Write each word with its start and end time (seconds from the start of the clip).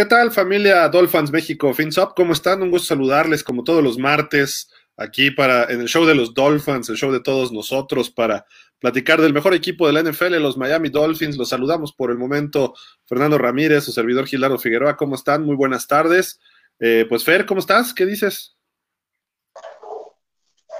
¿Qué 0.00 0.06
tal 0.06 0.32
familia 0.32 0.88
Dolphins 0.88 1.30
México 1.30 1.74
FinSop? 1.74 2.14
¿Cómo 2.16 2.32
están? 2.32 2.62
Un 2.62 2.70
gusto 2.70 2.86
saludarles 2.86 3.44
como 3.44 3.64
todos 3.64 3.84
los 3.84 3.98
martes 3.98 4.70
aquí 4.96 5.30
para 5.30 5.64
en 5.64 5.82
el 5.82 5.88
show 5.88 6.06
de 6.06 6.14
los 6.14 6.32
Dolphins, 6.32 6.88
el 6.88 6.96
show 6.96 7.12
de 7.12 7.20
todos 7.20 7.52
nosotros 7.52 8.10
para 8.10 8.46
platicar 8.78 9.20
del 9.20 9.34
mejor 9.34 9.52
equipo 9.52 9.86
de 9.86 9.92
la 9.92 10.02
NFL, 10.02 10.36
los 10.36 10.56
Miami 10.56 10.88
Dolphins. 10.88 11.36
Los 11.36 11.50
saludamos 11.50 11.92
por 11.92 12.10
el 12.10 12.16
momento 12.16 12.72
Fernando 13.04 13.36
Ramírez, 13.36 13.84
su 13.84 13.92
servidor 13.92 14.26
Gilardo 14.26 14.58
Figueroa. 14.58 14.96
¿Cómo 14.96 15.16
están? 15.16 15.44
Muy 15.44 15.54
buenas 15.54 15.86
tardes. 15.86 16.40
Eh, 16.78 17.04
pues 17.06 17.22
Fer, 17.22 17.44
¿cómo 17.44 17.60
estás? 17.60 17.92
¿Qué 17.92 18.06
dices? 18.06 18.56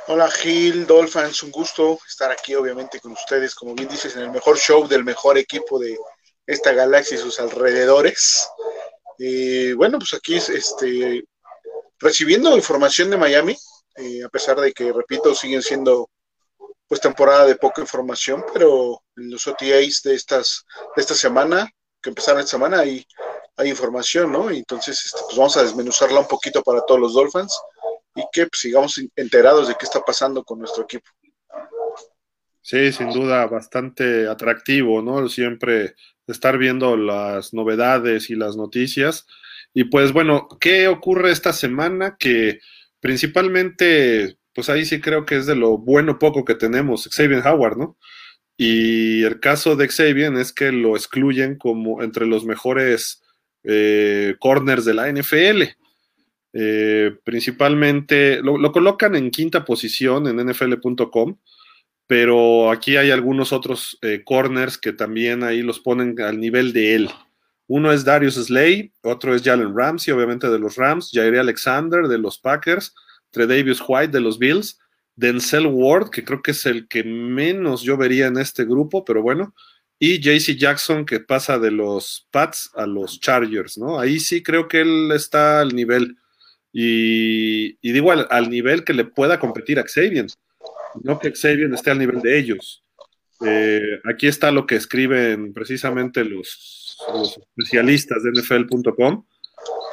Hola 0.06 0.30
Gil, 0.30 0.86
Dolphins, 0.86 1.42
un 1.42 1.50
gusto 1.50 1.98
estar 2.08 2.30
aquí 2.30 2.54
obviamente 2.54 2.98
con 3.00 3.12
ustedes, 3.12 3.54
como 3.54 3.74
bien 3.74 3.90
dices, 3.90 4.16
en 4.16 4.22
el 4.22 4.30
mejor 4.30 4.56
show 4.56 4.88
del 4.88 5.04
mejor 5.04 5.36
equipo 5.36 5.78
de 5.78 5.94
esta 6.46 6.72
galaxia 6.72 7.16
y 7.16 7.20
sus 7.20 7.38
alrededores. 7.38 8.48
Eh, 9.22 9.74
bueno, 9.76 9.98
pues 9.98 10.14
aquí 10.14 10.36
este, 10.36 11.24
recibiendo 11.98 12.56
información 12.56 13.10
de 13.10 13.18
Miami, 13.18 13.54
eh, 13.96 14.24
a 14.24 14.30
pesar 14.30 14.58
de 14.58 14.72
que, 14.72 14.90
repito, 14.92 15.34
siguen 15.34 15.60
siendo 15.60 16.08
pues 16.88 17.02
temporada 17.02 17.44
de 17.44 17.54
poca 17.54 17.82
información, 17.82 18.42
pero 18.52 19.02
en 19.16 19.30
los 19.30 19.46
OTAs 19.46 20.00
de, 20.02 20.14
estas, 20.14 20.64
de 20.96 21.02
esta 21.02 21.14
semana, 21.14 21.70
que 22.00 22.08
empezaron 22.08 22.40
esta 22.40 22.52
semana, 22.52 22.80
hay, 22.80 23.06
hay 23.58 23.68
información, 23.68 24.32
¿no? 24.32 24.50
Entonces 24.50 25.04
este, 25.04 25.20
pues 25.26 25.36
vamos 25.36 25.56
a 25.58 25.62
desmenuzarla 25.64 26.20
un 26.20 26.26
poquito 26.26 26.62
para 26.62 26.80
todos 26.80 26.98
los 26.98 27.12
Dolphins 27.12 27.60
y 28.14 28.22
que 28.32 28.46
pues, 28.46 28.60
sigamos 28.60 28.98
enterados 29.16 29.68
de 29.68 29.74
qué 29.74 29.84
está 29.84 30.00
pasando 30.00 30.42
con 30.42 30.58
nuestro 30.58 30.84
equipo. 30.84 31.10
Sí, 32.62 32.90
sin 32.92 33.10
duda, 33.10 33.46
bastante 33.46 34.26
atractivo, 34.26 35.02
¿no? 35.02 35.28
Siempre 35.28 35.94
estar 36.32 36.58
viendo 36.58 36.96
las 36.96 37.52
novedades 37.54 38.30
y 38.30 38.34
las 38.34 38.56
noticias. 38.56 39.26
Y 39.74 39.84
pues 39.84 40.12
bueno, 40.12 40.48
¿qué 40.60 40.88
ocurre 40.88 41.30
esta 41.30 41.52
semana? 41.52 42.16
Que 42.18 42.60
principalmente, 43.00 44.36
pues 44.54 44.68
ahí 44.68 44.84
sí 44.84 45.00
creo 45.00 45.24
que 45.24 45.36
es 45.36 45.46
de 45.46 45.56
lo 45.56 45.78
bueno 45.78 46.18
poco 46.18 46.44
que 46.44 46.54
tenemos, 46.54 47.08
Xavier 47.12 47.46
Howard, 47.46 47.78
¿no? 47.78 47.96
Y 48.56 49.22
el 49.24 49.40
caso 49.40 49.74
de 49.74 49.88
Xavier 49.88 50.34
es 50.34 50.52
que 50.52 50.70
lo 50.70 50.96
excluyen 50.96 51.56
como 51.56 52.02
entre 52.02 52.26
los 52.26 52.44
mejores 52.44 53.22
eh, 53.64 54.36
corners 54.38 54.84
de 54.84 54.94
la 54.94 55.10
NFL. 55.10 55.62
Eh, 56.52 57.12
principalmente 57.24 58.42
lo, 58.42 58.58
lo, 58.58 58.72
colocan 58.72 59.14
en 59.14 59.30
quinta 59.30 59.64
posición 59.64 60.26
en 60.26 60.44
nfl.com 60.44 61.36
pero 62.10 62.72
aquí 62.72 62.96
hay 62.96 63.12
algunos 63.12 63.52
otros 63.52 63.96
eh, 64.02 64.24
corners 64.24 64.76
que 64.76 64.92
también 64.92 65.44
ahí 65.44 65.62
los 65.62 65.78
ponen 65.78 66.20
al 66.20 66.40
nivel 66.40 66.72
de 66.72 66.96
él. 66.96 67.10
Uno 67.68 67.92
es 67.92 68.04
Darius 68.04 68.34
Slay, 68.34 68.92
otro 69.02 69.32
es 69.32 69.42
Jalen 69.42 69.76
Ramsey, 69.76 70.12
obviamente 70.12 70.50
de 70.50 70.58
los 70.58 70.74
Rams, 70.74 71.10
Jair 71.12 71.38
Alexander 71.38 72.08
de 72.08 72.18
los 72.18 72.36
Packers, 72.36 72.96
Tredavious 73.30 73.80
White 73.86 74.10
de 74.10 74.18
los 74.18 74.40
Bills, 74.40 74.80
Denzel 75.14 75.68
Ward, 75.68 76.10
que 76.10 76.24
creo 76.24 76.42
que 76.42 76.50
es 76.50 76.66
el 76.66 76.88
que 76.88 77.04
menos 77.04 77.82
yo 77.82 77.96
vería 77.96 78.26
en 78.26 78.38
este 78.38 78.64
grupo, 78.64 79.04
pero 79.04 79.22
bueno, 79.22 79.54
y 79.96 80.18
JC 80.18 80.58
Jackson, 80.58 81.06
que 81.06 81.20
pasa 81.20 81.60
de 81.60 81.70
los 81.70 82.26
Pats 82.32 82.72
a 82.74 82.86
los 82.86 83.20
Chargers, 83.20 83.78
¿no? 83.78 84.00
Ahí 84.00 84.18
sí 84.18 84.42
creo 84.42 84.66
que 84.66 84.80
él 84.80 85.12
está 85.14 85.60
al 85.60 85.76
nivel, 85.76 86.16
y, 86.72 87.76
digo 87.88 88.10
al, 88.10 88.26
al 88.30 88.50
nivel 88.50 88.82
que 88.82 88.94
le 88.94 89.04
pueda 89.04 89.38
competir 89.38 89.78
a 89.78 89.84
Xavier 89.84 90.26
no 91.02 91.18
que 91.18 91.32
Xavier 91.34 91.72
esté 91.72 91.90
al 91.90 91.98
nivel 91.98 92.20
de 92.20 92.38
ellos. 92.38 92.84
Eh, 93.44 94.00
aquí 94.04 94.26
está 94.26 94.50
lo 94.50 94.66
que 94.66 94.76
escriben 94.76 95.52
precisamente 95.52 96.24
los, 96.24 96.98
especialistas 97.56 98.22
de 98.22 98.32
NFL.com. 98.32 99.24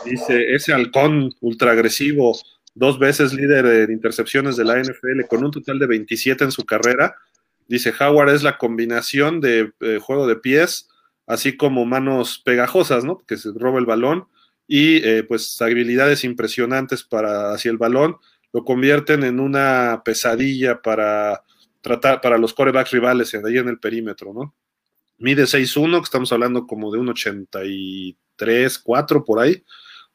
Dice, 0.06 0.53
ese 0.53 0.74
halcón 0.74 1.34
ultra 1.40 1.72
agresivo, 1.72 2.38
dos 2.75 3.00
veces 3.00 3.34
líder 3.34 3.66
en 3.66 3.91
intercepciones 3.91 4.57
de 4.57 4.66
la 4.66 4.80
NFL, 4.80 5.25
con 5.30 5.44
un 5.44 5.52
total 5.52 5.80
de 5.80 5.88
27 5.88 6.44
en 6.44 6.52
su 6.52 6.66
carrera. 6.66 7.16
Dice, 7.68 7.94
Howard 8.00 8.30
es 8.30 8.44
la 8.44 8.57
combinación 8.57 9.41
de 9.41 9.72
eh, 9.80 10.00
juego 10.02 10.28
de 10.28 10.36
pies, 10.36 10.90
así 11.25 11.57
como 11.57 11.86
manos 11.86 12.41
pegajosas, 12.44 13.03
¿no? 13.03 13.19
Que 13.25 13.38
se 13.38 13.50
roba 13.56 13.80
el 13.80 13.86
balón 13.86 14.28
y 14.68 14.97
eh, 14.97 15.24
pues 15.24 15.62
habilidades 15.62 16.24
impresionantes 16.25 17.03
para 17.03 17.53
hacia 17.53 17.72
el 17.72 17.78
balón 17.78 18.18
lo 18.57 18.63
convierten 18.63 19.23
en 19.23 19.40
una 19.40 20.01
pesadilla 20.03 20.81
para 20.81 21.44
tratar 21.81 22.22
para 22.22 22.40
los 22.40 22.56
corebacks 22.56 22.90
rivales 22.90 23.35
ahí 23.35 23.59
en 23.59 23.68
el 23.68 23.78
perímetro, 23.78 24.34
¿no? 24.34 24.56
Mide 25.19 25.44
6'1, 25.44 26.00
que 26.00 26.06
estamos 26.06 26.31
hablando 26.31 26.66
como 26.66 26.91
de 26.91 26.97
un 26.97 27.09
83, 27.09 28.79
4 28.79 29.25
por 29.25 29.40
ahí, 29.40 29.63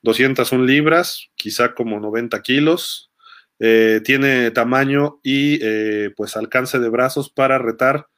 201 0.02 0.64
libras, 0.64 1.28
quizá 1.36 1.72
como 1.72 2.00
90 2.00 2.42
kilos. 2.42 3.12
Eh, 3.60 4.00
tiene 4.02 4.50
tamaño 4.50 5.20
y 5.22 5.60
eh, 5.62 6.10
pues 6.16 6.36
alcance 6.36 6.80
de 6.80 6.88
brazos 6.88 7.30
para 7.30 7.58
retar 7.58 8.08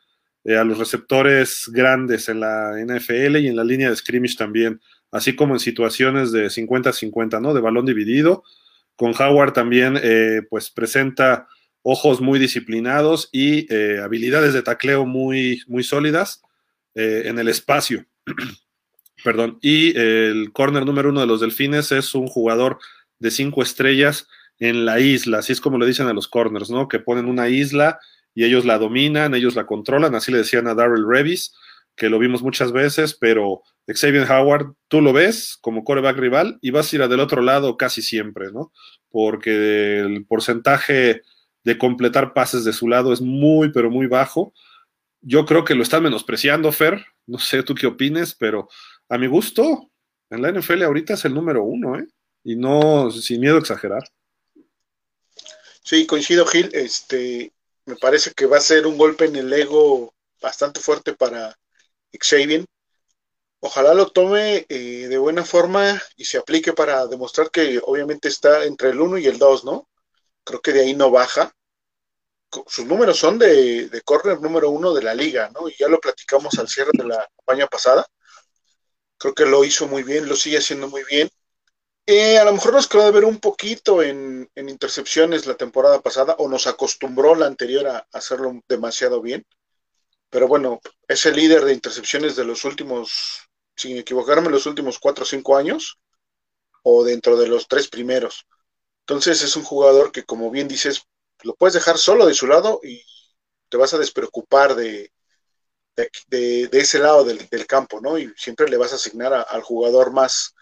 eh, 0.44 0.56
a 0.56 0.64
los 0.64 0.78
receptores 0.78 1.68
grandes 1.70 2.30
en 2.30 2.41
la 2.41 2.72
NFL 2.82 3.36
y 3.36 3.48
en 3.48 3.56
la 3.56 3.64
línea 3.64 3.91
de 3.91 3.96
scrimmage 3.96 4.36
también, 4.38 4.80
así 5.10 5.36
como 5.36 5.52
en 5.52 5.60
situaciones 5.60 6.32
de 6.32 6.46
50-50, 6.46 7.42
¿no? 7.42 7.52
De 7.52 7.60
balón 7.60 7.84
dividido 7.84 8.42
con 8.97 9.12
Howard 9.21 9.53
también, 9.53 9.99
eh, 10.03 10.43
pues 10.49 10.71
presenta 10.71 11.49
ojos 11.82 12.21
muy 12.21 12.38
disciplinados 12.38 13.28
y 13.32 13.72
eh, 13.72 14.00
habilidades 14.03 14.55
de 14.55 14.62
tacleo 14.62 15.05
muy, 15.05 15.62
muy 15.66 15.82
sólidas 15.82 16.43
eh, 16.94 17.22
en 17.27 17.38
el 17.38 17.49
espacio. 17.49 18.06
Perdón. 19.25 19.59
Y 19.62 19.97
el 19.99 20.53
corner 20.53 20.84
número 20.84 21.10
uno 21.10 21.21
de 21.21 21.27
los 21.27 21.41
Delfines 21.41 21.93
es 21.93 22.15
un 22.15 22.27
jugador 22.27 22.78
de 23.19 23.31
cinco 23.31 23.62
estrellas 23.62 24.28
en 24.59 24.84
la 24.84 25.00
isla, 25.00 25.38
así 25.38 25.53
es 25.53 25.60
como 25.60 25.78
le 25.78 25.87
dicen 25.87 26.06
a 26.06 26.12
los 26.12 26.28
corners, 26.28 26.71
¿no? 26.71 26.88
Que 26.88 27.00
ponen 27.00 27.27
una 27.27 27.49
isla 27.49 27.99
y 28.34 28.44
ellos 28.44 28.65
la 28.65 28.78
dominan, 28.78 29.34
ellos 29.34 29.56
la 29.56 29.66
controlan, 29.66 30.15
así 30.15 30.31
le 30.31 30.38
decían 30.38 30.66
a 30.69 30.75
Darrell 30.75 31.06
Revis, 31.09 31.54
que 31.97 32.09
lo 32.09 32.19
vimos 32.19 32.43
muchas 32.43 32.72
veces, 32.72 33.15
pero 33.15 33.62
Xavier 33.87 34.31
Howard, 34.31 34.75
tú 34.88 35.00
lo 35.00 35.12
ves 35.12 35.56
como 35.60 35.84
coreback 35.84 36.16
rival 36.16 36.59
y 36.60 36.71
vas 36.71 36.93
a 36.93 36.97
ir 36.97 37.09
del 37.09 37.21
otro 37.21 37.43
lado 37.43 37.77
casi 37.77 38.03
siempre, 38.03 38.50
¿no? 38.53 38.72
Porque 39.10 40.00
el 40.00 40.27
porcentaje 40.27 41.22
de 41.62 41.78
completar 41.78 42.33
pases 42.33 42.65
de 42.65 42.72
su 42.72 42.88
lado 42.88 43.12
es 43.12 43.21
muy, 43.21 43.72
pero 43.72 43.91
muy 43.91 44.06
bajo. 44.06 44.53
Yo 45.21 45.47
creo 45.47 45.65
que 45.65 45.75
lo 45.75 45.83
están 45.83 46.03
menospreciando, 46.03 46.71
Fer. 46.72 47.04
No 47.27 47.38
sé 47.38 47.62
tú 47.62 47.75
qué 47.75 47.87
opines, 47.87 48.34
pero 48.34 48.69
a 49.09 49.19
mi 49.19 49.27
gusto, 49.27 49.91
en 50.31 50.43
la 50.43 50.50
NFL 50.53 50.83
ahorita 50.83 51.15
es 51.15 51.25
el 51.25 51.34
número 51.34 51.62
uno, 51.65 51.99
¿eh? 51.99 52.06
Y 52.43 52.56
no, 52.56 53.10
sin 53.10 53.41
miedo 53.41 53.56
a 53.56 53.60
exagerar. 53.60 54.03
Sí, 55.83 56.06
coincido, 56.06 56.44
Gil. 56.47 56.71
Este, 56.72 57.53
me 57.87 57.97
parece 57.97 58.33
que 58.33 58.47
va 58.47 58.59
a 58.59 58.60
ser 58.60 58.87
un 58.87 58.99
golpe 58.99 59.27
en 59.27 59.37
el 59.37 59.53
ego 59.53 60.15
bastante 60.41 60.81
fuerte 60.81 61.15
para 61.15 61.56
Xavier 62.22 62.64
ojalá 63.64 63.94
lo 63.94 64.08
tome 64.08 64.66
eh, 64.69 65.08
de 65.08 65.19
buena 65.19 65.44
forma 65.44 66.00
y 66.16 66.26
se 66.26 66.36
aplique 66.38 66.75
para 66.75 67.06
demostrar 67.06 67.50
que 67.50 67.80
obviamente 67.84 68.28
está 68.28 68.64
entre 68.64 68.91
el 68.91 69.00
1 69.00 69.19
y 69.19 69.26
el 69.26 69.38
2, 69.38 69.64
¿no? 69.64 69.88
Creo 70.44 70.60
que 70.60 70.72
de 70.72 70.80
ahí 70.82 70.94
no 70.94 71.10
baja. 71.10 71.54
Sus 72.66 72.84
números 72.84 73.19
son 73.19 73.38
de, 73.38 73.89
de 73.89 74.03
corner 74.03 74.41
número 74.41 74.71
uno 74.71 74.92
de 74.92 75.03
la 75.03 75.15
liga, 75.15 75.50
¿no? 75.54 75.68
Y 75.68 75.74
ya 75.78 75.89
lo 75.89 75.98
platicamos 75.98 76.59
al 76.59 76.68
cierre 76.68 76.91
de 76.92 77.04
la 77.04 77.28
campaña 77.36 77.66
pasada. 77.66 78.06
Creo 79.16 79.34
que 79.34 79.47
lo 79.47 79.65
hizo 79.65 79.89
muy 79.89 80.03
bien, 80.03 80.28
lo 80.28 80.36
sigue 80.36 80.59
haciendo 80.59 80.89
muy 80.89 81.03
bien. 81.10 81.30
Eh, 82.06 82.39
a 82.39 82.44
lo 82.44 82.53
mejor 82.53 82.74
nos 82.74 82.86
quedó 82.86 83.06
de 83.06 83.12
ver 83.12 83.24
un 83.24 83.39
poquito 83.39 84.03
en, 84.03 84.50
en, 84.54 84.68
intercepciones 84.68 85.47
la 85.47 85.54
temporada 85.56 86.03
pasada 86.03 86.36
o 86.39 86.48
nos 86.48 86.66
acostumbró 86.66 87.34
la 87.34 87.47
anterior 87.47 87.86
a 87.89 88.06
hacerlo 88.12 88.60
demasiado 88.68 89.22
bien. 89.22 89.47
Pero 90.34 90.48
bueno, 90.48 90.81
es 91.07 91.27
el 91.27 91.36
líder 91.36 91.65
de 91.65 91.72
intercepciones 91.72 92.34
de 92.34 92.45
los 92.45 92.65
últimos 92.65 93.48
sin 93.77 93.98
equivocarme, 93.98 94.51
los 94.51 94.66
últimos 94.66 94.98
cuatro 94.98 95.22
o 95.22 95.27
cinco 95.27 95.57
años 95.57 96.01
o 96.83 97.04
dentro 97.04 97.36
de 97.36 97.47
los 97.47 97.69
tres 97.69 97.86
primeros. 97.86 98.45
Entonces 99.03 99.42
es 99.42 99.54
un 99.54 99.63
jugador 99.63 100.10
que, 100.10 100.25
como 100.25 100.51
bien 100.51 100.66
dices, 100.66 101.03
lo 101.45 101.54
puedes 101.54 101.75
dejar 101.75 101.98
solo 101.98 102.27
de 102.27 102.34
su 102.34 102.48
lado 102.48 102.81
y 102.83 103.01
te 103.69 103.77
vas 103.77 103.95
a 103.95 103.98
despreocupar 103.98 104.75
de, 104.75 105.13
de, 106.27 106.69
ese 106.72 106.98
lado 106.98 107.22
del, 107.22 107.66
campo, 107.69 108.01
¿no? 108.01 108.19
Y 108.19 108.34
siempre 108.37 108.69
le 108.69 108.77
vas 108.77 108.91
a 108.91 108.97
asignar 108.97 109.47
al 109.48 109.63
jugador 109.63 110.13
más 110.13 110.53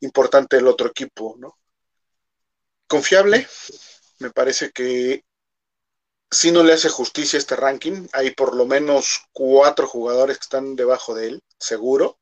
importante 0.00 0.56
del 0.56 0.68
otro 0.68 0.88
equipo, 0.88 1.36
¿no? 1.38 1.56
Confiable, 2.86 3.48
me 4.18 4.30
parece 4.30 4.72
que 4.72 5.24
si 6.32 6.50
no 6.50 6.64
le 6.64 6.72
hace 6.72 6.88
justicia 6.88 7.38
este 7.38 7.56
ranking, 7.56 8.08
hay 8.12 8.32
por 8.32 8.56
lo 8.56 8.66
menos 8.66 9.20
cuatro 9.32 9.86
jugadores 9.86 10.38
que 10.38 10.44
están 10.44 10.74
debajo 10.76 11.14
de 11.14 11.28
él, 11.28 11.42
seguro. 11.58 12.18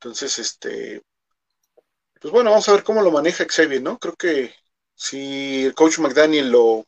Entonces, 0.00 0.38
este, 0.38 1.02
pues 2.20 2.32
bueno, 2.32 2.50
vamos 2.50 2.68
a 2.68 2.72
ver 2.72 2.82
cómo 2.82 3.02
lo 3.02 3.10
maneja 3.10 3.44
Xavier, 3.48 3.82
¿no? 3.82 3.98
Creo 3.98 4.14
que 4.14 4.54
si 4.94 5.66
el 5.66 5.74
coach 5.74 5.98
McDaniel 5.98 6.50
lo, 6.50 6.86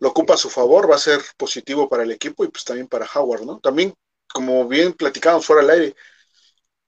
lo 0.00 0.08
ocupa 0.08 0.34
a 0.34 0.38
su 0.38 0.48
favor, 0.50 0.90
va 0.90 0.96
a 0.96 1.00
ser 1.00 1.20
positivo 1.36 1.88
para 1.88 2.04
el 2.04 2.12
equipo 2.12 2.44
y 2.44 2.48
pues 2.48 2.64
también 2.64 2.86
para 2.88 3.08
Howard, 3.14 3.44
¿no? 3.44 3.58
También, 3.60 3.94
como 4.32 4.68
bien 4.68 4.92
platicamos 4.92 5.44
fuera 5.44 5.62
del 5.62 5.70
aire, 5.70 5.96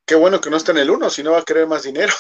qué 0.06 0.14
bueno 0.14 0.40
que 0.40 0.50
no 0.50 0.56
está 0.56 0.72
en 0.72 0.78
el 0.78 0.90
1, 0.90 1.10
si 1.10 1.22
no 1.22 1.32
va 1.32 1.40
a 1.40 1.44
querer 1.44 1.66
más 1.66 1.82
dinero. 1.82 2.12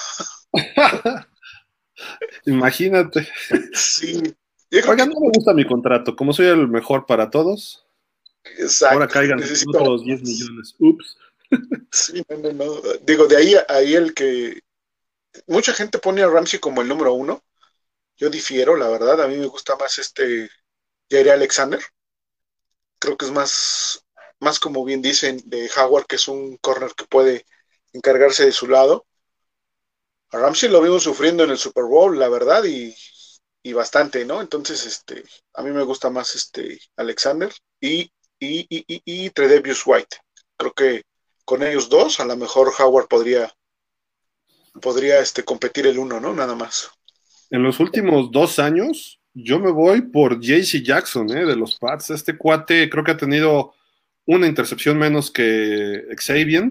Imagínate. 2.46 3.28
Sí. 3.72 4.22
Oigan, 4.72 5.08
no 5.10 5.20
me 5.20 5.30
gusta 5.34 5.52
mi 5.52 5.66
contrato. 5.66 6.14
Como 6.14 6.32
soy 6.32 6.46
el 6.46 6.68
mejor 6.68 7.06
para 7.06 7.30
todos, 7.30 7.86
Exacto. 8.44 8.94
ahora 8.94 9.08
caigan 9.08 9.40
Necesito- 9.40 9.80
otros 9.80 10.04
10 10.04 10.22
millones. 10.22 10.74
Ups. 10.78 11.16
Sí, 11.90 12.22
no, 12.28 12.36
no, 12.38 12.52
no. 12.52 12.80
Digo, 13.02 13.26
de 13.26 13.36
ahí, 13.36 13.54
ahí 13.68 13.94
el 13.94 14.14
que. 14.14 14.60
Mucha 15.46 15.72
gente 15.72 15.98
pone 15.98 16.22
a 16.22 16.28
Ramsey 16.28 16.58
como 16.60 16.82
el 16.82 16.88
número 16.88 17.12
uno. 17.14 17.42
Yo 18.16 18.30
difiero, 18.30 18.76
la 18.76 18.88
verdad. 18.88 19.20
A 19.22 19.26
mí 19.28 19.36
me 19.36 19.46
gusta 19.46 19.76
más 19.76 19.98
este 19.98 20.48
Jair 21.10 21.30
Alexander. 21.30 21.80
Creo 23.00 23.16
que 23.16 23.24
es 23.24 23.32
más, 23.32 24.04
más 24.40 24.60
como 24.60 24.84
bien 24.84 25.02
dicen, 25.02 25.40
de 25.46 25.68
Howard, 25.76 26.06
que 26.06 26.16
es 26.16 26.28
un 26.28 26.56
corner 26.58 26.92
que 26.96 27.06
puede 27.06 27.46
encargarse 27.92 28.44
de 28.44 28.52
su 28.52 28.68
lado. 28.68 29.06
A 30.30 30.38
Ramsey 30.38 30.68
lo 30.68 30.80
vimos 30.80 31.02
sufriendo 31.02 31.42
en 31.42 31.50
el 31.50 31.58
Super 31.58 31.84
Bowl, 31.84 32.16
la 32.18 32.28
verdad, 32.28 32.62
y, 32.64 32.94
y 33.62 33.72
bastante, 33.72 34.24
¿no? 34.24 34.40
Entonces, 34.40 34.86
este, 34.86 35.24
a 35.54 35.62
mí 35.62 35.70
me 35.70 35.82
gusta 35.82 36.10
más 36.10 36.34
este 36.34 36.80
Alexander 36.96 37.50
y, 37.80 38.10
y, 38.38 38.66
y, 38.68 38.84
y, 38.86 39.02
y 39.04 39.30
Tredavious 39.30 39.82
White. 39.86 40.16
Creo 40.56 40.72
que 40.72 41.02
con 41.44 41.62
ellos 41.62 41.88
dos, 41.88 42.20
a 42.20 42.24
lo 42.24 42.36
mejor 42.36 42.70
Howard 42.78 43.08
podría, 43.08 43.52
podría 44.80 45.20
este, 45.20 45.44
competir 45.44 45.86
el 45.86 45.98
uno, 45.98 46.20
¿no? 46.20 46.32
Nada 46.32 46.54
más. 46.54 46.90
En 47.50 47.62
los 47.62 47.80
últimos 47.80 48.30
dos 48.30 48.58
años, 48.58 49.20
yo 49.34 49.58
me 49.58 49.70
voy 49.70 50.02
por 50.02 50.40
JC 50.40 50.82
Jackson, 50.82 51.28
¿eh? 51.36 51.44
de 51.44 51.56
los 51.56 51.76
Pats. 51.78 52.10
Este 52.10 52.36
cuate 52.36 52.88
creo 52.88 53.04
que 53.04 53.10
ha 53.12 53.16
tenido 53.16 53.74
una 54.26 54.46
intercepción 54.46 54.98
menos 54.98 55.30
que 55.30 56.04
Xavier. 56.16 56.70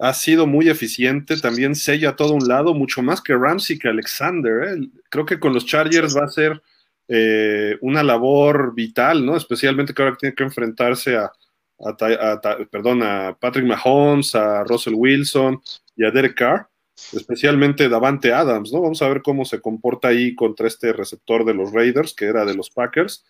Ha 0.00 0.14
sido 0.14 0.46
muy 0.46 0.68
eficiente, 0.68 1.36
también 1.38 1.74
sella 1.74 2.10
a 2.10 2.16
todo 2.16 2.32
un 2.32 2.48
lado, 2.48 2.74
mucho 2.74 3.02
más 3.02 3.20
que 3.20 3.34
Ramsey, 3.34 3.78
que 3.78 3.88
Alexander. 3.88 4.64
¿eh? 4.64 4.88
Creo 5.10 5.26
que 5.26 5.38
con 5.38 5.52
los 5.52 5.66
Chargers 5.66 6.16
va 6.16 6.24
a 6.24 6.28
ser 6.28 6.62
eh, 7.08 7.76
una 7.82 8.02
labor 8.02 8.74
vital, 8.74 9.24
¿no? 9.24 9.36
Especialmente 9.36 9.92
que 9.92 10.02
ahora 10.02 10.16
tiene 10.18 10.34
que 10.34 10.44
enfrentarse 10.44 11.16
a, 11.16 11.30
a, 11.78 11.96
a, 12.00 12.32
a, 12.32 12.58
perdón, 12.70 13.02
a 13.02 13.36
Patrick 13.38 13.66
Mahomes, 13.66 14.34
a 14.34 14.64
Russell 14.64 14.94
Wilson 14.94 15.60
y 15.96 16.04
a 16.04 16.10
Derek 16.10 16.34
Carr 16.34 16.70
especialmente 17.12 17.88
Davante 17.88 18.32
Adams, 18.32 18.72
¿no? 18.72 18.80
Vamos 18.82 19.02
a 19.02 19.08
ver 19.08 19.22
cómo 19.22 19.44
se 19.44 19.60
comporta 19.60 20.08
ahí 20.08 20.34
contra 20.34 20.66
este 20.66 20.92
receptor 20.92 21.44
de 21.44 21.54
los 21.54 21.72
Raiders, 21.72 22.14
que 22.14 22.26
era 22.26 22.44
de 22.44 22.54
los 22.54 22.70
Packers, 22.70 23.24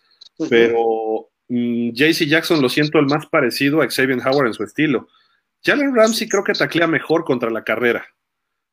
pero 0.49 1.29
mmm, 1.47 1.91
JC 1.91 2.27
Jackson 2.27 2.61
lo 2.61 2.69
siento 2.69 2.99
el 2.99 3.05
más 3.05 3.25
parecido 3.27 3.81
a 3.81 3.89
Xavier 3.89 4.19
Howard 4.25 4.47
en 4.47 4.53
su 4.53 4.63
estilo. 4.63 5.07
Jalen 5.63 5.95
Ramsey 5.95 6.27
creo 6.27 6.43
que 6.43 6.53
taclea 6.53 6.87
mejor 6.87 7.23
contra 7.23 7.49
la 7.49 7.63
carrera, 7.63 8.05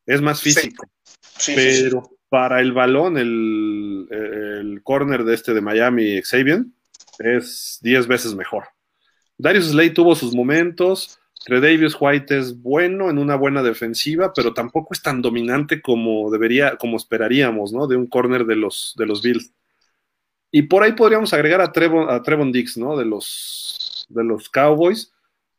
es 0.06 0.20
más 0.20 0.40
físico, 0.40 0.87
sí. 1.20 1.52
Sí, 1.52 1.55
pero 1.55 2.02
sí, 2.08 2.17
para 2.29 2.61
el 2.61 2.73
balón, 2.73 3.17
el, 3.19 4.08
el 4.11 4.82
corner 4.82 5.25
de 5.25 5.35
este 5.35 5.55
de 5.55 5.61
Miami, 5.61 6.20
Xavier, 6.23 6.64
es 7.19 7.79
10 7.82 8.06
veces 8.06 8.35
mejor. 8.35 8.64
Darius 9.37 9.70
Slade 9.70 9.90
tuvo 9.90 10.14
sus 10.14 10.35
momentos, 10.35 11.19
Tredavious 11.44 11.96
White 11.99 12.37
es 12.37 12.61
bueno 12.61 13.08
en 13.08 13.19
una 13.19 13.37
buena 13.37 13.62
defensiva, 13.62 14.32
pero 14.35 14.52
tampoco 14.52 14.93
es 14.93 15.02
tan 15.02 15.23
dominante 15.23 15.81
como 15.81 16.31
debería, 16.31 16.76
como 16.76 16.96
esperaríamos, 16.96 17.73
¿no? 17.73 17.87
De 17.87 17.96
un 17.96 18.06
corner 18.06 18.44
de 18.44 18.56
los, 18.56 18.94
de 18.99 19.06
los 19.06 19.23
Bills. 19.23 19.52
Y 20.50 20.62
por 20.62 20.82
ahí 20.82 20.93
podríamos 20.93 21.32
agregar 21.32 21.61
a 21.61 21.73
Trevon, 21.73 22.11
a 22.11 22.23
Trevon 22.23 22.52
Dix, 22.52 22.76
¿no? 22.76 22.96
De 22.96 23.05
los, 23.05 24.06
de 24.08 24.25
los 24.25 24.49
Cowboys, 24.50 25.12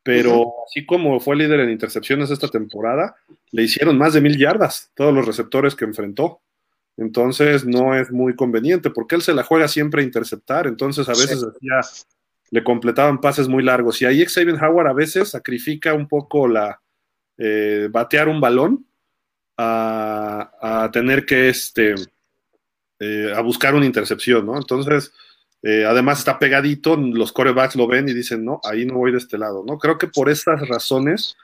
pero 0.04 0.40
uh 0.40 0.46
-huh. 0.46 0.64
así 0.68 0.86
como 0.86 1.20
fue 1.20 1.36
líder 1.36 1.60
en 1.62 1.70
intercepciones 1.70 2.30
esta 2.30 2.48
temporada, 2.48 3.16
le 3.52 3.64
hicieron 3.64 3.98
más 3.98 4.14
de 4.14 4.22
mil 4.22 4.38
yardas 4.38 4.92
todos 4.96 5.14
los 5.14 5.26
receptores 5.26 5.76
que 5.76 5.86
enfrentó. 5.86 6.42
Entonces 6.98 7.66
no 7.66 7.96
es 7.96 8.12
muy 8.12 8.36
conveniente, 8.36 8.90
porque 8.90 9.16
él 9.16 9.22
se 9.22 9.34
la 9.34 9.44
juega 9.44 9.68
siempre 9.68 10.02
a 10.02 10.06
interceptar, 10.06 10.68
entonces 10.68 11.08
a 11.08 11.14
veces 11.14 11.46
sí. 11.60 11.68
le 12.52 12.64
completaban 12.64 13.22
pases 13.22 13.48
muy 13.48 13.64
largos. 13.64 14.02
Y 14.02 14.06
ahí 14.06 14.26
Xavier 14.26 14.62
Howard 14.62 14.88
a 14.88 14.94
veces 14.94 15.30
sacrifica 15.30 15.94
un 15.94 16.08
poco 16.08 16.48
la 16.48 16.82
eh, 17.38 17.88
batear 17.90 18.28
un 18.28 18.42
balón 18.42 18.86
a, 19.58 20.52
a 20.84 20.92
tener 20.92 21.26
que 21.26 21.50
este 21.50 21.96
eh, 23.00 23.32
a 23.34 23.40
buscar 23.40 23.76
una 23.76 23.86
intercepción, 23.86 24.46
¿no? 24.46 24.58
Entonces, 24.58 25.14
eh, 25.62 25.86
además 25.86 26.20
está 26.20 26.40
pegadito, 26.40 26.96
los 26.96 27.32
corebacks 27.32 27.76
lo 27.76 27.88
ven 27.88 28.08
y 28.08 28.14
dicen, 28.14 28.46
no, 28.46 28.62
ahí 28.64 28.86
no 28.86 28.96
voy 28.96 29.12
de 29.12 29.18
este 29.18 29.38
lado, 29.38 29.64
¿no? 29.68 29.78
Creo 29.78 29.98
que 29.98 30.08
por 30.08 30.30
esas 30.30 30.68
razones, 30.68 31.36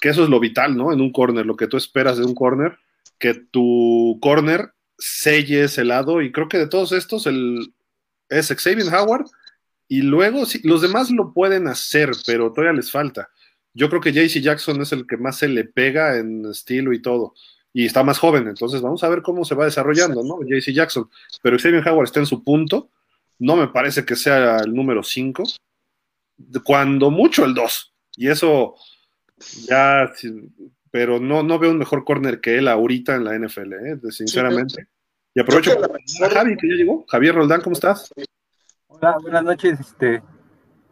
que 0.00 0.10
eso 0.10 0.24
es 0.24 0.28
lo 0.28 0.40
vital, 0.40 0.76
¿no? 0.76 0.92
En 0.92 1.00
un 1.00 1.12
corner, 1.12 1.46
lo 1.46 1.56
que 1.56 1.66
tú 1.66 1.76
esperas 1.76 2.18
de 2.18 2.24
un 2.24 2.34
corner, 2.34 2.78
que 3.18 3.34
tu 3.34 4.18
corner 4.20 4.72
selle 4.98 5.64
ese 5.64 5.84
lado, 5.84 6.20
y 6.20 6.32
creo 6.32 6.48
que 6.48 6.58
de 6.58 6.68
todos 6.68 6.92
estos, 6.92 7.26
el, 7.26 7.72
es 8.28 8.48
Xavier 8.48 8.92
Howard, 8.94 9.26
y 9.88 10.02
luego 10.02 10.46
sí, 10.46 10.60
los 10.64 10.82
demás 10.82 11.10
lo 11.10 11.32
pueden 11.32 11.68
hacer, 11.68 12.10
pero 12.26 12.52
todavía 12.52 12.72
les 12.72 12.90
falta. 12.90 13.30
Yo 13.74 13.88
creo 13.88 14.00
que 14.00 14.12
JC 14.12 14.40
Jackson 14.40 14.80
es 14.82 14.92
el 14.92 15.06
que 15.06 15.16
más 15.16 15.38
se 15.38 15.48
le 15.48 15.64
pega 15.64 16.18
en 16.18 16.44
estilo 16.46 16.92
y 16.92 17.00
todo. 17.00 17.34
Y 17.72 17.86
está 17.86 18.02
más 18.02 18.18
joven, 18.18 18.48
entonces 18.48 18.82
vamos 18.82 19.02
a 19.02 19.08
ver 19.08 19.22
cómo 19.22 19.44
se 19.44 19.54
va 19.54 19.64
desarrollando, 19.64 20.22
¿no? 20.22 20.40
JC 20.42 20.72
Jackson. 20.72 21.08
Pero 21.42 21.58
Xavier 21.58 21.86
Howard 21.88 22.04
está 22.04 22.20
en 22.20 22.26
su 22.26 22.42
punto. 22.44 22.90
No 23.42 23.56
me 23.56 23.66
parece 23.66 24.04
que 24.04 24.14
sea 24.14 24.58
el 24.58 24.72
número 24.72 25.02
5. 25.02 25.42
Cuando 26.62 27.10
mucho 27.10 27.44
el 27.44 27.54
2. 27.54 27.94
Y 28.16 28.28
eso 28.28 28.76
ya. 29.68 30.12
Pero 30.92 31.18
no, 31.18 31.42
no 31.42 31.58
veo 31.58 31.72
un 31.72 31.78
mejor 31.78 32.04
corner 32.04 32.40
que 32.40 32.56
él 32.56 32.68
ahorita 32.68 33.16
en 33.16 33.24
la 33.24 33.36
NFL, 33.36 33.72
¿eh? 33.72 33.98
sinceramente. 34.10 34.86
Y 35.34 35.40
aprovecho 35.40 35.74
para 35.80 35.94
a 35.94 36.30
Javi, 36.30 36.56
que 36.56 36.68
ya 36.68 36.76
llegó. 36.76 37.04
Javier 37.08 37.34
Roldán, 37.34 37.62
¿cómo 37.62 37.74
estás? 37.74 38.12
Hola, 38.86 39.16
buenas 39.20 39.42
noches, 39.42 39.80
este, 39.80 40.22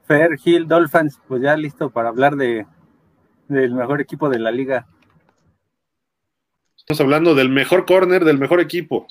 Fer, 0.09 0.31
Hill, 0.43 0.67
Dolphins, 0.67 1.21
pues 1.29 1.43
ya 1.43 1.57
listo 1.57 1.91
para 1.91 2.09
hablar 2.09 2.35
de 2.35 2.67
del 3.47 3.75
mejor 3.75 4.01
equipo 4.01 4.29
de 4.29 4.41
la 4.41 4.51
liga. 4.51 4.89
Estamos 6.77 7.01
hablando 7.01 7.37
del 7.37 7.49
mejor 7.49 7.87
corner 7.87 8.25
del 8.25 8.39
mejor 8.39 8.61
equipo, 8.61 9.07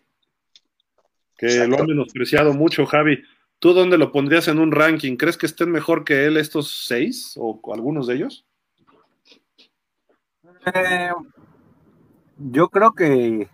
que 1.40 1.46
Exacto. 1.46 1.70
lo 1.70 1.82
han 1.82 1.88
menospreciado 1.88 2.54
mucho, 2.54 2.86
Javi. 2.86 3.24
¿Tú 3.60 3.74
dónde 3.74 3.98
lo 3.98 4.12
pondrías 4.12 4.50
en 4.50 4.60
un 4.60 4.74
ranking? 4.74 5.16
¿Crees 5.16 5.38
que 5.38 5.46
estén 5.46 5.72
mejor 5.72 6.04
que 6.04 6.26
él 6.26 6.36
estos 6.36 6.86
seis 6.86 7.34
o 7.38 7.62
algunos 7.74 8.08
de 8.08 8.16
ellos? 8.16 8.46
Eh, 10.74 11.12
yo 12.38 12.68
creo 12.68 12.92
que 12.92 13.48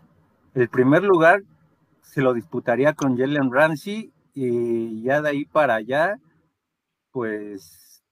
el 0.56 0.70
primer 0.70 1.04
lugar 1.04 1.44
se 2.02 2.22
lo 2.22 2.34
disputaría 2.34 2.94
con 2.94 3.18
Jalen 3.18 3.52
Ramsey 3.52 4.12
y 4.34 5.04
ya 5.04 5.22
de 5.22 5.30
ahí 5.30 5.46
para 5.46 5.76
allá, 5.76 6.20
pues 7.12 8.04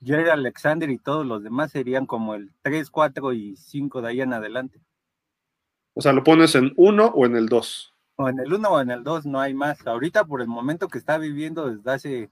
Jerry 0.00 0.28
Alexander 0.30 0.88
y 0.90 0.98
todos 0.98 1.26
los 1.26 1.42
demás 1.42 1.72
serían 1.72 2.06
como 2.06 2.36
el 2.36 2.52
3, 2.62 2.88
4 2.88 3.32
y 3.32 3.56
5 3.56 4.00
de 4.00 4.08
ahí 4.08 4.20
en 4.20 4.32
adelante. 4.32 4.80
O 5.94 6.00
sea, 6.00 6.12
¿lo 6.12 6.22
pones 6.22 6.54
en 6.54 6.72
1 6.76 7.06
o 7.06 7.26
en 7.26 7.34
el 7.34 7.48
2? 7.48 7.94
O 8.20 8.28
en 8.28 8.40
el 8.40 8.52
1 8.52 8.68
o 8.68 8.80
en 8.80 8.90
el 8.90 9.04
2, 9.04 9.26
no 9.26 9.40
hay 9.40 9.54
más. 9.54 9.86
Ahorita 9.86 10.24
por 10.24 10.40
el 10.40 10.48
momento 10.48 10.88
que 10.88 10.98
está 10.98 11.18
viviendo 11.18 11.70
desde 11.70 11.90
hace, 11.90 12.30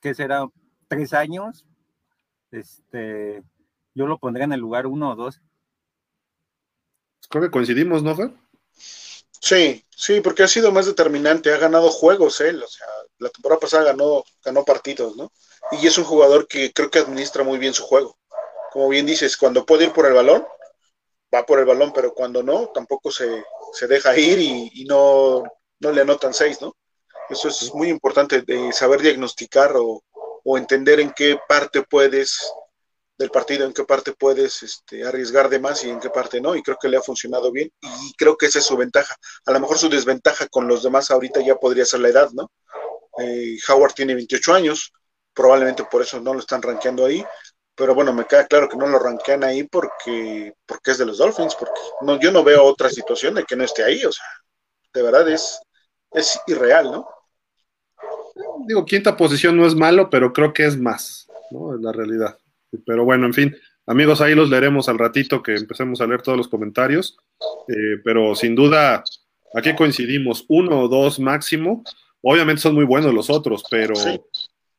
¿qué 0.00 0.14
será? 0.14 0.46
Tres 0.88 1.14
años, 1.14 1.64
este, 2.50 3.42
yo 3.94 4.06
lo 4.06 4.18
pondría 4.18 4.44
en 4.44 4.52
el 4.52 4.60
lugar 4.60 4.86
1 4.86 5.10
o 5.10 5.16
2. 5.16 5.40
Creo 7.30 7.42
que 7.42 7.50
coincidimos, 7.50 8.02
¿no, 8.02 8.14
Fer? 8.14 8.30
Sí, 9.40 9.82
sí, 9.90 10.20
porque 10.20 10.42
ha 10.42 10.48
sido 10.48 10.70
más 10.70 10.84
determinante, 10.84 11.52
ha 11.52 11.56
ganado 11.56 11.90
juegos 11.90 12.42
él, 12.42 12.62
o 12.62 12.68
sea, 12.68 12.86
la 13.18 13.30
temporada 13.30 13.60
pasada 13.60 13.84
ganó, 13.84 14.22
ganó 14.44 14.64
partidos, 14.64 15.16
¿no? 15.16 15.32
Y 15.72 15.86
es 15.86 15.96
un 15.96 16.04
jugador 16.04 16.46
que 16.46 16.72
creo 16.72 16.90
que 16.90 16.98
administra 16.98 17.42
muy 17.42 17.58
bien 17.58 17.72
su 17.72 17.84
juego. 17.84 18.18
Como 18.70 18.90
bien 18.90 19.06
dices, 19.06 19.36
cuando 19.38 19.64
puede 19.64 19.84
ir 19.84 19.92
por 19.92 20.04
el 20.04 20.12
balón, 20.12 20.44
va 21.34 21.44
por 21.44 21.58
el 21.58 21.64
balón, 21.64 21.92
pero 21.92 22.14
cuando 22.14 22.42
no, 22.42 22.68
tampoco 22.68 23.10
se, 23.10 23.44
se 23.72 23.86
deja 23.86 24.16
ir 24.16 24.38
y, 24.38 24.84
no, 24.84 25.42
no 25.80 25.92
le 25.92 26.00
anotan 26.00 26.34
seis, 26.34 26.60
¿no? 26.60 26.76
Eso 27.28 27.48
es 27.48 27.74
muy 27.74 27.88
importante 27.88 28.42
de 28.42 28.72
saber 28.72 29.00
diagnosticar 29.00 29.72
o, 29.76 30.02
o 30.44 30.58
entender 30.58 31.00
en 31.00 31.12
qué 31.12 31.38
parte 31.48 31.82
puedes 31.82 32.52
del 33.18 33.30
partido, 33.30 33.66
en 33.66 33.72
qué 33.72 33.84
parte 33.84 34.12
puedes 34.12 34.62
este, 34.62 35.04
arriesgar 35.04 35.48
de 35.48 35.58
más 35.58 35.84
y 35.84 35.90
en 35.90 36.00
qué 36.00 36.10
parte 36.10 36.40
no, 36.40 36.54
y 36.54 36.62
creo 36.62 36.76
que 36.80 36.88
le 36.88 36.96
ha 36.96 37.02
funcionado 37.02 37.50
bien, 37.50 37.70
y 37.80 38.12
creo 38.14 38.36
que 38.36 38.46
esa 38.46 38.58
es 38.58 38.66
su 38.66 38.76
ventaja. 38.76 39.16
A 39.46 39.52
lo 39.52 39.60
mejor 39.60 39.78
su 39.78 39.88
desventaja 39.88 40.46
con 40.48 40.68
los 40.68 40.82
demás 40.82 41.10
ahorita 41.10 41.40
ya 41.40 41.56
podría 41.56 41.84
ser 41.84 42.00
la 42.00 42.08
edad, 42.08 42.30
¿no? 42.32 42.50
Eh, 43.18 43.56
Howard 43.68 43.94
tiene 43.94 44.14
28 44.14 44.52
años, 44.54 44.92
probablemente 45.32 45.84
por 45.84 46.02
eso 46.02 46.20
no 46.20 46.34
lo 46.34 46.40
están 46.40 46.62
rankeando 46.62 47.06
ahí, 47.06 47.24
pero 47.76 47.94
bueno, 47.94 48.12
me 48.12 48.24
queda 48.24 48.46
claro 48.46 48.68
que 48.68 48.76
no 48.76 48.86
lo 48.86 48.98
rankean 48.98 49.44
ahí 49.44 49.64
porque, 49.64 50.54
porque 50.66 50.90
es 50.92 50.98
de 50.98 51.06
los 51.06 51.18
Dolphins, 51.18 51.54
porque 51.54 51.80
no, 52.02 52.18
yo 52.18 52.32
no 52.32 52.42
veo 52.42 52.64
otra 52.64 52.88
situación 52.88 53.34
de 53.34 53.44
que 53.44 53.56
no 53.56 53.64
esté 53.64 53.84
ahí, 53.84 54.04
o 54.04 54.12
sea, 54.12 54.26
de 54.94 55.02
verdad 55.02 55.28
es, 55.28 55.60
es 56.12 56.40
irreal, 56.46 56.90
¿no? 56.90 57.08
Digo, 58.66 58.84
quinta 58.84 59.16
posición 59.16 59.56
no 59.56 59.66
es 59.66 59.74
malo, 59.74 60.10
pero 60.10 60.32
creo 60.32 60.52
que 60.52 60.64
es 60.64 60.76
más, 60.76 61.28
¿no? 61.50 61.74
Es 61.74 61.80
la 61.80 61.92
realidad. 61.92 62.38
Pero 62.84 63.04
bueno, 63.04 63.26
en 63.26 63.34
fin, 63.34 63.56
Amigos, 63.88 64.20
ahí 64.20 64.34
los 64.34 64.50
leeremos 64.50 64.88
al 64.88 64.98
ratito 64.98 65.44
que 65.44 65.54
empecemos 65.54 66.00
a 66.00 66.06
leer 66.06 66.20
todos 66.20 66.36
los 66.36 66.48
comentarios. 66.48 67.16
Eh, 67.68 68.00
pero 68.04 68.34
sin 68.34 68.56
duda, 68.56 69.04
aquí 69.54 69.76
coincidimos, 69.76 70.44
uno 70.48 70.80
o 70.80 70.88
dos 70.88 71.20
máximo. 71.20 71.84
Obviamente 72.20 72.62
son 72.62 72.74
muy 72.74 72.84
buenos 72.84 73.14
los 73.14 73.30
otros, 73.30 73.62
pero 73.70 73.94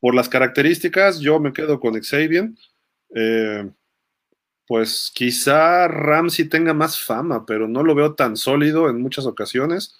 por 0.01 0.13
las 0.13 0.27
características 0.27 1.21
yo 1.21 1.39
me 1.39 1.53
quedo 1.53 1.79
con 1.79 1.97
Xavier. 2.01 2.49
Eh, 3.15 3.69
pues 4.67 5.11
quizá 5.13 5.87
Ramsey 5.87 6.49
tenga 6.49 6.73
más 6.73 6.99
fama, 6.99 7.45
pero 7.45 7.67
no 7.67 7.83
lo 7.83 7.95
veo 7.95 8.15
tan 8.15 8.35
sólido 8.35 8.89
en 8.89 9.01
muchas 9.01 9.25
ocasiones. 9.25 9.95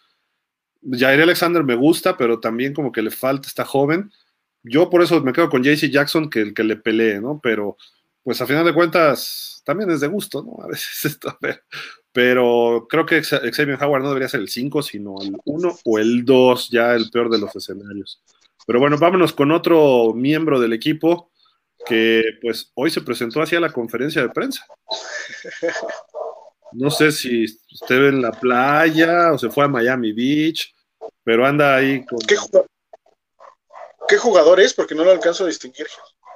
Jair 0.84 1.22
Alexander 1.22 1.64
me 1.64 1.76
gusta, 1.76 2.18
pero 2.18 2.40
también 2.40 2.74
como 2.74 2.92
que 2.92 3.02
le 3.02 3.12
falta, 3.12 3.48
está 3.48 3.64
joven. 3.64 4.12
Yo 4.64 4.90
por 4.90 5.02
eso 5.02 5.22
me 5.22 5.32
quedo 5.32 5.50
con 5.50 5.64
JC 5.64 5.90
Jackson, 5.90 6.30
que 6.30 6.42
el 6.42 6.54
que 6.54 6.64
le 6.66 6.76
pelee, 6.76 7.22
¿no? 7.22 7.40
Pero 7.42 7.78
pues 8.24 8.42
a 8.42 8.46
final 8.46 8.66
de 8.66 8.74
cuentas 8.74 9.62
también 9.64 9.90
es 9.90 10.02
de 10.02 10.08
gusto, 10.08 10.44
¿no? 10.44 10.58
A 10.64 10.68
veces 10.68 11.06
esto, 11.06 11.38
pero 12.12 12.88
creo 12.90 13.06
que 13.06 13.24
Xavier 13.24 13.82
Howard 13.82 14.02
no 14.02 14.10
debería 14.10 14.28
ser 14.28 14.42
el 14.42 14.50
5, 14.50 14.82
sino 14.82 15.16
el 15.22 15.38
1 15.46 15.80
o 15.86 16.00
el 16.00 16.26
2, 16.26 16.70
ya 16.70 16.94
el 16.96 17.10
peor 17.10 17.30
de 17.30 17.38
los 17.38 17.56
escenarios. 17.56 18.22
Pero 18.66 18.80
bueno, 18.80 18.98
vámonos 18.98 19.32
con 19.32 19.52
otro 19.52 20.14
miembro 20.14 20.60
del 20.60 20.74
equipo 20.74 21.32
que 21.88 22.24
pues 22.42 22.72
hoy 22.76 22.92
se 22.92 23.02
presentó 23.02 23.42
hacia 23.42 23.60
la 23.60 23.72
conferencia 23.72 24.22
de 24.22 24.30
prensa. 24.30 24.66
No 26.74 26.92
sé 26.92 27.12
si 27.12 27.46
usted 27.72 28.08
en 28.08 28.22
la 28.22 28.32
playa 28.32 29.32
o 29.34 29.38
se 29.38 29.50
fue 29.50 29.66
a 29.66 29.70
Miami 29.70 30.12
Beach, 30.12 30.74
pero 31.24 31.46
anda 31.46 31.76
ahí 31.76 32.06
con... 32.06 32.20
¿Qué, 32.20 32.36
¿Qué 34.08 34.18
jugador 34.18 34.60
es? 34.60 34.74
Porque 34.74 34.96
no 34.96 35.04
lo 35.04 35.12
alcanzo 35.12 35.46
a 35.46 35.48
distinguir. 35.48 35.88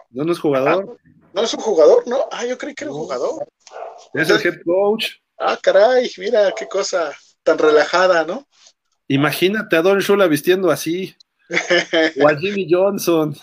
No, 0.10 0.24
no 0.24 0.31
es 0.31 0.39
jugador. 0.39 0.98
Ah, 1.03 1.12
no 1.34 1.41
es 1.43 1.53
un 1.53 1.62
jugador, 1.62 2.08
¿no? 2.08 2.27
Ah, 2.31 2.46
yo 2.46 2.58
creí 2.58 2.74
que 2.74 2.84
era 2.84 2.93
un 2.93 3.00
jugador. 3.00 3.48
Es 4.13 4.29
el 4.29 4.46
head 4.46 4.62
coach. 4.65 5.13
Ah, 5.38 5.58
caray, 5.62 6.12
mira 6.17 6.53
qué 6.58 6.67
cosa 6.67 7.13
tan 7.43 7.58
relajada, 7.58 8.24
¿no? 8.25 8.48
Imagínate 9.08 9.75
a 9.75 9.81
Don 9.81 10.00
Shula 10.00 10.27
vistiendo 10.27 10.70
así. 10.70 11.15
o 12.22 12.27
a 12.27 12.38
Jimmy 12.38 12.67
Johnson. 12.70 13.36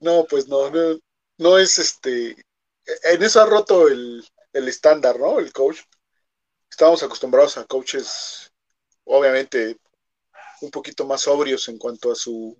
No, 0.00 0.24
pues 0.28 0.48
no, 0.48 0.70
no, 0.70 0.98
no 1.38 1.58
es 1.58 1.78
este. 1.78 2.36
En 3.04 3.22
eso 3.22 3.40
ha 3.40 3.46
roto 3.46 3.88
el, 3.88 4.24
el 4.52 4.68
estándar, 4.68 5.18
¿no? 5.18 5.38
El 5.38 5.52
coach. 5.52 5.80
Estábamos 6.70 7.02
acostumbrados 7.02 7.58
a 7.58 7.64
coaches, 7.64 8.50
obviamente, 9.04 9.76
un 10.62 10.70
poquito 10.70 11.04
más 11.06 11.22
sobrios 11.22 11.68
en 11.68 11.78
cuanto 11.78 12.12
a 12.12 12.14
su 12.14 12.56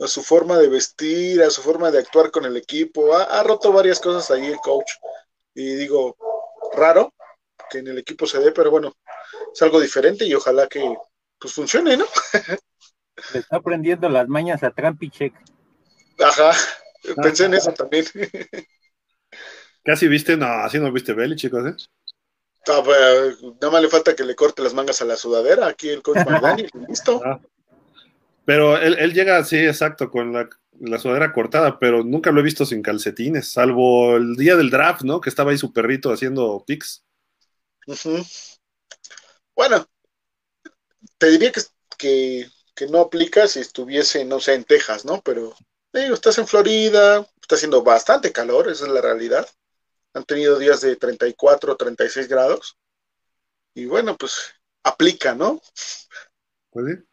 a 0.00 0.08
su 0.08 0.22
forma 0.22 0.58
de 0.58 0.68
vestir, 0.68 1.42
a 1.42 1.50
su 1.50 1.62
forma 1.62 1.90
de 1.90 1.98
actuar 1.98 2.30
con 2.30 2.44
el 2.44 2.56
equipo. 2.56 3.14
Ha, 3.16 3.42
roto 3.42 3.72
varias 3.72 4.00
cosas 4.00 4.30
ahí 4.30 4.46
el 4.46 4.58
coach. 4.58 4.90
Y 5.54 5.74
digo, 5.76 6.16
raro 6.74 7.14
que 7.70 7.78
en 7.78 7.88
el 7.88 7.98
equipo 7.98 8.26
se 8.26 8.40
dé, 8.40 8.52
pero 8.52 8.70
bueno, 8.70 8.92
es 9.52 9.62
algo 9.62 9.80
diferente 9.80 10.24
y 10.24 10.34
ojalá 10.34 10.66
que 10.66 10.96
pues 11.38 11.54
funcione, 11.54 11.96
¿no? 11.96 12.06
Le 13.32 13.40
está 13.40 13.56
aprendiendo 13.56 14.08
las 14.08 14.28
mañas 14.28 14.62
a 14.62 14.70
Trump 14.70 15.02
y 15.02 15.10
Check. 15.10 15.34
Ajá, 16.18 16.52
pensé 17.22 17.44
en 17.46 17.54
eso 17.54 17.72
también. 17.72 18.04
Casi 19.84 20.08
viste, 20.08 20.36
no, 20.36 20.46
así 20.46 20.78
no 20.78 20.90
viste 20.90 21.12
Belly, 21.12 21.36
chicos, 21.36 21.66
¿eh? 21.66 21.74
Pues, 22.64 23.42
nada 23.60 23.70
más 23.70 23.82
le 23.82 23.88
falta 23.88 24.16
que 24.16 24.24
le 24.24 24.34
corte 24.34 24.62
las 24.62 24.72
mangas 24.72 25.02
a 25.02 25.04
la 25.04 25.16
sudadera, 25.16 25.66
aquí 25.66 25.90
el 25.90 26.02
coach 26.02 26.26
McDaniel, 26.26 26.70
listo. 26.88 27.20
Ah. 27.24 27.38
Pero 28.46 28.78
él, 28.78 29.12
llega, 29.12 29.42
sí, 29.44 29.56
exacto, 29.56 30.10
con 30.10 30.32
la, 30.32 30.48
la, 30.80 30.98
sudadera 30.98 31.32
cortada, 31.32 31.78
pero 31.78 32.04
nunca 32.04 32.30
lo 32.30 32.40
he 32.40 32.44
visto 32.44 32.66
sin 32.66 32.82
calcetines, 32.82 33.50
salvo 33.50 34.16
el 34.16 34.36
día 34.36 34.56
del 34.56 34.70
draft, 34.70 35.02
¿no? 35.02 35.20
Que 35.20 35.30
estaba 35.30 35.50
ahí 35.50 35.58
su 35.58 35.72
perrito 35.72 36.12
haciendo 36.12 36.62
pics. 36.66 37.04
Bueno, 39.54 39.86
te 41.18 41.30
diría 41.30 41.52
que, 41.98 42.46
que, 42.74 42.86
no 42.86 43.00
aplica 43.00 43.46
si 43.46 43.60
estuviese, 43.60 44.24
no 44.24 44.40
sé, 44.40 44.54
en 44.54 44.64
Texas, 44.64 45.04
¿no? 45.04 45.22
Pero 45.22 45.54
digo, 46.00 46.14
estás 46.14 46.38
en 46.38 46.46
Florida, 46.46 47.26
está 47.40 47.54
haciendo 47.54 47.82
bastante 47.82 48.32
calor, 48.32 48.68
esa 48.68 48.86
es 48.86 48.92
la 48.92 49.00
realidad. 49.00 49.48
Han 50.14 50.24
tenido 50.24 50.58
días 50.58 50.80
de 50.80 50.96
34, 50.96 51.76
36 51.76 52.28
grados. 52.28 52.78
Y 53.74 53.86
bueno, 53.86 54.16
pues 54.16 54.54
aplica, 54.82 55.34
¿no? 55.34 55.60
Pues 56.70 56.86
sí. 56.86 57.04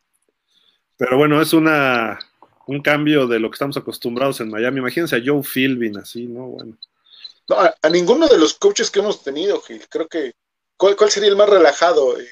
Pero 0.98 1.18
bueno, 1.18 1.42
es 1.42 1.54
una, 1.54 2.20
un 2.68 2.82
cambio 2.82 3.28
de 3.28 3.40
lo 3.40 3.50
que 3.50 3.56
estamos 3.56 3.76
acostumbrados 3.78 4.40
en 4.40 4.50
Miami. 4.50 4.80
Imagínense 4.80 5.16
a 5.16 5.22
Joe 5.24 5.42
Philbin 5.42 5.98
así, 5.98 6.28
¿no? 6.28 6.46
Bueno. 6.48 6.78
a, 7.50 7.90
ninguno 7.90 8.28
de 8.28 8.38
los 8.38 8.54
coaches 8.54 8.92
que 8.92 9.00
hemos 9.00 9.24
tenido, 9.24 9.60
Gil. 9.62 9.88
Creo 9.90 10.08
que. 10.08 10.34
¿Cuál, 10.78 10.96
sería 11.10 11.30
el 11.30 11.36
más 11.36 11.50
relajado? 11.50 12.20
Eh, 12.20 12.30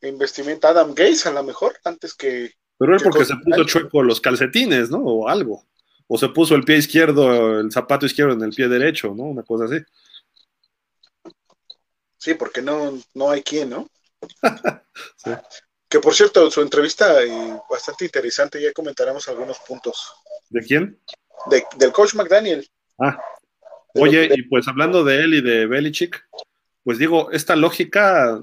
en 0.00 0.18
vestimenta 0.18 0.70
Adam 0.70 0.90
Gates, 0.90 1.26
a 1.26 1.32
lo 1.32 1.42
mejor, 1.42 1.78
antes 1.84 2.14
que. 2.14 2.54
Pero 2.82 2.96
él 2.96 3.00
porque 3.04 3.24
se 3.24 3.36
puso 3.36 3.62
chueco 3.62 4.02
los 4.02 4.20
calcetines, 4.20 4.90
¿no? 4.90 4.98
O 4.98 5.28
algo. 5.28 5.64
O 6.08 6.18
se 6.18 6.28
puso 6.30 6.56
el 6.56 6.64
pie 6.64 6.78
izquierdo, 6.78 7.60
el 7.60 7.70
zapato 7.70 8.06
izquierdo 8.06 8.32
en 8.32 8.42
el 8.42 8.50
pie 8.50 8.66
derecho, 8.66 9.14
¿no? 9.14 9.22
Una 9.22 9.44
cosa 9.44 9.66
así. 9.66 9.76
Sí, 12.18 12.34
porque 12.34 12.60
no, 12.60 12.98
no 13.14 13.30
hay 13.30 13.44
quien, 13.44 13.70
¿no? 13.70 13.88
sí. 15.16 15.30
Que 15.88 16.00
por 16.00 16.12
cierto, 16.12 16.50
su 16.50 16.60
entrevista 16.60 17.22
eh, 17.22 17.56
bastante 17.70 18.04
interesante, 18.04 18.60
ya 18.60 18.72
comentaremos 18.72 19.28
algunos 19.28 19.60
puntos. 19.60 20.12
¿De 20.50 20.60
quién? 20.62 20.98
del 21.76 21.92
coach 21.92 22.16
McDaniel. 22.16 22.68
Ah. 22.98 23.16
Oye, 23.94 24.28
y 24.34 24.42
pues 24.48 24.66
hablando 24.66 25.04
de 25.04 25.22
él 25.22 25.34
y 25.34 25.40
de 25.40 25.66
Belichick, 25.66 26.20
pues 26.82 26.98
digo, 26.98 27.30
esta 27.30 27.54
lógica 27.54 28.42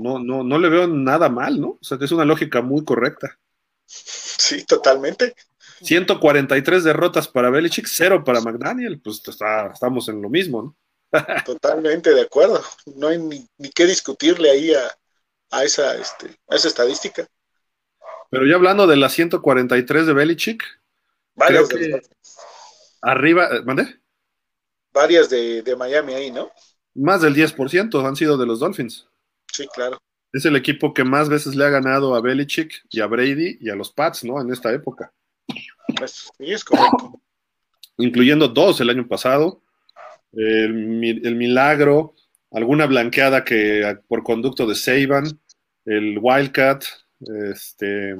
no, 0.00 0.18
no, 0.20 0.42
no 0.42 0.58
le 0.58 0.70
veo 0.70 0.86
nada 0.86 1.28
mal, 1.28 1.60
¿no? 1.60 1.68
O 1.68 1.78
sea, 1.82 1.98
es 2.00 2.12
una 2.12 2.24
lógica 2.24 2.62
muy 2.62 2.82
correcta. 2.82 3.38
Sí, 3.86 4.64
totalmente. 4.64 5.34
143 5.82 6.84
derrotas 6.84 7.28
para 7.28 7.50
Belichick, 7.50 7.86
cero 7.88 8.22
para 8.24 8.40
McDaniel, 8.40 9.00
pues 9.00 9.22
estamos 9.26 10.08
en 10.08 10.22
lo 10.22 10.30
mismo, 10.30 10.62
¿no? 10.62 10.76
Totalmente 11.44 12.14
de 12.14 12.22
acuerdo. 12.22 12.62
No 12.96 13.08
hay 13.08 13.18
ni, 13.18 13.46
ni 13.58 13.70
qué 13.70 13.86
discutirle 13.86 14.50
ahí 14.50 14.74
a, 14.74 14.90
a 15.50 15.64
esa, 15.64 15.94
este, 15.96 16.36
esa 16.48 16.68
estadística. 16.68 17.26
Pero 18.30 18.46
ya 18.46 18.56
hablando 18.56 18.86
de 18.86 18.96
las 18.96 19.12
143 19.12 20.06
de 20.06 20.12
Belichick, 20.12 20.64
varias 21.34 21.68
que 21.68 22.00
arriba, 23.00 23.48
eh, 23.52 23.62
¿mande? 23.62 24.00
Varias 24.92 25.28
de, 25.30 25.62
de, 25.62 25.76
Miami 25.76 26.14
ahí, 26.14 26.30
¿no? 26.30 26.50
Más 26.94 27.20
del 27.20 27.34
10% 27.34 28.06
han 28.06 28.16
sido 28.16 28.36
de 28.36 28.46
los 28.46 28.60
Dolphins. 28.60 29.08
Sí, 29.52 29.68
claro. 29.68 30.00
Es 30.34 30.44
el 30.44 30.56
equipo 30.56 30.92
que 30.92 31.04
más 31.04 31.28
veces 31.28 31.54
le 31.54 31.64
ha 31.64 31.70
ganado 31.70 32.16
a 32.16 32.20
Belichick 32.20 32.84
y 32.90 33.00
a 33.00 33.06
Brady 33.06 33.58
y 33.60 33.70
a 33.70 33.76
los 33.76 33.92
Pats, 33.92 34.24
¿no? 34.24 34.40
En 34.40 34.52
esta 34.52 34.72
época. 34.72 35.12
Pues, 35.96 36.28
sí, 36.36 36.52
es 36.52 36.64
correcto. 36.64 37.20
Incluyendo 37.98 38.48
dos 38.48 38.80
el 38.80 38.90
año 38.90 39.06
pasado. 39.06 39.62
El, 40.32 41.22
el 41.24 41.36
milagro, 41.36 42.14
alguna 42.50 42.86
blanqueada 42.86 43.44
que 43.44 43.96
por 44.08 44.24
conducto 44.24 44.66
de 44.66 44.74
Saban, 44.74 45.38
el 45.84 46.18
Wildcat, 46.20 46.84
este, 47.52 48.16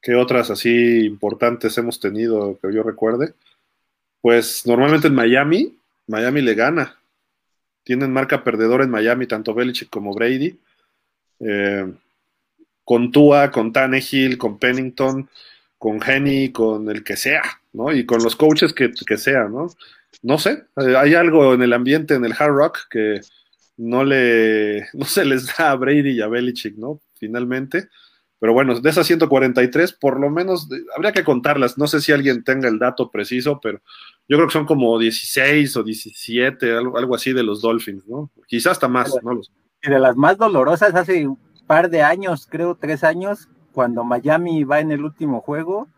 ¿qué 0.00 0.14
otras 0.14 0.50
así 0.50 1.06
importantes 1.06 1.76
hemos 1.76 1.98
tenido 1.98 2.56
que 2.62 2.72
yo 2.72 2.84
recuerde? 2.84 3.34
Pues 4.20 4.64
normalmente 4.64 5.08
en 5.08 5.16
Miami, 5.16 5.76
Miami 6.06 6.40
le 6.40 6.54
gana. 6.54 6.96
Tienen 7.82 8.12
marca 8.12 8.44
perdedora 8.44 8.84
en 8.84 8.90
Miami, 8.90 9.26
tanto 9.26 9.54
Belichick 9.54 9.90
como 9.90 10.14
Brady. 10.14 10.56
Eh, 11.40 11.92
con 12.84 13.10
Tua, 13.10 13.50
con 13.50 13.72
Tannehill, 13.72 14.38
con 14.38 14.58
Pennington, 14.58 15.28
con 15.76 16.00
Henny, 16.02 16.52
con 16.52 16.88
el 16.88 17.02
que 17.02 17.16
sea, 17.16 17.42
¿no? 17.72 17.92
Y 17.92 18.06
con 18.06 18.22
los 18.22 18.36
coaches 18.36 18.72
que, 18.72 18.92
que 18.92 19.16
sea, 19.16 19.48
¿no? 19.48 19.68
No 20.22 20.38
sé, 20.38 20.64
eh, 20.76 20.96
hay 20.96 21.14
algo 21.14 21.54
en 21.54 21.62
el 21.62 21.72
ambiente, 21.72 22.14
en 22.14 22.24
el 22.24 22.34
Hard 22.38 22.52
Rock, 22.52 22.78
que 22.88 23.20
no 23.76 24.04
le, 24.04 24.86
no 24.94 25.04
se 25.04 25.24
les 25.24 25.46
da 25.56 25.72
a 25.72 25.76
Brady 25.76 26.12
y 26.12 26.20
a 26.22 26.28
Belichick, 26.28 26.76
¿no? 26.76 27.00
Finalmente. 27.18 27.88
Pero 28.38 28.52
bueno, 28.52 28.78
de 28.78 28.90
esas 28.90 29.06
143, 29.06 29.92
por 29.94 30.20
lo 30.20 30.30
menos 30.30 30.68
habría 30.94 31.12
que 31.12 31.24
contarlas. 31.24 31.78
No 31.78 31.86
sé 31.86 32.00
si 32.00 32.12
alguien 32.12 32.44
tenga 32.44 32.68
el 32.68 32.78
dato 32.78 33.10
preciso, 33.10 33.58
pero 33.62 33.80
yo 34.28 34.36
creo 34.36 34.46
que 34.46 34.52
son 34.52 34.66
como 34.66 34.98
16 34.98 35.76
o 35.76 35.82
17, 35.82 36.72
algo, 36.72 36.98
algo 36.98 37.14
así 37.14 37.32
de 37.32 37.42
los 37.42 37.62
Dolphins, 37.62 38.06
¿no? 38.06 38.30
Quizás 38.46 38.72
hasta 38.72 38.88
más, 38.88 39.12
no 39.22 39.40
Y 39.86 39.90
de 39.90 39.98
las 39.98 40.16
más 40.16 40.36
dolorosas, 40.36 40.94
hace 40.94 41.26
un 41.26 41.38
par 41.66 41.90
de 41.90 42.02
años, 42.02 42.46
creo 42.50 42.74
tres 42.74 43.04
años, 43.04 43.48
cuando 43.72 44.04
Miami 44.04 44.64
va 44.64 44.80
en 44.80 44.90
el 44.90 45.04
último 45.04 45.40
juego 45.40 45.88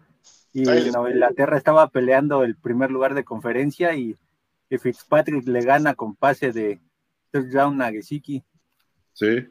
y 0.52 0.68
Inglaterra 0.68 1.56
estaba 1.56 1.88
peleando 1.88 2.42
el 2.42 2.56
primer 2.56 2.90
lugar 2.90 3.14
de 3.14 3.24
conferencia 3.24 3.94
y 3.94 4.16
Fitzpatrick 4.70 5.46
le 5.46 5.62
gana 5.62 5.94
con 5.94 6.14
pase 6.16 6.52
de, 6.52 6.80
touchdown 7.30 7.80
a 7.82 7.90
Gesicki. 7.90 8.42
Sí. 9.12 9.46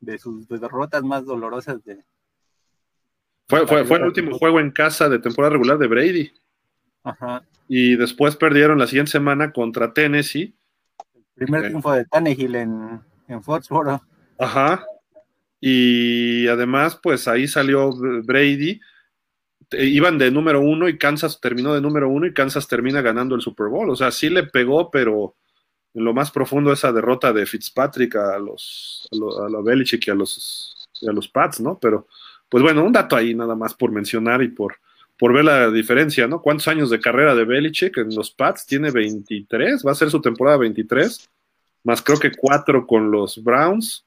De 0.00 0.18
sus 0.18 0.48
derrotas 0.48 1.02
más 1.02 1.24
dolorosas 1.24 1.82
de. 1.84 2.04
Fue, 3.48 3.66
fue, 3.66 3.84
fue 3.84 3.98
el 3.98 4.04
último 4.04 4.36
juego 4.36 4.60
en 4.60 4.70
casa 4.70 5.08
de 5.08 5.18
temporada 5.18 5.52
regular 5.52 5.78
de 5.78 5.86
Brady. 5.86 6.32
Ajá. 7.02 7.44
Y 7.68 7.96
después 7.96 8.36
perdieron 8.36 8.78
la 8.78 8.86
siguiente 8.86 9.12
semana 9.12 9.52
contra 9.52 9.92
Tennessee 9.92 10.54
Primer 11.34 11.62
triunfo 11.62 11.92
de 11.92 12.04
Tannehill 12.04 12.54
en, 12.54 13.00
en 13.28 13.42
Foxborough. 13.42 14.00
Ajá. 14.38 14.84
Y 15.60 16.46
además, 16.48 16.98
pues 17.02 17.26
ahí 17.26 17.48
salió 17.48 17.90
Brady. 18.24 18.80
Iban 19.72 20.18
de 20.18 20.30
número 20.30 20.60
uno 20.60 20.88
y 20.88 20.98
Kansas 20.98 21.40
terminó 21.40 21.74
de 21.74 21.80
número 21.80 22.08
uno 22.08 22.26
y 22.26 22.34
Kansas 22.34 22.68
termina 22.68 23.00
ganando 23.00 23.34
el 23.34 23.40
Super 23.40 23.68
Bowl. 23.68 23.88
O 23.88 23.96
sea, 23.96 24.10
sí 24.10 24.28
le 24.28 24.44
pegó, 24.44 24.90
pero 24.90 25.36
en 25.94 26.04
lo 26.04 26.12
más 26.12 26.30
profundo 26.30 26.72
esa 26.72 26.92
derrota 26.92 27.32
de 27.32 27.46
Fitzpatrick 27.46 28.16
a 28.16 28.38
los 28.38 29.08
a, 29.10 29.16
los, 29.16 29.38
a 29.38 29.62
Belichick 29.62 30.06
y 30.06 30.10
a 30.10 30.14
los, 30.14 30.88
a 31.08 31.12
los 31.12 31.28
Pats, 31.28 31.60
¿no? 31.60 31.78
Pero, 31.80 32.08
pues 32.48 32.62
bueno, 32.62 32.84
un 32.84 32.92
dato 32.92 33.16
ahí 33.16 33.34
nada 33.34 33.54
más 33.54 33.74
por 33.74 33.90
mencionar 33.90 34.42
y 34.42 34.48
por, 34.48 34.76
por 35.16 35.32
ver 35.32 35.44
la 35.44 35.70
diferencia, 35.70 36.26
¿no? 36.26 36.42
¿Cuántos 36.42 36.68
años 36.68 36.90
de 36.90 37.00
carrera 37.00 37.34
de 37.34 37.44
Belichick 37.44 37.96
en 37.98 38.14
los 38.14 38.30
Pats? 38.30 38.66
Tiene 38.66 38.90
23, 38.90 39.84
va 39.86 39.92
a 39.92 39.94
ser 39.94 40.10
su 40.10 40.20
temporada 40.20 40.58
23, 40.58 41.30
más 41.84 42.02
creo 42.02 42.18
que 42.18 42.32
4 42.32 42.86
con 42.86 43.10
los 43.10 43.42
Browns, 43.42 44.04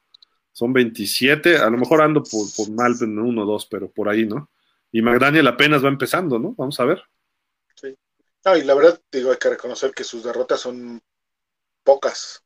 son 0.52 0.72
27, 0.72 1.56
a 1.56 1.70
lo 1.70 1.78
mejor 1.78 2.02
ando 2.02 2.22
por, 2.22 2.52
por 2.54 2.70
mal 2.70 2.94
en 3.00 3.18
uno 3.18 3.42
o 3.42 3.46
dos, 3.46 3.66
pero 3.66 3.90
por 3.90 4.08
ahí, 4.08 4.26
¿no? 4.26 4.50
Y 4.90 5.02
McDaniel 5.02 5.46
apenas 5.46 5.84
va 5.84 5.88
empezando, 5.88 6.38
¿no? 6.38 6.54
Vamos 6.56 6.78
a 6.80 6.84
ver. 6.84 7.02
Sí. 7.76 7.96
No, 8.44 8.56
y 8.56 8.64
la 8.64 8.74
verdad, 8.74 9.00
digo, 9.12 9.30
hay 9.30 9.36
que 9.36 9.50
reconocer 9.50 9.92
que 9.92 10.04
sus 10.04 10.24
derrotas 10.24 10.60
son 10.60 11.00
pocas, 11.84 12.42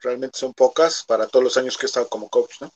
realmente 0.00 0.38
son 0.38 0.54
pocas 0.54 1.04
para 1.06 1.26
todos 1.26 1.44
los 1.44 1.56
años 1.56 1.76
que 1.76 1.86
he 1.86 1.88
estado 1.88 2.08
como 2.08 2.28
coach, 2.28 2.60
¿no? 2.60 2.70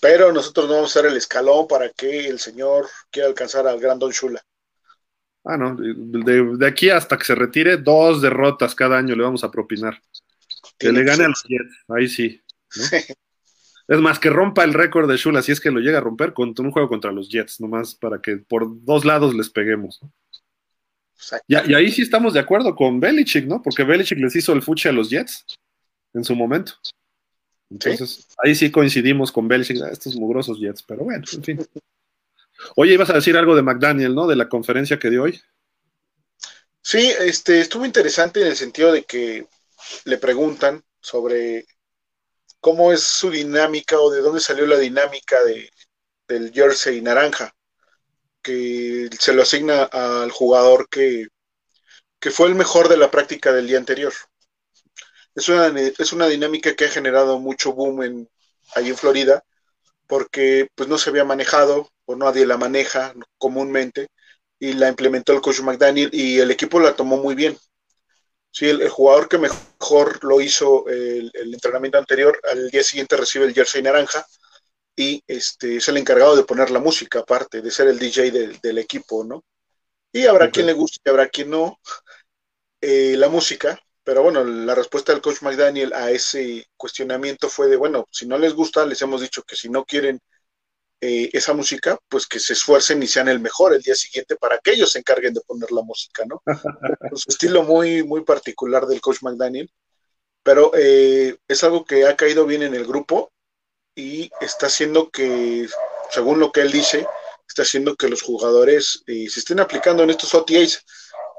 Pero 0.00 0.32
nosotros 0.32 0.66
no 0.66 0.74
vamos 0.74 0.90
a 0.90 1.00
ser 1.00 1.10
el 1.10 1.16
escalón 1.16 1.68
para 1.68 1.88
que 1.90 2.26
el 2.26 2.40
señor 2.40 2.88
quiera 3.10 3.28
alcanzar 3.28 3.68
al 3.68 3.78
gran 3.78 3.98
Don 3.98 4.10
Shula. 4.10 4.42
Ah, 5.44 5.56
no, 5.56 5.76
de, 5.76 6.66
aquí 6.66 6.90
hasta 6.90 7.18
que 7.18 7.24
se 7.24 7.34
retire, 7.34 7.76
dos 7.76 8.22
derrotas 8.22 8.74
cada 8.74 8.98
año 8.98 9.14
le 9.14 9.22
vamos 9.22 9.44
a 9.44 9.50
propinar. 9.50 10.00
Que 10.82 10.92
le 10.92 11.04
gane 11.04 11.24
a 11.24 11.28
los 11.28 11.42
Jets, 11.44 11.84
ahí 11.88 12.08
sí. 12.08 12.42
es 13.88 14.00
más, 14.00 14.18
que 14.18 14.30
rompa 14.30 14.64
el 14.64 14.74
récord 14.74 15.08
de 15.10 15.16
Shula, 15.16 15.42
si 15.42 15.52
es 15.52 15.60
que 15.60 15.70
lo 15.70 15.80
llega 15.80 15.98
a 15.98 16.02
romper, 16.02 16.32
con 16.32 16.54
un 16.56 16.70
juego 16.70 16.88
contra 16.88 17.12
los 17.12 17.28
Jets, 17.28 17.60
nomás 17.60 17.94
para 17.94 18.20
que 18.20 18.36
por 18.36 18.84
dos 18.84 19.04
lados 19.04 19.34
les 19.34 19.50
peguemos. 19.50 20.00
Y, 21.46 21.54
y, 21.54 21.74
ahí 21.74 21.90
sí 21.90 22.02
estamos 22.02 22.34
de 22.34 22.40
acuerdo 22.40 22.74
con 22.74 22.98
Belichick, 22.98 23.46
¿no? 23.46 23.62
Porque 23.62 23.84
Belichick 23.84 24.18
les 24.18 24.34
hizo 24.34 24.52
el 24.52 24.62
fuche 24.62 24.88
a 24.88 24.92
los 24.92 25.08
Jets 25.08 25.44
en 26.14 26.24
su 26.24 26.34
momento. 26.34 26.74
Entonces, 27.70 28.26
ahí 28.42 28.54
sí 28.54 28.70
coincidimos 28.70 29.32
con 29.32 29.48
Belichick, 29.48 29.80
ah, 29.82 29.90
estos 29.90 30.16
mugrosos 30.16 30.58
Jets, 30.58 30.82
pero 30.82 31.04
bueno, 31.04 31.24
en 31.32 31.42
fin. 31.42 31.66
Oye, 32.76 32.94
ibas 32.94 33.10
a 33.10 33.14
decir 33.14 33.36
algo 33.36 33.56
de 33.56 33.62
McDaniel, 33.62 34.14
¿no? 34.14 34.26
De 34.26 34.36
la 34.36 34.48
conferencia 34.48 34.98
que 34.98 35.10
dio 35.10 35.22
hoy. 35.22 35.40
Sí, 36.82 37.12
este, 37.20 37.60
estuvo 37.60 37.86
interesante 37.86 38.40
en 38.40 38.48
el 38.48 38.56
sentido 38.56 38.92
de 38.92 39.04
que 39.04 39.46
le 40.04 40.18
preguntan 40.18 40.84
sobre 41.00 41.66
cómo 42.60 42.92
es 42.92 43.02
su 43.02 43.30
dinámica 43.30 44.00
o 44.00 44.10
de 44.10 44.20
dónde 44.20 44.40
salió 44.40 44.66
la 44.66 44.78
dinámica 44.78 45.42
de, 45.44 45.70
del 46.28 46.52
jersey 46.52 47.00
naranja, 47.00 47.54
que 48.42 49.08
se 49.18 49.32
lo 49.34 49.42
asigna 49.42 49.84
al 49.84 50.30
jugador 50.30 50.88
que, 50.88 51.28
que 52.20 52.30
fue 52.30 52.48
el 52.48 52.54
mejor 52.54 52.88
de 52.88 52.96
la 52.96 53.10
práctica 53.10 53.52
del 53.52 53.66
día 53.66 53.78
anterior 53.78 54.12
es 55.34 55.48
una, 55.48 55.68
es 55.78 56.12
una 56.12 56.26
dinámica 56.26 56.74
que 56.74 56.84
ha 56.84 56.88
generado 56.88 57.38
mucho 57.38 57.72
boom 57.72 58.02
en, 58.02 58.28
ahí 58.74 58.88
en 58.88 58.96
Florida, 58.96 59.44
porque 60.06 60.68
pues 60.74 60.88
no 60.88 60.98
se 60.98 61.10
había 61.10 61.24
manejado 61.24 61.90
o 62.04 62.16
nadie 62.16 62.46
la 62.46 62.58
maneja 62.58 63.14
comúnmente 63.38 64.08
y 64.58 64.74
la 64.74 64.88
implementó 64.88 65.32
el 65.32 65.40
coach 65.40 65.60
McDaniel 65.60 66.10
y 66.12 66.38
el 66.38 66.50
equipo 66.50 66.80
la 66.80 66.94
tomó 66.94 67.16
muy 67.16 67.34
bien. 67.34 67.56
Sí, 68.52 68.68
el, 68.68 68.86
jugador 68.90 69.28
que 69.28 69.38
mejor 69.38 70.22
lo 70.22 70.40
hizo 70.40 70.86
el, 70.86 71.32
entrenamiento 71.34 71.98
anterior, 71.98 72.38
al 72.44 72.68
día 72.70 72.84
siguiente 72.84 73.16
recibe 73.16 73.46
el 73.46 73.54
jersey 73.54 73.82
naranja 73.82 74.26
y 74.94 75.22
este, 75.26 75.76
es 75.76 75.88
el 75.88 75.96
encargado 75.96 76.36
de 76.36 76.44
poner 76.44 76.70
la 76.70 76.78
música, 76.78 77.20
aparte 77.20 77.62
de 77.62 77.70
ser 77.70 77.88
el 77.88 77.98
DJ 77.98 78.30
del 78.62 78.78
equipo, 78.78 79.24
¿no? 79.24 79.42
Y 80.12 80.26
habrá 80.26 80.50
quien 80.50 80.66
le 80.66 80.74
guste 80.74 81.00
y 81.02 81.08
habrá 81.08 81.28
quien 81.28 81.48
no. 81.50 81.80
Eh, 82.82 83.16
la 83.16 83.28
música, 83.28 83.80
pero 84.04 84.22
bueno, 84.22 84.44
la 84.44 84.74
respuesta 84.74 85.12
del 85.12 85.22
coach 85.22 85.40
McDaniel 85.40 85.92
a 85.94 86.10
ese 86.10 86.66
cuestionamiento 86.76 87.48
fue 87.48 87.68
de, 87.68 87.76
bueno, 87.76 88.06
si 88.10 88.26
no 88.26 88.36
les 88.36 88.52
gusta, 88.52 88.84
les 88.84 89.00
hemos 89.00 89.22
dicho 89.22 89.42
que 89.44 89.56
si 89.56 89.70
no 89.70 89.84
quieren 89.84 90.20
eh, 91.04 91.30
esa 91.32 91.52
música, 91.52 91.98
pues 92.08 92.28
que 92.28 92.38
se 92.38 92.52
esfuercen 92.52 93.02
y 93.02 93.08
sean 93.08 93.28
el 93.28 93.40
mejor 93.40 93.74
el 93.74 93.82
día 93.82 93.96
siguiente 93.96 94.36
para 94.36 94.58
que 94.58 94.70
ellos 94.70 94.92
se 94.92 95.00
encarguen 95.00 95.34
de 95.34 95.40
poner 95.40 95.72
la 95.72 95.82
música, 95.82 96.24
¿no? 96.24 96.40
Su 97.16 97.28
estilo 97.28 97.64
muy, 97.64 98.04
muy 98.04 98.22
particular 98.22 98.86
del 98.86 99.00
coach 99.00 99.22
McDaniel, 99.22 99.68
pero 100.44 100.70
eh, 100.76 101.36
es 101.48 101.64
algo 101.64 101.84
que 101.84 102.06
ha 102.06 102.14
caído 102.14 102.46
bien 102.46 102.62
en 102.62 102.76
el 102.76 102.86
grupo 102.86 103.32
y 103.96 104.30
está 104.40 104.66
haciendo 104.66 105.10
que, 105.10 105.66
según 106.10 106.38
lo 106.38 106.52
que 106.52 106.60
él 106.60 106.70
dice, 106.70 107.04
está 107.48 107.62
haciendo 107.62 107.96
que 107.96 108.08
los 108.08 108.22
jugadores 108.22 109.02
eh, 109.08 109.28
se 109.28 109.40
estén 109.40 109.58
aplicando 109.58 110.04
en 110.04 110.10
estos 110.10 110.32
OTAs 110.32 110.84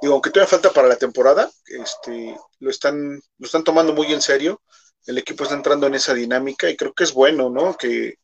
digo, 0.02 0.16
aunque 0.16 0.32
todavía 0.32 0.50
falta 0.50 0.74
para 0.74 0.90
la 0.90 0.98
temporada, 0.98 1.50
este, 1.66 2.36
lo 2.60 2.70
están, 2.70 3.22
lo 3.38 3.46
están 3.46 3.64
tomando 3.64 3.94
muy 3.94 4.12
en 4.12 4.22
serio, 4.22 4.62
el 5.06 5.18
equipo 5.18 5.46
está 5.46 5.56
entrando 5.56 5.88
en 5.88 5.96
esa 5.96 6.14
dinámica 6.14 6.70
y 6.70 6.76
creo 6.76 6.94
que 6.94 7.06
es 7.06 7.14
bueno, 7.14 7.50
¿no? 7.50 7.78
Que, 7.78 8.16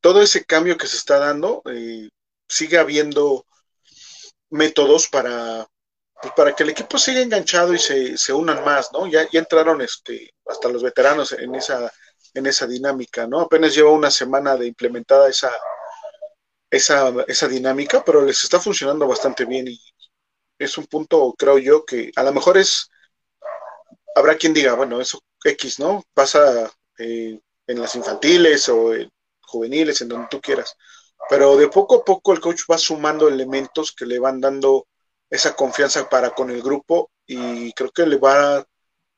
todo 0.00 0.22
ese 0.22 0.44
cambio 0.44 0.76
que 0.76 0.86
se 0.86 0.96
está 0.96 1.18
dando, 1.18 1.62
eh, 1.66 2.08
siga 2.48 2.80
habiendo 2.80 3.46
métodos 4.50 5.08
para, 5.08 5.66
pues, 6.20 6.34
para 6.34 6.54
que 6.54 6.62
el 6.62 6.70
equipo 6.70 6.98
siga 6.98 7.20
enganchado 7.20 7.74
y 7.74 7.78
se, 7.78 8.16
se 8.18 8.32
unan 8.32 8.64
más, 8.64 8.90
¿no? 8.92 9.06
Ya, 9.06 9.28
ya 9.30 9.40
entraron 9.40 9.80
este, 9.80 10.30
hasta 10.46 10.68
los 10.68 10.82
veteranos 10.82 11.32
en 11.32 11.54
esa, 11.54 11.90
en 12.34 12.46
esa 12.46 12.66
dinámica, 12.66 13.26
¿no? 13.26 13.40
Apenas 13.40 13.74
lleva 13.74 13.90
una 13.90 14.10
semana 14.10 14.56
de 14.56 14.66
implementada 14.66 15.28
esa, 15.28 15.52
esa, 16.70 17.12
esa 17.26 17.48
dinámica, 17.48 18.04
pero 18.04 18.22
les 18.24 18.42
está 18.42 18.60
funcionando 18.60 19.06
bastante 19.06 19.44
bien 19.44 19.68
y, 19.68 19.80
es 20.58 20.78
un 20.78 20.86
punto, 20.86 21.34
creo 21.36 21.58
yo, 21.58 21.84
que 21.84 22.12
a 22.16 22.22
lo 22.22 22.32
mejor 22.32 22.56
es, 22.56 22.88
habrá 24.14 24.36
quien 24.36 24.54
diga, 24.54 24.74
bueno, 24.74 25.00
eso 25.00 25.20
X, 25.44 25.78
¿no? 25.80 26.04
Pasa 26.14 26.70
eh, 26.98 27.38
en 27.66 27.80
las 27.80 27.94
infantiles 27.96 28.68
o 28.68 28.94
en 28.94 29.10
juveniles, 29.52 30.00
en 30.00 30.08
donde 30.08 30.28
tú 30.30 30.40
quieras. 30.40 30.76
Pero 31.28 31.56
de 31.56 31.68
poco 31.68 31.96
a 31.96 32.04
poco 32.04 32.32
el 32.32 32.40
coach 32.40 32.62
va 32.70 32.78
sumando 32.78 33.28
elementos 33.28 33.92
que 33.92 34.06
le 34.06 34.18
van 34.18 34.40
dando 34.40 34.86
esa 35.30 35.54
confianza 35.54 36.08
para 36.08 36.30
con 36.30 36.50
el 36.50 36.62
grupo 36.62 37.10
y 37.26 37.72
creo 37.72 37.90
que 37.90 38.06
le 38.06 38.16
va, 38.16 38.64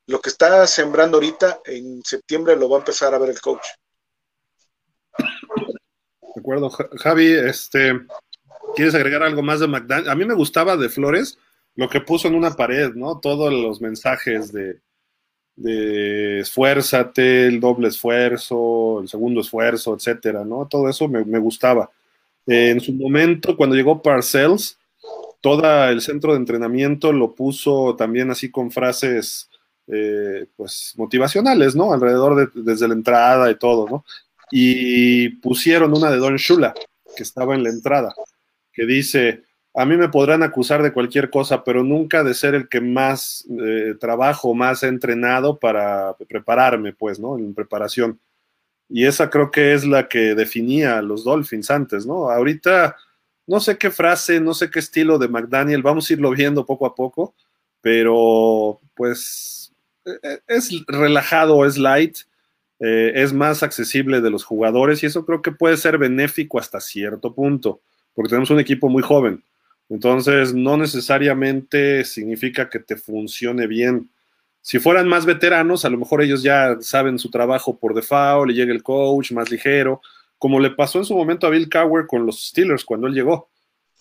lo 0.06 0.20
que 0.20 0.28
está 0.28 0.66
sembrando 0.66 1.16
ahorita, 1.16 1.60
en 1.64 2.02
septiembre 2.04 2.56
lo 2.56 2.68
va 2.68 2.76
a 2.76 2.80
empezar 2.80 3.14
a 3.14 3.18
ver 3.18 3.30
el 3.30 3.40
coach. 3.40 3.66
De 6.34 6.40
acuerdo, 6.40 6.68
Javi, 6.70 7.32
este, 7.32 7.92
¿Quieres 8.74 8.94
agregar 8.94 9.22
algo 9.22 9.42
más 9.42 9.60
de 9.60 9.68
McDaniel? 9.68 10.10
A 10.10 10.14
mí 10.14 10.24
me 10.24 10.34
gustaba 10.34 10.76
de 10.76 10.88
Flores 10.88 11.38
lo 11.76 11.88
que 11.88 12.00
puso 12.00 12.28
en 12.28 12.34
una 12.34 12.52
pared, 12.52 12.92
¿no? 12.94 13.20
Todos 13.20 13.52
los 13.52 13.80
mensajes 13.80 14.52
de, 14.52 14.80
de 15.56 16.40
esfuérzate, 16.40 17.46
el 17.46 17.60
doble 17.60 17.88
esfuerzo, 17.88 19.00
el 19.00 19.08
segundo 19.08 19.40
esfuerzo, 19.40 19.94
etcétera, 19.94 20.44
¿no? 20.44 20.66
Todo 20.68 20.88
eso 20.88 21.08
me, 21.08 21.38
gustaba. 21.38 21.90
en 22.46 22.80
su 22.80 22.92
momento, 22.92 23.56
cuando 23.56 23.76
llegó 23.76 24.02
Parcells, 24.02 24.78
todo 25.40 25.88
el 25.88 26.00
centro 26.00 26.32
de 26.32 26.38
entrenamiento 26.38 27.12
lo 27.12 27.34
puso 27.34 27.94
también 27.96 28.30
así 28.30 28.50
con 28.50 28.70
frases 28.70 29.48
eh, 29.86 30.46
pues 30.56 30.94
motivacionales, 30.96 31.76
¿no? 31.76 31.92
Alrededor 31.92 32.36
de, 32.36 32.62
desde 32.62 32.88
la 32.88 32.94
entrada 32.94 33.50
y 33.50 33.56
todo, 33.56 33.88
¿no? 33.88 34.04
Y 34.50 35.30
pusieron 35.40 35.96
una 35.96 36.10
de 36.10 36.16
Don 36.18 36.36
Shula, 36.36 36.74
que 37.16 37.22
estaba 37.22 37.54
en 37.54 37.62
la 37.62 37.70
entrada 37.70 38.14
que 38.74 38.84
dice, 38.84 39.44
a 39.74 39.84
mí 39.84 39.96
me 39.96 40.08
podrán 40.08 40.42
acusar 40.42 40.82
de 40.82 40.92
cualquier 40.92 41.30
cosa, 41.30 41.64
pero 41.64 41.82
nunca 41.82 42.22
de 42.22 42.34
ser 42.34 42.54
el 42.54 42.68
que 42.68 42.80
más 42.80 43.44
eh, 43.60 43.94
trabajo, 43.98 44.54
más 44.54 44.82
he 44.82 44.88
entrenado 44.88 45.58
para 45.58 46.16
prepararme, 46.28 46.92
pues, 46.92 47.18
¿no? 47.18 47.36
En 47.38 47.54
preparación. 47.54 48.20
Y 48.88 49.06
esa 49.06 49.30
creo 49.30 49.50
que 49.50 49.74
es 49.74 49.84
la 49.84 50.08
que 50.08 50.34
definía 50.34 50.98
a 50.98 51.02
los 51.02 51.24
Dolphins 51.24 51.70
antes, 51.70 52.06
¿no? 52.06 52.30
Ahorita 52.30 52.96
no 53.46 53.60
sé 53.60 53.76
qué 53.76 53.90
frase, 53.90 54.40
no 54.40 54.54
sé 54.54 54.70
qué 54.70 54.78
estilo 54.78 55.18
de 55.18 55.28
McDaniel, 55.28 55.82
vamos 55.82 56.08
a 56.08 56.12
irlo 56.12 56.30
viendo 56.30 56.64
poco 56.64 56.86
a 56.86 56.94
poco, 56.94 57.34
pero 57.80 58.80
pues 58.94 59.72
e, 60.04 60.10
e, 60.22 60.40
es 60.48 60.70
relajado, 60.86 61.66
es 61.66 61.76
light, 61.78 62.18
eh, 62.78 63.12
es 63.16 63.32
más 63.32 63.62
accesible 63.62 64.20
de 64.20 64.30
los 64.30 64.44
jugadores 64.44 65.02
y 65.02 65.06
eso 65.06 65.26
creo 65.26 65.42
que 65.42 65.52
puede 65.52 65.76
ser 65.76 65.98
benéfico 65.98 66.58
hasta 66.58 66.80
cierto 66.80 67.34
punto 67.34 67.80
porque 68.14 68.28
tenemos 68.30 68.50
un 68.50 68.60
equipo 68.60 68.88
muy 68.88 69.02
joven. 69.02 69.42
Entonces, 69.88 70.54
no 70.54 70.76
necesariamente 70.76 72.04
significa 72.04 72.68
que 72.68 72.78
te 72.78 72.96
funcione 72.96 73.66
bien. 73.66 74.10
Si 74.60 74.78
fueran 74.78 75.08
más 75.08 75.26
veteranos, 75.26 75.84
a 75.84 75.90
lo 75.90 75.98
mejor 75.98 76.22
ellos 76.22 76.42
ya 76.42 76.76
saben 76.80 77.18
su 77.18 77.30
trabajo 77.30 77.78
por 77.78 77.94
default, 77.94 78.48
le 78.48 78.54
llega 78.54 78.72
el 78.72 78.82
coach 78.82 79.32
más 79.32 79.50
ligero, 79.50 80.00
como 80.38 80.58
le 80.58 80.70
pasó 80.70 80.98
en 80.98 81.04
su 81.04 81.14
momento 81.14 81.46
a 81.46 81.50
Bill 81.50 81.68
Cowher 81.68 82.06
con 82.06 82.24
los 82.24 82.48
Steelers 82.48 82.84
cuando 82.84 83.06
él 83.06 83.14
llegó. 83.14 83.50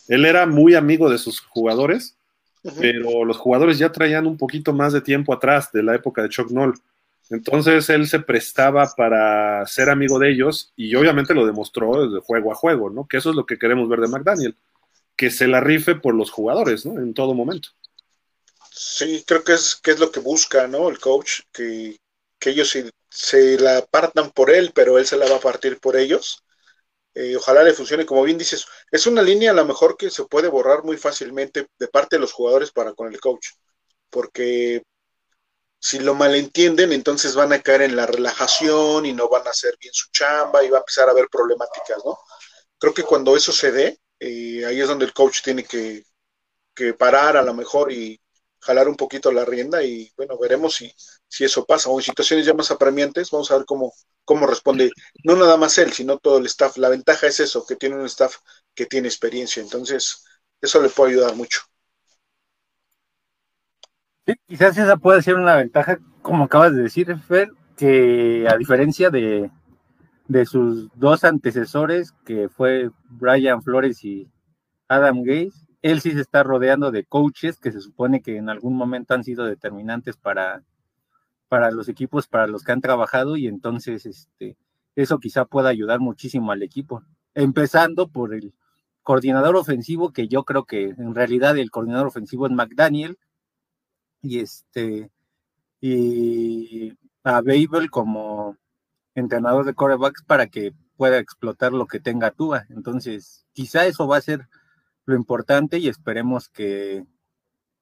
Él 0.08 0.26
era 0.26 0.46
muy 0.46 0.76
amigo 0.76 1.10
de 1.10 1.18
sus 1.18 1.40
jugadores 1.42 2.18
pero 2.80 3.26
los 3.26 3.38
jugadores 3.38 3.78
ya 3.78 3.92
traían 3.92 4.26
un 4.26 4.38
poquito 4.38 4.74
más 4.74 4.94
de 4.94 5.02
tiempo 5.02 5.34
atrás 5.34 5.72
de 5.72 5.84
la 5.84 5.96
época 5.96 6.22
de 6.22 6.30
Chuck 6.30 6.50
Noll. 6.50 6.74
Entonces 7.30 7.90
él 7.90 8.08
se 8.08 8.20
prestaba 8.20 8.90
para 8.96 9.66
ser 9.66 9.90
amigo 9.90 10.20
de 10.20 10.32
ellos 10.32 10.72
y 10.76 10.96
obviamente 10.96 11.34
lo 11.34 11.46
demostró 11.46 12.06
desde 12.08 12.26
juego 12.26 12.52
a 12.52 12.56
juego, 12.56 12.90
¿no? 12.90 13.08
Que 13.08 13.18
eso 13.18 13.32
es 13.32 13.36
lo 13.36 13.46
que 13.46 13.58
queremos 13.58 13.90
ver 13.90 14.00
de 14.00 14.08
McDaniel, 14.08 14.56
que 15.16 15.30
se 15.30 15.48
la 15.48 15.60
rife 15.60 15.96
por 15.96 16.16
los 16.16 16.32
jugadores, 16.32 16.86
¿no? 16.86 17.00
En 17.00 17.14
todo 17.14 17.34
momento. 17.34 17.70
Sí, 18.72 19.24
creo 19.28 19.44
que 19.44 19.54
es, 19.54 19.76
que 19.76 19.92
es 19.92 20.00
lo 20.00 20.12
que 20.12 20.20
busca, 20.20 20.68
¿no? 20.68 20.90
El 20.90 21.00
coach, 21.00 21.42
que, 21.52 21.98
ellos 22.46 22.70
se, 22.70 22.92
se, 23.10 23.58
la 23.60 23.86
partan 23.86 24.32
por 24.32 24.52
él, 24.52 24.72
pero 24.76 24.98
él 24.98 25.06
se 25.06 25.16
la 25.16 25.30
va 25.30 25.38
a 25.38 25.42
partir 25.42 25.80
por 25.80 25.96
ellos. 25.96 26.44
Eh, 27.14 27.36
ojalá 27.36 27.64
le 27.64 27.74
funcione, 27.74 28.06
como 28.06 28.24
bien 28.24 28.38
dices, 28.38 28.66
es 28.92 29.06
una 29.06 29.22
línea 29.22 29.52
a 29.52 29.54
lo 29.54 29.66
mejor 29.66 29.96
que 29.96 30.10
se 30.10 30.26
puede 30.26 30.48
borrar 30.48 30.84
muy 30.84 30.98
fácilmente 30.98 31.68
de 31.78 31.88
parte 31.88 32.16
de 32.16 32.20
los 32.22 32.34
jugadores 32.34 32.72
para 32.72 32.94
con 32.94 33.14
el 33.14 33.20
coach, 33.20 33.50
porque 34.10 34.84
si 35.80 36.00
lo 36.00 36.16
malentienden, 36.16 36.92
entonces 36.92 37.36
van 37.36 37.54
a 37.54 37.62
caer 37.62 37.84
en 37.84 37.96
la 37.96 38.08
relajación 38.08 39.06
y 39.06 39.14
no 39.14 39.30
van 39.30 39.46
a 39.46 39.52
hacer 39.52 39.78
bien 39.80 39.94
su 39.94 40.10
chamba 40.12 40.64
y 40.64 40.70
va 40.70 40.78
a 40.78 40.82
empezar 40.82 41.08
a 41.08 41.12
haber 41.12 41.28
problemáticas, 41.30 42.04
¿no? 42.04 42.18
Creo 42.80 42.94
que 42.94 43.04
cuando 43.04 43.36
eso 43.36 43.52
se 43.52 43.72
dé, 43.72 44.00
eh, 44.20 44.66
ahí 44.66 44.82
es 44.82 44.88
donde 44.88 45.06
el 45.06 45.14
coach 45.14 45.42
tiene 45.44 45.64
que, 45.64 46.04
que 46.76 46.94
parar 46.94 47.38
a 47.38 47.44
lo 47.44 47.54
mejor 47.54 47.92
y, 47.92 48.20
jalar 48.64 48.88
un 48.88 48.96
poquito 48.96 49.32
la 49.32 49.46
rienda 49.46 49.84
y 49.84 50.12
bueno, 50.16 50.38
veremos 50.40 50.76
si, 50.76 50.94
si 51.28 51.44
eso 51.44 51.66
pasa 51.66 51.90
o 51.90 52.00
en 52.00 52.04
situaciones 52.04 52.46
ya 52.46 52.54
más 52.54 52.72
apremiantes, 52.72 53.30
vamos 53.32 53.52
a 53.52 53.58
ver 53.58 53.66
cómo, 53.66 53.94
cómo 54.24 54.48
responde, 54.48 54.92
no 55.24 55.36
nada 55.36 55.58
más 55.58 55.78
él, 55.78 55.92
sino 55.92 56.18
todo 56.18 56.38
el 56.38 56.46
staff. 56.46 56.78
La 56.78 56.90
ventaja 56.90 57.28
es 57.28 57.40
eso, 57.40 57.66
que 57.66 57.76
tiene 57.76 57.96
un 57.96 58.06
staff 58.06 58.38
que 58.74 58.86
tiene 58.86 59.08
experiencia, 59.08 59.62
entonces 59.62 60.24
eso 60.62 60.82
le 60.82 60.90
puede 60.90 61.12
ayudar 61.12 61.36
mucho. 61.36 61.62
Sí, 64.26 64.34
quizás 64.48 64.78
esa 64.78 64.96
puede 64.96 65.22
ser 65.22 65.36
una 65.36 65.58
ventaja, 65.58 66.00
como 66.22 66.46
acabas 66.46 66.74
de 66.74 66.84
decir, 66.84 67.14
Fer, 67.28 67.52
que 67.76 68.48
a 68.50 68.56
diferencia 68.56 69.10
de, 69.10 69.52
de 70.28 70.46
sus 70.46 70.90
dos 70.96 71.24
antecesores, 71.24 72.14
que 72.26 72.50
fue 72.50 72.92
Brian 73.10 73.62
Flores 73.62 74.04
y 74.04 74.30
Adam 74.88 75.24
Gates, 75.24 75.68
él 75.82 76.00
sí 76.02 76.12
se 76.12 76.22
está 76.22 76.44
rodeando 76.44 76.92
de 76.92 77.04
coaches 77.04 77.60
que 77.60 77.72
se 77.72 77.82
supone 77.82 78.22
que 78.22 78.38
en 78.38 78.50
algún 78.50 78.76
momento 78.76 79.14
han 79.14 79.24
sido 79.24 79.46
determinantes 79.46 80.16
para, 80.16 80.64
para 81.50 81.72
los 81.72 81.90
equipos 81.90 82.28
para 82.28 82.48
los 82.48 82.64
que 82.64 82.72
han 82.72 82.82
trabajado 82.82 83.36
y 83.36 83.48
entonces 83.48 84.06
este, 84.06 84.58
eso 84.96 85.20
quizá 85.20 85.46
pueda 85.46 85.70
ayudar 85.70 86.00
muchísimo 86.00 86.52
al 86.52 86.64
equipo. 86.64 87.04
Empezando 87.36 88.08
por 88.08 88.34
el 88.34 88.54
coordinador 89.02 89.58
ofensivo, 89.58 90.14
que 90.14 90.28
yo 90.28 90.46
creo 90.46 90.66
que 90.66 90.90
en 90.98 91.14
realidad 91.16 91.58
el 91.58 91.72
coordinador 91.72 92.08
ofensivo 92.08 92.48
es 92.48 92.54
McDaniel, 92.54 93.18
y 94.22 94.40
este, 94.40 95.12
y 95.82 96.94
a 97.24 97.42
Babel 97.42 97.90
como 97.92 98.58
entrenador 99.16 99.66
de 99.66 99.74
corebacks 99.74 100.24
para 100.24 100.48
que 100.48 100.74
pueda 100.98 101.18
explotar 101.20 101.74
lo 101.74 101.88
que 101.88 102.00
tenga 102.00 102.32
Tua. 102.32 102.66
Entonces, 102.70 103.46
quizá 103.54 103.86
eso 103.86 104.08
va 104.08 104.18
a 104.18 104.22
ser 104.22 104.48
lo 105.06 105.16
importante 105.16 105.78
y 105.78 105.88
esperemos 105.88 106.50
que 106.50 107.04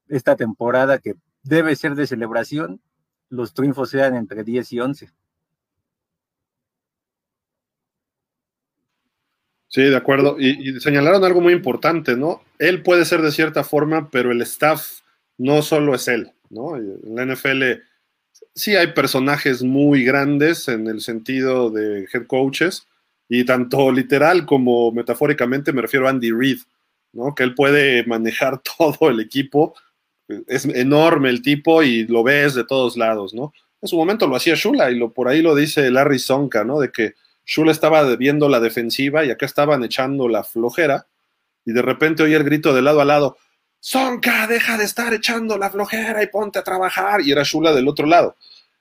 esta 0.07 0.35
temporada 0.35 0.99
que 0.99 1.15
debe 1.43 1.75
ser 1.75 1.95
de 1.95 2.07
celebración, 2.07 2.81
los 3.29 3.53
triunfos 3.53 3.89
sean 3.89 4.15
entre 4.15 4.43
10 4.43 4.73
y 4.73 4.79
11. 4.79 5.09
Sí, 9.67 9.83
de 9.83 9.95
acuerdo. 9.95 10.35
Y, 10.37 10.81
señalaron 10.81 11.23
algo 11.23 11.39
muy 11.39 11.53
importante, 11.53 12.17
¿no? 12.17 12.41
Él 12.59 12.83
puede 12.83 13.05
ser 13.05 13.21
de 13.21 13.31
cierta 13.31 13.63
forma, 13.63 14.09
pero 14.09 14.31
el 14.31 14.41
staff 14.41 14.99
no 15.37 15.61
solo 15.61 15.95
es 15.95 16.09
él, 16.09 16.33
¿no? 16.49 16.77
La 16.77 17.25
NFL 17.25 17.81
sí 18.53 18.75
hay 18.75 18.87
personajes 18.93 19.63
muy 19.63 20.03
grandes 20.03 20.67
en 20.67 20.87
el 20.87 21.01
sentido 21.01 21.69
de 21.69 22.07
head 22.13 22.27
coaches, 22.27 22.87
y 23.33 23.45
tanto 23.45 23.93
literal 23.93 24.45
como 24.45 24.91
metafóricamente 24.91 25.71
me 25.71 25.81
refiero 25.81 26.05
a 26.05 26.09
Andy 26.09 26.31
Reid, 26.31 26.59
¿no? 27.13 27.33
Que 27.33 27.43
él 27.43 27.55
puede 27.55 28.05
manejar 28.05 28.61
todo 28.77 29.09
el 29.09 29.21
equipo. 29.21 29.73
Es 30.47 30.65
enorme 30.65 31.29
el 31.29 31.41
tipo 31.41 31.81
y 31.81 32.05
lo 32.07 32.23
ves 32.23 32.55
de 32.55 32.65
todos 32.65 32.97
lados, 32.97 33.33
¿no? 33.33 33.53
En 33.81 33.87
su 33.87 33.95
momento 33.95 34.27
lo 34.27 34.35
hacía 34.35 34.55
Shula 34.55 34.91
y 34.91 34.95
lo, 34.95 35.13
por 35.13 35.29
ahí 35.29 35.41
lo 35.41 35.55
dice 35.55 35.89
Larry 35.89 36.19
Sonka, 36.19 36.65
¿no? 36.65 36.81
De 36.81 36.91
que 36.91 37.13
Shula 37.45 37.71
estaba 37.71 38.03
viendo 38.17 38.49
la 38.49 38.59
defensiva 38.59 39.23
y 39.23 39.31
acá 39.31 39.45
estaban 39.45 39.81
echando 39.85 40.27
la 40.27 40.43
flojera 40.43 41.07
y 41.65 41.71
de 41.71 41.81
repente 41.81 42.23
oía 42.23 42.35
el 42.35 42.43
grito 42.43 42.73
de 42.73 42.81
lado 42.81 42.99
a 42.99 43.05
lado, 43.05 43.37
Sonka, 43.81 44.45
deja 44.45 44.77
de 44.77 44.83
estar 44.83 45.11
echando 45.11 45.57
la 45.57 45.71
flojera 45.71 46.21
y 46.21 46.27
ponte 46.27 46.59
a 46.59 46.63
trabajar. 46.63 47.21
Y 47.21 47.31
era 47.31 47.41
Shula 47.43 47.73
del 47.73 47.87
otro 47.87 48.05
lado. 48.05 48.35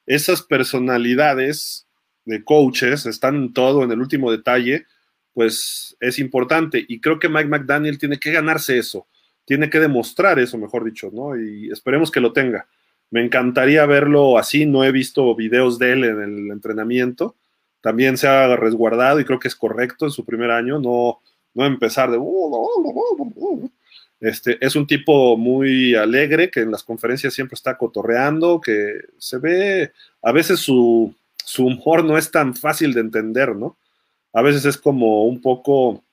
Esas 0.07 0.43
personalidades 0.43 1.87
de 2.27 2.45
coaches 2.45 3.07
están 3.07 3.37
en 3.37 3.53
todo, 3.55 3.83
en 3.83 3.91
el 3.93 3.99
último 3.99 4.31
detalle, 4.31 4.87
pues 5.33 5.97
es 6.01 6.19
importante. 6.19 6.85
Y 6.87 7.01
creo 7.01 7.19
que 7.19 7.31
Mike 7.31 7.49
McDaniel 7.49 7.99
tiene 7.99 8.19
que 8.19 8.31
ganarse 8.31 8.77
eso, 8.77 9.07
tiene 9.47 9.71
que 9.71 9.81
demostrar 9.81 10.39
eso, 10.39 10.59
mejor 10.59 10.85
dicho, 10.85 11.11
¿no? 11.13 11.35
Y 11.35 11.71
esperemos 11.71 12.11
que 12.11 12.21
lo 12.21 12.35
tenga. 12.35 12.69
Me 13.11 13.25
encantaría 13.25 13.87
verlo 13.87 14.37
así, 14.37 14.67
no 14.67 14.85
he 14.85 14.93
visto 14.93 15.35
videos 15.35 15.79
de 15.79 15.93
él 15.93 16.05
en 16.05 16.21
el 16.21 16.51
entrenamiento. 16.51 17.37
También 17.81 18.19
se 18.19 18.29
ha 18.29 18.55
resguardado 18.55 19.19
y 19.19 19.25
creo 19.25 19.39
que 19.39 19.49
es 19.49 19.57
correcto 19.57 20.05
en 20.05 20.11
su 20.11 20.27
primer 20.27 20.51
año, 20.51 20.79
no, 20.79 21.21
no 21.55 21.65
empezar 21.65 22.11
de... 22.11 22.19
Este, 24.21 24.59
es 24.65 24.77
un 24.77 24.87
tipo 24.87 25.37
muy 25.37 25.95
alegre 25.95 26.51
que 26.51 26.61
en 26.61 26.71
las 26.71 26.83
conferencias 26.83 27.33
siempre 27.33 27.55
está 27.55 27.79
cotorreando, 27.79 28.61
que 28.61 29.01
se 29.19 29.39
ve, 29.39 29.93
a 30.23 30.33
veces 30.33 30.61
su, 30.61 31.15
su 31.45 31.67
humor 31.67 32.05
no 32.05 32.19
es 32.19 32.31
tan 32.31 32.55
fácil 32.55 32.93
de 32.93 33.01
entender, 33.01 33.57
¿no? 33.57 33.77
a 34.33 34.43
veces 34.43 34.65
es 34.65 34.77
como 34.77 35.25
un 35.25 35.41
poco, 35.41 36.05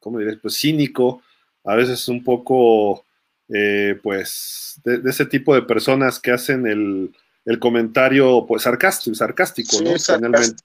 ¿cómo 0.00 0.18
diré? 0.18 0.36
Pues 0.36 0.58
cínico, 0.58 1.22
a 1.64 1.74
veces 1.74 2.08
un 2.08 2.22
poco, 2.24 3.04
eh, 3.48 3.98
pues, 4.02 4.80
de, 4.84 5.02
ese 5.08 5.26
tipo 5.26 5.54
de 5.54 5.62
personas 5.62 6.18
que 6.18 6.32
hacen 6.32 6.66
el, 6.66 7.12
comentario, 7.60 8.44
pues, 8.46 8.62
sarcástico, 8.62 9.14
sarcástico, 9.14 9.80
¿no? 9.82 9.98
Sarcástico. 9.98 10.64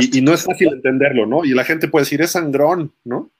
Y, 0.00 0.20
no 0.20 0.34
es 0.34 0.42
fácil 0.42 0.72
entenderlo, 0.72 1.26
¿no? 1.26 1.44
Y 1.44 1.50
la 1.50 1.64
gente 1.64 1.88
puede 1.88 2.04
decir, 2.04 2.22
es 2.22 2.32
sangrón, 2.32 2.92
¿no? 3.04 3.30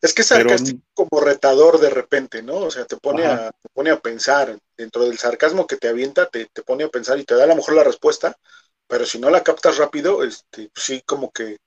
Es 0.00 0.14
que 0.14 0.22
es 0.22 0.28
sarcástico 0.28 0.80
como 0.94 1.20
retador 1.20 1.80
de 1.80 1.90
repente, 1.90 2.42
¿no? 2.42 2.56
O 2.56 2.70
sea, 2.70 2.84
te 2.84 2.96
pone, 2.96 3.26
a, 3.26 3.50
pone 3.72 3.90
a 3.90 3.98
pensar, 3.98 4.56
dentro 4.76 5.04
del 5.04 5.18
sarcasmo 5.18 5.66
que 5.66 5.76
te 5.76 5.88
avienta, 5.88 6.26
te, 6.26 6.46
te, 6.52 6.62
pone 6.62 6.84
a 6.84 6.88
pensar 6.88 7.18
y 7.18 7.24
te 7.24 7.34
da 7.34 7.44
a 7.44 7.48
lo 7.48 7.56
mejor 7.56 7.74
la 7.74 7.84
respuesta, 7.84 8.36
pero 8.86 9.04
si 9.04 9.18
no 9.18 9.28
la 9.28 9.42
captas 9.42 9.76
rápido, 9.76 10.22
este, 10.22 10.70
pues 10.72 10.84
sí, 10.84 11.02
como 11.04 11.32
que 11.32 11.58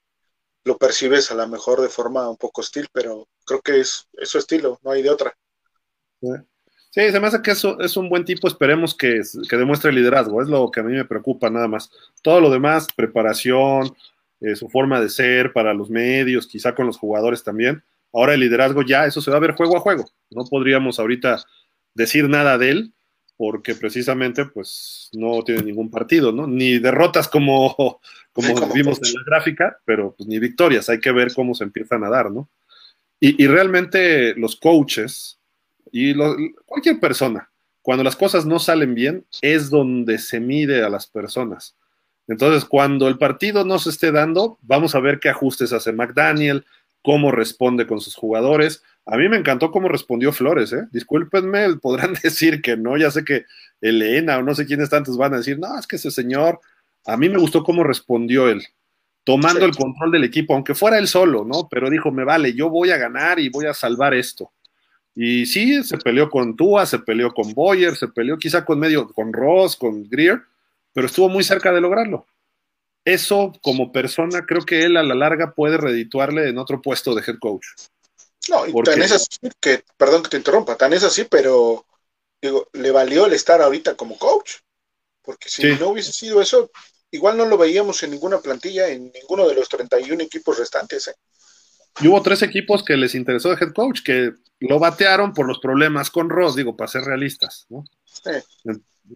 lo 0.63 0.77
percibes 0.77 1.31
a 1.31 1.35
lo 1.35 1.47
mejor 1.47 1.81
de 1.81 1.89
forma 1.89 2.29
un 2.29 2.37
poco 2.37 2.61
hostil, 2.61 2.87
pero 2.91 3.27
creo 3.45 3.61
que 3.61 3.79
es, 3.79 4.07
su 4.23 4.37
estilo, 4.37 4.79
no 4.83 4.91
hay 4.91 5.01
de 5.01 5.09
otra. 5.09 5.33
Sí, 6.21 7.09
se 7.09 7.19
me 7.19 7.27
hace 7.27 7.41
que 7.41 7.51
eso 7.51 7.79
es 7.79 7.97
un 7.97 8.09
buen 8.09 8.25
tipo, 8.25 8.47
esperemos 8.47 8.95
que, 8.95 9.21
que, 9.49 9.57
demuestre 9.57 9.91
liderazgo, 9.91 10.41
es 10.41 10.47
lo 10.47 10.69
que 10.69 10.81
a 10.81 10.83
mí 10.83 10.93
me 10.93 11.05
preocupa 11.05 11.49
nada 11.49 11.67
más. 11.67 11.89
Todo 12.21 12.41
lo 12.41 12.49
demás, 12.49 12.87
preparación, 12.95 13.95
eh, 14.41 14.55
su 14.55 14.69
forma 14.69 14.99
de 14.99 15.09
ser 15.09 15.53
para 15.53 15.73
los 15.73 15.89
medios, 15.89 16.47
quizá 16.47 16.75
con 16.75 16.85
los 16.85 16.97
jugadores 16.97 17.43
también. 17.43 17.83
Ahora 18.13 18.33
el 18.33 18.41
liderazgo 18.41 18.81
ya, 18.81 19.05
eso 19.05 19.21
se 19.21 19.31
va 19.31 19.37
a 19.37 19.41
ver 19.41 19.53
juego 19.53 19.77
a 19.77 19.81
juego. 19.81 20.09
No 20.29 20.45
podríamos 20.45 20.99
ahorita 20.99 21.43
decir 21.93 22.29
nada 22.29 22.57
de 22.57 22.69
él, 22.69 22.93
porque 23.37 23.73
precisamente 23.73 24.45
pues 24.45 25.09
no 25.13 25.43
tiene 25.43 25.63
ningún 25.63 25.89
partido, 25.89 26.31
¿no? 26.31 26.45
Ni 26.45 26.77
derrotas 26.77 27.27
como, 27.27 27.99
como 28.33 28.73
vimos 28.73 28.99
en 29.03 29.13
la 29.13 29.23
gráfica, 29.25 29.79
pero 29.83 30.13
pues 30.15 30.27
ni 30.27 30.37
victorias, 30.37 30.89
hay 30.89 30.99
que 30.99 31.11
ver 31.11 31.33
cómo 31.33 31.55
se 31.55 31.63
empiezan 31.63 32.03
a 32.03 32.09
dar, 32.09 32.31
¿no? 32.31 32.49
Y, 33.23 33.45
realmente 33.45 34.33
los 34.35 34.55
coaches 34.55 35.37
y 35.91 36.15
cualquier 36.65 36.99
persona, 36.99 37.51
cuando 37.83 38.03
las 38.03 38.15
cosas 38.15 38.47
no 38.47 38.57
salen 38.57 38.95
bien, 38.95 39.25
es 39.43 39.69
donde 39.69 40.17
se 40.17 40.39
mide 40.39 40.83
a 40.83 40.89
las 40.89 41.05
personas. 41.05 41.75
Entonces, 42.27 42.65
cuando 42.65 43.07
el 43.07 43.19
partido 43.19 43.63
no 43.63 43.77
se 43.77 43.91
esté 43.91 44.11
dando, 44.11 44.57
vamos 44.61 44.95
a 44.95 44.99
ver 44.99 45.19
qué 45.19 45.29
ajustes 45.29 45.71
hace 45.71 45.93
McDaniel, 45.93 46.65
cómo 47.01 47.31
responde 47.31 47.87
con 47.87 47.99
sus 48.01 48.15
jugadores. 48.15 48.83
A 49.05 49.17
mí 49.17 49.27
me 49.29 49.37
encantó 49.37 49.71
cómo 49.71 49.87
respondió 49.87 50.31
Flores, 50.31 50.73
¿eh? 50.73 50.87
Discúlpenme, 50.91 51.75
podrán 51.81 52.13
decir 52.21 52.61
que 52.61 52.77
no, 52.77 52.97
ya 52.97 53.11
sé 53.11 53.23
que 53.23 53.45
Elena 53.81 54.37
o 54.37 54.43
no 54.43 54.55
sé 54.55 54.65
quiénes 54.65 54.89
tantos 54.89 55.17
van 55.17 55.33
a 55.33 55.37
decir, 55.37 55.57
no, 55.59 55.77
es 55.77 55.87
que 55.87 55.95
ese 55.95 56.11
señor, 56.11 56.59
a 57.05 57.17
mí 57.17 57.29
me 57.29 57.39
gustó 57.39 57.63
cómo 57.63 57.83
respondió 57.83 58.47
él, 58.47 58.63
tomando 59.23 59.65
el 59.65 59.75
control 59.75 60.11
del 60.11 60.23
equipo, 60.23 60.53
aunque 60.53 60.75
fuera 60.75 60.97
él 60.97 61.07
solo, 61.07 61.43
¿no? 61.43 61.67
Pero 61.69 61.89
dijo, 61.89 62.11
me 62.11 62.23
vale, 62.23 62.53
yo 62.53 62.69
voy 62.69 62.91
a 62.91 62.97
ganar 62.97 63.39
y 63.39 63.49
voy 63.49 63.65
a 63.65 63.73
salvar 63.73 64.13
esto. 64.13 64.51
Y 65.13 65.45
sí, 65.45 65.83
se 65.83 65.97
peleó 65.97 66.29
con 66.29 66.55
Tua, 66.55 66.85
se 66.85 66.99
peleó 66.99 67.33
con 67.33 67.53
Boyer, 67.53 67.95
se 67.95 68.07
peleó 68.07 68.37
quizá 68.37 68.63
con 68.63 68.79
medio, 68.79 69.09
con 69.09 69.33
Ross, 69.33 69.75
con 69.75 70.07
Greer, 70.07 70.41
pero 70.93 71.07
estuvo 71.07 71.27
muy 71.27 71.43
cerca 71.43 71.73
de 71.73 71.81
lograrlo 71.81 72.25
eso 73.05 73.53
como 73.61 73.91
persona 73.91 74.45
creo 74.45 74.61
que 74.61 74.83
él 74.83 74.97
a 74.97 75.03
la 75.03 75.15
larga 75.15 75.53
puede 75.53 75.77
redituarle 75.77 76.49
en 76.49 76.57
otro 76.57 76.81
puesto 76.81 77.15
de 77.15 77.23
head 77.25 77.39
coach. 77.39 77.65
No, 78.49 78.65
y 78.65 78.73
tan 78.83 79.01
es 79.01 79.11
así 79.11 79.37
que, 79.59 79.83
perdón 79.97 80.23
que 80.23 80.29
te 80.29 80.37
interrumpa, 80.37 80.75
tan 80.75 80.93
es 80.93 81.03
así, 81.03 81.25
pero 81.25 81.85
digo, 82.41 82.67
le 82.73 82.91
valió 82.91 83.25
el 83.25 83.33
estar 83.33 83.61
ahorita 83.61 83.95
como 83.95 84.17
coach. 84.17 84.55
Porque 85.21 85.49
si 85.49 85.75
no 85.75 85.89
hubiese 85.89 86.11
sido 86.11 86.41
eso, 86.41 86.71
igual 87.11 87.37
no 87.37 87.45
lo 87.45 87.57
veíamos 87.57 88.01
en 88.01 88.11
ninguna 88.11 88.39
plantilla, 88.39 88.87
en 88.87 89.11
ninguno 89.11 89.47
de 89.47 89.55
los 89.55 89.69
31 89.69 90.23
equipos 90.23 90.57
restantes. 90.57 91.09
¿eh? 91.09 91.15
Y 91.99 92.07
hubo 92.07 92.21
tres 92.23 92.41
equipos 92.41 92.83
que 92.83 92.97
les 92.97 93.13
interesó 93.13 93.49
de 93.49 93.63
head 93.63 93.73
coach, 93.73 94.01
que 94.03 94.31
lo 94.59 94.79
batearon 94.79 95.33
por 95.33 95.47
los 95.47 95.59
problemas 95.59 96.09
con 96.09 96.29
Ross, 96.29 96.55
digo, 96.55 96.75
para 96.75 96.91
ser 96.91 97.03
realistas, 97.03 97.67
¿no? 97.69 97.83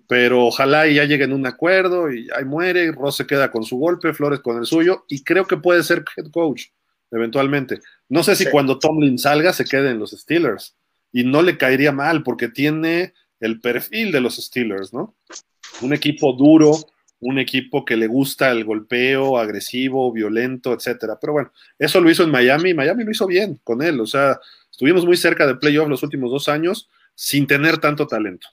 Pero 0.07 0.45
ojalá 0.45 0.87
y 0.87 0.95
ya 0.95 1.05
lleguen 1.05 1.31
a 1.31 1.35
un 1.35 1.45
acuerdo 1.45 2.11
y 2.11 2.27
ahí 2.35 2.45
muere, 2.45 2.91
Ross 2.91 3.17
se 3.17 3.27
queda 3.27 3.51
con 3.51 3.63
su 3.63 3.77
golpe, 3.77 4.13
Flores 4.13 4.39
con 4.39 4.57
el 4.57 4.65
suyo, 4.65 5.05
y 5.07 5.23
creo 5.23 5.45
que 5.45 5.57
puede 5.57 5.83
ser 5.83 6.03
head 6.15 6.31
coach, 6.31 6.65
eventualmente. 7.11 7.79
No 8.09 8.23
sé 8.23 8.35
si 8.35 8.45
cuando 8.49 8.79
Tomlin 8.79 9.17
salga 9.17 9.53
se 9.53 9.65
quede 9.65 9.91
en 9.91 9.99
los 9.99 10.11
Steelers, 10.11 10.75
y 11.11 11.23
no 11.23 11.41
le 11.41 11.57
caería 11.57 11.91
mal, 11.91 12.23
porque 12.23 12.49
tiene 12.49 13.13
el 13.39 13.61
perfil 13.61 14.11
de 14.11 14.21
los 14.21 14.35
Steelers, 14.35 14.93
¿no? 14.93 15.15
Un 15.81 15.93
equipo 15.93 16.33
duro, 16.33 16.77
un 17.19 17.39
equipo 17.39 17.85
que 17.85 17.95
le 17.95 18.07
gusta 18.07 18.51
el 18.51 18.65
golpeo 18.65 19.37
agresivo, 19.37 20.11
violento, 20.11 20.73
etcétera. 20.73 21.17
Pero 21.19 21.33
bueno, 21.33 21.51
eso 21.79 22.01
lo 22.01 22.09
hizo 22.09 22.23
en 22.23 22.31
Miami, 22.31 22.73
Miami 22.73 23.03
lo 23.03 23.11
hizo 23.11 23.27
bien 23.27 23.59
con 23.63 23.81
él, 23.81 23.99
o 23.99 24.05
sea, 24.05 24.39
estuvimos 24.69 25.05
muy 25.05 25.17
cerca 25.17 25.47
de 25.47 25.55
playoff 25.55 25.87
los 25.87 26.03
últimos 26.03 26.31
dos 26.31 26.49
años 26.49 26.89
sin 27.13 27.47
tener 27.47 27.77
tanto 27.77 28.07
talento. 28.07 28.47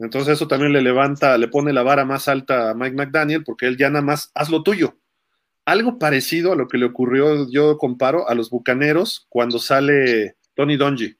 Entonces 0.00 0.34
eso 0.34 0.48
también 0.48 0.72
le 0.72 0.80
levanta, 0.80 1.36
le 1.36 1.48
pone 1.48 1.72
la 1.72 1.82
vara 1.82 2.06
más 2.06 2.26
alta 2.26 2.70
a 2.70 2.74
Mike 2.74 2.96
McDaniel 2.96 3.44
porque 3.44 3.66
él 3.66 3.76
ya 3.76 3.90
nada 3.90 4.02
más 4.02 4.30
haz 4.34 4.48
lo 4.48 4.62
tuyo. 4.62 4.98
Algo 5.66 5.98
parecido 5.98 6.52
a 6.52 6.56
lo 6.56 6.68
que 6.68 6.78
le 6.78 6.86
ocurrió, 6.86 7.48
yo 7.50 7.76
comparo, 7.76 8.28
a 8.28 8.34
los 8.34 8.48
Bucaneros 8.48 9.26
cuando 9.28 9.58
sale 9.58 10.36
Tony 10.54 10.76
Donji. 10.76 11.16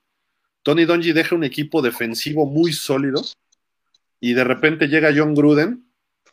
Tony 0.62 0.86
Donji 0.86 1.12
deja 1.12 1.34
un 1.34 1.44
equipo 1.44 1.82
defensivo 1.82 2.46
muy 2.46 2.72
sólido 2.72 3.22
y 4.18 4.32
de 4.32 4.44
repente 4.44 4.88
llega 4.88 5.12
John 5.14 5.34
Gruden 5.34 5.84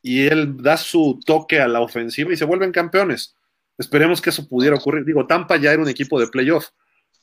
y 0.01 0.27
él 0.27 0.55
da 0.57 0.77
su 0.77 1.19
toque 1.25 1.59
a 1.59 1.67
la 1.67 1.81
ofensiva 1.81 2.31
y 2.31 2.37
se 2.37 2.45
vuelven 2.45 2.71
campeones. 2.71 3.35
Esperemos 3.77 4.21
que 4.21 4.29
eso 4.29 4.47
pudiera 4.47 4.77
ocurrir. 4.77 5.03
Digo, 5.03 5.27
Tampa 5.27 5.57
ya 5.57 5.73
era 5.73 5.81
un 5.81 5.89
equipo 5.89 6.19
de 6.19 6.27
playoff, 6.27 6.69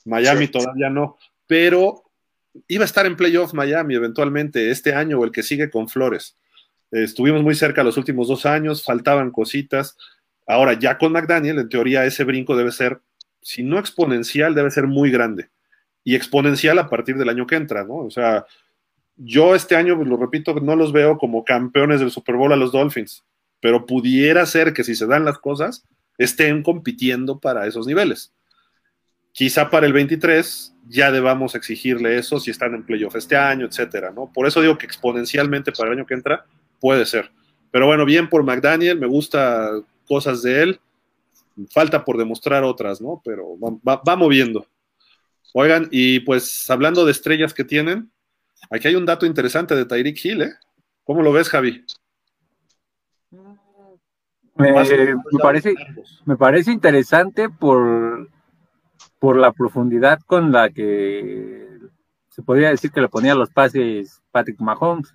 Miami 0.04 0.48
todavía 0.48 0.90
no, 0.90 1.16
pero 1.46 2.03
iba 2.68 2.82
a 2.82 2.86
estar 2.86 3.06
en 3.06 3.16
playoff 3.16 3.54
Miami 3.54 3.94
eventualmente 3.94 4.70
este 4.70 4.94
año 4.94 5.18
o 5.18 5.24
el 5.24 5.32
que 5.32 5.42
sigue 5.42 5.70
con 5.70 5.88
Flores. 5.88 6.36
estuvimos 6.90 7.42
muy 7.42 7.54
cerca 7.54 7.82
los 7.82 7.96
últimos 7.96 8.28
dos 8.28 8.46
años, 8.46 8.84
faltaban 8.84 9.30
cositas. 9.30 9.96
Ahora, 10.46 10.74
ya 10.74 10.98
con 10.98 11.12
McDaniel, 11.12 11.58
en 11.58 11.68
teoría, 11.68 12.04
ese 12.04 12.24
brinco 12.24 12.56
debe 12.56 12.70
ser, 12.70 13.00
si 13.40 13.62
no 13.62 13.78
exponencial, 13.78 14.54
debe 14.54 14.70
ser 14.70 14.86
muy 14.86 15.10
grande. 15.10 15.50
Y 16.04 16.14
exponencial 16.14 16.78
a 16.78 16.88
partir 16.88 17.16
del 17.16 17.30
año 17.30 17.46
que 17.46 17.56
entra, 17.56 17.84
¿no? 17.84 17.96
O 17.96 18.10
sea, 18.10 18.46
yo 19.16 19.54
este 19.54 19.76
año, 19.76 19.96
lo 19.96 20.16
repito, 20.16 20.54
no 20.60 20.76
los 20.76 20.92
veo 20.92 21.18
como 21.18 21.44
campeones 21.44 22.00
del 22.00 22.10
Super 22.10 22.36
Bowl 22.36 22.52
a 22.52 22.56
los 22.56 22.72
Dolphins, 22.72 23.24
pero 23.60 23.86
pudiera 23.86 24.44
ser 24.44 24.72
que 24.72 24.84
si 24.84 24.94
se 24.94 25.06
dan 25.06 25.24
las 25.24 25.38
cosas, 25.38 25.86
estén 26.18 26.62
compitiendo 26.62 27.40
para 27.40 27.66
esos 27.66 27.86
niveles. 27.86 28.32
Quizá 29.34 29.68
para 29.68 29.84
el 29.84 29.92
23 29.92 30.74
ya 30.88 31.12
debamos 31.12 31.54
exigirle 31.54 32.16
eso 32.16 32.40
si 32.40 32.50
están 32.50 32.74
en 32.74 32.86
playoff 32.86 33.16
este 33.16 33.36
año, 33.36 33.66
etcétera, 33.66 34.10
¿no? 34.10 34.32
Por 34.32 34.46
eso 34.46 34.62
digo 34.62 34.78
que 34.78 34.86
exponencialmente 34.86 35.72
para 35.72 35.90
el 35.90 35.98
año 35.98 36.06
que 36.06 36.14
entra 36.14 36.46
puede 36.80 37.04
ser. 37.04 37.30
Pero 37.70 37.86
bueno, 37.86 38.06
bien 38.06 38.30
por 38.30 38.44
McDaniel, 38.44 38.98
me 38.98 39.06
gusta 39.06 39.70
cosas 40.08 40.42
de 40.42 40.62
él, 40.62 40.80
falta 41.70 42.02
por 42.06 42.16
demostrar 42.16 42.64
otras, 42.64 43.02
¿no? 43.02 43.20
Pero 43.22 43.58
va, 43.58 44.00
va 44.08 44.16
moviendo. 44.16 44.66
Oigan, 45.52 45.88
y 45.90 46.20
pues 46.20 46.70
hablando 46.70 47.04
de 47.04 47.12
estrellas 47.12 47.52
que 47.52 47.64
tienen, 47.64 48.10
Aquí 48.70 48.88
hay 48.88 48.96
un 48.96 49.06
dato 49.06 49.26
interesante 49.26 49.74
de 49.74 49.84
Tyreek 49.84 50.24
Hill, 50.24 50.42
¿eh? 50.42 50.54
¿Cómo 51.04 51.22
lo 51.22 51.32
ves, 51.32 51.48
Javi? 51.48 51.84
Me, 54.56 54.72
parece, 55.42 55.74
me 56.24 56.36
parece 56.36 56.70
interesante 56.70 57.48
por, 57.48 58.28
por 59.18 59.36
la 59.36 59.52
profundidad 59.52 60.20
con 60.26 60.52
la 60.52 60.70
que 60.70 61.68
se 62.30 62.42
podría 62.42 62.70
decir 62.70 62.90
que 62.90 63.00
le 63.00 63.08
ponía 63.08 63.34
los 63.34 63.50
pases 63.50 64.22
Patrick 64.30 64.60
Mahomes. 64.60 65.14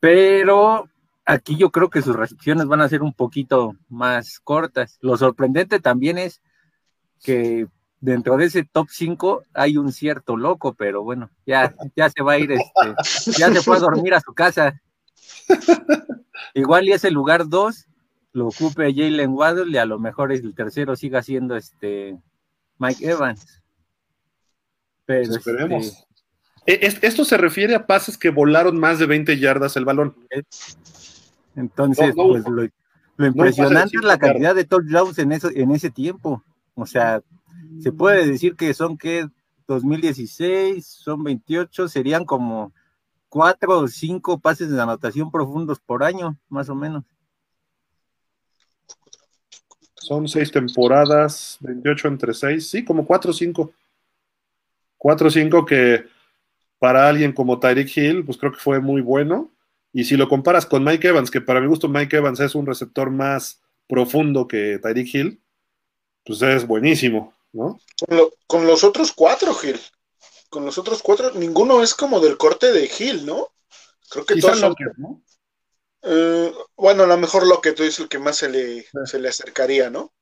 Pero 0.00 0.88
aquí 1.24 1.56
yo 1.56 1.70
creo 1.70 1.90
que 1.90 2.02
sus 2.02 2.16
recepciones 2.16 2.66
van 2.66 2.80
a 2.80 2.88
ser 2.88 3.02
un 3.02 3.12
poquito 3.12 3.76
más 3.88 4.40
cortas. 4.40 4.98
Lo 5.02 5.16
sorprendente 5.16 5.80
también 5.80 6.16
es 6.16 6.40
que 7.22 7.66
dentro 8.00 8.36
de 8.36 8.46
ese 8.46 8.64
top 8.64 8.88
5 8.90 9.42
hay 9.52 9.76
un 9.76 9.92
cierto 9.92 10.36
loco, 10.36 10.74
pero 10.74 11.02
bueno, 11.02 11.30
ya, 11.44 11.74
ya 11.94 12.08
se 12.08 12.22
va 12.22 12.32
a 12.32 12.38
ir, 12.38 12.52
este, 12.52 12.94
ya 13.38 13.52
se 13.52 13.62
fue 13.62 13.76
a 13.76 13.80
dormir 13.80 14.14
a 14.14 14.20
su 14.20 14.32
casa. 14.32 14.80
Igual 16.54 16.88
y 16.88 16.92
ese 16.92 17.10
lugar 17.10 17.48
2 17.48 17.88
lo 18.32 18.48
ocupe 18.48 18.94
Jalen 18.94 19.30
Waddle 19.30 19.70
y 19.70 19.78
a 19.78 19.86
lo 19.86 19.98
mejor 19.98 20.32
el 20.32 20.54
tercero 20.54 20.94
siga 20.94 21.22
siendo 21.22 21.56
este 21.56 22.18
Mike 22.78 23.08
Evans. 23.08 23.62
Pero 25.04 25.34
Esperemos. 25.34 26.06
Este, 26.66 27.06
e, 27.06 27.08
esto 27.08 27.24
se 27.24 27.36
refiere 27.36 27.74
a 27.74 27.86
pases 27.86 28.18
que 28.18 28.30
volaron 28.30 28.78
más 28.78 28.98
de 28.98 29.06
20 29.06 29.38
yardas 29.38 29.76
el 29.76 29.84
balón. 29.84 30.16
Entonces, 31.54 32.12
pues 32.14 32.44
lo, 32.46 33.26
impresionante 33.26 33.96
es 33.96 34.04
la 34.04 34.18
cantidad 34.18 34.54
de 34.54 34.64
touchdowns 34.64 35.18
en, 35.18 35.32
eso, 35.32 35.48
en 35.54 35.70
ese 35.70 35.90
tiempo. 35.90 36.42
O 36.74 36.86
sea, 36.86 37.22
se 37.80 37.92
puede 37.92 38.26
decir 38.26 38.56
que 38.56 38.74
son 38.74 38.98
que 38.98 39.26
2016, 39.68 40.86
son 40.86 41.24
28, 41.24 41.88
serían 41.88 42.24
como 42.24 42.72
cuatro 43.28 43.80
o 43.80 43.88
cinco 43.88 44.38
pases 44.38 44.70
de 44.70 44.80
anotación 44.80 45.30
profundos 45.30 45.80
por 45.80 46.02
año, 46.04 46.38
más 46.48 46.68
o 46.68 46.74
menos. 46.74 47.04
Son 50.06 50.28
seis 50.28 50.52
temporadas, 50.52 51.56
28 51.58 52.06
entre 52.06 52.32
seis, 52.32 52.70
sí, 52.70 52.84
como 52.84 53.04
cuatro 53.04 53.32
o 53.32 53.34
cinco. 53.34 53.72
Cuatro 54.96 55.26
o 55.26 55.30
cinco 55.32 55.66
que 55.66 56.04
para 56.78 57.08
alguien 57.08 57.32
como 57.32 57.58
Tyreek 57.58 57.96
Hill, 57.96 58.24
pues 58.24 58.38
creo 58.38 58.52
que 58.52 58.60
fue 58.60 58.78
muy 58.78 59.00
bueno. 59.00 59.50
Y 59.92 60.04
si 60.04 60.16
lo 60.16 60.28
comparas 60.28 60.64
con 60.64 60.84
Mike 60.84 61.08
Evans, 61.08 61.28
que 61.28 61.40
para 61.40 61.60
mi 61.60 61.66
gusto 61.66 61.88
Mike 61.88 62.18
Evans 62.18 62.38
es 62.38 62.54
un 62.54 62.66
receptor 62.66 63.10
más 63.10 63.60
profundo 63.88 64.46
que 64.46 64.78
Tyreek 64.80 65.12
Hill, 65.12 65.40
pues 66.24 66.40
es 66.40 66.64
buenísimo. 66.64 67.34
Con, 68.46 68.64
los 68.64 68.84
otros 68.84 69.10
cuatro, 69.10 69.54
Gil. 69.54 69.80
Con 70.50 70.64
los 70.64 70.78
otros 70.78 71.02
cuatro, 71.02 71.32
ninguno 71.34 71.82
es 71.82 71.94
como 71.96 72.20
del 72.20 72.36
corte 72.36 72.70
de 72.70 72.86
Gil, 72.86 73.26
¿no? 73.26 73.48
Creo 74.08 74.24
que 74.24 74.36
todos 74.36 74.60
son... 74.60 74.76
¿no? 74.98 75.20
Eh, 76.08 76.52
bueno, 76.76 77.02
a 77.02 77.06
lo 77.06 77.16
mejor 77.16 77.46
lo 77.46 77.60
que 77.60 77.72
tú 77.72 77.82
dices 77.82 78.00
el 78.00 78.08
que 78.08 78.18
más 78.18 78.36
se 78.36 78.48
le, 78.48 78.86
se 79.04 79.18
le 79.18 79.28
acercaría, 79.28 79.90
¿no? 79.90 80.12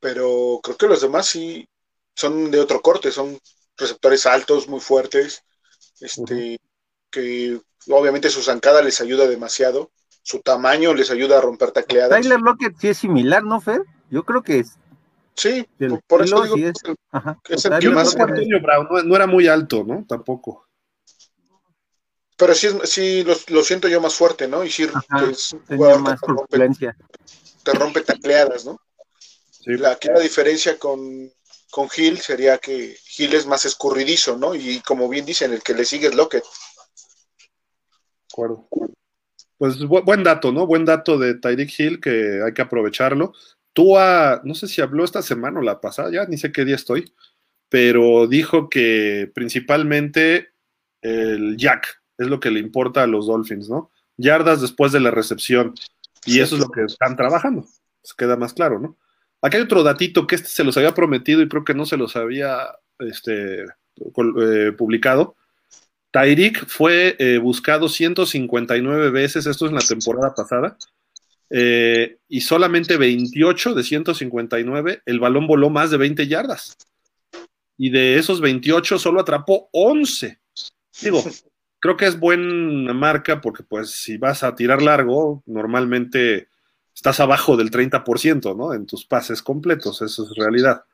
Pero 0.00 0.60
creo 0.62 0.76
que 0.76 0.86
los 0.86 1.00
demás 1.00 1.26
sí 1.26 1.68
son 2.14 2.50
de 2.50 2.60
otro 2.60 2.80
corte, 2.80 3.10
son 3.10 3.38
receptores 3.76 4.26
altos, 4.26 4.68
muy 4.68 4.80
fuertes, 4.80 5.44
este, 6.00 6.58
que 7.10 7.60
obviamente 7.88 8.30
su 8.30 8.42
zancada 8.42 8.82
les 8.82 9.00
ayuda 9.00 9.26
demasiado, 9.26 9.90
su 10.22 10.40
tamaño 10.40 10.94
les 10.94 11.10
ayuda 11.10 11.38
a 11.38 11.40
romper 11.40 11.72
tacleadas. 11.72 12.20
Tyler 12.20 12.40
Lockett 12.40 12.76
sí 12.78 12.88
es 12.88 12.98
similar, 12.98 13.42
¿no, 13.42 13.60
Fer? 13.60 13.82
Yo 14.10 14.24
creo 14.24 14.42
que 14.42 14.64
Sí, 15.34 15.66
por 16.06 16.22
eso 16.22 16.42
digo 16.42 16.56
es, 16.56 16.82
que 17.42 17.54
es 17.54 17.64
el 17.64 17.78
que 17.78 17.88
más. 17.90 18.14
no, 18.14 19.16
era 19.16 19.26
muy 19.26 19.48
alto, 19.48 19.82
¿no? 19.84 20.04
Tampoco. 20.06 20.66
Pero 22.42 22.56
sí, 22.56 22.68
sí 22.86 23.24
lo, 23.24 23.62
siento 23.62 23.86
yo 23.86 24.00
más 24.00 24.14
fuerte, 24.14 24.48
¿no? 24.48 24.64
Y 24.64 24.70
sí, 24.72 24.82
es 24.82 24.92
más 24.92 25.06
te 25.68 25.76
rompe, 25.76 26.58
te 27.62 27.72
rompe 27.72 28.00
tacleadas, 28.00 28.64
¿no? 28.64 28.80
Sí. 29.48 29.76
La, 29.76 29.92
aquí 29.92 30.08
la 30.08 30.18
diferencia 30.18 30.76
con, 30.76 31.30
con 31.70 31.88
Gil 31.88 32.18
sería 32.18 32.58
que 32.58 32.96
Gil 33.04 33.34
es 33.34 33.46
más 33.46 33.64
escurridizo, 33.64 34.36
¿no? 34.36 34.56
Y 34.56 34.80
como 34.80 35.08
bien 35.08 35.24
dicen, 35.24 35.52
el 35.52 35.62
que 35.62 35.72
le 35.72 35.84
sigue 35.84 36.08
es 36.08 36.16
Lockett. 36.16 36.42
De 36.42 37.48
acuerdo. 38.32 38.68
Pues 39.56 39.78
buen 39.86 40.24
dato, 40.24 40.50
¿no? 40.50 40.66
Buen 40.66 40.84
dato 40.84 41.18
de 41.18 41.34
Tyreek 41.34 41.78
Hill 41.78 42.00
que 42.00 42.40
hay 42.44 42.52
que 42.52 42.62
aprovecharlo. 42.62 43.34
Tua, 43.72 44.40
no 44.42 44.56
sé 44.56 44.66
si 44.66 44.80
habló 44.80 45.04
esta 45.04 45.22
semana 45.22 45.60
o 45.60 45.62
la 45.62 45.80
pasada, 45.80 46.10
ya 46.10 46.26
ni 46.26 46.38
sé 46.38 46.50
qué 46.50 46.64
día 46.64 46.74
estoy, 46.74 47.14
pero 47.68 48.26
dijo 48.26 48.68
que 48.68 49.30
principalmente 49.32 50.54
el 51.02 51.56
jack 51.56 52.01
es 52.22 52.28
lo 52.28 52.40
que 52.40 52.50
le 52.50 52.60
importa 52.60 53.02
a 53.02 53.06
los 53.06 53.26
Dolphins, 53.26 53.68
¿no? 53.68 53.90
Yardas 54.16 54.60
después 54.60 54.92
de 54.92 55.00
la 55.00 55.10
recepción. 55.10 55.74
Y 56.24 56.40
eso 56.40 56.56
es 56.56 56.62
lo 56.62 56.70
que 56.70 56.84
están 56.84 57.16
trabajando. 57.16 57.62
Pues 58.00 58.14
queda 58.16 58.36
más 58.36 58.54
claro, 58.54 58.78
¿no? 58.78 58.96
Aquí 59.40 59.56
hay 59.56 59.64
otro 59.64 59.82
datito 59.82 60.26
que 60.26 60.36
este 60.36 60.48
se 60.48 60.64
los 60.64 60.76
había 60.76 60.94
prometido 60.94 61.42
y 61.42 61.48
creo 61.48 61.64
que 61.64 61.74
no 61.74 61.84
se 61.84 61.96
los 61.96 62.14
había 62.14 62.58
este, 63.00 63.64
eh, 63.64 64.72
publicado. 64.78 65.36
Tyreek 66.12 66.66
fue 66.66 67.16
eh, 67.18 67.38
buscado 67.38 67.88
159 67.88 69.10
veces, 69.10 69.46
esto 69.46 69.64
es 69.64 69.70
en 69.70 69.76
la 69.76 69.82
temporada 69.82 70.34
pasada, 70.34 70.76
eh, 71.50 72.18
y 72.28 72.42
solamente 72.42 72.96
28 72.96 73.74
de 73.74 73.82
159, 73.82 75.02
el 75.06 75.20
balón 75.20 75.46
voló 75.46 75.70
más 75.70 75.90
de 75.90 75.96
20 75.96 76.26
yardas. 76.28 76.76
y 77.78 77.90
de 77.90 78.16
esos 78.16 78.40
28 78.40 78.98
solo 78.98 79.20
atrapó 79.20 79.68
11. 79.72 80.38
Digo, 81.02 81.24
creo 81.82 81.96
que 81.96 82.06
es 82.06 82.18
buena 82.18 82.94
marca 82.94 83.40
porque 83.40 83.64
pues 83.64 83.90
si 83.90 84.16
vas 84.16 84.44
a 84.44 84.54
tirar 84.54 84.80
largo, 84.80 85.42
normalmente 85.46 86.46
estás 86.94 87.18
abajo 87.18 87.56
del 87.56 87.72
30%, 87.72 88.56
¿no? 88.56 88.72
En 88.72 88.86
tus 88.86 89.04
pases 89.04 89.42
completos, 89.42 90.00
eso 90.00 90.22
es 90.22 90.36
realidad. 90.36 90.84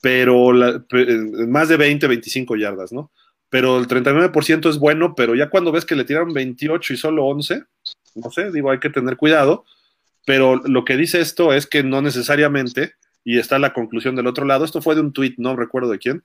Pero 0.00 0.50
más 1.46 1.68
de 1.68 1.76
20, 1.76 2.08
25 2.08 2.56
yardas, 2.56 2.92
¿no? 2.92 3.12
Pero 3.50 3.78
el 3.78 3.86
39% 3.86 4.68
es 4.68 4.78
bueno, 4.78 5.14
pero 5.14 5.36
ya 5.36 5.48
cuando 5.48 5.70
ves 5.70 5.84
que 5.84 5.94
le 5.94 6.04
tiraron 6.04 6.32
28 6.32 6.92
y 6.92 6.96
solo 6.96 7.24
11, 7.26 7.62
no 8.16 8.30
sé, 8.32 8.50
digo, 8.50 8.72
hay 8.72 8.80
que 8.80 8.90
tener 8.90 9.16
cuidado. 9.16 9.64
Pero 10.26 10.56
lo 10.56 10.84
que 10.84 10.96
dice 10.96 11.20
esto 11.20 11.52
es 11.52 11.68
que 11.68 11.84
no 11.84 12.02
necesariamente, 12.02 12.94
y 13.22 13.38
está 13.38 13.60
la 13.60 13.72
conclusión 13.72 14.16
del 14.16 14.26
otro 14.26 14.44
lado, 14.44 14.64
esto 14.64 14.82
fue 14.82 14.96
de 14.96 15.02
un 15.02 15.12
tweet, 15.12 15.34
no 15.38 15.54
recuerdo 15.54 15.90
de 15.90 16.00
quién, 16.00 16.24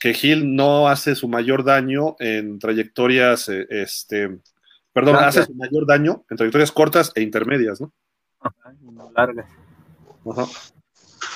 que 0.00 0.16
Hill 0.20 0.56
no 0.56 0.88
hace 0.88 1.14
su 1.14 1.28
mayor 1.28 1.62
daño 1.62 2.16
en 2.18 2.58
trayectorias, 2.58 3.50
eh, 3.50 3.66
este, 3.68 4.40
perdón, 4.94 5.16
hace 5.16 5.44
su 5.44 5.54
mayor 5.54 5.86
daño 5.86 6.24
en 6.30 6.38
trayectorias 6.38 6.72
cortas 6.72 7.12
e 7.14 7.20
intermedias, 7.20 7.82
¿no? 7.82 7.92
largas. 9.14 9.46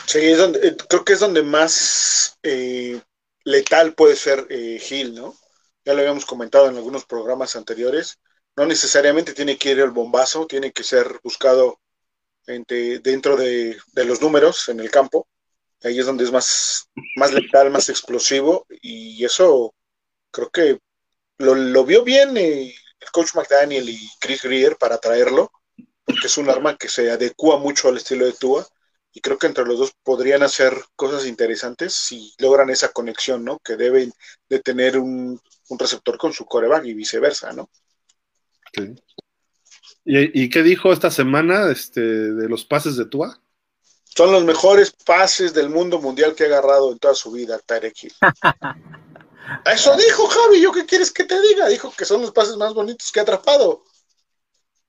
Sí, 0.07 0.19
eh, 0.19 0.77
creo 0.89 1.05
que 1.05 1.13
es 1.13 1.21
donde 1.21 1.43
más 1.43 2.39
eh, 2.43 2.99
letal 3.45 3.93
puede 3.93 4.17
ser 4.17 4.47
Hill, 4.51 5.15
¿no? 5.15 5.35
Ya 5.85 5.93
lo 5.93 6.01
habíamos 6.01 6.25
comentado 6.25 6.71
en 6.71 6.77
algunos 6.77 7.05
programas 7.05 7.57
anteriores. 7.57 8.19
No 8.57 8.65
necesariamente 8.65 9.35
tiene 9.35 9.59
que 9.59 9.73
ir 9.73 9.81
el 9.81 9.91
bombazo, 9.91 10.47
tiene 10.47 10.73
que 10.73 10.85
ser 10.85 11.21
buscado 11.23 11.81
dentro 12.47 13.37
de, 13.37 13.77
los 14.07 14.23
números 14.23 14.71
en 14.71 14.81
el 14.81 14.91
campo. 14.91 15.27
Ahí 15.83 15.99
es 15.99 16.07
donde 16.07 16.25
es 16.25 16.33
más, 16.33 16.89
más 17.17 17.33
letal, 17.33 17.71
más 17.71 17.89
explosivo. 17.89 18.67
Y 18.81 19.25
eso 19.25 19.75
creo 20.31 20.51
que 20.51 20.79
lo, 21.39 21.85
vio 21.85 22.05
bien 22.05 22.37
eh, 22.37 22.75
el 23.01 23.11
coach 23.13 23.35
McDaniel 23.35 23.89
y 23.89 24.09
Chris 24.21 24.43
Greer 24.43 24.77
para 24.77 24.99
traerlo, 24.99 25.51
porque 26.05 26.27
es 26.27 26.39
un 26.39 26.49
arma 26.49 26.77
que 26.77 26.89
se 26.89 27.11
adecua 27.11 27.59
mucho 27.59 27.89
al 27.89 27.97
estilo 27.97 28.27
de 28.27 28.33
Tua. 28.33 28.67
Y 29.13 29.21
creo 29.21 29.39
que 29.39 29.47
entre 29.47 29.65
los 29.65 29.79
dos 29.79 29.93
podrían 30.03 30.43
hacer 30.43 30.75
cosas 30.97 31.27
interesantes 31.27 31.95
si 31.95 32.35
logran 32.39 32.71
esa 32.71 32.89
conexión, 32.89 33.45
¿no? 33.45 33.61
Que 33.61 33.77
deben 33.77 34.13
de 34.49 34.59
tener 34.59 34.99
un, 34.99 35.41
un 35.69 35.79
receptor 35.79 36.19
con 36.19 36.33
su 36.33 36.47
coreback 36.47 36.85
y 36.87 36.95
viceversa, 36.95 37.53
¿no? 37.53 37.71
Sí. 38.73 38.95
¿Y, 40.07 40.51
qué 40.51 40.63
dijo 40.63 40.93
esta 40.93 41.11
semana 41.11 41.71
este, 41.71 42.01
de 42.01 42.49
los 42.49 42.65
pases 42.65 42.97
de 42.97 43.07
Tua? 43.07 43.41
Son 44.17 44.31
los 44.31 44.45
mejores 44.45 44.93
pases 45.05 45.53
del 45.53 45.69
mundo 45.69 46.01
mundial 46.01 46.35
que 46.35 46.45
ha 46.45 46.47
agarrado 46.47 46.93
en 46.93 46.99
toda 46.99 47.15
su 47.15 47.33
vida, 47.33 47.59
Tarek 47.59 47.95
Eso 49.67 49.97
dijo 49.97 50.27
Javi, 50.27 50.61
¿yo 50.61 50.73
qué 50.73 50.87
quieres 50.87 51.11
que 51.11 51.25
te 51.25 51.41
diga? 51.41 51.69
Dijo 51.69 51.93
que 51.97 52.05
son 52.05 52.23
los 52.23 52.31
pases 52.31 52.57
más 52.57 52.73
bonitos 52.73 53.11
que 53.13 53.21
ha 53.21 53.25
atrapado. 53.25 53.83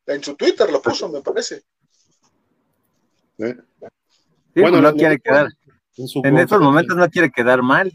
En 0.06 0.24
su 0.24 0.36
Twitter 0.36 0.70
lo 0.72 0.82
puso, 0.82 1.10
me 1.10 1.22
parece. 1.22 1.64
¿Eh? 3.40 3.56
bueno, 4.56 4.80
no, 4.80 4.94
quiere 4.94 5.20
quedar. 5.20 5.50
En, 5.98 6.38
estos 6.38 6.62
momentos 6.62 6.96
no 6.96 7.10
quiere 7.10 7.32
quedar 7.32 7.62
mal. 7.62 7.92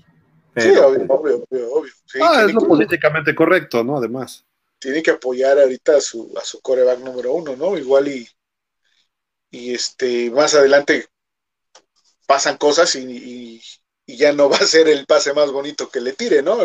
Sí, 0.56 0.70
obvio, 0.70 1.06
obvio, 1.08 1.46
obvio. 1.48 1.92
ah, 2.22 2.44
es 2.44 2.52
lo 2.52 2.60
políticamente 2.60 3.34
correcto, 3.34 3.84
¿no? 3.84 3.98
Además 3.98 4.44
tiene 4.80 5.02
que 5.02 5.12
apoyar 5.12 5.60
ahorita 5.60 5.96
a 5.96 6.00
su, 6.00 6.32
a 6.40 6.44
su 6.44 6.60
coreback 6.60 6.98
número 7.00 7.34
uno, 7.34 7.54
¿no? 7.54 7.76
Igual 7.76 8.08
y, 8.08 8.28
y 9.50 9.74
este, 9.74 10.30
más 10.30 10.54
adelante 10.54 11.06
pasan 12.30 12.58
cosas 12.58 12.94
y, 12.94 13.60
ya 14.06 14.32
no 14.32 14.48
va 14.50 14.56
a 14.58 14.64
ser 14.64 14.86
el 14.86 15.04
pase 15.04 15.34
más 15.34 15.50
bonito 15.50 15.88
que 15.90 16.00
le 16.00 16.12
tire, 16.12 16.42
¿no? 16.42 16.58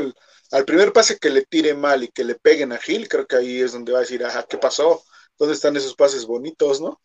al 0.51 0.63
primer 0.63 0.93
pase 0.93 1.17
que 1.17 1.32
le 1.32 1.43
tire 1.43 1.73
mal 1.73 2.04
y 2.04 2.10
que 2.10 2.23
le 2.23 2.36
peguen 2.36 2.71
a 2.71 2.78
Gil, 2.78 3.10
creo 3.10 3.25
que 3.25 3.38
ahí 3.38 3.62
es 3.62 3.71
donde 3.71 3.91
va 3.91 3.97
a 3.97 4.01
decir, 4.01 4.23
ajá, 4.23 4.45
¿qué 4.47 4.60
pasó? 4.60 5.01
¿Dónde 5.39 5.56
están 5.56 5.75
esos 5.75 5.95
pases 5.95 6.28
bonitos, 6.28 6.82
no? 6.82 7.01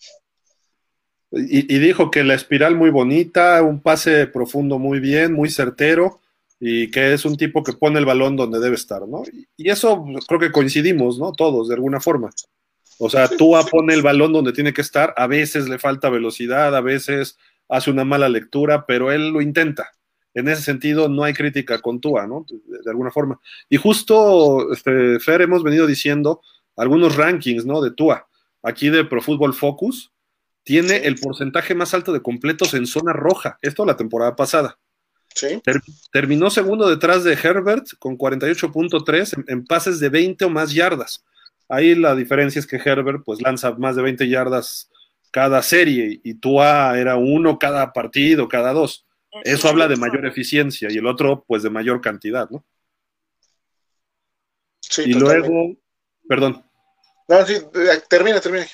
Y, 1.32 1.74
y 1.74 1.78
dijo 1.78 2.10
que 2.10 2.22
la 2.22 2.34
espiral 2.34 2.76
muy 2.76 2.90
bonita, 2.90 3.62
un 3.62 3.80
pase 3.80 4.26
profundo 4.26 4.78
muy 4.78 5.00
bien, 5.00 5.32
muy 5.32 5.48
certero 5.48 6.20
y 6.60 6.90
que 6.90 7.14
es 7.14 7.24
un 7.24 7.38
tipo 7.38 7.64
que 7.64 7.72
pone 7.72 7.98
el 7.98 8.04
balón 8.04 8.36
donde 8.36 8.60
debe 8.60 8.76
estar, 8.76 9.08
¿no? 9.08 9.22
Y 9.56 9.70
eso 9.70 10.04
creo 10.28 10.38
que 10.38 10.52
coincidimos, 10.52 11.18
¿no? 11.18 11.32
Todos, 11.32 11.68
de 11.68 11.76
alguna 11.76 11.98
forma. 11.98 12.28
O 12.98 13.08
sea, 13.08 13.26
Tua 13.26 13.64
pone 13.64 13.94
el 13.94 14.02
balón 14.02 14.34
donde 14.34 14.52
tiene 14.52 14.74
que 14.74 14.82
estar, 14.82 15.14
a 15.16 15.26
veces 15.26 15.66
le 15.66 15.78
falta 15.78 16.10
velocidad, 16.10 16.76
a 16.76 16.82
veces 16.82 17.38
hace 17.70 17.90
una 17.90 18.04
mala 18.04 18.28
lectura, 18.28 18.84
pero 18.86 19.10
él 19.12 19.28
lo 19.30 19.40
intenta. 19.40 19.90
En 20.34 20.48
ese 20.48 20.62
sentido, 20.62 21.08
no 21.08 21.24
hay 21.24 21.32
crítica 21.32 21.80
con 21.80 22.00
Tua, 22.00 22.26
¿no? 22.26 22.44
De, 22.48 22.90
alguna 22.90 23.10
forma. 23.10 23.40
Y 23.68 23.76
justo, 23.76 24.72
este, 24.72 25.18
Fer, 25.20 25.42
hemos 25.42 25.62
venido 25.62 25.86
diciendo 25.86 26.40
algunos 26.76 27.16
rankings, 27.16 27.66
¿no? 27.66 27.80
De 27.80 27.90
Tua. 27.90 28.28
Aquí 28.62 28.90
de 28.90 29.04
Pro 29.04 29.22
Football 29.22 29.54
Focus, 29.54 30.12
tiene 30.62 30.98
el 30.98 31.16
porcentaje 31.16 31.74
más 31.74 31.94
alto 31.94 32.12
de 32.12 32.20
completos 32.20 32.74
en 32.74 32.86
zona 32.86 33.12
roja. 33.12 33.58
Esto 33.62 33.84
la 33.86 33.96
temporada 33.96 34.36
pasada 34.36 34.78
terminó 36.12 36.50
segundo 36.50 36.88
detrás 36.88 37.24
de 37.24 37.34
Herbert 37.34 37.86
con 37.98 38.18
48.3 38.18 39.44
en, 39.46 39.64
pases 39.64 40.00
de 40.00 40.08
20 40.08 40.44
o 40.44 40.50
más 40.50 40.72
yardas. 40.72 41.24
Ahí 41.68 41.94
la 41.94 42.14
diferencia 42.14 42.58
es 42.58 42.66
que 42.66 42.76
Herbert 42.76 43.22
pues 43.24 43.40
lanza 43.40 43.72
más 43.72 43.96
de 43.96 44.02
20 44.02 44.28
yardas 44.28 44.90
cada 45.30 45.62
serie 45.62 46.20
y 46.22 46.34
Tua 46.34 46.98
era 46.98 47.16
uno 47.16 47.58
cada 47.58 47.92
partido, 47.92 48.48
cada 48.48 48.72
dos. 48.72 49.06
Eso 49.44 49.68
habla 49.68 49.86
de 49.86 49.96
mayor 49.96 50.26
eficiencia 50.26 50.88
y 50.90 50.98
el 50.98 51.06
otro 51.06 51.44
pues 51.46 51.62
de 51.62 51.70
mayor 51.70 52.00
cantidad, 52.00 52.50
¿no? 52.50 52.64
Sí, 54.80 55.02
y 55.06 55.12
luego, 55.14 55.76
perdón. 56.28 56.64
No, 57.28 57.46
sí, 57.46 57.54
eh, 57.54 58.00
termina, 58.08 58.40
termina. 58.40 58.66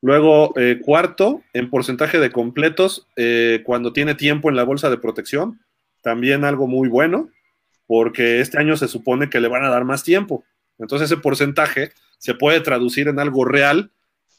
Luego, 0.00 0.52
eh, 0.58 0.80
cuarto, 0.82 1.42
en 1.52 1.70
porcentaje 1.70 2.18
de 2.18 2.32
completos, 2.32 3.06
eh, 3.14 3.62
cuando 3.64 3.92
tiene 3.92 4.16
tiempo 4.16 4.50
en 4.50 4.56
la 4.56 4.64
bolsa 4.64 4.90
de 4.90 4.98
protección, 4.98 5.60
también 6.02 6.44
algo 6.44 6.66
muy 6.66 6.88
bueno, 6.88 7.30
porque 7.86 8.40
este 8.40 8.58
año 8.58 8.76
se 8.76 8.88
supone 8.88 9.30
que 9.30 9.38
le 9.38 9.46
van 9.46 9.64
a 9.64 9.70
dar 9.70 9.84
más 9.84 10.02
tiempo. 10.02 10.44
Entonces 10.78 11.12
ese 11.12 11.20
porcentaje 11.20 11.92
se 12.18 12.34
puede 12.34 12.60
traducir 12.60 13.06
en 13.06 13.20
algo 13.20 13.44
real, 13.44 13.92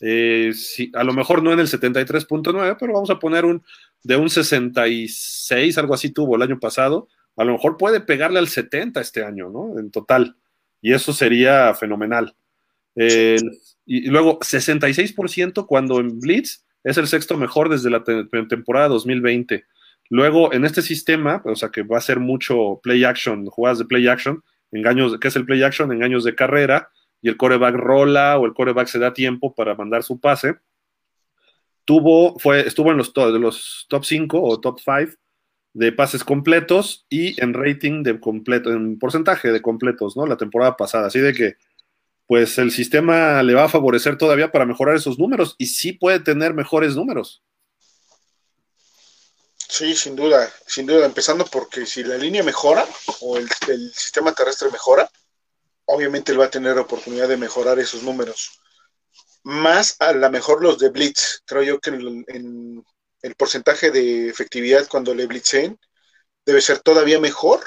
eh, 0.06 0.52
a 0.94 1.04
lo 1.04 1.14
mejor 1.14 1.42
no 1.42 1.54
en 1.54 1.60
el 1.60 1.68
73.9, 1.68 2.76
pero 2.78 2.94
vamos 2.94 3.10
a 3.10 3.20
poner 3.20 3.46
un 3.46 3.64
de 4.04 4.18
un 4.18 4.30
66, 4.30 5.78
algo 5.78 5.94
así 5.94 6.10
tuvo 6.10 6.36
el 6.36 6.42
año 6.42 6.60
pasado, 6.60 7.08
a 7.38 7.46
lo 7.46 7.54
mejor 7.54 7.78
puede 7.78 8.02
pegarle 8.02 8.40
al 8.40 8.50
70 8.50 9.00
este 9.00 9.24
año, 9.24 9.50
¿no? 9.50 9.80
En 9.80 9.92
total. 9.92 10.36
Y 10.82 10.92
eso 10.92 11.14
sería 11.14 11.74
fenomenal. 11.74 12.36
y, 12.96 14.08
luego 14.10 14.40
66% 14.40 15.66
cuando 15.66 16.00
en 16.00 16.20
Blitz 16.20 16.66
es 16.84 16.98
el 16.98 17.08
sexto 17.08 17.38
mejor 17.38 17.70
desde 17.70 17.90
la 17.90 18.04
temporada 18.04 18.90
2020. 18.90 19.64
Luego, 20.10 20.54
en 20.54 20.66
este 20.66 20.82
sistema, 20.82 21.42
o 21.46 21.56
sea 21.56 21.70
que 21.70 21.84
va 21.84 21.98
a 21.98 22.02
ser 22.02 22.20
mucho 22.20 22.82
play 22.84 23.06
action, 23.06 23.46
jugadas 23.46 23.80
de 23.80 23.86
play 23.86 24.08
action, 24.08 24.44
engaños, 24.72 25.18
¿qué 25.20 25.30
es 25.30 25.36
el 25.38 25.46
play 25.46 25.64
action? 25.64 25.92
Engaños 25.92 26.26
de 26.26 26.36
carrera, 26.36 26.90
y 27.24 27.30
el 27.30 27.38
coreback 27.38 27.74
rola 27.76 28.38
o 28.38 28.46
el 28.46 28.54
coreback 28.54 28.88
se 28.88 29.00
da 29.00 29.14
tiempo 29.14 29.56
para 29.56 29.74
mandar 29.74 30.04
su 30.04 30.20
pase. 30.20 30.58
Tuvo, 31.86 32.38
fue, 32.38 32.68
estuvo 32.68 32.92
en 32.92 32.98
los, 32.98 33.12
los 33.16 33.86
top 33.90 34.06
5 34.06 34.40
o 34.40 34.60
top 34.60 34.80
5 34.80 35.18
de 35.74 35.92
pases 35.92 36.24
completos 36.24 37.06
y 37.10 37.42
en 37.42 37.54
rating 37.54 38.04
de 38.04 38.20
completo, 38.20 38.72
en 38.72 39.00
porcentaje 39.00 39.52
de 39.52 39.62
completos, 39.62 40.16
¿no? 40.16 40.28
La 40.28 40.38
temporada 40.38 40.78
pasada. 40.78 41.08
Así 41.08 41.20
de 41.20 41.34
que, 41.34 41.56
pues 42.28 42.58
el 42.58 42.72
sistema 42.72 43.42
le 43.42 43.54
va 43.54 43.64
a 43.64 43.70
favorecer 43.70 44.18
todavía 44.18 44.52
para 44.52 44.66
mejorar 44.66 44.96
esos 44.96 45.18
números 45.18 45.56
y 45.58 45.68
sí 45.68 45.94
puede 45.94 46.20
tener 46.20 46.54
mejores 46.54 46.96
números. 46.96 47.42
Sí, 49.70 49.96
sin 49.96 50.16
duda, 50.16 50.54
sin 50.68 50.86
duda, 50.86 51.06
empezando 51.06 51.46
porque 51.46 51.86
si 51.86 52.04
la 52.04 52.18
línea 52.18 52.44
mejora 52.44 52.86
o 53.22 53.38
el, 53.38 53.50
sistema 53.94 54.34
terrestre 54.34 54.70
mejora, 54.70 55.10
obviamente 55.94 56.32
él 56.32 56.40
va 56.40 56.46
a 56.46 56.52
tener 56.52 56.78
oportunidad 56.78 57.28
de 57.28 57.38
mejorar 57.38 57.80
esos 57.80 58.04
números. 58.04 58.60
Más 59.44 59.96
a 60.00 60.14
lo 60.14 60.30
mejor 60.30 60.62
los 60.64 60.80
de 60.80 60.90
Blitz, 60.90 61.42
creo 61.46 61.64
yo 61.64 61.80
que 61.80 61.92
en, 61.92 62.84
el 63.22 63.36
porcentaje 63.36 63.92
de 63.92 64.28
efectividad 64.30 64.88
cuando 64.90 65.14
le 65.14 65.28
blitzen 65.28 65.80
debe 66.46 66.62
ser 66.62 66.80
todavía 66.80 67.20
mejor 67.20 67.62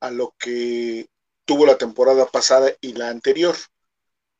a 0.00 0.10
lo 0.10 0.34
que 0.38 1.06
tuvo 1.44 1.66
la 1.66 1.76
temporada 1.76 2.26
pasada 2.26 2.72
y 2.80 2.94
la 2.94 3.08
anterior. 3.08 3.56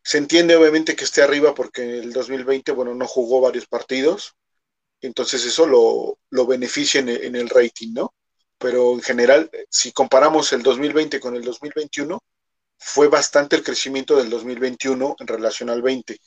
Se 0.03 0.19
entiende 0.19 0.57
obviamente 0.57 0.97
que 0.97 1.05
esté 1.05 1.23
arriba 1.23 1.55
porque 1.55 1.99
el 1.99 2.13
2020, 2.13 2.73
bueno, 2.73 2.95
no 2.95 3.07
jugó 3.07 3.41
varios 3.41 3.67
partidos, 3.67 4.35
entonces 5.01 5.45
eso 5.45 5.67
lo, 5.67 6.19
lo 6.31 6.47
beneficia 6.47 7.01
en 7.01 7.37
el, 7.37 7.49
rating, 7.49 7.93
¿no? 7.93 8.15
Pero 8.59 8.93
en 8.93 9.03
general, 9.03 9.51
si 9.69 9.93
comparamos 9.93 10.53
el 10.53 10.63
2020 10.63 11.21
con 11.21 11.37
el 11.37 11.43
2021, 11.43 12.23
fue 12.83 13.09
bastante 13.09 13.57
el 13.57 13.63
crecimiento 13.63 14.17
del 14.17 14.29
2021 14.29 15.17
en 15.19 15.27
relación 15.27 15.71
al 15.71 15.83
20. 15.83 16.19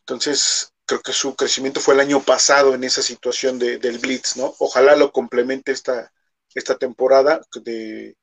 Entonces, 0.00 0.72
creo 0.84 1.00
que 1.00 1.12
su 1.12 1.34
crecimiento 1.34 1.80
fue 1.80 1.94
el 1.94 2.00
año 2.00 2.22
pasado 2.22 2.74
en 2.74 2.84
esa 2.84 3.02
situación 3.02 3.58
de, 3.58 3.78
del 3.78 3.98
Blitz, 3.98 4.36
¿no? 4.36 4.54
Ojalá 4.58 4.96
lo 4.96 5.12
complemente 5.12 5.72
esta, 5.72 6.12
esta 6.54 6.76
temporada 6.76 7.40
de, 7.62 8.16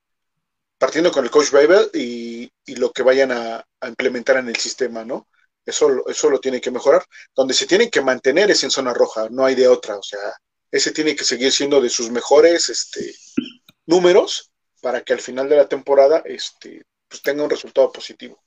partiendo 0.78 1.12
con 1.12 1.26
el 1.26 1.32
coach 1.32 1.52
Babel 1.52 1.90
y, 1.94 2.52
lo 2.76 2.92
que 2.92 3.04
vayan 3.04 3.32
a, 3.32 3.66
implementar 3.88 4.38
en 4.38 4.50
el 4.50 4.56
sistema, 4.56 5.06
¿no? 5.06 5.28
Eso, 5.66 6.08
eso 6.08 6.30
lo 6.30 6.40
tiene 6.40 6.62
que 6.62 6.72
mejorar. 6.72 7.06
Donde 7.36 7.54
se 7.54 7.68
tienen 7.68 7.90
que 7.90 8.02
mantener 8.02 8.52
es 8.52 8.64
en 8.64 8.72
zona 8.72 8.94
roja, 8.94 9.28
no 9.30 9.46
hay 9.46 9.56
de 9.56 9.68
otra. 9.68 9.98
O 9.98 10.04
sea, 10.04 10.20
ese 10.72 10.92
tiene 10.92 11.16
que 11.16 11.24
seguir 11.24 11.52
siendo 11.52 11.82
de 11.82 11.90
sus 11.90 12.10
mejores 12.12 12.70
este, 12.70 13.16
números 13.86 14.52
para 14.82 15.02
que 15.04 15.14
al 15.14 15.22
final 15.22 15.50
de 15.50 15.56
la 15.58 15.68
temporada 15.68 16.22
este, 16.26 16.86
pues 17.16 17.22
tenga 17.22 17.44
un 17.44 17.50
resultado 17.50 17.92
positivo. 17.92 18.42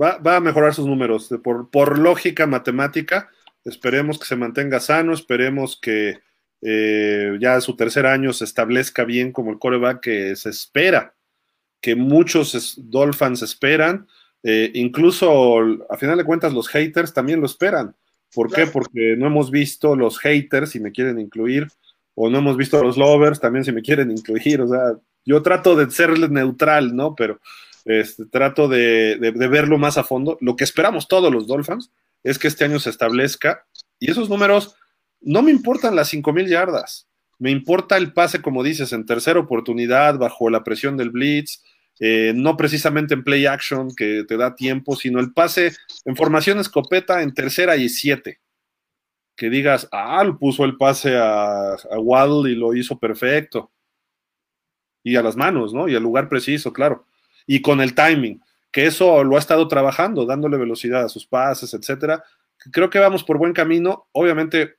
Va, 0.00 0.36
a 0.36 0.40
mejorar 0.40 0.74
sus 0.74 0.86
números. 0.86 1.28
Por, 1.42 1.70
por, 1.70 1.98
lógica 1.98 2.46
matemática, 2.46 3.30
esperemos 3.64 4.18
que 4.18 4.26
se 4.26 4.36
mantenga 4.36 4.80
sano, 4.80 5.12
esperemos 5.12 5.78
que 5.80 6.20
eh, 6.62 7.36
ya 7.40 7.60
su 7.60 7.76
tercer 7.76 8.06
año 8.06 8.32
se 8.32 8.44
establezca 8.44 9.04
bien 9.04 9.32
como 9.32 9.50
el 9.50 9.58
coreback 9.58 10.00
que 10.00 10.36
se 10.36 10.50
espera, 10.50 11.14
que 11.80 11.96
muchos 11.96 12.74
Dolphins 12.78 13.42
esperan. 13.42 14.06
Eh, 14.44 14.70
incluso 14.74 15.58
a 15.90 15.96
final 15.96 16.16
de 16.16 16.24
cuentas 16.24 16.52
los 16.52 16.68
haters 16.68 17.12
también 17.12 17.40
lo 17.40 17.46
esperan. 17.46 17.96
¿Por 18.32 18.52
qué? 18.52 18.66
Porque 18.66 19.16
no 19.16 19.26
hemos 19.26 19.50
visto 19.50 19.96
los 19.96 20.18
haters, 20.18 20.70
si 20.70 20.80
me 20.80 20.92
quieren 20.92 21.18
incluir, 21.18 21.66
o 22.20 22.28
no 22.28 22.38
hemos 22.38 22.56
visto 22.56 22.82
los 22.82 22.96
lovers 22.96 23.38
también, 23.38 23.64
si 23.64 23.70
me 23.70 23.80
quieren 23.80 24.10
incluir. 24.10 24.60
O 24.60 24.66
sea, 24.66 24.96
yo 25.24 25.40
trato 25.40 25.76
de 25.76 25.88
ser 25.88 26.18
neutral, 26.28 26.96
¿no? 26.96 27.14
Pero 27.14 27.40
este, 27.84 28.26
trato 28.26 28.66
de, 28.66 29.18
verlo 29.48 29.78
más 29.78 29.98
a 29.98 30.02
fondo. 30.02 30.36
Lo 30.40 30.56
que 30.56 30.64
esperamos 30.64 31.06
todos 31.06 31.32
los 31.32 31.46
Dolphins 31.46 31.92
es 32.24 32.40
que 32.40 32.48
este 32.48 32.64
año 32.64 32.80
se 32.80 32.90
establezca 32.90 33.64
y 34.00 34.10
esos 34.10 34.28
números 34.28 34.74
no 35.20 35.42
me 35.42 35.52
importan 35.52 35.94
las 35.94 36.12
5.000 36.12 36.48
yardas. 36.48 37.06
Me 37.38 37.52
importa 37.52 37.96
el 37.96 38.12
pase, 38.12 38.42
como 38.42 38.64
dices, 38.64 38.92
en 38.92 39.06
tercera 39.06 39.38
oportunidad, 39.38 40.18
bajo 40.18 40.50
la 40.50 40.64
presión 40.64 40.96
del 40.96 41.10
blitz, 41.10 41.62
eh, 42.00 42.32
no 42.34 42.56
precisamente 42.56 43.14
en 43.14 43.22
play 43.22 43.46
action 43.46 43.94
que 43.94 44.24
te 44.26 44.36
da 44.36 44.56
tiempo, 44.56 44.96
sino 44.96 45.20
el 45.20 45.32
pase 45.32 45.72
en 46.04 46.16
formación 46.16 46.58
escopeta 46.58 47.22
en 47.22 47.32
tercera 47.32 47.76
y 47.76 47.88
siete. 47.88 48.40
Que 49.38 49.48
digas, 49.48 49.88
ah, 49.92 50.24
puso 50.38 50.66
el 50.66 50.76
pase 50.76 51.16
a, 51.16 51.72
a 51.72 51.98
Waddle 51.98 52.50
y 52.50 52.54
lo 52.54 52.74
hizo 52.74 52.98
perfecto. 52.98 53.70
Y 55.02 55.16
a 55.16 55.22
las 55.22 55.36
manos, 55.36 55.72
¿no? 55.72 55.88
Y 55.88 55.96
al 55.96 56.02
lugar 56.02 56.28
preciso, 56.28 56.74
claro. 56.74 57.06
Y 57.46 57.62
con 57.62 57.80
el 57.80 57.94
timing, 57.94 58.42
que 58.70 58.86
eso 58.86 59.24
lo 59.24 59.36
ha 59.36 59.38
estado 59.38 59.66
trabajando, 59.68 60.26
dándole 60.26 60.58
velocidad 60.58 61.04
a 61.04 61.08
sus 61.08 61.26
pases, 61.26 61.72
etcétera. 61.72 62.22
Creo 62.72 62.90
que 62.90 62.98
vamos 62.98 63.24
por 63.24 63.38
buen 63.38 63.52
camino. 63.52 64.08
Obviamente, 64.12 64.76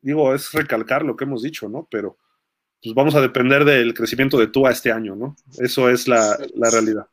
digo, 0.00 0.34
es 0.34 0.52
recalcar 0.52 1.04
lo 1.04 1.16
que 1.16 1.24
hemos 1.24 1.42
dicho, 1.42 1.68
¿no? 1.68 1.88
Pero 1.90 2.18
pues 2.82 2.94
vamos 2.94 3.14
a 3.14 3.20
depender 3.20 3.64
del 3.64 3.94
crecimiento 3.94 4.38
de 4.38 4.48
Tua 4.48 4.70
este 4.70 4.92
año, 4.92 5.16
¿no? 5.16 5.36
Eso 5.58 5.88
es 5.88 6.06
la, 6.06 6.36
realidad. 6.54 7.06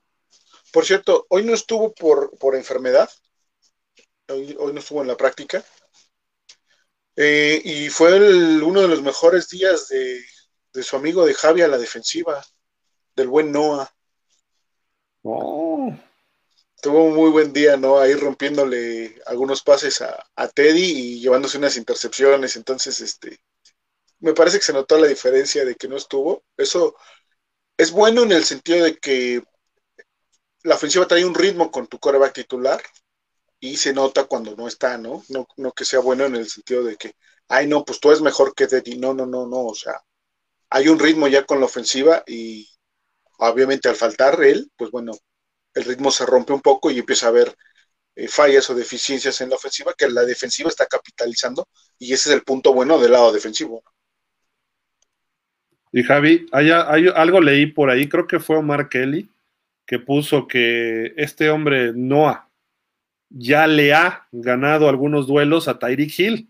Por 0.72 0.86
cierto, 0.86 1.26
hoy 1.30 1.44
no 1.44 1.54
estuvo 1.54 1.94
por, 1.94 2.38
por 2.38 2.56
enfermedad, 2.56 3.10
hoy, 4.28 4.56
no 4.74 4.80
estuvo 4.80 5.02
en 5.02 5.08
la 5.08 5.18
práctica, 5.18 5.64
eh, 7.16 7.62
y 7.64 7.90
fue 7.90 8.18
uno 8.62 8.82
de 8.82 8.88
los 8.88 9.02
mejores 9.02 9.50
días 9.50 9.88
de, 9.88 10.24
su 10.84 10.96
amigo 10.96 11.26
de 11.26 11.34
Javi 11.34 11.62
a 11.62 11.68
la 11.68 11.78
defensiva, 11.78 12.46
del 13.16 13.28
buen 13.28 13.52
Noah. 13.52 13.90
Oh. 15.24 15.94
Tuvo 16.82 17.06
un 17.06 17.16
muy 17.16 17.32
buen 17.32 17.54
día, 17.54 17.78
¿no? 17.78 18.00
Ahí 18.00 18.14
rompiéndole 18.14 19.22
algunos 19.26 19.64
pases 19.64 20.02
a, 20.02 20.24
a 20.36 20.48
Teddy 20.50 20.84
y 20.84 21.20
llevándose 21.22 21.58
unas 21.58 21.78
intercepciones. 21.78 22.58
Entonces, 22.58 23.00
este, 23.00 23.40
me 24.20 24.34
parece 24.34 24.58
que 24.60 24.66
se 24.66 24.74
notó 24.74 24.98
la 24.98 25.08
diferencia 25.08 25.66
de 25.66 25.76
que 25.76 25.88
no 25.88 25.96
estuvo. 25.96 26.44
Eso 26.58 26.96
es 27.78 27.92
bueno 27.92 28.24
en 28.24 28.34
el 28.34 28.44
sentido 28.44 28.84
de 28.84 28.98
que 28.98 29.42
la 30.64 30.76
ofensiva 30.76 31.08
trae 31.08 31.26
un 31.26 31.36
ritmo 31.36 31.72
con 31.72 31.88
tu 31.88 32.00
coreback 32.00 32.34
titular 32.34 32.82
y 33.60 33.78
se 33.78 33.94
nota 33.94 34.26
cuando 34.26 34.56
no 34.56 34.68
está, 34.68 34.98
¿no? 34.98 35.24
¿no? 35.30 35.48
No 35.58 35.72
que 35.72 35.86
sea 35.86 36.00
bueno 36.00 36.26
en 36.26 36.36
el 36.36 36.50
sentido 36.50 36.84
de 36.84 36.98
que, 36.98 37.14
ay, 37.48 37.68
no, 37.68 37.86
pues 37.86 38.00
tú 38.00 38.10
eres 38.10 38.22
mejor 38.22 38.54
que 38.56 38.68
Teddy. 38.68 38.98
No, 38.98 39.14
no, 39.14 39.26
no, 39.26 39.48
no. 39.48 39.66
O 39.66 39.76
sea, 39.76 40.02
hay 40.70 40.88
un 40.88 41.00
ritmo 41.00 41.28
ya 41.28 41.46
con 41.46 41.60
la 41.60 41.66
ofensiva 41.66 42.24
y 42.28 42.70
obviamente 43.40 43.90
al 43.90 43.96
faltar 43.96 44.42
él, 44.44 44.72
pues 44.78 44.92
bueno, 44.92 45.14
el 45.74 45.84
ritmo 45.84 46.12
se 46.12 46.26
rompe 46.26 46.54
un 46.54 46.62
poco 46.62 46.92
y 46.92 47.00
empieza 47.00 47.28
a 47.28 47.30
haber 47.30 47.56
eh, 48.16 48.28
fallas 48.28 48.70
o 48.70 48.76
deficiencias 48.76 49.42
en 49.42 49.50
la 49.50 49.58
ofensiva 49.58 49.94
que 49.98 50.10
la 50.10 50.24
defensiva 50.24 50.70
está 50.70 50.86
capitalizando 50.86 51.68
y 52.00 52.14
ese 52.14 52.30
es 52.30 52.36
el 52.36 52.44
punto 52.44 52.74
bueno 52.74 53.00
del 53.00 53.12
lado 53.12 53.32
defensivo. 53.32 53.84
Y 55.92 56.04
Javi, 56.04 56.46
hay, 56.52 56.72
algo 56.72 57.40
leí 57.40 57.68
por 57.68 57.90
ahí, 57.90 58.10
creo 58.10 58.28
que 58.28 58.40
fue 58.40 58.58
Omar 58.58 58.90
Kelly, 58.90 59.30
que 59.86 59.98
puso 59.98 60.46
que 60.46 61.14
este 61.16 61.50
hombre 61.50 61.94
Noah 61.94 62.45
ya 63.30 63.68
le 63.68 63.94
ha 63.94 64.28
ganado 64.32 64.90
algunos 64.90 65.28
duelos 65.28 65.68
a 65.68 65.80
Tyreek 65.80 66.20
Hill, 66.20 66.50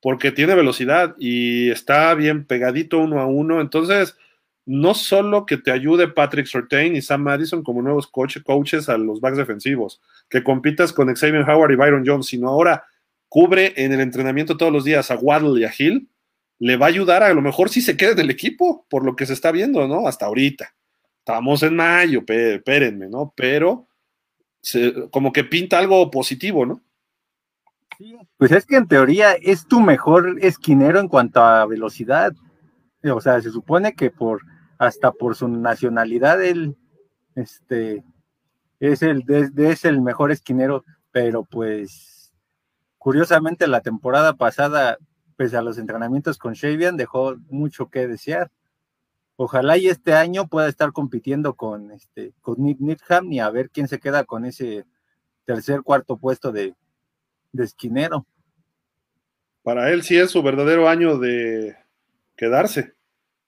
porque 0.00 0.32
tiene 0.32 0.54
velocidad 0.54 1.16
y 1.18 1.70
está 1.70 2.14
bien 2.14 2.44
pegadito 2.46 2.98
uno 2.98 3.20
a 3.20 3.26
uno. 3.26 3.60
Entonces, 3.60 4.16
no 4.64 4.94
solo 4.94 5.46
que 5.46 5.56
te 5.56 5.70
ayude 5.70 6.08
Patrick 6.08 6.46
Surtain 6.46 6.94
y 6.94 7.02
Sam 7.02 7.22
Madison 7.22 7.62
como 7.62 7.82
nuevos 7.82 8.06
coaches 8.06 8.88
a 8.88 8.98
los 8.98 9.20
backs 9.20 9.38
defensivos, 9.38 10.00
que 10.28 10.44
compitas 10.44 10.92
con 10.92 11.12
Xavier 11.14 11.48
Howard 11.48 11.72
y 11.72 11.76
Byron 11.76 12.04
Jones, 12.06 12.26
sino 12.26 12.48
ahora 12.48 12.84
cubre 13.28 13.72
en 13.76 13.92
el 13.92 14.00
entrenamiento 14.00 14.56
todos 14.56 14.72
los 14.72 14.84
días 14.84 15.10
a 15.10 15.16
Waddle 15.16 15.60
y 15.60 15.64
a 15.64 15.72
Hill 15.76 16.08
le 16.58 16.76
va 16.76 16.86
a 16.86 16.88
ayudar 16.88 17.22
a, 17.22 17.32
lo 17.32 17.40
mejor 17.40 17.70
si 17.70 17.80
se 17.80 17.96
quede 17.96 18.14
del 18.14 18.30
equipo, 18.30 18.86
por 18.90 19.04
lo 19.04 19.16
que 19.16 19.26
se 19.26 19.32
está 19.32 19.52
viendo, 19.52 19.86
¿no? 19.86 20.06
Hasta 20.08 20.26
ahorita. 20.26 20.74
Estamos 21.20 21.62
en 21.62 21.76
mayo, 21.76 22.24
espérenme, 22.26 23.08
¿no? 23.08 23.32
Pero 23.36 23.87
como 25.10 25.32
que 25.32 25.44
pinta 25.44 25.78
algo 25.78 26.10
positivo, 26.10 26.66
¿no? 26.66 26.82
Sí, 27.96 28.16
pues 28.36 28.52
es 28.52 28.64
que 28.66 28.76
en 28.76 28.86
teoría 28.86 29.32
es 29.32 29.66
tu 29.66 29.80
mejor 29.80 30.38
esquinero 30.40 31.00
en 31.00 31.08
cuanto 31.08 31.40
a 31.40 31.66
velocidad. 31.66 32.32
O 33.04 33.20
sea, 33.20 33.40
se 33.40 33.50
supone 33.50 33.94
que 33.94 34.10
por 34.10 34.42
hasta 34.78 35.10
por 35.10 35.34
su 35.34 35.48
nacionalidad 35.48 36.42
él 36.44 36.76
este 37.34 38.04
es 38.78 39.02
el 39.02 39.24
es 39.56 39.84
el 39.84 40.00
mejor 40.00 40.30
esquinero, 40.30 40.84
pero 41.10 41.44
pues 41.44 42.32
curiosamente 42.98 43.66
la 43.66 43.80
temporada 43.80 44.34
pasada 44.34 44.98
pese 45.36 45.56
a 45.56 45.62
los 45.62 45.78
entrenamientos 45.78 46.36
con 46.36 46.54
Shavian, 46.54 46.96
dejó 46.96 47.36
mucho 47.48 47.88
que 47.88 48.08
desear. 48.08 48.50
Ojalá 49.40 49.78
y 49.78 49.86
este 49.86 50.14
año 50.14 50.48
pueda 50.48 50.68
estar 50.68 50.90
compitiendo 50.90 51.54
con, 51.54 51.92
este, 51.92 52.32
con 52.40 52.56
Nick 52.58 52.80
Needham 52.80 53.32
y 53.32 53.38
a 53.38 53.48
ver 53.50 53.70
quién 53.70 53.86
se 53.86 54.00
queda 54.00 54.24
con 54.24 54.44
ese 54.44 54.84
tercer, 55.44 55.82
cuarto 55.82 56.16
puesto 56.16 56.50
de, 56.50 56.74
de 57.52 57.64
esquinero. 57.64 58.26
Para 59.62 59.92
él 59.92 60.02
sí 60.02 60.16
es 60.16 60.32
su 60.32 60.42
verdadero 60.42 60.88
año 60.88 61.18
de 61.18 61.76
quedarse, 62.34 62.94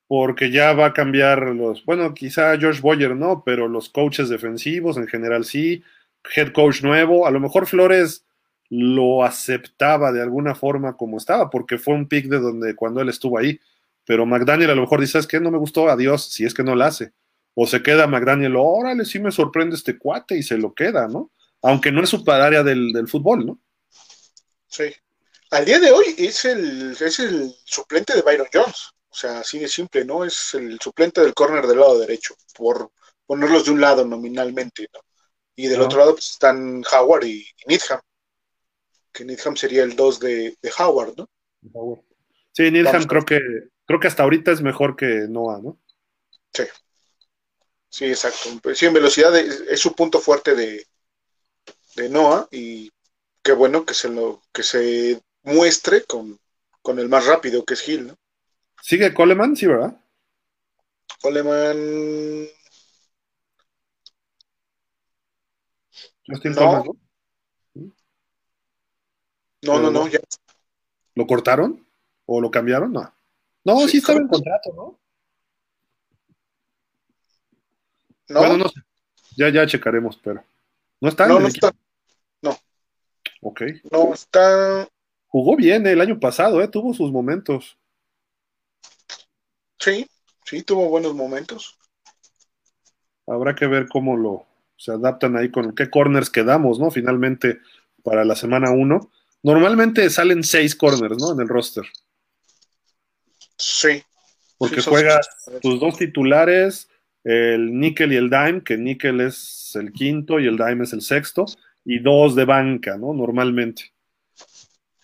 porque 0.07 0.53
ya 0.53 0.75
va 0.75 0.87
a 0.87 0.93
cambiar 0.93 1.49
los, 1.57 1.85
bueno, 1.85 2.15
quizá 2.15 2.57
George 2.57 2.81
Boyer 2.81 3.17
no, 3.17 3.43
pero 3.45 3.67
los 3.67 3.89
coaches 3.89 4.29
defensivos 4.29 4.97
en 4.97 5.09
general 5.09 5.45
sí, 5.45 5.83
head 6.37 6.53
coach 6.53 6.85
nuevo, 6.85 7.27
a 7.27 7.33
lo 7.33 7.41
mejor 7.41 7.67
Flores 7.67 8.25
lo 8.69 9.25
aceptaba 9.25 10.13
de 10.13 10.23
alguna 10.23 10.55
forma 10.55 10.97
como 10.97 11.17
estaba, 11.17 11.51
porque 11.51 11.79
fue 11.79 11.95
un 11.95 12.07
pick 12.07 12.27
de 12.27 12.39
donde 12.39 12.77
cuando 12.77 13.01
él 13.01 13.09
estuvo 13.09 13.39
ahí. 13.39 13.59
Pero 14.05 14.27
McDaniel 14.27 14.71
a 14.71 14.75
lo 14.75 14.83
mejor 14.83 15.01
dice, 15.01 15.19
es 15.19 15.27
que 15.27 15.41
no 15.41 15.51
me 15.51 15.59
gustó, 15.59 15.89
adiós, 15.89 16.31
si 16.31 16.45
es 16.45 16.55
que 16.55 16.63
no 16.63 16.75
lo 16.75 16.85
hace. 16.85 17.13
O 17.55 17.67
se 17.67 17.83
queda 17.83 18.07
McDaniel, 18.07 18.57
órale, 18.57 19.05
sí 19.05 19.19
me 19.19 19.31
sorprende 19.31 19.77
este 19.77 19.99
cuate 19.99 20.37
y 20.37 20.43
se 20.43 20.57
lo 20.57 20.75
queda, 20.75 21.09
¿no? 21.09 21.31
Aunque 21.63 21.93
no 21.93 22.03
es 22.03 22.11
su 22.11 22.25
área 22.27 22.63
del, 22.63 22.93
del 22.93 23.09
fútbol, 23.09 23.47
¿no? 23.47 23.61
Sí. 24.67 24.85
Al 25.51 25.65
día 25.65 25.81
de 25.81 25.91
hoy 25.91 26.15
es 26.17 26.45
el, 26.45 26.97
es 26.99 27.19
el 27.19 27.53
suplente 27.65 28.15
de 28.15 28.23
Byron 28.23 28.49
Jones. 28.53 28.91
O 29.09 29.15
sea, 29.15 29.41
así 29.41 29.59
de 29.59 29.69
simple, 29.69 30.05
¿no? 30.05 30.25
Es 30.25 30.55
el 30.55 30.79
suplente 30.81 31.21
del 31.21 31.35
córner 31.35 31.67
del 31.67 31.81
lado 31.81 31.99
derecho, 31.99 32.35
por 32.55 32.93
ponerlos 33.27 33.65
de 33.65 33.73
un 33.73 33.81
lado 33.81 34.05
nominalmente, 34.05 34.89
¿no? 34.95 35.01
Y 35.57 35.67
del 35.67 35.83
otro 35.83 35.99
lado 35.99 36.13
pues, 36.13 36.31
están 36.31 36.83
Howard 36.91 37.25
y, 37.25 37.41
y 37.41 37.67
Needham 37.67 38.01
que 39.13 39.25
Needham 39.25 39.57
sería 39.57 39.83
el 39.83 39.97
2 39.97 40.21
de, 40.21 40.57
Howard, 40.79 41.15
¿no? 41.17 42.05
Sí, 42.53 42.71
Needham 42.71 43.05
creo 43.05 43.25
que, 43.25 43.41
creo 43.91 43.99
que 43.99 44.07
hasta 44.07 44.23
ahorita 44.23 44.53
es 44.53 44.63
mejor 44.63 44.95
que 44.95 45.27
Noah, 45.29 45.59
¿no? 45.61 45.77
Sí. 46.55 46.63
Sí, 47.89 48.05
exacto. 48.05 48.73
Sí, 48.73 48.87
en 48.87 48.95
velocidad 48.95 49.37
es, 49.37 49.81
su 49.81 49.97
punto 49.97 50.21
fuerte 50.21 50.55
de, 50.55 50.87
de 51.97 52.09
Noah 52.09 52.47
y 52.53 52.93
qué 53.43 53.51
bueno 53.51 53.85
que 53.85 53.95
se 53.95 54.09
lo 54.09 54.43
que 54.53 54.63
se 54.63 55.21
muestre 55.43 56.05
con, 56.05 56.39
el 57.01 57.09
más 57.09 57.27
rápido 57.27 57.65
que 57.65 57.75
es 57.75 57.89
Hill, 57.89 58.07
¿no? 58.07 58.17
¿Sigue 58.81 59.13
Coleman? 59.13 59.57
Sí, 59.57 59.67
¿verdad? 59.67 60.01
Coleman. 61.21 62.47
Justin 66.29 66.53
no. 66.53 66.85
¿no? 66.85 67.93
No, 69.63 69.81
no, 69.81 69.91
no, 69.91 70.07
ya. 70.07 70.21
¿Lo 71.17 71.27
cortaron? 71.27 71.85
¿O 72.27 72.41
lo 72.41 72.53
cambiaron? 72.53 72.93
No. 72.93 73.13
No, 73.65 73.87
sí, 73.89 73.99
estaba 73.99 74.21
en 74.21 74.29
contrato, 74.29 74.73
¿no? 74.75 75.01
No, 78.29 78.41
Bueno, 78.41 78.57
no 78.59 78.69
sé. 78.69 78.81
Ya, 79.37 79.49
ya 79.49 79.67
checaremos, 79.67 80.19
pero. 80.23 80.45
¿No 81.01 81.09
está? 81.09 81.27
no, 81.27 81.41
no 81.41 81.49
equipo? 81.49 81.67
está. 81.67 81.79
Ok. 83.43 83.63
No 83.91 84.13
está. 84.13 84.89
Jugó 85.27 85.57
bien 85.57 85.87
el 85.87 86.01
año 86.01 86.19
pasado, 86.19 86.61
¿eh? 86.63 86.69
Tuvo 86.69 86.93
sus 86.93 87.11
momentos. 87.11 87.79
Sí, 89.79 90.07
sí, 90.45 90.63
tuvo 90.63 90.89
buenos 90.89 91.15
momentos. 91.15 91.79
Habrá 93.27 93.55
que 93.55 93.67
ver 93.67 93.89
cómo 93.89 94.17
lo 94.17 94.47
se 94.77 94.93
adaptan 94.93 95.37
ahí 95.37 95.51
con 95.51 95.75
qué 95.75 95.89
corners 95.89 96.31
quedamos, 96.31 96.79
¿no? 96.79 96.91
Finalmente 96.91 97.61
para 98.03 98.25
la 98.25 98.35
semana 98.35 98.71
1. 98.73 99.11
Normalmente 99.43 100.09
salen 100.11 100.43
seis 100.43 100.75
corners, 100.75 101.17
¿no? 101.19 101.33
En 101.33 101.41
el 101.41 101.49
roster. 101.49 101.85
Sí. 103.61 104.03
Porque 104.59 104.81
Sí, 104.81 104.91
juegas 104.91 105.29
tus 105.63 105.81
dos 105.81 105.97
titulares, 105.97 106.89
el 107.25 107.79
níquel 107.79 108.13
y 108.13 108.17
el 108.17 108.31
dime, 108.31 108.63
que 108.63 108.77
níquel 108.77 109.21
es 109.21 109.73
el 109.75 109.93
quinto 109.93 110.41
y 110.41 110.47
el 110.47 110.57
dime 110.57 110.85
es 110.85 110.93
el 110.93 111.03
sexto, 111.03 111.47
y 111.85 111.99
dos 111.99 112.35
de 112.35 112.45
banca, 112.45 112.97
¿no? 112.97 113.15
Normalmente. 113.15 113.93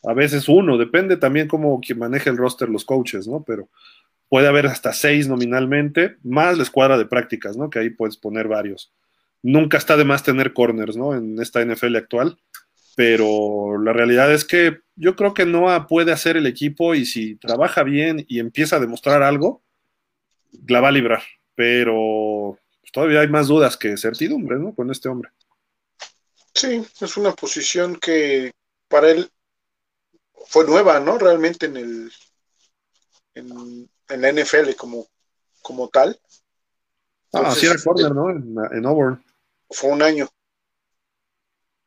A 0.05 0.15
veces 0.15 0.49
uno, 0.49 0.79
depende 0.79 1.17
también 1.17 1.49
cómo 1.49 1.81
quien 1.81 1.99
maneja 1.99 2.31
el 2.31 2.37
roster 2.37 2.69
los 2.69 2.85
coaches, 2.85 3.27
¿no? 3.27 3.43
Pero 3.45 3.69
puede 4.29 4.49
haber 4.49 4.67
hasta 4.67 4.93
seis 4.93 5.29
nominalmente, 5.29 6.17
más 6.23 6.57
la 6.57 6.63
escuadra 6.63 6.99
de 6.99 7.07
prácticas, 7.07 7.57
¿no? 7.57 7.71
Que 7.71 7.81
ahí 7.81 7.91
puedes 7.91 8.17
poner 8.17 8.49
varios. 8.49 8.93
Nunca 9.43 9.79
está 9.79 9.97
de 9.97 10.05
más 10.05 10.23
tener 10.23 10.53
corners, 10.53 10.97
¿no? 10.97 11.15
En 11.15 11.41
esta 11.41 11.65
NFL 11.65 11.97
actual, 11.97 12.39
pero 12.97 13.79
la 13.79 13.93
realidad 13.93 14.33
es 14.33 14.47
que 14.47 14.81
yo 14.97 15.15
creo 15.17 15.35
que 15.35 15.45
Noah 15.45 15.87
puede 15.87 16.13
hacer 16.13 16.39
el 16.39 16.47
equipo 16.47 16.95
y 16.95 17.05
si 17.05 17.37
trabaja 17.37 17.83
bien 17.83 18.25
y 18.27 18.41
empieza 18.41 18.77
a 18.77 18.81
demostrar 18.81 19.23
algo, 19.23 19.63
la 20.67 20.81
va 20.81 20.89
a 20.89 20.93
librar. 20.93 21.23
Pero 21.55 22.59
pues, 22.81 22.91
todavía 22.93 23.21
hay 23.21 23.29
más 23.29 23.49
dudas 23.49 23.77
que 23.77 23.99
certidumbres, 23.99 24.59
¿no? 24.59 24.75
Con 24.75 24.91
este 24.91 25.11
hombre. 25.11 25.31
Sí, 26.55 26.83
es 27.03 27.17
una 27.19 27.33
posición 27.33 27.97
que 27.97 28.51
para 28.89 29.11
él 29.11 29.31
fue 30.47 30.67
nueva, 30.67 30.99
¿no? 30.99 31.19
Realmente 31.19 31.67
en 31.67 31.77
el 31.77 32.13
en, 33.35 33.91
en 34.09 34.21
la 34.23 34.33
NFL 34.33 34.75
como, 34.75 35.07
como 35.61 35.89
tal. 35.91 36.19
Ah, 37.35 37.41
Entonces, 37.41 37.61
sí 37.61 37.67
era 37.67 37.77
corner, 37.85 38.13
¿no? 38.15 38.31
En, 38.31 38.57
en 38.73 38.87
Auburn. 38.87 39.23
Fue 39.69 39.91
un 39.91 40.01
año, 40.01 40.27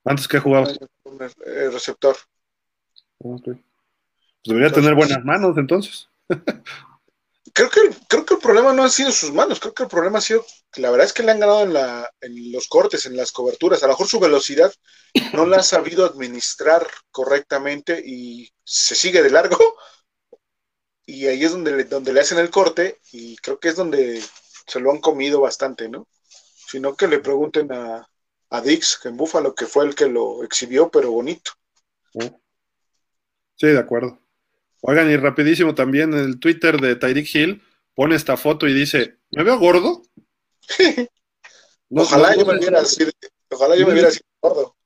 Antes 0.10 0.28
que 0.28 0.39
jugaba. 0.39 0.68
eh, 0.72 1.70
receptor. 1.72 2.18
Ok. 3.20 3.43
Pues 3.43 3.57
debería 4.43 4.72
tener 4.72 4.95
buenas 4.95 5.24
manos 5.24 5.55
entonces. 5.55 6.10
Creo 7.53 7.70
que, 7.70 7.82
creo 8.07 8.26
que 8.26 8.36
el 8.36 8.39
problema 8.39 8.72
no 8.72 8.84
han 8.84 8.91
sido 8.91 9.12
sus 9.12 9.34
manos, 9.34 9.60
creo 9.60 9.74
que 9.74 9.84
el 9.84 9.89
problema 9.89 10.20
ha 10.20 10.22
sido, 10.22 10.45
la 10.78 10.91
verdad 10.91 11.07
es 11.07 11.14
que 11.14 11.24
le 11.24 11.32
han 11.32 11.39
ganado 11.39 11.64
en, 11.64 11.74
la, 11.74 12.10
en 12.22 12.51
los 12.51 12.68
cortes, 12.68 13.05
en 13.05 13.18
las 13.18 13.32
coberturas. 13.32 13.82
A 13.82 13.88
lo 13.88 13.93
mejor 13.93 14.07
su 14.07 14.20
velocidad 14.20 14.72
no 15.34 15.45
la 15.45 15.57
ha 15.57 15.64
sabido 15.64 16.05
administrar 16.05 16.88
correctamente 17.12 18.01
y 18.05 18.49
se 18.64 18.95
sigue 18.95 19.24
de 19.24 19.32
largo. 19.32 19.57
Y 21.05 21.26
ahí 21.26 21.43
es 21.43 21.51
donde 21.51 21.72
le, 21.72 21.84
donde 21.86 22.14
le 22.14 22.22
hacen 22.22 22.38
el 22.38 22.51
corte 22.51 22.99
y 23.12 23.36
creo 23.38 23.60
que 23.60 23.70
es 23.70 23.76
donde 23.76 24.24
se 24.68 24.80
lo 24.80 24.91
han 24.91 25.01
comido 25.01 25.41
bastante, 25.41 25.89
¿no? 25.89 26.07
Sino 26.68 26.95
que 26.95 27.07
le 27.07 27.20
pregunten 27.20 27.74
a, 27.74 28.09
a 28.50 28.62
Dix, 28.62 29.00
que 29.02 29.10
en 29.10 29.18
Búfalo, 29.18 29.54
que 29.54 29.66
fue 29.66 29.86
el 29.86 29.95
que 29.95 30.08
lo 30.08 30.43
exhibió, 30.43 30.89
pero 30.89 31.12
bonito. 31.12 31.52
Sí, 33.56 33.68
de 33.68 33.80
acuerdo. 33.80 34.20
Oigan, 34.82 35.10
y 35.12 35.18
rapidísimo 35.18 35.76
también 35.76 36.14
el 36.14 36.39
Twitter 36.39 36.80
de 36.80 36.95
Tyreek 36.95 37.36
Hill 37.36 37.64
pone 37.93 38.16
esta 38.16 38.38
foto 38.38 38.68
y 38.68 38.74
dice, 38.74 39.18
¿me 39.32 39.43
veo 39.43 39.60
gordo? 39.60 40.04
No, 41.91 42.04
ojalá 42.04 42.36
no, 42.36 42.41
yo 42.41 42.45
me 42.45 42.54
no 42.54 42.60
viera 42.60 42.82
así, 42.82 43.04
ojalá 43.50 43.76
yo 43.76 43.88
me 43.88 43.93
viera 43.93 44.10
así 44.10 44.20
gordo. 44.39 44.78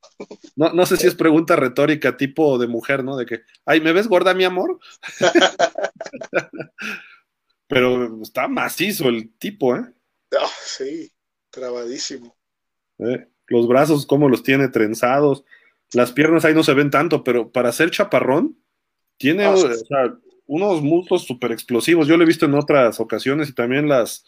No, 0.55 0.71
no 0.71 0.85
sé 0.85 0.95
si 0.95 1.07
es 1.07 1.15
pregunta 1.15 1.57
retórica 1.57 2.15
tipo 2.15 2.57
de 2.57 2.67
mujer, 2.67 3.03
¿no? 3.03 3.17
De 3.17 3.25
que, 3.25 3.41
ay, 3.65 3.81
¿me 3.81 3.91
ves 3.91 4.07
gorda, 4.07 4.33
mi 4.33 4.45
amor? 4.45 4.79
Pero 7.67 8.21
está 8.21 8.47
macizo 8.47 9.09
el 9.09 9.37
tipo, 9.37 9.75
¿eh? 9.75 9.83
Ah, 10.39 10.49
sí, 10.63 11.11
trabadísimo. 11.49 12.37
¿Eh? 12.99 13.27
Los 13.53 13.67
brazos, 13.67 14.05
cómo 14.05 14.29
los 14.29 14.43
tiene 14.43 14.67
trenzados. 14.67 15.43
Las 15.93 16.11
piernas 16.11 16.43
ahí 16.43 16.53
no 16.55 16.63
se 16.63 16.73
ven 16.73 16.89
tanto, 16.89 17.23
pero 17.23 17.51
para 17.51 17.71
ser 17.71 17.91
chaparrón, 17.91 18.57
tiene 19.17 19.45
Ah, 19.45 19.55
sí. 19.55 19.65
o 19.65 19.73
sea, 19.73 20.15
unos 20.47 20.81
muslos 20.81 21.23
súper 21.23 21.51
explosivos. 21.51 22.07
Yo 22.07 22.17
lo 22.17 22.23
he 22.23 22.27
visto 22.27 22.45
en 22.45 22.55
otras 22.55 22.99
ocasiones 22.99 23.49
y 23.49 23.53
también 23.53 23.87
las, 23.87 24.25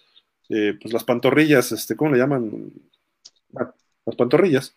eh, 0.50 0.78
pues 0.80 0.94
las 0.94 1.04
pantorrillas, 1.04 1.72
este, 1.72 1.96
¿cómo 1.96 2.12
le 2.12 2.20
llaman? 2.20 2.72
Ah, 3.56 3.74
las 4.06 4.16
pantorrillas. 4.16 4.76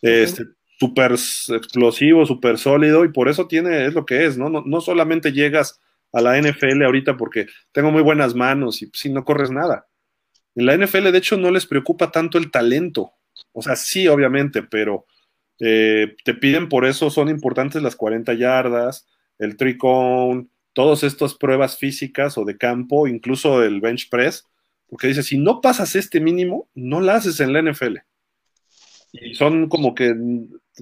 Este, 0.00 0.44
súper 0.78 1.12
explosivo, 1.12 2.24
súper 2.24 2.56
sólido, 2.56 3.04
y 3.04 3.12
por 3.12 3.28
eso 3.28 3.46
tiene, 3.46 3.84
es 3.84 3.92
lo 3.92 4.06
que 4.06 4.24
es, 4.24 4.38
¿no? 4.38 4.48
No, 4.48 4.62
no 4.64 4.80
solamente 4.80 5.32
llegas 5.32 5.78
a 6.12 6.22
la 6.22 6.38
NFL 6.40 6.82
ahorita 6.82 7.18
porque 7.18 7.46
tengo 7.72 7.90
muy 7.90 8.02
buenas 8.02 8.34
manos 8.34 8.80
y 8.82 8.90
si 8.94 9.10
no 9.10 9.24
corres 9.24 9.50
nada. 9.50 9.86
En 10.54 10.66
la 10.66 10.74
NFL, 10.74 11.12
de 11.12 11.18
hecho, 11.18 11.36
no 11.36 11.50
les 11.50 11.66
preocupa 11.66 12.10
tanto 12.10 12.38
el 12.38 12.50
talento. 12.50 13.12
O 13.52 13.62
sea, 13.62 13.76
sí, 13.76 14.08
obviamente, 14.08 14.62
pero 14.62 15.06
eh, 15.58 16.16
te 16.24 16.34
piden 16.34 16.68
por 16.68 16.84
eso, 16.84 17.10
son 17.10 17.28
importantes 17.28 17.82
las 17.82 17.96
40 17.96 18.32
yardas, 18.34 19.06
el 19.38 19.56
three 19.56 19.76
cone, 19.76 20.46
todas 20.72 21.02
estas 21.02 21.34
pruebas 21.34 21.76
físicas 21.76 22.38
o 22.38 22.44
de 22.44 22.56
campo, 22.56 23.06
incluso 23.06 23.62
el 23.62 23.80
bench 23.80 24.08
press, 24.08 24.46
porque 24.88 25.08
dice, 25.08 25.22
si 25.22 25.38
no 25.38 25.60
pasas 25.60 25.94
este 25.96 26.20
mínimo, 26.20 26.68
no 26.74 27.00
la 27.00 27.16
haces 27.16 27.40
en 27.40 27.52
la 27.52 27.62
NFL. 27.62 27.98
Y 29.12 29.34
son 29.34 29.68
como 29.68 29.94
que 29.94 30.14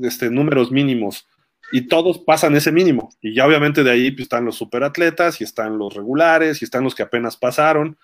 este, 0.02 0.30
números 0.30 0.70
mínimos. 0.70 1.26
Y 1.72 1.88
todos 1.88 2.18
pasan 2.18 2.56
ese 2.56 2.72
mínimo. 2.72 3.10
Y 3.20 3.34
ya 3.34 3.46
obviamente 3.46 3.84
de 3.84 3.90
ahí 3.90 4.10
pues, 4.10 4.22
están 4.22 4.46
los 4.46 4.56
superatletas, 4.56 5.40
y 5.40 5.44
están 5.44 5.76
los 5.76 5.94
regulares, 5.94 6.62
y 6.62 6.64
están 6.64 6.84
los 6.84 6.94
que 6.94 7.02
apenas 7.02 7.36
pasaron. 7.36 7.98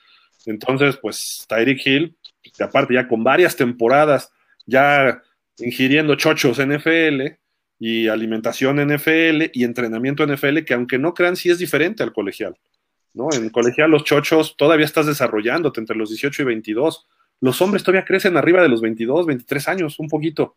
Entonces, 0.45 0.99
pues 0.99 1.47
Tyreek 1.49 1.87
Hill, 1.87 2.17
que 2.55 2.65
aparte 2.65 2.95
ya 2.95 3.09
con 3.09 3.25
varias 3.25 3.57
temporadas, 3.57 4.31
ya 4.67 5.23
ingiriendo 5.59 6.17
chochos 6.17 6.59
NFL 6.59 7.39
y 7.79 8.09
alimentación 8.09 8.77
NFL 8.77 9.51
y 9.53 9.65
entrenamiento 9.65 10.27
NFL, 10.27 10.61
que 10.61 10.75
aunque 10.75 10.99
no 10.99 11.15
crean, 11.15 11.37
sí 11.37 11.51
es 11.51 11.59
diferente 11.59 12.03
al 12.03 12.13
colegial. 12.13 12.57
¿no? 13.15 13.29
En 13.33 13.49
colegial 13.51 13.91
los 13.91 14.05
chochos 14.05 14.57
todavía 14.57 14.85
estás 14.85 15.07
desarrollándote 15.07 15.81
entre 15.81 15.97
los 15.97 16.11
18 16.11 16.43
y 16.43 16.45
22. 16.45 17.07
Los 17.41 17.63
hombres 17.63 17.83
todavía 17.83 18.05
crecen 18.05 18.37
arriba 18.37 18.63
de 18.63 18.69
los 18.69 18.81
22, 18.81 19.27
23 19.27 19.69
años, 19.69 19.99
un 19.99 20.09
poquito, 20.09 20.57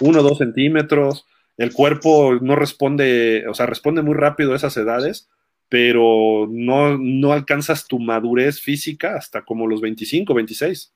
uno, 0.00 0.22
dos 0.22 0.38
centímetros. 0.38 1.26
El 1.56 1.72
cuerpo 1.72 2.38
no 2.40 2.56
responde, 2.56 3.46
o 3.48 3.54
sea, 3.54 3.66
responde 3.66 4.02
muy 4.02 4.14
rápido 4.14 4.52
a 4.52 4.56
esas 4.56 4.76
edades, 4.76 5.28
pero 5.68 6.48
no, 6.50 6.98
no 6.98 7.32
alcanzas 7.32 7.86
tu 7.86 7.98
madurez 7.98 8.60
física 8.60 9.16
hasta 9.16 9.42
como 9.42 9.66
los 9.66 9.80
25, 9.80 10.34
26. 10.34 10.92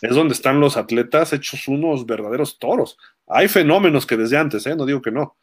Es 0.00 0.14
donde 0.14 0.34
están 0.34 0.60
los 0.60 0.76
atletas 0.76 1.32
hechos 1.32 1.68
unos 1.68 2.04
verdaderos 2.06 2.58
toros. 2.58 2.98
Hay 3.26 3.48
fenómenos 3.48 4.06
que 4.06 4.16
desde 4.16 4.36
antes, 4.36 4.66
¿eh? 4.66 4.76
no 4.76 4.84
digo 4.84 5.00
que 5.00 5.10
no, 5.10 5.36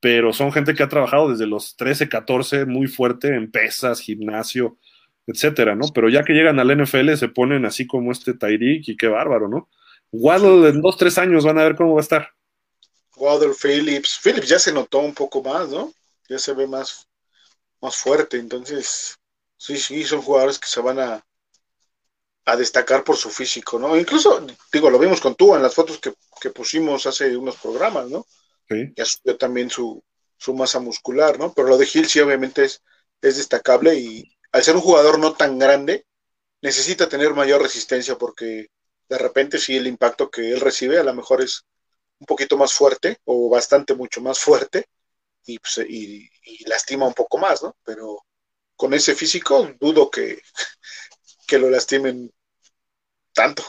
pero 0.00 0.32
son 0.32 0.52
gente 0.52 0.74
que 0.74 0.82
ha 0.82 0.88
trabajado 0.88 1.30
desde 1.30 1.46
los 1.46 1.76
13, 1.76 2.08
14 2.08 2.64
muy 2.64 2.86
fuerte 2.86 3.28
en 3.34 3.50
pesas, 3.50 4.00
gimnasio, 4.00 4.78
etcétera, 5.26 5.76
¿no? 5.76 5.86
Pero 5.94 6.08
ya 6.08 6.24
que 6.24 6.32
llegan 6.32 6.58
al 6.58 6.82
NFL 6.82 7.14
se 7.14 7.28
ponen 7.28 7.66
así 7.66 7.86
como 7.86 8.10
este 8.10 8.34
Tyreek 8.34 8.88
y 8.88 8.96
qué 8.96 9.08
bárbaro, 9.08 9.48
¿no? 9.48 9.68
Waddle 10.12 10.70
en 10.70 10.80
dos, 10.80 10.96
tres 10.96 11.18
años 11.18 11.44
van 11.44 11.58
a 11.58 11.64
ver 11.64 11.76
cómo 11.76 11.94
va 11.94 12.00
a 12.00 12.02
estar. 12.02 12.30
Waddle 13.16 13.54
Phillips. 13.54 14.18
Phillips 14.22 14.48
ya 14.48 14.58
se 14.58 14.72
notó 14.72 15.00
un 15.00 15.14
poco 15.14 15.42
más, 15.42 15.68
¿no? 15.68 15.92
Ya 16.28 16.38
se 16.38 16.54
ve 16.54 16.66
más, 16.66 17.06
más 17.80 17.96
fuerte. 17.96 18.38
Entonces, 18.38 19.18
sí, 19.56 19.76
sí, 19.76 20.02
son 20.04 20.22
jugadores 20.22 20.58
que 20.58 20.66
se 20.66 20.80
van 20.80 20.98
a, 20.98 21.24
a 22.50 22.56
destacar 22.56 23.04
por 23.04 23.16
su 23.16 23.30
físico, 23.30 23.78
¿no? 23.78 23.96
Incluso, 23.96 24.44
digo, 24.72 24.90
lo 24.90 24.98
vimos 24.98 25.20
con 25.20 25.36
tú 25.36 25.54
en 25.54 25.62
las 25.62 25.74
fotos 25.74 25.98
que, 25.98 26.12
que 26.40 26.50
pusimos 26.50 27.06
hace 27.06 27.36
unos 27.36 27.56
programas, 27.56 28.08
¿no? 28.08 28.26
Sí. 28.68 28.92
Ya 28.96 29.04
subió 29.04 29.36
también 29.36 29.70
su, 29.70 30.02
su 30.36 30.54
masa 30.54 30.80
muscular, 30.80 31.38
¿no? 31.38 31.52
Pero 31.52 31.68
lo 31.68 31.78
de 31.78 31.88
Hill 31.92 32.08
sí, 32.08 32.18
obviamente, 32.18 32.64
es, 32.64 32.82
es 33.22 33.36
destacable 33.36 33.94
y 33.94 34.24
al 34.50 34.62
ser 34.64 34.74
un 34.74 34.82
jugador 34.82 35.18
no 35.18 35.34
tan 35.34 35.58
grande, 35.58 36.06
necesita 36.60 37.08
tener 37.08 37.34
mayor 37.34 37.62
resistencia 37.62 38.18
porque 38.18 38.68
de 39.08 39.18
repente 39.18 39.58
sí 39.58 39.76
el 39.76 39.86
impacto 39.86 40.30
que 40.30 40.52
él 40.52 40.60
recibe 40.60 40.98
a 40.98 41.04
lo 41.04 41.14
mejor 41.14 41.42
es 41.42 41.64
un 42.18 42.26
poquito 42.26 42.56
más 42.56 42.72
fuerte 42.72 43.18
o 43.24 43.48
bastante 43.48 43.94
mucho 43.94 44.20
más 44.20 44.38
fuerte 44.40 44.86
y, 45.46 45.58
pues, 45.58 45.78
y, 45.88 46.28
y 46.44 46.64
lastima 46.68 47.06
un 47.06 47.14
poco 47.14 47.38
más, 47.38 47.62
¿no? 47.62 47.76
Pero 47.84 48.24
con 48.76 48.92
ese 48.94 49.14
físico 49.14 49.70
dudo 49.78 50.10
que, 50.10 50.42
que 51.46 51.58
lo 51.58 51.70
lastimen 51.70 52.32
tanto. 53.32 53.62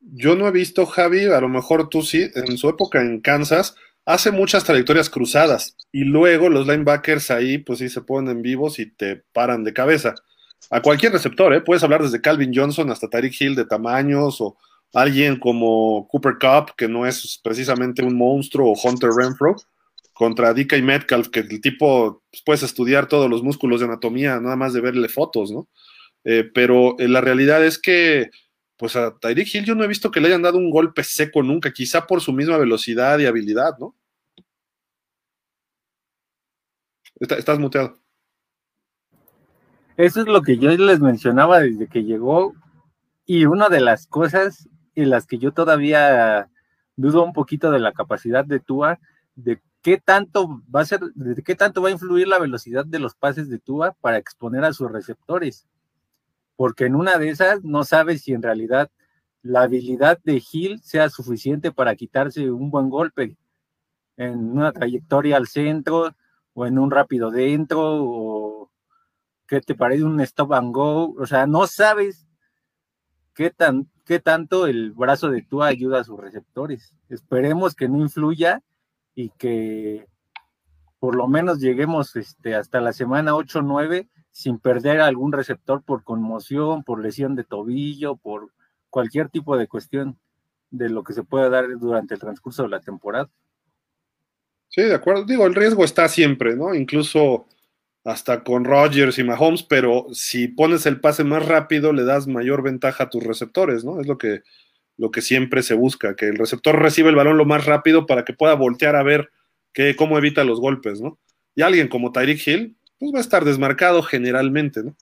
Yo 0.00 0.34
no 0.34 0.48
he 0.48 0.50
visto, 0.50 0.86
Javi, 0.86 1.26
a 1.26 1.40
lo 1.40 1.48
mejor 1.48 1.88
tú 1.88 2.02
sí, 2.02 2.28
en 2.34 2.58
su 2.58 2.68
época 2.68 3.00
en 3.00 3.20
Kansas, 3.20 3.76
hace 4.04 4.32
muchas 4.32 4.64
trayectorias 4.64 5.08
cruzadas 5.08 5.76
y 5.92 6.04
luego 6.04 6.48
los 6.48 6.66
linebackers 6.66 7.30
ahí 7.30 7.58
pues 7.58 7.78
sí 7.78 7.88
se 7.88 8.00
ponen 8.00 8.42
vivos 8.42 8.78
y 8.78 8.86
te 8.86 9.22
paran 9.32 9.62
de 9.62 9.72
cabeza. 9.72 10.14
A 10.70 10.80
cualquier 10.82 11.12
receptor, 11.12 11.54
¿eh? 11.54 11.60
puedes 11.60 11.82
hablar 11.82 12.02
desde 12.02 12.20
Calvin 12.20 12.52
Johnson 12.54 12.90
hasta 12.90 13.08
Tariq 13.08 13.40
Hill 13.40 13.54
de 13.54 13.64
tamaños 13.64 14.40
o 14.40 14.56
alguien 14.92 15.38
como 15.38 16.06
Cooper 16.08 16.34
Cup, 16.40 16.74
que 16.76 16.88
no 16.88 17.06
es 17.06 17.40
precisamente 17.42 18.02
un 18.02 18.16
monstruo, 18.16 18.72
o 18.72 18.88
Hunter 18.88 19.10
Renfro, 19.10 19.56
contra 20.12 20.52
DK 20.52 20.82
Metcalf, 20.82 21.28
que 21.28 21.40
el 21.40 21.60
tipo 21.60 22.22
pues, 22.30 22.42
puedes 22.44 22.62
estudiar 22.62 23.06
todos 23.06 23.30
los 23.30 23.42
músculos 23.42 23.80
de 23.80 23.86
anatomía, 23.86 24.38
nada 24.40 24.56
más 24.56 24.72
de 24.72 24.80
verle 24.80 25.08
fotos, 25.08 25.50
¿no? 25.50 25.68
Eh, 26.24 26.48
pero 26.54 26.96
eh, 26.98 27.08
la 27.08 27.20
realidad 27.20 27.64
es 27.64 27.78
que, 27.78 28.30
pues 28.76 28.96
a 28.96 29.16
Tyreek 29.18 29.54
Hill 29.54 29.64
yo 29.64 29.74
no 29.74 29.84
he 29.84 29.88
visto 29.88 30.10
que 30.10 30.20
le 30.20 30.28
hayan 30.28 30.42
dado 30.42 30.58
un 30.58 30.70
golpe 30.70 31.04
seco 31.04 31.42
nunca, 31.42 31.72
quizá 31.72 32.06
por 32.06 32.20
su 32.20 32.32
misma 32.32 32.58
velocidad 32.58 33.18
y 33.18 33.26
habilidad, 33.26 33.78
¿no? 33.78 33.94
estás 37.20 37.58
muteado. 37.58 38.02
Eso 39.96 40.22
es 40.22 40.26
lo 40.26 40.42
que 40.42 40.58
yo 40.58 40.70
les 40.70 41.00
mencionaba 41.00 41.60
desde 41.60 41.86
que 41.86 42.02
llegó 42.02 42.54
y 43.26 43.44
una 43.44 43.68
de 43.68 43.80
las 43.80 44.06
cosas 44.06 44.68
en 44.94 45.10
las 45.10 45.26
que 45.26 45.38
yo 45.38 45.52
todavía 45.52 46.50
dudo 46.96 47.22
un 47.24 47.32
poquito 47.32 47.70
de 47.70 47.78
la 47.78 47.92
capacidad 47.92 48.44
de 48.44 48.60
Tua, 48.60 48.98
de 49.34 49.60
qué 49.82 49.98
tanto 49.98 50.62
va 50.74 50.80
a 50.80 50.84
ser, 50.84 51.00
de 51.14 51.42
qué 51.42 51.54
tanto 51.54 51.82
va 51.82 51.88
a 51.88 51.92
influir 51.92 52.28
la 52.28 52.38
velocidad 52.38 52.84
de 52.84 52.98
los 52.98 53.14
pases 53.14 53.48
de 53.48 53.58
Tua 53.58 53.96
para 54.00 54.18
exponer 54.18 54.64
a 54.64 54.72
sus 54.72 54.90
receptores. 54.90 55.66
Porque 56.62 56.84
en 56.84 56.94
una 56.94 57.18
de 57.18 57.28
esas 57.28 57.64
no 57.64 57.82
sabes 57.82 58.22
si 58.22 58.34
en 58.34 58.40
realidad 58.40 58.88
la 59.42 59.62
habilidad 59.62 60.20
de 60.22 60.40
Hill 60.52 60.80
sea 60.80 61.10
suficiente 61.10 61.72
para 61.72 61.96
quitarse 61.96 62.52
un 62.52 62.70
buen 62.70 62.88
golpe 62.88 63.36
en 64.16 64.52
una 64.52 64.70
trayectoria 64.70 65.38
al 65.38 65.48
centro 65.48 66.14
o 66.54 66.64
en 66.64 66.78
un 66.78 66.92
rápido 66.92 67.32
dentro 67.32 67.80
o 67.82 68.70
que 69.48 69.60
te 69.60 69.74
parece 69.74 70.04
un 70.04 70.20
stop 70.20 70.52
and 70.52 70.72
go. 70.72 71.12
O 71.18 71.26
sea, 71.26 71.48
no 71.48 71.66
sabes 71.66 72.28
qué 73.34 73.50
tan 73.50 73.90
qué 74.04 74.20
tanto 74.20 74.68
el 74.68 74.92
brazo 74.92 75.30
de 75.30 75.42
Tua 75.42 75.66
ayuda 75.66 75.98
a 75.98 76.04
sus 76.04 76.20
receptores. 76.20 76.94
Esperemos 77.08 77.74
que 77.74 77.88
no 77.88 77.98
influya 77.98 78.62
y 79.16 79.30
que 79.30 80.06
por 81.00 81.16
lo 81.16 81.26
menos 81.26 81.58
lleguemos 81.58 82.14
este, 82.14 82.54
hasta 82.54 82.80
la 82.80 82.92
semana 82.92 83.34
8 83.34 83.58
o 83.58 83.62
9 83.62 84.08
sin 84.32 84.58
perder 84.58 85.00
algún 85.00 85.32
receptor 85.32 85.82
por 85.82 86.02
conmoción, 86.02 86.82
por 86.82 87.00
lesión 87.00 87.36
de 87.36 87.44
tobillo, 87.44 88.16
por 88.16 88.50
cualquier 88.90 89.28
tipo 89.28 89.56
de 89.56 89.68
cuestión 89.68 90.18
de 90.70 90.88
lo 90.88 91.04
que 91.04 91.12
se 91.12 91.22
pueda 91.22 91.48
dar 91.48 91.66
durante 91.78 92.14
el 92.14 92.20
transcurso 92.20 92.62
de 92.64 92.70
la 92.70 92.80
temporada. 92.80 93.30
Sí, 94.68 94.82
de 94.82 94.94
acuerdo. 94.94 95.24
Digo, 95.24 95.46
el 95.46 95.54
riesgo 95.54 95.84
está 95.84 96.08
siempre, 96.08 96.56
¿no? 96.56 96.74
Incluso 96.74 97.46
hasta 98.04 98.42
con 98.42 98.64
Rodgers 98.64 99.18
y 99.18 99.22
Mahomes, 99.22 99.62
pero 99.62 100.06
si 100.12 100.48
pones 100.48 100.86
el 100.86 100.98
pase 100.98 101.24
más 101.24 101.46
rápido, 101.46 101.92
le 101.92 102.04
das 102.04 102.26
mayor 102.26 102.62
ventaja 102.62 103.04
a 103.04 103.10
tus 103.10 103.22
receptores, 103.22 103.84
¿no? 103.84 104.00
Es 104.00 104.06
lo 104.06 104.18
que, 104.18 104.40
lo 104.96 105.10
que 105.10 105.20
siempre 105.20 105.62
se 105.62 105.74
busca, 105.74 106.16
que 106.16 106.26
el 106.26 106.36
receptor 106.36 106.80
reciba 106.80 107.10
el 107.10 107.16
balón 107.16 107.36
lo 107.36 107.44
más 107.44 107.66
rápido 107.66 108.06
para 108.06 108.24
que 108.24 108.32
pueda 108.32 108.54
voltear 108.54 108.96
a 108.96 109.02
ver 109.02 109.30
que, 109.72 109.94
cómo 109.94 110.18
evita 110.18 110.42
los 110.42 110.58
golpes, 110.58 111.00
¿no? 111.00 111.18
Y 111.54 111.62
alguien 111.62 111.88
como 111.88 112.12
Tyreek 112.12 112.46
Hill, 112.46 112.76
pues 113.02 113.14
va 113.14 113.18
a 113.18 113.22
estar 113.22 113.44
desmarcado 113.44 114.00
generalmente, 114.00 114.84
¿no? 114.84 114.96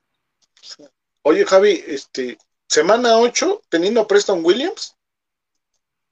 Oye, 1.20 1.44
Javi, 1.44 1.84
este, 1.86 2.38
semana 2.66 3.18
8, 3.18 3.61
teniendo 3.68 4.07
Preston 4.07 4.42
Williams, 4.42 4.96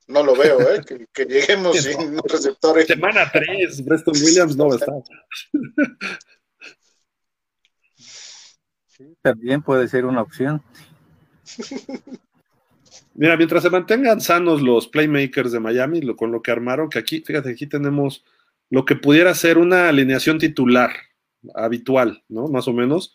no 0.06 0.22
lo 0.22 0.36
veo, 0.36 0.60
¿eh? 0.60 0.82
que, 1.14 1.24
lleguemos 1.24 1.78
sin 1.82 2.18
receptores. 2.18 2.86
Semana 2.86 3.30
3, 3.32 3.80
Preston 3.86 4.14
Williams 4.22 4.54
no 4.54 4.68
va 4.68 4.74
a 4.74 4.76
estar. 4.76 4.94
también 9.22 9.62
puede 9.62 9.88
ser 9.88 10.04
una 10.04 10.20
opción. 10.20 10.62
Mira, 13.14 13.38
mientras 13.38 13.62
se 13.62 13.70
mantengan 13.70 14.20
sanos 14.20 14.60
los 14.60 14.88
playmakers 14.88 15.52
de 15.52 15.60
Miami, 15.60 16.02
lo, 16.02 16.16
con 16.16 16.32
lo 16.32 16.42
que 16.42 16.50
armaron, 16.50 16.90
que 16.90 16.98
aquí, 16.98 17.22
fíjate, 17.22 17.48
aquí 17.48 17.66
tenemos 17.66 18.26
lo 18.68 18.84
que 18.84 18.94
pudiera 18.94 19.34
ser 19.34 19.56
una 19.56 19.88
alineación 19.88 20.38
titular 20.38 21.07
habitual, 21.54 22.22
¿no? 22.28 22.48
Más 22.48 22.68
o 22.68 22.72
menos. 22.72 23.14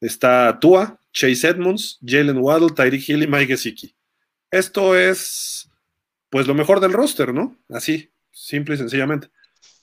Está 0.00 0.58
Tua, 0.60 0.98
Chase 1.12 1.48
Edmonds, 1.48 1.98
Jalen 2.04 2.38
Waddle, 2.38 2.74
Tyreek 2.74 3.08
Hill 3.08 3.22
y 3.22 3.26
Mike 3.26 3.46
Gesicki. 3.46 3.94
Esto 4.50 4.96
es, 4.96 5.70
pues, 6.30 6.46
lo 6.46 6.54
mejor 6.54 6.80
del 6.80 6.92
roster, 6.92 7.32
¿no? 7.32 7.56
Así, 7.68 8.10
simple 8.30 8.74
y 8.74 8.78
sencillamente. 8.78 9.28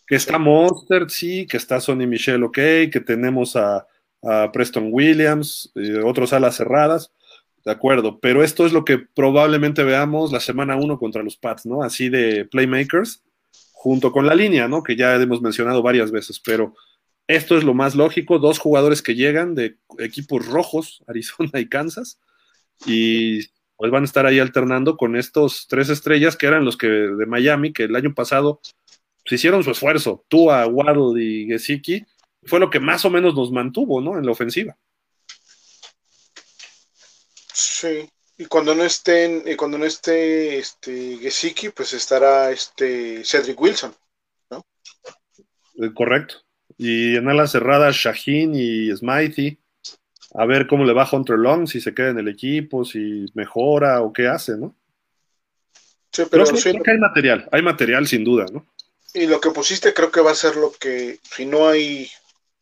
Que 0.06 0.16
está 0.16 0.38
Monster, 0.38 1.10
sí, 1.10 1.48
que 1.48 1.58
está 1.58 1.80
Sonny 1.80 2.06
Michelle, 2.06 2.44
ok, 2.44 2.56
que 2.92 3.04
tenemos 3.06 3.56
a 3.56 3.88
a 4.24 4.52
Preston 4.52 4.90
Williams, 4.92 5.72
y 5.76 5.94
otros 5.94 6.34
alas 6.34 6.56
cerradas, 6.56 7.12
de 7.66 7.72
acuerdo, 7.72 8.20
pero 8.20 8.44
esto 8.44 8.66
es 8.66 8.74
lo 8.74 8.84
que 8.86 8.98
probablemente 8.98 9.84
veamos 9.84 10.32
la 10.32 10.40
semana 10.40 10.76
1 10.76 10.98
contra 10.98 11.24
los 11.24 11.38
Pats, 11.38 11.66
¿no? 11.66 11.84
Así 11.84 12.10
de 12.10 12.46
playmakers, 12.46 13.24
junto 13.72 14.12
con 14.12 14.26
la 14.26 14.36
línea, 14.36 14.68
¿no? 14.68 14.82
Que 14.82 14.96
ya 14.96 15.16
hemos 15.16 15.42
mencionado 15.42 15.82
varias 15.82 16.12
veces, 16.12 16.40
pero 16.40 16.74
esto 17.28 17.58
es 17.58 17.64
lo 17.64 17.74
más 17.74 17.96
lógico, 17.96 18.40
dos 18.40 18.60
jugadores 18.60 19.02
que 19.02 19.16
llegan 19.16 19.56
de 19.56 19.78
equipos 20.00 20.46
rojos, 20.46 21.04
Arizona 21.08 21.60
y 21.60 21.70
Kansas, 21.70 22.20
y 22.86 23.48
pues 23.78 23.92
van 23.92 24.04
a 24.04 24.06
estar 24.06 24.26
ahí 24.26 24.40
alternando 24.40 24.96
con 24.96 25.16
estos 25.16 25.68
tres 25.68 25.90
estrellas 25.90 26.38
que 26.38 26.46
eran 26.46 26.66
los 26.66 26.78
que 26.78 26.88
de 26.88 27.26
Miami, 27.26 27.74
que 27.74 27.84
el 27.84 27.96
año 27.96 28.14
pasado 28.14 28.62
se 29.26 29.36
hicieron 29.36 29.64
su 29.64 29.72
esfuerzo, 29.72 30.26
Tua, 30.28 30.68
Waddle 30.68 31.24
y 31.24 31.48
Gesicki, 31.48 32.06
fue 32.44 32.60
lo 32.60 32.70
que 32.70 32.80
más 32.80 33.06
o 33.06 33.10
menos 33.10 33.36
nos 33.36 33.52
mantuvo, 33.52 34.02
¿no? 34.02 34.18
En 34.18 34.26
la 34.26 34.32
ofensiva. 34.32 34.78
Sí, 37.54 38.10
y 38.38 38.46
cuando 38.46 38.74
no 38.74 38.84
estén, 38.84 39.44
y 39.46 39.56
cuando 39.56 39.78
no 39.78 39.86
esté 39.86 40.58
este 40.58 41.18
Gesicki, 41.18 41.70
pues 41.70 41.94
estará 41.94 42.52
este 42.52 43.24
Cedric 43.24 43.60
Wilson, 43.60 43.96
¿no? 44.50 44.66
Eh, 45.76 45.94
correcto. 45.94 46.36
Y 46.78 47.16
en 47.16 47.28
ala 47.28 47.48
cerrada, 47.48 47.90
Shaheen 47.92 48.54
y 48.56 48.96
Smithy. 48.96 49.58
A 50.34 50.46
ver 50.46 50.68
cómo 50.68 50.86
le 50.86 50.94
va 50.94 51.10
Hunter 51.12 51.38
Long, 51.38 51.68
si 51.68 51.82
se 51.82 51.94
queda 51.94 52.10
en 52.10 52.20
el 52.20 52.30
equipo, 52.30 52.86
si 52.86 53.26
mejora 53.34 54.02
o 54.02 54.14
qué 54.14 54.28
hace, 54.28 54.58
¿no? 54.58 54.76
Sí, 56.12 56.24
pero 56.30 56.46
creo 56.46 56.84
que 56.84 56.92
hay 56.92 56.98
material, 56.98 57.50
hay 57.52 57.62
material 57.62 58.08
sin 58.08 58.24
duda, 58.24 58.46
¿no? 58.52 58.66
Y 59.14 59.28
lo 59.28 59.42
que 59.42 59.52
pusiste 59.52 59.94
creo 59.94 60.12
que 60.12 60.22
va 60.22 60.32
a 60.32 60.36
ser 60.36 60.56
lo 60.56 60.72
que, 60.72 61.20
si 61.24 61.46
no 61.46 61.68
hay 61.68 62.10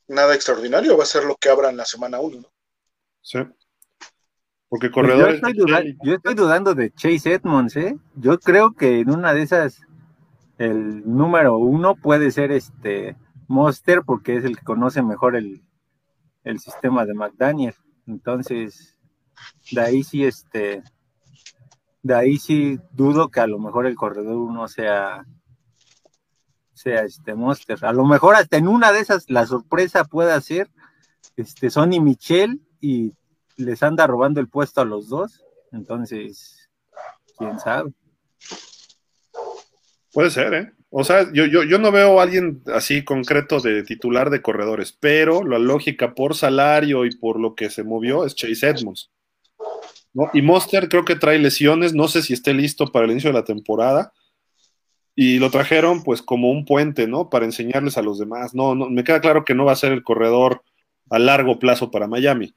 nada 0.08 0.34
extraordinario, 0.34 0.98
va 0.98 1.04
a 1.04 1.08
ser 1.08 1.24
lo 1.24 1.36
que 1.36 1.50
abra 1.50 1.70
en 1.70 1.78
la 1.78 1.86
semana 1.86 2.20
1, 2.20 2.42
¿no? 2.42 2.48
Sí. 3.22 3.40
Porque 4.68 4.90
pues 4.90 4.92
corredores. 4.92 5.42
yo, 6.04 6.14
estoy 6.14 6.34
dudando, 6.36 6.76
de 6.76 6.92
Chase 6.92 7.34
Edmonds, 7.34 7.76
¿eh? 7.76 7.98
Yo 8.16 8.40
creo 8.40 8.74
que 8.74 9.00
en 9.00 9.12
una 9.12 9.34
de 9.34 9.42
esas, 9.42 9.82
el 10.58 11.02
número 11.06 11.58
uno 11.58 11.96
puede 11.96 12.32
ser 12.32 12.52
este 12.52 13.16
Monster, 13.50 14.04
porque 14.06 14.38
es 14.38 14.46
el 14.46 14.58
que 14.58 14.64
conoce 14.64 15.02
mejor 15.02 15.36
el, 15.36 15.64
el 16.44 16.60
sistema 16.60 17.06
de 17.06 17.14
McDaniel. 17.14 17.76
Entonces, 18.08 18.98
de 19.72 19.82
ahí 19.82 20.04
sí, 20.04 20.24
este, 20.24 20.84
de 22.02 22.16
ahí 22.16 22.38
sí 22.38 22.80
dudo 22.92 23.30
que 23.30 23.42
a 23.42 23.48
lo 23.48 23.60
mejor 23.60 23.86
el 23.86 23.96
corredor 23.96 24.38
uno 24.38 24.68
sea 24.68 25.26
sea 26.74 27.02
este 27.02 27.36
Monster. 27.36 27.84
A 27.84 27.92
lo 27.92 28.06
mejor 28.06 28.36
hasta 28.36 28.56
en 28.56 28.68
una 28.68 28.94
de 28.94 29.02
esas 29.02 29.30
la 29.30 29.46
sorpresa 29.46 30.06
puede 30.06 30.40
ser 30.40 30.70
este 31.36 31.70
Sonny 31.70 32.00
Michel 32.00 32.62
y 32.80 33.14
les 33.58 33.84
anda 33.84 34.08
robando 34.08 34.40
el 34.40 34.48
puesto 34.48 34.80
a 34.80 34.86
los 34.86 35.10
dos. 35.10 35.44
Entonces, 35.74 36.70
quién 37.38 37.60
sabe. 37.60 37.92
Puede 40.14 40.30
ser, 40.30 40.54
¿eh? 40.54 40.74
O 40.92 41.04
sea, 41.04 41.32
yo, 41.34 41.46
yo, 41.46 41.64
yo 41.64 41.78
no 41.78 41.92
veo 41.92 42.20
a 42.20 42.24
alguien 42.24 42.64
así 42.74 43.04
concreto 43.04 43.60
de 43.60 43.84
titular 43.84 44.30
de 44.30 44.42
corredores, 44.42 44.92
pero 45.00 45.44
la 45.44 45.60
lógica 45.60 46.16
por 46.16 46.36
salario 46.36 47.06
y 47.06 47.16
por 47.16 47.40
lo 47.40 47.54
que 47.54 47.70
se 47.70 47.84
movió 47.84 48.26
es 48.26 48.36
Chase 48.36 48.68
Edmonds. 48.68 49.12
Y 50.34 50.42
Monster 50.42 50.90
creo 50.90 51.06
que 51.06 51.16
trae 51.16 51.38
lesiones, 51.38 51.94
no 51.94 52.08
sé 52.08 52.24
si 52.24 52.34
esté 52.34 52.54
listo 52.54 52.92
para 52.92 53.06
el 53.06 53.12
inicio 53.12 53.30
de 53.30 53.36
la 53.36 53.44
temporada, 53.44 54.12
y 55.16 55.38
lo 55.38 55.52
trajeron 55.52 56.04
pues 56.04 56.22
como 56.22 56.50
un 56.50 56.66
puente, 56.66 57.08
¿no? 57.08 57.30
Para 57.30 57.46
enseñarles 57.46 57.98
a 57.98 58.02
los 58.02 58.18
demás. 58.18 58.56
No, 58.56 58.74
no, 58.74 58.90
me 58.90 59.04
queda 59.04 59.22
claro 59.22 59.44
que 59.44 59.54
no 59.54 59.66
va 59.66 59.74
a 59.74 59.76
ser 59.76 59.92
el 59.92 60.02
corredor 60.02 60.64
a 61.10 61.20
largo 61.20 61.60
plazo 61.60 61.92
para 61.92 62.08
Miami. 62.08 62.56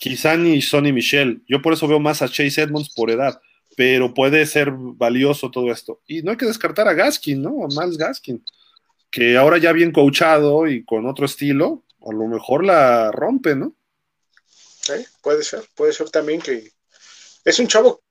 Quizá 0.00 0.36
ni 0.36 0.60
Sonny 0.60 0.92
Michel. 0.92 1.42
Yo 1.46 1.62
por 1.62 1.72
eso 1.72 1.86
veo 1.86 2.00
más 2.00 2.20
a 2.20 2.28
Chase 2.28 2.62
Edmonds 2.62 2.92
por 2.92 3.10
edad, 3.10 3.40
pero 3.76 4.14
puede 4.14 4.46
ser 4.46 4.70
valioso 4.72 5.50
todo 5.50 5.70
esto. 5.70 6.00
Y 6.06 6.22
no 6.22 6.32
hay 6.32 6.36
que 6.36 6.46
descartar 6.46 6.88
a 6.88 6.94
Gaskin, 6.94 7.42
¿no? 7.42 7.64
A 7.64 7.68
Miles 7.68 7.98
Gaskin, 7.98 8.44
que 9.10 9.36
ahora 9.36 9.58
ya 9.58 9.72
bien 9.72 9.92
coachado 9.92 10.66
y 10.66 10.84
con 10.84 11.06
otro 11.06 11.26
estilo, 11.26 11.84
a 12.06 12.12
lo 12.12 12.26
mejor 12.26 12.64
la 12.64 13.10
rompe, 13.12 13.54
¿no? 13.54 13.74
Sí, 14.46 14.94
puede 15.22 15.44
ser, 15.44 15.62
puede 15.74 15.92
ser 15.92 16.10
también 16.10 16.40
que 16.40 16.72
es 17.44 17.58
un 17.58 17.68
chavo 17.68 18.02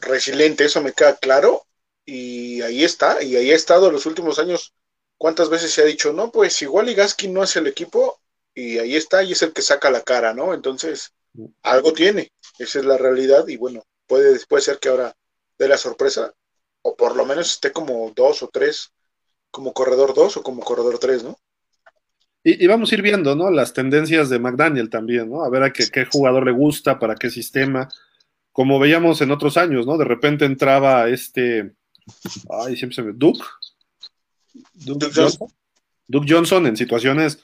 resiliente, 0.00 0.64
eso 0.64 0.82
me 0.82 0.92
queda 0.92 1.16
claro, 1.16 1.62
y 2.04 2.60
ahí 2.62 2.84
está, 2.84 3.22
y 3.22 3.36
ahí 3.36 3.50
ha 3.50 3.56
estado 3.56 3.90
los 3.90 4.06
últimos 4.06 4.38
años 4.38 4.74
¿Cuántas 5.18 5.48
veces 5.48 5.72
se 5.72 5.82
ha 5.82 5.84
dicho, 5.84 6.12
no, 6.12 6.30
pues 6.30 6.60
igual 6.62 6.88
y 6.88 6.94
Gaskin 6.94 7.32
no 7.32 7.42
es 7.42 7.56
el 7.56 7.66
equipo 7.66 8.20
y 8.54 8.78
ahí 8.78 8.96
está 8.96 9.22
y 9.22 9.32
es 9.32 9.42
el 9.42 9.52
que 9.52 9.62
saca 9.62 9.90
la 9.90 10.02
cara, 10.02 10.34
¿no? 10.34 10.52
Entonces, 10.52 11.12
algo 11.62 11.92
tiene, 11.92 12.32
esa 12.58 12.80
es 12.80 12.84
la 12.84 12.98
realidad 12.98 13.48
y 13.48 13.56
bueno, 13.56 13.82
puede, 14.06 14.38
puede 14.46 14.62
ser 14.62 14.78
que 14.78 14.88
ahora 14.88 15.14
dé 15.58 15.68
la 15.68 15.76
sorpresa 15.76 16.32
o 16.82 16.96
por 16.96 17.16
lo 17.16 17.26
menos 17.26 17.50
esté 17.50 17.72
como 17.72 18.12
dos 18.14 18.42
o 18.42 18.48
tres, 18.48 18.92
como 19.50 19.72
corredor 19.72 20.14
dos 20.14 20.36
o 20.36 20.42
como 20.42 20.62
corredor 20.62 20.98
tres, 20.98 21.24
¿no? 21.24 21.38
Y, 22.48 22.64
vamos 22.68 22.92
a 22.92 22.94
ir 22.94 23.02
viendo, 23.02 23.34
¿no? 23.34 23.50
Las 23.50 23.72
tendencias 23.72 24.28
de 24.30 24.38
McDaniel 24.38 24.88
también, 24.88 25.28
¿no? 25.28 25.42
A 25.42 25.50
ver 25.50 25.64
a 25.64 25.72
qué, 25.72 25.88
qué 25.90 26.04
jugador 26.04 26.46
le 26.46 26.52
gusta, 26.52 26.96
para 27.00 27.16
qué 27.16 27.28
sistema. 27.28 27.88
Como 28.52 28.78
veíamos 28.78 29.20
en 29.20 29.32
otros 29.32 29.56
años, 29.56 29.84
¿no? 29.84 29.98
De 29.98 30.04
repente 30.04 30.44
entraba 30.44 31.08
este. 31.08 31.74
Ay, 32.48 32.76
siempre 32.76 32.94
se 32.94 33.02
me. 33.02 33.12
Duke. 33.12 33.44
Duke, 34.74 35.08
Johnson. 35.12 35.48
Duke 36.06 36.26
Johnson 36.32 36.66
en 36.68 36.76
situaciones, 36.76 37.40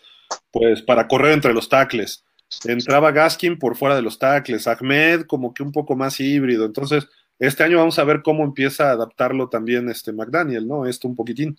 pues, 0.52 0.82
para 0.82 1.08
correr 1.08 1.32
entre 1.32 1.52
los 1.52 1.68
tackles. 1.68 2.24
Entraba 2.64 3.10
Gaskin 3.12 3.58
por 3.58 3.76
fuera 3.76 3.96
de 3.96 4.02
los 4.02 4.18
tackles. 4.18 4.66
Ahmed, 4.66 5.22
como 5.22 5.52
que 5.54 5.62
un 5.62 5.72
poco 5.72 5.96
más 5.96 6.20
híbrido. 6.20 6.64
Entonces, 6.64 7.08
este 7.38 7.64
año 7.64 7.78
vamos 7.78 7.98
a 7.98 8.04
ver 8.04 8.22
cómo 8.22 8.44
empieza 8.44 8.88
a 8.88 8.92
adaptarlo 8.92 9.48
también 9.48 9.88
este 9.88 10.12
McDaniel, 10.12 10.66
¿no? 10.66 10.86
Esto 10.86 11.08
un 11.08 11.16
poquitín. 11.16 11.58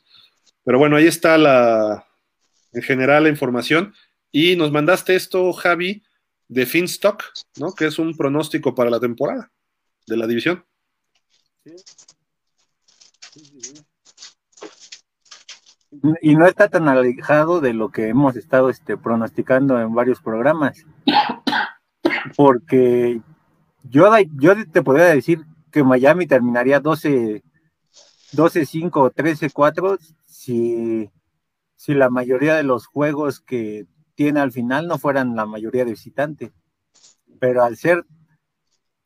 Pero 0.64 0.80
bueno, 0.80 0.96
ahí 0.96 1.08
está 1.08 1.38
la, 1.38 2.08
en 2.72 2.82
general 2.82 3.24
la 3.24 3.30
información. 3.30 3.94
Y 4.32 4.56
nos 4.56 4.72
mandaste 4.72 5.16
esto, 5.16 5.52
Javi, 5.54 6.04
de 6.48 6.66
Finstock, 6.66 7.24
¿no? 7.58 7.74
Que 7.74 7.86
es 7.86 8.00
un 8.00 8.16
pronóstico 8.16 8.74
para 8.74 8.90
la 8.90 9.00
temporada 9.00 9.52
de 10.08 10.18
la 10.18 10.28
división. 10.28 10.66
Y 16.22 16.36
no 16.36 16.46
está 16.46 16.68
tan 16.68 16.88
alejado 16.88 17.62
de 17.62 17.74
lo 17.74 17.90
que 17.90 18.10
hemos 18.10 18.36
estado 18.36 18.70
este, 18.70 18.98
pronosticando 18.98 19.80
en 19.80 19.94
varios 19.94 20.22
programas. 20.22 20.86
Porque 22.36 23.22
yo, 23.84 24.12
te 24.72 24.82
podría 24.82 25.06
decir 25.06 25.46
que 25.72 25.84
Miami 25.84 26.28
terminaría 26.28 26.80
12, 26.80 27.44
12-5 28.34 28.92
o 28.96 29.12
13-4 29.12 29.98
si 30.28 31.10
si 31.84 31.94
la 31.94 32.10
mayoría 32.10 32.56
de 32.56 32.64
los 32.64 32.86
juegos 32.86 33.42
que 33.42 33.88
tiene 34.16 34.40
al 34.40 34.54
final 34.54 34.88
no 34.88 34.98
fueran 34.98 35.36
la 35.36 35.46
mayoría 35.46 35.84
de 35.84 35.92
visitante. 35.92 36.54
Pero 37.42 37.62
al 37.62 37.76
ser 37.76 38.06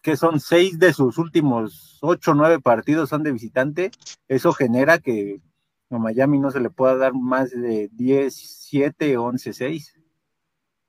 que 0.04 0.16
son 0.16 0.40
seis 0.40 0.78
de 0.78 0.94
sus 0.94 1.18
últimos 1.18 1.98
ocho 2.02 2.32
o 2.32 2.36
nueve 2.36 2.60
partidos 2.60 3.10
son 3.10 3.24
de 3.24 3.32
visitante, 3.32 3.90
eso 4.28 4.54
genera 4.54 5.00
que 5.00 5.42
a 5.90 5.98
Miami 5.98 6.40
no 6.40 6.52
se 6.52 6.60
le 6.60 6.70
pueda 6.70 6.96
dar 6.98 7.14
más 7.14 7.52
de 7.52 7.90
10, 7.94 8.34
7, 8.34 9.18
11, 9.18 9.54
6. 9.54 9.94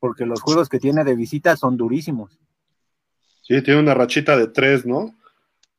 Porque 0.01 0.27
los 0.27 0.41
juegos 0.41 0.69
que 0.69 0.79
tiene 0.79 1.05
de 1.05 1.17
visita 1.17 1.57
son 1.57 1.77
durísimos. 1.77 2.39
Sí, 3.43 3.63
tiene 3.63 3.81
una 3.81 3.95
rachita 3.95 4.37
de 4.37 4.49
tres, 4.49 4.85
¿no? 4.85 5.17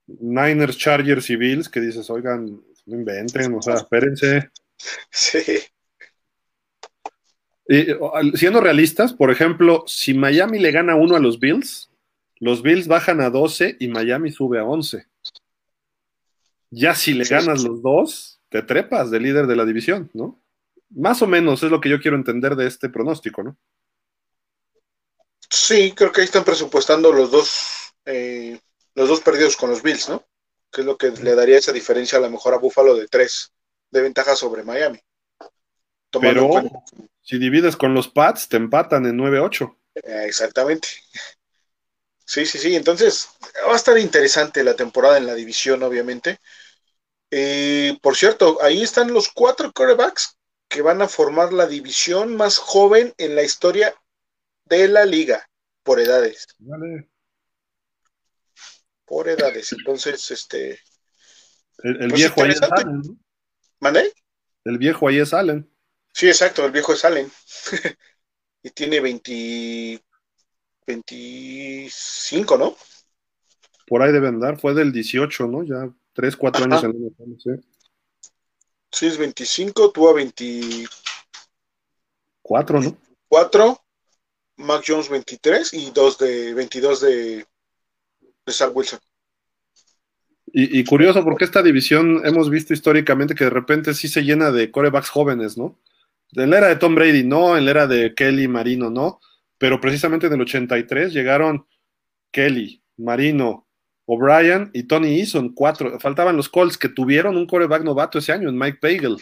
Niners, 0.08 0.78
Chargers 0.78 1.30
y 1.30 1.36
Bills, 1.36 1.70
que 1.70 1.80
dices, 1.80 2.10
oigan, 2.10 2.62
no 2.86 2.96
inventen, 2.96 3.54
o 3.54 3.62
sea, 3.62 3.76
espérense. 3.76 4.50
Sí. 5.12 5.40
siendo 8.36 8.62
realistas, 8.62 9.12
por 9.12 9.30
ejemplo, 9.30 9.84
si 9.88 10.14
Miami 10.14 10.58
le 10.58 10.72
gana 10.72 10.96
uno 10.96 11.18
a 11.18 11.20
los 11.20 11.38
Bills, 11.38 11.92
los 12.40 12.64
Bills 12.64 12.88
bajan 12.88 13.20
a 13.20 13.30
12 13.30 13.76
y 13.78 13.90
Miami 13.90 14.32
sube 14.32 14.58
a 14.58 14.64
11. 14.64 15.06
Ya 16.72 16.96
si 16.96 17.14
le 17.14 17.26
ganas 17.26 17.62
los 17.62 17.82
dos, 17.82 18.39
te 18.50 18.64
trepas 18.64 19.12
de 19.12 19.20
líder 19.20 19.47
de 19.47 19.56
la 19.56 19.66
división, 19.66 20.10
¿no? 20.14 20.41
Más 20.89 21.22
o 21.22 21.28
menos 21.28 21.62
es 21.64 21.70
lo 21.70 21.80
que 21.80 21.89
yo 21.89 22.00
quiero 22.00 22.18
entender 22.18 22.56
de 22.56 22.68
este 22.68 22.89
pronóstico, 22.89 23.43
¿no? 23.43 23.58
Sí, 25.50 25.93
creo 25.95 26.12
que 26.12 26.22
ahí 26.22 26.26
están 26.26 26.43
presupuestando 26.43 27.12
los 27.12 27.32
dos, 27.32 27.93
eh, 28.06 28.60
los 28.95 29.10
dos 29.10 29.22
perdidos 29.22 29.56
con 29.56 29.70
los 29.70 29.82
Bills, 29.82 30.10
¿no? 30.10 30.26
Que 30.72 30.82
es 30.82 30.88
lo 30.88 30.97
que 30.97 31.12
le 31.12 31.36
daría 31.36 31.58
esa 31.58 31.72
diferencia 31.72 32.18
a 32.18 32.22
lo 32.22 32.30
mejor 32.30 32.54
a 32.54 32.58
Buffalo 32.58 32.95
de 32.95 33.08
tres 33.08 33.54
de 33.91 34.02
ventaja 34.02 34.36
sobre 34.36 34.64
Miami. 34.64 35.00
Pero 36.12 36.50
si 37.22 37.38
divides 37.38 37.76
con 37.76 37.93
los 37.93 38.08
Pats, 38.08 38.47
te 38.47 38.58
empatan 38.58 39.06
en 39.06 39.18
9-8. 39.18 39.76
Eh, 39.95 40.24
exactamente. 40.26 40.88
Sí, 42.26 42.45
sí, 42.45 42.58
sí. 42.58 42.76
Entonces, 42.76 43.30
va 43.68 43.74
a 43.74 43.76
estar 43.76 43.97
interesante 43.97 44.64
la 44.64 44.76
temporada 44.76 45.18
en 45.18 45.26
la 45.26 45.36
división, 45.36 45.82
obviamente. 45.84 46.39
Eh, 47.32 47.98
por 48.02 48.16
cierto, 48.16 48.58
ahí 48.62 48.82
están 48.82 49.14
los 49.14 49.30
cuatro 49.30 49.72
quarterbacks 49.72 50.38
que 50.68 50.82
van 50.82 51.02
a 51.02 51.08
formar 51.08 51.54
la 51.54 51.68
división 51.68 52.36
más 52.36 52.58
joven 52.58 53.14
en 53.18 53.36
la 53.36 53.44
historia 53.44 53.94
de 54.66 54.88
la 54.88 55.06
liga, 55.06 55.48
por 55.84 56.00
edades. 56.00 56.48
Vale. 56.60 57.10
Por 59.06 59.30
edades. 59.30 59.74
Entonces, 59.74 60.30
este. 60.32 60.80
El, 61.80 62.10
pues 62.10 62.14
viejo 62.14 62.44
ahí 62.44 62.52
es 62.52 62.62
Allen. 62.62 63.02
¿Mandé? 63.80 64.14
El 64.66 64.78
viejo 64.78 65.08
ahí 65.08 65.20
es 65.20 65.34
Allen. 65.34 65.70
Sí, 66.14 66.28
exacto, 66.28 66.66
el 66.66 66.72
viejo 66.72 66.94
es 66.94 67.06
Allen. 67.06 67.32
y 68.64 68.70
tiene 68.72 69.00
20, 69.00 70.04
25, 70.86 72.58
¿no? 72.58 72.76
Por 73.88 74.04
ahí 74.04 74.12
debe 74.12 74.28
andar, 74.28 74.60
fue 74.60 74.74
del 74.74 74.92
18, 74.92 75.48
¿no? 75.48 75.64
Ya 75.64 75.92
3, 76.14 76.36
4 76.36 76.66
años 76.66 76.84
en 76.84 76.91
el 76.91 77.14
¿sí? 77.39 77.51
sí, 78.91 79.07
es 79.07 79.18
25, 79.18 79.91
tú 79.91 80.10
a 80.10 80.14
24, 80.14 82.82
¿no? 82.82 82.97
4, 83.28 83.82
Mac 84.57 84.84
Jones 84.86 85.10
23 85.10 85.74
y 85.74 85.89
2 85.91 86.18
de 86.18 86.53
22 86.53 87.01
de, 87.01 87.45
de 88.45 88.53
Zach 88.53 88.76
Wilson. 88.76 88.99
Y, 90.51 90.84
curioso 90.84 91.24
porque 91.24 91.45
esta 91.45 91.62
división 91.62 92.26
hemos 92.26 92.49
visto 92.49 92.74
históricamente 92.74 93.36
que 93.36 93.43
de 93.43 93.51
repente 93.51 93.93
sí 93.93 94.07
se 94.07 94.24
llena 94.24 94.51
de 94.51 94.72
corebacks 94.72 95.10
jóvenes, 95.10 95.60
¿no? 95.60 95.80
En 96.32 96.49
la 96.49 96.57
era 96.57 96.70
de 96.70 96.78
Tom 96.78 96.95
Brady 96.95 97.24
no, 97.24 97.55
en 97.55 97.66
la 97.66 97.72
era 97.72 97.88
de 97.88 98.16
Kelly 98.16 98.47
Marino 98.47 98.89
no, 98.89 99.20
pero 99.60 99.80
precisamente 99.80 100.26
en 100.26 100.34
el 100.34 100.41
83 100.41 101.14
llegaron 101.14 101.68
Kelly, 102.32 102.82
Marino, 102.97 103.69
O'Brien 104.12 104.72
y 104.74 104.84
Tony 104.84 105.20
Eason, 105.20 105.53
cuatro. 105.53 105.99
Faltaban 105.99 106.36
los 106.36 106.49
Colts 106.49 106.80
que 106.80 106.89
tuvieron 106.89 107.38
un 107.38 107.45
coreback 107.45 107.84
novato 107.84 108.18
ese 108.18 108.32
año 108.32 108.49
en 108.49 108.57
Mike 108.57 108.80
Pagel. 108.82 109.18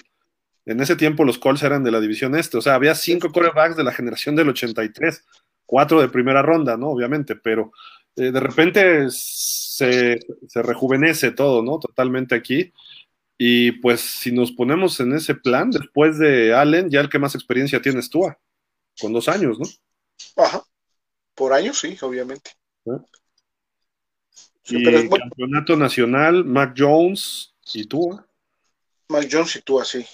En 0.66 0.80
ese 0.80 0.96
tiempo 0.96 1.26
los 1.26 1.38
Colts 1.38 1.62
eran 1.64 1.84
de 1.84 1.92
la 1.92 2.00
división 2.00 2.36
este, 2.36 2.58
o 2.58 2.62
sea, 2.62 2.76
había 2.76 2.96
cinco 2.96 3.30
corebacks 3.34 3.76
de 3.76 3.84
la 3.84 3.92
generación 3.92 4.38
del 4.38 4.48
83, 4.48 5.26
cuatro 5.66 6.00
de 6.00 6.08
primera 6.08 6.42
ronda, 6.42 6.78
¿no? 6.78 6.88
Obviamente, 6.88 7.36
pero 7.36 7.74
eh, 8.16 8.32
de 8.32 8.40
repente 8.40 9.08
se, 9.10 10.20
rejuvenece 10.56 11.32
todo, 11.32 11.62
¿no? 11.62 11.80
Totalmente 11.80 12.36
aquí. 12.36 12.72
Y 13.38 13.74
pues 13.74 14.00
si 14.00 14.32
nos 14.32 14.54
ponemos 14.54 15.02
en 15.02 15.12
ese 15.12 15.36
plan, 15.36 15.70
después 15.70 16.18
de 16.18 16.54
Allen, 16.54 16.90
ya 16.90 17.02
el 17.02 17.10
que 17.10 17.20
más 17.20 17.36
experiencia 17.36 17.82
tienes 17.82 18.10
tú, 18.10 18.22
con 19.02 19.12
dos 19.12 19.28
años, 19.28 19.60
¿no? 19.60 19.66
Ajá. 20.42 20.64
Por 21.36 21.52
años, 21.52 21.78
sí, 21.78 21.98
obviamente. 22.02 22.52
Campeonato 24.68 25.76
nacional, 25.76 26.46
Mac 26.46 26.74
Jones 26.78 27.54
y 27.74 27.86
tú. 27.86 28.20
Mac 29.10 29.28
Jones 29.32 29.56
y 29.56 29.62
tú, 29.62 29.80
así. 29.80 30.06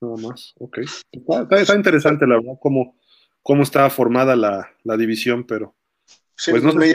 Nada 0.00 0.16
más, 0.16 0.54
ok. 0.58 0.78
Está, 0.78 1.74
interesante, 1.74 2.26
la 2.26 2.36
verdad, 2.36 2.54
cómo, 2.60 2.98
cómo 3.42 3.62
está 3.62 3.88
formada 3.90 4.34
la, 4.34 4.70
la 4.84 4.96
división, 4.96 5.44
pero 5.44 5.74
pues 6.46 6.62
no 6.62 6.72
me, 6.72 6.94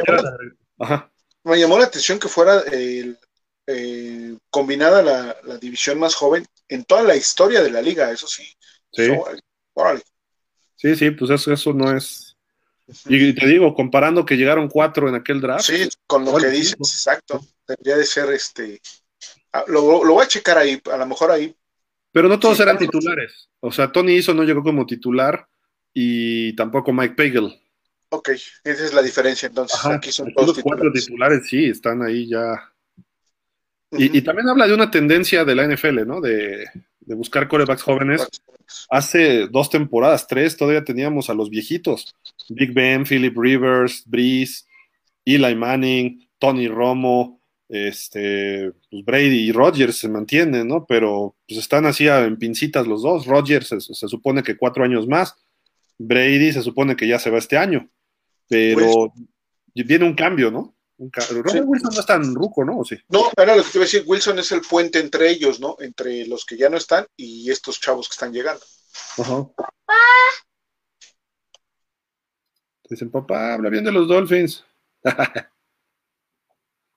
llamó 1.60 1.78
la, 1.78 1.86
atención 1.86 2.18
que 2.20 2.28
fuera 2.28 2.64
eh, 2.72 4.36
combinada 4.49 5.03
la, 5.03 5.58
división 5.60 5.99
más 5.99 6.16
joven 6.16 6.45
en 6.68 6.84
toda 6.84 7.03
la 7.03 7.16
historia 7.16 7.62
de 7.62 7.70
la 7.72 7.82
liga, 7.82 8.12
eso 8.12 8.28
sí. 8.28 8.43
Sí, 8.91 9.12
sí, 10.76 10.95
sí, 10.95 11.12
pues 11.12 11.30
eso, 11.32 11.53
eso 11.53 11.74
no 11.74 11.95
es. 11.95 12.35
Y 13.06 13.34
te 13.34 13.48
digo, 13.48 13.74
comparando 13.74 14.26
que 14.26 14.38
llegaron 14.38 14.68
cuatro 14.68 15.10
en 15.10 15.16
aquel 15.16 15.42
draft. 15.42 15.66
Sí, 15.66 15.90
con 16.06 16.24
lo 16.24 16.36
que 16.36 16.48
dices, 16.48 16.76
exacto. 16.80 17.44
Tendría 17.66 17.98
de 17.98 18.06
ser 18.06 18.32
este. 18.32 18.80
Ah, 19.52 19.64
lo, 19.68 19.82
voy 19.82 20.24
a 20.24 20.28
checar 20.28 20.58
ahí, 20.58 20.80
a 20.92 20.98
lo 20.98 21.08
mejor 21.08 21.32
ahí. 21.32 21.56
Pero 22.12 22.28
no 22.28 22.40
todos 22.40 22.60
eran 22.60 22.78
titulares. 22.78 23.50
O 23.60 23.72
sea, 23.72 23.92
Tony 23.92 24.14
Iso 24.14 24.34
no 24.34 24.44
llegó 24.44 24.62
como 24.62 24.86
titular 24.86 25.48
y 25.94 26.56
tampoco 26.56 26.94
Mike 26.94 27.16
Pagel. 27.16 27.60
Ok, 28.10 28.30
esa 28.30 28.86
es 28.86 28.94
la 28.94 29.02
diferencia 29.02 29.48
entonces. 29.48 29.84
aquí 29.86 30.12
son 30.12 30.32
todos 30.34 30.50
los 30.50 30.60
cuatro 30.60 30.92
titulares, 30.92 31.48
sí, 31.48 31.66
están 31.66 32.04
ahí 32.04 32.30
ya. 32.30 32.72
y, 33.92 34.22
también 34.22 34.48
habla 34.48 34.68
de 34.68 34.74
una 34.74 34.92
tendencia 34.92 35.44
de 35.44 35.56
la 35.56 35.68
NFL, 35.68 36.06
¿no? 36.06 36.22
De, 36.22 36.66
buscar 37.14 37.47
corebacks 37.47 37.84
jóvenes. 37.84 38.28
Hace 38.89 39.47
dos 39.47 39.70
temporadas, 39.70 40.28
tres, 40.28 40.58
todavía 40.58 40.84
teníamos 40.84 41.30
a 41.30 41.36
los 41.36 41.49
viejitos. 41.49 42.16
Big 42.49 42.74
Ben, 42.74 43.06
Philip 43.06 43.38
Rivers, 43.38 44.03
Breeze, 44.06 44.64
Eli 45.24 45.56
Manning, 45.56 46.28
Tony 46.39 46.68
Romo, 46.68 47.41
este, 47.68 48.72
pues 48.89 49.03
Brady 49.03 49.49
y 49.49 49.51
Rodgers 49.51 49.97
se 49.97 50.10
mantienen, 50.10 50.68
¿no? 50.68 50.86
Pero 50.86 51.36
pues 51.47 51.60
están 51.60 51.86
así 51.86 52.08
en 52.08 52.38
pincitas 52.38 52.88
los 52.88 53.01
dos. 53.01 53.26
Rodgers 53.26 53.68
se, 53.68 54.08
supone 54.08 54.43
que 54.43 54.58
cuatro 54.58 54.84
años 54.84 55.08
más. 55.08 55.36
Brady 55.97 56.51
se 56.51 56.62
supone 56.62 56.95
que 56.95 57.08
ya 57.08 57.20
se 57.20 57.30
va 57.30 57.38
este 57.38 57.58
año. 57.58 57.89
Pero 58.47 59.12
viene 59.74 60.06
un 60.06 60.14
cambio, 60.14 60.51
¿no? 60.51 60.74
Un 60.98 61.12
Wilson 61.66 61.93
no 61.93 62.00
es 62.00 62.06
tan 62.06 62.34
ruco, 62.34 62.64
¿no? 62.64 62.84
sí? 62.86 62.96
No, 63.10 63.30
era 63.36 63.56
lo 63.56 63.64
que 63.64 63.70
te 63.70 63.78
iba 63.78 63.84
a 63.84 63.88
decir. 63.88 64.04
Wilson 64.06 64.39
es 64.39 64.52
el 64.54 64.62
puente 64.62 65.00
entre 65.00 65.30
ellos, 65.30 65.60
¿no? 65.60 65.76
Entre 65.80 66.26
los 66.26 66.46
que 66.46 66.58
ya 66.58 66.70
no 66.70 66.78
están 66.78 67.06
y 67.18 67.52
estos 67.52 67.82
chavos 67.82 68.08
que 68.08 68.14
están 68.14 68.32
llegando. 68.32 68.64
Ajá. 69.18 69.50
Dicen, 72.89 73.10
papá, 73.10 73.56
habla 73.56 73.70
bien 73.70 73.84
de 73.84 73.91
los 73.91 74.08
Dolphins. 74.08 74.64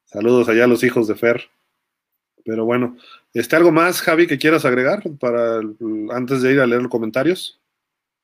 Saludos 0.05 0.49
allá 0.49 0.64
a 0.64 0.68
los 0.68 0.84
hijos 0.84 1.09
de 1.09 1.16
Fer. 1.16 1.51
Pero 2.44 2.64
bueno, 2.64 2.96
¿este 3.34 3.57
algo 3.57 3.72
más, 3.72 4.01
Javi, 4.01 4.26
que 4.26 4.38
quieras 4.38 4.64
agregar 4.64 5.03
para 5.18 5.61
antes 6.11 6.40
de 6.40 6.53
ir 6.53 6.61
a 6.61 6.66
leer 6.66 6.82
los 6.82 6.90
comentarios? 6.90 7.61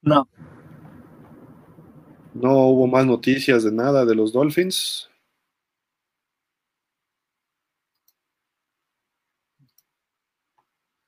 No. 0.03 0.29
No 2.33 2.68
hubo 2.68 2.87
más 2.87 3.07
noticias 3.07 3.64
de 3.64 3.72
nada 3.72 4.05
de 4.05 4.14
los 4.14 4.33
Dolphins. 4.33 5.11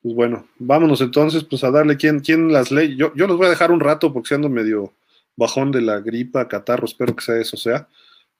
Pues 0.06 0.14
bueno, 0.14 0.46
vámonos 0.60 1.00
entonces 1.00 1.42
pues 1.42 1.64
a 1.64 1.72
darle 1.72 1.96
quién, 1.96 2.20
quién 2.20 2.52
las 2.52 2.70
lee. 2.70 2.94
Yo, 2.96 3.12
yo 3.16 3.26
los 3.26 3.36
voy 3.36 3.46
a 3.46 3.50
dejar 3.50 3.72
un 3.72 3.80
rato 3.80 4.12
porque 4.12 4.36
ando 4.36 4.48
medio 4.48 4.94
bajón 5.34 5.72
de 5.72 5.80
la 5.80 5.98
gripa, 5.98 6.46
catarro, 6.46 6.84
espero 6.84 7.16
que 7.16 7.24
sea 7.24 7.40
eso, 7.40 7.56
sea. 7.56 7.88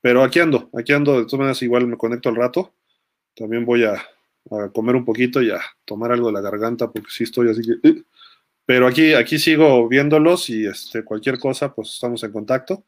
Pero 0.01 0.23
aquí 0.23 0.39
ando, 0.39 0.71
aquí 0.79 0.93
ando, 0.93 1.19
de 1.19 1.25
todas 1.25 1.41
maneras 1.41 1.63
igual 1.63 1.89
me 1.89 1.97
conecto 1.97 2.29
al 2.29 2.37
rato. 2.37 2.73
También 3.35 3.65
voy 3.65 3.83
a, 3.83 4.01
comer 4.73 4.95
un 4.95 5.05
poquito 5.05 5.43
y 5.43 5.51
a 5.51 5.61
tomar 5.85 6.13
algo 6.13 6.29
de 6.29 6.35
la 6.35 6.41
garganta 6.41 6.89
porque 6.89 7.11
sí 7.11 7.25
estoy 7.25 7.51
así 7.51 7.63
que... 7.63 7.89
Eh. 7.89 8.03
Pero 8.65 8.87
aquí, 8.87 9.15
aquí 9.15 9.37
sigo 9.37 9.89
viéndolos 9.89 10.49
y 10.51 10.67
este, 10.67 11.03
cualquier 11.03 11.37
cosa, 11.37 11.75
pues 11.75 11.95
estamos 11.95 12.23
en 12.23 12.31
contacto. 12.31 12.85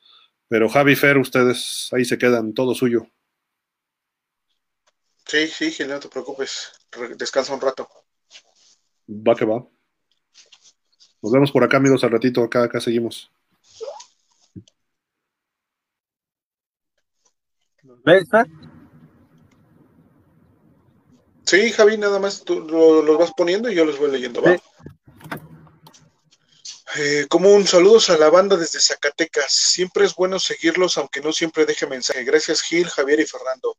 Pero 0.47 0.68
Javi 0.68 0.95
Fer, 0.95 1.18
ustedes 1.18 1.89
ahí 1.91 2.05
se 2.05 2.16
quedan, 2.16 2.55
todo 2.55 2.76
suyo. 2.76 3.09
Sí, 5.26 5.49
sí, 5.49 5.72
Gil, 5.72 5.89
no 5.89 5.99
te 5.99 6.09
preocupes. 6.09 6.70
Descansa 7.16 7.53
un 7.53 7.61
rato. 7.61 7.89
Va 9.09 9.34
que 9.34 9.44
va. 9.44 9.66
Nos 11.22 11.32
vemos 11.32 11.50
por 11.50 11.64
acá, 11.64 11.78
amigos, 11.78 12.04
al 12.04 12.11
ratito. 12.11 12.42
Acá, 12.42 12.64
acá 12.64 12.80
seguimos. 12.80 13.30
¿Ves, 18.04 18.28
Sí, 21.44 21.72
Javi, 21.72 21.96
nada 21.96 22.18
más 22.18 22.44
tú 22.44 22.61
los 22.61 23.18
vas 23.18 23.32
poniendo 23.34 23.70
y 23.70 23.74
yo 23.74 23.86
los 23.86 23.98
voy 23.98 24.11
leyendo. 24.11 24.42
¿va? 24.42 24.59
Eh, 26.96 27.26
como 27.28 27.54
un 27.54 27.66
saludo 27.66 27.98
a 28.09 28.18
la 28.18 28.28
banda 28.28 28.56
desde 28.56 28.80
Zacatecas. 28.80 29.50
Siempre 29.50 30.04
es 30.04 30.14
bueno 30.14 30.38
seguirlos, 30.38 30.98
aunque 30.98 31.22
no 31.22 31.32
siempre 31.32 31.64
deje 31.64 31.86
mensaje. 31.86 32.24
Gracias, 32.24 32.61
Gil, 32.61 32.88
Javier 32.88 33.20
y 33.20 33.26
Fernando. 33.26 33.78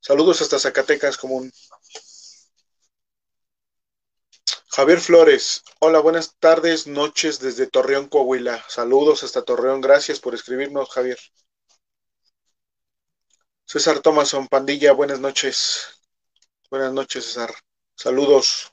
Saludos 0.00 0.40
hasta 0.40 0.58
Zacatecas, 0.58 1.18
común. 1.18 1.52
Javier 4.74 5.00
Flores. 5.00 5.62
Hola, 5.78 6.00
buenas 6.00 6.34
tardes, 6.40 6.88
noches 6.88 7.38
desde 7.38 7.68
Torreón, 7.68 8.08
Coahuila. 8.08 8.64
Saludos 8.68 9.22
hasta 9.22 9.42
Torreón. 9.42 9.80
Gracias 9.80 10.18
por 10.18 10.34
escribirnos, 10.34 10.90
Javier. 10.90 11.16
César 13.64 14.00
Thomason, 14.00 14.48
pandilla, 14.48 14.92
buenas 14.92 15.20
noches. 15.20 16.00
Buenas 16.70 16.92
noches, 16.92 17.24
César. 17.24 17.54
Saludos. 17.94 18.72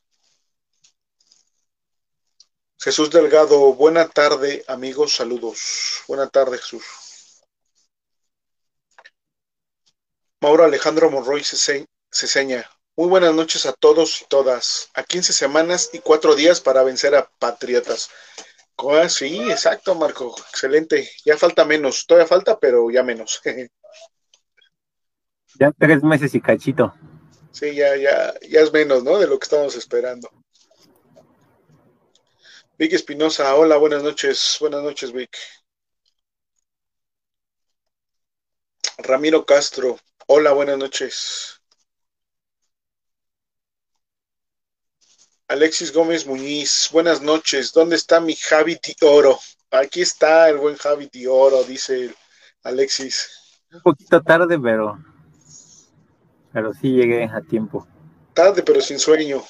Jesús 2.80 3.12
Delgado, 3.12 3.72
buena 3.76 4.08
tarde, 4.10 4.66
amigos, 4.68 5.16
saludos. 5.16 6.02
Buena 6.08 6.28
tarde, 6.28 6.58
Jesús. 6.58 6.84
Mauro 10.42 10.64
Alejandro 10.64 11.12
Monroy 11.12 11.44
Ceseña. 11.44 12.68
Muy 12.98 13.08
buenas 13.08 13.34
noches 13.34 13.66
a 13.66 13.74
todos 13.74 14.22
y 14.22 14.26
todas. 14.26 14.90
A 14.94 15.04
15 15.04 15.34
semanas 15.34 15.90
y 15.94 16.00
cuatro 16.00 16.36
días 16.36 16.60
para 16.60 16.84
vencer 16.84 17.16
a 17.16 17.30
Patriotas. 17.40 18.10
Sí, 19.10 19.52
exacto, 19.52 19.94
Marco. 19.94 20.36
Excelente. 20.50 21.08
Ya 21.24 21.38
falta 21.38 21.66
menos. 21.66 22.06
Todavía 22.08 22.28
falta, 22.28 22.60
pero 22.60 22.90
ya 22.90 23.04
menos. 23.04 23.42
Ya 25.60 25.70
tres 25.78 26.02
meses 26.02 26.34
y 26.34 26.40
cachito. 26.40 26.94
Sí, 27.52 27.76
ya, 27.76 27.98
ya, 27.98 28.34
ya 28.50 28.62
es 28.62 28.72
menos, 28.72 29.04
¿no? 29.04 29.20
De 29.20 29.28
lo 29.28 29.38
que 29.38 29.44
estamos 29.44 29.76
esperando. 29.76 30.30
Vic 32.78 32.94
Espinosa, 32.94 33.54
hola, 33.56 33.76
buenas 33.76 34.02
noches. 34.02 34.58
Buenas 34.62 34.82
noches, 34.82 35.12
Vic. 35.12 35.38
Ramiro 38.98 39.46
Castro, 39.46 40.00
hola, 40.28 40.54
buenas 40.54 40.78
noches. 40.78 41.61
Alexis 45.52 45.92
Gómez 45.92 46.26
Muñiz, 46.26 46.88
buenas 46.94 47.22
noches. 47.22 47.74
¿Dónde 47.74 47.98
está 47.98 48.22
mi 48.22 48.36
Javi 48.36 48.80
Oro? 49.02 49.38
Aquí 49.70 50.00
está 50.00 50.48
el 50.48 50.56
buen 50.56 50.78
Javi 50.78 51.10
Oro, 51.28 51.62
dice 51.66 52.16
Alexis. 52.64 53.30
Un 53.70 53.82
poquito 53.82 54.22
tarde, 54.22 54.58
pero 54.58 54.98
pero 56.54 56.74
sí 56.74 56.94
llegué 56.94 57.26
a 57.26 57.42
tiempo. 57.42 57.86
Tarde, 58.34 58.64
pero 58.64 58.80
sin 58.80 58.98
sueño. 58.98 59.44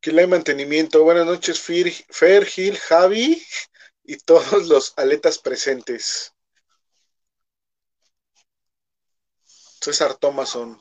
Que 0.00 0.10
hay 0.10 0.26
mantenimiento. 0.26 1.04
Buenas 1.04 1.26
noches, 1.26 1.60
Fer, 1.60 2.46
Gil, 2.46 2.76
Javi 2.76 3.40
y 4.02 4.16
todos 4.16 4.66
los 4.66 4.92
aletas 4.96 5.38
presentes. 5.38 6.34
César 9.80 10.14
Thomason. 10.16 10.80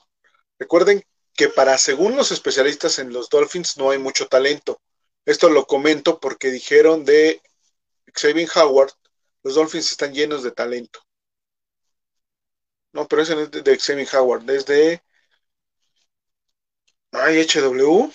Recuerden 0.58 1.04
que 1.36 1.50
para 1.50 1.78
según 1.78 2.16
los 2.16 2.32
especialistas 2.32 3.00
en 3.00 3.12
los 3.12 3.30
Dolphins 3.30 3.78
no 3.78 3.90
hay 3.92 3.98
mucho 3.98 4.28
talento. 4.28 4.82
Esto 5.26 5.50
lo 5.50 5.66
comento 5.66 6.20
porque 6.20 6.52
dijeron 6.52 7.06
de 7.06 7.42
Xavier 8.14 8.50
Howard, 8.56 8.92
los 9.44 9.56
Dolphins 9.56 9.92
están 9.92 10.14
llenos 10.14 10.44
de 10.44 10.52
talento. 10.52 11.00
No, 12.94 13.08
pero 13.08 13.24
ese 13.24 13.42
es 13.42 13.52
de, 13.52 13.80
Xavier 13.80 14.08
Howard, 14.16 14.44
desde 14.44 15.02
HW. 17.12 18.12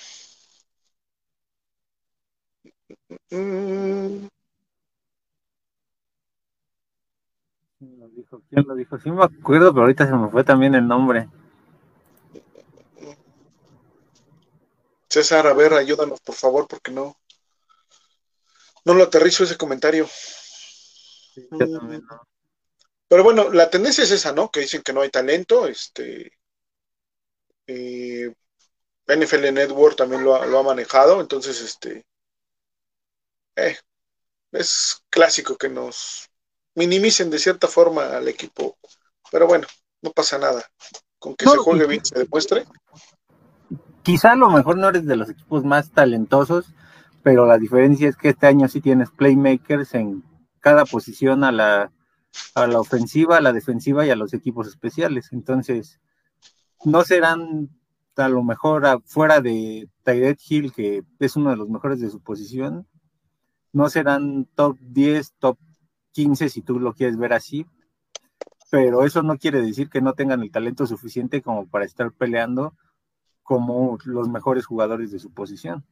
¿Quién 7.79 7.99
lo 7.99 8.09
dijo? 8.09 8.43
¿Quién 8.51 8.65
lo 8.67 8.75
dijo? 8.75 8.99
Sí 8.99 9.11
me 9.11 9.25
acuerdo, 9.25 9.73
pero 9.73 9.83
ahorita 9.83 10.07
se 10.07 10.13
me 10.13 10.29
fue 10.31 10.45
también 10.45 10.75
el 10.75 10.87
nombre. 10.87 11.29
César, 15.09 15.47
a 15.47 15.55
ver, 15.55 15.73
ayúdanos, 15.75 16.21
por 16.21 16.35
favor, 16.35 16.69
porque 16.69 16.91
no. 16.91 17.19
No 18.85 18.95
lo 18.95 19.05
aterrizo 19.05 19.45
ese 19.45 19.57
comentario. 19.57 20.07
Sí, 20.09 21.47
yo 21.51 21.79
también 21.79 22.03
no. 22.09 22.29
Pero 23.09 23.25
bueno, 23.25 23.51
la 23.51 23.71
tendencia 23.71 24.05
es 24.05 24.11
esa, 24.11 24.33
¿no? 24.33 24.51
Que 24.51 24.61
dicen 24.61 24.83
que 24.83 24.93
no 24.93 25.01
hay 25.01 25.11
talento. 25.11 25.67
Este, 25.67 26.39
eh, 27.67 28.33
NFL 29.07 29.53
Network 29.53 29.97
también 29.97 30.23
lo 30.23 30.35
ha, 30.35 30.63
manejado. 30.63 31.21
Entonces, 31.21 31.61
este, 31.63 32.07
eh, 33.57 33.79
es 34.53 35.03
clásico 35.09 35.57
que 35.57 35.71
nos 35.71 36.29
minimicen 36.75 37.31
de 37.31 37.39
cierta 37.39 37.67
forma 37.67 38.17
al 38.17 38.29
equipo. 38.29 38.77
Pero 39.31 39.47
bueno, 39.47 39.67
no 40.03 40.13
pasa 40.13 40.39
nada. 40.39 40.71
Con 41.19 41.35
que 41.35 41.47
se 41.47 41.57
juegue 41.57 41.87
bien, 41.87 42.05
se 42.05 42.19
demuestre. 42.19 42.67
Quizá 44.03 44.33
a 44.33 44.37
lo 44.37 44.51
mejor 44.51 44.79
no 44.79 44.89
eres 44.89 45.07
de 45.07 45.17
los 45.17 45.29
equipos 45.29 45.65
más 45.65 45.91
talentosos, 45.91 46.75
pero 47.23 47.47
la 47.47 47.59
diferencia 47.59 48.09
es 48.09 48.17
que 48.17 48.31
este 48.31 48.47
año 48.47 48.69
sí 48.69 48.81
tienes 48.81 49.11
playmakers 49.11 49.95
en 49.95 50.23
cada 50.61 50.85
posición 50.85 51.45
a 51.45 51.53
la 51.53 51.93
a 52.55 52.67
la 52.67 52.81
ofensiva, 52.81 53.39
a 53.39 53.41
la 53.41 53.53
defensiva 53.53 54.07
y 54.07 54.11
a 54.11 54.17
los 54.17 54.35
equipos 54.35 54.69
especiales. 54.69 55.33
Entonces, 55.33 56.01
no 56.85 57.03
serán 57.05 57.71
a 58.17 58.29
lo 58.29 58.43
mejor 58.43 59.03
fuera 59.05 59.41
de 59.41 59.89
Tyred 60.03 60.39
Hill, 60.49 60.73
que 60.73 61.05
es 61.19 61.37
uno 61.37 61.51
de 61.51 61.57
los 61.57 61.69
mejores 61.69 62.01
de 62.01 62.11
su 62.11 62.21
posición, 62.21 62.87
no 63.73 63.89
serán 63.89 64.47
top 64.55 64.77
10, 64.81 65.35
top 65.39 65.59
15 66.13 66.49
si 66.49 66.63
tú 66.63 66.81
lo 66.81 66.95
quieres 66.95 67.17
ver 67.17 67.33
así, 67.33 67.67
pero 68.71 69.05
eso 69.05 69.23
no 69.23 69.39
quiere 69.39 69.63
decir 69.63 69.89
que 69.89 70.01
no 70.01 70.15
tengan 70.15 70.43
el 70.43 70.51
talento 70.51 70.87
suficiente 70.87 71.43
como 71.43 71.69
para 71.69 71.85
estar 71.85 72.13
peleando 72.13 72.75
como 73.49 73.97
los 74.05 74.29
mejores 74.29 74.67
jugadores 74.67 75.11
de 75.11 75.19
su 75.19 75.33
posición. 75.33 75.83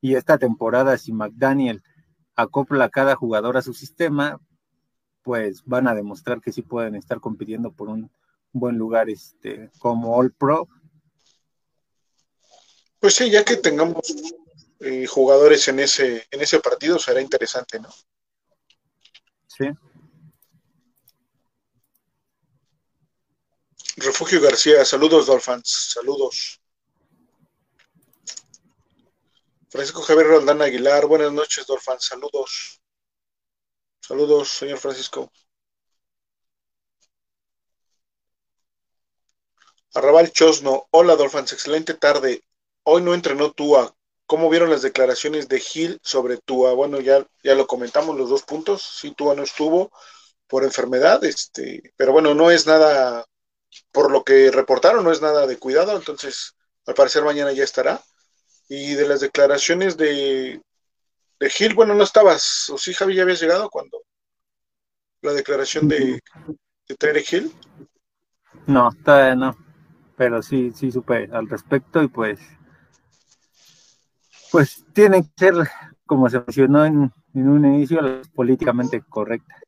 Y 0.00 0.16
esta 0.16 0.36
temporada, 0.36 0.98
si 0.98 1.12
McDaniel 1.12 1.84
acopla 2.34 2.86
a 2.86 2.90
cada 2.90 3.14
jugador 3.14 3.56
a 3.56 3.62
su 3.62 3.72
sistema, 3.72 4.40
pues 5.22 5.62
van 5.64 5.86
a 5.86 5.94
demostrar 5.94 6.40
que 6.40 6.50
sí 6.50 6.62
pueden 6.62 6.96
estar 6.96 7.20
compitiendo 7.20 7.70
por 7.70 7.88
un, 7.88 8.10
buen 8.52 8.76
lugar 8.78 9.08
este, 9.08 9.70
como 9.78 10.16
All 10.16 10.32
Pro. 10.32 10.66
Pues 12.98 13.14
sí, 13.14 13.30
ya 13.30 13.44
que 13.44 13.58
tengamos 13.58 14.12
eh, 14.80 15.06
jugadores 15.06 15.68
en 15.68 15.78
ese, 15.78 16.26
en 16.32 16.40
ese 16.40 16.58
partido, 16.58 16.98
será 16.98 17.20
interesante, 17.20 17.78
¿no? 17.78 17.90
Sí. 19.46 19.66
Refugio 23.96 24.42
García, 24.42 24.84
saludos 24.84 25.26
Dolphins, 25.26 25.92
saludos. 25.94 26.60
Francisco 29.70 30.02
Javier 30.02 30.26
Roldán 30.26 30.60
Aguilar, 30.60 31.06
buenas 31.06 31.32
noches 31.32 31.66
Dolphins, 31.66 32.04
saludos. 32.04 32.82
Saludos, 34.00 34.50
señor 34.50 34.78
Francisco. 34.78 35.32
Arrabal 39.94 40.30
Chosno, 40.30 40.86
hola 40.90 41.16
Dolphins, 41.16 41.54
excelente 41.54 41.94
tarde. 41.94 42.42
Hoy 42.82 43.00
no 43.00 43.14
entrenó 43.14 43.52
Tua. 43.52 43.96
¿Cómo 44.26 44.50
vieron 44.50 44.68
las 44.68 44.82
declaraciones 44.82 45.48
de 45.48 45.58
Gil 45.58 45.98
sobre 46.02 46.36
Tua? 46.36 46.74
Bueno, 46.74 47.00
ya, 47.00 47.26
ya 47.42 47.54
lo 47.54 47.66
comentamos 47.66 48.14
los 48.16 48.28
dos 48.28 48.42
puntos. 48.42 48.82
Sí, 48.82 49.12
Tua 49.12 49.34
no 49.34 49.44
estuvo 49.44 49.90
por 50.46 50.64
enfermedad, 50.64 51.24
este, 51.24 51.94
pero 51.96 52.12
bueno, 52.12 52.34
no 52.34 52.50
es 52.50 52.66
nada, 52.66 53.24
por 53.92 54.10
lo 54.10 54.24
que 54.24 54.50
reportaron, 54.50 55.04
no 55.04 55.12
es 55.12 55.20
nada 55.20 55.46
de 55.46 55.58
cuidado, 55.58 55.96
entonces 55.96 56.56
al 56.86 56.94
parecer 56.94 57.24
mañana 57.24 57.52
ya 57.52 57.64
estará. 57.64 58.00
Y 58.68 58.94
de 58.94 59.06
las 59.06 59.20
declaraciones 59.20 59.96
de, 59.96 60.60
de 61.38 61.50
Gil, 61.50 61.74
bueno, 61.74 61.94
no 61.94 62.04
estabas, 62.04 62.68
o 62.70 62.78
sí, 62.78 62.92
Javi, 62.94 63.14
ya 63.14 63.22
habías 63.22 63.40
llegado 63.40 63.70
cuando 63.70 64.02
la 65.22 65.32
declaración 65.32 65.88
de, 65.88 66.20
de 66.88 66.94
Tyre 66.96 67.24
Hill. 67.30 67.52
No, 68.66 68.90
todavía 69.04 69.34
no 69.34 69.66
pero 70.16 70.42
sí, 70.42 70.72
sí 70.74 70.90
supe 70.90 71.28
al 71.30 71.48
respecto 71.48 72.02
y 72.02 72.08
pues, 72.08 72.40
pues 74.50 74.84
tienen 74.92 75.24
que 75.24 75.32
ser, 75.36 75.54
como 76.06 76.28
se 76.28 76.40
mencionó 76.40 76.84
en, 76.84 77.12
un 77.34 77.64
inicio, 77.66 78.00
políticamente 78.34 79.02
correctas. 79.02 79.62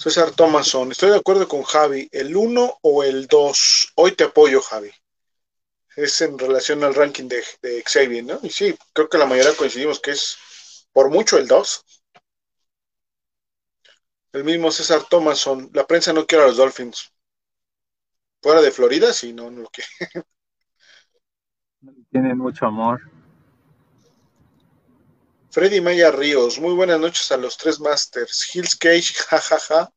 César 0.00 0.30
Thomason, 0.30 0.90
estoy 0.92 1.10
de 1.10 1.18
acuerdo 1.18 1.46
con 1.46 1.62
Javi, 1.62 2.08
el 2.10 2.34
1 2.34 2.78
o 2.80 3.04
el 3.04 3.26
2, 3.26 3.92
hoy 3.96 4.12
te 4.12 4.24
apoyo 4.24 4.62
Javi. 4.62 4.90
Es 5.94 6.22
en 6.22 6.38
relación 6.38 6.82
al 6.84 6.94
ranking 6.94 7.28
de, 7.28 7.44
de 7.60 7.82
Xavier, 7.82 8.24
¿no? 8.24 8.38
Y 8.42 8.48
sí, 8.48 8.74
creo 8.94 9.10
que 9.10 9.18
la 9.18 9.26
mayoría 9.26 9.54
coincidimos 9.54 10.00
que 10.00 10.12
es 10.12 10.88
por 10.94 11.10
mucho 11.10 11.36
el 11.36 11.46
2. 11.46 11.84
El 14.32 14.44
mismo 14.44 14.70
César 14.70 15.02
Thomason, 15.02 15.68
la 15.74 15.86
prensa 15.86 16.14
no 16.14 16.24
quiere 16.24 16.44
a 16.44 16.46
los 16.46 16.56
Dolphins. 16.56 17.12
Fuera 18.40 18.62
de 18.62 18.70
Florida, 18.70 19.12
sí, 19.12 19.34
no, 19.34 19.50
no 19.50 19.60
lo 19.60 19.68
quiere. 19.68 19.90
Tienen 22.10 22.38
mucho 22.38 22.64
amor. 22.64 23.02
Freddy 25.52 25.80
Maya 25.80 26.12
Ríos, 26.12 26.60
muy 26.60 26.74
buenas 26.74 27.00
noches 27.00 27.32
a 27.32 27.36
los 27.36 27.56
tres 27.56 27.80
Masters. 27.80 28.54
Hills 28.54 28.76
Cage, 28.76 29.14
jajaja. 29.28 29.92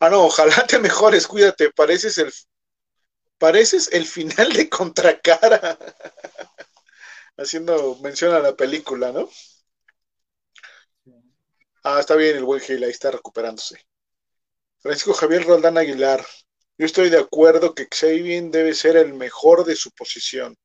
Ah, 0.00 0.10
no, 0.10 0.24
ojalá 0.24 0.66
te 0.66 0.80
mejores, 0.80 1.26
cuídate, 1.26 1.70
pareces 1.70 2.18
el 2.18 2.32
pareces 3.38 3.88
el 3.92 4.06
final 4.06 4.52
de 4.52 4.68
Contracara. 4.68 5.78
Haciendo 7.36 7.94
mención 8.02 8.34
a 8.34 8.40
la 8.40 8.56
película, 8.56 9.12
¿no? 9.12 9.30
Ah, 11.84 12.00
está 12.00 12.16
bien 12.16 12.36
el 12.36 12.44
buen 12.44 12.60
Gil, 12.60 12.82
ahí 12.82 12.90
está 12.90 13.12
recuperándose. 13.12 13.78
Francisco 14.80 15.14
Javier 15.14 15.44
Roldán 15.44 15.78
Aguilar. 15.78 16.26
Yo 16.76 16.86
estoy 16.86 17.08
de 17.08 17.18
acuerdo 17.18 17.72
que 17.72 17.86
Xavier 17.88 18.50
debe 18.50 18.74
ser 18.74 18.96
el 18.96 19.14
mejor 19.14 19.64
de 19.64 19.76
su 19.76 19.92
posición. 19.92 20.56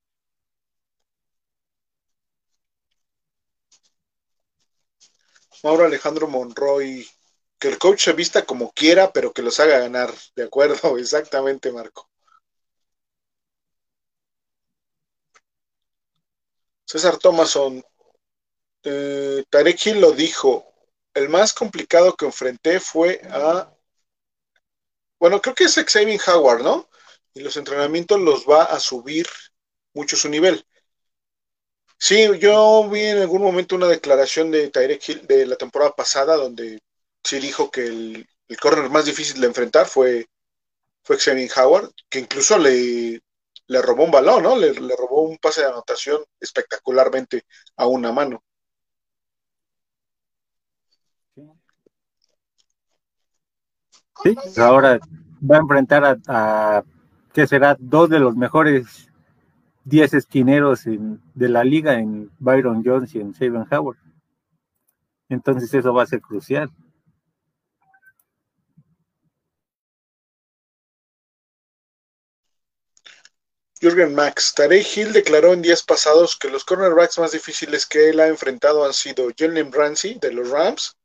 Mauro 5.64 5.86
Alejandro 5.86 6.28
Monroy. 6.28 7.08
Que 7.60 7.70
el 7.70 7.78
coach 7.80 8.04
se 8.04 8.14
vista 8.14 8.46
como 8.46 8.72
quiera, 8.74 9.12
pero 9.14 9.34
que 9.34 9.42
los 9.42 9.60
haga 9.60 9.80
ganar. 9.80 10.14
De 10.36 10.44
acuerdo, 10.44 10.98
exactamente, 11.00 11.72
Marco. 11.72 12.10
César 16.86 17.18
Thomason. 17.18 17.84
Eh, 18.86 19.44
lo 19.96 20.12
dijo 20.12 20.66
el 21.14 21.30
más 21.30 21.54
complicado 21.54 22.16
que 22.16 22.26
enfrenté 22.26 22.80
fue 22.80 23.22
a. 23.30 23.70
Bueno, 25.20 25.42
creo 25.42 25.56
que 25.56 25.64
es 25.64 25.76
Xavier 25.76 26.20
Howard, 26.28 26.62
¿no? 26.64 26.90
Y 27.34 27.42
los 27.42 27.58
entrenamientos 27.58 28.20
los 28.20 28.46
va 28.46 28.64
a 28.64 28.80
subir 28.80 29.26
mucho 29.94 30.16
su 30.16 30.30
nivel. 30.30 30.66
Sí, 32.06 32.28
yo 32.38 32.90
vi 32.90 33.00
en 33.00 33.20
algún 33.20 33.42
momento 33.42 33.78
una 33.78 33.88
declaración 33.88 34.52
de 34.52 34.70
Tyrek 34.70 35.08
Hill 35.08 35.26
de 35.26 35.46
la 35.46 35.56
temporada 35.56 35.94
pasada 35.96 36.36
donde 36.36 36.82
sí 37.24 37.40
dijo 37.40 37.72
que 37.72 37.86
el, 37.86 38.28
el 38.50 38.58
corner 38.58 38.90
más 38.90 39.06
difícil 39.06 39.40
de 39.40 39.48
enfrentar 39.48 39.86
fue, 39.86 40.28
fue 41.06 41.18
Xavier 41.18 41.50
Howard, 41.56 41.92
que 42.10 42.20
incluso 42.20 42.58
le, 42.58 43.22
le 43.68 43.82
robó 43.82 44.04
un 44.04 44.12
balón, 44.12 44.44
¿no? 44.44 44.58
Le, 44.58 44.74
robó 44.74 45.22
un 45.22 45.38
pase 45.38 45.62
de 45.62 45.68
anotación 45.68 46.22
espectacularmente 46.42 47.44
a 47.78 47.88
una 47.88 48.12
mano. 48.12 48.44
Sí, 54.22 54.36
ahora 54.58 55.00
va 55.50 55.56
a 55.56 55.62
enfrentar 55.62 56.04
a, 56.04 56.18
a 56.28 56.84
que 57.34 57.48
será 57.48 57.78
dos 57.80 58.10
de 58.10 58.20
los 58.20 58.36
mejores 58.36 59.10
10 59.86 60.14
esquineros 60.14 60.84
de 60.86 61.50
la 61.50 61.64
liga 61.64 62.00
en 62.00 62.32
Byron 62.40 62.84
Jones 62.86 63.14
y 63.16 63.20
en 63.20 63.34
Saban 63.34 63.68
Howard. 63.72 63.98
Entonces 65.30 65.74
eso 65.74 65.94
va 65.94 66.04
a 66.04 66.08
ser 66.08 66.22
crucial. 66.22 66.70
Jürgen 73.82 74.16
Max, 74.16 74.54
Tarek 74.56 74.96
Hill 74.96 75.12
declaró 75.12 75.52
en 75.52 75.62
días 75.62 75.84
pasados 75.84 76.38
que 76.38 76.50
los 76.50 76.64
cornerbacks 76.64 77.20
más 77.20 77.34
difíciles 77.34 77.86
que 77.86 78.10
él 78.10 78.22
ha 78.22 78.28
enfrentado 78.28 78.86
han 78.86 78.94
sido 78.94 79.28
Jalen 79.38 79.74
Ramsey 79.74 80.20
de 80.22 80.32
los 80.32 80.50
Rams, 80.50 80.96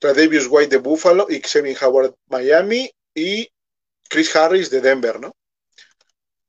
Davis 0.00 0.46
White 0.48 0.70
de 0.70 0.78
Buffalo 0.78 1.26
y 1.28 1.40
Xavier 1.40 1.76
Howard 1.82 2.14
Miami 2.28 2.90
y 3.14 3.50
Chris 4.08 4.34
Harris 4.34 4.70
de 4.70 4.80
Denver, 4.80 5.20
¿no? 5.20 5.32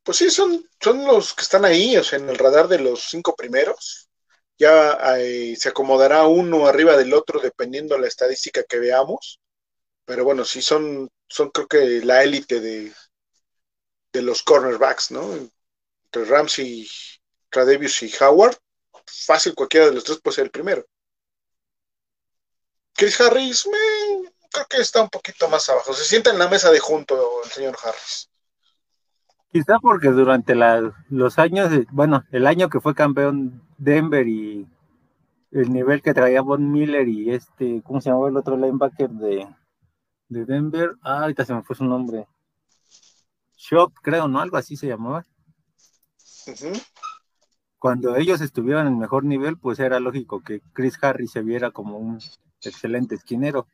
Pues 0.07 0.19
sí, 0.19 0.29
son, 0.31 0.65
son 0.79 1.05
los 1.05 1.33
que 1.33 1.41
están 1.41 1.65
ahí, 1.65 1.97
o 1.97 2.03
sea, 2.03 2.17
en 2.17 2.29
el 2.29 2.37
radar 2.37 2.69
de 2.69 2.79
los 2.79 3.09
cinco 3.09 3.35
primeros. 3.35 4.09
Ya 4.57 4.97
se 5.57 5.67
acomodará 5.69 6.25
uno 6.27 6.65
arriba 6.65 6.95
del 6.95 7.13
otro 7.13 7.41
dependiendo 7.41 7.95
de 7.95 8.01
la 8.01 8.07
estadística 8.07 8.63
que 8.63 8.79
veamos. 8.79 9.41
Pero 10.05 10.23
bueno, 10.23 10.45
sí 10.45 10.61
son, 10.61 11.09
son 11.27 11.49
creo 11.51 11.67
que 11.67 12.05
la 12.05 12.23
élite 12.23 12.61
de, 12.61 12.93
de 14.13 14.21
los 14.21 14.43
cornerbacks, 14.43 15.11
¿no? 15.11 15.33
Entre 16.05 16.25
Ramsey, 16.25 16.89
Tradevius 17.49 18.03
y 18.03 18.13
Howard, 18.21 18.57
fácil 19.05 19.55
cualquiera 19.55 19.87
de 19.87 19.93
los 19.93 20.05
tres 20.05 20.21
puede 20.21 20.35
ser 20.35 20.45
el 20.45 20.51
primero. 20.51 20.85
Chris 22.93 23.19
Harris, 23.21 23.63
creo 24.51 24.67
que 24.69 24.77
está 24.77 25.01
un 25.01 25.09
poquito 25.09 25.49
más 25.49 25.67
abajo. 25.69 25.93
Se 25.93 26.05
sienta 26.05 26.31
en 26.31 26.39
la 26.39 26.47
mesa 26.47 26.71
de 26.71 26.79
junto 26.79 27.43
el 27.43 27.51
señor 27.51 27.77
Harris. 27.83 28.29
Quizá 29.51 29.79
porque 29.79 30.09
durante 30.09 30.53
los 31.09 31.39
años, 31.39 31.71
bueno, 31.91 32.23
el 32.31 32.47
año 32.47 32.69
que 32.69 32.81
fue 32.81 32.93
campeón 32.93 33.61
Denver 33.77 34.27
y 34.27 34.67
el 35.51 35.71
nivel 35.71 36.01
que 36.01 36.13
traía 36.13 36.41
Von 36.41 36.71
Miller 36.71 37.07
y 37.07 37.31
este, 37.31 37.81
¿cómo 37.83 38.01
se 38.01 38.09
llamaba 38.09 38.29
el 38.29 38.37
otro 38.37 38.57
linebacker 38.57 39.09
de, 39.09 39.47
de 40.29 40.45
Denver? 40.45 40.95
Ah, 41.01 41.21
ahorita 41.21 41.45
se 41.45 41.53
me 41.53 41.63
fue 41.63 41.75
su 41.75 41.85
nombre. 41.85 42.27
Shock, 43.55 43.93
creo, 44.01 44.27
¿no? 44.27 44.39
Algo 44.39 44.57
así 44.57 44.75
se 44.75 44.87
llamaba. 44.87 45.25
Cuando 47.79 48.15
ellos 48.15 48.41
estuvieron 48.41 48.87
en 48.87 48.99
mejor 48.99 49.23
nivel, 49.23 49.57
pues 49.57 49.79
era 49.79 49.99
lógico 49.99 50.41
que 50.41 50.61
Chris 50.73 50.97
Harris 51.01 51.31
se 51.31 51.41
viera 51.41 51.71
como 51.71 51.97
un 51.97 52.19
excelente 52.61 53.15
esquinero. 53.15 53.67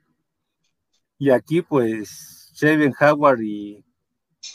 Y 1.17 1.29
aquí, 1.31 1.61
pues, 1.61 2.51
Shaven 2.55 2.93
Howard 2.99 3.41
y, 3.41 3.85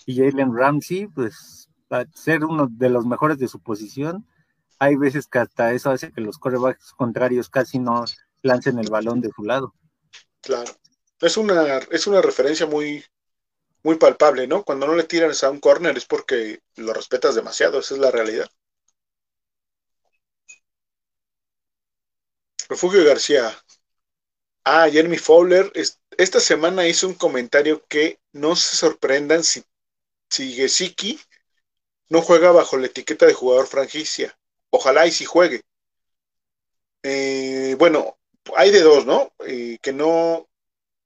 Jalen 0.07 0.55
Ramsey, 0.55 1.07
pues, 1.07 1.68
a 1.91 2.05
ser 2.14 2.45
uno 2.45 2.68
de 2.70 2.91
los 2.91 3.07
mejores 3.07 3.39
de 3.39 3.49
su 3.49 3.61
posición, 3.61 4.26
hay 4.78 4.97
veces 4.97 5.26
que 5.26 5.39
hasta 5.39 5.72
eso 5.72 5.91
hace 5.91 6.12
que 6.12 6.20
los 6.20 6.39
corebacks 6.39 6.93
contrarios 6.93 7.49
casi 7.49 7.78
no 7.78 8.05
lancen 8.43 8.78
el 8.78 8.91
balón 8.91 9.20
de 9.20 9.30
su 9.34 9.43
lado. 9.43 9.74
Claro. 10.41 10.72
Es 11.20 11.36
una, 11.36 11.78
es 11.78 12.07
una 12.07 12.22
referencia 12.22 12.66
muy, 12.66 13.05
muy 13.82 13.97
palpable, 13.97 14.47
¿no? 14.47 14.62
Cuando 14.62 14.86
no 14.86 14.95
le 14.95 15.05
tiran 15.05 15.32
a 15.43 15.51
un 15.51 15.61
corner 15.61 15.97
es 15.97 16.05
porque 16.05 16.61
lo 16.76 16.93
respetas 16.93 17.34
demasiado, 17.34 17.80
esa 17.80 17.95
es 17.95 18.01
la 18.01 18.11
realidad. 18.11 18.49
Refugio 22.68 23.03
García, 23.05 23.57
Ah, 24.70 24.86
Jeremy 24.91 25.16
Fowler, 25.16 25.72
esta 26.18 26.41
semana 26.41 26.86
hizo 26.86 27.09
un 27.09 27.14
comentario 27.14 27.82
que 27.89 28.20
no 28.32 28.55
se 28.55 28.76
sorprendan 28.76 29.43
si, 29.43 29.64
si 30.30 30.52
Gesicki 30.54 31.20
no 32.08 32.22
juega 32.22 32.52
bajo 32.52 32.76
la 32.78 32.86
etiqueta 32.86 33.26
de 33.26 33.34
jugador 33.34 33.66
franquicia. 33.66 34.38
Ojalá 34.70 35.06
y 35.06 35.12
si 35.12 35.24
juegue. 35.24 35.62
Eh, 37.02 37.76
bueno, 37.78 38.18
hay 38.56 38.70
de 38.70 38.82
dos, 38.82 39.06
¿no? 39.06 39.32
Eh, 39.46 39.78
que 39.82 39.92
no 39.92 40.48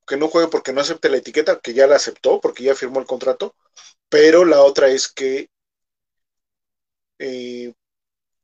que 0.06 0.16
no 0.16 0.28
juegue 0.28 0.48
porque 0.48 0.72
no 0.72 0.80
acepte 0.80 1.08
la 1.08 1.18
etiqueta, 1.18 1.60
que 1.60 1.74
ya 1.74 1.86
la 1.86 1.96
aceptó 1.96 2.40
porque 2.40 2.64
ya 2.64 2.74
firmó 2.74 3.00
el 3.00 3.06
contrato, 3.06 3.54
pero 4.08 4.44
la 4.44 4.62
otra 4.62 4.88
es 4.88 5.08
que 5.08 5.48
eh, 7.18 7.72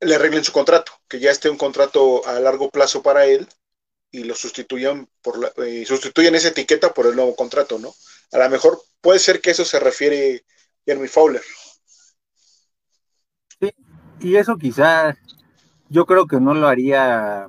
le 0.00 0.14
arreglen 0.14 0.44
su 0.44 0.52
contrato, 0.52 0.92
que 1.08 1.20
ya 1.20 1.30
esté 1.30 1.50
un 1.50 1.58
contrato 1.58 2.26
a 2.26 2.40
largo 2.40 2.70
plazo 2.70 3.02
para 3.02 3.26
él 3.26 3.48
y 4.10 4.24
lo 4.24 4.34
sustituyan 4.34 5.08
por 5.22 5.38
la, 5.38 5.52
sustituyen 5.86 6.34
esa 6.36 6.48
etiqueta 6.48 6.94
por 6.94 7.06
el 7.06 7.16
nuevo 7.16 7.36
contrato, 7.36 7.78
¿no? 7.78 7.94
A 8.32 8.38
lo 8.38 8.50
mejor 8.50 8.82
puede 9.00 9.18
ser 9.18 9.40
que 9.40 9.50
eso 9.50 9.64
se 9.64 9.80
refiere 9.80 10.44
Jeremy 10.86 11.08
Fowler. 11.08 11.42
Sí, 13.60 13.70
y 14.20 14.36
eso 14.36 14.56
quizá 14.56 15.16
yo 15.88 16.06
creo 16.06 16.26
que 16.26 16.40
no 16.40 16.54
lo 16.54 16.68
haría 16.68 17.48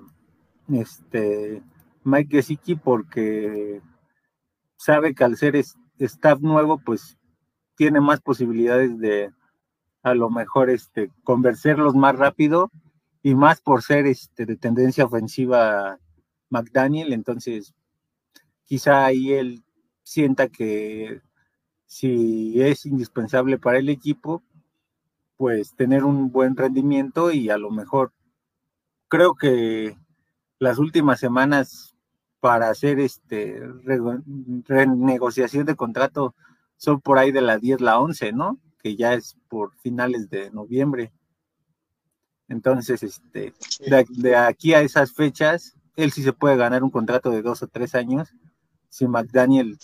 este 0.72 1.62
Mike 2.04 2.38
Gesicki 2.38 2.76
porque 2.76 3.82
sabe 4.78 5.14
que 5.14 5.24
al 5.24 5.38
ser 5.38 5.56
staff 6.00 6.40
nuevo, 6.40 6.80
pues 6.80 7.18
tiene 7.76 8.02
más 8.02 8.22
posibilidades 8.22 8.98
de 9.00 9.32
a 10.04 10.14
lo 10.14 10.30
mejor 10.30 10.70
este 10.70 11.12
convencerlos 11.24 11.96
más 11.96 12.16
rápido 12.16 12.72
y 13.22 13.36
más 13.36 13.62
por 13.62 13.84
ser 13.84 14.06
este 14.06 14.46
de 14.46 14.56
tendencia 14.56 15.06
ofensiva 15.06 16.00
McDaniel, 16.50 17.14
entonces 17.14 17.74
quizá 18.64 19.06
ahí 19.06 19.34
él 19.34 19.64
sienta 20.04 20.48
que 20.48 21.22
si 21.90 22.62
es 22.62 22.86
indispensable 22.86 23.58
para 23.58 23.80
el 23.80 23.90
equipo, 23.90 24.44
pues 25.38 25.74
tener 25.76 26.04
un 26.04 26.32
buen 26.32 26.56
rendimiento 26.56 27.32
y 27.32 27.50
a 27.50 27.58
lo 27.58 27.72
mejor 27.72 28.14
creo 29.08 29.34
que 29.34 29.98
las 30.60 30.78
últimas 30.78 31.20
semanas 31.20 31.96
para 32.40 32.70
hacer 32.70 33.00
este 33.00 33.60
renegociación 34.68 35.66
de 35.66 35.76
contrato 35.76 36.36
son 36.78 37.02
por 37.02 37.18
ahí 37.18 37.32
de 37.32 37.42
la 37.42 37.58
10 37.58 37.82
la 37.82 38.00
11, 38.00 38.34
¿no? 38.34 38.60
Que 38.84 38.96
ya 38.96 39.16
es 39.16 39.36
por 39.48 39.76
finales 39.78 40.30
de 40.30 40.52
noviembre. 40.52 41.12
Entonces, 42.48 43.02
este, 43.02 43.54
de, 43.80 44.36
aquí 44.36 44.76
a 44.76 44.82
esas 44.82 45.12
fechas, 45.12 45.76
él 45.96 46.12
sí 46.12 46.22
se 46.22 46.34
puede 46.34 46.56
ganar 46.56 46.84
un 46.84 46.92
contrato 46.92 47.32
de 47.32 47.42
dos 47.42 47.64
o 47.64 47.68
tres 47.68 47.96
años 47.96 48.30
si 48.90 49.08
McDaniel 49.08 49.80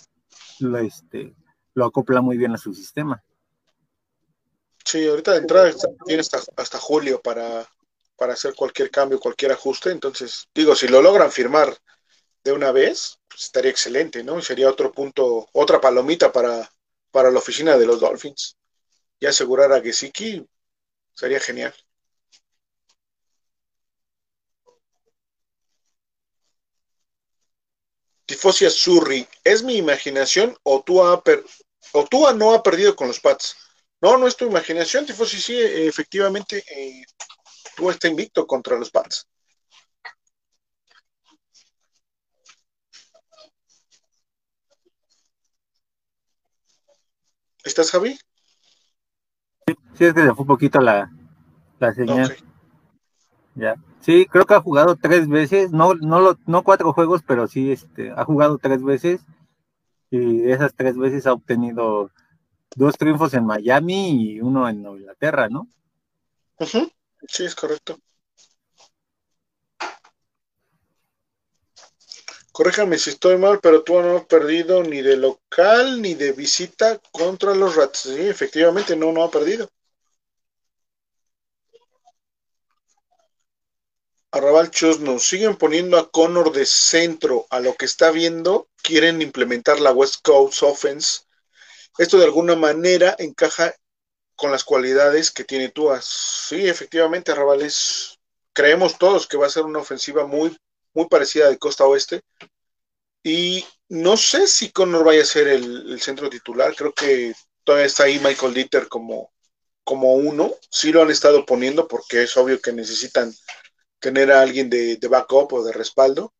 lo, 0.60 0.78
este, 0.78 1.34
lo 1.76 1.84
acopla 1.84 2.22
muy 2.22 2.36
bien 2.36 2.54
a 2.54 2.58
su 2.58 2.74
sistema. 2.74 3.22
Sí, 4.84 5.06
ahorita 5.06 5.32
de 5.32 5.38
entrada 5.38 5.72
tiene 6.06 6.22
hasta, 6.22 6.78
julio 6.78 7.20
para, 7.20 7.68
para 8.16 8.32
hacer 8.32 8.54
cualquier 8.54 8.90
cambio, 8.90 9.20
cualquier 9.20 9.52
ajuste. 9.52 9.90
Entonces, 9.90 10.48
digo, 10.54 10.74
si 10.74 10.88
lo 10.88 11.02
logran 11.02 11.30
firmar 11.30 11.76
de 12.42 12.52
una 12.52 12.72
vez, 12.72 13.18
pues 13.28 13.44
estaría 13.44 13.70
excelente, 13.70 14.24
¿no? 14.24 14.40
Sería 14.40 14.70
otro 14.70 14.90
punto, 14.90 15.48
otra 15.52 15.80
palomita 15.80 16.32
para, 16.32 16.70
para 17.10 17.30
la 17.30 17.38
oficina 17.38 17.76
de 17.76 17.86
los 17.86 18.00
Dolphins. 18.00 18.56
Y 19.20 19.26
asegurar 19.26 19.72
a 19.72 19.82
Gesicki 19.82 20.46
sería 21.12 21.40
genial. 21.40 21.74
Tifosia 28.24 28.70
Surri, 28.70 29.28
¿es 29.44 29.62
mi 29.62 29.76
imaginación 29.76 30.56
o 30.64 30.82
tú, 30.82 31.02
ha 31.02 31.22
o 31.92 32.32
no 32.34 32.54
ha 32.54 32.62
perdido 32.62 32.94
con 32.94 33.08
los 33.08 33.20
Pats? 33.20 33.56
No, 34.00 34.18
no 34.18 34.26
es 34.26 34.36
tu 34.36 34.46
imaginación, 34.46 35.06
Tifosi, 35.06 35.40
sí, 35.40 35.58
efectivamente, 35.58 36.62
eh, 36.70 37.02
tú 37.76 37.90
está 37.90 38.08
invicto 38.08 38.46
contra 38.46 38.78
los 38.78 38.90
Pats. 38.90 39.26
¿Estás, 47.64 47.90
Javi? 47.90 48.16
Sí, 49.94 50.04
es 50.04 50.14
que 50.14 50.22
se 50.22 50.34
fue 50.34 50.42
un 50.42 50.46
poquito 50.46 50.80
la, 50.80 51.10
la 51.80 51.92
señal. 51.92 52.36
Ya. 53.56 53.74
Sí, 54.00 54.26
creo 54.26 54.44
que 54.44 54.54
ha 54.54 54.60
jugado 54.60 54.94
tres 54.94 55.28
veces, 55.28 55.72
no, 55.72 55.94
no, 55.94 56.20
lo, 56.20 56.38
no 56.46 56.62
cuatro 56.62 56.92
juegos, 56.92 57.22
pero 57.26 57.48
sí 57.48 57.72
este, 57.72 58.12
ha 58.14 58.24
jugado 58.24 58.58
tres 58.58 58.84
veces. 58.84 59.22
Y 60.10 60.50
esas 60.50 60.74
tres 60.74 60.96
veces 60.96 61.26
ha 61.26 61.32
obtenido 61.32 62.10
dos 62.74 62.96
triunfos 62.96 63.34
en 63.34 63.44
Miami 63.44 64.32
y 64.34 64.40
uno 64.40 64.68
en 64.68 64.84
Inglaterra, 64.84 65.48
¿no? 65.48 65.68
Sí, 67.28 67.44
es 67.44 67.54
correcto. 67.54 67.98
Corréjame 72.52 72.96
si 72.96 73.10
estoy 73.10 73.36
mal, 73.36 73.60
pero 73.60 73.82
tú 73.82 74.00
no 74.00 74.16
has 74.16 74.24
perdido 74.24 74.82
ni 74.82 75.02
de 75.02 75.18
local 75.18 76.00
ni 76.00 76.14
de 76.14 76.32
visita 76.32 76.98
contra 77.12 77.54
los 77.54 77.76
Rats. 77.76 77.98
Sí, 77.98 78.28
efectivamente, 78.28 78.96
no, 78.96 79.12
no 79.12 79.24
ha 79.24 79.30
perdido. 79.30 79.68
Arrabal 84.36 84.70
nos 85.00 85.26
siguen 85.26 85.56
poniendo 85.56 85.98
a 85.98 86.10
Connor 86.10 86.52
de 86.52 86.66
centro 86.66 87.46
a 87.50 87.60
lo 87.60 87.74
que 87.74 87.84
está 87.84 88.10
viendo. 88.10 88.68
Quieren 88.82 89.22
implementar 89.22 89.80
la 89.80 89.92
West 89.92 90.16
Coast 90.22 90.62
Offense. 90.62 91.22
Esto 91.98 92.18
de 92.18 92.24
alguna 92.24 92.56
manera 92.56 93.16
encaja 93.18 93.74
con 94.34 94.50
las 94.50 94.64
cualidades 94.64 95.30
que 95.30 95.44
tiene 95.44 95.70
Tua. 95.70 96.00
Sí, 96.02 96.68
efectivamente, 96.68 97.32
Arrabal 97.32 97.66
creemos 98.52 98.98
todos 98.98 99.26
que 99.26 99.36
va 99.36 99.46
a 99.46 99.50
ser 99.50 99.64
una 99.64 99.80
ofensiva 99.80 100.26
muy 100.26 100.56
muy 100.96 101.06
parecida 101.08 101.48
de 101.48 101.58
costa 101.58 101.84
oeste. 101.84 102.22
Y 103.22 103.64
no 103.88 104.16
sé 104.16 104.46
si 104.46 104.70
Connor 104.70 105.04
vaya 105.04 105.22
a 105.22 105.26
ser 105.26 105.46
el, 105.46 106.00
centro 106.00 106.30
titular, 106.30 106.74
creo 106.74 106.92
que 106.92 107.34
todavía 107.64 107.86
está 107.86 108.04
ahí 108.04 108.18
Michael 108.18 108.54
Dieter 108.54 108.88
como, 108.88 109.30
como 109.84 110.14
uno. 110.14 110.54
Sí 110.70 110.90
lo 110.90 111.02
han 111.02 111.10
estado 111.10 111.44
poniendo 111.44 111.86
porque 111.86 112.22
es 112.22 112.36
obvio 112.36 112.60
que 112.60 112.72
necesitan 112.72 113.34
tener 114.00 114.30
a 114.30 114.40
alguien 114.40 114.70
de, 114.70 114.98
backup 115.08 115.52
o 115.52 115.64
de 115.64 115.72
respaldo. 115.72 116.32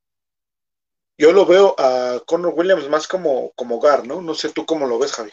Yo 1.18 1.32
lo 1.32 1.46
veo 1.46 1.74
a 1.78 2.20
Connor 2.26 2.52
Williams 2.54 2.88
más 2.88 3.08
como, 3.08 3.52
como 3.52 3.80
Gar, 3.80 4.06
¿no? 4.06 4.20
No 4.20 4.34
sé 4.34 4.50
tú 4.50 4.66
cómo 4.66 4.86
lo 4.86 4.98
ves, 4.98 5.12
Javi. 5.12 5.30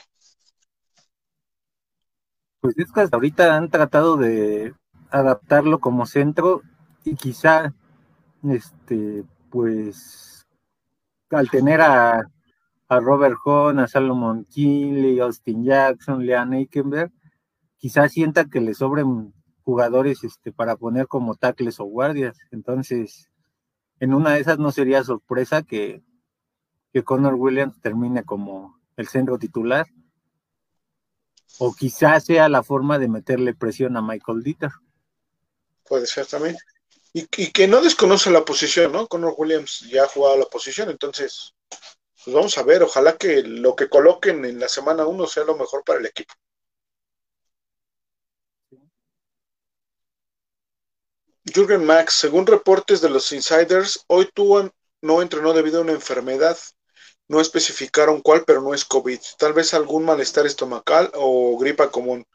Pues 2.61 2.77
es 2.77 2.91
que 2.91 3.01
hasta 3.01 3.17
ahorita 3.17 3.55
han 3.55 3.69
tratado 3.69 4.15
de 4.15 4.73
adaptarlo 5.09 5.79
como 5.79 6.05
centro 6.05 6.61
y 7.03 7.15
quizá 7.15 7.73
este, 8.49 9.23
pues, 9.49 10.47
al 11.29 11.49
tener 11.49 11.81
a, 11.81 12.29
Robert 12.89 13.37
Hahn, 13.43 13.79
a 13.79 13.87
Salomon 13.87 14.45
Kinley, 14.45 15.19
Austin 15.19 15.63
Jackson, 15.63 16.23
Leon 16.23 16.53
Eikenberg, 16.53 17.11
quizás 17.77 18.11
sienta 18.11 18.45
que 18.45 18.61
le 18.61 18.75
sobren 18.75 19.33
jugadores 19.63 20.23
este, 20.23 20.51
para 20.51 20.75
poner 20.75 21.07
como 21.07 21.35
tackles 21.35 21.79
o 21.79 21.85
guardias. 21.85 22.37
Entonces, 22.51 23.29
en 23.99 24.13
una 24.13 24.33
de 24.33 24.41
esas 24.41 24.59
no 24.59 24.71
sería 24.71 25.03
sorpresa 25.03 25.63
que, 25.63 26.03
que 26.91 27.03
Connor 27.03 27.35
Williams 27.35 27.79
termine 27.81 28.23
como 28.23 28.79
el 28.97 29.07
centro 29.07 29.37
titular. 29.37 29.87
O 31.59 31.73
quizás 31.73 32.25
sea 32.25 32.49
la 32.49 32.63
forma 32.63 32.97
de 32.99 33.07
meterle 33.07 33.53
presión 33.53 33.95
a 33.95 34.01
Michael 34.01 34.43
Dieter. 34.43 34.71
Puede 35.83 36.07
ser 36.07 36.25
también 36.25 36.57
y, 37.13 37.27
que 37.27 37.67
no 37.67 37.81
desconoce 37.81 38.31
la 38.31 38.43
posición, 38.43 38.91
¿no? 38.91 39.07
Conor 39.07 39.35
Williams 39.37 39.81
ya 39.81 40.03
ha 40.03 40.07
jugado 40.07 40.37
la 40.37 40.45
posición, 40.45 40.89
entonces, 40.89 41.53
pues 42.23 42.35
vamos 42.35 42.57
a 42.57 42.63
ver, 42.63 42.81
ojalá 42.81 43.17
que 43.17 43.43
lo 43.43 43.75
que 43.75 43.87
coloquen 43.87 44.43
en 44.45 44.59
la 44.59 44.67
semana 44.67 45.05
1 45.05 45.27
sea 45.27 45.43
lo 45.43 45.55
mejor 45.55 45.83
para 45.83 45.99
el 45.99 46.07
equipo. 46.07 46.33
Jürgen 51.45 51.85
Max, 51.85 52.13
según 52.15 52.47
reportes 52.47 53.01
de 53.01 53.09
los 53.09 53.31
insiders, 53.31 54.03
hoy 54.07 54.29
tuvo, 54.33 54.71
no 55.01 55.21
entrenó 55.21 55.53
debido 55.53 55.79
a 55.79 55.81
una 55.81 55.91
enfermedad. 55.91 56.57
No 57.27 57.41
especificaron 57.41 58.21
cuál, 58.21 58.43
pero 58.45 58.61
no 58.61 58.73
es 58.73 58.85
COVID. 58.85 59.19
Tal 59.37 59.53
vez 59.53 59.73
algún 59.73 60.05
malestar 60.05 60.45
estomacal 60.45 61.11
o 61.15 61.57
gripa 61.57 61.89
común. 61.91 62.25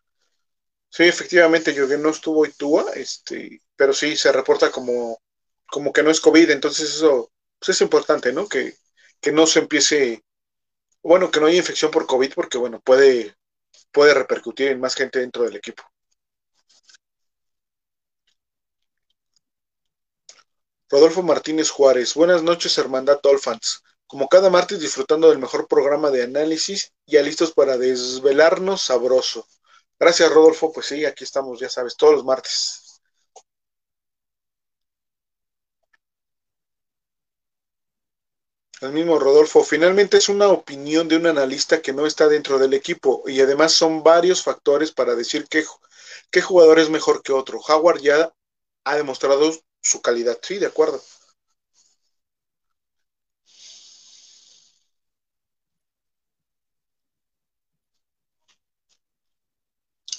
Sí, 0.91 1.05
efectivamente, 1.05 1.75
Jürgen 1.75 2.03
no 2.03 2.11
estuvo 2.11 2.47
y 2.47 2.53
tuvo, 2.53 2.89
este, 2.95 3.63
pero 3.77 3.93
sí 3.93 4.17
se 4.17 4.33
reporta 4.33 4.71
como, 4.71 5.21
como 5.67 5.93
que 5.93 6.03
no 6.03 6.11
es 6.11 6.21
COVID, 6.21 6.51
entonces 6.51 6.91
eso 6.91 7.31
pues 7.59 7.71
es 7.71 7.81
importante, 7.83 8.33
¿no? 8.33 8.49
Que, 8.49 8.75
que 9.21 9.33
no 9.33 9.47
se 9.47 9.61
empiece, 9.61 10.25
bueno, 11.03 11.31
que 11.31 11.41
no 11.41 11.47
haya 11.47 11.59
infección 11.59 11.91
por 11.91 12.07
COVID, 12.07 12.33
porque 12.35 12.59
bueno, 12.59 12.81
puede, 12.81 13.37
puede 13.93 14.15
repercutir 14.15 14.69
en 14.69 14.81
más 14.81 14.95
gente 14.95 15.21
dentro 15.21 15.45
del 15.45 15.57
equipo. 15.57 15.83
Rodolfo 20.91 21.23
Martínez 21.23 21.71
Juárez, 21.71 22.15
buenas 22.15 22.43
noches, 22.43 22.79
Hermandad 22.79 23.21
Dolphins. 23.23 23.83
Como 24.07 24.27
cada 24.29 24.49
martes, 24.49 24.81
disfrutando 24.81 25.29
del 25.29 25.39
mejor 25.39 25.69
programa 25.69 26.11
de 26.11 26.23
análisis, 26.23 26.93
ya 27.07 27.21
listos 27.23 27.53
para 27.53 27.77
desvelarnos 27.77 28.81
sabroso. 28.83 29.47
Gracias, 29.99 30.33
Rodolfo. 30.33 30.73
Pues 30.73 30.87
sí, 30.87 31.05
aquí 31.05 31.25
estamos, 31.25 31.61
ya 31.61 31.69
sabes, 31.69 31.95
todos 31.97 32.15
los 32.15 32.25
martes. 32.25 33.03
El 38.81 38.93
mismo 38.93 39.19
Rodolfo, 39.19 39.63
finalmente 39.63 40.17
es 40.17 40.29
una 40.29 40.49
opinión 40.49 41.07
de 41.09 41.17
un 41.17 41.27
analista 41.27 41.83
que 41.83 41.93
no 41.93 42.07
está 42.07 42.29
dentro 42.29 42.59
del 42.59 42.75
equipo 42.75 43.23
y 43.27 43.41
además 43.41 43.73
son 43.73 44.03
varios 44.03 44.43
factores 44.43 44.91
para 44.93 45.15
decir 45.15 45.47
qué, 45.49 45.65
qué 46.31 46.41
jugador 46.41 46.79
es 46.79 46.89
mejor 46.89 47.23
que 47.23 47.33
otro. 47.33 47.61
Howard 47.61 48.01
ya 48.01 48.33
ha 48.85 48.97
demostrado 48.97 49.53
su 49.83 50.01
calidad. 50.03 50.39
Sí, 50.43 50.59
de 50.59 50.67
acuerdo. 50.67 51.03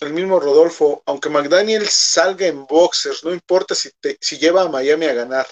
El 0.01 0.11
mismo 0.11 0.41
Rodolfo, 0.41 1.03
aunque 1.05 1.29
McDaniel 1.29 1.87
salga 1.87 2.45
en 2.47 2.65
boxers, 2.65 3.23
no 3.23 3.33
importa 3.33 3.73
si, 3.75 3.89
te, 4.01 4.17
si 4.19 4.37
lleva 4.37 4.63
a 4.63 4.67
Miami 4.67 5.05
a 5.05 5.13
ganar. 5.13 5.47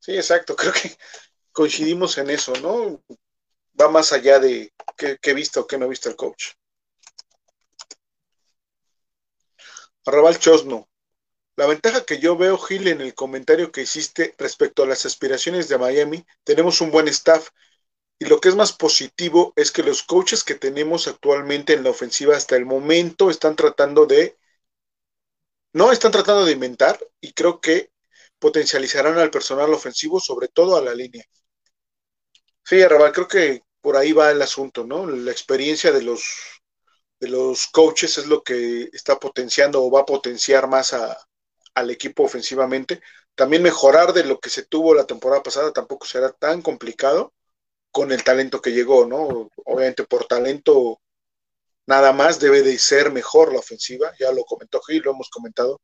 Sí, 0.00 0.16
exacto, 0.16 0.56
creo 0.56 0.72
que 0.72 0.96
coincidimos 1.52 2.18
en 2.18 2.30
eso, 2.30 2.52
¿no? 2.62 3.02
Va 3.80 3.88
más 3.90 4.12
allá 4.12 4.38
de 4.40 4.72
qué, 4.96 5.18
qué 5.22 5.34
visto 5.34 5.62
o 5.62 5.66
qué 5.68 5.78
no 5.78 5.86
ha 5.86 5.88
visto 5.88 6.08
el 6.10 6.16
coach. 6.16 6.52
Arrabal 10.06 10.38
Chosno, 10.38 10.89
la 11.56 11.66
ventaja 11.66 12.04
que 12.04 12.18
yo 12.18 12.36
veo, 12.36 12.56
Gil, 12.58 12.88
en 12.88 13.00
el 13.00 13.14
comentario 13.14 13.70
que 13.70 13.82
hiciste 13.82 14.34
respecto 14.38 14.82
a 14.82 14.86
las 14.86 15.04
aspiraciones 15.04 15.68
de 15.68 15.78
Miami, 15.78 16.24
tenemos 16.44 16.80
un 16.80 16.90
buen 16.90 17.08
staff. 17.08 17.50
Y 18.18 18.26
lo 18.26 18.40
que 18.40 18.50
es 18.50 18.54
más 18.56 18.72
positivo 18.72 19.52
es 19.56 19.70
que 19.70 19.82
los 19.82 20.02
coaches 20.02 20.44
que 20.44 20.54
tenemos 20.54 21.08
actualmente 21.08 21.72
en 21.74 21.84
la 21.84 21.90
ofensiva 21.90 22.36
hasta 22.36 22.56
el 22.56 22.66
momento 22.66 23.30
están 23.30 23.56
tratando 23.56 24.06
de, 24.06 24.38
no 25.72 25.92
están 25.92 26.12
tratando 26.12 26.44
de 26.44 26.52
inventar 26.52 26.98
y 27.20 27.32
creo 27.32 27.60
que 27.60 27.90
potencializarán 28.38 29.18
al 29.18 29.30
personal 29.30 29.72
ofensivo, 29.72 30.20
sobre 30.20 30.48
todo 30.48 30.76
a 30.76 30.82
la 30.82 30.94
línea. 30.94 31.24
Sí, 32.64 32.82
Arrabal, 32.82 33.12
creo 33.12 33.28
que 33.28 33.62
por 33.80 33.96
ahí 33.96 34.12
va 34.12 34.30
el 34.30 34.42
asunto, 34.42 34.84
¿no? 34.84 35.06
La 35.06 35.30
experiencia 35.30 35.92
de 35.92 36.02
los, 36.02 36.22
de 37.20 37.28
los 37.28 37.66
coaches 37.68 38.18
es 38.18 38.26
lo 38.26 38.42
que 38.42 38.88
está 38.92 39.18
potenciando 39.18 39.82
o 39.82 39.90
va 39.90 40.00
a 40.02 40.06
potenciar 40.06 40.68
más 40.68 40.92
a, 40.94 41.18
al 41.74 41.90
equipo 41.90 42.24
ofensivamente. 42.24 43.00
También 43.34 43.62
mejorar 43.62 44.12
de 44.12 44.24
lo 44.24 44.38
que 44.40 44.50
se 44.50 44.64
tuvo 44.64 44.94
la 44.94 45.06
temporada 45.06 45.42
pasada 45.42 45.72
tampoco 45.72 46.06
será 46.06 46.32
tan 46.32 46.62
complicado 46.62 47.32
con 47.90 48.12
el 48.12 48.24
talento 48.24 48.60
que 48.60 48.72
llegó, 48.72 49.06
¿no? 49.06 49.50
Obviamente 49.64 50.04
por 50.04 50.26
talento 50.26 51.00
nada 51.86 52.12
más 52.12 52.38
debe 52.38 52.62
de 52.62 52.78
ser 52.78 53.10
mejor 53.12 53.52
la 53.52 53.58
ofensiva, 53.58 54.12
ya 54.18 54.32
lo 54.32 54.44
comentó 54.44 54.80
Gil, 54.82 55.02
lo 55.04 55.12
hemos 55.12 55.28
comentado, 55.30 55.80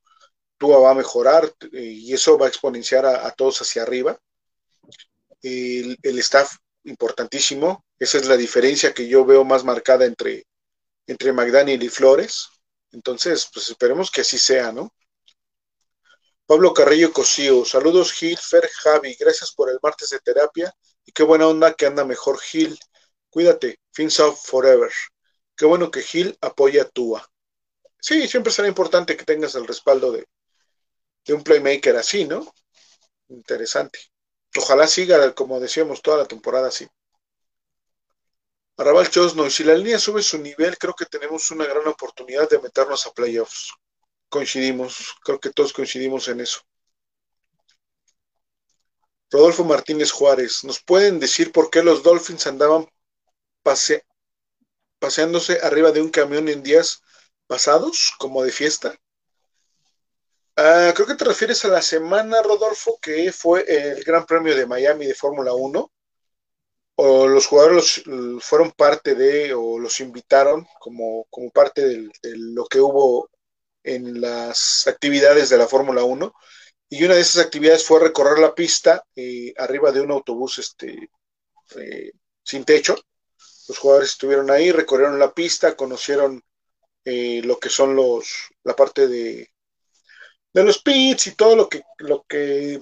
Tua 0.59 0.79
va 0.79 0.91
a 0.93 0.95
mejorar 0.95 1.53
eh, 1.73 1.83
y 1.83 2.13
eso 2.15 2.39
va 2.39 2.47
a 2.47 2.49
exponenciar 2.49 3.07
a, 3.07 3.31
todos 3.33 3.61
hacia 3.61 3.83
arriba. 3.83 4.19
El, 5.43 5.99
el, 6.03 6.19
staff 6.21 6.57
importantísimo, 6.85 7.85
esa 7.99 8.19
es 8.19 8.27
la 8.27 8.37
diferencia 8.37 8.95
que 8.95 9.09
yo 9.09 9.25
veo 9.25 9.45
más 9.45 9.65
marcada 9.65 10.07
entre, 10.07 10.47
entre 11.07 11.33
McDaniel 11.33 11.83
y 11.83 11.89
Flores. 11.89 12.49
Entonces, 12.93 13.49
pues 13.53 13.69
esperemos 13.69 14.11
que 14.11 14.23
así 14.23 14.39
sea, 14.39 14.73
¿no? 14.73 14.93
Pablo 16.47 16.73
Carrillo 16.73 17.13
Cosío, 17.13 17.65
saludos 17.65 18.13
Gil, 18.13 18.39
Fer, 18.39 18.71
Javi, 18.73 19.17
gracias 19.19 19.53
por 19.53 19.69
el 19.69 19.81
martes 19.83 20.11
de 20.11 20.21
terapia 20.21 20.73
y 21.05 21.11
qué 21.11 21.25
buena 21.25 21.49
onda 21.49 21.75
que 21.75 21.87
anda 21.87 22.05
mejor 22.05 22.39
Gil. 22.39 22.79
Cuídate, 23.29 23.81
fins 23.91 24.21
of 24.21 24.41
forever. 24.41 24.93
Qué 25.57 25.67
bueno 25.67 25.91
que 25.91 26.03
Gil 26.03 26.39
apoya 26.41 26.83
a 26.83 26.89
Tua. 26.89 27.29
Sí, 27.99 28.29
siempre 28.29 28.53
será 28.53 28.69
importante 28.69 29.17
que 29.17 29.25
tengas 29.25 29.57
el 29.57 29.67
respaldo 29.67 30.13
de, 30.13 30.25
de 31.25 31.35
un 31.35 31.43
playmaker 31.43 31.97
así, 31.97 32.27
¿no? 32.27 32.47
Interesante. 33.29 33.99
Ojalá 34.57 34.87
siga, 34.87 35.35
como 35.35 35.59
decíamos, 35.59 36.01
toda 36.01 36.19
la 36.19 36.27
temporada 36.27 36.69
así. 36.69 36.87
Arrabal 38.77 39.11
Chosno, 39.11 39.51
si 39.51 39.65
la 39.65 39.75
línea 39.75 39.99
sube 39.99 40.23
su 40.23 40.39
nivel, 40.39 40.79
creo 40.79 40.95
que 40.95 41.07
tenemos 41.07 41.51
una 41.51 41.67
gran 41.67 41.89
oportunidad 41.89 42.49
de 42.49 42.61
meternos 42.61 43.05
a 43.05 43.11
playoffs 43.11 43.73
coincidimos, 44.29 45.15
creo 45.23 45.41
que 45.41 45.51
todos 45.51 45.73
coincidimos 45.73 46.29
en 46.29 46.41
eso. 46.41 46.61
Rodolfo 49.31 49.65
Martínez 49.65 50.13
Juárez, 50.13 50.65
¿nos 50.65 50.81
pueden 50.83 51.19
decir 51.19 51.53
por 51.53 51.71
qué 51.71 51.83
los 51.83 52.03
Dolphins 52.03 52.47
andaban 52.47 52.87
paseándose 55.01 55.59
arriba 55.63 55.91
de 55.91 56.01
un 56.01 56.11
camión 56.11 56.49
en 56.49 56.63
días 56.63 57.03
pasados, 57.47 58.13
como 58.19 58.43
de 58.45 58.53
fiesta? 58.53 58.97
Ah, 60.57 60.93
creo 60.95 61.07
que 61.07 61.17
te 61.17 61.25
refieres 61.25 61.65
a 61.65 61.69
la 61.69 61.83
semana, 61.83 62.41
Rodolfo, 62.43 62.99
que 63.03 63.31
fue 63.33 63.65
el 63.69 64.03
Gran 64.05 64.25
Premio 64.25 64.57
de 64.57 64.67
Miami 64.67 65.07
de 65.07 65.15
Fórmula 65.15 65.53
1. 65.53 65.93
O 66.99 67.29
los 67.29 67.47
jugadores 67.47 68.03
fueron 68.41 68.73
parte 68.73 69.15
de, 69.15 69.53
o 69.53 69.79
los 69.79 70.01
invitaron 70.01 70.67
como, 70.81 71.27
como 71.29 71.51
parte 71.51 71.83
de 71.87 72.11
lo 72.23 72.65
que 72.67 72.81
hubo 72.81 73.29
en 73.87 74.21
las 74.21 74.87
actividades 74.87 75.49
de 75.49 75.59
la 75.59 75.69
Fórmula 75.69 76.03
1 76.03 76.35
y 76.89 77.05
una 77.05 77.15
de 77.15 77.21
esas 77.21 77.45
actividades 77.45 77.85
fue 77.85 78.01
recorrer 78.01 78.39
la 78.39 78.55
pista 78.55 79.05
eh, 79.15 79.55
arriba 79.57 79.93
de 79.93 80.01
un 80.01 80.11
autobús 80.11 80.59
este, 80.59 81.11
eh, 81.77 82.13
sin 82.43 82.65
techo. 82.65 82.97
Los 83.69 83.79
jugadores 83.79 84.11
estuvieron 84.11 84.51
ahí, 84.51 84.71
recorrieron 84.73 85.19
la 85.19 85.33
pista, 85.33 85.77
conocieron 85.77 86.43
eh, 87.05 87.41
lo 87.45 87.59
que 87.59 87.69
son 87.69 87.97
los, 87.97 88.29
la 88.65 88.75
parte 88.75 89.09
de, 89.09 89.51
de 90.53 90.65
los 90.65 90.83
pits 90.83 91.29
y 91.29 91.35
todo 91.35 91.57
lo 91.57 91.69
que, 91.69 91.83
lo 91.99 92.25
que 92.29 92.81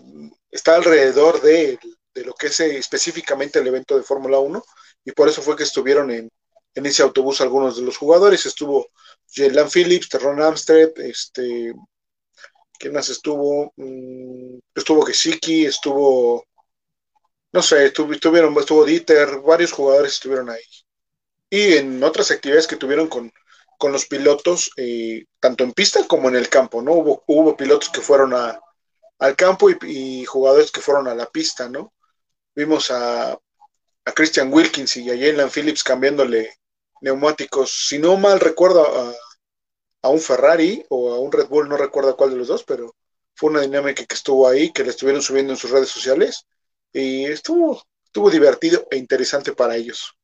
está 0.50 0.76
alrededor 0.76 1.40
de, 1.40 1.78
de 2.14 2.24
lo 2.24 2.34
que 2.34 2.46
es 2.48 2.60
específicamente 2.60 3.58
el 3.58 3.66
evento 3.66 3.96
de 3.96 4.02
Fórmula 4.02 4.38
1 4.38 4.62
y 5.04 5.12
por 5.12 5.28
eso 5.28 5.42
fue 5.42 5.56
que 5.56 5.64
estuvieron 5.64 6.10
en, 6.10 6.30
en 6.74 6.86
ese 6.86 7.02
autobús 7.02 7.40
algunos 7.40 7.76
de 7.76 7.82
los 7.82 7.96
jugadores. 7.96 8.46
Estuvo 8.46 8.88
Jalen 9.34 9.68
Phillips, 9.70 10.08
Terron 10.08 10.40
Amstred, 10.40 10.92
este, 10.98 11.74
¿quién 12.78 12.92
más 12.92 13.08
estuvo? 13.08 13.72
Mm, 13.76 14.58
estuvo 14.74 15.02
Gesicki, 15.02 15.66
estuvo, 15.66 16.44
no 17.52 17.62
sé, 17.62 17.86
estuvieron, 17.86 18.56
estuvo 18.58 18.84
Dieter, 18.84 19.40
varios 19.40 19.72
jugadores 19.72 20.12
estuvieron 20.14 20.50
ahí. 20.50 20.62
Y 21.50 21.74
en 21.74 22.02
otras 22.02 22.30
actividades 22.30 22.66
que 22.66 22.76
tuvieron 22.76 23.08
con, 23.08 23.32
con 23.78 23.92
los 23.92 24.06
pilotos, 24.06 24.70
eh, 24.76 25.26
tanto 25.40 25.64
en 25.64 25.72
pista 25.72 26.06
como 26.06 26.28
en 26.28 26.36
el 26.36 26.48
campo, 26.48 26.82
¿no? 26.82 26.92
Hubo, 26.92 27.24
hubo 27.26 27.56
pilotos 27.56 27.90
que 27.90 28.00
fueron 28.00 28.34
a, 28.34 28.60
al 29.18 29.36
campo 29.36 29.68
y, 29.70 30.24
jugadores 30.24 30.70
que 30.70 30.80
fueron 30.80 31.08
a 31.08 31.14
la 31.14 31.26
pista, 31.26 31.68
¿no? 31.68 31.92
Vimos 32.54 32.90
a, 32.90 33.32
a 33.32 34.12
Christian 34.14 34.52
Wilkins 34.52 34.96
y 34.96 35.10
a 35.10 35.14
Jalen 35.14 35.50
Phillips 35.50 35.82
cambiándole 35.82 36.54
neumáticos, 37.00 37.86
si 37.88 37.98
no 37.98 38.16
mal 38.16 38.40
recuerdo, 38.40 38.84
a, 38.86 39.14
un 40.08 40.20
Ferrari 40.20 40.84
o 40.90 41.12
a 41.12 41.18
un 41.18 41.32
Red 41.32 41.48
Bull, 41.48 41.68
no 41.68 41.76
recuerdo 41.76 42.16
cuál 42.16 42.30
de 42.30 42.36
los 42.36 42.48
dos, 42.48 42.64
pero 42.64 42.94
fue 43.34 43.50
una 43.50 43.60
dinámica 43.62 44.04
que 44.04 44.14
estuvo 44.14 44.48
ahí, 44.48 44.72
que 44.72 44.84
le 44.84 44.90
estuvieron 44.90 45.22
subiendo 45.22 45.52
en 45.52 45.58
sus 45.58 45.70
redes 45.70 45.88
sociales 45.88 46.46
y 46.92 47.24
estuvo, 47.26 47.82
estuvo 48.04 48.30
divertido 48.30 48.86
e 48.90 48.96
interesante 48.96 49.52
para 49.52 49.76
ellos. 49.76 50.14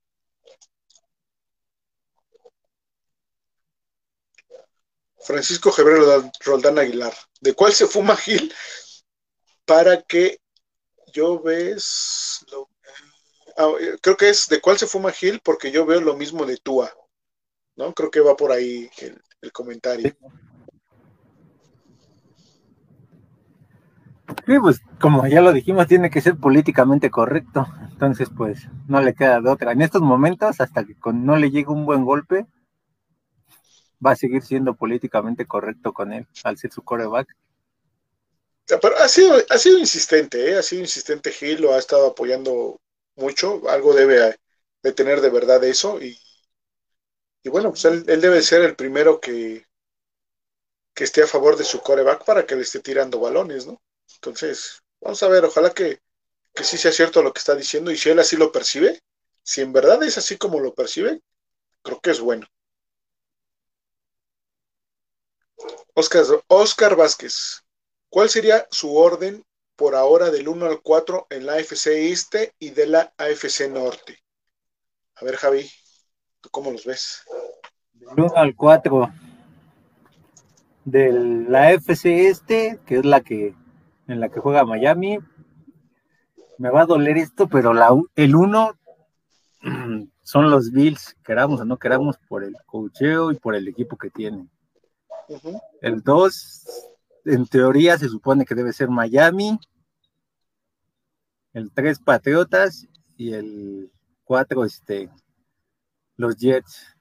Francisco 5.18 5.70
Gebrero 5.70 6.30
Roldán 6.40 6.78
Aguilar, 6.78 7.14
¿de 7.40 7.54
cuál 7.54 7.72
se 7.72 7.86
fuma 7.86 8.16
Gil 8.16 8.52
para 9.64 10.02
que 10.02 10.40
yo 11.12 11.40
ves 11.40 12.44
Ah, 13.56 13.72
creo 14.00 14.16
que 14.16 14.30
es 14.30 14.48
de 14.48 14.60
cuál 14.60 14.78
se 14.78 14.86
fuma 14.86 15.12
Gil, 15.12 15.40
porque 15.44 15.70
yo 15.70 15.84
veo 15.84 16.00
lo 16.00 16.16
mismo 16.16 16.46
de 16.46 16.56
Tua, 16.56 16.90
¿no? 17.76 17.92
Creo 17.92 18.10
que 18.10 18.20
va 18.20 18.34
por 18.36 18.52
ahí 18.52 18.90
el, 18.98 19.20
comentario. 19.48 20.14
Sí, 24.46 24.58
pues 24.60 24.80
como 25.00 25.26
ya 25.26 25.40
lo 25.40 25.52
dijimos, 25.52 25.86
tiene 25.86 26.10
que 26.10 26.20
ser 26.20 26.36
políticamente 26.36 27.10
correcto. 27.10 27.66
Entonces, 27.90 28.28
pues 28.36 28.68
no 28.88 29.00
le 29.00 29.14
queda 29.14 29.40
de 29.40 29.50
otra. 29.50 29.72
En 29.72 29.82
estos 29.82 30.02
momentos, 30.02 30.60
hasta 30.60 30.84
que 30.84 30.94
no 31.12 31.36
le 31.36 31.50
llegue 31.50 31.68
un 31.68 31.86
buen 31.86 32.04
golpe, 32.04 32.46
va 34.04 34.12
a 34.12 34.16
seguir 34.16 34.42
siendo 34.42 34.74
políticamente 34.74 35.46
correcto 35.46 35.92
con 35.92 36.12
él, 36.12 36.26
al 36.44 36.56
ser 36.56 36.72
su 36.72 36.82
coreback. 36.82 37.36
Pero 38.66 38.96
ha 38.98 39.08
sido, 39.08 39.34
ha 39.50 39.58
sido 39.58 39.78
insistente, 39.78 40.50
¿eh? 40.50 40.56
ha 40.56 40.62
sido 40.62 40.82
insistente 40.82 41.32
Gil, 41.32 41.60
lo 41.60 41.74
ha 41.74 41.78
estado 41.78 42.06
apoyando 42.06 42.80
mucho, 43.16 43.68
algo 43.68 43.94
debe 43.94 44.36
de 44.82 44.92
tener 44.92 45.20
de 45.20 45.28
verdad 45.28 45.62
eso 45.64 46.00
y, 46.00 46.16
y 47.42 47.48
bueno, 47.48 47.70
pues 47.70 47.84
él, 47.84 48.04
debe 48.04 48.42
ser 48.42 48.62
el 48.62 48.76
primero 48.76 49.20
que, 49.20 49.66
que 50.94 51.04
esté 51.04 51.22
a 51.22 51.26
favor 51.26 51.56
de 51.56 51.64
su 51.64 51.80
coreback 51.80 52.24
para 52.24 52.46
que 52.46 52.56
le 52.56 52.62
esté 52.62 52.80
tirando 52.80 53.20
balones, 53.20 53.66
¿no? 53.66 53.80
Entonces, 54.16 54.82
Vamos 55.00 55.22
a 55.22 55.28
ver, 55.28 55.44
ojalá 55.44 55.72
que, 55.72 56.02
que 56.54 56.64
sí 56.64 56.76
sea 56.76 56.92
cierto 56.92 57.22
lo 57.22 57.32
que 57.32 57.38
está 57.38 57.54
diciendo 57.54 57.90
y 57.90 57.96
si 57.96 58.10
él 58.10 58.18
así 58.18 58.36
lo 58.36 58.52
percibe, 58.52 59.00
si 59.42 59.62
en 59.62 59.72
verdad 59.72 60.02
es 60.02 60.18
así 60.18 60.36
como 60.36 60.60
lo 60.60 60.74
percibe, 60.74 61.22
creo 61.82 62.00
que 62.00 62.10
es 62.10 62.20
bueno. 62.20 62.46
Oscar, 65.94 66.24
Oscar 66.48 66.96
Vázquez, 66.96 67.62
¿cuál 68.10 68.28
sería 68.28 68.66
su 68.70 68.94
orden 68.94 69.44
por 69.74 69.94
ahora 69.94 70.30
del 70.30 70.48
1 70.48 70.66
al 70.66 70.82
4 70.82 71.26
en 71.30 71.46
la 71.46 71.54
AFC 71.54 71.86
Este 72.12 72.54
y 72.58 72.70
de 72.70 72.86
la 72.86 73.12
AFC 73.16 73.68
Norte? 73.70 74.22
A 75.14 75.24
ver, 75.24 75.36
Javi, 75.36 75.62
¿tú 75.62 75.70
cómo 76.50 76.70
los 76.70 76.84
ves? 76.84 77.22
Del 77.94 78.08
1 78.16 78.32
al 78.36 78.54
4 78.54 79.12
de 80.84 81.12
la 81.12 81.68
AFC 81.68 82.06
Este, 82.06 82.80
que 82.86 82.98
es 82.98 83.04
la 83.04 83.20
que 83.20 83.54
en 84.06 84.20
la 84.20 84.28
que 84.28 84.40
juega 84.40 84.64
Miami. 84.64 85.18
Me 86.58 86.70
va 86.70 86.82
a 86.82 86.86
doler 86.86 87.16
esto, 87.16 87.48
pero 87.48 87.72
la, 87.72 87.90
el 88.16 88.34
1 88.34 88.72
son 90.22 90.50
los 90.50 90.72
Bills, 90.72 91.16
queramos 91.24 91.60
o 91.60 91.64
no 91.64 91.78
queramos, 91.78 92.18
por 92.28 92.44
el 92.44 92.54
cocheo 92.66 93.30
y 93.30 93.36
por 93.38 93.54
el 93.54 93.68
equipo 93.68 93.96
que 93.96 94.10
tienen. 94.10 94.50
El 95.80 96.02
2, 96.02 96.66
en 97.26 97.46
teoría, 97.46 97.96
se 97.98 98.08
supone 98.08 98.44
que 98.44 98.54
debe 98.56 98.72
ser 98.72 98.88
Miami. 98.88 99.58
El 101.52 101.72
3, 101.72 102.00
Patriotas. 102.00 102.86
Y 103.16 103.34
el 103.34 103.92
4, 104.24 104.64
este, 104.64 105.08
los 106.20 106.36
Jets. 106.36 106.96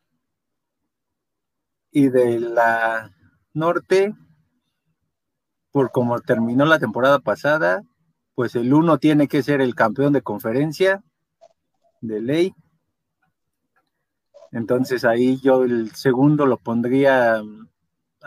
Y 1.91 2.09
de 2.09 2.39
la 2.39 3.11
norte, 3.53 4.13
por 5.71 5.91
como 5.91 6.19
terminó 6.21 6.65
la 6.65 6.79
temporada 6.79 7.19
pasada, 7.19 7.83
pues 8.35 8.55
el 8.55 8.73
1 8.73 8.97
tiene 8.99 9.27
que 9.27 9.43
ser 9.43 9.61
el 9.61 9.75
campeón 9.75 10.13
de 10.13 10.21
conferencia 10.21 11.03
de 12.01 12.21
ley. 12.21 12.53
Entonces 14.51 15.05
ahí 15.05 15.39
yo 15.41 15.63
el 15.63 15.91
segundo 15.91 16.45
lo 16.45 16.57
pondría 16.57 17.41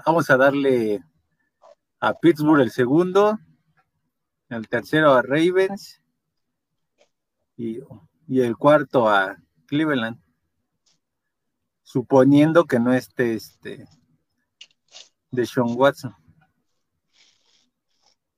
vamos 0.06 0.30
a 0.30 0.36
darle 0.36 1.02
a 2.00 2.14
Pittsburgh 2.14 2.60
el 2.60 2.70
segundo, 2.70 3.38
el 4.48 4.68
tercero 4.68 5.12
a 5.12 5.22
Ravens 5.22 6.00
y, 7.56 7.80
el 8.28 8.56
cuarto 8.56 9.08
a 9.08 9.36
Cleveland, 9.66 10.18
suponiendo 11.92 12.64
que 12.64 12.78
no 12.78 12.94
esté 12.94 13.34
este 13.34 13.86
de 15.30 15.46
Sean 15.46 15.74
Watson. 15.76 16.14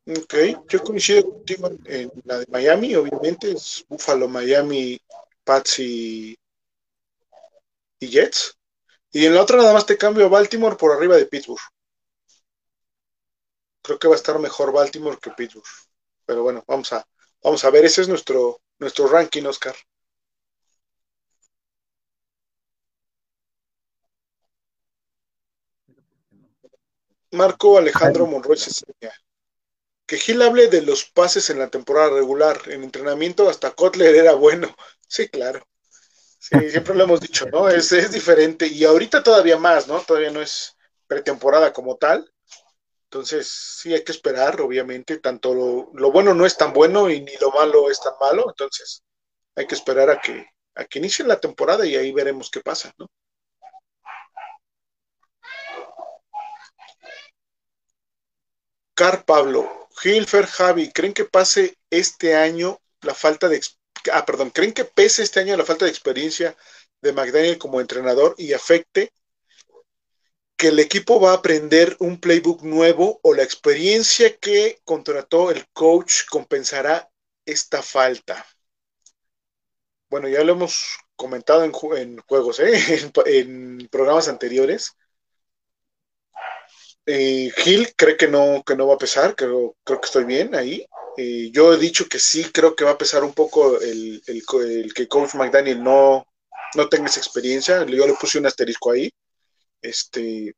Ok, 0.07 0.35
yo 0.69 0.83
coincido 0.83 1.31
contigo 1.31 1.71
en 1.85 2.11
la 2.25 2.41
de 2.41 2.47
Miami, 2.49 2.95
obviamente 2.95 3.53
es 3.53 3.85
Buffalo, 3.89 4.29
Miami, 4.29 5.01
Pats 5.45 5.79
y 5.79 6.37
Jets. 8.01 8.59
Y 9.13 9.25
en 9.25 9.35
la 9.35 9.43
otra 9.43 9.57
nada 9.57 9.73
más 9.73 9.87
te 9.87 9.97
cambio 9.97 10.29
Baltimore 10.29 10.77
por 10.77 10.93
arriba 10.93 11.17
de 11.17 11.27
Pittsburgh. 11.27 11.63
Creo 13.83 13.99
que 13.99 14.09
va 14.09 14.15
a 14.15 14.17
estar 14.17 14.39
mejor 14.41 14.73
Baltimore 14.73 15.19
que 15.23 15.31
Pittsburgh. 15.31 15.65
Pero 16.27 16.43
bueno, 16.43 16.65
vamos 16.67 16.93
a, 16.93 17.07
vamos 17.43 17.65
a 17.65 17.71
ver. 17.71 17.85
Ese 17.85 18.03
es 18.03 18.09
nuestro, 18.09 18.61
nuestro 18.79 19.07
ranking, 19.07 19.45
Oscar. 19.45 19.75
Marco 27.35 27.79
Alejandro 27.79 28.27
Monroy 28.27 28.59
Que 30.07 30.17
Gil 30.17 30.43
hable 30.43 30.69
de 30.69 30.83
los 30.83 31.05
pases 31.05 31.51
en 31.51 31.59
la 31.59 31.69
temporada 31.69 32.11
regular. 32.11 32.61
En 32.67 32.83
entrenamiento 32.83 33.49
hasta 33.49 33.73
Kotler 33.73 34.15
era 34.15 34.35
bueno. 34.35 34.75
Sí, 35.07 35.29
claro. 35.29 35.67
Sí, 36.39 36.71
siempre 36.71 36.95
lo 36.95 37.05
hemos 37.05 37.21
dicho, 37.21 37.47
¿no? 37.47 37.69
Es, 37.69 37.91
es 37.93 38.13
diferente 38.13 38.67
y 38.67 38.85
ahorita 38.85 39.23
todavía 39.23 39.57
más, 39.57 39.89
¿no? 39.89 40.01
Todavía 40.01 40.31
no 40.31 40.43
es 40.43 40.77
pretemporada 41.07 41.73
como 41.73 41.97
tal. 41.97 42.31
Entonces, 43.15 43.49
sí 43.49 43.95
hay 43.95 44.03
que 44.03 44.11
esperar, 44.11 44.61
obviamente, 44.61 45.19
tanto 45.19 45.55
lo, 45.55 46.11
bueno 46.11 46.35
no 46.35 46.45
es 46.45 46.57
tan 46.57 46.73
bueno 46.73 47.09
y 47.09 47.21
ni 47.21 47.33
lo 47.41 47.53
malo 47.53 47.89
es 47.89 48.01
tan 48.01 48.15
malo, 48.21 48.47
entonces 48.49 49.05
hay 49.55 49.69
que 49.69 49.77
esperar 49.77 50.11
a 50.11 50.21
que, 50.21 50.45
a 50.75 50.85
que 50.85 50.99
inicie 50.99 51.25
la 51.25 51.39
temporada 51.39 51.87
y 51.87 51.95
ahí 51.95 52.11
veremos 52.11 52.51
qué 52.51 52.61
pasa, 52.61 52.93
¿no? 52.99 53.07
Car 58.95 59.25
Pablo, 59.25 59.89
Gilfer, 60.01 60.47
Javi, 60.47 60.91
¿creen 60.93 61.15
que 61.15 61.25
pase 61.25 61.77
este 61.91 62.37
año 62.37 62.81
la 63.01 63.15
falta 63.15 63.49
de 63.49 63.61
ah, 64.13 64.25
perdón, 64.25 64.51
¿creen 64.51 64.73
que 64.73 64.85
pese 64.85 65.23
este 65.23 65.41
año 65.41 65.57
la 65.57 65.65
falta 65.65 65.85
de 65.85 65.91
experiencia 65.91 66.57
de 67.01 67.13
McDaniel 67.13 67.59
como 67.59 67.81
entrenador 67.81 68.35
y 68.39 68.53
afecte 68.53 69.13
que 70.57 70.69
el 70.69 70.79
equipo 70.79 71.21
va 71.21 71.33
a 71.33 71.35
aprender 71.35 71.97
un 71.99 72.21
playbook 72.21 72.63
nuevo 72.63 73.21
o 73.23 73.35
la 73.35 73.43
experiencia 73.43 74.37
que 74.37 74.81
contrató 74.85 75.51
el 75.51 75.67
coach 75.73 76.25
compensará 76.31 77.11
esta 77.45 77.83
falta? 77.83 78.47
Bueno, 80.09 80.29
ya 80.29 80.45
lo 80.45 80.53
hemos 80.53 80.97
comentado 81.17 81.65
en, 81.65 81.73
juegos, 81.73 82.61
¿eh? 82.61 83.11
en, 83.27 83.89
programas 83.91 84.29
anteriores. 84.29 84.93
Eh, 87.07 87.51
Gil 87.57 87.95
cree 87.97 88.17
que 88.17 88.29
no, 88.29 88.63
que 88.65 88.77
no 88.77 88.87
va 88.87 88.95
a 88.95 88.99
pesar, 88.99 89.35
creo, 89.37 89.77
creo 89.85 90.01
que 90.01 90.07
estoy 90.07 90.25
bien 90.25 90.55
ahí. 90.55 90.87
Eh, 91.17 91.51
yo 91.53 91.73
he 91.75 91.79
dicho 91.79 92.07
que 92.09 92.19
sí, 92.19 92.45
creo 92.53 92.75
que 92.75 92.85
va 92.85 92.93
a 92.93 92.99
pesar 92.99 93.23
un 93.25 93.35
poco 93.35 93.79
el, 93.81 94.23
que 94.95 95.09
Coach 95.09 95.35
McDaniel 95.35 95.83
no, 95.83 96.27
no 96.75 96.89
tenga 96.89 97.07
esa 97.07 97.21
experiencia. 97.21 97.85
Yo 97.85 98.07
le 98.07 98.15
puse 98.15 98.39
un 98.39 98.47
asterisco 98.47 98.91
ahí. 98.93 99.11
Este, 99.83 100.55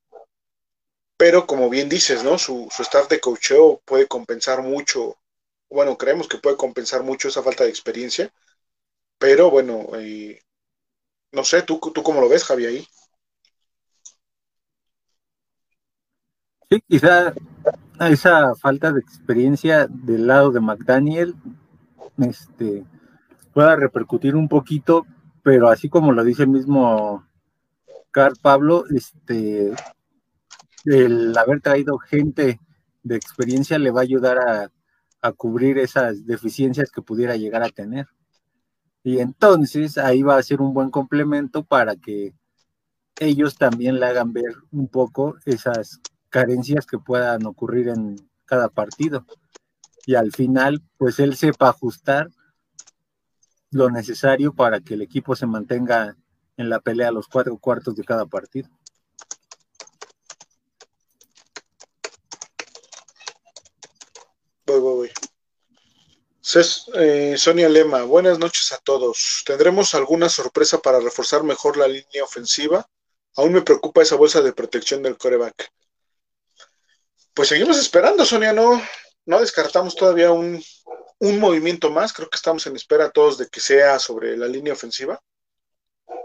pero 1.16 1.47
como 1.47 1.70
bien 1.70 1.89
dices, 1.89 2.23
¿no? 2.24 2.39
Su, 2.39 2.68
su 2.74 2.82
staff 2.82 3.09
de 3.09 3.20
coacheo 3.20 3.81
puede 3.85 4.06
compensar 4.06 4.62
mucho, 4.62 5.18
bueno, 5.70 5.97
creemos 5.97 6.28
que 6.28 6.39
puede 6.39 6.56
compensar 6.56 7.02
mucho 7.02 7.28
esa 7.28 7.43
falta 7.43 7.64
de 7.64 7.70
experiencia, 7.70 8.32
pero 9.18 9.51
bueno, 9.51 9.89
eh, 9.98 10.40
no 11.32 11.44
sé, 11.44 11.62
¿tú, 11.62 11.81
¿tú 11.94 12.02
cómo 12.02 12.20
lo 12.20 12.28
ves, 12.28 12.44
Javi, 12.44 12.66
ahí? 12.66 12.89
Sí, 16.68 16.82
quizá 16.88 17.32
esa 18.01 18.55
falta 18.56 18.93
de 18.93 18.98
experiencia 18.98 19.86
del 19.86 20.26
lado 20.26 20.51
de 20.51 20.60
McDaniel 20.60 21.36
este, 22.18 22.84
pueda 23.52 23.76
repercutir 23.76 24.34
un 24.34 24.48
poquito, 24.48 25.06
pero 25.44 25.68
así 25.68 25.88
como 25.88 26.10
lo 26.12 26.24
dice 26.24 26.43
el 26.43 26.48
mismo 26.48 27.24
Carl 28.10 28.34
Pablo, 28.43 28.84
este, 28.90 29.72
el 30.86 31.38
haber 31.38 31.60
traído 31.60 31.98
gente 31.98 32.60
de 33.05 33.16
experiencia 33.16 33.78
le 33.78 33.93
va 33.93 34.01
a 34.01 34.02
ayudar 34.02 34.38
a, 34.38 34.72
a 35.22 35.32
cubrir 35.32 35.78
esas 35.78 36.26
deficiencias 36.26 36.90
que 36.90 37.02
pudiera 37.02 37.36
llegar 37.36 37.62
a 37.62 37.70
tener. 37.70 38.09
Y 39.05 39.20
entonces 39.20 39.98
ahí 39.98 40.24
va 40.24 40.36
a 40.36 40.43
ser 40.43 40.60
un 40.60 40.74
buen 40.74 40.90
complemento 40.90 41.64
para 41.64 41.94
que 41.94 42.34
ellos 43.20 43.56
también 43.56 44.01
le 44.01 44.06
hagan 44.06 44.32
ver 44.32 44.52
un 44.72 44.88
poco 44.88 45.36
esas 45.44 46.01
carencias 46.31 46.86
que 46.86 46.98
puedan 46.98 47.47
ocurrir 47.47 47.89
en 47.89 48.16
cada 48.44 48.69
partido. 48.69 49.27
Y 50.07 50.15
al 50.15 50.32
final, 50.32 50.82
pues 50.98 51.19
él 51.19 51.36
sepa 51.36 51.69
ajustar 51.69 52.31
lo 53.70 53.90
necesario 53.90 54.55
para 54.55 54.81
que 54.81 54.94
el 54.94 55.03
equipo 55.03 55.35
se 55.35 55.47
mantenga 55.47 56.16
en 56.57 56.70
la 56.70 56.81
pelea 56.81 57.11
los 57.11 57.28
cuatro 57.28 57.57
cuartos 57.59 57.97
de 57.97 58.05
cada 58.05 58.27
partido. 58.27 58.70
Voy, 64.66 64.81
voy, 64.81 64.94
voy. 64.94 65.11
Eh, 66.94 67.35
Sonia 67.36 67.69
Lema, 67.69 68.05
buenas 68.05 68.39
noches 68.39 68.73
a 68.73 68.78
todos. 68.78 69.43
¿Tendremos 69.44 69.94
alguna 69.94 70.28
sorpresa 70.28 70.78
para 70.78 71.01
reforzar 71.01 71.43
mejor 71.43 71.77
la 71.77 71.89
línea 71.89 72.24
ofensiva? 72.24 72.89
Aún 73.36 73.53
me 73.53 73.62
preocupa 73.62 74.03
esa 74.03 74.16
bolsa 74.16 74.40
de 74.40 74.53
protección 74.53 75.03
del 75.03 75.19
coreback. 75.19 75.70
Pues 77.37 77.51
seguimos 77.51 77.77
esperando, 77.77 78.25
Sonia, 78.25 78.55
no, 78.55 78.83
no 79.27 79.41
descartamos 79.41 79.95
todavía 79.95 80.31
un, 80.31 80.65
movimiento 81.21 81.91
más, 81.91 82.15
creo 82.15 82.31
que 82.31 82.37
estamos 82.37 82.67
en 82.67 82.77
espera 82.77 83.11
todos 83.11 83.37
de 83.37 83.47
que 83.49 83.61
sea 83.61 83.99
sobre 83.99 84.39
la 84.39 84.49
línea 84.49 84.73
ofensiva. 84.73 85.21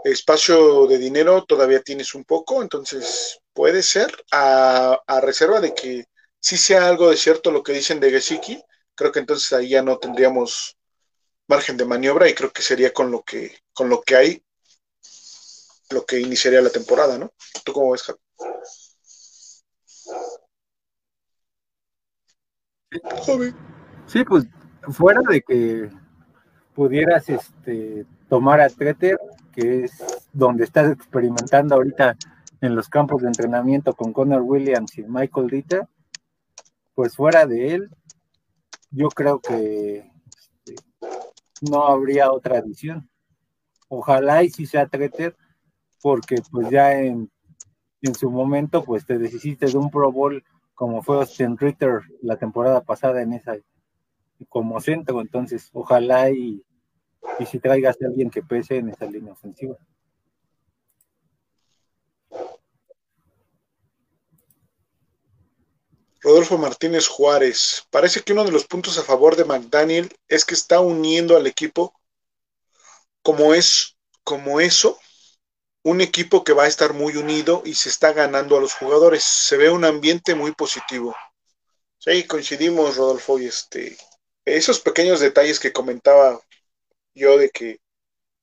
Espacio 0.04 0.86
de 0.86 0.96
dinero 0.96 1.44
todavía 1.44 1.82
tienes 1.82 2.14
un 2.14 2.24
poco, 2.24 2.62
entonces 2.62 3.38
puede 3.52 3.82
ser 3.82 4.10
a, 4.32 5.02
reserva 5.20 5.60
de 5.60 5.74
que 5.74 6.06
si 6.40 6.56
sea 6.56 6.88
algo 6.88 7.10
de 7.10 7.18
cierto 7.18 7.50
lo 7.50 7.62
que 7.62 7.74
dicen 7.74 8.00
de 8.00 8.10
Gesicki, 8.10 8.64
creo 8.94 9.12
que 9.12 9.18
entonces 9.18 9.52
ahí 9.52 9.68
ya 9.68 9.82
no 9.82 9.98
tendríamos 9.98 10.78
margen 11.46 11.76
de 11.76 11.84
maniobra 11.84 12.26
y 12.26 12.34
creo 12.34 12.54
que 12.54 12.62
sería 12.62 12.90
con 12.94 13.10
lo 13.10 13.22
que, 13.22 13.54
con 13.74 13.90
lo 13.90 14.00
que 14.00 14.16
hay 14.16 14.42
lo 15.90 16.06
que 16.06 16.20
iniciaría 16.20 16.62
la 16.62 16.70
temporada, 16.70 17.18
¿no? 17.18 17.34
¿Tú 17.66 17.74
cómo 17.74 17.92
ves, 17.92 18.02
Javi? 18.02 18.18
Sí, 24.06 24.24
pues 24.24 24.46
fuera 24.90 25.20
de 25.28 25.42
que 25.42 25.90
pudieras 26.74 27.28
este, 27.28 28.06
tomar 28.28 28.60
a 28.60 28.68
Treter, 28.68 29.18
que 29.52 29.84
es 29.84 29.92
donde 30.32 30.64
estás 30.64 30.90
experimentando 30.90 31.74
ahorita 31.74 32.16
en 32.60 32.74
los 32.74 32.88
campos 32.88 33.22
de 33.22 33.28
entrenamiento 33.28 33.94
con 33.94 34.12
Connor 34.12 34.42
Williams 34.42 34.96
y 34.98 35.02
Michael 35.02 35.48
Dieter, 35.48 35.88
pues 36.94 37.16
fuera 37.16 37.46
de 37.46 37.74
él, 37.74 37.90
yo 38.90 39.08
creo 39.08 39.40
que 39.40 40.10
este, 40.66 40.74
no 41.70 41.84
habría 41.84 42.30
otra 42.30 42.58
adición. 42.58 43.08
Ojalá 43.88 44.42
y 44.42 44.50
si 44.50 44.66
sea 44.66 44.86
Treter, 44.86 45.36
porque 46.00 46.36
pues 46.50 46.70
ya 46.70 46.92
en, 46.92 47.30
en 48.00 48.14
su 48.14 48.30
momento 48.30 48.84
pues 48.84 49.04
te 49.04 49.18
deshiciste 49.18 49.66
de 49.66 49.76
un 49.76 49.90
Pro 49.90 50.10
Bowl 50.12 50.42
como 50.82 51.00
fue 51.00 51.18
Austin 51.18 51.56
Ritter 51.56 52.00
la 52.22 52.36
temporada 52.36 52.82
pasada 52.82 53.22
en 53.22 53.34
esa 53.34 53.56
como 54.48 54.80
centro, 54.80 55.20
entonces 55.20 55.70
ojalá 55.72 56.28
y, 56.28 56.60
y 57.38 57.46
si 57.46 57.60
traigas 57.60 57.96
a 58.02 58.06
alguien 58.06 58.28
que 58.28 58.42
pese 58.42 58.78
en 58.78 58.88
esa 58.88 59.06
línea 59.06 59.32
ofensiva. 59.32 59.76
Rodolfo 66.20 66.58
Martínez 66.58 67.06
Juárez. 67.06 67.86
Parece 67.88 68.22
que 68.22 68.32
uno 68.32 68.42
de 68.42 68.50
los 68.50 68.66
puntos 68.66 68.98
a 68.98 69.04
favor 69.04 69.36
de 69.36 69.44
McDaniel 69.44 70.12
es 70.26 70.44
que 70.44 70.54
está 70.54 70.80
uniendo 70.80 71.36
al 71.36 71.46
equipo 71.46 71.94
como 73.22 73.54
es, 73.54 73.96
como 74.24 74.58
eso, 74.58 74.98
un 75.84 76.00
equipo 76.00 76.44
que 76.44 76.52
va 76.52 76.64
a 76.64 76.68
estar 76.68 76.94
muy 76.94 77.16
unido 77.16 77.62
y 77.64 77.74
se 77.74 77.88
está 77.88 78.12
ganando 78.12 78.56
a 78.56 78.60
los 78.60 78.74
jugadores. 78.74 79.24
Se 79.24 79.56
ve 79.56 79.70
un 79.70 79.84
ambiente 79.84 80.34
muy 80.34 80.52
positivo. 80.52 81.14
Sí, 81.98 82.26
coincidimos, 82.26 82.96
Rodolfo, 82.96 83.38
y 83.38 83.46
este, 83.46 83.96
esos 84.44 84.80
pequeños 84.80 85.20
detalles 85.20 85.60
que 85.60 85.72
comentaba 85.72 86.40
yo 87.14 87.38
de 87.38 87.50
que, 87.50 87.80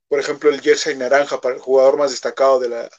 por 0.10 0.20
ejemplo, 0.20 0.50
el 0.50 0.62
jersey 0.62 0.96
naranja 0.96 1.42
para 1.42 1.56
el 1.56 1.62
jugador 1.62 1.98
más 1.98 2.12
destacado 2.12 2.60
de 2.60 2.70
la, 2.70 2.90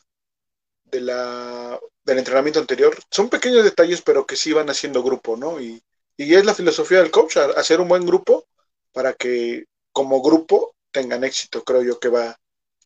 de 0.84 1.00
la, 1.00 1.80
del 2.04 2.18
entrenamiento 2.18 2.60
anterior, 2.60 2.96
son 3.10 3.28
pequeños 3.28 3.64
detalles, 3.64 4.02
pero 4.02 4.26
que 4.26 4.36
sí 4.36 4.52
van 4.52 4.70
haciendo 4.70 5.02
grupo, 5.02 5.36
¿no? 5.36 5.60
Y, 5.60 5.82
y 6.16 6.34
es 6.34 6.44
la 6.44 6.54
filosofía 6.54 6.98
del 6.98 7.10
coach, 7.10 7.36
hacer 7.36 7.80
un 7.80 7.88
buen 7.88 8.06
grupo 8.06 8.46
para 8.92 9.12
que 9.14 9.64
como 9.92 10.22
grupo 10.22 10.74
tengan 10.92 11.24
éxito, 11.24 11.64
creo 11.64 11.82
yo 11.82 12.00
que 12.00 12.08
va, 12.08 12.39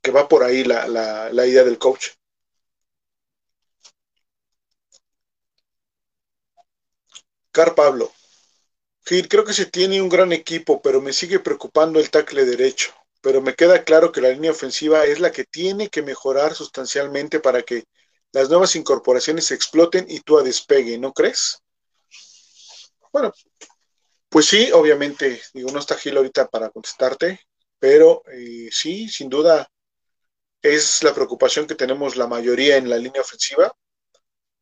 que 0.05 0.11
va 0.13 0.29
por 0.29 0.45
ahí 0.45 0.65
la, 0.65 0.87
la, 0.87 1.47
idea 1.47 1.65
del 1.65 1.79
coach. 1.79 2.09
Car 7.51 7.75
Pablo. 7.75 8.13
Gil, 9.07 9.29
creo 9.29 9.45
que 9.45 9.55
se 9.55 9.67
tiene 9.67 10.03
un 10.03 10.11
gran 10.11 10.33
equipo, 10.33 10.83
pero 10.83 11.01
me 11.01 11.15
sigue 11.15 11.41
preocupando 11.41 11.99
el 12.01 12.11
tackle 12.11 12.45
derecho. 12.45 12.93
Pero 13.23 13.41
me 13.41 13.55
queda 13.55 13.83
claro 13.85 14.13
que 14.13 14.21
la 14.21 14.29
línea 14.29 14.51
ofensiva 14.51 15.07
es 15.07 15.21
la 15.21 15.33
que 15.33 15.45
tiene 15.45 15.89
que 15.89 16.03
mejorar 16.03 16.55
sustancialmente 16.55 17.41
para 17.41 17.63
que 17.63 17.85
las 18.33 18.51
nuevas 18.51 18.77
incorporaciones 18.77 19.51
exploten 19.51 20.05
y 20.09 20.21
tú 20.21 20.39
a 20.39 20.43
despegue, 20.43 20.99
¿no 20.99 21.15
crees? 21.15 21.63
Bueno, 23.11 23.33
pues 24.29 24.47
sí, 24.47 24.71
obviamente, 24.73 25.41
digo, 25.55 25.71
no 25.71 25.79
está 25.79 25.97
Gil 25.97 26.19
ahorita 26.19 26.49
para 26.49 26.69
contestarte, 26.69 27.41
pero 27.79 28.23
eh, 28.33 28.69
sí, 28.71 29.09
sin 29.09 29.31
duda, 29.31 29.67
es 30.65 31.03
la 31.03 31.13
preocupación 31.13 31.67
que 31.67 31.75
tenemos 31.75 32.17
la 32.17 32.27
mayoría 32.27 32.79
en 32.79 32.89
la 32.89 32.97
línea 32.97 33.21
ofensiva. 33.21 33.71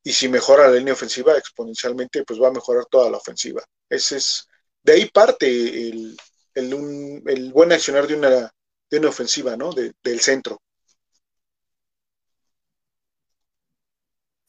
Y 0.02 0.12
si 0.12 0.28
mejora 0.28 0.68
la 0.68 0.76
línea 0.76 0.94
ofensiva 0.94 1.38
exponencialmente, 1.38 2.24
pues 2.24 2.42
va 2.42 2.48
a 2.48 2.52
mejorar 2.52 2.86
toda 2.86 3.08
la 3.08 3.18
ofensiva. 3.18 3.62
Ese 3.88 4.16
es, 4.16 4.48
de 4.82 4.94
ahí 4.94 5.10
parte 5.10 5.46
el, 5.88 7.52
buen 7.52 7.70
accionar 7.70 8.08
de 8.08 8.16
una, 8.16 8.52
de 8.90 8.98
una 8.98 9.10
ofensiva, 9.10 9.56
¿no? 9.56 9.70
del 9.72 10.20
centro. 10.20 10.60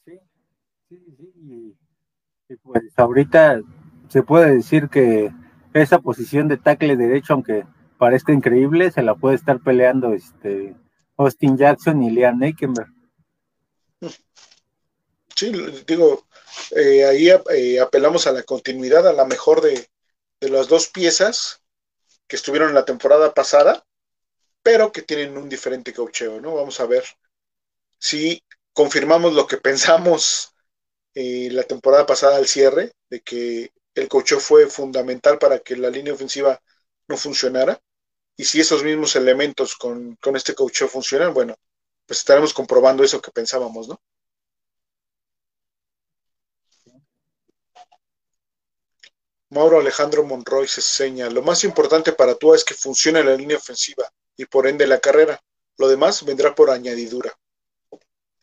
Sí, 0.06 0.20
sí, 0.90 1.06
sí. 1.08 1.78
Y, 2.50 2.56
pues 2.64 2.84
ahorita 2.98 3.62
se 4.10 4.24
puede 4.24 4.56
decir 4.56 4.90
que 4.90 5.32
esa 5.76 6.00
posición 6.00 6.48
de 6.48 6.58
tackle 6.58 6.98
derecho, 6.98 7.34
aunque 7.34 7.64
parezca 8.00 8.34
increíble, 8.34 8.90
se 8.90 9.04
la 9.04 9.14
puede 9.14 9.36
estar 9.36 9.60
peleando 9.60 10.14
este 10.14 10.76
Austin 11.24 11.58
Jackson 11.58 12.02
y 12.04 12.12
Liam. 12.12 12.40
Sí, 15.36 15.52
digo, 15.88 16.28
eh, 16.72 17.06
ahí 17.06 17.30
eh, 17.30 17.80
apelamos 17.80 18.28
a 18.28 18.32
la 18.32 18.44
continuidad, 18.44 19.08
a 19.08 19.14
la 19.14 19.26
mejor 19.26 19.62
de, 19.62 19.90
las 20.40 20.68
dos 20.68 20.88
piezas 20.88 21.62
que 22.28 22.36
estuvieron 22.36 22.70
en 22.70 22.76
la 22.76 22.86
temporada 22.86 23.34
pasada, 23.34 23.86
pero 24.62 24.92
que 24.92 25.02
tienen 25.02 25.38
un 25.38 25.50
diferente 25.50 25.94
cocheo, 25.94 26.42
¿no? 26.42 26.56
Vamos 26.56 26.80
a 26.80 26.86
ver 26.86 27.04
si 27.98 28.44
confirmamos 28.74 29.34
lo 29.34 29.48
que 29.48 29.58
pensamos 29.70 30.54
eh, 31.16 31.50
la 31.52 31.64
temporada 31.64 32.06
pasada 32.06 32.38
al 32.38 32.48
cierre, 32.48 32.92
de 33.10 33.22
que 33.22 33.72
el 33.96 34.08
cocheo 34.08 34.40
fue 34.40 34.68
fundamental 34.68 35.38
para 35.38 35.60
que 35.60 35.76
la 35.76 35.90
línea 35.90 36.14
ofensiva 36.14 36.62
no 37.08 37.18
funcionara, 37.18 37.80
y 38.36 38.44
si 38.46 38.60
esos 38.62 38.84
mismos 38.84 39.16
elementos 39.16 39.76
con, 39.76 40.16
con 40.16 40.36
este 40.36 40.56
cocheo 40.56 40.88
funcionan, 40.88 41.34
bueno, 41.34 41.56
pues 42.06 42.20
estaremos 42.20 42.54
comprobando 42.54 43.04
eso 43.04 43.22
que 43.22 43.32
pensábamos, 43.32 43.88
¿no? 43.88 44.00
Mauro 49.50 49.80
Alejandro 49.80 50.24
Monroy 50.24 50.68
se 50.68 50.82
señala, 50.82 51.32
lo 51.32 51.44
más 51.44 51.64
importante 51.64 52.12
para 52.12 52.34
tú 52.34 52.56
es 52.56 52.64
que 52.64 52.74
funcione 52.74 53.24
la 53.24 53.36
línea 53.36 53.58
ofensiva 53.58 54.04
y 54.36 54.46
por 54.46 54.66
ende 54.66 54.88
la 54.88 55.00
carrera. 55.00 55.40
Lo 55.78 55.88
demás 55.88 56.26
vendrá 56.26 56.56
por 56.56 56.72
añadidura. 56.72 57.32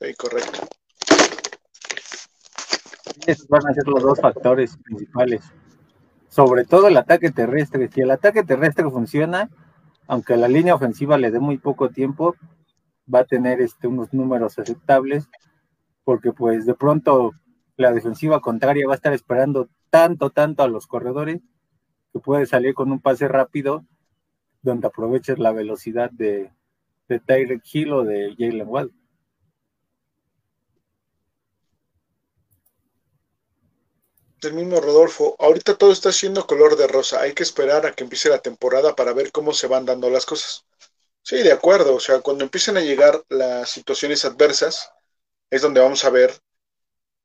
Sí, 0.01 0.15
correcto. 0.15 0.69
Esos 3.27 3.49
van 3.49 3.67
a 3.69 3.75
ser 3.75 3.87
los 3.87 4.03
dos 4.03 4.21
factores 4.21 4.77
principales. 4.77 5.43
Sobre 6.29 6.65
todo 6.65 6.89
el 6.89 6.97
ataque 6.97 7.31
terrestre. 7.31 7.91
Si 7.93 8.01
el 8.01 8.11
ataque 8.11 8.43
terrestre 8.43 8.85
funciona, 8.85 9.51
aunque 10.11 10.37
la 10.37 10.49
línea 10.49 10.75
ofensiva 10.75 11.19
le 11.19 11.31
dé 11.31 11.39
muy 11.39 11.57
poco 11.57 11.91
tiempo, 11.91 12.35
va 13.13 13.21
a 13.21 13.25
tener 13.25 13.61
este, 13.61 13.87
unos 13.87 14.13
números 14.13 14.59
aceptables, 14.59 15.29
porque 16.03 16.33
pues 16.33 16.67
de 16.67 16.75
pronto 16.75 17.31
la 17.77 17.93
defensiva 17.93 18.41
contraria 18.41 18.89
va 18.89 18.95
a 18.95 18.97
estar 18.97 19.13
esperando 19.13 19.69
tanto, 19.89 20.31
tanto 20.31 20.65
a 20.65 20.69
los 20.69 20.89
corredores 20.89 21.41
que 22.13 22.19
puede 22.19 22.47
salir 22.47 22.75
con 22.75 22.91
un 22.91 22.99
pase 22.99 23.29
rápido 23.29 23.85
donde 24.63 24.89
aproveches 24.89 25.39
la 25.39 25.53
velocidad 25.53 26.11
de, 26.11 26.51
de 27.09 27.21
Tyreek 27.21 27.63
Hill 27.73 27.93
o 27.93 28.03
de 28.03 28.35
Jalen 28.37 28.67
Wall. 28.67 28.93
Del 34.41 34.55
mismo 34.55 34.81
Rodolfo, 34.81 35.37
ahorita 35.39 35.77
todo 35.77 35.93
está 35.93 36.13
siendo 36.13 36.47
color 36.47 36.77
de 36.77 36.87
rosa, 36.87 37.21
hay 37.21 37.35
que 37.35 37.43
esperar 37.43 37.85
a 37.85 37.93
que 37.93 38.05
empiece 38.05 38.29
la 38.29 38.39
temporada 38.39 38.97
para 38.97 39.13
ver 39.13 39.33
cómo 39.33 39.53
se 39.53 39.67
van 39.67 39.85
dando 39.85 40.09
las 40.09 40.25
cosas. 40.25 40.65
Sí, 41.23 41.43
de 41.43 41.53
acuerdo, 41.53 41.95
o 41.95 42.01
sea, 42.01 42.21
cuando 42.21 42.45
empiecen 42.45 42.77
a 42.77 42.81
llegar 42.81 43.23
las 43.29 43.71
situaciones 43.71 44.25
adversas, 44.25 44.91
es 45.51 45.63
donde 45.63 45.81
vamos 45.81 46.05
a 46.05 46.11
ver 46.11 46.41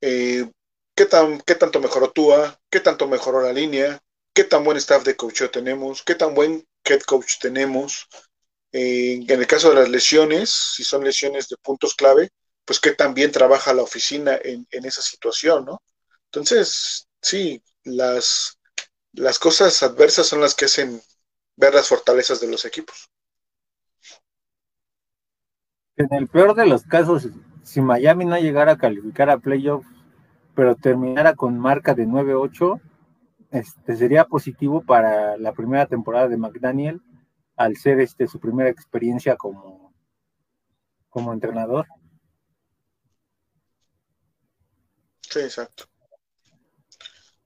eh, 0.01 0.51
qué, 0.93 1.05
tan, 1.05 1.39
qué 1.41 1.55
tanto 1.55 1.79
mejoró 1.79 2.11
Tua, 2.11 2.59
qué 2.69 2.81
tanto 2.81 3.07
mejoró 3.07 3.41
la 3.41 3.53
línea, 3.53 3.99
qué 4.33 4.43
tan 4.43 4.63
buen 4.63 4.77
staff 4.77 5.03
de 5.05 5.15
coaching 5.15 5.47
tenemos, 5.47 6.03
qué 6.03 6.15
tan 6.15 6.35
buen 6.35 6.67
head 6.83 7.01
coach 7.01 7.39
tenemos. 7.39 8.07
Eh, 8.71 9.23
en 9.27 9.39
el 9.39 9.47
caso 9.47 9.69
de 9.69 9.75
las 9.75 9.89
lesiones, 9.89 10.49
si 10.49 10.83
son 10.83 11.03
lesiones 11.03 11.47
de 11.47 11.55
puntos 11.57 11.95
clave, 11.95 12.29
pues 12.65 12.79
qué 12.79 12.91
tan 12.91 13.13
bien 13.13 13.31
trabaja 13.31 13.73
la 13.73 13.83
oficina 13.83 14.37
en, 14.43 14.67
esa 14.71 15.01
situación, 15.01 15.65
¿no? 15.65 15.81
Entonces, 16.35 17.07
sí, 17.21 17.63
las, 17.85 18.59
las 19.13 19.39
cosas 19.39 19.81
adversas 19.83 20.27
son 20.27 20.41
las 20.41 20.53
que 20.53 20.65
hacen 20.65 20.99
ver 21.55 21.73
las 21.73 21.87
fortalezas 21.87 22.41
de 22.41 22.51
los 22.51 22.65
equipos. 22.65 23.09
En 25.95 26.13
el 26.13 26.27
peor 26.27 26.53
de 26.53 26.65
los 26.65 26.83
casos, 26.83 27.29
si 27.63 27.79
Miami 27.79 28.25
no 28.25 28.37
llegara 28.37 28.73
a 28.73 28.77
calificar 28.77 29.29
a 29.29 29.37
playoffs, 29.37 29.87
pero 30.53 30.75
terminara 30.75 31.35
con 31.35 31.57
marca 31.57 31.93
de 31.93 32.05
9-8, 32.05 32.81
este, 33.51 33.95
sería 33.95 34.25
positivo 34.25 34.81
para 34.81 35.37
la 35.37 35.53
primera 35.53 35.85
temporada 35.85 36.27
de 36.27 36.35
McDaniel 36.35 37.01
al 37.55 37.77
ser 37.77 38.01
este, 38.01 38.27
su 38.27 38.41
primera 38.41 38.67
experiencia 38.67 39.37
como, 39.37 39.93
como 41.07 41.31
entrenador. 41.31 41.85
Sí, 45.21 45.39
exacto. 45.39 45.85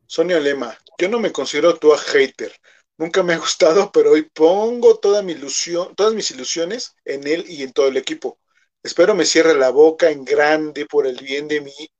Sonia 0.10 0.40
Lema, 0.40 0.76
yo 0.98 1.07
no 1.07 1.19
me 1.19 1.31
considero 1.31 1.77
tu 1.77 1.91
hater. 1.91 2.52
Nunca 2.98 3.22
me 3.22 3.34
ha 3.34 3.38
gustado, 3.38 3.91
pero 3.94 4.14
hoy 4.14 4.23
pongo 4.23 4.98
toda 4.98 5.22
mi 5.22 5.34
ilusión, 5.34 5.95
todas 5.95 6.15
mis 6.15 6.31
ilusiones 6.31 6.95
en 7.06 7.27
él 7.27 7.45
y 7.48 7.61
en 7.61 7.73
todo 7.73 7.88
el 7.90 7.98
equipo. 7.98 8.40
Espero 8.81 9.14
me 9.14 9.23
cierre 9.23 9.53
la 9.53 9.69
boca 9.69 10.10
en 10.10 10.26
grande 10.26 10.88
por 10.88 11.06
el 11.06 11.18
bien 11.18 11.48
de 11.48 11.61
mi 11.61 11.91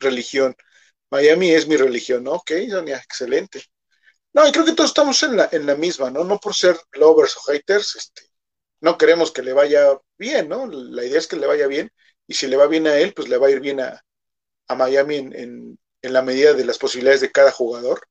religión. 0.00 0.56
Miami 1.10 1.52
es 1.52 1.68
mi 1.68 1.76
religión, 1.76 2.24
¿no? 2.24 2.32
Ok, 2.32 2.50
Sonia, 2.68 2.96
excelente. 2.96 3.62
No, 4.32 4.48
y 4.48 4.50
creo 4.50 4.64
que 4.64 4.72
todos 4.72 4.90
estamos 4.90 5.22
en 5.22 5.36
la, 5.36 5.76
misma, 5.76 6.10
¿no? 6.10 6.24
No 6.24 6.40
por 6.40 6.54
ser 6.54 6.76
lovers 6.94 7.36
o 7.36 7.42
haters, 7.42 7.94
este, 7.94 8.22
no 8.80 8.98
queremos 8.98 9.30
que 9.30 9.42
le 9.42 9.52
vaya 9.52 9.96
bien, 10.18 10.48
¿no? 10.48 10.66
La 10.66 11.04
idea 11.04 11.18
es 11.18 11.28
que 11.28 11.36
le 11.36 11.46
vaya 11.46 11.68
bien, 11.68 11.92
y 12.26 12.34
si 12.34 12.48
le 12.48 12.56
va 12.56 12.66
bien 12.66 12.88
a 12.88 12.98
él, 12.98 13.14
pues 13.14 13.28
le 13.28 13.36
va 13.38 13.46
a 13.46 13.50
ir 13.50 13.60
bien 13.60 13.80
a, 13.80 14.02
Miami 14.76 15.16
en, 15.16 15.78
la 16.02 16.22
medida 16.22 16.52
de 16.54 16.64
las 16.64 16.78
posibilidades 16.78 17.20
de 17.20 17.32
cada 17.32 17.52
jugador. 17.52 18.08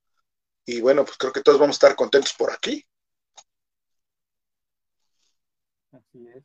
Y 0.65 0.81
bueno, 0.81 1.05
pues 1.05 1.17
creo 1.17 1.33
que 1.33 1.41
todos 1.41 1.59
vamos 1.59 1.75
a 1.75 1.77
estar 1.77 1.95
contentos 1.95 2.33
por 2.33 2.51
aquí. 2.51 2.85
Así 5.91 6.27
es. 6.27 6.43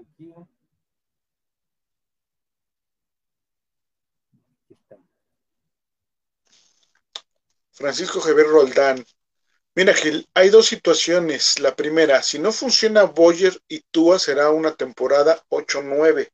aquí. 0.00 0.32
Francisco 7.72 8.20
Javier 8.20 8.46
Roldán. 8.46 9.04
Mira, 9.76 9.92
Gil, 9.92 10.28
hay 10.34 10.50
dos 10.50 10.66
situaciones. 10.66 11.58
La 11.58 11.74
primera, 11.74 12.22
si 12.22 12.38
no 12.38 12.52
funciona 12.52 13.04
Boyer 13.04 13.60
y 13.66 13.80
Tua 13.90 14.20
será 14.20 14.50
una 14.50 14.74
temporada 14.74 15.42
8-9. 15.48 16.30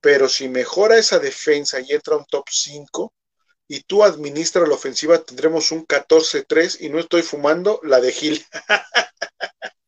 Pero 0.00 0.28
si 0.28 0.48
mejora 0.48 0.96
esa 0.96 1.18
defensa 1.18 1.80
y 1.80 1.92
entra 1.92 2.16
un 2.16 2.24
top 2.24 2.46
5 2.50 3.12
y 3.68 3.80
tú 3.82 4.02
administra 4.04 4.66
la 4.66 4.74
ofensiva, 4.74 5.18
tendremos 5.18 5.70
un 5.70 5.86
14-3 5.86 6.80
y 6.80 6.88
no 6.88 6.98
estoy 6.98 7.22
fumando 7.22 7.78
la 7.82 8.00
de 8.00 8.12
Gil. 8.12 8.46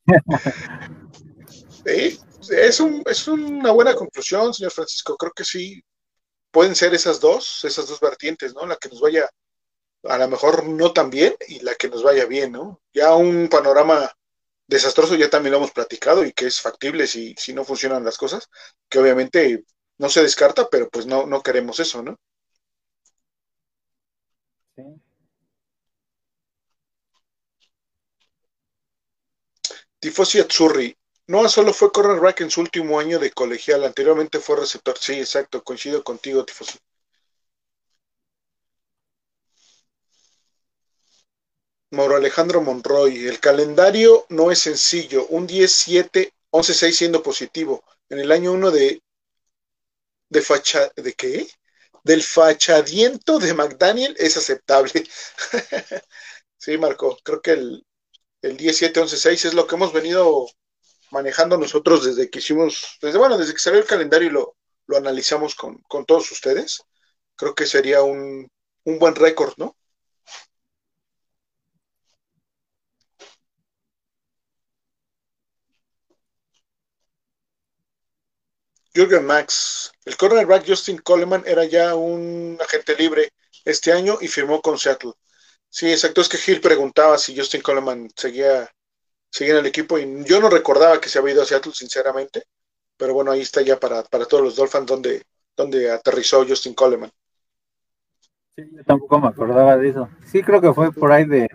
sí, 1.86 2.19
es, 2.51 2.81
un, 2.81 3.03
es 3.07 3.28
una 3.28 3.70
buena 3.70 3.95
conclusión, 3.95 4.53
señor 4.53 4.73
Francisco. 4.73 5.16
Creo 5.16 5.32
que 5.32 5.45
sí, 5.45 5.82
pueden 6.51 6.74
ser 6.74 6.93
esas 6.93 7.19
dos, 7.19 7.65
esas 7.65 7.89
dos 7.89 8.01
vertientes, 8.01 8.55
¿no? 8.55 8.66
La 8.66 8.77
que 8.77 8.90
nos 8.90 9.01
vaya 9.01 9.27
a 10.09 10.19
lo 10.19 10.29
mejor 10.29 10.67
no 10.67 10.93
tan 10.93 11.11
bien 11.11 11.35
y 11.49 11.61
la 11.61 11.75
que 11.75 11.89
nos 11.89 12.03
vaya 12.03 12.27
bien, 12.27 12.53
¿no? 12.53 12.81
Ya 12.93 13.15
un 13.15 13.49
panorama 13.49 14.13
desastroso 14.67 15.17
ya 15.17 15.31
también 15.31 15.53
lo 15.53 15.59
hemos 15.59 15.73
platicado 15.73 16.25
y 16.25 16.33
que 16.33 16.47
es 16.47 16.61
factible 16.61 17.07
si, 17.07 17.35
si 17.39 17.55
no 17.55 17.65
funcionan 17.65 18.05
las 18.05 18.19
cosas, 18.19 18.49
que 18.89 18.99
obviamente 19.01 19.65
no 19.99 20.09
se 20.11 20.23
descarta, 20.23 20.69
pero 20.71 20.89
pues 20.91 21.07
no, 21.07 21.27
no 21.27 21.43
queremos 21.43 21.81
eso, 21.81 22.03
¿no? 22.03 22.17
Sí. 24.77 24.83
Tifosi 30.01 30.41
Azzurri, 30.41 30.97
no 31.29 31.49
solo 31.49 31.73
fue 31.73 31.93
cornerback 31.93 32.41
en 32.41 32.51
su 32.51 32.61
último 32.61 32.99
año 32.99 33.21
de 33.21 33.31
colegial, 33.31 33.85
anteriormente 33.85 34.41
fue 34.41 34.57
receptor. 34.57 34.99
Sí, 34.99 35.13
exacto, 35.21 35.63
coincido 35.63 36.03
contigo, 36.03 36.45
Tifosi. 36.45 36.79
Mauro 41.90 42.16
Alejandro 42.16 42.62
Monroy, 42.62 43.27
el 43.27 43.40
calendario 43.40 44.24
no 44.31 44.51
es 44.51 44.60
sencillo, 44.60 45.27
un 45.27 45.47
10-7, 45.47 46.32
11-6 46.51 46.97
siendo 46.97 47.23
positivo. 47.23 47.85
En 48.09 48.19
el 48.20 48.32
año 48.32 48.52
1 48.52 48.70
de, 48.70 49.02
de 50.28 50.43
facha, 50.43 50.90
¿de 50.97 51.12
qué? 51.15 51.47
Del 52.05 52.23
fachadiento 52.23 53.39
de 53.39 53.55
McDaniel 53.55 54.15
es 54.19 54.36
aceptable. 54.36 54.93
sí, 56.56 56.78
Marco, 56.78 57.19
creo 57.23 57.40
que 57.43 57.52
el, 57.52 57.86
el 58.43 58.56
10-7, 58.56 59.01
11-6 59.01 59.44
es 59.47 59.55
lo 59.55 59.66
que 59.66 59.77
hemos 59.77 59.93
venido 59.93 60.47
manejando 61.10 61.59
nosotros 61.59 62.05
desde 62.05 62.31
que 62.31 62.40
hicimos, 62.40 62.98
desde 63.02 63.19
bueno, 63.19 63.39
desde 63.39 63.55
que 63.55 63.60
salió 63.60 63.81
el 63.81 63.86
calendario 63.86 64.28
y 64.28 64.32
lo, 64.32 64.56
lo 64.86 64.97
analizamos 64.98 65.55
con, 65.55 65.78
con 65.89 66.06
todos 66.06 66.31
ustedes. 66.32 66.82
Creo 67.36 67.55
que 67.55 67.66
sería 67.66 68.02
un, 68.02 68.48
un 68.85 68.98
buen 68.98 69.15
récord, 69.16 69.55
¿no? 69.59 69.77
Jürgen 78.94 79.27
Max. 79.27 79.93
El 80.05 80.16
cornerback 80.16 80.66
Justin 80.66 80.98
Coleman 80.98 81.43
era 81.47 81.65
ya 81.65 81.94
un 81.94 82.59
agente 82.60 82.97
libre 82.97 83.32
este 83.65 83.93
año 83.93 84.19
y 84.20 84.28
firmó 84.28 84.60
con 84.60 84.78
Seattle. 84.78 85.12
Sí, 85.69 85.90
exacto. 85.90 86.20
Es 86.20 86.28
que 86.28 86.39
Gil 86.39 86.60
preguntaba 86.60 87.19
si 87.19 87.36
Justin 87.36 87.60
Coleman 87.60 88.09
seguía, 88.16 88.69
seguía 89.31 89.55
en 89.55 89.60
el 89.60 89.66
equipo 89.66 89.98
y 89.98 90.24
yo 90.24 90.40
no 90.40 90.48
recordaba 90.48 91.01
que 91.01 91.09
se 91.09 91.19
había 91.19 91.35
ido 91.35 91.43
a 91.43 91.47
Seattle, 91.47 91.73
sinceramente. 91.73 92.44
Pero 92.97 93.15
bueno, 93.15 93.31
ahí 93.31 93.43
está 93.43 93.62
ya 93.62 93.78
para, 93.78 94.02
todos 94.02 94.43
los 94.43 94.56
Dolphins 94.56 94.86
donde, 94.86 95.23
donde 95.56 95.90
aterrizó 95.90 96.44
Justin 96.47 96.74
Coleman. 96.74 97.10
Sí, 98.56 98.65
yo 98.73 98.82
tampoco 98.85 99.20
me 99.20 99.28
acordaba 99.28 99.77
de 99.77 99.90
eso. 99.90 100.09
Sí, 100.27 100.43
creo 100.43 100.60
que 100.60 100.73
fue 100.73 100.90
por 100.90 101.12
ahí 101.12 101.24
de 101.24 101.48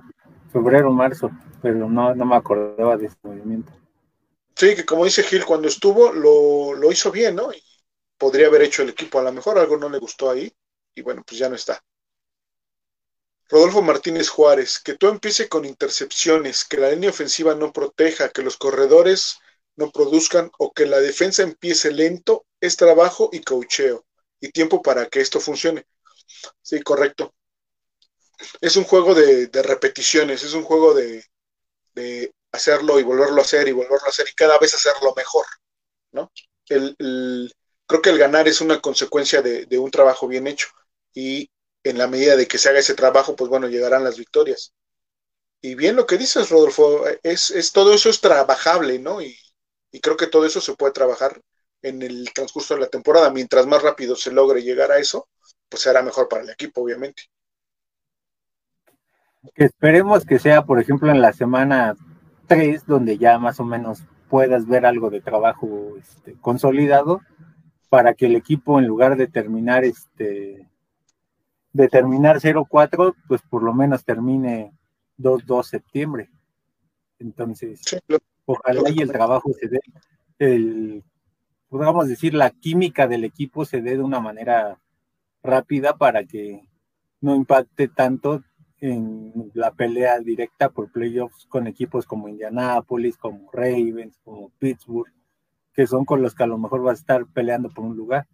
febrero, 0.54 0.92
marzo, 0.92 1.32
pero 1.62 1.90
no, 1.90 2.16
no 2.16 2.26
me 2.26 2.36
acordaba 2.36 2.96
de 2.96 3.08
ese 3.08 3.18
movimiento. 3.24 3.74
Sí, 4.56 4.76
que 4.76 4.86
como 4.86 5.06
dice 5.06 5.24
Gil, 5.24 5.46
cuando 5.46 5.68
estuvo 5.68 6.12
lo, 6.12 6.92
hizo 6.92 7.12
bien, 7.12 7.36
¿no? 7.36 7.52
Y 7.52 7.64
podría 8.18 8.48
haber 8.48 8.62
hecho 8.64 8.84
el 8.84 8.90
equipo, 8.90 9.20
a 9.20 9.24
lo 9.24 9.32
mejor 9.32 9.58
algo 9.58 9.78
no 9.78 9.90
le 9.90 9.98
gustó 9.98 10.30
ahí, 10.30 10.54
y 10.96 11.02
bueno, 11.02 11.24
pues 11.26 11.40
ya 11.40 11.50
no 11.50 11.56
está. 11.56 11.84
Rodolfo 13.50 13.82
Martínez 13.82 14.30
Juárez, 14.30 14.80
que 14.80 14.96
tú 14.96 15.08
empiece 15.08 15.50
con 15.50 15.66
intercepciones, 15.66 16.66
que 16.66 16.78
la 16.78 16.92
línea 16.92 17.10
ofensiva 17.10 17.56
no 17.56 17.74
proteja, 17.74 18.30
que 18.30 18.42
los 18.42 18.58
corredores 18.58 19.38
no 19.76 19.92
produzcan 19.92 20.52
o 20.60 20.72
que 20.72 20.86
la 20.86 21.00
defensa 21.00 21.44
empiece 21.44 21.92
lento, 21.92 22.46
es 22.60 22.78
trabajo 22.78 23.30
y 23.32 23.42
cocheo 23.42 24.06
y 24.40 24.50
tiempo 24.52 24.82
para 24.82 25.08
que 25.08 25.22
esto 25.22 25.40
funcione. 25.40 25.86
Sí, 26.62 26.82
correcto. 26.82 27.34
Es 28.62 28.76
un 28.76 28.84
juego 28.84 29.14
de, 29.16 29.50
repeticiones, 29.64 30.44
es 30.44 30.54
un 30.54 30.64
juego 30.64 30.94
de, 30.94 31.24
de 31.94 32.34
hacerlo 32.54 33.00
y 33.00 33.04
volverlo 33.04 33.42
a 33.42 33.44
hacer 33.44 33.68
y 33.68 33.74
volverlo 33.74 34.06
a 34.06 34.10
hacer 34.10 34.28
y 34.32 34.36
cada 34.36 34.58
vez 34.60 34.74
hacerlo 34.74 35.14
mejor, 35.18 35.46
¿no? 36.12 36.32
El, 36.70 37.54
creo 37.86 38.02
que 38.02 38.12
el 38.12 38.18
ganar 38.18 38.48
es 38.48 38.62
una 38.62 38.80
consecuencia 38.80 39.42
de, 39.42 39.78
un 39.78 39.92
trabajo 39.92 40.28
bien 40.28 40.48
hecho 40.48 40.68
y 41.14 41.50
en 41.84 41.98
la 41.98 42.08
medida 42.08 42.38
de 42.38 42.48
que 42.48 42.58
se 42.58 42.70
haga 42.70 42.80
ese 42.80 42.94
trabajo, 42.94 43.36
pues 43.36 43.50
bueno, 43.50 43.68
llegarán 43.68 44.04
las 44.06 44.18
victorias. 44.18 44.74
Y 45.62 45.76
bien 45.76 45.96
lo 45.96 46.06
que 46.06 46.18
dices, 46.18 46.50
Rodolfo, 46.50 47.04
es, 47.24 47.52
es 47.52 47.72
todo 47.72 47.94
eso 47.94 48.10
es 48.10 48.22
trabajable, 48.22 49.00
¿no? 49.00 49.22
Y, 49.22 49.38
y 49.92 50.00
creo 50.00 50.16
que 50.16 50.28
todo 50.28 50.46
eso 50.46 50.62
se 50.62 50.76
puede 50.76 50.94
trabajar 50.94 51.42
en 51.82 52.02
el 52.02 52.32
transcurso 52.34 52.76
de 52.76 52.82
la 52.82 52.88
temporada. 52.88 53.30
Mientras 53.32 53.66
más 53.66 53.82
rápido 53.82 54.16
se 54.16 54.32
logre 54.32 54.64
llegar 54.64 54.92
a 54.92 54.98
eso, 54.98 55.28
pues 55.68 55.84
será 55.84 56.02
mejor 56.02 56.30
para 56.30 56.44
el 56.44 56.50
equipo, 56.50 56.82
obviamente. 56.82 57.24
Esperemos 59.56 60.26
que 60.26 60.40
sea, 60.40 60.64
por 60.64 60.80
ejemplo, 60.80 61.12
en 61.12 61.22
la 61.22 61.34
semana 61.34 61.96
tres, 62.48 62.86
donde 62.86 63.18
ya 63.18 63.40
más 63.40 63.60
o 63.60 63.66
menos 63.66 64.04
puedas 64.30 64.68
ver 64.68 64.86
algo 64.86 65.10
de 65.10 65.22
trabajo 65.22 65.94
este, 66.00 66.34
consolidado, 66.34 67.22
para 67.90 68.14
que 68.14 68.26
el 68.26 68.36
equipo, 68.36 68.80
en 68.80 68.88
lugar 68.88 69.18
de 69.18 69.28
terminar 69.28 69.84
este 69.84 70.68
de 71.74 71.88
terminar 71.88 72.40
0-4, 72.40 73.16
pues 73.28 73.42
por 73.42 73.64
lo 73.64 73.74
menos 73.74 74.06
termine 74.06 74.72
2-2 75.18 75.64
septiembre. 75.64 76.30
Entonces, 77.20 77.82
ojalá 78.46 78.90
y 78.92 79.02
el 79.02 79.12
trabajo 79.12 79.52
se 79.60 79.68
dé, 79.68 79.80
el, 80.40 81.04
podríamos 81.70 82.08
decir, 82.08 82.36
la 82.36 82.52
química 82.52 83.08
del 83.08 83.24
equipo 83.24 83.66
se 83.66 83.82
dé 83.82 83.98
de 83.98 84.04
una 84.04 84.20
manera 84.20 84.80
rápida 85.42 85.98
para 85.98 86.24
que 86.26 86.68
no 87.22 87.36
impacte 87.36 87.88
tanto 87.88 88.44
en 88.86 89.50
la 89.54 89.72
pelea 89.72 90.20
directa 90.20 90.70
por 90.70 90.92
playoffs 90.92 91.46
con 91.46 91.68
equipos 91.68 92.06
como 92.06 92.28
Indianapolis, 92.28 93.16
como 93.16 93.50
Ravens, 93.50 94.20
como 94.26 94.50
Pittsburgh, 94.60 95.10
que 95.74 95.88
son 95.88 96.04
con 96.04 96.22
los 96.22 96.36
que 96.36 96.44
a 96.44 96.48
lo 96.48 96.58
mejor 96.58 96.84
vas 96.84 96.98
a 96.98 97.00
estar 97.00 97.26
peleando 97.28 97.70
por 97.70 97.86
un 97.86 97.96
lugar. 97.96 98.28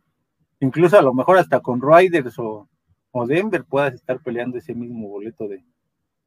Incluso 0.59 0.97
a 0.97 1.03
lo 1.03 1.13
mejor 1.13 1.37
hasta 1.37 1.59
con 1.59 1.79
Riders 1.79 2.39
o, 2.39 2.67
Denver 3.27 3.63
puedas 3.63 3.93
estar 3.93 4.23
peleando 4.23 4.57
ese 4.57 4.73
mismo 4.73 5.07
boleto 5.07 5.47
de. 5.47 5.63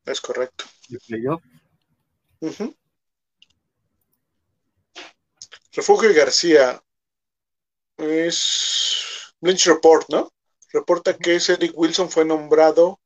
Es 0.04 0.20
correcto. 0.20 0.66
De 0.88 0.98
playoff. 1.00 1.42
Refugio 5.72 6.14
García 6.14 6.80
es 7.96 9.34
Lynch 9.40 9.66
Report, 9.66 10.08
¿no? 10.10 10.32
Reporta 10.72 11.16
que 11.16 11.40
Cedric 11.40 11.76
Wilson 11.76 12.08
fue 12.08 12.24
nombrado 12.24 13.00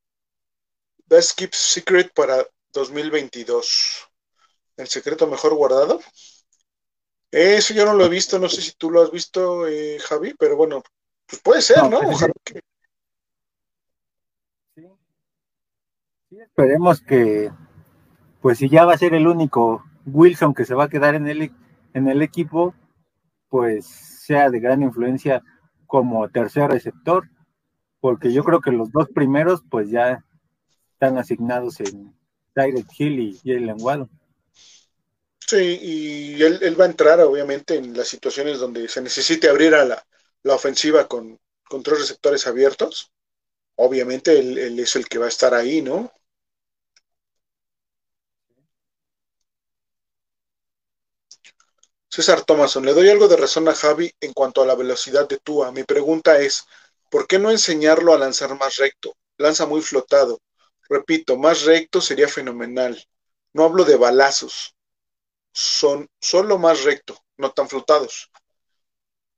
Best 1.07 1.39
Keep 1.39 1.55
Secret 1.55 2.12
para 2.12 2.45
2022. 2.73 4.09
¿El 4.77 4.87
secreto 4.89 5.27
mejor 5.27 5.55
guardado? 5.55 6.01
Eso 7.31 7.74
yo 7.74 7.85
no 7.85 7.95
lo 7.95 8.07
he 8.07 8.09
visto, 8.09 8.39
no 8.39 8.49
sé 8.49 8.61
si 8.62 8.73
tú 8.73 8.91
lo 8.91 9.03
has 9.03 9.11
visto, 9.11 9.66
eh, 9.66 9.99
Javi, 10.01 10.35
pero 10.39 10.57
bueno, 10.57 10.83
pues 11.27 11.43
puede 11.43 11.62
ser, 11.62 11.83
¿no? 11.89 12.01
Pues 12.01 12.19
sí. 14.74 14.83
sí. 16.31 16.41
esperemos 16.41 17.01
que, 17.01 17.51
pues 18.41 18.59
si 18.59 18.69
ya 18.69 18.85
va 18.85 18.95
a 18.95 18.99
ser 18.99 19.15
el 19.15 19.27
único 19.27 19.85
Wilson 20.07 20.55
que 20.55 20.65
se 20.65 20.74
va 20.74 20.85
a 20.85 20.89
quedar 20.89 21.15
en 21.15 21.27
el, 21.27 21.53
en 21.95 22.09
el 22.09 22.23
equipo, 22.23 22.74
pues 23.49 23.87
sea 23.87 24.51
de 24.51 24.61
gran 24.61 24.83
influencia 24.83 25.43
como 25.87 26.28
tercer 26.28 26.70
receptor, 26.70 27.28
porque 28.01 28.33
yo 28.33 28.45
creo 28.45 28.61
que 28.61 28.73
los 28.73 28.91
dos 28.93 29.09
primeros 29.09 29.62
pues 29.69 29.91
ya 29.91 30.24
están 30.97 31.18
asignados 31.18 31.78
en 31.81 32.16
Direct 32.55 32.90
Hill 32.98 33.20
y 33.20 33.39
Jalen 33.44 33.77
Waddle. 33.78 34.09
Sí, 35.39 35.78
y 35.81 36.43
él, 36.43 36.81
va 36.81 36.85
a 36.85 36.89
entrar 36.89 37.20
obviamente 37.20 37.77
en 37.77 37.97
las 37.97 38.09
situaciones 38.09 38.59
donde 38.59 38.89
se 38.89 39.02
necesite 39.02 39.48
abrir 39.48 39.74
a 39.74 39.85
la, 39.85 40.05
ofensiva 40.44 41.06
con, 41.06 41.39
con, 41.68 41.82
tres 41.82 41.98
receptores 42.01 42.47
abiertos. 42.47 43.12
Obviamente 43.77 44.39
él, 44.39 44.59
él, 44.59 44.81
es 44.81 44.97
el 44.97 45.06
que 45.06 45.18
va 45.18 45.27
a 45.27 45.28
estar 45.28 45.55
ahí, 45.55 45.82
¿no? 45.82 46.10
César 52.09 52.43
Thomason, 52.43 52.86
le 52.86 52.94
doy 52.94 53.10
algo 53.10 53.28
de 53.28 53.36
razón 53.36 53.68
a 53.68 53.74
Javi 53.74 54.10
en 54.20 54.32
cuanto 54.32 54.62
a 54.62 54.66
la 54.66 54.74
velocidad 54.74 55.28
de 55.28 55.39
Tua. 55.39 55.70
Mi 55.73 55.85
pregunta 55.85 56.39
es, 56.40 56.64
¿por 57.10 57.27
qué 57.27 57.39
no 57.39 57.51
enseñarlo 57.51 58.14
a 58.14 58.18
lanzar 58.18 58.59
más 58.59 58.77
recto? 58.77 59.14
Lanza 59.36 59.66
muy 59.66 59.82
flotado. 59.82 60.40
Repito, 60.89 61.37
más 61.37 61.65
recto 61.65 62.01
sería 62.01 62.29
fenomenal. 62.29 63.03
No 63.53 63.65
hablo 63.65 63.85
de 63.85 63.97
balazos. 63.97 64.77
Son 65.53 66.09
solo 66.21 66.59
más 66.59 66.85
recto, 66.85 67.19
no 67.39 67.53
tan 67.53 67.69
flotados. 67.69 68.31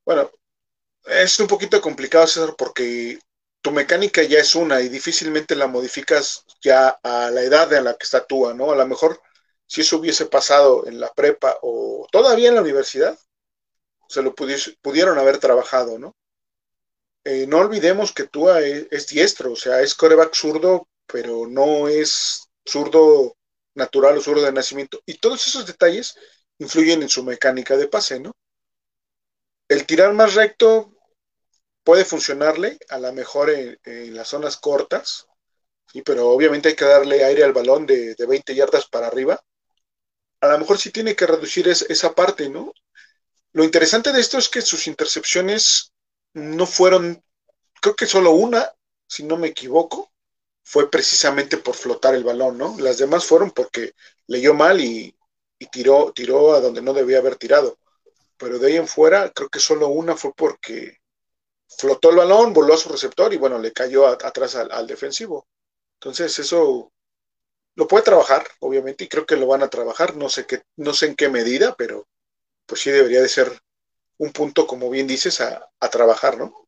Bueno, 0.04 0.30
es 1.06 1.38
un 1.40 1.46
poquito 1.46 1.80
complicado, 1.80 2.26
César, 2.26 2.54
porque 2.56 3.18
tu 3.60 3.70
mecánica 3.70 4.22
ya 4.22 4.38
es 4.38 4.54
una 4.54 4.80
y 4.80 4.88
difícilmente 4.88 5.56
la 5.56 5.66
modificas 5.66 6.44
ya 6.62 6.98
a 7.02 7.30
la 7.30 7.42
edad 7.42 7.72
en 7.72 7.84
la 7.84 7.94
que 7.94 8.04
está 8.04 8.26
Tua, 8.26 8.54
¿no? 8.54 8.72
A 8.72 8.76
lo 8.76 8.86
mejor 8.86 9.20
si 9.66 9.82
eso 9.82 9.98
hubiese 9.98 10.26
pasado 10.26 10.86
en 10.86 10.98
la 11.00 11.12
prepa 11.12 11.58
o 11.62 12.06
todavía 12.10 12.48
en 12.48 12.54
la 12.54 12.62
universidad, 12.62 13.18
se 14.08 14.22
lo 14.22 14.34
pudieron 14.34 15.18
haber 15.18 15.38
trabajado, 15.38 15.98
¿no? 15.98 16.16
Eh, 17.24 17.46
no 17.46 17.58
olvidemos 17.58 18.12
que 18.12 18.24
Tua 18.24 18.60
es, 18.62 19.08
diestro, 19.08 19.52
o 19.52 19.56
sea, 19.56 19.82
es 19.82 19.94
coreback 19.94 20.34
zurdo, 20.34 20.88
pero 21.10 21.46
no 21.46 21.88
es 21.88 22.48
zurdo 22.64 23.36
natural 23.74 24.18
o 24.18 24.20
zurdo 24.20 24.42
de 24.42 24.52
nacimiento. 24.52 25.00
Y 25.06 25.18
todos 25.18 25.46
esos 25.46 25.66
detalles 25.66 26.16
influyen 26.58 27.02
en 27.02 27.08
su 27.08 27.24
mecánica 27.24 27.76
de 27.76 27.88
pase, 27.88 28.20
¿no? 28.20 28.32
El 29.68 29.86
tirar 29.86 30.12
más 30.14 30.34
recto 30.34 30.94
puede 31.84 32.04
funcionarle, 32.04 32.78
a 32.88 32.98
lo 32.98 33.12
mejor 33.12 33.50
en, 33.50 34.14
las 34.14 34.28
zonas 34.28 34.56
cortas, 34.56 35.26
¿sí? 35.92 36.02
pero 36.02 36.28
obviamente 36.28 36.68
hay 36.68 36.76
que 36.76 36.84
darle 36.84 37.24
aire 37.24 37.44
al 37.44 37.52
balón 37.52 37.86
de, 37.86 38.14
de 38.14 38.26
20 38.26 38.54
yardas 38.54 38.86
para 38.88 39.06
arriba 39.06 39.40
a 40.40 40.48
lo 40.48 40.58
mejor 40.58 40.78
sí 40.78 40.90
tiene 40.90 41.16
que 41.16 41.26
reducir 41.26 41.68
esa 41.68 42.14
parte, 42.14 42.48
¿no? 42.48 42.72
Lo 43.52 43.64
interesante 43.64 44.12
de 44.12 44.20
esto 44.20 44.38
es 44.38 44.48
que 44.48 44.62
sus 44.62 44.86
intercepciones 44.86 45.92
no 46.34 46.66
fueron, 46.66 47.24
creo 47.80 47.96
que 47.96 48.06
solo 48.06 48.32
una, 48.32 48.72
si 49.06 49.24
no 49.24 49.36
me 49.36 49.48
equivoco, 49.48 50.12
fue 50.70 50.90
precisamente 50.90 51.56
por 51.56 51.74
flotar 51.74 52.14
el 52.14 52.24
balón, 52.24 52.58
¿no? 52.58 52.76
Las 52.78 52.98
demás 52.98 53.24
fueron 53.24 53.52
porque 53.52 53.94
leyó 54.26 54.52
mal 54.52 54.78
y, 54.82 55.16
tiró, 55.72 56.12
tiró 56.14 56.52
a 56.52 56.60
donde 56.60 56.82
no 56.82 56.92
debía 56.92 57.20
haber 57.20 57.36
tirado. 57.36 57.78
Pero 58.36 58.58
de 58.58 58.66
ahí 58.68 58.76
en 58.76 58.86
fuera, 58.86 59.30
creo 59.30 59.48
que 59.48 59.60
solo 59.60 59.88
una 59.88 60.14
fue 60.14 60.34
porque 60.34 60.98
flotó 61.68 62.10
el 62.10 62.16
balón, 62.16 62.52
voló 62.52 62.74
a 62.74 62.76
su 62.76 62.90
receptor 62.90 63.32
y 63.32 63.38
bueno, 63.38 63.58
le 63.58 63.72
cayó 63.72 64.06
atrás 64.06 64.56
al 64.56 64.86
defensivo. 64.86 65.48
Entonces, 65.94 66.38
eso 66.38 66.92
lo 67.74 67.88
puede 67.88 68.04
trabajar, 68.04 68.46
obviamente, 68.60 69.04
y 69.04 69.08
creo 69.08 69.24
que 69.24 69.36
lo 69.36 69.46
van 69.46 69.62
a 69.62 69.70
trabajar, 69.70 70.16
no 70.16 70.28
sé 70.28 70.46
qué, 70.46 70.64
no 70.76 70.92
sé 70.92 71.06
en 71.06 71.16
qué 71.16 71.30
medida, 71.30 71.76
pero 71.76 72.06
pues 72.66 72.82
sí 72.82 72.90
debería 72.90 73.22
de 73.22 73.28
ser 73.30 73.58
un 74.18 74.32
punto, 74.32 74.66
como 74.66 74.90
bien 74.90 75.06
dices, 75.06 75.40
a, 75.40 75.66
trabajar, 75.90 76.36
¿no? 76.36 76.67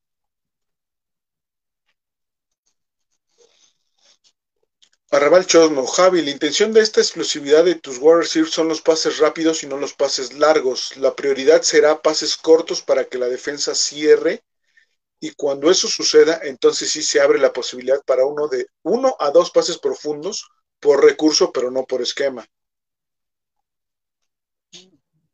Arrabal 5.12 5.44
Chosno, 5.44 5.86
Javi, 5.86 6.22
la 6.22 6.30
intención 6.30 6.72
de 6.72 6.80
esta 6.80 7.00
exclusividad 7.00 7.64
de 7.64 7.74
tus 7.74 7.98
Warriors 7.98 8.30
son 8.48 8.68
los 8.68 8.80
pases 8.80 9.18
rápidos 9.18 9.64
y 9.64 9.66
no 9.66 9.76
los 9.76 9.92
pases 9.92 10.32
largos. 10.34 10.96
La 10.96 11.16
prioridad 11.16 11.62
será 11.62 12.00
pases 12.00 12.36
cortos 12.36 12.80
para 12.80 13.04
que 13.04 13.18
la 13.18 13.26
defensa 13.26 13.74
cierre 13.74 14.44
y 15.18 15.32
cuando 15.32 15.70
eso 15.70 15.88
suceda, 15.88 16.40
entonces 16.44 16.90
sí 16.90 17.02
se 17.02 17.20
abre 17.20 17.38
la 17.38 17.52
posibilidad 17.52 18.00
para 18.06 18.24
uno 18.24 18.48
de 18.48 18.66
uno 18.82 19.16
a 19.18 19.30
dos 19.30 19.50
pases 19.50 19.78
profundos 19.78 20.48
por 20.80 21.04
recurso, 21.04 21.52
pero 21.52 21.70
no 21.70 21.84
por 21.84 22.00
esquema. 22.00 22.46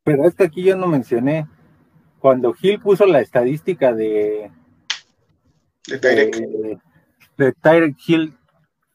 Pero 0.03 0.27
es 0.27 0.35
que 0.35 0.43
aquí 0.43 0.63
yo 0.63 0.75
no 0.75 0.87
mencioné, 0.87 1.47
cuando 2.19 2.53
Gil 2.53 2.81
puso 2.81 3.05
la 3.05 3.21
estadística 3.21 3.93
de 3.93 4.51
de 5.85 5.99
Tyrek, 5.99 6.35
de, 7.37 7.95
Hill 8.05 8.36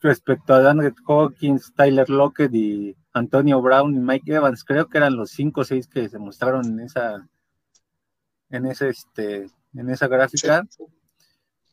respecto 0.03 0.53
a 0.53 0.61
Dan 0.61 0.95
Hawkins, 1.07 1.73
Tyler 1.75 2.11
Lockett 2.11 2.53
y 2.55 2.97
Antonio 3.13 3.63
Brown 3.63 3.95
y 3.95 4.01
Mike 4.01 4.35
Evans, 4.35 4.65
creo 4.65 4.89
que 4.89 4.99
eran 4.99 5.17
los 5.17 5.31
cinco 5.31 5.63
o 5.63 5.65
seis 5.65 5.87
que 5.87 6.09
se 6.09 6.19
mostraron 6.19 6.67
en 6.67 6.81
esa 6.81 7.29
en 8.51 8.67
ese 8.67 8.89
este 8.91 9.47
en 9.75 9.91
esa 9.91 10.09
gráfica. 10.09 10.67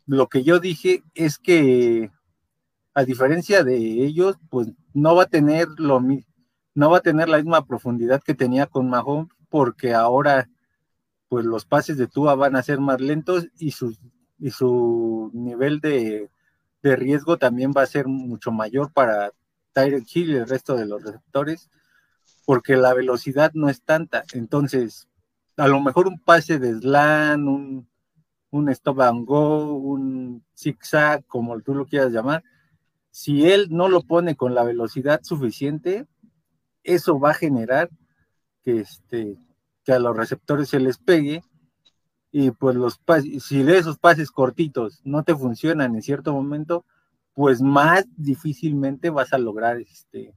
Lo 0.05 0.27
que 0.27 0.43
yo 0.43 0.59
dije 0.59 1.03
es 1.15 1.37
que 1.37 2.11
a 2.93 3.03
diferencia 3.03 3.63
de 3.63 3.77
ellos, 3.77 4.37
pues 4.49 4.69
no 4.93 5.15
va 5.15 5.23
a 5.23 5.29
tener 5.29 5.67
lo 5.77 6.01
no 6.75 6.89
va 6.89 6.97
a 6.97 7.01
tener 7.01 7.29
la 7.29 7.37
misma 7.37 7.65
profundidad 7.65 8.21
que 8.23 8.35
tenía 8.35 8.67
con 8.67 8.89
Mahomes, 8.89 9.29
porque 9.49 9.93
ahora 9.93 10.49
pues 11.29 11.45
los 11.45 11.65
pases 11.65 11.97
de 11.97 12.07
Tua 12.07 12.35
van 12.35 12.55
a 12.55 12.63
ser 12.63 12.79
más 12.79 12.99
lentos 12.99 13.47
y 13.57 13.71
su, 13.71 13.95
y 14.39 14.49
su 14.49 15.29
nivel 15.33 15.79
de, 15.79 16.29
de 16.81 16.95
riesgo 16.95 17.37
también 17.37 17.73
va 17.75 17.83
a 17.83 17.87
ser 17.87 18.07
mucho 18.07 18.51
mayor 18.51 18.91
para 18.91 19.31
Tyreek 19.73 20.15
Hill 20.15 20.31
y 20.31 20.35
el 20.35 20.47
resto 20.47 20.75
de 20.75 20.85
los 20.85 21.03
receptores, 21.03 21.69
porque 22.45 22.75
la 22.75 22.93
velocidad 22.93 23.51
no 23.53 23.69
es 23.69 23.81
tanta. 23.83 24.23
Entonces, 24.33 25.07
a 25.57 25.67
lo 25.67 25.79
mejor 25.81 26.07
un 26.07 26.19
pase 26.19 26.57
de 26.59 26.73
slan, 26.73 27.47
un, 27.47 27.87
un 28.51 28.69
stop 28.69 29.01
and 29.01 29.25
go, 29.25 29.73
un 29.73 30.43
zigzag, 30.55 31.25
como 31.25 31.59
tú 31.61 31.75
lo 31.75 31.85
quieras 31.85 32.11
llamar, 32.11 32.43
si 33.11 33.49
él 33.49 33.67
no 33.69 33.89
lo 33.89 34.01
pone 34.01 34.35
con 34.35 34.55
la 34.55 34.63
velocidad 34.63 35.19
suficiente, 35.23 36.07
eso 36.83 37.19
va 37.19 37.31
a 37.31 37.35
generar 37.35 37.89
que, 38.63 38.79
este, 38.79 39.37
que 39.83 39.93
a 39.93 39.99
los 39.99 40.15
receptores 40.15 40.69
se 40.69 40.79
les 40.79 40.97
pegue 40.97 41.43
y 42.31 42.51
pues 42.51 42.75
los 42.75 42.99
si 43.41 43.61
esos 43.61 43.97
pases 43.97 44.31
cortitos 44.31 45.01
no 45.03 45.23
te 45.23 45.35
funcionan 45.35 45.95
en 45.95 46.01
cierto 46.01 46.33
momento, 46.33 46.85
pues 47.33 47.61
más 47.61 48.05
difícilmente 48.15 49.09
vas 49.09 49.33
a 49.33 49.37
lograr 49.37 49.77
este, 49.79 50.35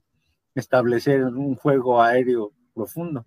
establecer 0.54 1.24
un 1.24 1.56
juego 1.56 2.02
aéreo 2.02 2.52
profundo. 2.74 3.26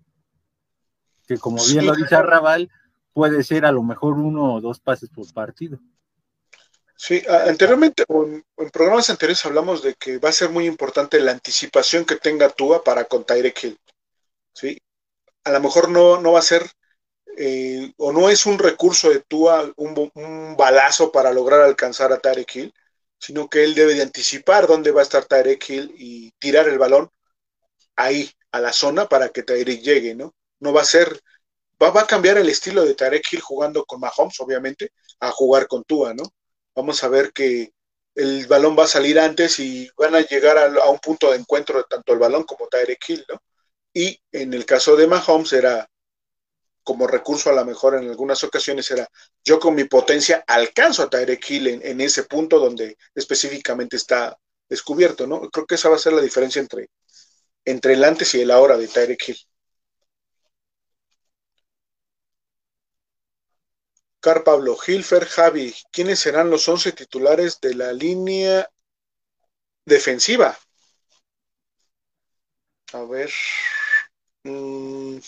Que 1.26 1.38
como 1.38 1.64
bien 1.64 1.86
lo 1.86 1.94
dice 1.94 2.14
Arrabal, 2.14 2.70
puede 3.12 3.42
ser 3.42 3.64
a 3.64 3.72
lo 3.72 3.82
mejor 3.82 4.14
uno 4.14 4.54
o 4.54 4.60
dos 4.60 4.80
pases 4.80 5.10
por 5.10 5.32
partido. 5.32 5.78
Sí, 6.96 7.22
anteriormente, 7.46 8.04
en, 8.08 8.44
en, 8.56 8.70
programas 8.70 9.10
anteriores 9.10 9.44
hablamos 9.44 9.82
de 9.82 9.94
que 9.94 10.18
va 10.18 10.30
a 10.30 10.32
ser 10.32 10.48
muy 10.48 10.66
importante 10.66 11.20
la 11.20 11.32
anticipación 11.32 12.06
que 12.06 12.16
tenga 12.16 12.48
Tua 12.48 12.82
para 12.82 13.04
con 13.04 13.24
Tyreek 13.24 13.64
Hill. 13.64 13.78
¿sí? 14.54 14.80
A 15.44 15.50
lo 15.50 15.60
mejor 15.60 15.90
no, 15.90 16.20
no 16.20 16.32
va 16.32 16.38
a 16.38 16.42
ser, 16.42 16.62
eh, 17.36 17.92
o 17.98 18.12
no 18.12 18.28
es 18.30 18.46
un 18.46 18.58
recurso 18.58 19.10
de 19.10 19.20
Tua, 19.20 19.72
un, 19.76 20.10
un, 20.14 20.56
balazo 20.56 21.12
para 21.12 21.32
lograr 21.32 21.60
alcanzar 21.60 22.12
a 22.12 22.18
Tyreek 22.18 22.56
Hill, 22.56 22.74
sino 23.18 23.48
que 23.48 23.64
él 23.64 23.74
debe 23.74 23.94
de 23.94 24.02
anticipar 24.02 24.66
dónde 24.66 24.90
va 24.90 25.00
a 25.00 25.04
estar 25.04 25.24
Tyreek 25.24 25.68
Hill 25.68 25.94
y 25.98 26.32
tirar 26.32 26.68
el 26.68 26.78
balón 26.78 27.10
ahí, 27.96 28.30
a 28.52 28.60
la 28.60 28.72
zona, 28.72 29.08
para 29.08 29.28
que 29.30 29.42
Tyreek 29.42 29.82
llegue, 29.82 30.14
¿no? 30.14 30.34
No 30.60 30.72
va 30.72 30.82
a 30.82 30.84
ser, 30.84 31.20
va, 31.82 31.90
va 31.90 32.02
a 32.02 32.06
cambiar 32.06 32.38
el 32.38 32.48
estilo 32.48 32.84
de 32.84 32.94
Tyreek 32.94 33.32
Hill 33.32 33.40
jugando 33.40 33.84
con 33.84 34.00
Mahomes, 34.00 34.40
obviamente, 34.40 34.92
a 35.20 35.30
jugar 35.30 35.66
con 35.68 35.84
Tua, 35.84 36.14
¿no? 36.14 36.24
vamos 36.76 37.02
a 37.02 37.08
ver 37.08 37.32
que 37.32 37.72
el 38.14 38.46
balón 38.46 38.76
va 38.78 38.84
a 38.84 38.88
salir 38.88 39.18
antes 39.18 39.58
y 39.58 39.90
van 39.96 40.14
a 40.14 40.20
llegar 40.20 40.58
a, 40.58 40.90
un 40.90 40.98
punto 40.98 41.30
de 41.30 41.38
encuentro 41.38 41.78
de 41.78 41.84
tanto 41.88 42.12
el 42.12 42.18
balón 42.18 42.44
como 42.44 42.68
Tyreek 42.68 43.08
Hill, 43.08 43.24
¿no? 43.28 43.42
Y 43.92 44.20
en 44.30 44.54
el 44.54 44.66
caso 44.66 44.94
de 44.94 45.06
Mahomes 45.06 45.52
era 45.54 45.88
como 46.86 47.08
recurso 47.08 47.50
a 47.50 47.52
lo 47.52 47.64
mejor 47.64 47.96
en 47.96 48.08
algunas 48.08 48.44
ocasiones 48.44 48.88
era 48.92 49.08
yo 49.44 49.58
con 49.58 49.74
mi 49.74 49.84
potencia 49.84 50.44
alcanzo 50.46 51.02
a 51.02 51.10
Tyreek 51.10 51.50
Hill 51.50 51.66
en, 51.82 52.00
ese 52.00 52.22
punto 52.22 52.60
donde 52.60 52.96
específicamente 53.12 53.96
está 53.96 54.38
descubierto, 54.68 55.26
¿no? 55.26 55.50
Creo 55.50 55.66
que 55.66 55.74
esa 55.74 55.88
va 55.88 55.96
a 55.96 55.98
ser 55.98 56.12
la 56.12 56.22
diferencia 56.22 56.60
entre, 56.60 56.90
entre 57.64 57.94
el 57.94 58.04
antes 58.04 58.32
y 58.36 58.40
el 58.40 58.52
ahora 58.52 58.76
de 58.78 58.86
Tyreek 58.86 59.28
Hill. 59.28 59.38
Car 64.20 64.44
Pablo, 64.44 64.76
Hilfer, 64.86 65.24
Javi, 65.26 65.74
¿quiénes 65.90 66.20
serán 66.20 66.50
los 66.50 66.68
11 66.68 66.92
titulares 66.92 67.60
de 67.60 67.74
la 67.74 67.92
línea 67.92 68.68
defensiva? 69.84 70.56
A 72.92 73.02
ver. 73.02 73.30
Mm, 74.44 75.18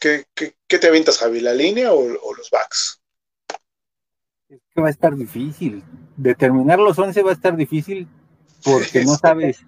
¿Qué, 0.00 0.78
te 0.78 0.86
avientas, 0.88 1.18
Javi? 1.18 1.40
¿La 1.40 1.54
línea 1.54 1.92
o, 1.92 2.08
los 2.08 2.50
backs? 2.50 3.00
Es 4.48 4.60
que 4.74 4.80
va 4.80 4.88
a 4.88 4.90
estar 4.90 5.14
difícil. 5.16 5.82
Determinar 6.16 6.78
los 6.78 6.98
11 6.98 7.22
va 7.22 7.30
a 7.30 7.34
estar 7.34 7.56
difícil 7.56 8.08
porque 8.64 9.04
no 9.04 9.14
sabes 9.16 9.64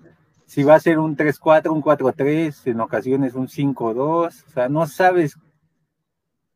si 0.47 0.63
va 0.63 0.77
a 0.77 0.81
ser 0.81 1.01
un 1.01 1.17
3-4, 1.17 1.73
un 1.73 1.83
4-3, 1.83 2.71
en 2.71 2.81
ocasiones 2.81 3.35
un 3.35 3.49
5-2, 3.49 3.97
o 3.97 4.51
sea, 4.51 4.69
no 4.69 4.87
sabes 4.87 5.37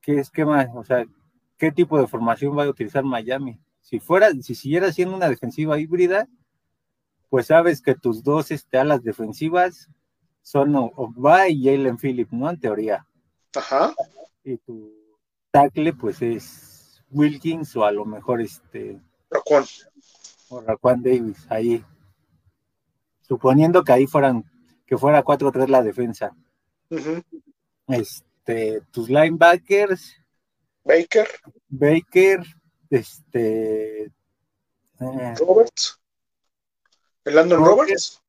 qué 0.00 0.20
esquema, 0.20 0.68
o 0.74 0.84
sea, 0.84 1.04
qué 1.56 1.72
tipo 1.72 1.98
de 1.98 2.06
formación 2.06 2.56
va 2.56 2.64
a 2.64 2.68
utilizar 2.68 3.02
Miami. 3.02 3.58
Si 3.80 3.98
fuera, 3.98 4.30
si 4.40 4.54
siguiera 4.54 4.92
siendo 4.92 5.16
una 5.16 5.28
defensiva 5.28 5.80
híbrida, 5.80 6.28
pues 7.28 7.46
sabes 7.46 7.82
que 7.82 7.96
tus 7.96 8.22
dos 8.22 8.52
este, 8.52 8.78
alas 8.78 9.02
defensivas 9.02 9.88
son 10.42 10.76
Ogba 10.76 11.48
y 11.48 11.64
Jalen 11.64 11.98
Phillips, 11.98 12.32
¿no? 12.32 12.48
En 12.48 12.60
teoría. 12.60 13.04
Ajá. 13.54 13.94
Y 14.44 14.56
tu 14.58 14.92
tackle, 15.50 15.92
pues 15.92 16.22
es 16.22 17.02
Wilkins 17.10 17.74
o 17.76 17.84
a 17.84 17.92
lo 17.92 18.04
mejor 18.04 18.40
este. 18.40 19.00
Raquan. 19.30 19.64
O 20.48 20.60
Raquan 20.60 21.02
Davis, 21.02 21.46
ahí. 21.48 21.84
Suponiendo 23.20 23.84
que 23.84 23.92
ahí 23.92 24.06
fueran, 24.06 24.44
que 24.86 24.96
fuera 24.96 25.22
4-3 25.22 25.68
la 25.68 25.82
defensa. 25.82 26.34
Este, 27.86 28.80
tus 28.90 29.08
linebackers. 29.08 30.14
Baker. 30.84 31.28
Baker, 31.68 32.42
este. 32.88 34.04
Eh, 35.00 35.34
Roberts. 35.38 36.00
El 37.24 37.34
Landon 37.34 37.64
Roberts. 37.64 38.22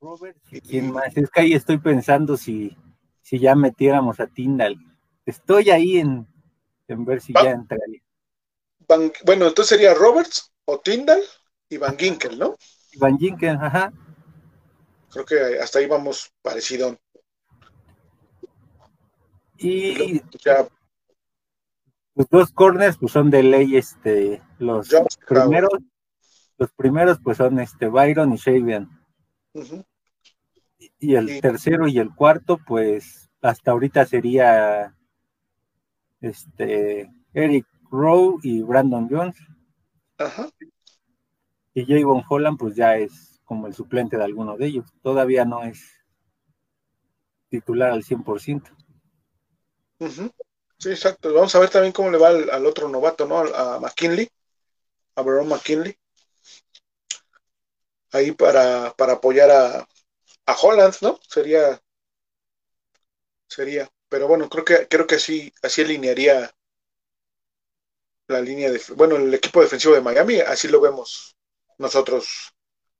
Roberts. 0.00 0.40
¿Y 0.50 0.60
quién 0.60 0.90
más? 0.90 1.16
Es 1.16 1.30
que 1.30 1.40
ahí 1.40 1.52
estoy 1.54 1.78
pensando 1.78 2.36
si, 2.36 2.76
si 3.24 3.38
ya 3.38 3.54
metiéramos 3.54 4.20
a 4.20 4.26
Tyndall. 4.26 4.76
Estoy 5.24 5.70
ahí 5.70 5.98
en, 5.98 6.28
en 6.86 7.04
ver 7.06 7.22
si 7.22 7.32
ya 7.32 7.50
entraría. 7.50 8.02
bueno, 9.24 9.48
entonces 9.48 9.68
sería 9.68 9.94
Roberts 9.94 10.52
o 10.66 10.78
Tyndall 10.78 11.22
y 11.70 11.78
Van 11.78 11.96
Ginkel, 11.96 12.38
¿no? 12.38 12.54
Van 12.98 13.18
Ginkel, 13.18 13.56
ajá. 13.56 13.92
Creo 15.10 15.24
que 15.24 15.58
hasta 15.58 15.78
ahí 15.78 15.86
vamos 15.86 16.30
parecido. 16.42 16.98
Y 19.56 20.20
ya 20.44 20.68
los 22.14 22.28
dos 22.28 22.52
corners 22.52 22.98
pues 22.98 23.12
son 23.12 23.30
de 23.30 23.42
ley 23.42 23.76
este 23.76 24.42
los 24.58 24.88
primeros 25.26 25.70
los 26.58 26.70
primeros 26.72 27.18
pues 27.22 27.38
son 27.38 27.58
este 27.58 27.88
Byron 27.88 28.32
y 28.32 28.36
Shavian 28.36 28.88
y 31.04 31.16
el 31.16 31.40
tercero 31.40 31.86
y 31.86 31.98
el 31.98 32.14
cuarto 32.14 32.58
pues 32.66 33.30
hasta 33.42 33.72
ahorita 33.72 34.06
sería 34.06 34.96
este 36.20 37.10
Eric 37.32 37.66
Rowe 37.90 38.38
y 38.42 38.62
Brandon 38.62 39.08
Jones 39.10 39.36
Ajá. 40.18 40.48
y 41.74 41.84
Javon 41.84 42.24
Holland 42.28 42.58
pues 42.58 42.74
ya 42.74 42.96
es 42.96 43.40
como 43.44 43.66
el 43.66 43.74
suplente 43.74 44.16
de 44.16 44.24
alguno 44.24 44.56
de 44.56 44.66
ellos 44.66 44.86
todavía 45.02 45.44
no 45.44 45.62
es 45.64 45.82
titular 47.48 47.90
al 47.90 48.02
100% 48.02 48.62
uh 50.00 50.30
Sí, 50.78 50.90
exacto. 50.90 51.32
Vamos 51.32 51.54
a 51.54 51.60
ver 51.60 51.70
también 51.70 51.92
cómo 51.92 52.10
le 52.10 52.18
va 52.18 52.28
al, 52.28 52.66
otro 52.66 52.88
novato, 52.88 53.26
¿no? 53.26 53.38
A, 53.38 53.80
McKinley, 53.80 54.28
a 55.14 55.22
Baron 55.22 55.48
McKinley. 55.48 55.96
Ahí 58.12 58.32
para, 58.32 58.88
apoyar 58.88 59.50
a, 59.50 59.88
a 60.46 60.52
Holland, 60.54 60.94
¿no? 61.00 61.18
Sería, 61.28 61.80
sería. 63.48 63.90
Pero 64.08 64.28
bueno, 64.28 64.48
creo 64.48 64.64
que, 64.64 64.88
creo 64.88 65.06
que 65.06 65.16
así, 65.16 65.52
así 65.62 65.82
alinearía 65.82 66.54
la 68.28 68.40
línea 68.40 68.70
de, 68.70 68.80
bueno, 68.96 69.16
el 69.16 69.32
equipo 69.34 69.60
defensivo 69.60 69.94
de 69.94 70.00
Miami, 70.00 70.40
así 70.40 70.68
lo 70.68 70.80
vemos 70.80 71.36
nosotros, 71.78 72.54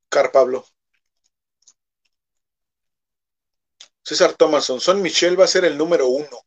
Car 0.09 0.33
Pablo. 0.33 0.67
César 4.03 4.35
Thomason, 4.35 4.81
Son 4.81 5.01
Michel 5.01 5.39
va 5.39 5.45
a 5.45 5.49
ser 5.49 5.65
el 5.65 5.79
número 5.79 6.09
uno. 6.09 6.45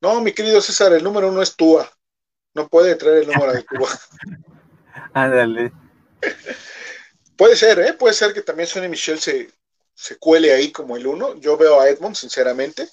No, 0.00 0.20
mi 0.20 0.32
querido 0.32 0.60
César, 0.60 0.92
el 0.92 1.04
número 1.04 1.28
uno 1.28 1.42
es 1.42 1.54
Tua. 1.54 1.88
No 2.54 2.68
puede 2.68 2.96
traer 2.96 3.18
el 3.18 3.28
número 3.28 3.52
de 3.52 3.62
Tua. 3.62 3.88
Ándale. 5.14 5.72
puede 7.36 7.54
ser, 7.54 7.78
¿eh? 7.80 7.92
Puede 7.92 8.14
ser 8.14 8.32
que 8.32 8.42
también 8.42 8.66
Sonny 8.66 8.88
Michel 8.88 9.20
se, 9.20 9.48
se 10.00 10.16
cuele 10.16 10.54
ahí 10.54 10.72
como 10.72 10.96
el 10.96 11.06
uno. 11.06 11.34
Yo 11.34 11.58
veo 11.58 11.78
a 11.78 11.88
Edmond, 11.90 12.16
sinceramente. 12.16 12.88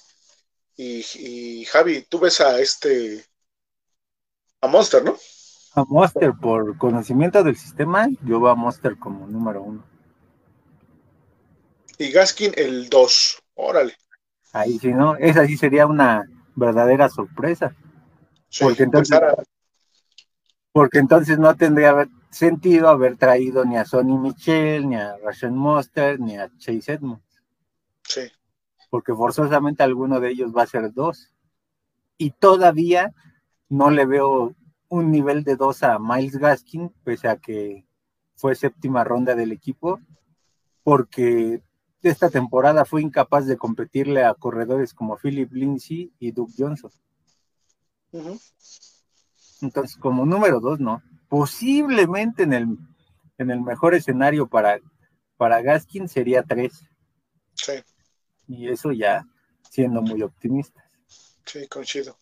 Y, 0.76 1.64
Javi, 1.64 2.02
tú 2.02 2.20
ves 2.20 2.40
a 2.42 2.60
este. 2.60 3.24
A 4.60 4.68
Monster, 4.68 5.02
¿no? 5.02 5.16
A 5.72 5.84
Monster, 5.84 6.32
por 6.38 6.76
conocimiento 6.76 7.42
del 7.42 7.56
sistema, 7.56 8.08
yo 8.22 8.40
veo 8.40 8.50
a 8.50 8.54
Monster 8.54 8.98
como 8.98 9.26
número 9.26 9.62
uno. 9.62 9.84
Y 11.96 12.10
Gaskin 12.12 12.52
el 12.56 12.90
dos. 12.90 13.42
Órale. 13.54 13.96
Ahí 14.52 14.78
sí, 14.78 14.88
¿no? 14.88 15.16
Esa 15.16 15.46
sí 15.46 15.56
sería 15.56 15.86
una 15.86 16.28
verdadera 16.54 17.08
sorpresa. 17.08 17.74
porque, 18.60 18.82
entonces, 18.82 19.18
porque 20.72 20.98
entonces 20.98 21.38
no 21.38 21.56
tendría 21.56 22.06
sentido 22.30 22.88
haber 22.88 23.16
traído 23.16 23.64
ni 23.64 23.76
a 23.76 23.84
Sonny 23.84 24.16
Michel, 24.16 24.88
ni 24.88 24.96
a 24.96 25.16
Rashon 25.18 25.56
Monster, 25.56 26.20
ni 26.20 26.36
a 26.36 26.50
Chase 26.58 26.92
Edmonds. 26.92 27.42
Sí. 28.02 28.22
Porque 28.90 29.14
forzosamente 29.14 29.82
alguno 29.82 30.20
de 30.20 30.30
ellos 30.30 30.52
va 30.56 30.62
a 30.62 30.66
ser 30.66 30.92
dos. 30.92 31.32
Y 32.16 32.30
todavía 32.30 33.14
no 33.68 33.90
le 33.90 34.06
veo 34.06 34.54
un 34.88 35.10
nivel 35.10 35.44
de 35.44 35.56
dos 35.56 35.82
a 35.82 35.98
Miles 35.98 36.36
Gaskin, 36.36 36.90
pese 37.04 37.28
a 37.28 37.36
que 37.36 37.86
fue 38.34 38.54
séptima 38.54 39.04
ronda 39.04 39.34
del 39.34 39.52
equipo, 39.52 40.00
porque 40.82 41.62
esta 42.02 42.30
temporada 42.30 42.84
fue 42.84 43.02
incapaz 43.02 43.46
de 43.46 43.56
competirle 43.56 44.24
a 44.24 44.34
corredores 44.34 44.94
como 44.94 45.16
Philip 45.16 45.52
Lindsay 45.52 46.12
y 46.18 46.30
Duke 46.30 46.54
Johnson. 46.56 46.90
Entonces, 49.60 49.96
como 49.96 50.24
número 50.24 50.60
dos, 50.60 50.80
no. 50.80 51.02
Posiblemente 51.28 52.44
en 52.44 52.52
el, 52.52 52.66
en 53.38 53.50
el 53.50 53.60
mejor 53.60 53.94
escenario 53.94 54.46
para, 54.46 54.80
para 55.36 55.62
Gaskin 55.62 56.08
sería 56.08 56.42
tres. 56.42 56.84
Sí. 57.54 57.74
Y 58.46 58.68
eso 58.68 58.92
ya 58.92 59.26
siendo 59.70 60.02
muy 60.02 60.22
optimistas. 60.22 60.84
Sí, 61.44 61.66
coincido. 61.68 62.18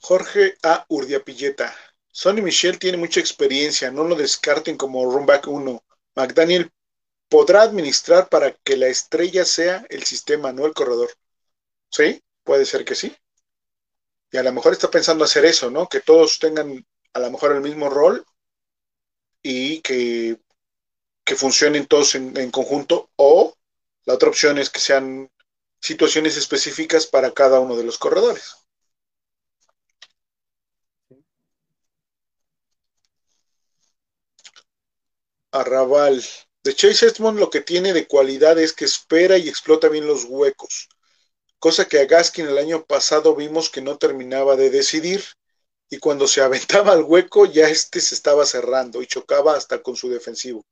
Jorge 0.00 0.54
A. 0.62 0.84
Urdiapilleta. 0.88 1.74
Sonny 2.10 2.42
Michel 2.42 2.78
tiene 2.78 2.98
mucha 2.98 3.20
experiencia, 3.20 3.90
no 3.90 4.04
lo 4.04 4.14
descarten 4.14 4.76
como 4.76 5.10
runback 5.10 5.48
1. 5.48 5.82
McDaniel 6.14 6.70
podrá 7.28 7.62
administrar 7.62 8.28
para 8.28 8.52
que 8.52 8.76
la 8.76 8.86
estrella 8.86 9.44
sea 9.44 9.84
el 9.88 10.04
sistema, 10.04 10.52
no 10.52 10.66
el 10.66 10.74
corredor. 10.74 11.10
¿Sí? 11.90 12.22
Puede 12.44 12.66
ser 12.66 12.84
que 12.84 12.94
sí. 12.94 13.16
Y 14.30 14.36
a 14.36 14.42
lo 14.42 14.52
mejor 14.52 14.72
está 14.72 14.90
pensando 14.90 15.24
hacer 15.24 15.44
eso, 15.44 15.70
¿no? 15.70 15.88
Que 15.88 16.00
todos 16.00 16.38
tengan 16.38 16.84
a 17.12 17.20
lo 17.20 17.30
mejor 17.30 17.52
el 17.52 17.60
mismo 17.60 17.88
rol 17.88 18.24
y 19.42 19.80
que, 19.80 20.38
que 21.24 21.36
funcionen 21.36 21.86
todos 21.86 22.14
en, 22.16 22.36
en 22.36 22.50
conjunto. 22.50 23.10
O 23.16 23.54
la 24.06 24.14
otra 24.14 24.28
opción 24.28 24.58
es 24.58 24.70
que 24.70 24.80
sean 24.80 25.30
situaciones 25.80 26.36
específicas 26.36 27.06
para 27.06 27.32
cada 27.32 27.60
uno 27.60 27.76
de 27.76 27.84
los 27.84 27.98
corredores. 27.98 28.54
Arrabal. 35.52 36.22
De 36.64 36.74
Chase 36.74 37.06
Edmond 37.06 37.38
lo 37.38 37.48
que 37.48 37.62
tiene 37.62 37.94
de 37.94 38.06
cualidad 38.06 38.58
es 38.58 38.74
que 38.74 38.84
espera 38.84 39.38
y 39.38 39.48
explota 39.48 39.88
bien 39.88 40.06
los 40.06 40.24
huecos, 40.24 40.90
cosa 41.64 41.86
que 41.86 41.98
a 41.98 42.04
Gaskin 42.04 42.46
el 42.46 42.58
año 42.58 42.84
pasado 42.84 43.34
vimos 43.34 43.70
que 43.70 43.80
no 43.80 43.96
terminaba 43.96 44.54
de 44.54 44.68
decidir 44.68 45.24
y 45.88 45.96
cuando 45.96 46.28
se 46.28 46.42
aventaba 46.42 46.92
al 46.92 47.04
hueco 47.04 47.46
ya 47.46 47.70
este 47.70 48.02
se 48.02 48.14
estaba 48.14 48.44
cerrando 48.44 49.00
y 49.00 49.06
chocaba 49.06 49.56
hasta 49.56 49.80
con 49.82 49.96
su 49.96 50.10
defensivo. 50.10 50.62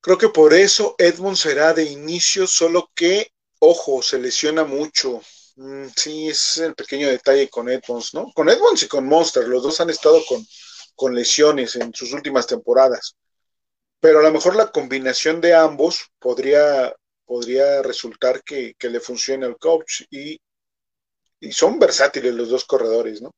Creo 0.00 0.16
que 0.16 0.30
por 0.30 0.54
eso 0.54 0.94
Edmond 0.96 1.36
será 1.36 1.74
de 1.74 1.84
inicio, 1.84 2.46
solo 2.46 2.90
que, 2.94 3.30
ojo, 3.58 4.00
se 4.00 4.18
lesiona 4.18 4.64
mucho. 4.64 5.20
Mm, 5.56 5.88
sí, 5.94 6.30
es 6.30 6.56
el 6.56 6.74
pequeño 6.74 7.08
detalle 7.08 7.50
con 7.50 7.68
Edmonds, 7.68 8.14
¿no? 8.14 8.32
Con 8.34 8.48
Edmonds 8.48 8.84
y 8.84 8.88
con 8.88 9.06
Monster, 9.06 9.46
los 9.46 9.62
dos 9.62 9.78
han 9.82 9.90
estado 9.90 10.24
con, 10.26 10.42
con 10.94 11.14
lesiones 11.14 11.76
en 11.76 11.92
sus 11.92 12.14
últimas 12.14 12.46
temporadas 12.46 13.16
pero 14.02 14.18
a 14.18 14.22
lo 14.24 14.32
mejor 14.32 14.56
la 14.56 14.72
combinación 14.72 15.40
de 15.40 15.54
ambos 15.54 16.10
podría, 16.18 16.92
podría 17.32 17.80
resultar 17.80 18.42
que, 18.42 18.76
le 18.78 19.00
funcione 19.00 19.46
al 19.46 19.56
coach 19.56 20.02
y, 20.10 20.38
son 21.50 21.78
versátiles 21.78 22.34
los 22.34 22.50
dos 22.50 22.66
corredores, 22.66 23.22
¿no? 23.22 23.30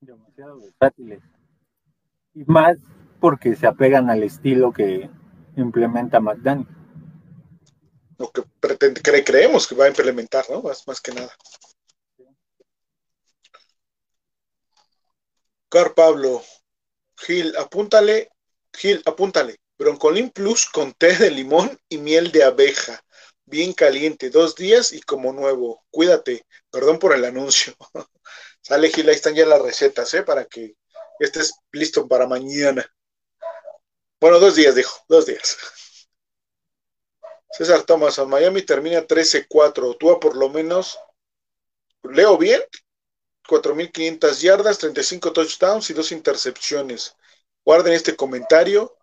Demasiado 0.00 0.58
versátiles. 0.58 1.20
Y 2.32 2.44
más 2.46 2.78
porque 3.20 3.54
se 3.56 3.66
apegan 3.66 4.08
al 4.08 4.22
estilo 4.22 4.72
que, 4.72 5.10
implementa 5.54 6.18
McDaniel. 6.18 6.66
Lo 8.16 8.30
que 8.30 8.42
pretende, 8.58 9.02
creemos 9.02 9.66
que 9.66 9.74
va 9.74 9.84
a 9.84 9.88
implementar, 9.88 10.46
¿no? 10.48 10.62
Más, 10.62 10.88
más 10.88 10.98
que 11.02 11.12
nada. 11.12 11.30
Car 15.68 15.92
Pablo, 15.92 16.40
Gil, 17.18 17.54
apúntale, 17.58 18.30
Gil, 18.72 19.02
apúntale. 19.04 19.59
Broncolin 19.80 20.28
Plus 20.28 20.66
con 20.66 20.92
té 20.92 21.16
de 21.16 21.30
limón 21.30 21.80
y 21.88 21.96
miel 21.96 22.30
de 22.32 22.44
abeja. 22.44 23.02
Bien 23.46 23.72
caliente, 23.72 24.28
dos 24.28 24.54
días 24.54 24.92
y 24.92 25.00
como 25.00 25.32
nuevo. 25.32 25.82
Cuídate. 25.90 26.44
Perdón 26.70 26.98
por 26.98 27.14
el 27.14 27.24
anuncio. 27.24 27.74
Sale 28.60 28.90
Gil, 28.90 29.08
ahí 29.08 29.14
están 29.14 29.34
ya 29.34 29.46
las 29.46 29.62
recetas, 29.62 30.12
¿eh? 30.12 30.22
Para 30.22 30.44
que 30.44 30.76
estés 31.18 31.54
listo 31.72 32.06
para 32.06 32.26
mañana. 32.26 32.84
Bueno, 34.20 34.38
dos 34.38 34.54
días, 34.54 34.74
dijo, 34.74 35.02
dos 35.08 35.24
días. 35.24 35.56
César 37.50 37.82
Thomas, 37.84 38.18
Miami 38.18 38.60
termina 38.60 39.06
13-4. 39.06 39.96
Tú 39.98 40.20
por 40.20 40.36
lo 40.36 40.50
menos, 40.50 40.98
leo 42.02 42.36
bien, 42.36 42.60
4.500 43.48 44.42
yardas, 44.42 44.76
35 44.76 45.32
touchdowns 45.32 45.88
y 45.88 45.94
dos 45.94 46.12
intercepciones. 46.12 47.16
Guarden 47.64 47.94
este 47.94 48.14
comentario. 48.14 48.94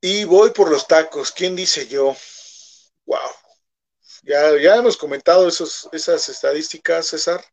Y 0.00 0.24
voy 0.24 0.50
por 0.50 0.70
los 0.70 0.86
tacos. 0.86 1.30
¿Quién 1.32 1.54
dice 1.54 1.86
yo? 1.86 2.16
Wow. 3.04 3.18
Ya, 4.22 4.56
ya 4.58 4.76
hemos 4.76 4.96
comentado 4.96 5.46
esos, 5.48 5.88
esas 5.92 6.28
estadísticas, 6.28 7.06
César. 7.06 7.44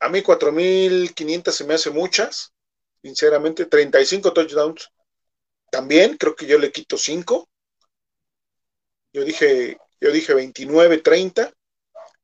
A 0.00 0.08
mí 0.08 0.22
4.500 0.22 1.50
se 1.50 1.64
me 1.64 1.74
hace 1.74 1.90
muchas. 1.90 2.52
Sinceramente, 3.02 3.66
35 3.66 4.32
touchdowns. 4.32 4.90
También 5.70 6.16
creo 6.16 6.34
que 6.34 6.46
yo 6.46 6.58
le 6.58 6.72
quito 6.72 6.98
5. 6.98 7.48
Yo 9.12 9.24
dije, 9.24 9.78
yo 10.00 10.10
dije 10.10 10.34
29, 10.34 10.98
30 10.98 11.52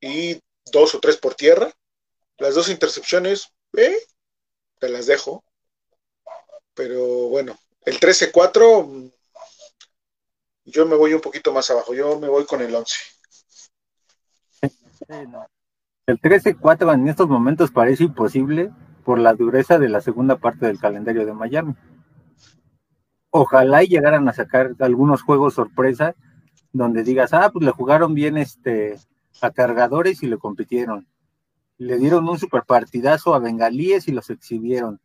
y 0.01 0.41
dos 0.65 0.95
o 0.95 0.99
tres 0.99 1.17
por 1.17 1.35
tierra. 1.35 1.71
Las 2.37 2.55
dos 2.55 2.69
intercepciones, 2.69 3.47
eh, 3.77 3.97
te 4.79 4.89
las 4.89 5.05
dejo. 5.05 5.43
Pero 6.73 7.29
bueno, 7.29 7.57
el 7.85 7.99
13-4, 7.99 9.11
yo 10.67 10.85
me 10.85 10.95
voy 10.95 11.13
un 11.13 11.21
poquito 11.21 11.51
más 11.51 11.69
abajo. 11.71 11.93
Yo 11.93 12.19
me 12.19 12.27
voy 12.27 12.45
con 12.45 12.61
el 12.61 12.73
11. 12.73 12.95
El 16.05 16.21
13-4 16.21 16.93
en 16.93 17.07
estos 17.07 17.27
momentos 17.27 17.71
parece 17.71 18.03
imposible 18.03 18.71
por 19.03 19.19
la 19.19 19.33
dureza 19.33 19.79
de 19.79 19.89
la 19.89 20.01
segunda 20.01 20.37
parte 20.37 20.65
del 20.65 20.79
calendario 20.79 21.25
de 21.25 21.33
Miami. 21.33 21.75
Ojalá 23.29 23.83
y 23.83 23.87
llegaran 23.87 24.27
a 24.29 24.33
sacar 24.33 24.75
algunos 24.79 25.21
juegos 25.21 25.55
sorpresa 25.55 26.15
donde 26.71 27.03
digas, 27.03 27.33
ah, 27.33 27.49
pues 27.51 27.65
le 27.65 27.71
jugaron 27.71 28.13
bien 28.13 28.37
este 28.37 28.97
a 29.41 29.51
cargadores 29.51 30.23
y 30.23 30.27
le 30.27 30.37
compitieron 30.37 31.07
le 31.77 31.97
dieron 31.97 32.27
un 32.27 32.39
super 32.39 32.63
partidazo 32.63 33.33
a 33.33 33.39
Bengalíes 33.39 34.07
y 34.07 34.11
los 34.11 34.29
exhibieron. 34.29 34.99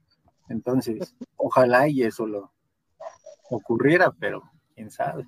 Entonces, 0.48 1.14
ojalá 1.36 1.88
y 1.88 2.02
eso 2.02 2.26
lo 2.26 2.52
ocurriera, 3.50 4.10
pero 4.18 4.42
quién 4.74 4.90
sabe. 4.90 5.26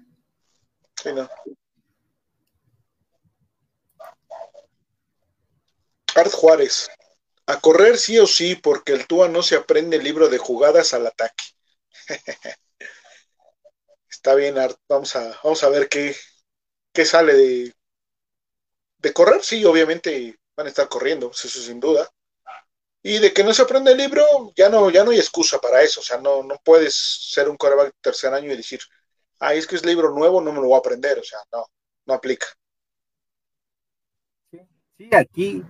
Art 6.16 6.32
Juárez. 6.32 6.88
A 7.46 7.60
correr 7.60 7.98
sí 7.98 8.18
o 8.18 8.26
sí, 8.26 8.54
porque 8.56 8.92
el 8.92 9.06
Tua 9.06 9.28
no 9.28 9.42
se 9.42 9.56
aprende 9.56 9.96
el 9.98 10.04
libro 10.04 10.28
de 10.28 10.38
jugadas 10.38 10.94
al 10.94 11.06
ataque. 11.06 11.44
Está 14.10 14.34
bien, 14.34 14.56
Art. 14.58 14.78
Vamos 14.88 15.14
a, 15.16 15.38
vamos 15.42 15.62
a 15.62 15.68
ver 15.68 15.88
qué, 15.90 16.16
qué 16.94 17.06
sale 17.06 17.34
de, 17.34 17.74
de 18.98 19.12
correr. 19.12 19.42
Sí, 19.42 19.64
obviamente 19.64 20.36
van 20.56 20.66
a 20.66 20.70
estar 20.70 20.88
corriendo, 20.88 21.30
eso 21.30 21.48
sin 21.48 21.80
duda. 21.80 22.08
Y 23.02 23.18
de 23.18 23.32
que 23.32 23.44
no 23.44 23.54
se 23.54 23.62
aprende 23.62 23.92
el 23.92 23.98
libro, 23.98 24.24
ya 24.56 24.68
no, 24.70 24.90
ya 24.90 25.04
no 25.04 25.10
hay 25.12 25.18
excusa 25.18 25.58
para 25.60 25.82
eso. 25.82 26.00
O 26.00 26.04
sea, 26.04 26.18
no, 26.18 26.42
no 26.42 26.58
puedes 26.64 26.94
ser 26.94 27.48
un 27.48 27.56
coreback 27.56 27.94
tercer 28.00 28.32
año 28.34 28.52
y 28.52 28.56
decir, 28.56 28.80
ah, 29.40 29.54
es 29.54 29.66
que 29.66 29.76
es 29.76 29.84
libro 29.84 30.10
nuevo, 30.10 30.40
no 30.40 30.52
me 30.52 30.60
lo 30.60 30.68
voy 30.68 30.74
a 30.74 30.78
aprender. 30.78 31.18
O 31.18 31.22
sea, 31.22 31.38
no, 31.52 31.66
no 32.06 32.14
aplica. 32.14 32.46
Sí, 34.50 35.10
aquí, 35.12 35.62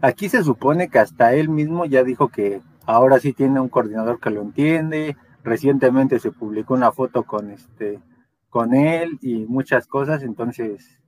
aquí 0.00 0.28
se 0.28 0.42
supone 0.42 0.88
que 0.88 0.98
hasta 0.98 1.34
él 1.34 1.48
mismo 1.48 1.84
ya 1.84 2.02
dijo 2.02 2.28
que 2.28 2.62
ahora 2.86 3.20
sí 3.20 3.32
tiene 3.32 3.60
un 3.60 3.68
coordinador 3.68 4.20
que 4.20 4.30
lo 4.30 4.42
entiende. 4.42 5.16
Recientemente 5.42 6.18
se 6.18 6.32
publicó 6.32 6.74
una 6.74 6.92
foto 6.92 7.24
con 7.24 7.50
este 7.50 8.00
con 8.50 8.74
él 8.74 9.18
y 9.22 9.46
muchas 9.46 9.86
cosas, 9.86 10.24
entonces 10.24 10.98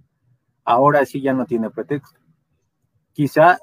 ahora 0.64 1.05
sí 1.05 1.20
ya 1.20 1.32
no 1.32 1.44
tiene 1.44 1.70
pretexto. 1.70 2.20
Quizá 3.12 3.59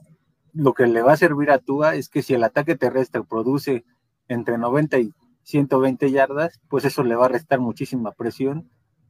lo 0.54 0.74
que 0.74 0.86
le 0.86 1.02
va 1.02 1.14
a 1.14 1.18
servir 1.18 1.50
a 1.50 1.60
Tua 1.60 1.96
es 1.96 2.10
que 2.10 2.22
si 2.22 2.34
el 2.34 2.44
ataque 2.44 2.76
terrestre 2.76 3.24
produce 3.24 3.86
entre 4.28 4.58
90 4.58 5.00
y 5.00 5.14
120 5.50 6.12
yardas, 6.12 6.60
pues 6.70 6.86
eso 6.86 7.04
le 7.04 7.16
va 7.16 7.26
a 7.26 7.30
restar 7.30 7.60
muchísima 7.60 8.12
presión, 8.12 8.70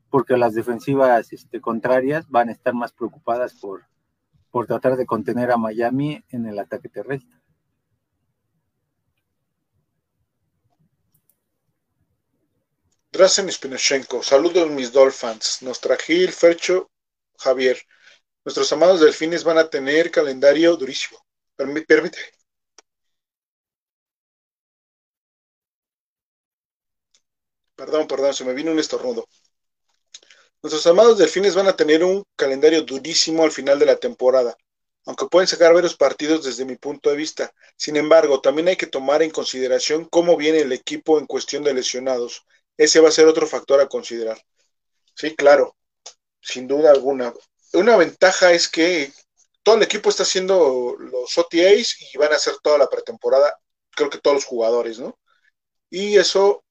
porque 0.10 0.38
las 0.38 0.54
defensivas 0.54 1.34
este, 1.34 1.60
contrarias 1.60 2.30
van 2.30 2.48
a 2.48 2.54
estar 2.54 2.74
más 2.74 2.94
preocupadas 2.94 3.54
por, 3.56 3.86
por 4.50 4.66
tratar 4.66 4.96
de 4.96 5.06
contener 5.06 5.52
a 5.52 5.58
Miami 5.58 6.24
en 6.30 6.46
el 6.46 6.58
ataque 6.58 6.88
terrestre. 6.88 7.38
Drazen 13.12 13.52
Spinochenko, 13.52 14.24
saludos 14.24 14.70
mis 14.70 14.94
Dolphins, 14.94 15.62
Nostragil, 15.62 16.32
Fercho, 16.32 16.90
Javier. 17.38 17.78
Nuestros 18.46 18.72
amados 18.72 19.02
delfines 19.02 19.44
van 19.44 19.58
a 19.58 19.70
tener 19.70 20.10
calendario 20.10 20.78
durísimo. 20.78 21.20
Permite. 21.56 22.39
Perdón, 27.80 28.08
perdón, 28.08 28.34
se 28.34 28.44
me 28.44 28.54
vino 28.54 28.74
un 28.74 28.80
estornudo. 28.80 29.26
Nuestros 30.62 30.86
amados 30.86 31.18
delfines 31.18 31.56
van 31.56 31.70
a 31.70 31.78
tener 31.78 32.04
un 32.04 32.26
calendario 32.36 32.82
durísimo 32.82 33.46
al 33.46 33.54
final 33.54 33.80
de 33.80 33.86
la 33.86 33.96
temporada, 33.96 34.54
aunque 35.06 35.28
pueden 35.28 35.48
sacar 35.48 35.74
varios 35.74 35.96
partidos 35.96 36.44
desde 36.44 36.66
mi 36.66 36.76
punto 36.76 37.10
de 37.10 37.16
vista. 37.16 37.54
Sin 37.78 37.96
embargo, 37.96 38.42
también 38.42 38.68
hay 38.68 38.76
que 38.76 38.88
tomar 38.88 39.24
en 39.24 39.32
consideración 39.32 40.04
cómo 40.04 40.36
viene 40.36 40.60
el 40.60 40.74
equipo 40.74 41.20
en 41.20 41.26
cuestión 41.26 41.64
de 41.64 41.74
lesionados. 41.74 42.44
Ese 42.76 43.00
va 43.00 43.08
a 43.08 43.14
ser 43.14 43.28
otro 43.28 43.48
factor 43.48 43.80
a 43.80 43.88
considerar. 43.88 44.38
Sí, 45.16 45.34
claro, 45.38 45.78
sin 46.42 46.68
duda 46.68 46.92
alguna 46.92 47.34
una 47.72 47.96
ventaja 47.96 48.52
es 48.52 48.68
que 48.68 49.14
todo 49.64 49.76
el 49.76 49.84
equipo 49.84 50.10
está 50.10 50.24
haciendo 50.24 50.98
los 51.00 51.38
OTAs 51.38 51.96
y 52.14 52.18
van 52.18 52.34
a 52.34 52.36
hacer 52.36 52.56
toda 52.62 52.78
la 52.78 52.90
pretemporada, 52.90 53.58
creo 53.92 54.10
que 54.10 54.18
todos 54.18 54.36
los 54.36 54.46
jugadores, 54.46 55.00
¿no? 55.00 55.18
Y 55.90 56.18
eso 56.18 56.64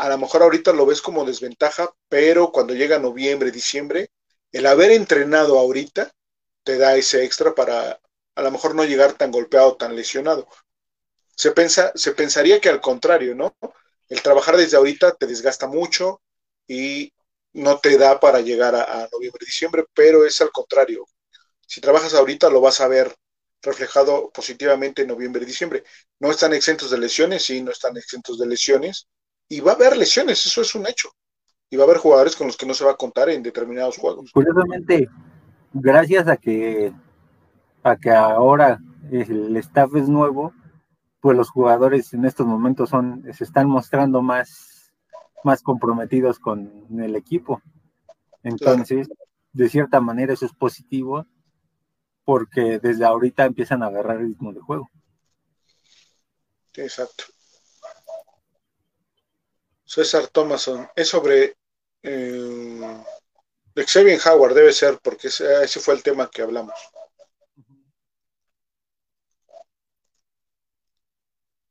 a 0.00 0.08
lo 0.08 0.16
mejor 0.16 0.42
ahorita 0.42 0.72
lo 0.72 0.86
ves 0.86 1.02
como 1.02 1.26
desventaja, 1.26 1.90
pero 2.08 2.52
cuando 2.52 2.74
llega 2.74 2.98
noviembre, 2.98 3.50
diciembre, 3.50 4.10
el 4.50 4.64
haber 4.64 4.92
entrenado 4.92 5.58
ahorita 5.58 6.10
te 6.64 6.78
da 6.78 6.96
ese 6.96 7.22
extra 7.24 7.54
para 7.54 8.00
a 8.34 8.42
lo 8.42 8.50
mejor 8.50 8.74
no 8.74 8.84
llegar 8.84 9.12
tan 9.12 9.30
golpeado, 9.30 9.76
tan 9.76 9.94
lesionado. 9.94 10.48
Se, 11.36 11.52
pensa, 11.52 11.92
se 11.94 12.12
pensaría 12.12 12.60
que 12.60 12.70
al 12.70 12.80
contrario, 12.80 13.34
¿no? 13.34 13.54
El 14.08 14.22
trabajar 14.22 14.56
desde 14.56 14.78
ahorita 14.78 15.14
te 15.16 15.26
desgasta 15.26 15.66
mucho 15.66 16.22
y 16.66 17.12
no 17.52 17.78
te 17.78 17.98
da 17.98 18.18
para 18.20 18.40
llegar 18.40 18.74
a, 18.74 19.06
noviembre, 19.12 19.44
diciembre, 19.44 19.84
pero 19.92 20.24
es 20.24 20.40
al 20.40 20.50
contrario. 20.50 21.06
Si 21.66 21.80
trabajas 21.82 22.14
ahorita 22.14 22.48
lo 22.48 22.62
vas 22.62 22.80
a 22.80 22.88
ver 22.88 23.14
reflejado 23.60 24.30
positivamente 24.30 25.02
en 25.02 25.08
noviembre 25.08 25.44
diciembre. 25.44 25.84
No 26.18 26.30
están 26.30 26.54
exentos 26.54 26.90
de 26.90 26.96
lesiones, 26.96 27.44
sí, 27.44 27.60
no 27.60 27.70
están 27.70 27.98
exentos 27.98 28.38
de 28.38 28.46
lesiones. 28.46 29.06
Y 29.50 29.60
va 29.60 29.72
a 29.72 29.74
haber 29.74 29.98
lesiones, 29.98 30.46
eso 30.46 30.62
es 30.62 30.74
un 30.74 30.86
hecho. 30.86 31.10
Y 31.68 31.76
va 31.76 31.82
a 31.82 31.86
haber 31.86 31.98
jugadores 31.98 32.34
con 32.34 32.46
los 32.46 32.56
que 32.56 32.64
no 32.64 32.72
se 32.72 32.86
va 32.86 32.92
a 32.92 32.96
contar 32.96 33.28
en 33.28 33.42
determinados 33.42 33.98
juegos. 33.98 34.30
Curiosamente, 34.32 35.06
gracias 35.74 36.26
a 36.26 36.38
que, 36.38 36.94
a 37.82 37.96
que 37.96 38.10
ahora 38.10 38.80
el 39.12 39.54
staff 39.58 39.94
es 39.96 40.08
nuevo, 40.08 40.54
pues 41.20 41.36
los 41.36 41.50
jugadores 41.50 42.14
en 42.14 42.24
estos 42.24 42.46
momentos 42.46 42.88
son, 42.88 43.22
se 43.34 43.44
están 43.44 43.68
mostrando 43.68 44.22
más 44.22 44.70
más 45.44 45.62
comprometidos 45.62 46.38
con 46.38 46.86
el 47.00 47.16
equipo. 47.16 47.62
Entonces, 48.42 49.08
de 49.52 49.68
cierta 49.68 50.00
manera 50.00 50.32
eso 50.32 50.46
es 50.46 50.52
positivo 50.52 51.26
porque 52.24 52.78
desde 52.78 53.04
ahorita 53.04 53.44
empiezan 53.44 53.82
a 53.82 53.86
agarrar 53.86 54.18
el 54.18 54.28
ritmo 54.28 54.52
de 54.52 54.60
juego. 54.60 54.90
Exacto. 56.74 57.24
César 59.90 60.28
Thomason, 60.28 60.88
es 60.94 61.08
sobre 61.08 61.56
eh, 62.04 63.02
Xavier 63.74 64.20
Howard, 64.24 64.54
debe 64.54 64.72
ser, 64.72 65.00
porque 65.02 65.26
ese, 65.26 65.80
fue 65.80 65.94
el 65.94 66.02
tema 66.04 66.30
que 66.30 66.42
hablamos. 66.42 66.74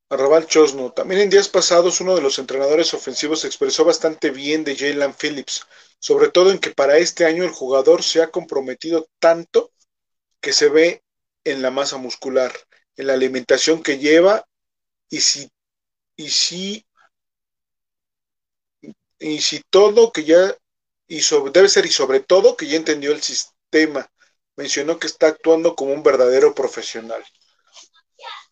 Arrabal 0.09 0.47
Chosno. 0.47 0.91
También 0.91 1.21
en 1.21 1.29
días 1.29 1.47
pasados 1.47 2.01
uno 2.01 2.13
de 2.13 2.21
los 2.21 2.39
entrenadores 2.39 2.93
ofensivos 2.93 3.45
expresó 3.45 3.85
bastante 3.85 4.31
bien 4.31 4.65
de 4.65 4.75
Jalen 4.75 5.13
Phillips, 5.13 5.65
sobre 5.99 6.27
todo 6.27 6.51
en 6.51 6.59
que 6.59 6.71
para 6.71 6.97
este 6.97 7.25
año 7.25 7.45
el 7.45 7.51
jugador 7.51 8.03
se 8.03 8.21
ha 8.21 8.31
comprometido 8.31 9.07
tanto 9.19 9.71
que 10.41 10.51
se 10.51 10.67
ve 10.67 11.03
en 11.45 11.61
la 11.61 11.71
masa 11.71 11.95
muscular, 11.95 12.51
en 12.97 13.07
la 13.07 13.13
alimentación 13.13 13.81
que 13.81 13.97
lleva 13.97 14.45
y 15.09 15.21
si 15.21 15.49
y 16.17 16.29
si 16.31 16.85
y 19.19 19.41
si 19.41 19.61
todo 19.69 20.11
que 20.11 20.23
ya 20.23 20.55
y 21.07 21.21
sobre, 21.21 21.51
debe 21.51 21.69
ser 21.69 21.85
y 21.85 21.91
sobre 21.91 22.21
todo 22.21 22.55
que 22.55 22.67
ya 22.67 22.77
entendió 22.77 23.11
el 23.11 23.21
sistema. 23.21 24.09
Mencionó 24.55 24.99
que 24.99 25.07
está 25.07 25.27
actuando 25.27 25.75
como 25.75 25.93
un 25.93 26.03
verdadero 26.03 26.53
profesional. 26.53 27.23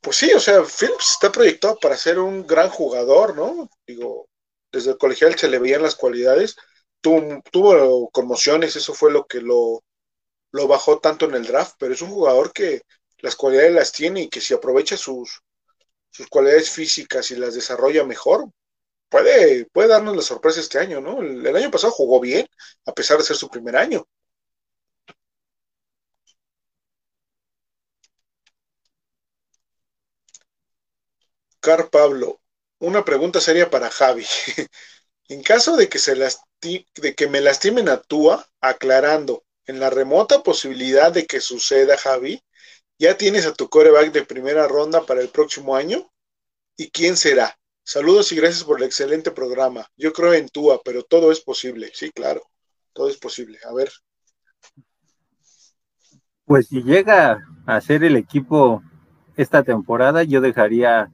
Pues 0.01 0.17
sí, 0.17 0.31
o 0.33 0.39
sea, 0.39 0.63
Phillips 0.63 1.11
está 1.11 1.31
proyectado 1.31 1.77
para 1.79 1.97
ser 1.97 2.19
un 2.19 2.45
gran 2.47 2.69
jugador, 2.69 3.35
¿no? 3.35 3.69
Digo, 3.85 4.27
desde 4.71 4.91
el 4.91 4.97
colegial 4.97 5.37
se 5.37 5.49
le 5.49 5.59
veían 5.59 5.81
las 5.83 5.95
cualidades, 5.95 6.55
tuvo, 7.01 7.41
tuvo 7.51 8.09
conmociones, 8.09 8.75
eso 8.75 8.93
fue 8.93 9.11
lo 9.11 9.25
que 9.25 9.41
lo, 9.41 9.83
lo 10.51 10.67
bajó 10.67 10.99
tanto 10.99 11.25
en 11.25 11.35
el 11.35 11.45
draft, 11.45 11.75
pero 11.79 11.93
es 11.93 12.01
un 12.01 12.09
jugador 12.11 12.53
que 12.53 12.81
las 13.19 13.35
cualidades 13.35 13.73
las 13.73 13.91
tiene 13.91 14.23
y 14.23 14.29
que 14.29 14.41
si 14.41 14.53
aprovecha 14.53 14.97
sus, 14.97 15.41
sus 16.09 16.27
cualidades 16.27 16.69
físicas 16.69 17.31
y 17.31 17.35
las 17.35 17.55
desarrolla 17.55 18.03
mejor, 18.05 18.49
puede, 19.09 19.65
puede 19.65 19.89
darnos 19.89 20.15
la 20.15 20.21
sorpresa 20.21 20.59
este 20.59 20.79
año, 20.79 21.01
¿no? 21.01 21.21
el, 21.21 21.55
año 21.55 21.71
pasado 21.71 21.91
jugó 21.93 22.19
bien, 22.19 22.47
a 22.85 22.93
pesar 22.93 23.17
de 23.17 23.23
ser 23.23 23.35
su 23.37 23.49
primer 23.49 23.75
año. 23.77 24.07
Car 31.59 31.89
Pablo, 31.89 32.39
una 32.79 33.03
pregunta 33.05 33.41
seria 33.41 33.69
para 33.69 33.89
Javi. 33.91 34.25
en 35.27 35.43
caso 35.43 35.75
de 35.75 35.89
que, 35.89 35.99
se 35.99 36.15
de 36.15 37.15
que 37.15 37.27
me 37.27 37.41
lastimen 37.41 37.89
a 37.89 38.01
Tua, 38.01 38.47
aclarando, 38.61 39.43
en 39.65 39.79
la 39.79 39.89
remota 39.89 40.43
posibilidad 40.43 41.11
de 41.11 41.25
que 41.25 41.41
suceda, 41.41 41.97
Javi, 41.97 42.41
¿ya 42.97 43.17
tienes 43.17 43.45
a 43.45 43.53
tu 43.53 43.69
coreback 43.69 44.11
de 44.11 44.25
primera 44.25 44.67
ronda 44.67 45.05
para 45.05 45.21
el 45.21 45.29
próximo 45.29 45.75
año? 45.75 46.09
¿Y 46.77 46.89
quién 46.91 47.17
será? 47.17 47.57
Saludos 47.89 48.33
y 48.33 48.35
gracias 48.35 48.65
por 48.65 48.79
el 48.79 48.85
excelente 48.85 49.31
programa. 49.31 49.87
Yo 49.95 50.11
creo 50.11 50.33
en 50.33 50.49
Tua, 50.49 50.81
pero 50.83 51.03
todo 51.03 51.31
es 51.31 51.39
posible. 51.39 51.89
Sí, 51.93 52.11
claro, 52.11 52.41
todo 52.91 53.07
es 53.07 53.15
posible. 53.15 53.59
A 53.65 53.73
ver. 53.73 53.89
Pues 56.43 56.67
si 56.67 56.83
llega 56.83 57.47
a 57.65 57.79
ser 57.79 58.03
el 58.03 58.17
equipo 58.17 58.83
esta 59.37 59.63
temporada, 59.63 60.23
yo 60.23 60.41
dejaría 60.41 61.13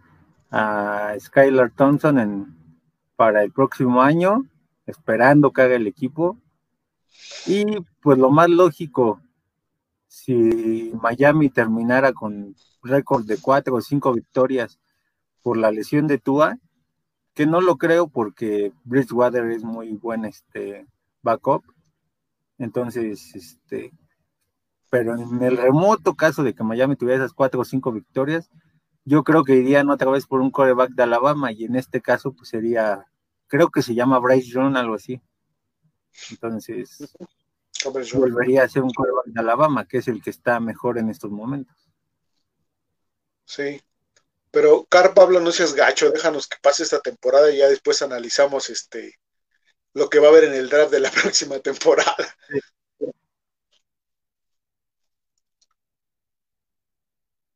a 0.50 1.14
Skylar 1.20 1.70
Thompson 1.76 2.18
en, 2.18 2.58
para 3.16 3.44
el 3.44 3.52
próximo 3.52 4.02
año, 4.02 4.44
esperando 4.88 5.52
que 5.52 5.62
haga 5.62 5.76
el 5.76 5.86
equipo. 5.86 6.40
Y 7.46 7.66
pues 8.02 8.18
lo 8.18 8.32
más 8.32 8.50
lógico, 8.50 9.22
si 10.08 10.92
Miami 11.00 11.52
terminara 11.52 12.14
con 12.14 12.56
récord 12.82 13.26
de 13.26 13.38
cuatro 13.38 13.76
o 13.76 13.82
cinco 13.82 14.12
victorias 14.12 14.80
por 15.44 15.58
la 15.58 15.72
lesión 15.72 16.08
de 16.08 16.18
Tua, 16.18 16.58
que 17.36 17.46
no 17.46 17.62
lo 17.62 17.78
creo 17.78 18.08
porque 18.08 18.72
Bridgewater 18.84 19.46
es 19.52 19.64
muy 19.64 19.94
buen 19.94 20.26
este 20.26 20.88
backup. 21.22 21.64
Entonces, 22.58 23.36
este, 23.36 23.92
pero 24.90 25.16
en 25.16 25.44
el 25.44 25.58
remoto 25.58 26.16
caso 26.16 26.44
de 26.44 26.54
que 26.54 26.64
Miami 26.64 26.96
tuviera 26.96 27.24
esas 27.24 27.34
cuatro 27.34 27.62
o 27.62 27.66
cinco 27.66 27.92
victorias, 27.92 28.50
yo 29.06 29.24
creo 29.24 29.44
que 29.44 29.56
irían 29.56 29.90
otra 29.90 30.10
vez 30.10 30.26
por 30.26 30.40
un 30.40 30.52
coreback 30.52 30.92
de 30.92 31.04
Alabama 31.04 31.52
y 31.52 31.66
en 31.66 31.76
este 31.76 32.02
caso 32.02 32.32
pues 32.34 32.50
sería, 32.50 33.06
creo 33.48 33.70
que 33.70 33.82
se 33.82 33.96
llama 33.96 34.20
Bryce 34.20 34.50
Young, 34.50 34.78
algo 34.78 34.96
así. 34.96 35.22
Entonces, 36.32 37.16
volvería 38.14 38.64
a 38.64 38.70
ser 38.70 38.84
un 38.84 38.94
coreback 38.94 39.26
de 39.26 39.40
Alabama, 39.42 39.86
que 39.86 39.98
es 39.98 40.08
el 40.08 40.22
que 40.22 40.30
está 40.30 40.60
mejor 40.60 40.98
en 40.98 41.10
estos 41.10 41.32
momentos. 41.32 41.76
Sí, 43.46 43.82
pero 44.54 44.86
Car 44.86 45.16
Pablo, 45.16 45.40
no 45.40 45.52
seas 45.52 45.74
gacho, 45.74 46.12
déjanos 46.12 46.48
que 46.48 46.58
pase 46.62 46.84
esta 46.84 47.02
temporada 47.02 47.50
y 47.52 47.58
ya 47.58 47.68
después 47.68 48.04
analizamos 48.04 48.70
este 48.70 49.20
lo 49.94 50.10
que 50.10 50.20
va 50.20 50.28
a 50.28 50.30
haber 50.30 50.44
en 50.44 50.54
el 50.54 50.70
draft 50.70 50.92
de 50.92 51.00
la 51.00 51.10
próxima 51.12 51.60
temporada. 51.60 52.38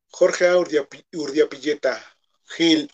Jorge 0.10 0.50
Urdiapilleta, 1.14 2.04
Gil. 2.46 2.92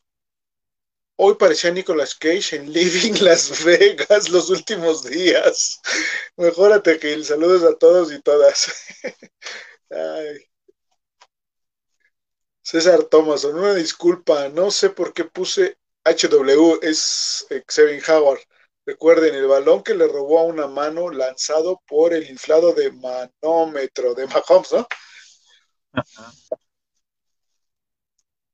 Hoy 1.16 1.36
parecía 1.36 1.72
Nicolas 1.72 2.14
Cage 2.16 2.58
en 2.58 2.74
Living 2.74 3.14
Las 3.22 3.64
Vegas 3.64 4.30
los 4.30 4.50
últimos 4.50 5.06
días. 5.06 5.80
Mejórate, 6.36 7.00
Gil. 7.00 7.24
Saludos 7.24 7.64
a 7.64 7.78
todos 7.78 8.12
y 8.12 8.22
todas. 8.22 8.70
César 12.64 13.04
Thomason, 13.04 13.58
una 13.58 13.74
disculpa, 13.74 14.48
no 14.48 14.72
sé 14.72 14.90
por 14.90 15.14
qué 15.14 15.26
puse 15.26 15.78
HW, 16.06 16.80
es 16.82 17.46
Xavier 17.68 18.02
Howard. 18.10 18.40
Recuerden, 18.86 19.36
el 19.36 19.48
balón 19.48 19.84
que 19.84 19.94
le 19.94 20.08
robó 20.08 20.40
a 20.40 20.44
una 20.44 20.68
mano 20.68 21.10
lanzado 21.10 21.82
por 21.86 22.14
el 22.14 22.30
inflado 22.30 22.74
de 22.74 22.92
manómetro 22.92 24.14
de 24.14 24.28
Mahomes, 24.28 24.72
¿no? 24.74 24.88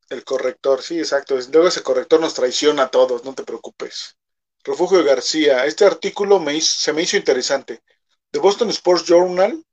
El 0.10 0.24
corrector, 0.24 0.82
sí, 0.82 0.98
exacto. 1.00 1.38
Luego 1.52 1.68
ese 1.68 1.84
corrector 1.84 2.20
nos 2.20 2.34
traiciona 2.34 2.84
a 2.84 2.92
todos, 2.92 3.24
no 3.24 3.36
te 3.36 3.44
preocupes. 3.44 4.18
Refugio 4.64 5.04
García, 5.04 5.66
este 5.66 5.86
artículo 5.86 6.40
me 6.40 6.60
se 6.62 6.94
me 6.94 7.04
hizo 7.04 7.16
interesante. 7.16 7.84
The 8.32 8.40
Boston 8.40 8.70
Sports 8.70 9.06
Journal, 9.06 9.64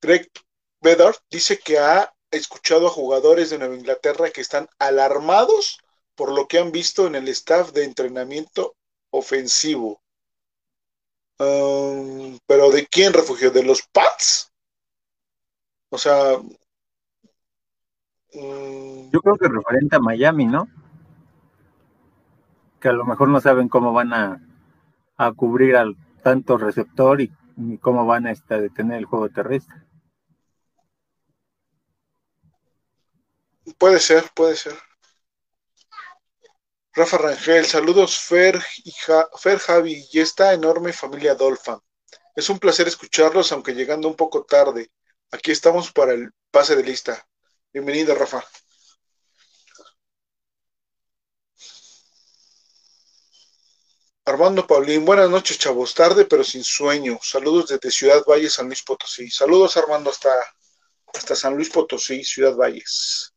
Greg 0.00 0.30
Bedard 0.80 1.16
dice 1.30 1.58
que 1.58 1.78
ha 1.78 2.13
escuchado 2.36 2.86
a 2.86 2.90
jugadores 2.90 3.50
de 3.50 3.58
Nueva 3.58 3.76
Inglaterra 3.76 4.30
que 4.30 4.40
están 4.40 4.68
alarmados 4.78 5.78
por 6.14 6.32
lo 6.32 6.46
que 6.46 6.58
han 6.58 6.72
visto 6.72 7.06
en 7.06 7.14
el 7.14 7.28
staff 7.28 7.72
de 7.72 7.84
entrenamiento 7.84 8.74
ofensivo. 9.10 10.00
Um, 11.38 12.38
pero 12.46 12.70
¿de 12.70 12.86
quién 12.86 13.12
refugio? 13.12 13.50
¿De 13.50 13.64
los 13.64 13.82
Pats? 13.92 14.52
O 15.90 15.98
sea, 15.98 16.38
Mm, 18.34 19.10
Yo 19.12 19.20
creo 19.20 19.36
que 19.36 19.48
referente 19.48 19.96
a 19.96 20.00
Miami, 20.00 20.46
¿no? 20.46 20.68
Que 22.80 22.88
a 22.88 22.92
lo 22.92 23.04
mejor 23.04 23.28
no 23.28 23.40
saben 23.40 23.68
cómo 23.68 23.92
van 23.92 24.12
a, 24.12 24.40
cubrir 25.36 25.76
al 25.76 25.96
tanto 26.22 26.58
receptor 26.58 27.20
y, 27.20 27.32
cómo 27.80 28.04
van 28.04 28.26
a 28.26 28.32
este, 28.32 28.60
detener 28.60 28.98
el 28.98 29.04
juego 29.04 29.28
terrestre. 29.28 29.76
Puede 33.78 34.00
ser, 34.00 34.30
puede 34.34 34.56
ser. 34.56 34.78
Rafa 36.92 37.18
Rangel, 37.18 37.66
saludos 37.66 38.18
Fer, 38.18 38.62
y 38.84 38.92
Fer 39.38 39.58
Javi 39.58 40.06
y 40.12 40.20
esta 40.20 40.52
enorme 40.52 40.92
familia 40.92 41.34
Dolphin. 41.34 41.78
Es 42.36 42.48
un 42.48 42.58
placer 42.58 42.86
escucharlos, 42.86 43.52
aunque 43.52 43.74
llegando 43.74 44.06
un 44.08 44.16
poco 44.16 44.44
tarde. 44.44 44.90
Aquí 45.30 45.50
estamos 45.50 45.92
para 45.92 46.12
el 46.12 46.30
pase 46.50 46.76
de 46.76 46.84
lista. 46.84 47.26
Bienvenido, 47.72 48.14
Rafa. 48.14 48.44
Armando 54.26 54.66
Paulín, 54.66 55.04
buenas 55.04 55.28
noches, 55.28 55.58
chavos. 55.58 55.94
Tarde, 55.94 56.24
pero 56.24 56.44
sin 56.44 56.64
sueño. 56.64 57.18
Saludos 57.22 57.68
desde 57.68 57.90
Ciudad 57.90 58.24
Valles, 58.24 58.54
San 58.54 58.66
Luis 58.66 58.82
Potosí. 58.82 59.30
Saludos, 59.30 59.76
Armando, 59.76 60.10
hasta, 60.10 60.32
hasta 61.12 61.34
San 61.34 61.54
Luis 61.56 61.70
Potosí, 61.70 62.24
Ciudad 62.24 62.54
Valles. 62.54 63.33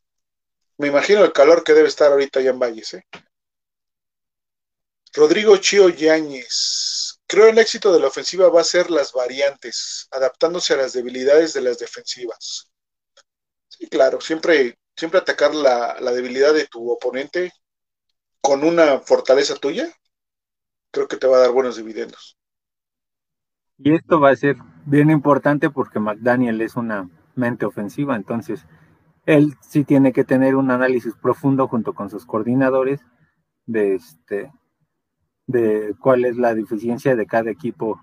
Me 0.77 0.87
imagino 0.87 1.23
el 1.23 1.33
calor 1.33 1.63
que 1.63 1.73
debe 1.73 1.87
estar 1.87 2.11
ahorita 2.11 2.39
allá 2.39 2.51
en 2.51 2.59
Valles, 2.59 2.93
¿eh? 2.93 3.03
Rodrigo 5.13 5.57
Chío 5.57 5.89
Yáñez. 5.89 7.19
Creo 7.25 7.47
el 7.47 7.57
éxito 7.57 7.91
de 7.91 7.99
la 7.99 8.07
ofensiva 8.07 8.49
va 8.49 8.61
a 8.61 8.63
ser 8.63 8.91
las 8.91 9.11
variantes, 9.11 10.07
adaptándose 10.11 10.75
a 10.75 10.77
las 10.77 10.93
debilidades 10.93 11.53
de 11.53 11.61
las 11.61 11.79
defensivas. 11.79 12.71
Sí, 13.67 13.87
claro, 13.87 14.21
siempre, 14.21 14.77
siempre 14.95 15.19
atacar 15.19 15.53
la, 15.53 15.95
debilidad 16.11 16.53
de 16.53 16.67
tu 16.67 16.89
oponente 16.89 17.51
con 18.39 18.63
una 18.63 18.99
fortaleza 18.99 19.55
tuya, 19.55 19.91
creo 20.91 21.07
que 21.07 21.17
te 21.17 21.27
va 21.27 21.37
a 21.37 21.41
dar 21.41 21.51
buenos 21.51 21.77
dividendos. 21.77 22.37
Y 23.79 23.93
esto 23.93 24.19
va 24.19 24.29
a 24.29 24.35
ser 24.35 24.55
bien 24.85 25.09
importante 25.09 25.69
porque 25.69 25.99
McDaniel 25.99 26.61
es 26.61 26.75
una 26.75 27.09
mente 27.35 27.65
ofensiva, 27.65 28.15
entonces 28.15 28.65
él 29.27 29.53
sí 29.61 29.83
tiene 29.83 30.11
que 30.11 30.23
tener 30.23 30.55
un 30.55 30.71
análisis 30.71 31.13
profundo 31.21 31.67
junto 31.67 31.93
con 31.93 32.09
sus 32.09 32.25
coordinadores 32.25 33.01
de 33.67 33.95
este 33.95 34.51
de 35.45 35.95
cuál 36.01 36.25
es 36.25 36.37
la 36.37 36.55
deficiencia 36.55 37.15
de 37.15 37.27
cada 37.27 37.51
equipo 37.51 38.01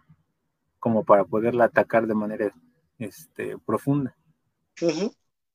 como 0.78 1.04
para 1.04 1.24
poderla 1.24 1.64
atacar 1.64 2.06
de 2.06 2.14
manera 2.14 2.54
este, 2.98 3.56
profunda. 3.66 4.16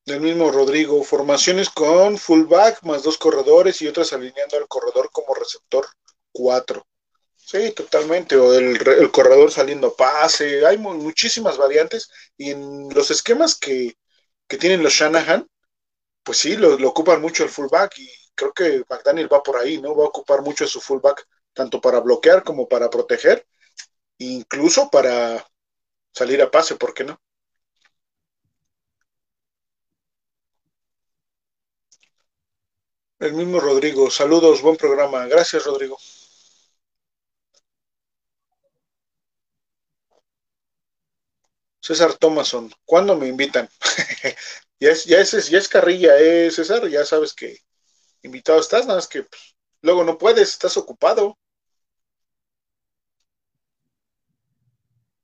Del 0.06 0.22
mismo 0.22 0.52
Rodrigo, 0.52 1.04
formaciones 1.04 1.70
con 1.70 2.18
fullback 2.18 2.84
más 2.84 3.04
dos 3.04 3.18
corredores 3.18 3.82
y 3.82 3.88
otras 3.88 4.12
alineando 4.14 4.58
al 4.58 4.68
corredor 4.68 5.10
como 5.12 5.34
receptor 5.34 5.86
4. 6.32 6.86
Sí, 7.36 7.72
totalmente. 7.72 8.36
O 8.36 8.54
el, 8.54 9.12
corredor 9.12 9.52
saliendo 9.52 9.96
pase. 9.96 10.66
Hay 10.66 10.78
muchísimas 10.78 11.58
variantes. 11.58 12.10
Y 12.38 12.52
en 12.52 12.90
los 12.94 13.12
esquemas 13.12 13.56
que, 13.56 13.96
tienen 14.60 14.84
los 14.84 14.94
Shanahan, 14.94 15.48
pues 16.24 16.38
sí, 16.38 16.56
lo, 16.58 16.76
ocupan 16.88 17.22
mucho 17.22 17.44
el 17.44 17.50
fullback. 17.50 17.98
Y 18.00 18.10
creo 18.36 18.54
que 18.54 18.84
McDaniel 18.90 19.32
va 19.32 19.44
por 19.44 19.58
ahí, 19.58 19.82
¿no? 19.82 19.96
Va 19.96 20.06
a 20.06 20.10
ocupar 20.10 20.42
mucho 20.42 20.68
su 20.68 20.82
fullback, 20.82 21.28
tanto 21.54 21.82
para 21.82 22.00
bloquear 22.00 22.44
como 22.44 22.68
para 22.68 22.90
proteger, 22.90 23.46
incluso 24.20 24.90
para 24.92 25.46
salir 26.14 26.42
a 26.42 26.52
pase, 26.52 26.76
¿por 26.76 26.94
qué 26.94 27.04
no? 27.06 27.20
El 33.20 33.32
mismo 33.32 33.62
Rodrigo. 33.62 34.10
Saludos, 34.12 34.62
buen 34.62 34.76
programa. 34.76 35.26
Gracias, 35.28 35.64
Rodrigo. 35.64 35.98
César 41.90 42.14
Thomason, 42.14 42.72
¿cuándo 42.86 43.18
me 43.18 43.26
invitan? 43.26 43.68
ya, 44.80 44.92
es, 44.92 45.06
ya, 45.06 45.18
es, 45.18 45.50
ya 45.50 45.58
es 45.58 45.68
carrilla, 45.68 46.20
¿eh, 46.20 46.52
César? 46.52 46.88
Ya 46.88 47.04
sabes 47.04 47.34
que 47.34 47.58
invitado 48.22 48.60
estás, 48.60 48.86
nada 48.86 48.98
más 48.98 49.08
que 49.08 49.24
pues, 49.24 49.56
luego 49.82 50.04
no 50.04 50.16
puedes, 50.16 50.50
estás 50.50 50.78
ocupado. 50.78 51.36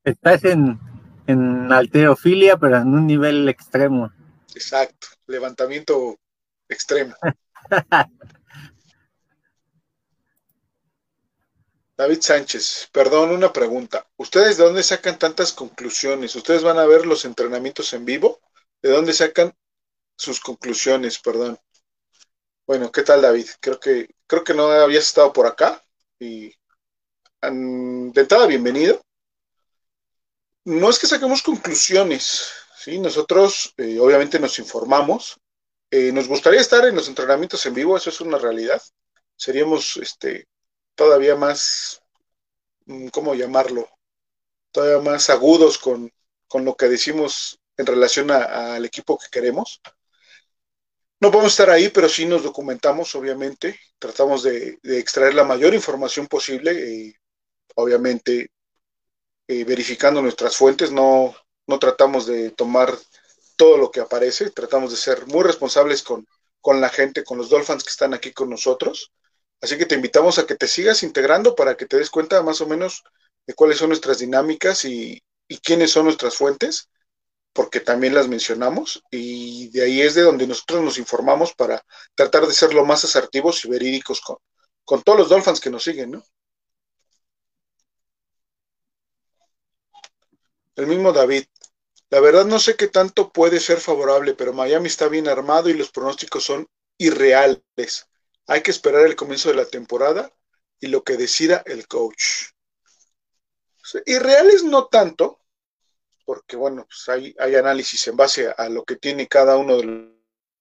Estás 0.04 0.44
en, 0.46 0.80
en 1.28 1.72
alterofilia, 1.72 2.58
pero 2.58 2.78
en 2.78 2.96
un 2.96 3.06
nivel 3.06 3.48
extremo. 3.48 4.12
Exacto, 4.56 5.06
levantamiento 5.28 6.18
extremo. 6.68 7.14
David 11.98 12.20
Sánchez, 12.22 12.90
perdón, 12.92 13.32
una 13.32 13.54
pregunta. 13.54 14.06
¿Ustedes 14.18 14.58
de 14.58 14.66
dónde 14.66 14.84
sacan 14.84 15.18
tantas 15.18 15.54
conclusiones? 15.54 16.36
¿Ustedes 16.36 16.62
van 16.62 16.78
a 16.78 16.86
ver 16.86 17.06
los 17.06 17.24
entrenamientos 17.24 17.94
en 17.94 18.04
vivo? 18.04 18.42
¿De 18.82 18.90
dónde 18.90 19.14
sacan 19.14 19.56
sus 20.18 20.42
conclusiones? 20.42 21.20
Perdón. 21.20 21.58
Bueno, 22.68 22.92
¿qué 22.92 23.04
tal, 23.04 23.22
David? 23.22 23.48
Creo 23.62 23.80
que, 23.80 24.10
creo 24.28 24.44
que 24.44 24.54
no 24.54 24.70
habías 24.70 25.06
estado 25.06 25.32
por 25.32 25.48
acá. 25.48 25.82
Y 26.20 26.54
de 27.42 28.22
entrada, 28.22 28.46
bienvenido. 28.48 29.02
No 30.66 30.90
es 30.90 31.00
que 31.00 31.08
saquemos 31.08 31.44
conclusiones, 31.44 32.50
¿sí? 32.78 33.00
Nosotros 33.00 33.74
eh, 33.78 34.00
obviamente 34.00 34.40
nos 34.40 34.60
informamos. 34.60 35.40
Eh, 35.92 36.12
nos 36.12 36.28
gustaría 36.28 36.60
estar 36.60 36.84
en 36.86 36.96
los 36.96 37.08
entrenamientos 37.08 37.66
en 37.66 37.74
vivo, 37.74 37.96
eso 37.96 38.10
es 38.10 38.20
una 38.20 38.38
realidad. 38.38 38.82
Seríamos 39.38 39.96
este, 39.98 40.48
todavía 40.96 41.36
más, 41.36 42.02
mm, 42.86 43.08
¿cómo 43.10 43.36
llamarlo? 43.36 43.88
Todavía 44.72 45.02
más 45.12 45.30
agudos 45.30 45.78
con, 45.78 46.12
lo 46.54 46.76
que 46.76 46.88
decimos 46.88 47.60
en 47.78 47.86
relación 47.86 48.32
al 48.32 48.86
equipo 48.86 49.18
que 49.18 49.28
queremos. 49.30 49.82
No 51.20 51.32
podemos 51.32 51.52
estar 51.54 51.70
ahí, 51.70 51.90
pero 51.90 52.08
sí 52.08 52.26
nos 52.26 52.44
documentamos, 52.44 53.14
obviamente. 53.16 53.80
Tratamos 54.00 54.44
de, 54.44 54.80
extraer 54.84 55.34
la 55.34 55.44
mayor 55.44 55.74
información 55.74 56.28
posible, 56.28 56.74
y 56.74 57.16
obviamente 57.76 58.52
eh, 59.48 59.64
verificando 59.66 60.22
nuestras 60.22 60.56
fuentes. 60.56 60.92
No, 60.92 61.36
no 61.68 61.80
tratamos 61.80 62.26
de 62.26 62.52
tomar 62.52 62.98
todo 63.58 63.78
lo 63.78 63.92
que 63.92 64.02
aparece, 64.02 64.52
tratamos 64.52 64.92
de 64.92 64.98
ser 64.98 65.26
muy 65.28 65.44
responsables 65.44 66.04
con, 66.04 66.28
con 66.62 66.82
la 66.82 66.90
gente, 66.90 67.24
con 67.24 67.38
los 67.38 67.50
Dolphins 67.50 67.84
que 67.84 67.92
están 67.92 68.14
aquí 68.14 68.32
con 68.34 68.50
nosotros. 68.50 69.12
Así 69.66 69.80
que 69.80 69.88
te 69.88 69.96
invitamos 69.96 70.38
a 70.38 70.46
que 70.46 70.54
te 70.54 70.68
sigas 70.68 71.02
integrando 71.02 71.56
para 71.56 71.76
que 71.76 71.88
te 71.88 71.98
des 71.98 72.12
cuenta 72.12 72.44
más 72.44 72.62
o 72.62 72.68
menos 72.68 73.04
de 73.48 73.56
cuáles 73.56 73.80
son 73.80 73.90
nuestras 73.90 74.20
dinámicas 74.20 74.86
y, 74.86 75.24
quiénes 75.64 75.90
son 75.90 76.06
nuestras 76.06 76.36
fuentes, 76.36 76.92
porque 77.52 77.80
también 77.80 78.14
las 78.14 78.28
mencionamos 78.28 79.02
y 79.10 79.70
de 79.70 79.82
ahí 79.82 80.02
es 80.02 80.14
de 80.14 80.22
donde 80.22 80.46
nosotros 80.46 80.84
nos 80.84 81.00
informamos 81.00 81.56
para 81.56 81.84
tratar 82.14 82.46
de 82.46 82.54
ser 82.54 82.76
lo 82.76 82.86
más 82.86 83.04
asertivos 83.06 83.66
y 83.66 83.70
verídicos 83.70 84.22
con, 84.22 84.38
con 84.84 85.02
todos 85.02 85.18
los 85.18 85.30
Dolphins 85.30 85.60
que 85.60 85.72
nos 85.72 85.84
siguen, 85.84 86.12
¿no? 86.12 86.24
El 90.76 90.86
mismo 90.86 91.12
David. 91.12 91.46
La 92.12 92.20
verdad 92.20 92.46
no 92.46 92.60
sé 92.60 92.76
qué 92.76 92.88
tanto 92.88 93.32
puede 93.32 93.60
ser 93.60 93.80
favorable, 93.80 94.36
pero 94.36 94.54
Miami 94.54 94.88
está 94.88 95.08
bien 95.08 95.28
armado 95.28 95.70
y 95.70 95.74
los 95.74 95.90
pronósticos 95.90 96.44
son 96.44 96.68
irreales. 97.00 98.08
Hay 98.48 98.62
que 98.62 98.72
esperar 98.72 99.06
el 99.06 99.16
comienzo 99.16 99.50
de 99.50 99.56
la 99.56 99.66
temporada 99.66 100.32
y 100.80 100.88
lo 100.88 101.04
que 101.04 101.18
decida 101.18 101.64
el 101.66 101.88
coach. 101.88 102.52
Y 104.06 104.18
reales 104.18 104.64
no 104.64 104.88
tanto, 104.88 105.40
porque 106.26 106.56
bueno, 106.56 106.86
pues 106.88 107.08
hay, 107.10 107.56
análisis 107.56 108.08
en 108.08 108.18
base 108.18 108.54
a, 108.56 108.70
lo 108.70 108.84
que 108.84 108.96
tiene 108.96 109.28
cada 109.28 109.58
uno 109.58 109.78
de 109.78 110.12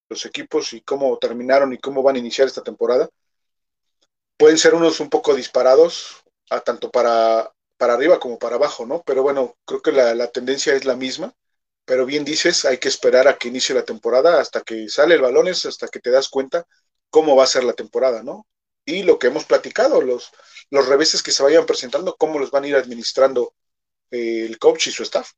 los 0.08 0.26
equipos 0.26 0.72
y 0.72 0.82
cómo 0.82 1.18
terminaron 1.18 1.72
y 1.72 1.78
cómo 1.78 2.02
van 2.02 2.16
a 2.16 2.18
iniciar 2.18 2.46
esta 2.46 2.62
temporada. 2.62 3.08
Pueden 4.36 4.58
ser 4.58 4.74
unos 4.74 5.00
un 5.00 5.08
poco 5.08 5.34
disparados, 5.34 6.22
a 6.50 6.60
tanto 6.60 6.90
para, 6.90 7.52
para 7.76 7.94
arriba 7.94 8.20
como 8.20 8.38
para 8.38 8.56
abajo, 8.56 8.86
¿no? 8.86 9.02
Pero 9.02 9.22
bueno, 9.22 9.56
creo 9.64 9.80
que 9.80 9.92
la, 9.92 10.26
tendencia 10.28 10.74
es 10.74 10.84
la 10.84 10.96
misma. 10.96 11.34
Pero 11.86 12.06
bien 12.06 12.24
dices, 12.24 12.64
hay 12.64 12.78
que 12.78 12.88
esperar 12.88 13.28
a 13.28 13.36
que 13.36 13.48
inicie 13.48 13.74
la 13.74 13.84
temporada 13.84 14.40
hasta 14.40 14.62
que 14.62 14.88
sale 14.88 15.16
el 15.16 15.20
balón, 15.20 15.48
hasta 15.48 15.88
que 15.88 16.00
te 16.00 16.10
das 16.10 16.28
cuenta 16.30 16.66
cómo 17.14 17.36
va 17.36 17.44
a 17.44 17.46
ser 17.46 17.62
la 17.62 17.74
temporada, 17.74 18.24
¿no? 18.24 18.44
Y 18.84 19.04
lo 19.04 19.20
que 19.20 19.28
hemos 19.28 19.44
platicado, 19.44 20.02
los, 20.02 20.32
los 20.68 20.88
reveses 20.88 21.22
que 21.22 21.30
se 21.30 21.44
vayan 21.44 21.64
presentando, 21.64 22.16
cómo 22.18 22.40
los 22.40 22.50
van 22.50 22.64
a 22.64 22.66
ir 22.66 22.74
administrando 22.74 23.54
eh, 24.10 24.44
el 24.46 24.58
coach 24.58 24.88
y 24.88 24.90
su 24.90 25.04
staff. 25.04 25.30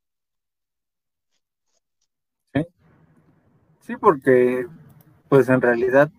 Sí. 2.55 2.63
sí, 3.83 3.97
porque 3.99 4.67
pues 5.29 5.51
en 5.51 5.61
realidad, 5.61 6.11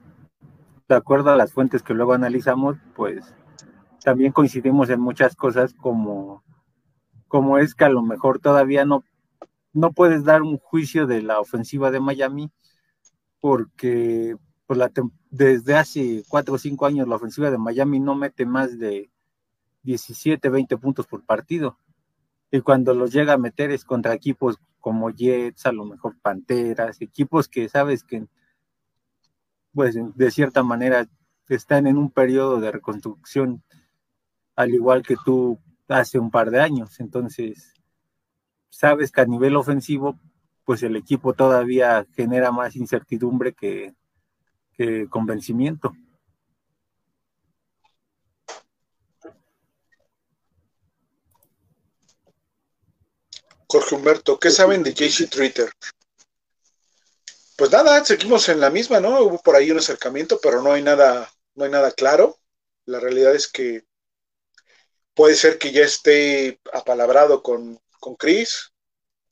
de 0.88 0.96
acuerdo 0.96 1.32
a 1.32 1.36
las 1.36 1.52
fuentes 1.52 1.82
que 1.82 1.96
luego 1.96 2.14
analizamos, 2.14 2.78
pues 2.96 3.26
también 4.04 4.34
coincidimos 4.34 4.92
en 4.92 5.00
muchas 5.00 5.36
cosas 5.36 5.74
como, 5.74 6.44
como 7.28 7.58
es 7.58 7.74
que 7.74 7.86
a 7.86 7.90
lo 7.90 8.04
mejor 8.04 8.38
todavía 8.38 8.86
no, 8.86 9.04
no 9.74 9.92
puedes 9.92 10.24
dar 10.24 10.44
un 10.44 10.60
juicio 10.60 11.08
de 11.08 11.24
la 11.24 11.40
ofensiva 11.40 11.90
de 11.90 12.00
Miami 12.00 12.52
porque 13.40 14.36
pues 14.68 14.78
la, 14.78 14.92
desde 15.32 15.76
hace 15.76 16.24
cuatro 16.28 16.56
o 16.56 16.58
cinco 16.58 16.86
años 16.86 17.08
la 17.08 17.16
ofensiva 17.16 17.50
de 17.50 17.58
Miami 17.58 18.00
no 18.00 18.16
mete 18.16 18.46
más 18.46 18.78
de 18.78 19.10
17, 19.84 20.50
20 20.50 20.78
puntos 20.78 21.08
por 21.08 21.26
partido. 21.26 21.80
Y 22.52 22.60
cuando 22.62 22.94
los 22.94 23.12
llega 23.14 23.34
a 23.34 23.38
meter 23.38 23.72
es 23.72 23.86
contra 23.86 24.14
equipos 24.14 24.58
como 24.82 25.10
Jets, 25.10 25.66
a 25.66 25.72
lo 25.72 25.86
mejor 25.86 26.18
Panteras, 26.22 27.02
equipos 27.02 27.48
que 27.48 27.70
sabes 27.70 28.04
que, 28.04 28.28
pues 29.74 29.96
de 30.16 30.32
cierta 30.32 30.64
manera 30.64 31.08
están 31.48 31.88
en 31.88 31.98
un 31.98 32.12
periodo 32.12 32.60
de 32.60 32.72
reconstrucción, 32.72 33.64
al 34.56 34.74
igual 34.74 35.04
que 35.04 35.16
tú 35.24 35.60
hace 35.88 36.20
un 36.20 36.30
par 36.30 36.52
de 36.52 36.60
años. 36.60 37.00
Entonces, 37.00 37.74
sabes 38.70 39.12
que 39.14 39.22
a 39.22 39.26
nivel 39.26 39.56
ofensivo, 39.56 40.20
pues 40.66 40.84
el 40.84 40.98
equipo 40.98 41.34
todavía 41.34 42.06
genera 42.14 42.52
más 42.52 42.76
incertidumbre 42.76 43.54
que, 43.54 43.96
convencimiento. 45.10 45.94
Jorge 53.70 53.96
Humberto, 53.96 54.40
¿qué 54.40 54.50
saben 54.50 54.82
de 54.82 54.94
JC 54.94 55.30
Twitter? 55.30 55.70
Pues 57.58 57.72
nada, 57.72 58.04
seguimos 58.06 58.48
en 58.50 58.60
la 58.60 58.70
misma, 58.70 59.00
¿no? 59.00 59.20
Hubo 59.22 59.42
por 59.42 59.56
ahí 59.56 59.72
un 59.72 59.80
acercamiento, 59.80 60.40
pero 60.42 60.62
no 60.62 60.72
hay 60.72 60.82
nada, 60.82 61.30
no 61.56 61.66
hay 61.66 61.72
nada 61.72 61.92
claro. 61.92 62.38
La 62.86 63.00
realidad 63.00 63.36
es 63.36 63.48
que 63.48 63.84
puede 65.14 65.36
ser 65.36 65.58
que 65.58 65.72
ya 65.72 65.82
esté 65.82 66.60
apalabrado 66.72 67.42
con, 67.44 67.80
con 68.00 68.16
Chris, 68.16 68.72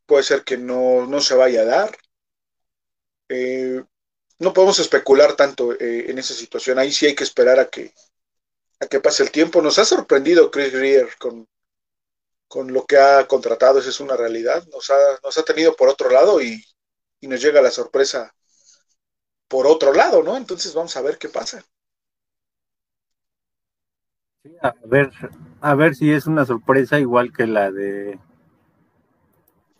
puede 0.05 0.23
ser 0.23 0.43
que 0.43 0.57
no, 0.57 1.05
no 1.05 1.21
se 1.21 1.35
vaya 1.35 1.61
a 1.61 1.65
dar. 1.65 1.97
Eh, 3.29 3.83
no 4.39 4.53
podemos 4.53 4.79
especular 4.79 5.35
tanto 5.35 5.73
eh, 5.73 6.09
en 6.09 6.17
esa 6.17 6.33
situación. 6.33 6.79
Ahí 6.79 6.91
sí 6.91 7.05
hay 7.05 7.15
que 7.15 7.23
esperar 7.23 7.59
a 7.59 7.67
que, 7.69 7.93
a 8.79 8.87
que 8.87 8.99
pase 8.99 9.23
el 9.23 9.31
tiempo. 9.31 9.61
Nos 9.61 9.79
ha 9.79 9.85
sorprendido 9.85 10.51
Chris 10.51 10.73
Greer 10.73 11.09
con, 11.17 11.47
con 12.47 12.73
lo 12.73 12.85
que 12.85 12.97
ha 12.97 13.27
contratado, 13.27 13.79
esa 13.79 13.89
es 13.89 13.99
una 13.99 14.17
realidad. 14.17 14.65
Nos 14.71 14.89
ha, 14.89 14.97
nos 15.23 15.37
ha 15.37 15.43
tenido 15.43 15.75
por 15.75 15.89
otro 15.89 16.09
lado 16.09 16.41
y, 16.41 16.63
y 17.21 17.27
nos 17.27 17.41
llega 17.41 17.61
la 17.61 17.71
sorpresa 17.71 18.33
por 19.47 19.67
otro 19.67 19.93
lado, 19.93 20.23
¿no? 20.23 20.37
Entonces 20.37 20.73
vamos 20.73 20.95
a 20.97 21.01
ver 21.01 21.17
qué 21.17 21.29
pasa. 21.29 21.63
a 24.61 24.73
ver, 24.85 25.11
a 25.61 25.75
ver 25.75 25.95
si 25.95 26.11
es 26.11 26.27
una 26.27 26.45
sorpresa 26.45 26.99
igual 26.99 27.31
que 27.31 27.47
la 27.47 27.71
de 27.71 28.19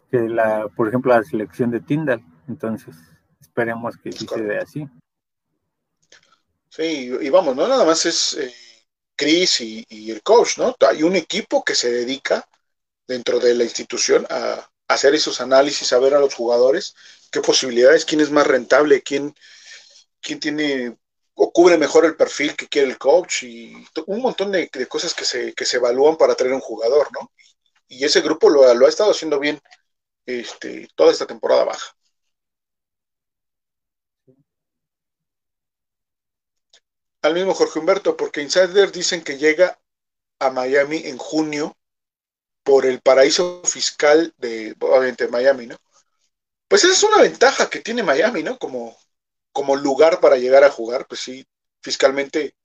que 0.10 0.19
la, 0.30 0.68
por 0.69 0.88
ejemplo, 0.88 1.14
la 1.14 1.23
selección 1.23 1.72
de 1.72 1.80
Tyndall. 1.80 2.23
Entonces, 2.48 2.95
esperemos 3.45 3.95
que 3.97 4.11
sí 4.11 4.27
se 4.27 4.41
dé 4.41 4.57
así. 4.57 4.88
Sí, 6.69 7.11
y 7.22 7.30
vamos, 7.30 7.55
no 7.55 7.67
nada 7.67 7.85
más 7.85 8.05
es 8.05 8.34
eh, 8.34 8.53
Chris 9.15 9.61
y, 9.61 10.11
el 10.11 10.22
coach, 10.22 10.57
¿no? 10.57 10.76
Hay 10.89 11.03
un 11.03 11.15
equipo 11.15 11.63
que 11.63 11.73
se 11.73 11.89
dedica 11.91 12.47
dentro 13.07 13.39
de 13.39 13.53
la 13.53 13.63
institución 13.63 14.26
a, 14.30 14.69
hacer 14.88 15.15
esos 15.15 15.41
análisis, 15.41 15.93
a 15.93 15.99
ver 15.99 16.13
a 16.13 16.19
los 16.19 16.35
jugadores 16.35 16.93
qué 17.31 17.41
posibilidades, 17.41 18.05
quién 18.05 18.22
es 18.22 18.30
más 18.30 18.45
rentable, 18.45 19.01
quién, 19.01 19.34
quién 20.22 20.39
tiene 20.39 20.97
o 21.34 21.51
cubre 21.51 21.77
mejor 21.77 22.05
el 22.05 22.15
perfil 22.15 22.55
que 22.55 22.67
quiere 22.67 22.89
el 22.89 22.97
coach 22.97 23.43
y 23.43 23.73
un 24.05 24.22
montón 24.22 24.51
de, 24.51 24.69
cosas 24.88 25.13
que 25.13 25.26
se, 25.26 25.53
que 25.53 25.65
se 25.65 25.77
evalúan 25.77 26.17
para 26.17 26.35
traer 26.35 26.53
un 26.53 26.61
jugador, 26.61 27.07
¿no? 27.13 27.31
Y 27.88 28.05
ese 28.05 28.22
grupo 28.22 28.49
lo, 28.49 28.72
lo 28.73 28.85
ha 28.85 28.89
estado 28.89 29.11
haciendo 29.11 29.39
bien 29.39 29.59
este, 30.26 30.88
toda 30.95 31.11
esta 31.11 31.26
temporada 31.26 31.63
baja. 31.63 31.95
Al 37.26 37.34
mismo 37.34 37.53
Jorge 37.56 37.80
Humberto, 37.80 38.15
porque 38.15 38.41
insiders 38.41 38.91
dicen 38.91 39.23
que 39.23 39.38
llega 39.38 39.80
a 40.39 40.52
Miami 40.52 41.02
en 41.06 41.18
junio 41.18 41.76
por 42.64 42.85
el 42.85 43.02
paraíso 43.02 43.61
fiscal 43.64 44.34
de, 44.38 44.76
obviamente, 44.80 45.27
Miami, 45.27 45.68
¿no? 45.68 45.77
Pues 46.68 46.84
esa 46.84 46.93
es 46.93 47.03
una 47.03 47.22
ventaja 47.22 47.69
que 47.69 47.80
tiene 47.80 48.03
Miami, 48.03 48.43
¿no? 48.43 48.57
Como, 48.60 48.97
como 49.52 49.76
lugar 49.76 50.19
para 50.19 50.38
llegar 50.38 50.64
a 50.64 50.72
jugar, 50.72 51.07
pues 51.07 51.22
sí, 51.22 51.45
fiscalmente 51.81 52.56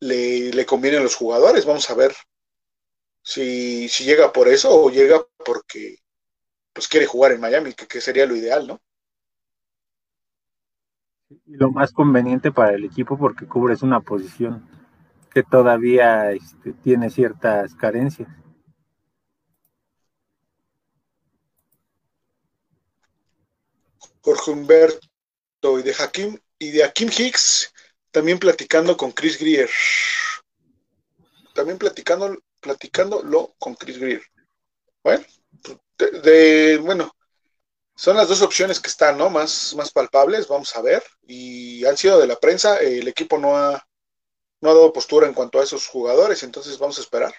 le, 0.00 0.50
le 0.52 0.66
conviene 0.66 0.98
a 0.98 1.02
los 1.02 1.16
jugadores. 1.16 1.64
Vamos 1.64 1.88
a 1.90 1.94
ver 1.94 2.14
si, 3.22 3.88
si, 3.88 4.04
llega 4.04 4.32
por 4.32 4.48
eso 4.48 4.70
o 4.70 4.90
llega 4.90 5.24
porque 5.44 5.98
pues 6.72 6.88
quiere 6.88 7.06
jugar 7.06 7.32
en 7.32 7.40
Miami, 7.40 7.74
que 7.74 8.00
sería 8.00 8.26
lo 8.26 8.36
ideal, 8.36 8.66
¿no? 8.66 8.80
Lo 11.46 11.70
más 11.70 11.92
conveniente 11.92 12.52
para 12.52 12.74
el 12.74 12.84
equipo 12.84 13.18
porque 13.18 13.46
cubres 13.46 13.82
una 13.82 14.00
posición 14.00 14.68
que 15.32 15.42
todavía 15.42 16.32
este, 16.32 16.72
tiene 16.72 17.10
ciertas 17.10 17.74
carencias. 17.74 18.28
Jorge 24.22 24.50
Humberto 24.50 25.78
y 25.78 25.82
de 25.82 25.94
Hakim 25.94 26.38
y 26.58 26.70
de 26.70 26.84
Hakim 26.84 27.08
Hicks 27.08 27.72
también 28.10 28.38
platicando 28.38 28.96
con 28.96 29.12
Chris 29.12 29.38
Greer. 29.38 29.70
También 31.54 31.78
platicando, 31.78 32.36
platicándolo 32.60 33.54
con 33.58 33.74
Chris 33.74 33.98
Greer. 33.98 34.22
Bueno, 35.02 35.24
de, 36.22 36.78
bueno, 36.78 37.14
son 38.00 38.16
las 38.16 38.28
dos 38.28 38.40
opciones 38.40 38.80
que 38.80 38.88
están, 38.88 39.18
¿no? 39.18 39.28
Más, 39.28 39.74
más 39.76 39.92
palpables, 39.92 40.48
vamos 40.48 40.74
a 40.74 40.80
ver. 40.80 41.04
Y 41.26 41.84
han 41.84 41.98
sido 41.98 42.18
de 42.18 42.26
la 42.26 42.40
prensa, 42.40 42.78
el 42.78 43.06
equipo 43.06 43.36
no 43.36 43.58
ha, 43.58 43.86
no 44.62 44.70
ha 44.70 44.74
dado 44.74 44.90
postura 44.90 45.26
en 45.26 45.34
cuanto 45.34 45.60
a 45.60 45.64
esos 45.64 45.86
jugadores, 45.86 46.42
entonces 46.42 46.78
vamos 46.78 46.96
a 46.96 47.02
esperar. 47.02 47.34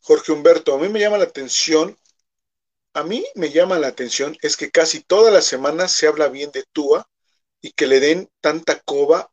Jorge 0.00 0.32
Humberto, 0.32 0.74
a 0.74 0.78
mí 0.78 0.88
me 0.88 1.00
llama 1.00 1.18
la 1.18 1.24
atención, 1.24 1.98
a 2.94 3.02
mí 3.02 3.26
me 3.34 3.50
llama 3.50 3.78
la 3.78 3.88
atención 3.88 4.34
es 4.40 4.56
que 4.56 4.70
casi 4.70 5.02
todas 5.02 5.30
las 5.30 5.44
semanas 5.44 5.92
se 5.92 6.06
habla 6.06 6.28
bien 6.28 6.52
de 6.52 6.64
Tua 6.72 7.06
y 7.60 7.72
que 7.72 7.86
le 7.86 8.00
den 8.00 8.30
tanta 8.40 8.80
coba 8.80 9.30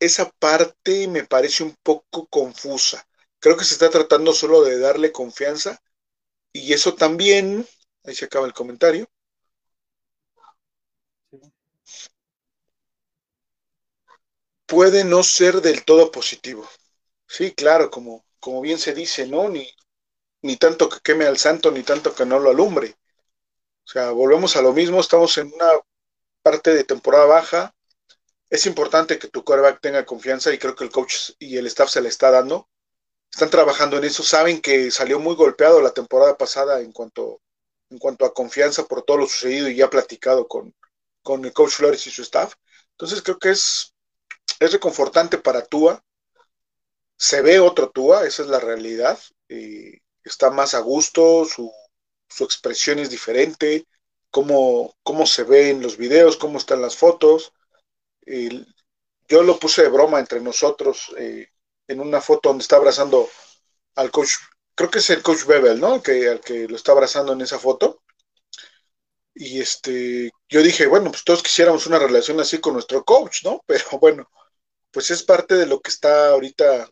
esa 0.00 0.30
parte 0.30 1.08
me 1.08 1.24
parece 1.24 1.64
un 1.64 1.74
poco 1.82 2.26
confusa. 2.28 3.06
Creo 3.40 3.56
que 3.56 3.64
se 3.64 3.74
está 3.74 3.90
tratando 3.90 4.32
solo 4.32 4.62
de 4.62 4.78
darle 4.78 5.12
confianza 5.12 5.80
y 6.52 6.72
eso 6.74 6.94
también, 6.96 7.66
ahí 8.04 8.14
se 8.14 8.26
acaba 8.26 8.46
el 8.46 8.54
comentario. 8.54 9.08
Puede 14.66 15.04
no 15.04 15.22
ser 15.22 15.60
del 15.60 15.84
todo 15.84 16.10
positivo. 16.12 16.68
Sí, 17.28 17.52
claro, 17.54 17.90
como, 17.90 18.24
como 18.40 18.60
bien 18.60 18.78
se 18.78 18.94
dice, 18.94 19.26
¿no? 19.26 19.48
Ni, 19.48 19.68
ni 20.42 20.56
tanto 20.56 20.88
que 20.88 21.00
queme 21.02 21.26
al 21.26 21.38
santo, 21.38 21.70
ni 21.72 21.82
tanto 21.84 22.14
que 22.14 22.26
no 22.26 22.38
lo 22.40 22.50
alumbre. 22.50 22.96
O 23.86 23.88
sea, 23.88 24.12
volvemos 24.12 24.56
a 24.56 24.62
lo 24.62 24.72
mismo, 24.74 25.00
estamos 25.00 25.38
en 25.38 25.52
una 25.54 25.70
parte 26.42 26.74
de 26.74 26.84
temporada 26.84 27.26
baja, 27.26 27.75
es 28.50 28.66
importante 28.66 29.18
que 29.18 29.28
tu 29.28 29.44
quarterback 29.44 29.80
tenga 29.80 30.06
confianza 30.06 30.52
y 30.52 30.58
creo 30.58 30.74
que 30.74 30.84
el 30.84 30.90
coach 30.90 31.32
y 31.38 31.56
el 31.56 31.66
staff 31.66 31.90
se 31.90 32.00
le 32.00 32.08
está 32.08 32.30
dando. 32.30 32.68
Están 33.32 33.50
trabajando 33.50 33.98
en 33.98 34.04
eso, 34.04 34.22
saben 34.22 34.60
que 34.60 34.90
salió 34.90 35.18
muy 35.18 35.34
golpeado 35.34 35.80
la 35.80 35.92
temporada 35.92 36.38
pasada 36.38 36.80
en 36.80 36.92
cuanto, 36.92 37.40
en 37.90 37.98
cuanto 37.98 38.24
a 38.24 38.32
confianza 38.32 38.84
por 38.84 39.02
todo 39.02 39.18
lo 39.18 39.26
sucedido 39.26 39.68
y 39.68 39.76
ya 39.76 39.90
platicado 39.90 40.46
con, 40.46 40.74
con 41.22 41.44
el 41.44 41.52
coach 41.52 41.72
Flores 41.72 42.06
y 42.06 42.10
su 42.10 42.22
staff. 42.22 42.54
Entonces 42.92 43.20
creo 43.22 43.38
que 43.38 43.50
es, 43.50 43.94
es 44.60 44.72
reconfortante 44.72 45.38
para 45.38 45.64
Tua. 45.64 46.02
Se 47.18 47.42
ve 47.42 47.58
otro 47.58 47.90
Tua, 47.90 48.26
esa 48.26 48.42
es 48.42 48.48
la 48.48 48.60
realidad. 48.60 49.18
está 50.22 50.50
más 50.50 50.74
a 50.74 50.80
gusto, 50.80 51.44
su, 51.46 51.72
su 52.28 52.44
expresión 52.44 53.00
es 53.00 53.10
diferente, 53.10 53.86
cómo, 54.30 54.94
cómo 55.02 55.26
se 55.26 55.42
ve 55.42 55.70
en 55.70 55.82
los 55.82 55.96
videos, 55.96 56.36
cómo 56.36 56.58
están 56.58 56.80
las 56.80 56.96
fotos 56.96 57.52
yo 59.28 59.42
lo 59.42 59.58
puse 59.58 59.82
de 59.82 59.88
broma 59.88 60.20
entre 60.20 60.40
nosotros 60.40 61.14
eh, 61.18 61.48
en 61.88 62.00
una 62.00 62.20
foto 62.20 62.48
donde 62.48 62.62
está 62.62 62.76
abrazando 62.76 63.28
al 63.96 64.10
coach, 64.10 64.32
creo 64.74 64.90
que 64.90 64.98
es 64.98 65.10
el 65.10 65.22
coach 65.22 65.44
Bebel, 65.46 65.80
¿no? 65.80 66.02
Que, 66.02 66.28
al 66.28 66.40
que 66.40 66.68
lo 66.68 66.76
está 66.76 66.92
abrazando 66.92 67.32
en 67.32 67.40
esa 67.40 67.58
foto. 67.58 68.02
Y 69.34 69.60
este, 69.60 70.30
yo 70.48 70.62
dije, 70.62 70.86
bueno, 70.86 71.10
pues 71.10 71.22
todos 71.24 71.42
quisiéramos 71.42 71.86
una 71.86 71.98
relación 71.98 72.40
así 72.40 72.58
con 72.58 72.72
nuestro 72.74 73.04
coach, 73.04 73.44
¿no? 73.44 73.62
Pero 73.66 73.84
bueno, 74.00 74.30
pues 74.90 75.10
es 75.10 75.22
parte 75.22 75.54
de 75.56 75.66
lo 75.66 75.80
que 75.80 75.90
está 75.90 76.30
ahorita 76.30 76.90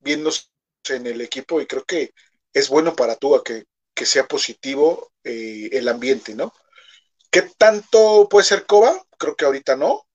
viéndose 0.00 0.44
en 0.88 1.06
el 1.06 1.20
equipo 1.20 1.60
y 1.60 1.66
creo 1.66 1.84
que 1.84 2.12
es 2.52 2.68
bueno 2.68 2.94
para 2.94 3.16
tú 3.16 3.40
que, 3.44 3.64
que 3.94 4.06
sea 4.06 4.26
positivo 4.26 5.12
eh, 5.24 5.70
el 5.72 5.88
ambiente, 5.88 6.34
¿no? 6.34 6.52
¿Qué 7.32 7.42
tanto 7.58 8.28
puede 8.30 8.44
ser 8.46 8.66
Coba? 8.66 9.00
Creo 9.18 9.36
que 9.36 9.44
ahorita 9.46 9.76
no. 9.76 10.06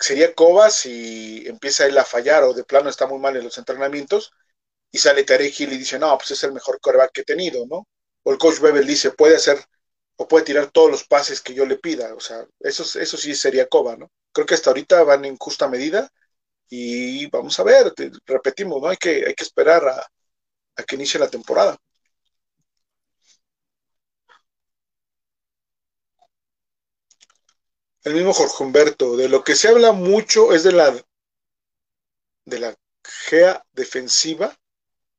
Sería 0.00 0.34
Coba 0.34 0.70
si 0.70 1.44
empieza 1.46 1.86
él 1.86 1.98
a 1.98 2.04
fallar 2.04 2.44
o 2.44 2.54
de 2.54 2.64
plano 2.64 2.90
está 2.90 3.06
muy 3.06 3.18
mal 3.20 3.36
en 3.36 3.44
los 3.44 3.58
entrenamientos 3.58 4.32
y 4.92 4.98
sale 4.98 5.24
Tarek 5.24 5.58
Hill 5.60 5.74
y 5.74 5.78
dice, 5.78 5.98
no, 5.98 6.16
pues 6.18 6.32
es 6.32 6.44
el 6.44 6.52
mejor 6.52 6.80
coreback 6.80 7.12
que 7.12 7.22
he 7.22 7.24
tenido, 7.24 7.66
¿no? 7.66 7.88
O 8.24 8.32
el 8.32 8.38
coach 8.38 8.60
Bebel 8.60 8.86
dice, 8.86 9.12
puede 9.12 9.36
hacer 9.36 9.58
o 10.16 10.28
puede 10.28 10.46
tirar 10.46 10.70
todos 10.72 10.90
los 10.90 11.04
pases 11.06 11.40
que 11.42 11.54
yo 11.54 11.66
le 11.66 11.78
pida. 11.78 12.14
O 12.14 12.20
sea, 12.20 12.46
eso, 12.60 12.84
eso 13.00 13.16
sí 13.18 13.34
sería 13.36 13.68
Coba, 13.68 13.96
¿no? 13.96 14.10
Creo 14.32 14.46
que 14.46 14.54
hasta 14.54 14.70
ahorita 14.70 15.04
van 15.04 15.24
en 15.26 15.36
justa 15.38 15.68
medida 15.68 16.10
y 16.70 17.26
vamos 17.30 17.58
a 17.60 17.64
ver, 17.64 17.92
repetimos, 18.26 18.82
¿no? 18.82 18.88
Hay 18.88 18.98
que, 18.98 19.24
hay 19.26 19.34
que 19.34 19.44
esperar 19.44 19.86
a, 19.88 20.06
a 20.76 20.84
que 20.84 20.96
inicie 20.96 21.20
la 21.20 21.30
temporada. 21.30 21.76
El 28.04 28.14
mismo 28.14 28.32
Jorge 28.32 28.62
Humberto, 28.62 29.16
de 29.16 29.28
lo 29.28 29.42
que 29.42 29.56
se 29.56 29.68
habla 29.68 29.92
mucho 29.92 30.52
es 30.52 30.62
de 30.62 30.72
la 30.72 30.94
de 32.44 32.58
la 32.58 32.74
GEA 33.02 33.64
defensiva, 33.72 34.56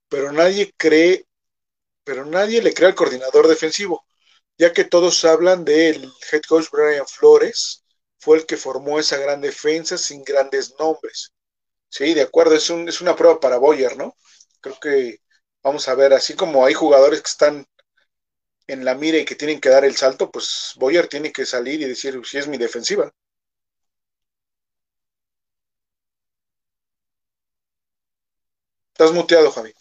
pero 0.10 0.32
nadie 0.32 0.74
cree, 0.78 1.28
pero 2.04 2.26
nadie 2.26 2.62
le 2.62 2.74
cree 2.74 2.90
al 2.90 2.96
coordinador 2.96 3.48
defensivo, 3.48 4.06
ya 4.58 4.74
que 4.74 4.86
todos 4.86 5.26
hablan 5.26 5.66
del 5.66 6.12
head 6.32 6.42
coach 6.48 6.68
Brian 6.72 7.08
Flores, 7.08 7.84
fue 8.20 8.38
el 8.38 8.46
que 8.46 8.58
formó 8.58 9.00
esa 9.00 9.18
gran 9.18 9.42
defensa 9.42 9.98
sin 9.98 10.24
grandes 10.24 10.76
nombres. 10.80 11.34
Sí, 11.90 12.14
de 12.14 12.24
acuerdo, 12.24 12.56
es, 12.56 12.70
un, 12.70 12.90
es 12.90 13.02
una 13.02 13.16
prueba 13.16 13.40
para 13.40 13.58
Boyer, 13.58 13.98
¿no? 13.98 14.16
Creo 14.62 14.80
que 14.80 15.20
vamos 15.64 15.88
a 15.88 15.96
ver, 15.96 16.14
así 16.14 16.36
como 16.36 16.66
hay 16.66 16.74
jugadores 16.74 17.22
que 17.22 17.30
están 17.30 17.68
en 18.68 18.86
la 18.86 18.96
mira 18.96 19.18
y 19.18 19.26
que 19.26 19.36
tienen 19.36 19.60
que 19.60 19.70
dar 19.70 19.86
el 19.86 19.96
salto, 19.96 20.32
pues 20.32 20.74
Boyer 20.78 21.08
tiene 21.08 21.32
que 21.32 21.46
salir 21.46 21.82
y 21.82 21.86
decir 21.86 22.20
si 22.26 22.38
es 22.38 22.48
mi 22.48 22.58
defensiva. 22.58 23.12
Estás 28.94 29.14
muteado, 29.14 29.52
Javi. 29.52 29.74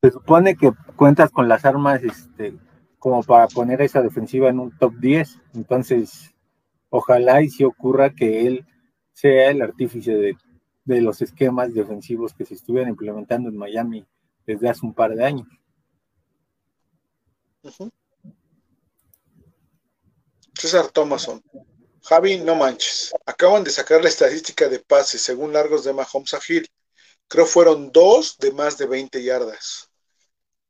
Se 0.00 0.12
supone 0.12 0.56
que 0.56 0.70
cuentas 0.94 1.30
con 1.30 1.48
las 1.48 1.64
armas 1.64 2.02
este, 2.04 2.54
como 3.00 3.22
para 3.24 3.48
poner 3.48 3.82
esa 3.82 4.00
defensiva 4.00 4.48
en 4.48 4.60
un 4.60 4.78
top 4.78 4.94
10. 4.94 5.40
Entonces, 5.54 6.34
ojalá 6.88 7.42
y 7.42 7.50
si 7.50 7.64
ocurra 7.64 8.10
que 8.10 8.46
él 8.46 8.64
sea 9.12 9.50
el 9.50 9.60
artífice 9.60 10.14
de, 10.14 10.36
los 11.00 11.20
esquemas 11.20 11.74
defensivos 11.74 12.32
que 12.32 12.46
se 12.46 12.54
estuvieran 12.54 12.90
implementando 12.90 13.48
en 13.48 13.56
Miami 13.56 14.06
desde 14.46 14.68
hace 14.68 14.86
un 14.86 14.94
par 14.94 15.14
de 15.14 15.24
años. 15.24 15.48
César 20.58 20.90
Thomason. 20.90 21.42
Javi, 22.02 22.38
no 22.38 22.54
manches. 22.54 23.12
Acaban 23.26 23.64
de 23.64 23.70
sacar 23.70 24.02
la 24.02 24.08
estadística 24.08 24.68
de 24.68 24.80
pases 24.80 25.22
según 25.22 25.52
largos 25.52 25.84
de 25.84 25.92
Mahomes 25.92 26.34
a 26.34 26.40
Hill. 26.46 26.68
Creo 27.28 27.46
fueron 27.46 27.92
dos 27.92 28.38
de 28.38 28.52
más 28.52 28.78
de 28.78 28.86
20 28.86 29.22
yardas. 29.22 29.90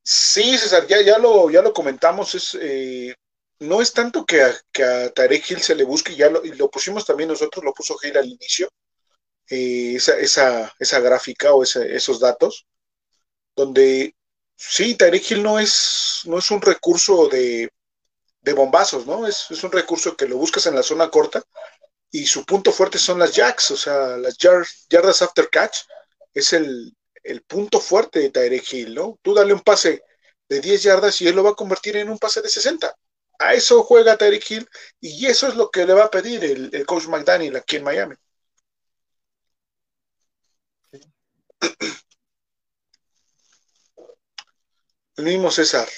Sí, 0.03 0.57
César, 0.57 0.87
ya, 0.87 1.03
ya, 1.03 1.19
lo, 1.19 1.51
ya 1.51 1.63
lo 1.63 1.73
comentamos, 1.73 2.35
es, 2.35 2.57
eh, 2.61 3.15
no 3.59 3.83
es 3.83 3.93
tanto 3.93 4.25
que 4.25 4.43
a, 4.43 4.55
que 4.73 4.83
a 4.83 5.11
Tarek 5.13 5.51
Hill 5.51 5.61
se 5.61 5.75
le 5.75 5.85
busque, 5.85 6.17
ya 6.17 6.31
lo, 6.31 6.45
y 6.45 6.53
lo 6.53 6.71
pusimos 6.71 7.05
también 7.05 7.29
nosotros, 7.29 7.63
lo 7.65 7.75
puso 7.75 7.97
Hill 8.03 8.17
al 8.17 8.27
inicio, 8.27 8.71
eh, 9.51 9.95
esa, 9.97 10.19
esa, 10.19 10.75
esa, 10.79 11.01
gráfica 11.01 11.53
o 11.53 11.63
esos 11.63 12.21
datos, 12.21 12.67
donde 13.55 14.15
sí, 14.59 14.95
Tarek 14.97 15.31
Hill 15.31 15.43
no 15.43 15.59
es, 15.59 16.23
no 16.25 16.39
es 16.39 16.51
un 16.51 16.61
recurso 16.61 17.29
de, 17.29 17.71
de 18.41 18.53
bombazos, 18.53 19.07
¿no? 19.07 19.27
Es, 19.27 19.47
es, 19.51 19.63
un 19.63 19.73
recurso 19.73 20.17
que 20.17 20.27
lo 20.27 20.37
buscas 20.37 20.67
en 20.67 20.75
la 20.75 20.83
zona 20.83 21.09
corta 21.11 21.43
y 22.11 22.27
su 22.27 22.45
punto 22.45 22.73
fuerte 22.73 22.99
son 22.99 23.19
las 23.19 23.35
jacks, 23.35 23.71
o 23.71 23.77
sea, 23.77 24.17
las 24.17 24.37
yardas 24.39 25.23
after 25.23 25.49
catch, 25.49 25.79
es 26.35 26.53
el, 26.53 26.93
el 27.23 27.43
punto 27.43 27.81
fuerte 27.81 28.21
de 28.21 28.31
Tyreek 28.31 28.73
Hill, 28.73 28.95
¿no? 28.95 29.19
Tú 29.23 29.35
dale 29.35 29.53
un 29.53 29.61
pase 29.61 30.03
de 30.49 30.61
10 30.61 30.83
yardas 30.83 31.21
y 31.21 31.29
él 31.29 31.37
lo 31.37 31.45
va 31.45 31.51
a 31.51 31.55
convertir 31.55 31.97
en 31.97 32.09
un 32.09 32.19
pase 32.19 32.43
de 32.43 32.49
60. 32.49 32.95
A 33.39 33.55
eso 33.55 33.83
juega 33.83 34.17
Tyreek 34.17 34.51
Hill 34.51 34.69
y 35.01 35.27
eso 35.27 35.47
es 35.47 35.55
lo 35.55 35.71
que 35.71 35.87
le 35.87 35.95
va 35.95 36.05
a 36.05 36.11
pedir 36.11 36.45
el, 36.45 36.87
coach 36.87 37.07
McDaniel 37.07 37.57
aquí 37.57 37.77
en 37.77 37.85
Miami. 37.85 38.15
El 45.19 45.25
mismo 45.25 45.51
César. 45.51 45.89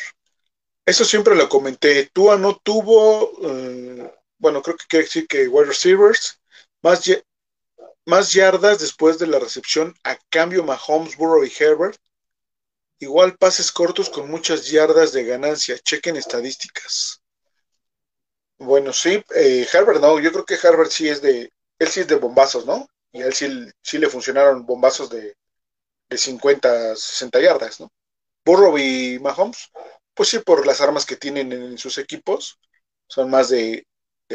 Eso 0.86 1.05
siempre 1.05 1.34
lo 1.34 1.47
comenté. 1.47 2.06
Tua 2.06 2.38
no 2.38 2.56
tuvo, 2.56 3.30
eh, 3.42 4.10
bueno, 4.38 4.62
creo 4.62 4.78
que 4.78 4.86
quiere 4.88 5.05
decir 5.05 5.28
que 5.28 5.47
wide 5.47 5.66
receivers, 5.66 6.40
más, 6.82 7.02
más 8.06 8.32
yardas 8.32 8.78
después 8.80 9.18
de 9.18 9.26
la 9.26 9.38
recepción 9.38 9.94
a 10.05 10.16
cambio 10.30 10.64
Mahomes, 10.64 11.18
Burrow 11.18 11.44
y 11.44 11.52
Herbert. 11.56 12.01
Igual 12.98 13.36
pases 13.36 13.70
cortos 13.70 14.09
con 14.09 14.30
muchas 14.30 14.70
yardas 14.70 15.12
de 15.12 15.24
ganancia. 15.24 15.78
Chequen 15.78 16.16
estadísticas. 16.16 17.20
Bueno, 18.59 18.94
sí, 18.94 19.22
eh, 19.34 19.68
Herbert 19.70 20.01
no, 20.01 20.18
yo 20.18 20.32
creo 20.32 20.47
que 20.47 20.55
Herbert 20.55 20.90
sí 20.90 21.10
es 21.10 21.20
de, 21.20 21.52
él 21.78 21.88
sí 21.88 22.01
es 22.01 22.09
de 22.09 22.14
bombazos, 22.14 22.64
¿no? 22.64 22.88
Y 23.12 23.20
a 23.20 23.26
él 23.26 23.34
sí, 23.82 23.98
le 23.98 24.09
funcionaron 24.09 24.64
bombazos 24.64 25.10
de, 25.10 25.36
de 26.09 26.16
50, 26.16 26.97
60 26.97 27.40
yardas, 27.40 27.80
¿no? 27.80 27.90
Burrow 28.44 28.76
y 28.78 29.18
Mahomes, 29.20 29.70
pues 30.14 30.28
sí, 30.30 30.38
por 30.40 30.66
las 30.66 30.80
armas 30.80 31.06
que 31.06 31.16
tienen 31.16 31.52
en 31.52 31.78
sus 31.78 31.98
equipos, 31.98 32.58
son 33.08 33.30
más 33.30 33.48
de, 33.50 33.86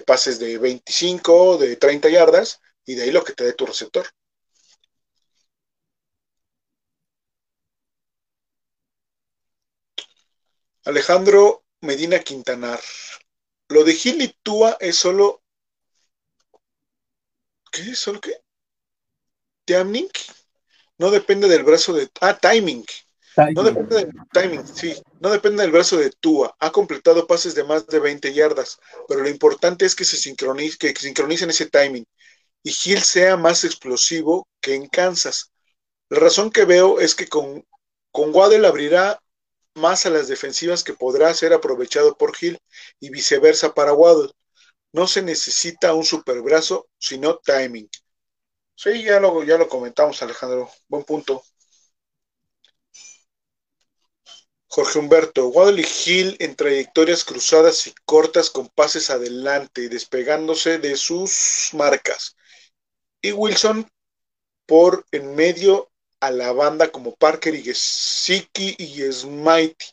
pases 0.05 0.39
de 0.39 0.57
25, 0.57 1.57
de 1.57 1.75
30 1.77 2.09
yardas, 2.09 2.59
y 2.85 2.95
de 2.95 3.03
ahí 3.03 3.11
lo 3.11 3.23
que 3.23 3.33
te 3.33 3.43
dé 3.45 3.53
tu 3.53 3.65
receptor. 3.65 4.05
Alejandro 10.85 11.65
Medina 11.81 12.19
Quintanar. 12.19 12.79
Lo 13.69 13.83
de 13.83 13.93
Gil 13.93 14.21
y 14.21 14.29
Tua 14.41 14.77
es 14.79 14.95
solo. 14.95 15.43
¿Qué 17.71 17.93
solo 17.95 18.19
qué? 18.21 18.33
¿Timing? 19.65 20.09
No 20.99 21.11
depende 21.11 21.47
del 21.47 21.63
brazo 21.63 21.93
de. 21.93 22.09
Ah, 22.21 22.37
timing. 22.37 22.85
No 23.53 23.63
depende 23.63 23.95
del 23.95 24.11
timing, 24.31 24.67
sí. 24.67 24.95
No 25.19 25.29
depende 25.29 25.63
del 25.63 25.71
brazo 25.71 25.97
de 25.97 26.11
Tua. 26.11 26.55
Ha 26.59 26.71
completado 26.71 27.27
pases 27.27 27.55
de 27.55 27.63
más 27.63 27.87
de 27.87 27.99
20 27.99 28.33
yardas, 28.33 28.79
pero 29.07 29.21
lo 29.21 29.29
importante 29.29 29.85
es 29.85 29.95
que 29.95 30.05
se 30.05 30.17
sincronice, 30.17 30.77
que 30.77 30.93
sincronicen 30.95 31.49
ese 31.49 31.69
timing 31.69 32.05
y 32.63 32.71
Hill 32.83 33.01
sea 33.03 33.37
más 33.37 33.63
explosivo 33.63 34.47
que 34.61 34.73
en 34.75 34.87
Kansas. 34.87 35.51
La 36.09 36.19
razón 36.19 36.51
que 36.51 36.65
veo 36.65 36.99
es 36.99 37.15
que 37.15 37.27
con, 37.27 37.63
con 38.11 38.33
Waddell 38.35 38.65
abrirá 38.65 39.19
más 39.75 40.05
a 40.05 40.09
las 40.09 40.27
defensivas 40.27 40.83
que 40.83 40.93
podrá 40.93 41.33
ser 41.33 41.53
aprovechado 41.53 42.17
por 42.17 42.33
Hill 42.39 42.57
y 42.99 43.11
viceversa 43.11 43.73
para 43.73 43.93
Waddell. 43.93 44.31
No 44.93 45.07
se 45.07 45.21
necesita 45.21 45.93
un 45.93 46.05
superbrazo, 46.05 46.87
sino 46.97 47.37
timing. 47.37 47.89
Sí, 48.75 49.03
ya 49.03 49.19
lo, 49.19 49.43
ya 49.43 49.57
lo 49.57 49.67
comentamos, 49.69 50.21
Alejandro. 50.21 50.69
Buen 50.87 51.03
punto. 51.03 51.43
Jorge 54.75 54.99
Humberto, 54.99 55.47
Waddle 55.47 55.83
y 55.83 55.85
Hill 56.05 56.35
en 56.41 56.53
trayectorias 56.53 57.23
cruzadas 57.23 57.87
y 57.87 57.95
cortas 58.03 58.49
con 58.49 58.67
pases 58.67 59.09
adelante, 59.09 59.87
despegándose 59.87 60.79
de 60.79 60.97
sus 60.97 61.69
marcas 61.71 62.35
y 63.21 63.31
Wilson 63.31 63.89
por 64.65 65.05
en 65.13 65.33
medio 65.33 65.89
a 66.19 66.29
la 66.29 66.51
banda 66.51 66.91
como 66.91 67.15
Parker 67.15 67.55
y 67.55 67.63
Gesicki 67.63 68.75
y 68.77 69.09
Smitey. 69.09 69.87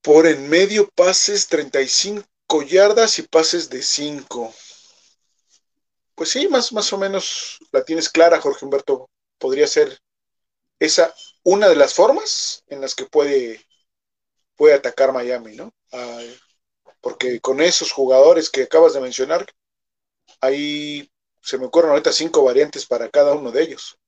Por 0.00 0.26
en 0.26 0.48
medio 0.48 0.88
pases 0.94 1.46
35 1.48 2.24
yardas 2.66 3.18
y 3.18 3.24
pases 3.24 3.68
de 3.68 3.82
5. 3.82 4.54
Pues 6.14 6.30
sí, 6.30 6.48
más, 6.48 6.72
más 6.72 6.90
o 6.94 6.96
menos 6.96 7.58
la 7.72 7.84
tienes 7.84 8.08
clara, 8.08 8.40
Jorge 8.40 8.64
Humberto. 8.64 9.10
Podría 9.36 9.66
ser 9.66 10.00
esa 10.78 11.14
una 11.44 11.68
de 11.68 11.76
las 11.76 11.94
formas 11.94 12.64
en 12.68 12.80
las 12.80 12.94
que 12.94 13.06
puede, 13.06 13.64
puede 14.56 14.74
atacar 14.74 15.12
Miami, 15.12 15.56
¿no? 15.56 15.72
porque 17.00 17.40
con 17.40 17.60
esos 17.60 17.92
jugadores 17.92 18.50
que 18.50 18.62
acabas 18.64 18.94
de 18.94 19.00
mencionar, 19.00 19.46
Ahí 20.40 21.10
se 21.42 21.58
me 21.58 21.66
ocurren 21.66 21.90
ahorita 21.90 22.12
cinco 22.12 22.44
variantes 22.44 22.86
para 22.86 23.08
cada 23.10 23.34
uno 23.34 23.50
de 23.50 23.62
ellos. 23.62 23.98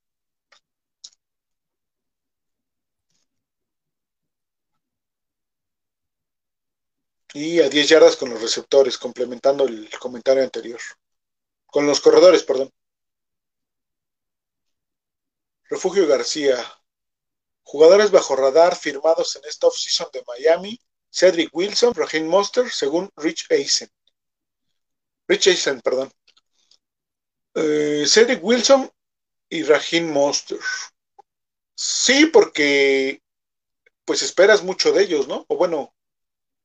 Y 7.33 7.61
a 7.61 7.69
10 7.69 7.87
yardas 7.87 8.17
con 8.17 8.29
los 8.31 8.41
receptores, 8.41 8.97
complementando 8.97 9.65
el 9.65 9.89
comentario 9.97 10.43
anterior. 10.43 10.81
Con 11.67 11.87
los 11.87 12.01
corredores, 12.01 12.43
perdón. 12.43 12.71
Refugio 15.69 16.07
García. 16.07 16.57
Jugadores 17.69 18.11
bajo 18.11 18.33
radar 18.37 18.77
firmados 18.77 19.35
en 19.35 19.43
esta 19.43 19.67
offseason 19.67 20.07
de 20.13 20.23
Miami. 20.25 20.79
Cedric 21.11 21.49
Wilson, 21.53 21.93
Raheem 21.93 22.25
Monster, 22.25 22.71
según 22.71 23.11
Rich 23.17 23.47
Eisen. 23.49 23.89
Rich 25.27 25.47
Eisen, 25.47 25.81
perdón. 25.81 26.09
Eh, 27.55 28.05
Cedric 28.07 28.41
Wilson 28.41 28.89
y 29.49 29.63
Raheem 29.63 30.09
Monster. 30.13 30.59
Sí, 31.75 32.27
porque 32.27 33.21
pues 34.05 34.21
esperas 34.21 34.63
mucho 34.63 34.93
de 34.93 35.03
ellos, 35.03 35.27
¿no? 35.27 35.43
O 35.49 35.57
bueno, 35.57 35.93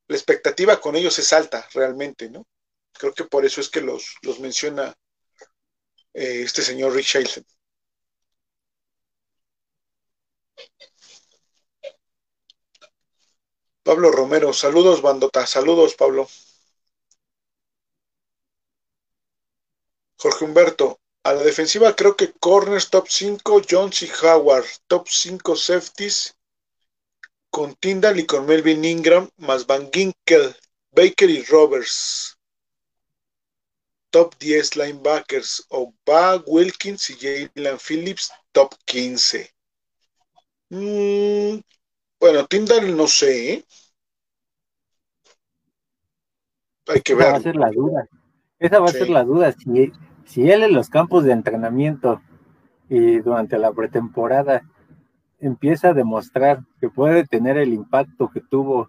la 0.07 0.17
expectativa 0.17 0.81
con 0.81 0.95
ellos 0.95 1.19
es 1.19 1.33
alta 1.33 1.69
realmente, 1.75 2.31
¿no? 2.31 2.47
Creo 2.93 3.13
que 3.13 3.25
por 3.25 3.45
eso 3.45 3.61
es 3.61 3.69
que 3.69 3.81
los, 3.81 4.15
los 4.23 4.39
menciona 4.39 4.95
eh, 6.15 6.43
este 6.45 6.63
señor 6.63 6.95
Rich 6.95 7.17
Eisen. 7.17 7.45
Pablo 13.83 14.11
Romero, 14.11 14.53
saludos, 14.53 15.03
bandota, 15.03 15.47
saludos, 15.47 15.95
Pablo. 15.95 16.29
Jorge 20.17 20.45
Humberto, 20.45 21.01
a 21.25 21.33
la 21.33 21.43
defensiva 21.43 21.97
creo 21.97 22.17
que 22.17 22.33
corners 22.33 22.91
top 22.91 23.09
5, 23.09 23.63
Jones 23.69 24.03
y 24.03 24.11
Howard, 24.23 24.67
top 24.87 25.09
5 25.09 25.57
safeties, 25.57 26.37
con 27.51 27.75
Tyndall 27.75 28.21
y 28.21 28.27
con 28.27 28.47
Melvin 28.47 28.85
Ingram, 28.85 29.29
más 29.37 29.67
Van 29.67 29.91
Ginkel, 29.93 30.57
Baker 30.91 31.29
y 31.29 31.43
Roberts. 31.45 32.39
Top 34.11 34.37
10 34.39 34.77
linebackers, 34.77 35.67
Oba, 35.69 36.37
Wilkins 36.47 37.11
y 37.11 37.17
Jalen 37.17 37.79
Phillips, 37.79 38.31
top 38.53 38.75
15. 38.85 39.53
Mm, 40.71 41.61
bueno, 42.23 42.47
Tyndall 42.47 42.97
no 42.97 43.09
sé. 43.09 43.53
¿eh? 43.53 43.65
Hay 46.87 47.01
que 47.01 47.17
ver. 47.17 47.27
Esa 47.27 47.33
va 47.33 47.39
a 47.39 47.41
ser 47.41 47.57
la 47.57 47.71
duda. 47.73 48.09
Esa 48.61 48.79
va 48.79 48.87
a 48.87 48.93
ser 48.93 49.11
la 49.11 49.25
duda. 49.25 49.51
Si, 49.51 49.93
si 50.25 50.49
él 50.49 50.63
en 50.63 50.73
los 50.73 50.89
campos 50.89 51.25
de 51.25 51.33
entrenamiento 51.33 52.23
y 52.89 53.19
durante 53.19 53.59
la 53.59 53.73
pretemporada 53.73 54.63
empieza 55.41 55.89
a 55.89 55.95
demostrar 55.95 56.63
que 56.81 56.89
puede 56.89 57.27
tener 57.27 57.57
el 57.57 57.73
impacto 57.73 58.31
que 58.33 58.41
tuvo 58.41 58.89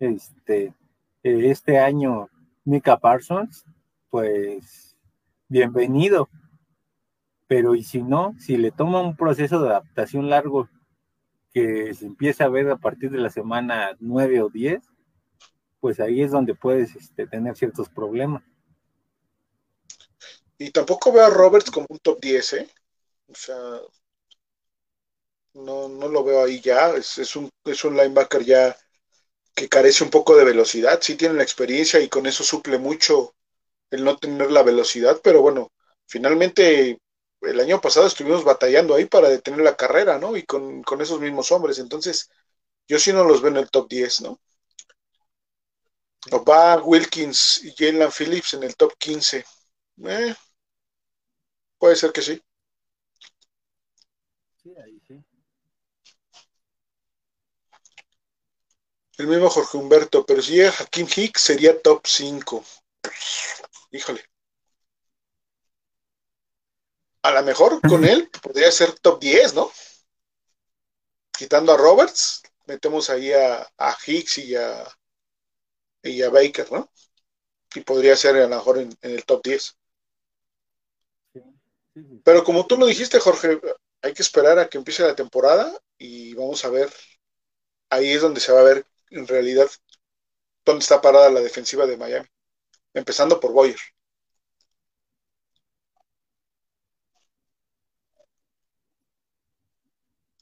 este, 0.00 0.74
este 1.22 1.78
año 1.78 2.28
Mika 2.64 2.96
Parsons, 2.96 3.64
pues 4.10 4.96
bienvenido. 5.46 6.28
Pero 7.46 7.76
y 7.76 7.84
si 7.84 8.02
no, 8.02 8.34
si 8.40 8.56
le 8.56 8.72
toma 8.72 9.00
un 9.00 9.14
proceso 9.14 9.62
de 9.62 9.68
adaptación 9.68 10.28
largo 10.28 10.68
que 11.54 11.94
se 11.94 12.06
empieza 12.06 12.46
a 12.46 12.50
ver 12.50 12.70
a 12.70 12.78
partir 12.78 13.10
de 13.12 13.18
la 13.20 13.30
semana 13.30 13.96
9 14.00 14.42
o 14.42 14.50
10, 14.50 14.82
pues 15.80 16.00
ahí 16.00 16.22
es 16.22 16.32
donde 16.32 16.54
puedes 16.56 16.96
este, 16.96 17.26
tener 17.28 17.56
ciertos 17.56 17.88
problemas. 17.90 18.44
Y 20.58 20.70
tampoco 20.70 21.12
veo 21.12 21.24
a 21.24 21.30
Roberts 21.30 21.70
como 21.70 21.86
un 21.88 21.98
top 21.98 22.20
10, 22.20 22.52
¿eh? 22.54 22.68
O 23.28 23.34
sea, 23.34 23.80
No, 25.54 25.88
no 25.88 26.08
lo 26.08 26.24
veo 26.24 26.44
ahí 26.44 26.60
ya. 26.60 26.90
Es, 26.96 27.18
es, 27.18 27.36
un, 27.36 27.48
es 27.64 27.84
un 27.84 27.96
linebacker 27.96 28.44
ya 28.44 28.76
que 29.54 29.68
carece 29.68 30.04
un 30.04 30.10
poco 30.10 30.36
de 30.36 30.44
velocidad. 30.44 31.00
Sí 31.02 31.16
tiene 31.16 31.34
la 31.36 31.42
experiencia 31.44 32.00
y 32.00 32.08
con 32.08 32.26
eso 32.26 32.44
suple 32.44 32.78
mucho 32.78 33.34
el 33.90 34.04
no 34.04 34.16
tener 34.18 34.50
la 34.52 34.62
velocidad, 34.64 35.20
pero 35.24 35.42
bueno, 35.42 35.70
finalmente 36.06 36.98
el 37.48 37.60
año 37.60 37.80
pasado 37.80 38.06
estuvimos 38.06 38.44
batallando 38.44 38.94
ahí 38.94 39.06
para 39.06 39.28
detener 39.28 39.60
la 39.60 39.76
carrera, 39.76 40.18
¿no? 40.18 40.36
Y 40.36 40.44
con, 40.44 40.82
con 40.82 41.00
esos 41.00 41.20
mismos 41.20 41.52
hombres. 41.52 41.78
Entonces, 41.78 42.30
yo 42.88 42.98
sí 42.98 43.12
no 43.12 43.24
los 43.24 43.42
veo 43.42 43.52
en 43.52 43.58
el 43.58 43.70
top 43.70 43.88
10, 43.90 44.22
¿no? 44.22 44.40
va 46.48 46.82
Wilkins 46.84 47.64
y 47.64 47.72
Jalen 47.74 48.10
Phillips 48.12 48.52
en 48.54 48.64
el 48.64 48.76
top 48.76 48.92
15. 48.98 49.42
Eh, 50.04 50.34
puede 51.78 51.96
ser 51.96 52.12
que 52.12 52.22
sí. 52.22 52.40
Sí, 54.62 54.74
ahí 54.84 54.98
sí. 55.06 55.24
El 59.18 59.26
mismo 59.26 59.50
Jorge 59.50 59.76
Humberto, 59.76 60.24
pero 60.24 60.40
si 60.40 60.52
llega 60.52 60.70
Hakim 60.78 61.08
Hicks 61.16 61.40
sería 61.40 61.82
top 61.82 62.02
5. 62.06 62.62
Híjole. 63.92 64.22
A 67.24 67.30
lo 67.30 67.42
mejor 67.42 67.80
con 67.80 68.04
él 68.04 68.30
podría 68.42 68.70
ser 68.70 68.98
top 68.98 69.18
10, 69.18 69.54
¿no? 69.54 69.72
Quitando 71.32 71.72
a 71.72 71.76
Roberts, 71.78 72.42
metemos 72.66 73.08
ahí 73.08 73.32
a, 73.32 73.66
a 73.78 73.96
Hicks 74.06 74.38
y 74.38 74.54
a, 74.54 74.86
y 76.02 76.20
a 76.20 76.28
Baker, 76.28 76.70
¿no? 76.70 76.90
Y 77.74 77.80
podría 77.80 78.14
ser 78.14 78.36
a 78.36 78.40
lo 78.40 78.48
mejor 78.50 78.76
en, 78.78 78.94
el 79.00 79.24
top 79.24 79.42
10. 79.42 79.74
Pero 82.22 82.44
como 82.44 82.66
tú 82.66 82.76
lo 82.76 82.84
dijiste, 82.84 83.18
Jorge, 83.18 83.58
hay 84.02 84.12
que 84.12 84.22
esperar 84.22 84.58
a 84.58 84.68
que 84.68 84.76
empiece 84.76 85.02
la 85.02 85.16
temporada 85.16 85.72
y 85.96 86.34
vamos 86.34 86.62
a 86.66 86.68
ver, 86.68 86.92
ahí 87.88 88.10
es 88.12 88.20
donde 88.20 88.40
se 88.40 88.52
va 88.52 88.60
a 88.60 88.64
ver 88.64 88.86
en 89.08 89.26
realidad 89.26 89.70
dónde 90.62 90.82
está 90.82 91.00
parada 91.00 91.30
la 91.30 91.40
defensiva 91.40 91.86
de 91.86 91.96
Miami, 91.96 92.28
empezando 92.92 93.40
por 93.40 93.52
Boyer. 93.52 93.80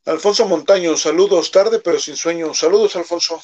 Alfonso 0.06 0.46
Montaño, 0.46 0.96
saludos 0.96 1.50
tarde 1.50 1.80
pero 1.80 1.98
sin 1.98 2.14
sueño. 2.16 2.54
Saludos, 2.54 2.94
Alfonso. 2.94 3.40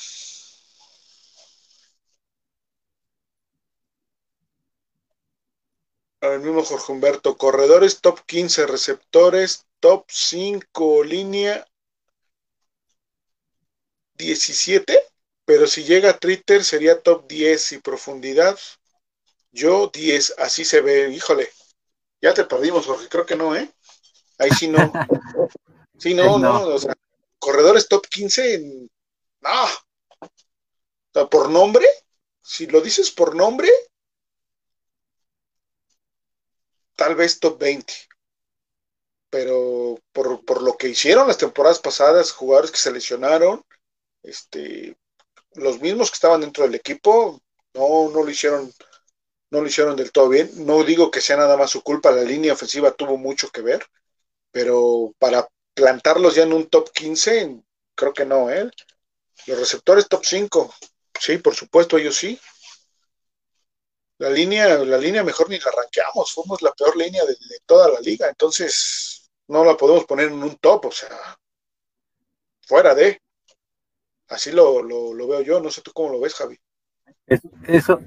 El 6.21 6.39
mismo 6.39 6.63
Jorge 6.63 6.93
Humberto, 6.93 7.37
corredores 7.37 8.01
top 8.01 8.21
15, 8.25 8.69
receptores 8.69 9.67
top 9.81 10.05
5, 10.09 11.03
línea 11.03 11.67
17, 14.17 14.99
pero 15.45 15.67
si 15.67 15.85
llega 15.85 16.11
a 16.11 16.19
Twitter 16.19 16.65
sería 16.65 17.01
top 17.01 17.27
10 17.29 17.73
y 17.73 17.79
profundidad. 17.79 18.59
Yo 19.53 19.91
10, 19.93 20.35
así 20.39 20.65
se 20.65 20.81
ve, 20.81 21.11
híjole. 21.11 21.51
Ya 22.23 22.35
te 22.35 22.45
perdimos, 22.45 22.87
Jorge, 22.87 23.09
creo 23.09 23.27
que 23.27 23.37
no, 23.37 23.57
¿eh? 23.57 23.71
Ahí 24.39 24.51
sí 24.51 24.69
no. 24.69 24.93
Sí, 25.99 26.15
no, 26.15 26.39
no, 26.39 26.67
o 26.69 26.79
sea, 26.79 26.95
corredores 27.39 27.89
top 27.89 28.07
15, 28.07 28.89
no. 29.41 29.65
O 30.21 30.29
sea, 31.13 31.27
por 31.27 31.51
nombre, 31.51 31.87
si 32.41 32.67
lo 32.67 32.81
dices 32.81 33.11
por 33.11 33.35
nombre, 33.35 33.69
tal 36.95 37.17
vez 37.17 37.41
top 37.41 37.59
20. 37.59 37.93
Pero 39.31 39.99
por, 40.13 40.45
por, 40.45 40.63
lo 40.63 40.77
que 40.77 40.89
hicieron 40.89 41.29
las 41.29 41.39
temporadas 41.39 41.81
pasadas, 41.81 42.33
jugadores 42.33 42.71
que 42.71 42.79
se 42.79 42.93
lesionaron, 42.93 43.63
este, 44.23 44.97
los 45.55 45.81
mismos 45.81 46.11
que 46.11 46.15
estaban 46.15 46.41
dentro 46.41 46.65
del 46.65 46.77
equipo, 46.77 47.43
no, 47.75 48.09
no 48.11 48.23
lo 48.23 48.31
hicieron, 48.31 48.73
no 49.51 49.61
lo 49.61 49.67
hicieron 49.67 49.97
del 49.97 50.13
todo 50.13 50.29
bien. 50.29 50.51
No 50.65 50.85
digo 50.85 51.11
que 51.11 51.21
sea 51.21 51.37
nada 51.37 51.57
más 51.57 51.71
su 51.71 51.83
culpa, 51.83 52.11
la 52.11 52.23
línea 52.23 52.53
ofensiva 52.53 52.93
tuvo 52.93 53.19
mucho 53.19 53.51
que 53.51 53.63
ver, 53.63 53.85
pero 54.53 55.13
para 55.19 55.49
plantarlos 55.79 56.35
ya 56.35 56.43
en 56.43 56.53
un 56.53 56.67
top 56.67 56.91
15, 56.91 57.63
creo 57.95 58.13
que 58.13 58.27
no, 58.27 58.51
¿eh? 58.51 58.69
Los 59.47 59.61
receptores 59.61 60.09
top 60.09 60.25
5, 60.25 60.75
sí, 61.21 61.39
por 61.39 61.55
supuesto, 61.55 61.97
ellos 61.97 62.17
sí. 62.17 62.39
La 64.19 64.29
línea, 64.29 64.79
la 64.79 64.99
línea 64.99 65.23
mejor 65.23 65.49
ni 65.49 65.57
la 65.61 65.71
arranqueamos, 65.71 66.33
fuimos 66.33 66.63
la 66.63 66.73
peor 66.73 66.97
línea 66.97 67.25
de, 67.25 67.37
toda 67.65 67.89
la 67.93 68.01
liga, 68.01 68.29
entonces 68.29 69.31
no 69.47 69.65
la 69.65 69.77
podemos 69.77 70.05
poner 70.05 70.27
en 70.27 70.43
un 70.43 70.57
top, 70.57 70.87
o 70.87 70.91
sea, 70.91 71.39
fuera 72.67 72.93
de. 72.97 73.23
Así 74.27 74.51
lo, 74.51 74.83
lo, 74.83 75.29
veo 75.29 75.43
yo, 75.43 75.61
no 75.61 75.71
sé 75.71 75.81
tú 75.81 75.93
cómo 75.93 76.11
lo 76.11 76.21
ves, 76.21 76.35
Javi. 76.35 76.59
Eso, 77.69 78.01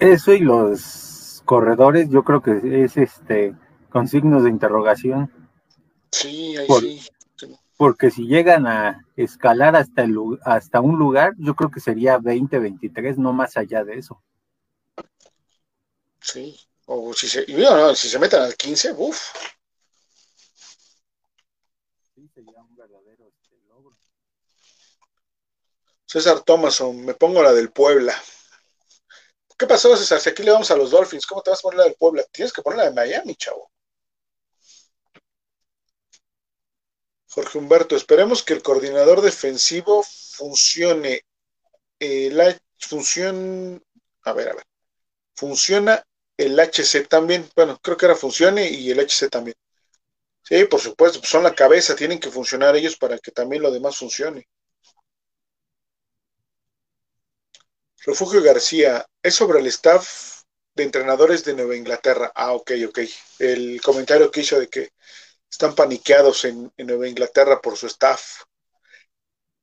eso 0.00 0.32
y 0.32 0.40
los 0.40 1.42
corredores, 1.44 2.08
yo 2.10 2.24
creo 2.24 2.42
que 2.42 2.84
es 2.84 2.96
este 2.96 3.54
con 3.88 4.08
signos 4.08 4.42
de 4.42 4.50
interrogación. 4.50 5.30
Sí, 6.16 6.56
ahí 6.56 6.66
sí. 6.80 7.10
Porque 7.76 8.10
si 8.10 8.26
llegan 8.26 8.66
a 8.66 9.04
escalar 9.16 9.76
hasta, 9.76 10.02
el, 10.02 10.16
hasta 10.44 10.80
un 10.80 10.98
lugar, 10.98 11.34
yo 11.36 11.54
creo 11.54 11.70
que 11.70 11.80
sería 11.80 12.16
20, 12.16 12.58
23, 12.58 13.18
no 13.18 13.34
más 13.34 13.58
allá 13.58 13.84
de 13.84 13.98
eso. 13.98 14.22
Sí, 16.22 16.58
o 16.86 17.12
si 17.12 17.28
se, 17.28 17.44
no, 17.48 17.94
si 17.94 18.08
se 18.08 18.18
meten 18.18 18.40
al 18.40 18.56
15, 18.56 18.92
uff. 18.96 19.20
Sí, 22.14 22.26
sería 22.34 22.62
un 22.62 22.74
verdadero 22.74 23.28
este, 23.28 23.56
logro. 23.68 23.94
César 26.06 26.40
Thomason, 26.40 27.04
me 27.04 27.12
pongo 27.12 27.42
la 27.42 27.52
del 27.52 27.70
Puebla. 27.72 28.14
¿Qué 29.58 29.66
pasó, 29.66 29.94
César? 29.98 30.18
Si 30.18 30.30
aquí 30.30 30.42
le 30.42 30.52
vamos 30.52 30.70
a 30.70 30.76
los 30.76 30.90
Dolphins, 30.90 31.26
¿cómo 31.26 31.42
te 31.42 31.50
vas 31.50 31.58
a 31.58 31.62
poner 31.62 31.78
la 31.78 31.84
del 31.84 31.96
Puebla? 31.96 32.24
Tienes 32.32 32.54
que 32.54 32.62
poner 32.62 32.78
la 32.78 32.84
de 32.84 32.94
Miami, 32.94 33.34
chavo. 33.36 33.70
Jorge 37.36 37.58
Humberto, 37.58 37.96
esperemos 37.96 38.42
que 38.42 38.54
el 38.54 38.62
coordinador 38.62 39.20
defensivo 39.20 40.02
funcione. 40.02 41.20
Eh, 42.00 42.30
la 42.32 42.58
función, 42.78 43.82
a 44.22 44.32
ver, 44.32 44.48
a 44.48 44.54
ver, 44.54 44.64
funciona 45.34 46.02
el 46.38 46.58
HC 46.58 47.06
también. 47.06 47.46
Bueno, 47.54 47.78
creo 47.82 47.98
que 47.98 48.06
ahora 48.06 48.16
funcione 48.16 48.70
y 48.70 48.90
el 48.90 49.00
HC 49.00 49.28
también. 49.28 49.54
Sí, 50.44 50.64
por 50.64 50.80
supuesto, 50.80 51.20
pues 51.20 51.30
son 51.30 51.42
la 51.42 51.54
cabeza, 51.54 51.94
tienen 51.94 52.20
que 52.20 52.30
funcionar 52.30 52.74
ellos 52.74 52.96
para 52.96 53.18
que 53.18 53.32
también 53.32 53.62
lo 53.62 53.70
demás 53.70 53.98
funcione. 53.98 54.48
Refugio 58.06 58.42
García, 58.42 59.04
es 59.22 59.34
sobre 59.34 59.60
el 59.60 59.66
staff 59.66 60.40
de 60.74 60.84
entrenadores 60.84 61.44
de 61.44 61.52
Nueva 61.52 61.76
Inglaterra. 61.76 62.32
Ah, 62.34 62.54
ok, 62.54 62.72
ok. 62.88 63.00
El 63.40 63.82
comentario 63.82 64.30
que 64.30 64.40
hizo 64.40 64.58
de 64.58 64.68
que 64.68 64.92
están 65.56 65.74
paniqueados 65.74 66.44
en, 66.44 66.70
Nueva 66.76 67.08
Inglaterra 67.08 67.60
por 67.62 67.78
su 67.78 67.86
staff. 67.86 68.42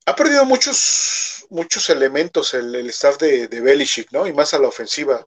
Ha 0.06 0.16
perdido 0.16 0.44
muchos, 0.44 1.46
muchos 1.52 1.88
elementos 1.90 2.56
el, 2.56 2.76
staff 2.90 3.18
de, 3.20 3.48
de, 3.48 3.62
Belichick, 3.62 4.12
¿no? 4.12 4.26
Y 4.26 4.34
más 4.34 4.56
a 4.56 4.60
la 4.60 4.68
ofensiva. 4.68 5.26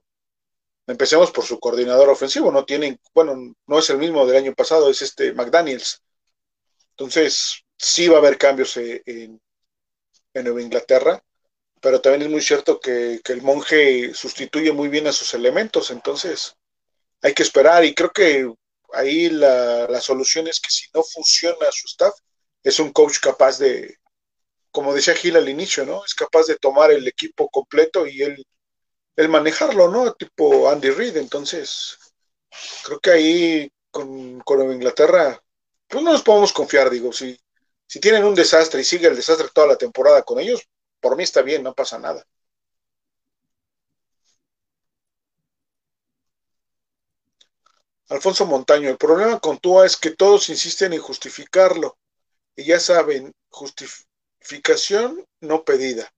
Empecemos 0.85 1.31
por 1.31 1.45
su 1.45 1.57
coordinador 1.59 2.09
ofensivo, 2.09 2.51
no 2.51 2.65
tienen, 2.65 2.99
bueno, 3.13 3.55
no 3.65 3.79
es 3.79 3.89
el 3.89 3.97
mismo 3.97 4.25
del 4.25 4.37
año 4.37 4.53
pasado, 4.53 4.89
es 4.89 5.01
este 5.01 5.31
McDaniels. 5.33 6.03
Entonces, 6.91 7.63
sí 7.77 8.09
va 8.09 8.17
a 8.17 8.19
haber 8.19 8.37
cambios 8.37 8.75
eh, 8.77 9.01
en, 9.05 9.39
Nueva 10.33 10.61
Inglaterra, 10.61 11.23
pero 11.81 11.99
también 12.01 12.23
es 12.23 12.29
muy 12.29 12.41
cierto 12.41 12.79
que, 12.79 13.21
que, 13.23 13.33
el 13.33 13.41
monje 13.41 14.13
sustituye 14.13 14.71
muy 14.71 14.89
bien 14.89 15.07
a 15.07 15.11
sus 15.13 15.33
elementos, 15.33 15.89
entonces 15.89 16.55
hay 17.23 17.33
que 17.33 17.41
esperar 17.41 17.83
y 17.85 17.95
creo 17.95 18.11
que 18.11 18.53
ahí 18.93 19.29
la, 19.29 19.99
solución 20.01 20.47
es 20.47 20.59
que 20.59 20.71
si 20.71 20.85
no 20.93 21.03
funciona 21.03 21.67
su 21.71 21.87
staff, 21.87 22.13
es 22.63 22.79
un 22.79 22.91
coach 22.91 23.19
capaz 23.19 23.59
de, 23.59 23.97
como 24.71 24.93
decía 24.93 25.15
Gil 25.15 25.37
al 25.37 25.49
inicio, 25.49 25.85
¿no? 25.85 26.03
Es 26.05 26.13
capaz 26.15 26.45
de 26.47 26.57
tomar 26.57 26.91
el 26.91 27.07
equipo 27.07 27.49
completo 27.49 28.05
y 28.07 28.21
él, 28.23 28.45
manejarlo, 29.29 29.89
¿no? 29.89 30.13
Tipo 30.13 30.69
Andy 30.69 30.91
Reid. 30.91 31.17
Entonces, 31.17 31.97
creo 32.83 32.99
que 32.99 33.11
ahí 33.11 33.71
con, 33.91 34.39
con 34.41 34.71
Inglaterra, 34.71 35.41
pues 35.87 36.03
no 36.03 36.11
nos 36.11 36.23
podemos 36.23 36.53
confiar, 36.53 36.89
digo, 36.89 37.11
si, 37.13 37.39
si 37.87 37.99
tienen 37.99 38.23
un 38.25 38.35
desastre 38.35 38.81
y 38.81 38.83
sigue 38.83 39.07
el 39.07 39.15
desastre 39.15 39.49
toda 39.53 39.67
la 39.67 39.77
temporada 39.77 40.23
con 40.23 40.39
ellos, 40.39 40.61
por 40.99 41.15
mí 41.15 41.23
está 41.23 41.41
bien, 41.41 41.63
no 41.63 41.73
pasa 41.73 41.97
nada. 41.97 42.25
Alfonso 48.09 48.45
Montaño, 48.45 48.89
el 48.89 48.97
problema 48.97 49.39
con 49.39 49.57
Tua 49.57 49.85
es 49.85 49.97
que 49.97 50.11
todos 50.11 50.49
insisten 50.49 50.93
en 50.93 51.01
justificarlo. 51.01 51.97
Y 52.55 52.65
ya 52.65 52.79
saben, 52.79 53.33
justificación 53.49 55.25
no 55.41 55.63
pedida. 55.63 56.09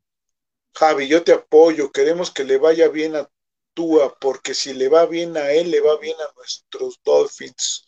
Javi, 0.76 1.08
yo 1.08 1.24
te 1.24 1.34
apoyo, 1.34 1.92
queremos 1.92 2.32
que 2.32 2.44
le 2.44 2.58
vaya 2.58 2.88
bien 2.90 3.16
a 3.16 3.28
Tua, 3.74 4.18
porque 4.20 4.54
si 4.54 4.74
le 4.74 4.88
va 4.88 5.06
bien 5.06 5.36
a 5.36 5.52
él, 5.52 5.72
le 5.72 5.82
va 5.82 5.98
bien 5.98 6.16
a 6.20 6.32
nuestros 6.36 7.00
Dolphins. 7.04 7.88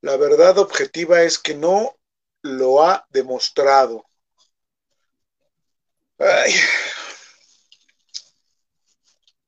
La 0.00 0.16
verdad 0.16 0.58
objetiva 0.58 1.22
es 1.22 1.38
que 1.38 1.54
no 1.54 1.96
lo 2.42 2.82
ha 2.82 3.04
demostrado. 3.10 4.04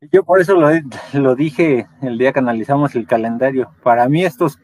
Yo 0.01 0.25
por 0.25 0.41
eso 0.41 0.55
lo, 1.13 1.35
dije 1.35 1.87
el 2.03 2.19
día 2.19 2.33
que 2.33 2.39
analizamos 2.39 2.95
el 2.95 3.07
calendario. 3.07 3.75
Para 3.83 4.09
mí 4.09 4.25
estos 4.25 4.59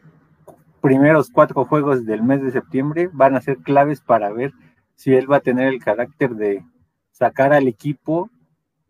primeros 0.81 1.29
cuatro 1.31 1.65
juegos 1.65 2.05
del 2.05 2.23
mes 2.23 2.43
de 2.43 2.51
septiembre 2.51 3.09
van 3.11 3.35
a 3.35 3.41
ser 3.41 3.57
claves 3.57 4.01
para 4.01 4.31
ver 4.31 4.53
si 4.95 5.13
él 5.13 5.31
va 5.31 5.37
a 5.37 5.41
tener 5.41 5.67
el 5.67 5.83
carácter 5.83 6.31
de 6.31 6.63
sacar 7.11 7.53
al 7.53 7.67
equipo 7.67 8.29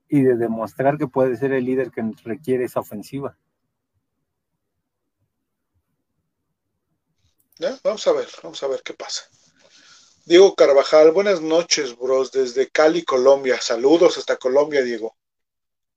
y 0.10 0.22
de 0.22 0.36
demostrar 0.36 0.98
que 0.98 1.08
puede 1.08 1.38
ser 1.38 1.54
el 1.54 1.66
líder 1.66 1.92
que 1.92 2.04
requiere 2.24 2.66
esa 2.66 2.82
ofensiva. 2.82 3.38
Vamos 7.84 8.06
a 8.08 8.12
ver, 8.12 8.28
vamos 8.44 8.62
a 8.62 8.68
ver 8.68 8.82
qué 8.84 8.94
pasa. 8.94 9.24
Diego 10.26 10.54
Carvajal, 10.56 11.12
buenas 11.12 11.42
noches, 11.42 11.98
bros, 11.98 12.32
desde 12.32 12.70
Cali, 12.70 13.04
Colombia. 13.04 13.60
Saludos 13.62 14.18
hasta 14.18 14.36
Colombia, 14.38 14.82
Diego. 14.82 15.16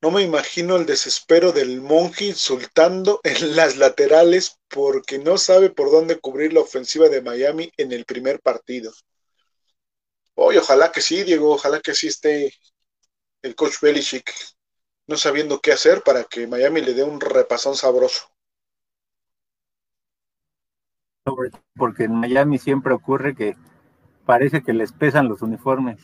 No 0.02 0.10
me 0.10 0.22
imagino 0.22 0.76
el 0.76 0.86
desespero 0.86 1.52
del 1.52 1.80
monje 1.80 2.26
insultando 2.26 3.20
en 3.24 3.56
las 3.56 3.76
laterales 3.76 4.58
porque 4.68 5.18
no 5.18 5.38
sabe 5.38 5.70
por 5.70 5.90
dónde 5.90 6.20
cubrir 6.20 6.52
la 6.52 6.60
ofensiva 6.60 7.08
de 7.08 7.22
Miami 7.22 7.72
en 7.76 7.92
el 7.92 8.04
primer 8.04 8.40
partido. 8.40 8.92
Oye, 10.34 10.58
ojalá 10.58 10.92
que 10.92 11.00
sí, 11.00 11.24
Diego, 11.24 11.54
ojalá 11.54 11.80
que 11.80 11.94
sí 11.94 12.08
esté 12.08 12.52
el 13.42 13.54
coach 13.54 13.80
Belichick 13.80 14.30
no 15.06 15.16
sabiendo 15.16 15.60
qué 15.60 15.72
hacer 15.72 16.02
para 16.02 16.24
que 16.24 16.46
Miami 16.46 16.80
le 16.82 16.92
dé 16.92 17.04
un 17.04 17.20
repasón 17.20 17.76
sabroso. 17.76 18.28
Porque 21.76 22.04
en 22.04 22.14
Miami 22.14 22.58
siempre 22.58 22.92
ocurre 22.92 23.34
que 23.34 23.56
parece 24.24 24.62
que 24.62 24.72
les 24.72 24.92
pesan 24.92 25.28
los 25.28 25.42
uniformes. 25.42 26.00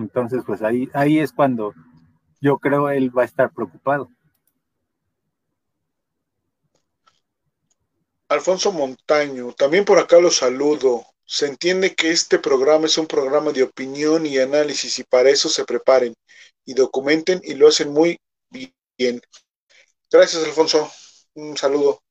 Entonces, 0.00 0.42
pues 0.46 0.62
ahí, 0.62 0.88
ahí 0.94 1.18
es 1.18 1.32
cuando 1.32 1.74
yo 2.40 2.58
creo 2.58 2.88
él 2.88 3.16
va 3.16 3.22
a 3.22 3.26
estar 3.26 3.52
preocupado. 3.52 4.08
Alfonso 8.28 8.72
Montaño, 8.72 9.52
también 9.52 9.84
por 9.84 9.98
acá 9.98 10.18
lo 10.20 10.30
saludo. 10.30 11.04
Se 11.24 11.46
entiende 11.46 11.94
que 11.94 12.10
este 12.10 12.38
programa 12.38 12.86
es 12.86 12.96
un 12.96 13.06
programa 13.06 13.52
de 13.52 13.62
opinión 13.62 14.24
y 14.24 14.38
análisis 14.38 14.98
y 14.98 15.04
para 15.04 15.30
eso 15.30 15.48
se 15.48 15.64
preparen 15.64 16.14
y 16.64 16.74
documenten 16.74 17.40
y 17.44 17.54
lo 17.54 17.68
hacen 17.68 17.92
muy 17.92 18.18
bien. 18.96 19.20
Gracias, 20.10 20.44
Alfonso. 20.44 20.90
Un 21.34 21.56
saludo. 21.56 22.02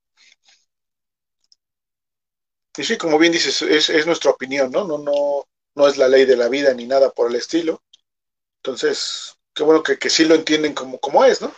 Y 2.78 2.84
sí, 2.84 2.98
como 2.98 3.20
bien 3.20 3.34
dices, 3.34 3.62
es, 3.62 3.90
es 3.90 4.06
nuestra 4.06 4.32
opinión, 4.32 4.72
¿no? 4.72 4.86
No, 4.86 4.98
no, 4.98 5.46
no 5.76 5.88
es 5.88 5.98
la 5.98 6.08
ley 6.08 6.26
de 6.26 6.38
la 6.38 6.50
vida 6.50 6.74
ni 6.74 6.86
nada 6.88 7.12
por 7.12 7.30
el 7.30 7.36
estilo. 7.36 7.84
Entonces, 8.58 9.36
qué 9.54 9.64
bueno 9.64 9.84
que, 9.84 9.98
que 10.00 10.10
sí 10.10 10.26
lo 10.26 10.36
entienden 10.36 10.74
como, 10.74 11.00
como 11.00 11.24
es, 11.26 11.42
¿no? 11.42 11.54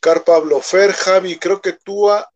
Car 0.00 0.22
Pablo 0.24 0.60
Fer, 0.60 0.92
Javi, 0.92 1.38
creo 1.38 1.60
que 1.60 1.72
Tua 1.72 2.30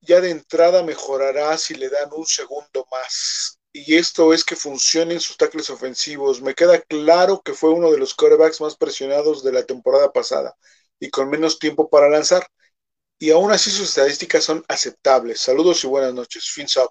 ya 0.00 0.20
de 0.20 0.30
entrada 0.30 0.82
mejorará 0.82 1.56
si 1.56 1.74
le 1.74 1.88
dan 1.88 2.10
un 2.12 2.26
segundo 2.26 2.86
más. 2.90 3.58
Y 3.72 3.96
esto 3.96 4.34
es 4.34 4.44
que 4.44 4.56
funcionen 4.56 5.20
sus 5.20 5.36
tackles 5.36 5.70
ofensivos. 5.70 6.42
Me 6.42 6.54
queda 6.54 6.80
claro 6.82 7.40
que 7.42 7.54
fue 7.54 7.70
uno 7.70 7.90
de 7.90 7.98
los 7.98 8.14
quarterbacks 8.14 8.60
más 8.60 8.76
presionados 8.76 9.42
de 9.44 9.52
la 9.52 9.64
temporada 9.64 10.12
pasada 10.12 10.54
y 10.98 11.10
con 11.10 11.30
menos 11.30 11.58
tiempo 11.58 11.88
para 11.88 12.10
lanzar. 12.10 12.46
Y 13.18 13.30
aún 13.30 13.52
así 13.52 13.70
sus 13.70 13.88
estadísticas 13.90 14.44
son 14.44 14.64
aceptables. 14.68 15.40
Saludos 15.40 15.84
y 15.84 15.86
buenas 15.88 16.14
noches. 16.14 16.50
Fins 16.50 16.76
up. 16.76 16.90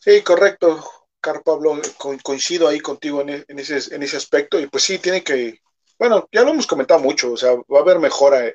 Sí, 0.00 0.22
correcto. 0.22 0.82
Car 1.20 1.42
Pablo, 1.42 1.80
coincido 2.22 2.68
ahí 2.68 2.80
contigo 2.80 3.22
en, 3.22 3.44
ese, 3.58 3.94
en 3.94 4.02
ese 4.02 4.16
aspecto. 4.16 4.58
Y 4.60 4.66
pues 4.66 4.84
sí, 4.84 4.98
tiene 4.98 5.22
que, 5.22 5.60
bueno, 5.98 6.28
ya 6.32 6.42
lo 6.42 6.50
hemos 6.50 6.66
comentado 6.66 7.00
mucho, 7.00 7.32
o 7.32 7.36
sea, 7.36 7.52
va 7.54 7.78
a 7.78 7.82
haber 7.82 7.98
mejora 7.98 8.52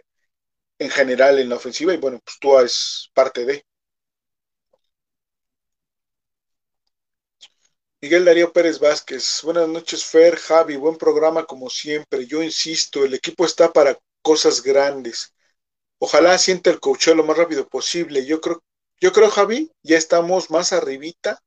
en 0.80 0.90
general 0.90 1.40
en 1.40 1.50
la 1.50 1.56
ofensiva 1.56 1.94
y 1.94 1.98
bueno, 1.98 2.20
pues 2.24 2.38
tú 2.40 2.60
es 2.60 3.10
parte 3.14 3.46
de. 3.46 3.66
Miguel 8.02 8.26
Darío 8.26 8.52
Pérez 8.54 8.80
Vázquez, 8.80 9.40
buenas 9.44 9.68
noches 9.68 10.04
Fer, 10.06 10.36
Javi, 10.36 10.76
buen 10.76 10.98
programa 10.98 11.46
como 11.46 11.70
siempre. 11.70 12.28
Yo 12.28 12.44
insisto, 12.44 13.04
el 13.06 13.14
equipo 13.14 13.46
está 13.46 13.72
para 13.72 13.98
cosas 14.22 14.62
grandes. 14.62 15.34
Ojalá 16.00 16.38
siente 16.38 16.70
el 16.70 16.80
cocheo 16.80 17.16
lo 17.16 17.24
más 17.24 17.38
rápido 17.38 17.68
posible. 17.68 18.26
Yo 18.26 18.42
creo, 18.42 18.62
yo 19.00 19.14
creo, 19.14 19.30
Javi, 19.30 19.72
ya 19.84 19.98
estamos 19.98 20.52
más 20.52 20.74
arribita 20.74 21.42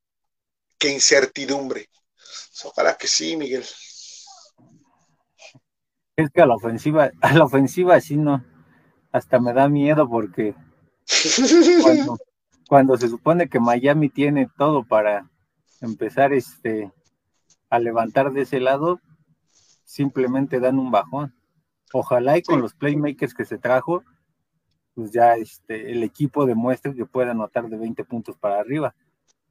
que 0.79 0.93
incertidumbre. 0.93 1.89
Ojalá 2.65 2.97
que 2.97 3.07
sí, 3.07 3.37
Miguel. 3.37 3.65
Es 6.17 6.31
que 6.31 6.41
a 6.41 6.47
la 6.47 6.55
ofensiva, 6.55 7.11
a 7.21 7.35
la 7.35 7.45
ofensiva 7.45 8.01
sí 8.01 8.17
no, 8.17 8.45
hasta 9.13 9.39
me 9.39 9.53
da 9.53 9.69
miedo 9.69 10.09
porque 10.09 10.55
cuando, 12.69 12.97
se 12.97 13.09
supone 13.09 13.49
que 13.49 13.61
Miami 13.61 14.09
tiene 14.09 14.49
todo 14.57 14.85
para 14.85 15.31
empezar 15.81 16.33
este 16.33 16.91
a 17.69 17.79
levantar 17.79 18.33
de 18.33 18.43
ese 18.43 18.61
lado, 18.61 19.01
simplemente 19.85 20.61
dan 20.61 20.79
un 20.79 20.91
bajón. 20.91 21.35
Ojalá 21.93 22.39
y 22.39 22.43
con 22.43 22.63
los 22.63 22.75
playmakers 22.75 23.35
que 23.35 23.45
se 23.45 23.59
trajo, 23.59 24.03
pues 24.95 25.13
ya 25.13 25.35
este, 25.35 25.93
el 25.93 26.03
equipo 26.03 26.47
demuestre 26.47 26.95
que 26.95 27.05
puede 27.05 27.31
anotar 27.31 27.69
de 27.69 27.77
20 27.77 28.05
puntos 28.05 28.37
para 28.39 28.59
arriba 28.59 28.95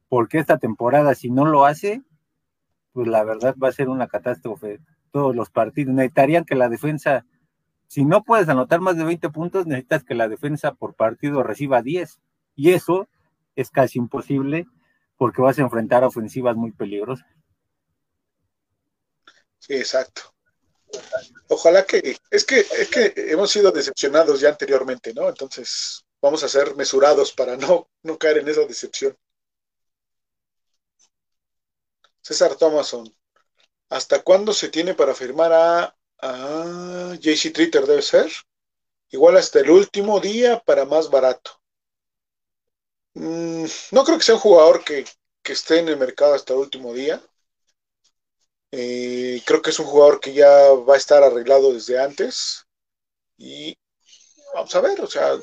porque 0.08 0.38
esta 0.38 0.58
temporada, 0.58 1.14
si 1.14 1.30
no 1.30 1.44
lo 1.44 1.64
hace, 1.64 2.02
pues 2.92 3.08
la 3.08 3.24
verdad 3.24 3.54
va 3.62 3.68
a 3.68 3.72
ser 3.72 3.88
una 3.88 4.08
catástrofe. 4.08 4.80
Todos 5.10 5.34
los 5.34 5.50
partidos 5.50 5.94
necesitarían 5.94 6.44
que 6.44 6.54
la 6.54 6.68
defensa, 6.68 7.26
si 7.88 8.04
no 8.04 8.22
puedes 8.22 8.48
anotar 8.48 8.80
más 8.80 8.96
de 8.96 9.04
20 9.04 9.28
puntos, 9.30 9.66
necesitas 9.66 10.04
que 10.04 10.14
la 10.14 10.28
defensa 10.28 10.72
por 10.72 10.94
partido 10.94 11.42
reciba 11.42 11.82
10. 11.82 12.20
Y 12.54 12.72
eso 12.72 13.08
es 13.54 13.70
casi 13.70 13.98
imposible 13.98 14.66
porque 15.16 15.42
vas 15.42 15.58
a 15.58 15.62
enfrentar 15.62 16.04
ofensivas 16.04 16.56
muy 16.56 16.72
peligrosas. 16.72 17.26
Sí, 19.58 19.74
exacto. 19.74 20.22
Ojalá 21.48 21.84
que, 21.84 22.16
es 22.30 22.44
que, 22.44 22.60
es 22.60 22.88
que 22.88 23.12
hemos 23.16 23.50
sido 23.50 23.72
decepcionados 23.72 24.40
ya 24.40 24.50
anteriormente, 24.50 25.12
¿no? 25.12 25.28
Entonces, 25.28 26.04
vamos 26.20 26.42
a 26.44 26.48
ser 26.48 26.76
mesurados 26.76 27.32
para 27.32 27.56
no, 27.56 27.88
no 28.02 28.18
caer 28.18 28.38
en 28.38 28.48
esa 28.48 28.62
decepción. 28.62 29.16
César 32.26 32.56
Thomason. 32.56 33.14
¿Hasta 33.88 34.20
cuándo 34.24 34.52
se 34.52 34.68
tiene 34.68 34.94
para 34.94 35.14
firmar 35.14 35.52
a, 35.52 35.96
a 36.20 37.14
JC 37.20 37.52
Tritter? 37.52 37.86
Debe 37.86 38.02
ser. 38.02 38.32
Igual 39.10 39.36
hasta 39.36 39.60
el 39.60 39.70
último 39.70 40.18
día 40.18 40.60
para 40.66 40.84
más 40.84 41.08
barato. 41.08 41.52
Mm, 43.14 43.66
no 43.92 44.04
creo 44.04 44.18
que 44.18 44.24
sea 44.24 44.34
un 44.34 44.40
jugador 44.40 44.82
que, 44.84 45.04
esté 45.44 45.78
en 45.78 45.88
el 45.88 45.96
mercado 45.98 46.34
hasta 46.34 46.52
el 46.52 46.58
último 46.58 46.92
día. 46.92 47.22
Eh, 48.72 49.40
creo 49.46 49.62
que 49.62 49.70
es 49.70 49.78
un 49.78 49.86
jugador 49.86 50.18
que 50.18 50.32
ya 50.34 50.50
va 50.72 50.94
a 50.94 50.98
estar 50.98 51.22
arreglado 51.22 51.72
desde 51.72 52.02
antes. 52.02 52.66
Y 53.38 53.78
vamos 54.52 54.74
a 54.74 54.80
ver, 54.80 55.00
o 55.00 55.06
sea, 55.06 55.38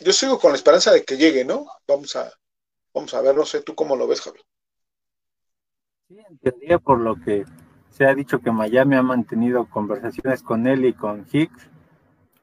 yo 0.00 0.12
sigo 0.12 0.38
con 0.38 0.52
la 0.52 0.56
esperanza 0.58 0.92
de 0.92 1.04
que 1.04 1.16
llegue, 1.16 1.44
¿no? 1.44 1.66
Vamos 1.88 2.14
a, 2.14 2.32
vamos 2.94 3.12
a 3.14 3.20
ver, 3.20 3.34
no 3.34 3.44
sé 3.44 3.62
tú 3.62 3.74
cómo 3.74 3.96
lo 3.96 4.06
ves, 4.06 4.20
Javier. 4.20 4.44
Entendía 6.28 6.78
por 6.78 7.00
lo 7.00 7.16
que 7.16 7.44
se 7.88 8.06
ha 8.06 8.14
dicho 8.14 8.40
que 8.40 8.50
Miami 8.50 8.96
ha 8.96 9.02
mantenido 9.02 9.66
conversaciones 9.66 10.42
con 10.42 10.66
él 10.66 10.84
y 10.84 10.92
con 10.92 11.26
Hicks, 11.30 11.68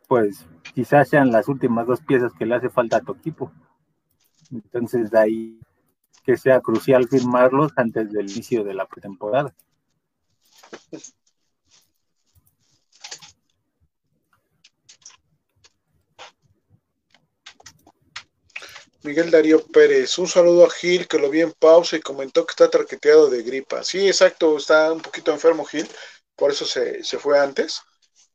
pues 0.07 0.47
quizás 0.73 1.09
sean 1.09 1.31
las 1.31 1.47
últimas 1.47 1.85
dos 1.85 2.01
piezas 2.01 2.33
que 2.33 2.45
le 2.45 2.55
hace 2.55 2.69
falta 2.69 2.97
a 2.97 3.01
tu 3.01 3.13
equipo. 3.13 3.51
Entonces 4.51 5.11
de 5.11 5.19
ahí 5.19 5.59
que 6.23 6.37
sea 6.37 6.61
crucial 6.61 7.07
firmarlos 7.07 7.71
antes 7.75 8.11
del 8.11 8.29
inicio 8.29 8.63
de 8.63 8.73
la 8.73 8.85
pretemporada. 8.85 9.53
Miguel 19.01 19.31
Darío 19.31 19.65
Pérez, 19.65 20.17
un 20.17 20.27
saludo 20.27 20.65
a 20.65 20.69
Gil 20.69 21.07
que 21.07 21.17
lo 21.19 21.29
vi 21.29 21.41
en 21.41 21.53
pausa 21.53 21.95
y 21.95 22.01
comentó 22.01 22.45
que 22.45 22.51
está 22.51 22.69
traqueteado 22.69 23.29
de 23.29 23.43
gripa. 23.43 23.83
Sí, 23.83 24.07
exacto, 24.07 24.57
está 24.57 24.91
un 24.91 25.01
poquito 25.01 25.31
enfermo 25.31 25.63
Gil, 25.63 25.87
por 26.35 26.51
eso 26.51 26.65
se, 26.65 27.01
fue 27.17 27.39
antes. 27.39 27.81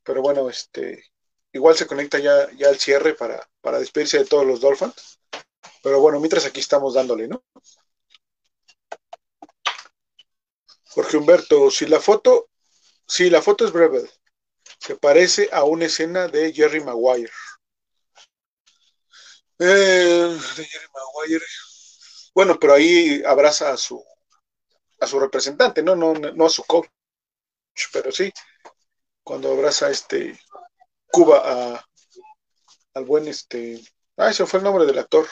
Pero 0.03 0.23
bueno, 0.23 0.49
este, 0.49 1.05
igual 1.53 1.77
se 1.77 1.87
conecta 1.87 2.19
ya, 2.19 2.51
ya 2.53 2.69
al 2.69 2.79
cierre 2.79 3.15
para, 3.15 3.47
para 3.61 3.79
despedirse 3.79 4.19
de 4.19 4.25
todos 4.25 4.47
los 4.47 4.61
Dolphins. 4.61 5.21
Pero 5.83 6.01
bueno, 6.01 6.19
mientras 6.19 6.47
aquí 6.47 6.61
estamos 6.61 6.95
dándole, 6.95 7.29
¿no? 7.29 7.45
Jorge 10.89 11.17
Humberto, 11.19 11.71
si 11.71 11.87
la 11.87 12.01
foto, 12.01 12.49
si 13.07 13.29
la 13.29 13.43
foto 13.43 13.67
es 13.67 13.73
breve, 13.73 14.09
se 14.79 14.97
parece 14.97 15.49
a 15.53 15.65
una 15.65 15.87
escena 15.87 16.29
de 16.29 16.53
Jerry 16.53 16.81
Maguire. 16.81 17.33
Eh, 19.59 20.39
de 20.57 20.65
Jerry 20.65 20.87
Maguire. 20.95 21.45
Bueno, 22.35 22.59
pero 22.59 22.75
ahí 22.75 23.23
abraza 23.27 23.73
a 23.73 23.77
su 23.77 24.05
a 25.01 25.07
su 25.07 25.21
representante, 25.21 25.83
no, 25.83 25.95
no, 25.97 26.15
no 26.15 26.47
a 26.47 26.51
su 26.51 26.65
coach, 26.65 26.89
pero 27.93 28.11
sí, 28.13 28.33
cuando 29.25 29.53
abraza 29.53 29.91
este 29.91 30.39
Cuba 31.13 31.43
a, 31.45 31.87
al 32.95 33.05
buen 33.05 33.29
este, 33.29 33.81
ah, 34.17 34.31
ese 34.31 34.47
fue 34.47 34.59
el 34.59 34.65
nombre 34.65 34.87
del 34.87 34.99
actor, 34.99 35.27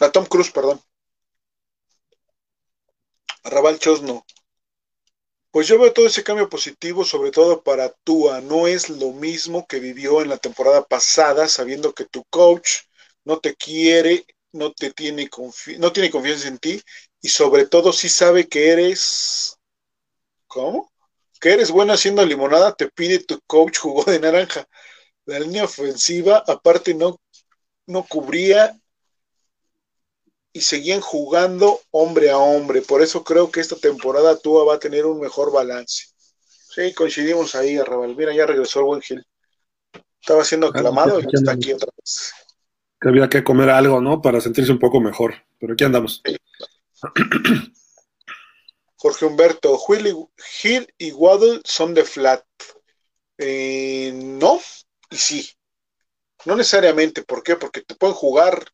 a 0.00 0.10
Tom 0.10 0.26
Cruise, 0.26 0.50
perdón, 0.50 0.80
a 3.44 3.50
Raval 3.50 3.78
Chosno. 3.78 4.24
Pues 5.50 5.66
yo 5.66 5.78
veo 5.78 5.92
todo 5.92 6.06
ese 6.06 6.22
cambio 6.22 6.48
positivo, 6.48 7.04
sobre 7.04 7.30
todo 7.32 7.62
para 7.62 7.90
Tua. 8.04 8.40
No 8.40 8.66
es 8.68 8.88
lo 8.88 9.12
mismo 9.12 9.66
que 9.66 9.80
vivió 9.80 10.22
en 10.22 10.28
la 10.28 10.38
temporada 10.38 10.84
pasada, 10.84 11.48
sabiendo 11.48 11.92
que 11.92 12.04
tu 12.04 12.24
coach 12.30 12.82
no 13.24 13.40
te 13.40 13.56
quiere, 13.56 14.24
no 14.52 14.72
te 14.72 14.92
tiene 14.92 15.28
no 15.78 15.92
tiene 15.92 16.10
confianza 16.10 16.48
en 16.48 16.58
ti 16.58 16.80
y 17.20 17.28
sobre 17.28 17.66
todo 17.66 17.92
si 17.92 18.08
sabe 18.08 18.48
que 18.48 18.70
eres 18.70 19.56
¿cómo? 20.46 20.90
que 21.40 21.52
eres 21.52 21.70
bueno 21.70 21.92
haciendo 21.94 22.24
limonada, 22.26 22.74
te 22.74 22.88
pide 22.90 23.20
tu 23.20 23.40
coach 23.46 23.78
jugo 23.78 24.04
de 24.04 24.20
naranja. 24.20 24.66
La 25.26 25.40
línea 25.40 25.64
ofensiva 25.64 26.44
aparte 26.46 26.94
no 26.94 27.20
no 27.86 28.04
cubría 28.04 28.78
y 30.52 30.60
seguían 30.62 31.00
jugando 31.00 31.80
hombre 31.90 32.30
a 32.30 32.38
hombre. 32.38 32.82
Por 32.82 33.02
eso 33.02 33.22
creo 33.24 33.50
que 33.50 33.60
esta 33.60 33.76
temporada 33.76 34.38
Tua 34.38 34.64
va 34.64 34.74
a 34.74 34.80
tener 34.80 35.06
un 35.06 35.20
mejor 35.20 35.52
balance. 35.52 36.06
Sí, 36.74 36.92
coincidimos 36.94 37.54
ahí, 37.54 37.76
Arrabal. 37.76 38.16
Mira, 38.16 38.34
ya 38.34 38.46
regresó 38.46 38.80
el 38.80 38.86
buen 38.86 39.00
Gil. 39.00 39.24
Estaba 40.20 40.44
siendo 40.44 40.68
ah, 40.68 40.70
aclamado 40.70 41.20
y 41.20 41.26
está 41.32 41.52
aquí 41.52 41.72
otra 41.72 41.90
vez. 41.96 42.32
Que 43.00 43.08
había 43.08 43.28
que 43.28 43.42
comer 43.42 43.70
algo, 43.70 44.00
¿no? 44.00 44.20
Para 44.20 44.40
sentirse 44.40 44.70
un 44.70 44.78
poco 44.78 45.00
mejor. 45.00 45.34
Pero 45.58 45.72
aquí 45.72 45.84
andamos. 45.84 46.22
Jorge 48.96 49.24
Humberto, 49.24 49.78
Gil 50.36 50.92
y 50.98 51.12
Waddle 51.12 51.62
son 51.64 51.94
de 51.94 52.04
flat. 52.04 52.44
Eh, 53.38 54.12
no, 54.14 54.60
y 55.10 55.16
sí. 55.16 55.50
No 56.44 56.54
necesariamente. 56.54 57.22
¿Por 57.22 57.42
qué? 57.42 57.56
Porque 57.56 57.80
te 57.80 57.94
pueden 57.94 58.14
jugar 58.14 58.70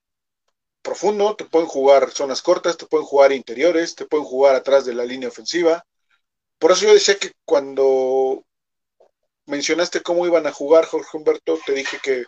profundo, 0.86 1.34
te 1.34 1.44
pueden 1.44 1.66
jugar 1.66 2.12
zonas 2.12 2.42
cortas, 2.42 2.76
te 2.76 2.86
pueden 2.86 3.06
jugar 3.06 3.32
interiores, 3.32 3.96
te 3.96 4.06
pueden 4.06 4.24
jugar 4.24 4.54
atrás 4.54 4.86
de 4.86 4.94
la 4.94 5.04
línea 5.04 5.28
ofensiva. 5.28 5.84
Por 6.58 6.70
eso 6.70 6.86
yo 6.86 6.94
decía 6.94 7.18
que 7.18 7.32
cuando 7.44 8.44
mencionaste 9.46 10.00
cómo 10.00 10.24
iban 10.26 10.46
a 10.46 10.52
jugar, 10.52 10.86
Jorge 10.86 11.16
Humberto, 11.16 11.58
te 11.66 11.72
dije 11.72 11.98
que 12.00 12.24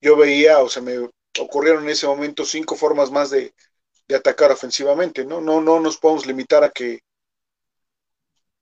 yo 0.00 0.16
veía, 0.16 0.58
o 0.58 0.68
sea, 0.68 0.82
me 0.82 1.08
ocurrieron 1.38 1.84
en 1.84 1.90
ese 1.90 2.08
momento 2.08 2.44
cinco 2.44 2.74
formas 2.74 3.12
más 3.12 3.30
de, 3.30 3.54
atacar 4.14 4.52
ofensivamente, 4.52 5.24
¿no? 5.24 5.40
No, 5.40 5.62
no 5.62 5.80
nos 5.80 5.96
podemos 5.96 6.26
limitar 6.26 6.62
a 6.62 6.68
que 6.68 7.00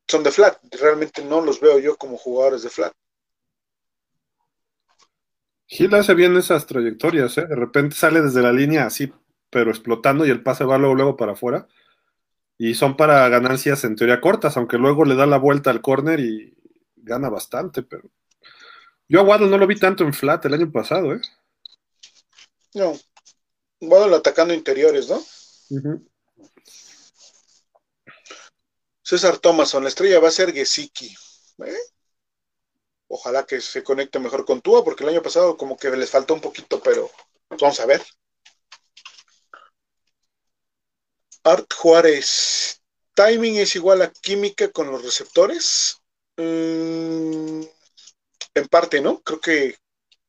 son 0.06 0.22
de 0.22 0.30
flat. 0.30 0.58
Realmente 0.70 1.24
no 1.24 1.40
los 1.40 1.58
veo 1.58 1.80
yo 1.80 1.96
como 1.96 2.16
jugadores 2.16 2.62
de 2.62 2.70
flat. 2.70 2.92
Gil 5.66 5.92
hace 5.94 6.14
bien 6.14 6.36
esas 6.36 6.66
trayectorias, 6.66 7.36
¿eh? 7.38 7.46
De 7.48 7.56
repente 7.56 7.96
sale 7.96 8.20
desde 8.20 8.42
la 8.42 8.52
línea 8.52 8.86
así 8.86 9.12
pero 9.50 9.70
explotando 9.70 10.26
y 10.26 10.30
el 10.30 10.42
pase 10.42 10.64
va 10.64 10.78
luego, 10.78 10.94
luego 10.94 11.16
para 11.16 11.32
afuera. 11.32 11.68
Y 12.56 12.74
son 12.74 12.96
para 12.96 13.28
ganancias 13.28 13.84
en 13.84 13.96
teoría 13.96 14.20
cortas, 14.20 14.56
aunque 14.56 14.78
luego 14.78 15.04
le 15.04 15.14
da 15.14 15.26
la 15.26 15.38
vuelta 15.38 15.70
al 15.70 15.80
corner 15.80 16.20
y 16.20 16.56
gana 16.96 17.28
bastante, 17.28 17.82
pero 17.82 18.10
yo 19.08 19.20
a 19.20 19.22
Waddle 19.24 19.48
no 19.48 19.58
lo 19.58 19.66
vi 19.66 19.76
tanto 19.76 20.04
en 20.04 20.14
flat 20.14 20.44
el 20.44 20.54
año 20.54 20.70
pasado, 20.70 21.12
¿eh? 21.14 21.20
No, 22.74 22.96
Waddle 23.80 24.16
atacando 24.16 24.54
interiores, 24.54 25.08
¿no? 25.08 25.20
César 29.02 29.38
Thomason, 29.38 29.82
la 29.82 29.88
estrella 29.88 30.20
va 30.20 30.28
a 30.28 30.30
ser 30.30 30.52
Gesicki. 30.52 31.12
¿eh? 31.66 31.78
Ojalá 33.08 33.44
que 33.44 33.60
se 33.60 33.82
conecte 33.82 34.20
mejor 34.20 34.44
con 34.44 34.60
Tua, 34.60 34.84
porque 34.84 35.02
el 35.02 35.10
año 35.10 35.22
pasado 35.22 35.56
como 35.56 35.76
que 35.76 35.90
les 35.90 36.10
faltó 36.10 36.34
un 36.34 36.40
poquito, 36.40 36.80
pero 36.80 37.10
vamos 37.60 37.80
a 37.80 37.86
ver. 37.86 38.00
Art 41.44 41.72
Juárez, 41.72 42.82
timing 43.14 43.56
es 43.56 43.76
igual 43.76 44.02
a 44.02 44.10
química 44.10 44.70
con 44.70 44.90
los 44.90 45.02
receptores. 45.02 45.96
Mm, 46.36 47.62
en 48.54 48.68
parte, 48.68 49.00
¿no? 49.00 49.20
Creo 49.20 49.40
que 49.40 49.76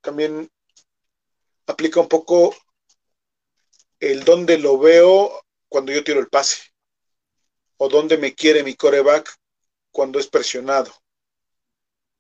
también 0.02 0.50
aplica 1.68 2.00
un 2.00 2.08
poco 2.08 2.56
el 4.00 4.24
dónde 4.24 4.58
lo 4.58 4.78
veo 4.78 5.32
cuando 5.70 5.92
yo 5.92 6.04
tiro 6.04 6.20
el 6.20 6.28
pase 6.28 6.62
o 7.78 7.90
dónde 7.90 8.18
me 8.18 8.34
quiere 8.34 8.64
mi 8.64 8.76
coreback 8.76 9.34
cuando 9.92 10.20
es 10.20 10.28
presionado. 10.28 10.92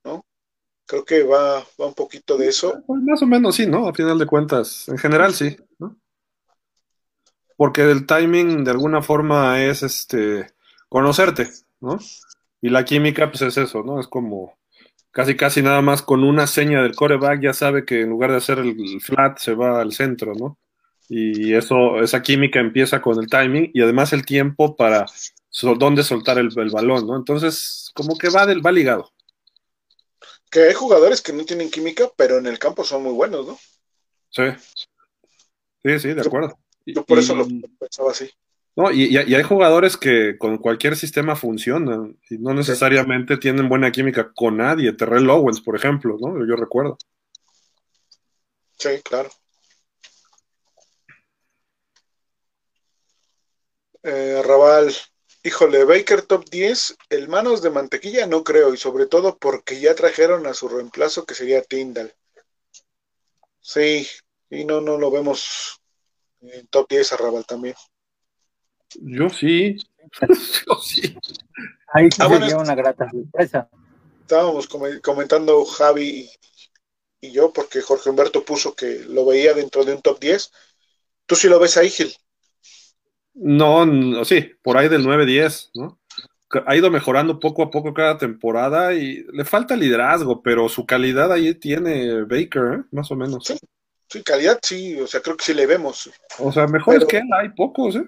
¿No? 0.03 0.25
Creo 0.85 1.05
que 1.05 1.23
va, 1.23 1.59
va 1.79 1.85
un 1.85 1.93
poquito 1.93 2.37
de 2.37 2.47
eso. 2.47 2.81
Pues 2.87 3.01
más 3.03 3.21
o 3.21 3.27
menos 3.27 3.55
sí, 3.55 3.67
¿no? 3.67 3.87
A 3.87 3.93
final 3.93 4.17
de 4.17 4.25
cuentas, 4.25 4.87
en 4.87 4.97
general 4.97 5.33
sí, 5.33 5.55
¿no? 5.77 6.00
Porque 7.61 7.83
el 7.83 8.07
timing 8.07 8.63
de 8.63 8.71
alguna 8.71 9.03
forma 9.03 9.63
es 9.63 9.83
este 9.83 10.51
conocerte, 10.89 11.47
¿no? 11.79 11.99
Y 12.59 12.69
la 12.69 12.83
química, 12.85 13.29
pues 13.29 13.43
es 13.43 13.55
eso, 13.55 13.83
¿no? 13.83 13.99
Es 13.99 14.07
como 14.07 14.57
casi 15.11 15.37
casi 15.37 15.61
nada 15.61 15.79
más 15.83 16.01
con 16.01 16.23
una 16.23 16.47
seña 16.47 16.81
del 16.81 16.95
coreback 16.95 17.39
ya 17.39 17.53
sabe 17.53 17.85
que 17.85 18.01
en 18.01 18.09
lugar 18.09 18.31
de 18.31 18.37
hacer 18.37 18.57
el 18.57 18.99
flat 18.99 19.37
se 19.37 19.53
va 19.53 19.79
al 19.79 19.93
centro, 19.93 20.33
¿no? 20.33 20.57
Y 21.07 21.53
eso, 21.53 22.01
esa 22.01 22.23
química 22.23 22.59
empieza 22.59 22.99
con 22.99 23.19
el 23.19 23.29
timing 23.29 23.69
y 23.75 23.83
además 23.83 24.11
el 24.11 24.25
tiempo 24.25 24.75
para 24.75 25.05
dónde 25.77 26.01
soltar 26.01 26.39
el, 26.39 26.49
balón, 26.49 27.05
¿no? 27.05 27.15
Entonces, 27.15 27.91
como 27.93 28.17
que 28.17 28.29
va, 28.29 28.47
del, 28.47 28.65
va 28.65 28.71
ligado. 28.71 29.11
Que 30.49 30.63
hay 30.63 30.73
jugadores 30.73 31.21
que 31.21 31.31
no 31.31 31.45
tienen 31.45 31.69
química, 31.69 32.09
pero 32.17 32.39
en 32.39 32.47
el 32.47 32.57
campo 32.57 32.83
son 32.83 33.03
muy 33.03 33.13
buenos, 33.13 33.45
¿no? 33.45 33.59
Sí. 34.31 34.45
Sí, 35.83 35.99
sí, 35.99 36.13
de 36.15 36.21
acuerdo. 36.21 36.57
Yo 36.85 37.05
por 37.05 37.19
eso 37.19 37.35
lo 37.35 37.47
pensaba 37.79 38.11
así. 38.11 38.29
No, 38.75 38.89
y, 38.91 39.17
hay 39.17 39.43
jugadores 39.43 39.97
que 39.97 40.37
con 40.37 40.57
cualquier 40.57 40.95
sistema 40.95 41.35
funcionan 41.35 42.17
y 42.29 42.37
no 42.37 42.53
necesariamente 42.53 43.37
tienen 43.37 43.67
buena 43.67 43.91
química 43.91 44.31
con 44.33 44.57
nadie. 44.57 44.93
Terrell 44.93 45.29
Owens, 45.29 45.59
por 45.59 45.75
ejemplo, 45.75 46.17
¿no? 46.19 46.47
Yo 46.47 46.55
recuerdo. 46.55 46.97
Sí, 48.77 48.89
claro. 49.03 49.29
Eh, 54.03 54.41
Raval, 54.43 54.95
híjole, 55.43 55.83
Baker 55.83 56.23
top 56.23 56.49
10, 56.49 56.97
el 57.09 57.27
manos 57.27 57.61
de 57.61 57.69
mantequilla 57.69 58.25
no 58.25 58.43
creo, 58.43 58.73
y 58.73 58.77
sobre 58.77 59.05
todo 59.05 59.37
porque 59.37 59.79
ya 59.79 59.93
trajeron 59.95 60.47
a 60.47 60.53
su 60.53 60.69
reemplazo 60.69 61.25
que 61.25 61.35
sería 61.35 61.61
Tyndall. 61.61 62.13
Sí, 63.59 64.07
y 64.49 64.65
no, 64.65 64.81
no 64.81 64.97
lo 64.97 65.11
vemos 65.11 65.80
en 66.41 66.67
top 66.67 66.89
10 66.89 67.13
a 67.13 67.17
Raval 67.17 67.45
también. 67.45 67.75
Yo 68.95 69.29
sí. 69.29 69.77
Yo 70.67 70.75
sí. 70.81 71.15
Ahí 71.93 72.09
sí 72.11 72.21
ah, 72.21 72.29
sería 72.29 72.57
una 72.57 72.75
grata 72.75 73.09
sorpresa. 73.09 73.69
Estábamos 74.21 74.67
comentando 75.01 75.65
Javi 75.65 76.29
y, 77.21 77.31
yo, 77.31 77.51
porque 77.53 77.81
Jorge 77.81 78.09
Humberto 78.09 78.43
puso 78.43 78.73
que 78.73 79.05
lo 79.07 79.25
veía 79.25 79.53
dentro 79.53 79.83
de 79.83 79.93
un 79.93 80.01
top 80.01 80.19
10. 80.19 80.51
¿Tú 81.25 81.35
sí 81.35 81.49
lo 81.49 81.59
ves 81.59 81.77
ahí, 81.77 81.89
Gil? 81.89 82.13
No, 83.33 83.85
no 83.85 84.25
sí, 84.25 84.51
por 84.63 84.77
ahí 84.77 84.89
del 84.89 85.05
9-10, 85.05 85.71
¿no? 85.75 85.99
Ha 86.65 86.75
ido 86.75 86.89
mejorando 86.89 87.39
poco 87.39 87.63
a 87.63 87.71
poco 87.71 87.93
cada 87.93 88.17
temporada 88.17 88.93
y 88.93 89.23
le 89.31 89.45
falta 89.45 89.75
liderazgo, 89.75 90.41
pero 90.41 90.67
su 90.67 90.85
calidad 90.85 91.31
ahí 91.31 91.53
tiene 91.55 92.23
Baker, 92.23 92.79
¿eh? 92.79 92.83
más 92.91 93.11
o 93.11 93.15
menos. 93.15 93.45
Sí, 93.45 93.57
Sí, 94.11 94.23
calidad 94.23 94.59
sí, 94.61 94.99
o 94.99 95.07
sea, 95.07 95.21
creo 95.21 95.37
que 95.37 95.45
sí 95.45 95.53
le 95.53 95.65
vemos. 95.65 96.11
O 96.37 96.51
sea, 96.51 96.67
mejor 96.67 97.07
que 97.07 97.19
él 97.19 97.29
hay 97.33 97.47
pocos, 97.49 97.95
¿eh? 97.95 98.03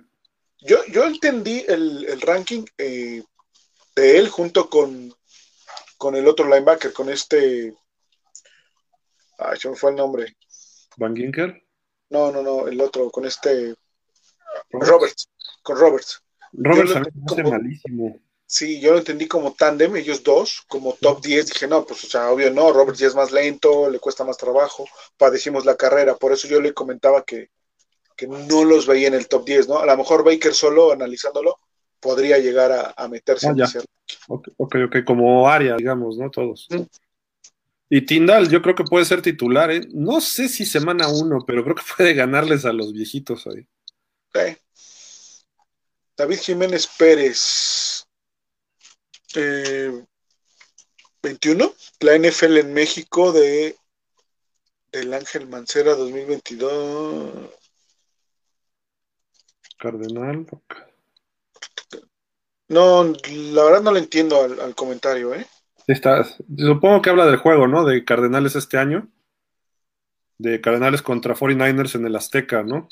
Yo, 0.60 0.84
yo 0.92 1.06
entendí 1.06 1.64
el, 1.66 2.20
ranking 2.20 2.66
eh, 2.78 3.24
de 3.96 4.18
él 4.18 4.28
junto 4.28 4.70
con, 4.70 5.14
con 5.98 6.16
el 6.18 6.28
otro 6.28 6.46
linebacker, 6.46 6.92
con 6.92 7.10
este. 7.10 7.74
Ay, 9.38 9.58
se 9.58 9.70
me 9.70 9.78
fue 9.78 9.92
el 9.92 9.96
nombre. 9.96 10.36
¿Van 10.98 11.16
Ginker? 11.16 11.64
No, 12.10 12.34
no, 12.34 12.44
no, 12.44 12.68
el 12.68 12.82
otro, 12.82 13.10
con 13.10 13.24
este. 13.24 13.74
Roberts. 14.72 15.30
Con 15.62 15.78
Roberts. 15.78 16.22
Roberts 16.52 17.08
es 17.38 17.50
malísimo. 17.50 18.20
Sí, 18.54 18.80
yo 18.80 18.92
lo 18.92 19.00
entendí 19.00 19.28
como 19.28 19.54
tándem, 19.54 19.96
ellos 19.96 20.22
dos, 20.22 20.62
como 20.68 20.94
top 21.02 21.24
10. 21.24 21.48
Dije, 21.48 21.68
no, 21.68 21.84
pues, 21.88 22.04
o 22.04 22.08
sea, 22.08 22.30
obvio 22.30 22.52
no, 22.52 22.72
Robert 22.72 22.96
ya 22.96 23.08
es 23.08 23.16
más 23.16 23.32
lento, 23.32 23.90
le 23.90 23.98
cuesta 23.98 24.24
más 24.24 24.38
trabajo, 24.38 24.86
padecimos 25.18 25.66
la 25.66 25.76
carrera. 25.76 26.14
Por 26.18 26.34
eso 26.34 26.48
yo 26.48 26.62
le 26.62 26.72
comentaba 26.72 27.24
que, 27.24 27.50
no 28.28 28.64
los 28.64 28.86
veía 28.86 29.08
en 29.08 29.16
el 29.16 29.28
top 29.28 29.44
10, 29.44 29.70
¿no? 29.70 29.80
A 29.80 29.88
lo 29.88 29.98
mejor 29.98 30.24
Baker 30.24 30.54
solo, 30.54 30.92
analizándolo, 30.92 31.58
podría 32.00 32.38
llegar 32.38 32.94
a, 32.96 33.08
meterse 33.08 33.48
ah, 33.48 33.54
en 33.54 33.62
ese 33.62 33.80
ok, 34.28 34.50
ok, 34.58 34.98
como 35.04 35.50
área, 35.50 35.76
digamos, 35.76 36.20
¿no? 36.20 36.30
Todos. 36.30 36.68
Y 37.90 38.02
Tindal, 38.02 38.50
yo 38.50 38.62
creo 38.62 38.76
que 38.76 38.84
puede 38.84 39.06
ser 39.06 39.24
titular, 39.24 39.72
¿eh? 39.72 39.82
No 39.94 40.22
sé 40.22 40.48
si 40.48 40.64
semana 40.64 41.08
uno, 41.08 41.40
pero 41.48 41.64
creo 41.64 41.76
que 41.76 41.84
puede 41.98 42.14
ganarles 42.14 42.66
a 42.66 42.72
los 42.72 42.94
viejitos 42.94 43.48
ahí. 43.48 43.68
Ok. 44.30 44.60
David 46.16 46.38
Jiménez 46.38 46.86
Pérez. 46.86 48.06
21. 49.34 51.66
Eh, 51.66 51.74
la 52.02 52.18
NFL 52.18 52.58
en 52.58 52.74
México 52.74 53.32
de 53.32 53.78
del 54.92 55.14
Ángel 55.14 55.48
Mancera 55.48 55.96
2022. 55.96 57.50
Cardenal. 59.78 60.46
No, 62.70 63.04
la 63.04 63.64
verdad 63.64 63.82
no 63.82 63.92
le 63.92 64.00
entiendo 64.00 64.42
al, 64.42 64.76
comentario, 64.76 65.34
¿eh? 65.34 65.46
Está, 65.88 66.24
supongo 66.24 67.02
que 67.02 67.10
habla 67.10 67.26
del 67.26 67.38
juego, 67.38 67.68
¿no? 67.68 67.84
De 67.84 68.06
Cardenales 68.06 68.56
este 68.56 68.78
año. 68.78 69.10
De 70.38 70.62
Cardenales 70.62 71.02
contra 71.02 71.36
49ers 71.36 71.96
en 71.96 72.06
el 72.06 72.16
Azteca, 72.16 72.64
¿no? 72.64 72.88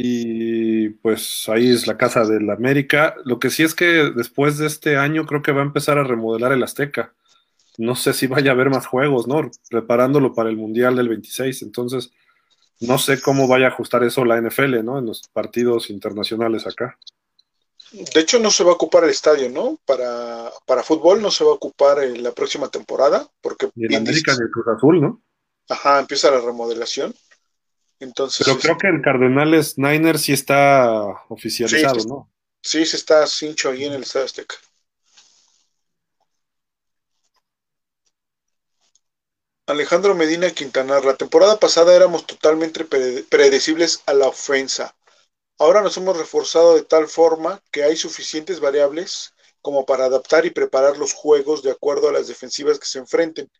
Y 0.00 0.90
pues 0.90 1.48
ahí 1.48 1.72
es 1.72 1.88
la 1.88 1.96
casa 1.96 2.24
del 2.24 2.48
América. 2.50 3.16
Lo 3.24 3.40
que 3.40 3.50
sí 3.50 3.64
es 3.64 3.74
que 3.74 4.12
después 4.14 4.56
de 4.56 4.68
este 4.68 4.96
año 4.96 5.26
creo 5.26 5.42
que 5.42 5.50
va 5.50 5.62
a 5.62 5.64
empezar 5.64 5.98
a 5.98 6.04
remodelar 6.04 6.52
el 6.52 6.62
Azteca. 6.62 7.14
No 7.78 7.96
sé 7.96 8.12
si 8.12 8.28
vaya 8.28 8.52
a 8.52 8.54
haber 8.54 8.70
más 8.70 8.86
juegos, 8.86 9.26
¿no? 9.26 9.50
Preparándolo 9.68 10.34
para 10.34 10.50
el 10.50 10.56
Mundial 10.56 10.94
del 10.94 11.08
26. 11.08 11.62
Entonces, 11.62 12.12
no 12.78 12.98
sé 12.98 13.20
cómo 13.20 13.48
vaya 13.48 13.66
a 13.66 13.70
ajustar 13.70 14.04
eso 14.04 14.24
la 14.24 14.40
NFL, 14.40 14.84
¿no? 14.84 15.00
En 15.00 15.06
los 15.06 15.26
partidos 15.32 15.90
internacionales 15.90 16.64
acá. 16.68 16.96
De 17.90 18.20
hecho, 18.20 18.38
no 18.38 18.52
se 18.52 18.62
va 18.62 18.70
a 18.70 18.74
ocupar 18.74 19.02
el 19.02 19.10
estadio, 19.10 19.50
¿no? 19.50 19.80
Para, 19.84 20.48
para 20.64 20.84
fútbol 20.84 21.20
no 21.20 21.32
se 21.32 21.42
va 21.42 21.50
a 21.50 21.54
ocupar 21.54 22.04
en 22.04 22.22
la 22.22 22.30
próxima 22.30 22.68
temporada, 22.68 23.26
porque... 23.40 23.68
Y 23.74 23.86
en 23.86 23.96
América 23.96 24.32
y 24.32 24.42
el 24.42 24.50
Cruz 24.52 24.68
Azul, 24.68 25.00
¿no? 25.00 25.22
Ajá, 25.68 25.98
empieza 25.98 26.30
la 26.30 26.40
remodelación. 26.40 27.12
Entonces, 28.00 28.46
Pero 28.46 28.58
creo 28.58 28.78
que 28.78 28.88
el 28.88 29.02
Cardenales 29.02 29.76
Niners 29.76 30.22
sí 30.22 30.32
está 30.32 31.24
oficializado, 31.28 32.04
¿no? 32.06 32.32
Sí, 32.62 32.84
se 32.86 32.96
está 32.96 33.26
cincho 33.26 33.70
ahí 33.70 33.84
en 33.84 33.92
el 33.92 34.02
Estadio 34.02 34.26
Azteca. 34.26 34.56
Alejandro 39.66 40.14
Medina 40.14 40.50
Quintanar, 40.50 41.04
la 41.04 41.16
temporada 41.16 41.60
pasada 41.60 41.94
éramos 41.94 42.26
totalmente 42.26 42.86
predecibles 42.86 44.02
a 44.06 44.14
la 44.14 44.28
ofensa. 44.28 44.96
Ahora 45.58 45.82
nos 45.82 45.96
hemos 45.98 46.16
reforzado 46.16 46.74
de 46.74 46.84
tal 46.84 47.06
forma 47.06 47.60
que 47.70 47.82
hay 47.82 47.96
suficientes 47.96 48.60
variables 48.60 49.34
como 49.60 49.84
para 49.84 50.06
adaptar 50.06 50.46
y 50.46 50.50
preparar 50.50 50.96
los 50.96 51.12
juegos 51.12 51.62
de 51.62 51.72
acuerdo 51.72 52.08
a 52.08 52.12
las 52.12 52.28
defensivas 52.28 52.78
que 52.78 52.86
se 52.86 52.98
enfrenten. 52.98 53.50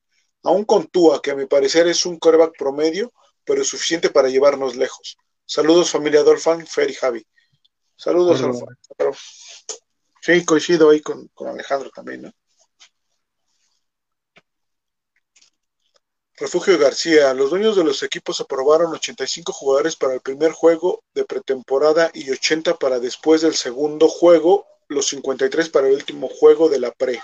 Aún 0.43 0.65
con 0.65 0.87
Tua, 0.87 1.21
que 1.21 1.33
a 1.33 1.35
mi 1.35 1.45
parecer 1.45 1.87
es 1.89 2.07
un 2.07 2.19
coreback 2.19 2.57
promedio, 2.57 3.13
pero 3.49 3.65
suficiente 3.65 4.11
para 4.11 4.29
llevarnos 4.29 4.77
lejos. 4.77 5.17
Saludos 5.47 5.91
familia 5.91 6.23
Dolphin, 6.23 6.67
Fer 6.67 6.91
y 6.91 6.95
Javi. 6.95 7.27
Saludos, 7.97 8.43
Alfán. 8.43 8.77
Sí, 10.21 10.45
coincido 10.45 10.91
ahí 10.91 11.01
con, 11.01 11.29
con 11.29 11.49
Alejandro 11.49 11.89
también, 11.89 12.23
¿no? 12.23 12.33
Refugio 16.37 16.79
García, 16.79 17.33
los 17.33 17.51
dueños 17.51 17.75
de 17.75 17.85
los 17.85 18.03
equipos 18.03 18.41
aprobaron 18.41 18.93
85 18.93 19.53
jugadores 19.53 19.97
para 19.97 20.13
el 20.15 20.21
primer 20.21 20.53
juego 20.53 21.03
de 21.15 21.25
pretemporada 21.25 22.11
y 22.13 22.31
80 22.31 22.79
para 22.79 23.01
después 23.01 23.41
del 23.41 23.55
segundo 23.55 24.09
juego, 24.09 24.67
los 24.89 25.09
53 25.09 25.71
para 25.71 25.89
el 25.89 25.95
último 25.95 26.29
juego 26.29 26.69
de 26.69 26.81
la 26.81 26.93
pre. 26.93 27.21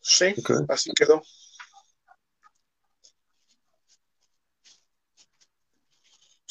Sí, 0.00 0.34
así 0.68 0.90
quedó. 0.96 1.22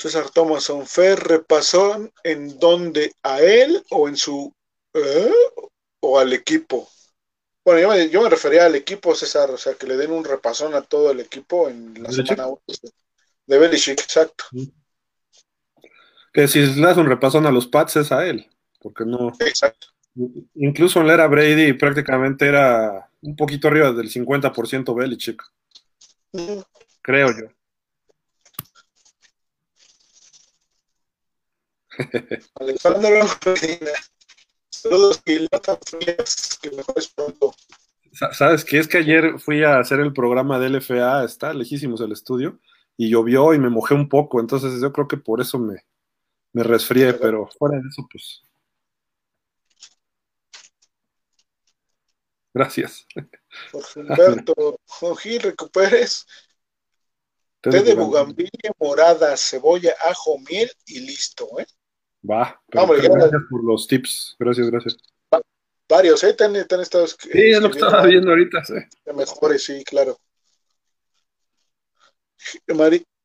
César 0.06 0.30
Thomason, 0.30 0.86
Fer 0.86 1.20
repasó 1.20 2.12
en 2.24 2.60
dónde, 2.60 3.16
a 3.24 3.42
él 3.42 3.84
o 3.90 4.08
en 4.08 4.16
su 4.16 4.54
¿eh? 4.94 5.32
o 6.00 6.20
al 6.20 6.32
equipo. 6.32 6.88
Bueno, 7.66 7.98
yo 8.04 8.22
me, 8.22 8.30
refería 8.30 8.68
al 8.68 8.76
equipo, 8.76 9.16
César, 9.16 9.50
o 9.50 9.58
sea, 9.58 9.74
que 9.74 9.88
le 9.88 9.98
den 9.98 10.12
un 10.12 10.24
repasón 10.24 10.76
a 10.76 10.84
todo 10.84 11.10
el 11.10 11.22
equipo 11.22 11.70
en 11.70 12.04
la 12.04 12.12
semana 12.12 12.46
1 12.46 12.62
de 13.48 13.58
Belichick, 13.58 14.00
exacto. 14.00 14.46
Que 16.32 16.48
si 16.48 16.60
le 16.60 16.82
das 16.86 16.98
un 16.98 17.08
repasón 17.08 17.48
a 17.48 17.52
los 17.52 17.66
Pats 17.66 17.96
es 17.96 18.12
a 18.12 18.28
él, 18.28 18.48
porque 18.80 19.06
no. 19.06 19.34
Exacto. 19.40 19.88
Incluso 20.54 21.02
en 21.02 21.08
la 21.08 21.16
era 21.16 21.26
Brady 21.26 21.74
prácticamente 21.74 22.46
era 22.46 23.10
un 23.22 23.36
poquito 23.36 23.70
arriba 23.70 23.92
del 23.92 24.12
50% 24.12 24.96
Belichick. 24.96 25.42
Creo 27.02 27.32
yo. 27.32 27.48
Alejandro 32.56 33.10
Saludos, 34.70 35.22
que 35.24 36.72
mejores 36.72 37.08
pronto. 37.10 37.56
¿Sabes 38.32 38.64
qué? 38.64 38.80
Es 38.80 38.88
que 38.88 39.00
ayer 39.00 39.40
fui 39.40 39.64
a 39.64 39.80
hacer 39.80 40.00
el 40.00 40.14
programa 40.14 40.60
de 40.60 40.70
LFA, 40.70 41.24
está 41.24 41.54
lejísimos 41.54 42.02
el 42.02 42.12
estudio, 42.12 42.60
y 42.98 43.10
llovió 43.10 43.54
y 43.54 43.60
me 43.60 43.70
mojé 43.70 43.94
un 43.94 44.08
poco, 44.08 44.40
entonces 44.40 44.80
yo 44.82 44.94
creo 44.94 45.08
que 45.08 45.18
por 45.18 45.42
eso 45.42 45.60
me, 45.60 45.86
me 46.54 46.64
resfrié, 46.64 47.14
pero 47.14 47.50
fuera 47.58 47.78
de 47.78 47.90
eso, 47.90 48.08
pues. 48.10 48.42
Gracias. 52.54 53.06
Jorge 53.72 54.00
Humberto, 54.00 54.80
Gil, 55.22 55.42
recuperes. 55.42 56.26
Té 57.60 57.82
de 57.82 57.96
bugambilia 57.96 58.72
morada, 58.80 59.36
cebolla, 59.36 59.94
ajo, 60.06 60.38
miel 60.48 60.72
y 60.86 61.00
listo, 61.00 61.50
¿eh? 61.60 61.66
Va, 62.30 62.60
gracias 62.68 63.42
por 63.50 63.64
los 63.64 63.88
tips. 63.88 64.36
Gracias, 64.40 64.70
gracias. 64.70 64.98
Varios, 65.88 66.24
¿eh? 66.24 66.34
Te 66.34 66.46
han, 66.46 66.56
estado. 66.56 67.06
Sí, 67.08 67.30
es 67.32 67.62
lo 67.62 67.70
que 67.70 67.78
estaba 67.78 68.06
viendo 68.06 68.32
ahorita, 68.32 68.64
sí. 68.64 68.74
Mejores, 69.14 69.64
sí, 69.64 69.84
claro. 69.84 70.18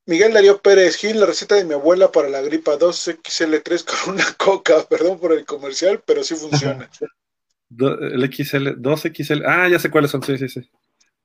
Miguel 0.06 0.32
Darío 0.32 0.60
Pérez 0.60 0.96
Gil, 0.96 1.20
la 1.20 1.26
receta 1.26 1.54
de 1.54 1.64
mi 1.64 1.74
abuela 1.74 2.10
para 2.12 2.28
la 2.28 2.42
gripa 2.42 2.78
2XL3 2.78 3.84
con 3.84 4.14
una 4.14 4.24
coca, 4.36 4.84
perdón 4.90 5.18
por 5.18 5.32
el 5.32 5.44
comercial, 5.46 6.02
pero 6.04 6.22
sí 6.22 6.34
funciona. 6.34 6.90
el 7.78 8.34
XL, 8.34 8.80
2XL, 8.80 9.44
ah, 9.46 9.68
ya 9.68 9.78
sé 9.78 9.90
cuáles 9.90 10.10
son, 10.10 10.22
sí, 10.22 10.36
sí, 10.36 10.48
sí. 10.48 10.68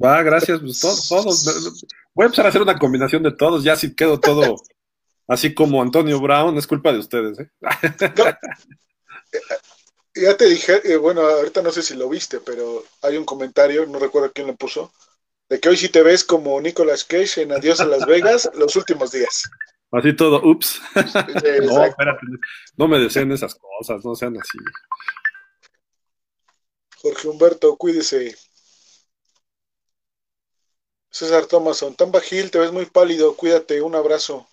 Va, 0.02 0.22
gracias, 0.24 0.60
pues 0.60 0.80
todos, 0.80 1.08
todos. 1.08 1.86
Voy 2.14 2.24
a 2.24 2.26
empezar 2.26 2.46
a 2.46 2.50
hacer 2.50 2.62
una 2.62 2.78
combinación 2.78 3.24
de 3.24 3.32
todos, 3.32 3.64
ya 3.64 3.76
si 3.76 3.96
quedo 3.96 4.20
todo 4.20 4.56
así 5.28 5.54
como 5.54 5.82
Antonio 5.82 6.20
Brown, 6.20 6.58
es 6.58 6.68
culpa 6.68 6.92
de 6.92 7.00
ustedes. 7.00 7.40
¿eh? 7.40 7.50
ya 10.16 10.38
te 10.38 10.46
dije, 10.46 10.82
eh, 10.84 10.98
bueno, 10.98 11.22
ahorita 11.22 11.62
no 11.62 11.72
sé 11.72 11.82
si 11.82 11.96
lo 11.96 12.10
viste, 12.10 12.40
pero 12.40 12.84
hay 13.02 13.18
un 13.18 13.26
comentario, 13.26 13.86
no 13.86 14.00
recuerdo 14.00 14.32
quién 14.34 14.48
lo 14.48 14.56
puso, 14.56 14.92
de 15.50 15.60
que 15.60 15.70
hoy 15.70 15.78
sí 15.78 15.90
te 15.90 16.04
ves 16.04 16.24
como 16.24 16.60
Nicolas 16.62 17.04
Cage 17.04 17.42
en 17.42 17.52
Adiós 17.52 17.80
a 17.80 17.86
Las 17.86 18.06
Vegas 18.06 18.50
los 18.56 18.76
últimos 18.76 19.12
días. 19.12 19.44
Así 19.92 20.16
todo, 20.16 20.42
ups. 20.44 20.82
no, 20.96 21.86
espérate, 21.86 22.26
no 22.76 22.88
me 22.88 23.00
deseen 23.00 23.32
esas 23.32 23.56
cosas, 23.56 24.04
no 24.04 24.16
sean 24.16 24.38
así. 24.38 24.58
Jorge 27.02 27.28
Humberto, 27.28 27.76
cuídese. 27.78 28.36
César 31.10 31.46
Thomason, 31.46 31.96
tan 31.96 32.12
bajil, 32.12 32.52
te 32.52 32.60
ves 32.60 32.74
muy 32.74 32.88
pálido, 32.88 33.36
cuídate, 33.36 33.82
un 33.82 33.96
abrazo. 33.96 34.48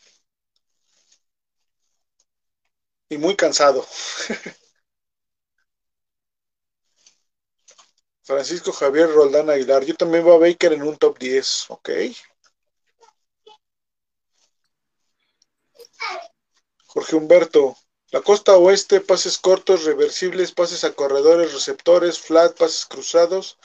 Y 3.12 3.18
muy 3.18 3.36
cansado. 3.36 3.86
Francisco 8.24 8.73
Javier 8.73 9.10
Roldán 9.12 9.50
Aguilar. 9.50 9.84
Yo 9.84 9.94
también 9.94 10.24
voy 10.24 10.34
a 10.36 10.39
Baker 10.50 10.73
en 10.73 10.82
un 10.82 10.97
top 10.97 11.18
10, 11.18 11.66
¿ok? 11.68 11.91
Jorge 16.86 17.16
Humberto. 17.16 17.76
La 18.10 18.20
costa 18.20 18.57
oeste, 18.57 19.00
pases 19.00 19.39
cortos, 19.39 19.84
reversibles, 19.84 20.52
pases 20.52 20.84
a 20.84 20.94
corredores, 20.94 21.52
receptores, 21.52 22.18
flat, 22.18 22.57
pases 22.57 22.86
cruzados 22.86 23.58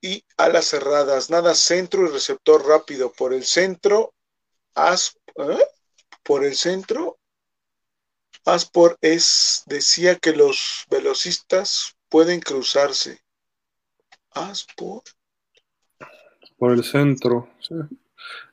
y 0.00 0.24
alas 0.36 0.66
cerradas. 0.66 1.30
Nada 1.30 1.54
centro 1.54 2.04
y 2.04 2.10
receptor 2.10 2.66
rápido. 2.66 3.12
Por 3.12 3.32
el 3.34 3.44
centro, 3.44 4.14
¿eh? 4.76 5.66
por 6.22 6.44
el 6.44 6.56
centro, 6.56 7.18
Aspor 8.46 8.96
es, 9.00 9.64
decía 9.66 10.14
que 10.16 10.32
los 10.32 10.84
velocistas 10.88 11.96
pueden 12.08 12.38
cruzarse. 12.40 13.18
Aspor. 14.30 15.02
Por 16.56 16.72
el 16.72 16.84
centro. 16.84 17.50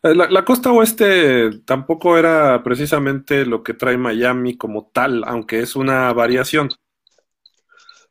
Eh, 0.01 0.15
la, 0.15 0.45
costa 0.45 0.71
oeste 0.71 1.59
tampoco 1.59 2.17
era 2.17 2.63
precisamente 2.63 3.45
lo 3.45 3.61
que 3.61 3.75
trae 3.75 3.95
Miami 3.97 4.57
como 4.57 4.87
tal, 4.91 5.23
aunque 5.25 5.59
es 5.59 5.75
una 5.75 6.11
variación. 6.11 6.69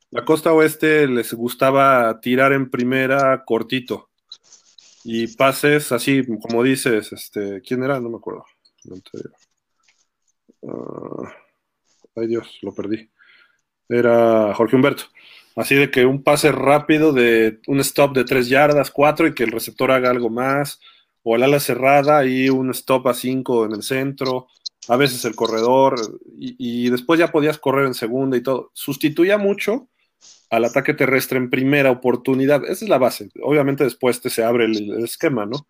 La 0.09 0.23
costa 0.23 0.53
oeste 0.53 1.05
les 1.07 1.33
gustaba 1.33 2.21
tirar 2.21 2.53
en 2.53 2.69
primera 2.69 3.43
cortito 3.43 4.09
y 5.03 5.27
pases 5.35 5.91
así, 5.91 6.23
como 6.25 6.63
dices, 6.63 7.11
este, 7.11 7.61
¿quién 7.61 7.83
era? 7.83 7.99
No 7.99 8.09
me 8.09 8.17
acuerdo. 8.17 8.45
Ah, 10.65 11.42
ay 12.15 12.27
Dios, 12.27 12.59
lo 12.61 12.73
perdí. 12.73 13.09
Era 13.89 14.53
Jorge 14.55 14.75
Humberto. 14.75 15.03
Así 15.55 15.75
de 15.75 15.91
que 15.91 16.05
un 16.05 16.23
pase 16.23 16.51
rápido 16.51 17.13
de 17.13 17.59
un 17.67 17.79
stop 17.79 18.15
de 18.15 18.23
tres 18.23 18.49
yardas, 18.49 18.89
cuatro, 18.89 19.27
y 19.27 19.33
que 19.33 19.43
el 19.43 19.51
receptor 19.51 19.91
haga 19.91 20.09
algo 20.09 20.29
más 20.29 20.79
o 21.23 21.35
el 21.35 21.43
ala 21.43 21.59
cerrada 21.59 22.25
y 22.25 22.49
un 22.49 22.69
stop 22.71 23.07
a 23.07 23.13
5 23.13 23.65
en 23.65 23.71
el 23.73 23.83
centro, 23.83 24.47
a 24.89 24.97
veces 24.97 25.23
el 25.25 25.35
corredor, 25.35 25.95
y, 26.37 26.89
después 26.89 27.19
ya 27.19 27.31
podías 27.31 27.57
correr 27.57 27.85
en 27.85 27.93
segunda 27.93 28.35
y 28.37 28.43
todo. 28.43 28.71
Sustituía 28.73 29.37
mucho 29.37 29.87
al 30.49 30.65
ataque 30.65 30.93
terrestre 30.93 31.37
en 31.37 31.49
primera 31.49 31.91
oportunidad. 31.91 32.63
Esa 32.65 32.85
es 32.85 32.89
la 32.89 32.97
base. 32.97 33.29
Obviamente 33.41 33.85
después 33.85 34.21
te 34.21 34.29
se 34.29 34.43
abre 34.43 34.65
el, 34.65 35.03
esquema, 35.03 35.45
¿no? 35.45 35.67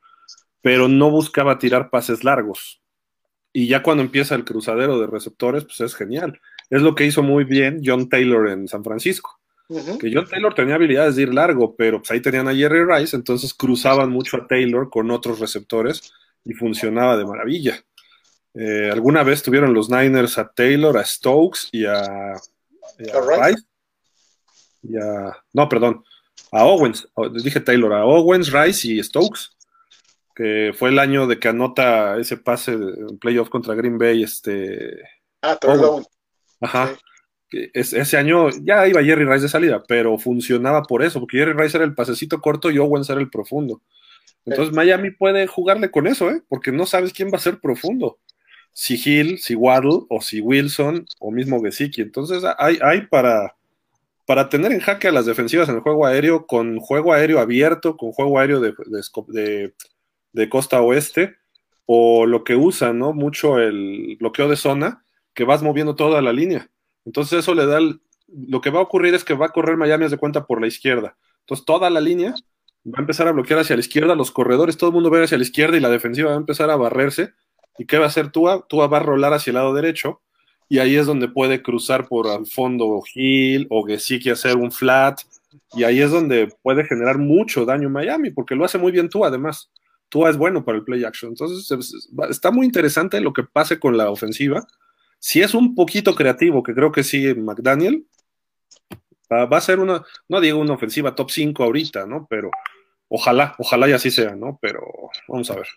Pero 0.62 0.88
no 0.88 1.12
buscaba 1.12 1.60
tirar 1.60 1.90
pases 1.90 2.24
largos. 2.24 2.82
Y 3.54 3.68
ya 3.68 3.84
cuando 3.84 4.04
empieza 4.04 4.34
el 4.36 4.44
cruzadero 4.44 5.00
de 5.00 5.08
receptores, 5.08 5.64
pues 5.64 5.80
es 5.82 5.96
genial. 5.96 6.42
Es 6.70 6.82
lo 6.82 6.96
que 6.96 7.06
hizo 7.06 7.22
muy 7.22 7.44
bien 7.44 7.82
John 7.86 8.10
Taylor 8.10 8.50
en 8.50 8.68
San 8.68 8.84
Francisco. 8.84 9.40
Que 9.68 10.12
John 10.14 10.28
Taylor 10.28 10.54
tenía 10.54 10.76
habilidades 10.76 11.16
de 11.16 11.24
ir 11.24 11.34
largo, 11.34 11.76
pero 11.76 12.00
pues 12.00 12.12
ahí 12.12 12.22
tenían 12.22 12.48
a 12.48 12.54
Jerry 12.54 12.84
Rice, 12.84 13.16
entonces 13.16 13.54
cruzaban 13.54 14.10
mucho 14.10 14.38
a 14.38 14.48
Taylor 14.48 14.90
con 14.90 15.10
otros 15.10 15.40
receptores 15.40 16.14
y 16.44 16.54
funcionaba 16.54 17.18
de 17.18 17.26
maravilla. 17.26 17.84
Eh, 18.54 18.90
alguna 18.92 19.24
vez 19.24 19.42
tuvieron 19.42 19.74
los 19.74 19.90
Niners 19.90 20.38
a 20.38 20.48
Taylor, 20.48 20.98
a 20.98 21.06
Stokes 21.06 21.70
y 21.72 21.86
a, 21.86 22.34
Rice. 23.00 23.64
Y 24.84 24.98
a, 24.98 25.36
no, 25.54 25.70
perdón, 25.70 26.04
a 26.52 26.66
Owens. 26.66 27.08
Dije 27.42 27.60
Taylor, 27.62 27.94
a 27.94 28.06
Owens, 28.06 28.52
Rice 28.52 28.88
y 28.88 29.04
Stokes. 29.04 29.52
Que 30.36 30.72
fue 30.78 30.90
el 30.90 31.00
año 31.00 31.28
de 31.28 31.40
que 31.40 31.48
anota 31.48 32.18
ese 32.18 32.38
pase 32.38 32.74
en 32.74 33.20
playoff 33.20 33.50
contra 33.50 33.76
Green 33.76 33.98
Bay. 33.98 34.24
Este, 34.24 34.98
ah, 35.42 35.58
Owens. 35.64 36.08
Ajá 36.62 36.96
ese 37.74 38.18
año 38.18 38.50
ya 38.62 38.88
iba 38.88 39.04
Jerry 39.04 39.26
Rice 39.26 39.44
de 39.44 39.50
salida, 39.50 39.84
pero 39.88 40.18
funcionaba 40.18 40.84
por 40.84 41.04
eso, 41.04 41.20
porque 41.20 41.38
Jerry 41.38 41.54
Rice 41.54 41.78
era 41.78 41.86
el 41.86 41.96
pasecito 41.96 42.42
corto 42.42 42.72
y 42.72 42.78
Owens 42.78 43.10
era 43.10 43.22
el 43.22 43.30
profundo. 43.30 43.82
Entonces 44.46 44.74
Miami 44.74 45.12
puede 45.12 45.48
jugarle 45.48 45.90
con 45.90 46.08
eso, 46.08 46.30
¿eh? 46.30 46.42
porque 46.50 46.72
no 46.72 46.86
sabes 46.86 47.14
quién 47.14 47.32
va 47.32 47.38
a 47.38 47.42
ser 47.42 47.60
profundo. 47.60 48.20
Si 48.74 48.96
Hill, 48.96 49.40
si 49.40 49.56
Waddle, 49.56 50.06
o 50.10 50.20
si 50.20 50.42
Wilson, 50.42 51.06
o 51.20 51.32
mismo 51.32 51.62
Gesicki. 51.62 52.02
Entonces 52.02 52.44
hay, 52.58 52.80
hay 52.82 53.06
para, 53.08 53.56
para 54.26 54.50
tener 54.50 54.72
en 54.72 54.80
jaque 54.80 55.08
a 55.08 55.12
las 55.12 55.26
defensivas 55.26 55.70
en 55.70 55.76
el 55.76 55.82
juego 55.82 56.06
aéreo, 56.06 56.46
con 56.46 56.80
juego 56.80 57.14
aéreo 57.14 57.40
abierto, 57.40 57.96
con 57.96 58.12
juego 58.12 58.40
aéreo 58.40 58.60
de, 58.60 58.74
de, 58.88 59.02
de 59.28 59.74
costa 60.50 60.82
oeste, 60.82 61.38
o 61.86 62.26
lo 62.26 62.44
que 62.44 62.56
usa, 62.56 62.94
¿no? 62.94 63.14
Mucho 63.14 63.60
el 63.60 64.18
bloqueo 64.20 64.50
de 64.50 64.56
zona, 64.56 65.06
que 65.34 65.44
vas 65.44 65.64
moviendo 65.64 65.96
toda 65.96 66.22
la 66.22 66.34
línea. 66.34 66.70
Entonces 67.06 67.40
eso 67.40 67.54
le 67.54 67.66
da, 67.66 67.80
lo 67.80 68.62
que 68.62 68.70
va 68.70 68.80
a 68.80 68.84
ocurrir 68.84 69.14
es 69.14 69.24
que 69.24 69.34
va 69.34 69.48
a 69.48 69.50
correr 69.50 69.78
Miami 69.78 70.08
de 70.08 70.18
cuenta 70.18 70.46
por 70.46 70.62
la 70.62 70.68
izquierda. 70.68 71.18
Entonces 71.42 71.66
toda 71.66 71.90
la 71.90 72.00
línea 72.00 72.34
va 72.86 72.98
a 72.98 73.02
empezar 73.02 73.28
a 73.28 73.32
bloquear 73.32 73.60
hacia 73.60 73.76
la 73.76 73.82
izquierda, 73.82 74.16
los 74.16 74.32
corredores, 74.32 74.78
todo 74.78 74.90
el 74.90 74.94
mundo 74.94 75.10
va 75.10 75.18
a 75.18 75.20
ir 75.20 75.26
hacia 75.26 75.38
la 75.38 75.44
izquierda 75.44 75.78
y 75.78 75.82
la 75.82 75.90
defensiva 75.90 76.30
va 76.30 76.36
a 76.36 76.40
empezar 76.40 76.70
a 76.70 76.76
barrerse. 76.76 77.34
¿Y 77.78 77.86
qué 77.86 77.98
va 77.98 78.06
a 78.06 78.08
hacer 78.08 78.32
Tua? 78.32 78.66
Tua 78.68 78.88
va 78.88 78.98
a 78.98 79.02
rolar 79.02 79.34
hacia 79.34 79.52
el 79.52 79.56
lado 79.56 79.74
derecho 79.74 80.22
y 80.70 80.80
ahí 80.80 80.96
es 80.96 81.06
donde 81.06 81.28
puede 81.28 81.62
cruzar 81.62 82.08
por 82.08 82.28
al 82.28 82.46
fondo 82.46 83.02
Hill 83.14 83.68
o 83.70 83.86
Gesicki 83.86 84.30
hacer 84.30 84.58
un 84.58 84.72
flat 84.72 85.20
y 85.74 85.84
ahí 85.84 86.00
es 86.00 86.12
donde 86.12 86.54
puede 86.62 86.86
generar 86.86 87.18
mucho 87.18 87.66
daño 87.66 87.90
Miami 87.90 88.32
porque 88.32 88.56
lo 88.56 88.66
hace 88.66 88.78
muy 88.78 88.92
bien 88.92 89.10
Tua 89.10 89.28
además. 89.28 89.72
Tua 90.14 90.30
es 90.30 90.38
bueno 90.38 90.64
para 90.64 90.78
el 90.78 90.84
play 90.84 91.04
action. 91.04 91.32
Entonces 91.32 92.08
está 92.30 92.52
muy 92.52 92.68
interesante 92.68 93.20
lo 93.20 93.34
que 93.34 93.44
pase 93.44 93.80
con 93.80 93.98
la 93.98 94.12
ofensiva 94.12 94.64
si 95.24 95.42
es 95.42 95.54
un 95.54 95.74
poquito 95.74 96.14
creativo, 96.16 96.62
que 96.62 96.74
creo 96.74 96.92
que 96.92 97.02
sí, 97.02 97.34
McDaniel, 97.34 98.06
va, 99.32 99.58
a 99.58 99.62
ser 99.62 99.80
una, 99.80 100.04
no 100.28 100.42
digo 100.42 100.60
una 100.60 100.74
ofensiva 100.74 101.16
top 101.16 101.32
5 101.32 101.64
ahorita, 101.64 102.06
¿no? 102.06 102.28
Pero 102.30 102.52
ojalá, 103.08 103.56
ojalá 103.58 103.88
y 103.88 103.94
así 103.94 104.12
sea, 104.12 104.36
¿no? 104.36 104.60
Pero 104.62 104.82
vamos 105.30 105.50
a 105.50 105.56
ver. 105.56 105.68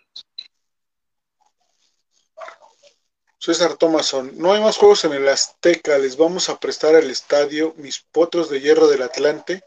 César 3.39 3.77
Thomason, 3.77 4.33
no 4.35 4.51
hay 4.51 4.59
más 4.59 4.75
juegos 4.75 5.05
en 5.05 5.13
el 5.13 5.29
Azteca, 5.29 5.97
les 5.97 6.17
vamos 6.17 6.49
a 6.49 6.59
prestar 6.59 6.95
al 6.95 7.09
estadio 7.09 7.73
mis 7.77 8.01
potros 8.01 8.49
de 8.49 8.59
hierro 8.59 8.89
del 8.89 9.01
Atlante 9.03 9.63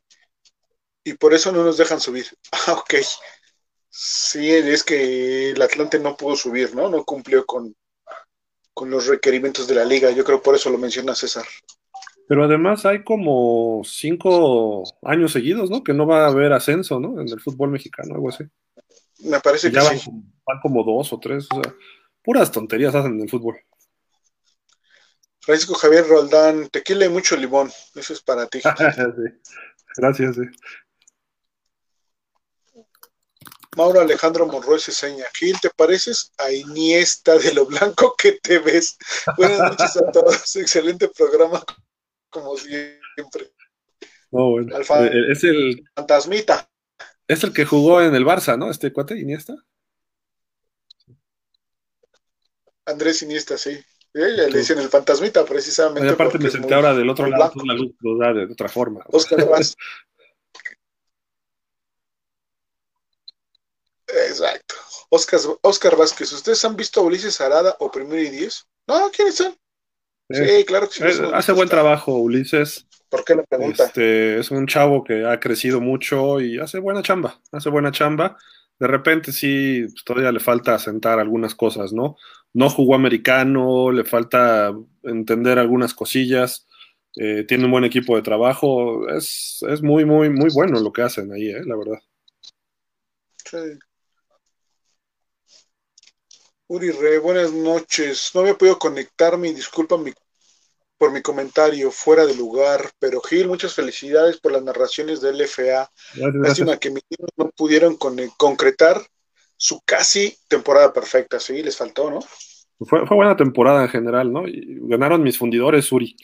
y 1.02 1.14
por 1.14 1.32
eso 1.32 1.52
no 1.52 1.64
nos 1.64 1.78
dejan 1.78 2.00
subir. 2.00 2.26
Ah, 2.66 2.74
ok. 2.74 2.96
Sí, 3.90 4.48
es 4.50 4.84
que 4.84 5.50
el 5.50 5.60
Atlante 5.60 5.98
no 5.98 6.16
pudo 6.16 6.36
subir, 6.36 6.74
¿no? 6.74 6.88
No 6.88 7.04
cumplió 7.04 7.44
con, 7.44 7.74
con 8.72 8.88
los 8.88 9.08
requerimientos 9.08 9.66
de 9.66 9.74
la 9.74 9.84
liga. 9.84 10.10
Yo 10.12 10.24
creo 10.24 10.40
por 10.40 10.54
eso 10.54 10.70
lo 10.70 10.78
menciona 10.78 11.14
César. 11.14 11.44
Pero 12.28 12.44
además 12.44 12.86
hay 12.86 13.02
como 13.02 13.82
cinco 13.84 14.84
años 15.02 15.32
seguidos, 15.32 15.68
¿no? 15.68 15.82
Que 15.82 15.92
no 15.92 16.06
va 16.06 16.24
a 16.24 16.28
haber 16.28 16.52
ascenso, 16.52 17.00
¿no? 17.00 17.20
En 17.20 17.28
el 17.28 17.40
fútbol 17.40 17.70
mexicano, 17.70 18.14
algo 18.14 18.28
así. 18.28 18.44
Me 19.18 19.40
parece 19.40 19.68
que 19.68 19.74
ya 19.74 19.82
van, 19.82 19.98
sí. 19.98 20.10
van, 20.46 20.60
como 20.62 20.84
dos 20.84 21.12
o 21.12 21.18
tres, 21.18 21.48
o 21.50 21.60
sea, 21.60 21.74
puras 22.22 22.52
tonterías 22.52 22.94
hacen 22.94 23.14
en 23.14 23.22
el 23.22 23.28
fútbol. 23.28 23.58
Francisco 25.40 25.74
Javier 25.74 26.06
Roldán, 26.06 26.68
tequila 26.68 27.06
y 27.06 27.08
mucho 27.08 27.36
limón, 27.36 27.70
eso 27.96 28.12
es 28.12 28.22
para 28.22 28.46
ti. 28.46 28.60
Gracias, 29.96 30.36
sí. 30.36 30.42
Mauro 33.80 34.00
Alejandro 34.02 34.46
Monroy 34.46 34.78
seña, 34.78 35.24
Gil, 35.32 35.58
¿te 35.58 35.70
pareces 35.70 36.34
a 36.36 36.52
Iniesta 36.52 37.38
de 37.38 37.54
lo 37.54 37.64
blanco 37.64 38.14
que 38.14 38.32
te 38.32 38.58
ves? 38.58 38.98
Buenas 39.38 39.58
noches 39.58 39.96
a 39.96 40.12
todos, 40.12 40.54
excelente 40.56 41.08
programa, 41.08 41.64
como 42.28 42.58
siempre. 42.58 43.50
Oh, 44.28 44.50
bueno. 44.50 44.76
Eh, 44.76 44.82
eh, 44.82 45.32
es 45.32 45.44
el 45.44 45.82
fantasmita. 45.94 46.68
Es 47.26 47.42
el 47.42 47.54
que 47.54 47.64
jugó 47.64 48.02
en 48.02 48.14
el 48.14 48.26
Barça, 48.26 48.58
¿no? 48.58 48.70
Este 48.70 48.92
cuate, 48.92 49.18
Iniesta. 49.18 49.54
Andrés 52.84 53.22
Iniesta, 53.22 53.56
sí. 53.56 53.82
Le 54.12 54.48
dicen 54.48 54.78
el 54.78 54.90
fantasmita, 54.90 55.46
precisamente. 55.46 56.06
aparte 56.06 56.38
me 56.38 56.50
senté 56.50 56.74
ahora 56.74 56.92
del 56.92 57.08
otro 57.08 57.28
lado, 57.28 57.54
la 57.64 57.72
luz 57.72 57.94
lo 58.00 58.18
da 58.18 58.34
de 58.34 58.44
otra 58.44 58.68
forma. 58.68 59.06
Oscar 59.08 59.48
Vaz. 59.48 59.74
Exacto. 64.28 64.74
Oscar, 65.10 65.40
Oscar 65.62 65.96
Vázquez, 65.96 66.32
¿ustedes 66.32 66.64
han 66.64 66.76
visto 66.76 67.00
a 67.00 67.04
Ulises 67.04 67.40
Arada 67.40 67.76
o 67.80 67.90
Primero 67.90 68.22
y 68.22 68.30
Diez? 68.30 68.66
No, 68.86 69.10
¿quiénes 69.10 69.36
son? 69.36 69.56
sí, 70.30 70.64
claro 70.64 70.88
que 70.88 70.94
sí. 70.94 71.22
Eh, 71.22 71.30
hace 71.34 71.52
buen 71.52 71.68
trabajo, 71.68 72.14
Ulises. 72.14 72.86
¿Por 73.08 73.24
qué 73.24 73.34
la 73.34 73.42
pregunta? 73.42 73.84
Este, 73.84 74.38
es 74.38 74.50
un 74.52 74.66
chavo 74.68 75.02
que 75.02 75.26
ha 75.26 75.40
crecido 75.40 75.80
mucho 75.80 76.40
y 76.40 76.58
hace 76.58 76.78
buena 76.78 77.02
chamba, 77.02 77.40
hace 77.50 77.68
buena 77.68 77.90
chamba. 77.90 78.38
De 78.78 78.86
repente 78.86 79.32
sí, 79.32 79.82
pues, 79.82 80.04
todavía 80.04 80.30
le 80.30 80.40
falta 80.40 80.74
asentar 80.74 81.18
algunas 81.18 81.56
cosas, 81.56 81.92
¿no? 81.92 82.16
No 82.52 82.70
jugó 82.70 82.94
americano, 82.94 83.90
le 83.90 84.04
falta 84.04 84.72
entender 85.02 85.58
algunas 85.58 85.92
cosillas. 85.92 86.68
Eh, 87.16 87.44
tiene 87.46 87.64
un 87.64 87.72
buen 87.72 87.84
equipo 87.84 88.14
de 88.14 88.22
trabajo. 88.22 89.08
Es, 89.08 89.58
es 89.68 89.82
muy, 89.82 90.04
muy, 90.04 90.30
muy 90.30 90.50
bueno 90.54 90.78
lo 90.80 90.92
que 90.92 91.02
hacen 91.02 91.32
ahí, 91.32 91.50
¿eh? 91.50 91.62
la 91.64 91.76
verdad. 91.76 91.98
Sí. 93.44 93.78
Uri 96.72 96.92
Re, 96.92 97.18
buenas 97.18 97.52
noches. 97.52 98.30
No 98.32 98.42
había 98.42 98.54
podido 98.54 98.78
conectarme 98.78 99.48
y 99.48 99.52
disculpa 99.52 99.96
por 100.98 101.10
mi 101.10 101.20
comentario 101.20 101.90
fuera 101.90 102.24
de 102.24 102.36
lugar, 102.36 102.92
pero 103.00 103.20
Gil, 103.20 103.48
muchas 103.48 103.74
felicidades 103.74 104.38
por 104.38 104.52
las 104.52 104.62
narraciones 104.62 105.20
del 105.20 105.40
FA. 105.40 105.90
Lástima 106.14 106.76
que 106.76 106.90
mis 106.90 107.02
no 107.36 107.50
pudieron 107.56 107.96
concretar 107.96 109.02
su 109.56 109.80
casi 109.84 110.38
temporada 110.46 110.92
perfecta, 110.92 111.40
sí, 111.40 111.60
les 111.60 111.76
faltó, 111.76 112.08
¿no? 112.08 112.20
Fue, 112.86 113.04
buena 113.04 113.36
temporada 113.36 113.82
en 113.82 113.88
general, 113.88 114.32
¿no? 114.32 114.46
Y 114.46 114.78
ganaron 114.82 115.24
mis 115.24 115.36
fundidores, 115.36 115.90
Uri. 115.90 116.16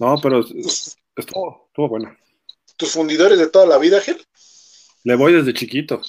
No, 0.00 0.16
pero 0.20 0.40
estuvo, 0.40 1.66
estuvo 1.68 1.88
bueno. 1.88 2.16
¿Tus 2.76 2.90
fundidores 2.90 3.38
de 3.38 3.48
toda 3.48 3.66
la 3.66 3.78
vida, 3.78 4.00
Gil? 4.00 4.16
Le 5.04 5.14
voy 5.14 5.34
desde 5.34 5.54
chiquito. 5.54 6.02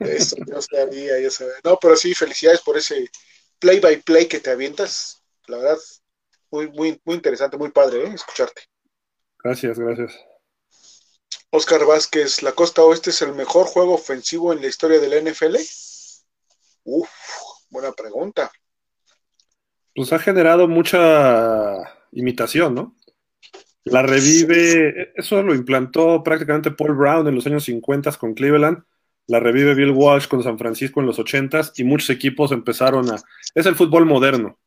Eso, 0.00 0.36
yo 0.46 0.60
sabía, 0.62 1.20
yo 1.20 1.30
sabía. 1.30 1.54
No, 1.64 1.78
pero 1.80 1.96
sí, 1.96 2.14
felicidades 2.14 2.60
por 2.60 2.76
ese 2.76 3.10
play 3.58 3.80
by 3.80 4.02
play 4.02 4.26
que 4.26 4.40
te 4.40 4.50
avientas. 4.50 5.22
La 5.46 5.58
verdad, 5.58 5.78
muy, 6.50 6.68
muy, 6.70 7.00
muy 7.04 7.16
interesante, 7.16 7.56
muy 7.56 7.70
padre, 7.70 8.04
¿eh? 8.04 8.12
escucharte. 8.14 8.62
Gracias, 9.42 9.78
gracias. 9.78 10.18
Oscar 11.50 11.86
Vázquez, 11.86 12.42
¿la 12.42 12.52
costa 12.52 12.82
oeste 12.82 13.10
es 13.10 13.22
el 13.22 13.34
mejor 13.34 13.66
juego 13.66 13.94
ofensivo 13.94 14.52
en 14.52 14.60
la 14.60 14.66
historia 14.66 15.00
de 15.00 15.08
la 15.08 15.30
NFL? 15.30 15.56
Uf, 16.84 17.08
buena 17.70 17.92
pregunta. 17.92 18.50
Pues 19.94 20.12
ha 20.12 20.18
generado 20.18 20.68
mucha 20.68 21.74
imitación, 22.12 22.74
¿no? 22.74 22.96
La 23.84 24.02
revive, 24.02 25.12
eso 25.16 25.42
lo 25.42 25.54
implantó 25.54 26.22
prácticamente 26.22 26.70
Paul 26.70 26.94
Brown 26.94 27.26
en 27.26 27.34
los 27.34 27.46
años 27.46 27.64
50 27.64 28.12
con 28.12 28.34
Cleveland, 28.34 28.84
la 29.28 29.40
revive 29.40 29.74
Bill 29.74 29.90
Walsh 29.90 30.26
con 30.26 30.42
San 30.42 30.58
Francisco 30.58 31.00
en 31.00 31.06
los 31.06 31.18
80 31.18 31.72
y 31.76 31.84
muchos 31.84 32.10
equipos 32.10 32.50
empezaron 32.50 33.10
a... 33.10 33.16
Es 33.54 33.66
el 33.66 33.76
fútbol 33.76 34.06
moderno, 34.06 34.58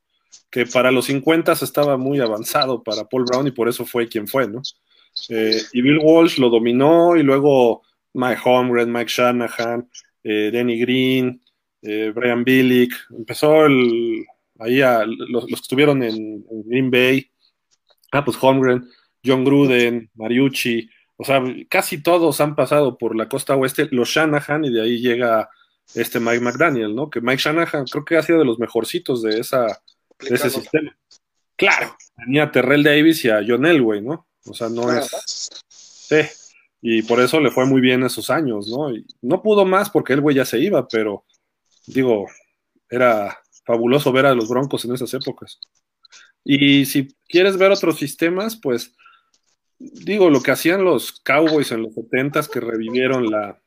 que 0.50 0.66
para 0.66 0.92
los 0.92 1.06
50 1.06 1.52
estaba 1.52 1.96
muy 1.96 2.20
avanzado 2.20 2.82
para 2.82 3.04
Paul 3.04 3.24
Brown 3.24 3.46
y 3.48 3.50
por 3.50 3.68
eso 3.68 3.84
fue 3.84 4.08
quien 4.08 4.28
fue, 4.28 4.48
¿no? 4.48 4.62
Eh, 5.28 5.60
y 5.72 5.82
Bill 5.82 5.98
Walsh 5.98 6.38
lo 6.38 6.48
dominó 6.48 7.16
y 7.16 7.24
luego 7.24 7.82
Mike 8.14 8.40
Holmgren, 8.44 8.92
Mike 8.92 9.10
Shanahan, 9.10 9.88
eh, 10.22 10.50
Danny 10.52 10.78
Green, 10.78 11.42
eh, 11.82 12.12
Brian 12.14 12.44
Billick, 12.44 12.92
empezó 13.10 13.66
el, 13.66 14.24
ahí 14.60 14.80
a, 14.80 15.04
los, 15.04 15.46
que 15.46 15.54
estuvieron 15.54 16.02
en, 16.04 16.44
Green 16.66 16.90
Bay, 16.90 17.28
ah, 18.12 18.24
pues 18.24 18.36
Holmgren, 18.40 18.88
John 19.24 19.44
Gruden, 19.44 20.08
Mariucci, 20.14 20.88
o 21.22 21.24
sea, 21.24 21.40
casi 21.68 22.02
todos 22.02 22.40
han 22.40 22.56
pasado 22.56 22.98
por 22.98 23.14
la 23.14 23.28
costa 23.28 23.54
oeste, 23.54 23.86
los 23.92 24.08
Shanahan, 24.08 24.64
y 24.64 24.72
de 24.72 24.82
ahí 24.82 24.98
llega 24.98 25.48
este 25.94 26.18
Mike 26.18 26.40
McDaniel, 26.40 26.96
¿no? 26.96 27.10
Que 27.10 27.20
Mike 27.20 27.40
Shanahan 27.40 27.84
creo 27.84 28.04
que 28.04 28.16
ha 28.16 28.24
sido 28.24 28.40
de 28.40 28.44
los 28.44 28.58
mejorcitos 28.58 29.22
de, 29.22 29.38
esa, 29.38 29.66
de 30.18 30.34
ese 30.34 30.50
sistema. 30.50 30.98
Claro, 31.54 31.96
tenía 32.16 32.42
a 32.42 32.50
Terrell 32.50 32.82
Davis 32.82 33.24
y 33.24 33.30
a 33.30 33.40
John 33.46 33.66
Elway, 33.66 34.00
¿no? 34.00 34.26
O 34.46 34.52
sea, 34.52 34.68
no 34.68 34.92
es. 34.92 35.48
Sí, 35.68 36.22
y 36.80 37.02
por 37.02 37.20
eso 37.20 37.38
le 37.38 37.52
fue 37.52 37.66
muy 37.66 37.80
bien 37.80 38.02
esos 38.02 38.28
años, 38.28 38.66
¿no? 38.66 38.92
Y 38.92 39.06
no 39.20 39.42
pudo 39.42 39.64
más 39.64 39.90
porque 39.90 40.14
Elway 40.14 40.34
ya 40.34 40.44
se 40.44 40.58
iba, 40.58 40.88
pero 40.88 41.24
digo, 41.86 42.26
era 42.90 43.38
fabuloso 43.64 44.10
ver 44.10 44.26
a 44.26 44.34
los 44.34 44.48
Broncos 44.48 44.84
en 44.86 44.94
esas 44.94 45.14
épocas. 45.14 45.60
Y 46.42 46.84
si 46.86 47.14
quieres 47.28 47.56
ver 47.56 47.70
otros 47.70 47.96
sistemas, 47.96 48.56
pues 48.56 48.96
digo, 49.92 50.30
lo 50.30 50.42
que 50.42 50.50
hacían 50.50 50.84
los 50.84 51.20
Cowboys 51.20 51.72
en 51.72 51.82
los 51.82 51.94
70 51.94 52.42
que 52.52 52.60
revivieron 52.60 53.30
la, 53.30 53.58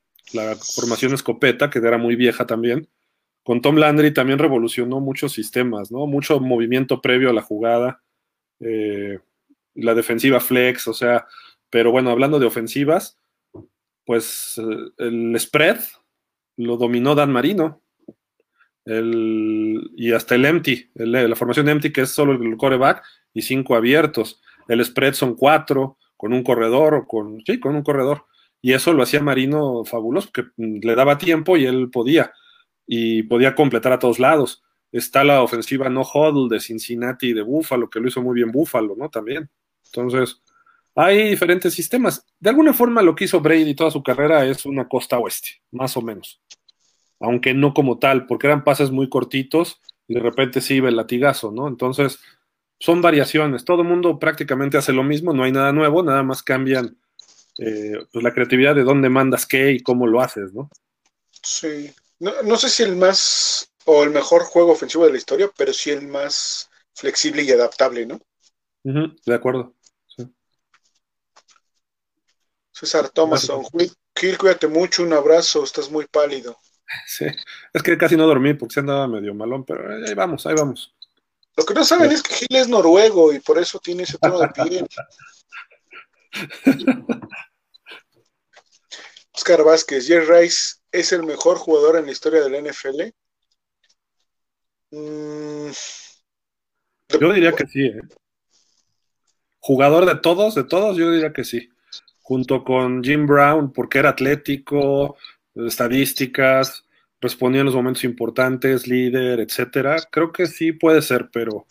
formación 0.75 1.13
escopeta, 1.13 1.69
que 1.69 1.79
era 1.79 1.97
muy 1.97 2.15
vieja 2.15 2.45
también, 2.45 2.89
con 3.43 3.61
Tom 3.61 3.75
Landry 3.75 4.11
también 4.11 4.39
revolucionó 4.39 4.99
muchos 4.99 5.33
sistemas, 5.33 5.91
¿no? 5.91 6.07
Mucho 6.07 6.39
movimiento 6.39 6.99
previo 6.99 7.29
a 7.29 7.33
la 7.33 7.43
jugada, 7.43 8.01
eh, 8.59 9.19
la 9.75 9.93
defensiva 9.93 10.39
flex, 10.39 10.87
o 10.87 10.93
sea, 10.93 11.27
pero 11.69 11.91
bueno, 11.91 12.09
hablando 12.09 12.39
de 12.39 12.47
ofensivas, 12.47 13.19
pues 14.03 14.57
eh, 14.57 14.63
el 14.97 15.39
spread 15.39 15.79
lo 16.57 16.77
dominó 16.77 17.13
Dan 17.15 17.31
Marino. 17.31 17.81
y 18.87 20.11
hasta 20.11 20.35
el 20.35 20.45
empty, 20.45 20.91
la 20.95 21.35
formación 21.35 21.69
empty, 21.69 21.91
que 21.91 22.01
es 22.01 22.09
solo 22.09 22.33
el 22.33 22.57
coreback, 22.57 23.03
y 23.33 23.41
cinco 23.41 23.75
abiertos. 23.75 24.41
El 24.67 24.83
spread 24.83 25.13
son 25.13 25.35
cuatro, 25.35 25.97
con 26.17 26.33
un 26.33 26.43
corredor 26.43 26.93
o 26.93 27.07
con, 27.07 27.41
sí, 27.45 27.59
con 27.59 27.75
un 27.75 27.83
corredor. 27.83 28.25
Y 28.61 28.73
eso 28.73 28.93
lo 28.93 29.03
hacía 29.03 29.21
Marino 29.21 29.85
fabuloso, 29.85 30.29
porque 30.33 30.49
le 30.57 30.95
daba 30.95 31.17
tiempo 31.17 31.57
y 31.57 31.65
él 31.65 31.89
podía, 31.91 32.33
y 32.87 33.23
podía 33.23 33.55
completar 33.55 33.93
a 33.93 33.99
todos 33.99 34.19
lados. 34.19 34.63
Está 34.91 35.23
la 35.23 35.41
ofensiva 35.41 35.89
no 35.89 36.01
huddle 36.01 36.47
de 36.49 36.59
Cincinnati 36.59 37.27
y 37.27 37.33
de 37.33 37.41
Buffalo, 37.41 37.89
que 37.89 37.99
lo 37.99 38.07
hizo 38.07 38.21
muy 38.21 38.33
bien 38.33 38.51
Buffalo, 38.51 38.95
¿no? 38.97 39.09
También. 39.09 39.49
Entonces, 39.85 40.41
hay 40.95 41.29
diferentes 41.29 41.73
sistemas. 41.73 42.25
De 42.39 42.49
alguna 42.49 42.73
forma, 42.73 43.01
lo 43.01 43.13
que 43.15 43.25
hizo 43.25 43.41
Brady 43.41 43.75
toda 43.75 43.91
su 43.91 44.01
carrera 44.01 44.45
es 44.45 44.65
una 44.65 44.87
costa 44.87 45.19
oeste, 45.19 45.61
más 45.71 45.95
o 45.97 46.01
menos. 46.01 46.41
Aunque 47.19 47.53
no 47.53 47.73
como 47.73 47.99
tal, 47.99 48.25
porque 48.25 48.47
eran 48.47 48.63
pases 48.63 48.91
muy 48.91 49.09
cortitos 49.09 49.81
y 50.07 50.15
de 50.15 50.21
repente 50.21 50.61
sí 50.61 50.75
iba 50.75 50.89
el 50.89 50.95
latigazo, 50.95 51.51
¿no? 51.51 51.67
Entonces, 51.67 52.19
son 52.79 53.01
variaciones. 53.01 53.65
Todo 53.65 53.81
el 53.81 53.87
mundo 53.87 54.19
prácticamente 54.19 54.77
hace 54.77 54.93
lo 54.93 55.03
mismo, 55.03 55.33
no 55.33 55.43
hay 55.43 55.51
nada 55.51 55.71
nuevo, 55.71 56.03
nada 56.03 56.23
más 56.23 56.43
cambian 56.43 56.97
eh, 57.57 57.93
pues 58.11 58.23
la 58.23 58.33
creatividad 58.33 58.75
de 58.75 58.83
dónde 58.83 59.09
mandas 59.09 59.45
qué 59.45 59.71
y 59.71 59.79
cómo 59.79 60.07
lo 60.07 60.21
haces, 60.21 60.53
¿no? 60.53 60.69
Sí. 61.41 61.93
No, 62.19 62.55
sé 62.57 62.69
si 62.69 62.83
el 62.83 62.95
más 62.95 63.71
o 63.85 64.03
el 64.03 64.09
mejor 64.09 64.43
juego 64.43 64.71
ofensivo 64.71 65.05
de 65.05 65.11
la 65.11 65.17
historia, 65.17 65.49
pero 65.57 65.73
sí 65.73 65.91
el 65.91 66.07
más 66.07 66.69
flexible 66.93 67.43
y 67.43 67.51
adaptable, 67.51 68.05
¿no? 68.05 68.19
de 68.83 69.33
acuerdo. 69.33 69.73
César 72.71 73.09
Thomason, 73.09 73.63
Gil, 74.15 74.37
cuídate 74.37 74.67
mucho, 74.67 75.01
un 75.01 75.13
abrazo, 75.13 75.63
estás 75.63 75.89
muy 75.89 76.05
pálido. 76.05 76.57
Sí, 77.07 77.25
es 77.73 77.81
que 77.81 77.97
casi 77.97 78.15
no 78.15 78.27
dormí 78.27 78.53
porque 78.53 78.75
se 78.75 78.79
andaba 78.79 79.07
medio 79.07 79.33
malón, 79.33 79.65
pero 79.65 80.05
ahí 80.05 80.13
vamos, 80.13 80.45
ahí 80.45 80.53
vamos. 80.55 80.94
Lo 81.57 81.65
que 81.65 81.73
no 81.73 81.83
saben 81.83 82.11
es 82.11 82.21
que 82.21 82.35
Gil 82.35 82.55
es 82.55 82.67
noruego 82.67 83.31
y 83.33 83.39
por 83.39 83.57
eso 83.57 83.79
tiene 83.79 84.03
ese 84.03 84.17
tono 84.17 84.39
de 84.39 84.49
piel. 84.49 84.87
Oscar 89.33 89.63
Vázquez, 89.63 90.07
Jerry 90.07 90.25
Rice 90.25 90.75
es 90.91 91.11
el 91.11 91.23
mejor 91.23 91.57
jugador 91.57 91.97
en 91.97 92.05
la 92.05 92.11
historia 92.11 92.41
del 92.41 92.65
NFL. 92.65 93.11
Mm, 94.91 95.71
yo 97.19 97.33
diría 97.33 97.51
que 97.51 97.67
sí. 97.67 97.85
¿eh? 97.85 98.01
Jugador 99.59 100.05
de 100.05 100.15
todos, 100.15 100.55
de 100.55 100.63
todos, 100.63 100.97
yo 100.97 101.11
diría 101.11 101.33
que 101.33 101.43
sí. 101.43 101.69
Junto 102.21 102.63
con 102.63 103.03
Jim 103.03 103.25
Brown, 103.27 103.71
porque 103.71 103.99
era 103.99 104.09
atlético, 104.09 105.17
estadísticas, 105.53 106.85
respondía 107.21 107.61
en 107.61 107.65
los 107.65 107.75
momentos 107.75 108.03
importantes, 108.03 108.87
líder, 108.87 109.39
etcétera. 109.39 109.97
Creo 110.11 110.31
que 110.31 110.47
sí 110.47 110.71
puede 110.71 111.01
ser, 111.01 111.29
pero 111.31 111.65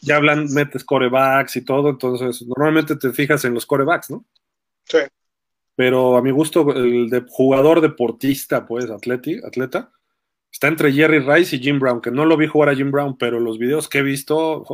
ya 0.00 0.16
hablan, 0.16 0.52
metes 0.52 0.84
corebacks 0.84 1.56
y 1.56 1.64
todo, 1.64 1.90
entonces 1.90 2.42
normalmente 2.46 2.96
te 2.96 3.12
fijas 3.12 3.44
en 3.44 3.54
los 3.54 3.66
corebacks, 3.66 4.10
¿no? 4.10 4.24
Sí. 4.84 4.98
Pero 5.74 6.16
a 6.16 6.22
mi 6.22 6.30
gusto, 6.30 6.74
el 6.74 7.10
de 7.10 7.24
jugador 7.28 7.80
deportista, 7.80 8.66
pues, 8.66 8.88
atleti, 8.90 9.40
atleta, 9.44 9.92
está 10.50 10.68
entre 10.68 10.92
Jerry 10.92 11.18
Rice 11.18 11.56
y 11.56 11.58
Jim 11.58 11.78
Brown, 11.78 12.00
que 12.00 12.10
no 12.10 12.24
lo 12.24 12.36
vi 12.36 12.46
jugar 12.46 12.70
a 12.70 12.74
Jim 12.74 12.90
Brown, 12.90 13.18
pero 13.18 13.40
los 13.40 13.58
videos 13.58 13.88
que 13.88 13.98
he 13.98 14.02
visto, 14.02 14.64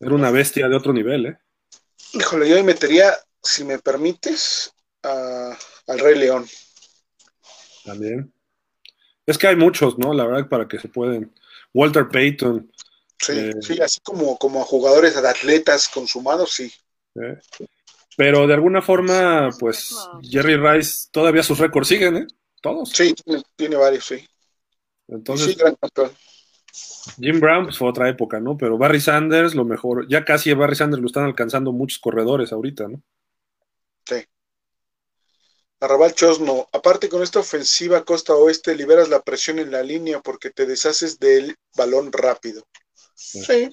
era 0.00 0.14
una 0.14 0.30
bestia 0.30 0.68
de 0.68 0.76
otro 0.76 0.92
nivel, 0.92 1.26
¿eh? 1.26 1.38
Híjole, 2.12 2.48
yo 2.48 2.62
metería, 2.64 3.14
si 3.42 3.64
me 3.64 3.78
permites, 3.78 4.74
al 5.02 5.98
Rey 5.98 6.18
León. 6.18 6.46
También. 7.84 8.32
Es 9.30 9.38
que 9.38 9.46
hay 9.46 9.54
muchos, 9.54 9.96
¿no? 9.96 10.12
La 10.12 10.26
verdad, 10.26 10.48
para 10.48 10.66
que 10.66 10.80
se 10.80 10.88
pueden. 10.88 11.32
Walter 11.72 12.08
Payton. 12.08 12.68
Sí, 13.16 13.32
eh, 13.32 13.52
sí, 13.60 13.80
así 13.80 14.00
como, 14.02 14.36
como 14.38 14.64
jugadores 14.64 15.14
de 15.14 15.28
atletas 15.28 15.88
consumados, 15.88 16.50
sí. 16.50 16.72
Pero 18.16 18.48
de 18.48 18.54
alguna 18.54 18.82
forma, 18.82 19.50
pues 19.60 19.94
Jerry 20.22 20.56
Rice, 20.56 21.06
todavía 21.12 21.44
sus 21.44 21.58
récords 21.58 21.86
siguen, 21.86 22.16
¿eh? 22.16 22.26
Todos. 22.60 22.90
Sí, 22.90 23.14
tiene, 23.54 23.76
varios, 23.76 24.04
sí. 24.04 24.26
Entonces, 25.06 25.56
Jim 27.20 27.38
Brown, 27.38 27.66
pues 27.66 27.78
fue 27.78 27.88
otra 27.88 28.08
época, 28.08 28.40
¿no? 28.40 28.56
Pero 28.56 28.78
Barry 28.78 29.00
Sanders, 29.00 29.54
lo 29.54 29.64
mejor, 29.64 30.08
ya 30.08 30.24
casi 30.24 30.50
a 30.50 30.56
Barry 30.56 30.74
Sanders 30.74 31.00
lo 31.00 31.06
están 31.06 31.24
alcanzando 31.24 31.70
muchos 31.70 32.00
corredores 32.00 32.52
ahorita, 32.52 32.88
¿no? 32.88 33.00
Arrabal 35.80 36.14
Chosno, 36.14 36.68
aparte 36.72 37.08
con 37.08 37.22
esta 37.22 37.40
ofensiva 37.40 38.04
costa 38.04 38.34
oeste 38.34 38.74
liberas 38.74 39.08
la 39.08 39.22
presión 39.22 39.58
en 39.58 39.70
la 39.70 39.82
línea 39.82 40.20
porque 40.20 40.50
te 40.50 40.66
deshaces 40.66 41.18
del 41.18 41.56
balón 41.74 42.12
rápido. 42.12 42.66
Sí, 43.14 43.70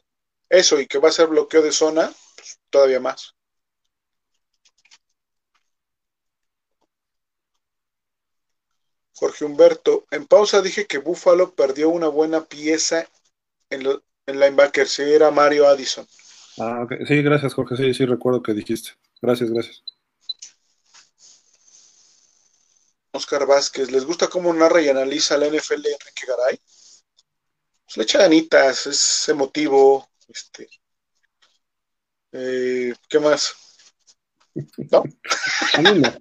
eso, 0.50 0.80
y 0.80 0.88
que 0.88 1.00
va 1.00 1.10
a 1.10 1.12
ser 1.12 1.28
bloqueo 1.28 1.62
de 1.62 1.72
zona, 1.74 2.14
pues, 2.36 2.60
todavía 2.70 3.02
más. 3.02 3.34
Jorge 9.14 9.46
Humberto, 9.46 10.06
en 10.12 10.28
pausa 10.28 10.62
dije 10.62 10.86
que 10.86 11.00
Buffalo 11.00 11.52
perdió 11.56 11.90
una 11.90 12.08
buena 12.08 12.46
pieza 12.46 13.10
en, 13.70 13.84
lo, 13.84 14.04
en 14.28 14.40
linebacker, 14.40 14.88
si 14.88 15.02
era 15.02 15.32
Mario 15.32 15.68
Addison. 15.68 16.08
Ah, 16.60 16.88
Sí, 17.08 17.22
gracias 17.22 17.54
Jorge, 17.54 17.76
sí, 17.76 17.94
sí 17.94 18.06
recuerdo 18.06 18.42
que 18.44 18.54
dijiste. 18.54 18.92
Gracias, 19.22 19.50
gracias. 19.52 19.84
Oscar 23.18 23.46
Vázquez, 23.46 23.92
¿les 23.92 24.06
gusta 24.06 24.28
cómo 24.28 24.54
narra 24.54 24.82
y 24.82 24.90
analiza 24.90 25.38
la 25.38 25.48
NFL 25.48 25.74
Enrique 25.74 26.26
Garay? 26.28 26.60
Pues 27.86 27.98
le 27.98 28.04
echa 28.04 28.20
ganitas, 28.20 28.88
es 28.88 29.30
emotivo, 29.30 30.08
este, 30.28 30.70
eh, 32.32 32.94
¿qué 33.10 33.20
más? 33.20 33.56
¿No? 34.54 35.04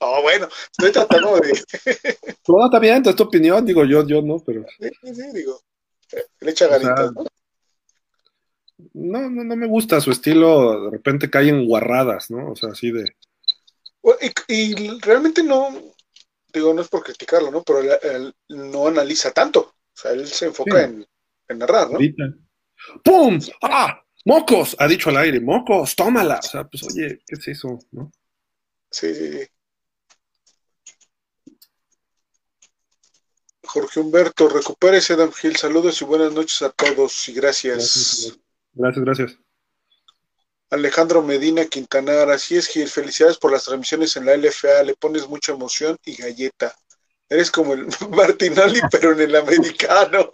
no. 0.00 0.22
bueno, 0.22 0.48
estoy 0.70 0.92
tratando 0.92 1.36
de. 1.40 1.52
no, 2.48 2.64
está 2.64 2.78
bien, 2.78 3.02
es 3.04 3.16
tu 3.16 3.24
opinión, 3.24 3.64
digo 3.64 3.84
yo, 3.84 4.06
yo 4.06 4.22
no, 4.22 4.38
pero. 4.44 4.64
Sí, 4.78 5.14
sí, 5.14 5.22
digo. 5.34 5.60
Eh, 6.12 6.24
le 6.40 6.50
echa 6.50 6.68
ganitas, 6.68 7.12
¿no? 7.12 7.24
No, 8.92 9.30
no, 9.30 9.42
no 9.42 9.56
me 9.56 9.66
gusta 9.66 10.00
su 10.00 10.10
estilo, 10.10 10.84
de 10.84 10.90
repente 10.90 11.30
cae 11.30 11.48
en 11.48 11.66
guarradas, 11.66 12.30
¿no? 12.30 12.52
O 12.52 12.56
sea, 12.56 12.70
así 12.70 12.92
de. 12.92 13.16
y 14.48 15.00
realmente 15.00 15.42
no, 15.42 15.95
digo, 16.58 16.74
no 16.74 16.82
es 16.82 16.88
por 16.88 17.02
criticarlo, 17.02 17.50
¿no? 17.50 17.62
Pero 17.62 17.80
él, 17.80 18.34
no 18.48 18.86
analiza 18.86 19.30
tanto. 19.32 19.60
O 19.60 19.98
sea, 19.98 20.12
él 20.12 20.26
se 20.26 20.46
enfoca 20.46 20.82
en, 20.82 21.06
narrar, 21.48 21.90
¿no? 21.90 21.98
¡Pum! 23.02 23.38
¡Ah! 23.62 24.02
¡Mocos! 24.24 24.76
Ha 24.78 24.88
dicho 24.88 25.10
al 25.10 25.18
aire, 25.18 25.40
¡mocos! 25.40 25.94
¡Tómala! 25.94 26.38
O 26.38 26.42
sea, 26.42 26.64
pues 26.64 26.82
oye, 26.82 27.20
¿qué 27.26 27.36
es 27.36 27.48
eso? 27.48 27.78
¿No? 27.92 28.10
Sí, 28.90 29.14
sí, 29.14 29.32
sí. 29.32 29.46
Jorge 33.62 34.00
Humberto, 34.00 34.48
recupérese, 34.48 35.14
Adam 35.14 35.32
Gil. 35.32 35.56
Saludos 35.56 36.00
y 36.00 36.04
buenas 36.04 36.32
noches 36.32 36.62
a 36.62 36.70
todos 36.70 37.28
y 37.28 37.32
gracias. 37.32 38.38
Gracias, 38.72 39.04
gracias. 39.04 39.45
Alejandro 40.70 41.22
Medina 41.22 41.64
Quintanar, 41.66 42.30
así 42.30 42.56
es, 42.56 42.66
Gil. 42.68 42.88
Felicidades 42.88 43.38
por 43.38 43.52
las 43.52 43.64
transmisiones 43.64 44.16
en 44.16 44.26
la 44.26 44.36
LFA. 44.36 44.82
Le 44.82 44.94
pones 44.94 45.28
mucha 45.28 45.52
emoción 45.52 45.96
y 46.04 46.16
galleta. 46.16 46.74
Eres 47.28 47.50
como 47.50 47.74
el 47.74 47.86
Martinoli, 48.10 48.80
pero 48.90 49.12
en 49.12 49.20
el 49.20 49.36
americano. 49.36 50.30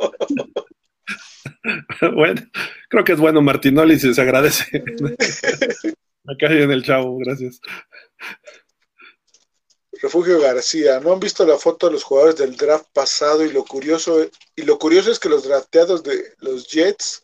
bueno, 2.15 2.43
creo 2.89 3.05
que 3.05 3.13
es 3.13 3.19
bueno 3.19 3.43
Martinoli, 3.43 3.99
si 3.99 4.13
se 4.15 4.21
agradece. 4.21 4.65
Cae 6.39 6.63
en 6.63 6.71
el 6.71 6.85
chavo, 6.85 7.19
gracias. 7.19 7.61
Refugio 10.01 10.41
García, 10.41 10.99
¿no 11.01 11.13
han 11.13 11.21
visto 11.21 11.47
la 11.47 11.57
foto 11.59 11.87
de 11.87 11.93
los 11.93 12.05
jugadores 12.05 12.37
del 12.37 12.57
draft 12.57 12.87
pasado? 12.93 13.45
Y 13.45 13.53
lo 13.53 13.65
curioso, 13.65 14.27
y 14.57 14.63
lo 14.63 14.79
curioso 14.79 15.13
es 15.13 15.19
que 15.19 15.29
los 15.29 15.45
drafteados 15.45 16.03
de 16.03 16.35
los 16.39 16.67
Jets 16.69 17.22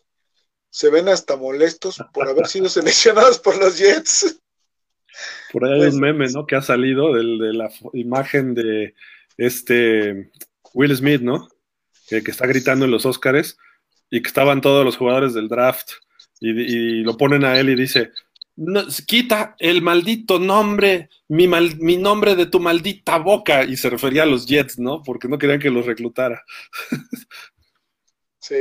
se 0.79 0.91
ven 0.91 1.09
hasta 1.09 1.37
molestos 1.37 2.01
por 2.15 2.29
haber 2.29 2.47
sido 2.47 2.69
seleccionados 2.69 3.41
por 3.41 3.59
los 3.59 3.77
Jets. 3.77 4.41
Por 5.53 5.65
ahí 5.65 5.73
hay 5.73 5.79
pues 5.81 5.95
un 5.95 6.01
meme, 6.01 6.29
¿no? 6.29 6.47
Que 6.47 6.55
ha 6.55 6.63
salido 6.63 7.15
de 7.15 7.53
la 7.53 7.69
imagen 7.95 8.55
de 8.55 8.95
este 9.37 10.31
Will 10.75 10.97
Smith, 10.97 11.21
¿no? 11.21 11.49
Que, 12.09 12.19
está 12.19 12.47
gritando 12.47 12.85
en 12.85 12.93
los 12.93 13.07
Oscars 13.07 13.59
y 14.09 14.23
que 14.23 14.29
estaban 14.29 14.61
todos 14.61 14.85
los 14.85 14.97
jugadores 14.97 15.35
del 15.35 15.49
draft 15.49 15.91
y, 16.41 17.03
lo 17.03 17.17
ponen 17.17 17.45
a 17.45 17.59
él 17.59 17.71
y 17.71 17.75
dice, 17.75 18.13
quita 19.05 19.57
el 19.59 19.83
maldito 19.83 20.39
nombre, 20.39 21.11
mi, 21.27 21.49
mi 21.49 21.97
nombre 21.97 22.37
de 22.37 22.47
tu 22.47 22.61
maldita 22.61 23.19
boca. 23.19 23.65
Y 23.65 23.77
se 23.77 23.91
refería 23.91 24.23
a 24.23 24.27
los 24.27 24.47
Jets, 24.47 24.79
¿no? 24.79 25.03
Porque 25.03 25.27
no 25.27 25.39
querían 25.39 25.59
que 25.59 25.71
los 25.71 25.87
reclutara. 25.87 26.45
Sí. 28.41 28.55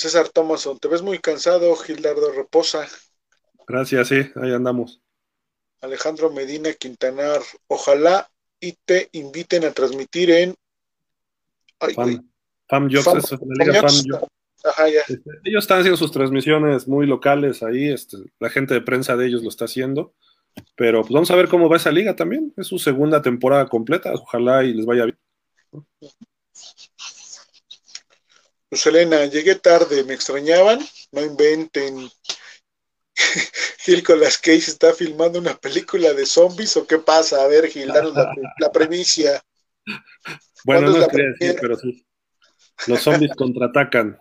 César 0.00 0.28
Thomason, 0.28 0.78
te 0.78 0.88
ves 0.88 1.02
muy 1.02 1.18
cansado, 1.18 1.76
Gildardo 1.76 2.32
Reposa. 2.32 2.88
Gracias, 3.66 4.08
sí, 4.08 4.16
ahí 4.36 4.52
andamos. 4.52 5.00
Alejandro 5.80 6.30
Medina 6.30 6.72
Quintanar, 6.72 7.40
ojalá 7.68 8.28
y 8.58 8.72
te 8.84 9.08
inviten 9.12 9.64
a 9.64 9.72
transmitir 9.72 10.30
en 10.30 10.54
Fam, 12.68 12.88
Jobs, 12.90 13.36
Ajá, 14.62 14.88
ya. 14.88 15.00
Este, 15.00 15.30
ellos 15.44 15.64
están 15.64 15.78
haciendo 15.78 15.96
sus 15.96 16.12
transmisiones 16.12 16.86
muy 16.86 17.06
locales 17.06 17.62
ahí, 17.62 17.88
este, 17.88 18.18
la 18.38 18.50
gente 18.50 18.74
de 18.74 18.82
prensa 18.82 19.16
de 19.16 19.26
ellos 19.26 19.42
lo 19.42 19.48
está 19.48 19.64
haciendo, 19.64 20.12
pero 20.76 21.00
pues 21.00 21.12
vamos 21.12 21.30
a 21.30 21.36
ver 21.36 21.48
cómo 21.48 21.68
va 21.68 21.78
esa 21.78 21.90
liga 21.90 22.14
también, 22.14 22.52
es 22.56 22.66
su 22.66 22.78
segunda 22.78 23.22
temporada 23.22 23.66
completa, 23.68 24.12
ojalá 24.12 24.62
y 24.64 24.74
les 24.74 24.84
vaya 24.84 25.06
bien. 25.06 25.18
Pues 28.70 28.86
Elena, 28.86 29.26
llegué 29.26 29.56
tarde, 29.56 30.04
me 30.04 30.14
extrañaban, 30.14 30.78
no 31.10 31.22
inventen. 31.22 32.08
Gil 33.80 34.04
las 34.16 34.38
Case 34.38 34.70
está 34.70 34.94
filmando 34.94 35.40
una 35.40 35.56
película 35.56 36.14
de 36.14 36.24
zombies 36.24 36.76
o 36.76 36.86
qué 36.86 36.98
pasa? 36.98 37.42
A 37.42 37.48
ver, 37.48 37.66
Gil, 37.66 37.88
danos 37.88 38.14
la, 38.14 38.32
la 38.60 38.70
premicia. 38.70 39.42
Bueno, 40.64 40.90
no 40.90 41.02
es 41.02 41.08
decir, 41.08 41.56
pero 41.60 41.76
sí. 41.76 42.06
Los 42.86 43.00
zombies 43.00 43.32
contraatacan. 43.36 44.18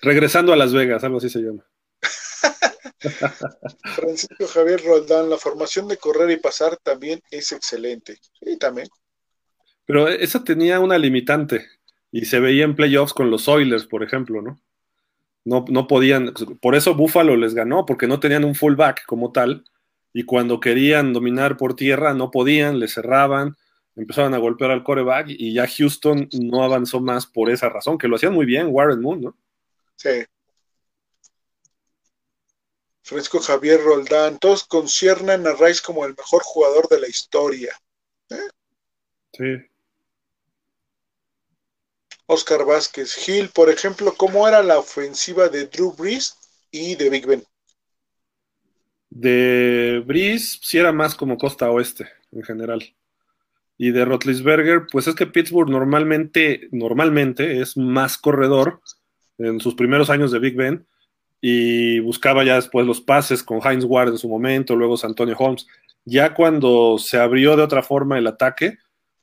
Regresando 0.00 0.52
a 0.52 0.56
Las 0.56 0.72
Vegas, 0.72 1.02
algo 1.02 1.18
así 1.18 1.28
se 1.28 1.40
llama. 1.40 1.66
Francisco 3.96 4.46
Javier 4.46 4.84
Roldán, 4.84 5.28
la 5.28 5.38
formación 5.38 5.88
de 5.88 5.96
correr 5.96 6.30
y 6.30 6.36
pasar 6.36 6.76
también 6.76 7.20
es 7.32 7.50
excelente. 7.50 8.16
Sí, 8.40 8.56
también. 8.58 8.86
Pero 9.86 10.06
esa 10.06 10.44
tenía 10.44 10.78
una 10.78 10.98
limitante 10.98 11.66
y 12.12 12.24
se 12.24 12.40
veía 12.40 12.64
en 12.64 12.76
playoffs 12.76 13.12
con 13.12 13.30
los 13.30 13.48
Oilers, 13.48 13.86
por 13.86 14.02
ejemplo, 14.02 14.42
¿no? 14.42 14.60
No, 15.44 15.64
no 15.68 15.86
podían, 15.86 16.32
por 16.60 16.74
eso 16.74 16.94
Buffalo 16.94 17.36
les 17.36 17.54
ganó, 17.54 17.86
porque 17.86 18.06
no 18.06 18.18
tenían 18.18 18.44
un 18.44 18.54
fullback 18.54 19.04
como 19.06 19.32
tal, 19.32 19.64
y 20.12 20.24
cuando 20.24 20.60
querían 20.60 21.12
dominar 21.12 21.56
por 21.56 21.76
tierra 21.76 22.14
no 22.14 22.30
podían, 22.30 22.80
les 22.80 22.94
cerraban, 22.94 23.56
empezaban 23.94 24.34
a 24.34 24.38
golpear 24.38 24.70
al 24.70 24.82
coreback, 24.82 25.26
y 25.28 25.52
ya 25.52 25.66
Houston 25.68 26.28
no 26.32 26.64
avanzó 26.64 27.00
más 27.00 27.26
por 27.26 27.50
esa 27.50 27.68
razón, 27.68 27.98
que 27.98 28.08
lo 28.08 28.16
hacían 28.16 28.34
muy 28.34 28.46
bien 28.46 28.68
Warren 28.70 29.00
Moon, 29.00 29.20
¿no? 29.20 29.36
Sí. 29.94 30.24
Francisco 33.02 33.38
Javier 33.38 33.80
Roldán, 33.84 34.38
todos 34.38 34.64
conciernan 34.64 35.46
a 35.46 35.52
Rice 35.52 35.80
como 35.84 36.04
el 36.04 36.14
mejor 36.16 36.42
jugador 36.42 36.88
de 36.88 37.00
la 37.00 37.08
historia. 37.08 37.72
¿Eh? 38.30 38.48
Sí. 39.32 39.75
Oscar 42.26 42.64
Vázquez, 42.64 43.14
Gil, 43.14 43.48
por 43.50 43.70
ejemplo, 43.70 44.14
¿cómo 44.16 44.46
era 44.48 44.62
la 44.62 44.78
ofensiva 44.78 45.48
de 45.48 45.66
Drew 45.66 45.92
Brees 45.92 46.36
y 46.70 46.96
de 46.96 47.08
Big 47.08 47.26
Ben? 47.26 47.44
De 49.10 50.02
Brees 50.04 50.58
sí 50.62 50.78
era 50.78 50.92
más 50.92 51.14
como 51.14 51.38
costa 51.38 51.70
oeste 51.70 52.08
en 52.32 52.42
general. 52.42 52.94
Y 53.78 53.90
de 53.90 54.04
Rotlisberger, 54.04 54.86
pues 54.90 55.06
es 55.06 55.14
que 55.14 55.26
Pittsburgh 55.26 55.70
normalmente, 55.70 56.68
normalmente 56.72 57.60
es 57.60 57.76
más 57.76 58.18
corredor 58.18 58.80
en 59.38 59.60
sus 59.60 59.74
primeros 59.74 60.10
años 60.10 60.32
de 60.32 60.38
Big 60.38 60.56
Ben 60.56 60.86
y 61.40 62.00
buscaba 62.00 62.42
ya 62.42 62.56
después 62.56 62.86
los 62.86 63.00
pases 63.00 63.42
con 63.42 63.60
Heinz 63.62 63.84
Ward 63.84 64.08
en 64.08 64.18
su 64.18 64.28
momento, 64.28 64.74
luego 64.74 64.96
Antonio 65.02 65.36
Holmes. 65.38 65.66
Ya 66.04 66.34
cuando 66.34 66.98
se 66.98 67.18
abrió 67.18 67.56
de 67.56 67.62
otra 67.62 67.82
forma 67.82 68.18
el 68.18 68.26
ataque, 68.26 68.78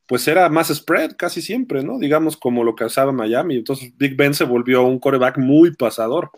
pues 0.07 0.27
era 0.27 0.49
más 0.49 0.67
spread 0.73 1.15
casi 1.17 1.41
siempre, 1.41 1.83
¿no? 1.83 1.97
Digamos 1.97 2.37
como 2.37 2.63
lo 2.63 2.75
que 2.75 2.85
usaba 2.85 3.11
Miami. 3.11 3.55
Entonces 3.55 3.95
Big 3.97 4.15
Ben 4.15 4.33
se 4.33 4.43
volvió 4.43 4.83
un 4.83 4.99
coreback 4.99 5.37
muy 5.37 5.75
pasador. 5.75 6.31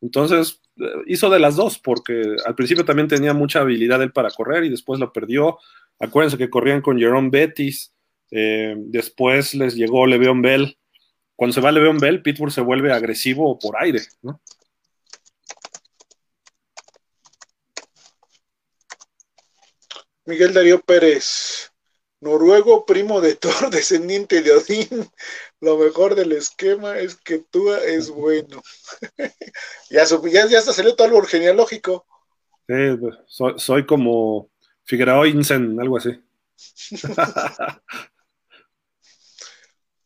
Entonces 0.00 0.60
eh, 0.76 0.84
hizo 1.06 1.30
de 1.30 1.38
las 1.38 1.56
dos, 1.56 1.78
porque 1.78 2.36
al 2.44 2.54
principio 2.54 2.84
también 2.84 3.08
tenía 3.08 3.34
mucha 3.34 3.60
habilidad 3.60 4.02
él 4.02 4.12
para 4.12 4.30
correr 4.30 4.64
y 4.64 4.70
después 4.70 5.00
lo 5.00 5.12
perdió. 5.12 5.58
Acuérdense 5.98 6.38
que 6.38 6.50
corrían 6.50 6.82
con 6.82 6.98
Jerome 6.98 7.30
Bettis, 7.30 7.94
eh, 8.30 8.74
después 8.76 9.54
les 9.54 9.74
llegó 9.76 10.06
Le'Veon 10.06 10.42
Bell. 10.42 10.78
Cuando 11.36 11.54
se 11.54 11.60
va 11.60 11.72
Le'Veon 11.72 11.98
Bell, 11.98 12.22
Pittsburgh 12.22 12.52
se 12.52 12.60
vuelve 12.60 12.92
agresivo 12.92 13.58
por 13.58 13.76
aire, 13.80 14.00
¿no? 14.22 14.40
Miguel 20.26 20.54
Darío 20.54 20.80
Pérez, 20.80 21.70
Noruego, 22.24 22.86
primo 22.86 23.20
de 23.20 23.36
Thor, 23.36 23.70
descendiente 23.70 24.40
de 24.42 24.52
Odín. 24.52 25.08
Lo 25.60 25.76
mejor 25.76 26.14
del 26.14 26.32
esquema 26.32 26.98
es 26.98 27.16
que 27.16 27.38
tú 27.38 27.72
es 27.72 28.08
bueno. 28.08 28.62
ya, 29.90 30.04
ya, 30.04 30.46
ya 30.48 30.58
hasta 30.58 30.72
salió 30.72 30.96
tu 30.96 31.04
árbol 31.04 31.26
genealógico. 31.26 32.06
Sí, 32.66 32.74
soy, 33.26 33.54
soy 33.58 33.84
como 33.84 34.50
Figueroa 34.84 35.28
Insen, 35.28 35.78
algo 35.78 35.98
así. 35.98 36.18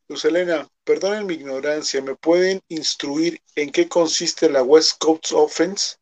Luz 0.08 0.24
Elena, 0.24 0.68
perdonen 0.84 1.26
mi 1.26 1.34
ignorancia, 1.34 2.02
¿me 2.02 2.16
pueden 2.16 2.60
instruir 2.68 3.40
en 3.54 3.70
qué 3.70 3.88
consiste 3.88 4.50
la 4.50 4.62
West 4.64 4.98
Coast 4.98 5.30
Offense? 5.32 5.98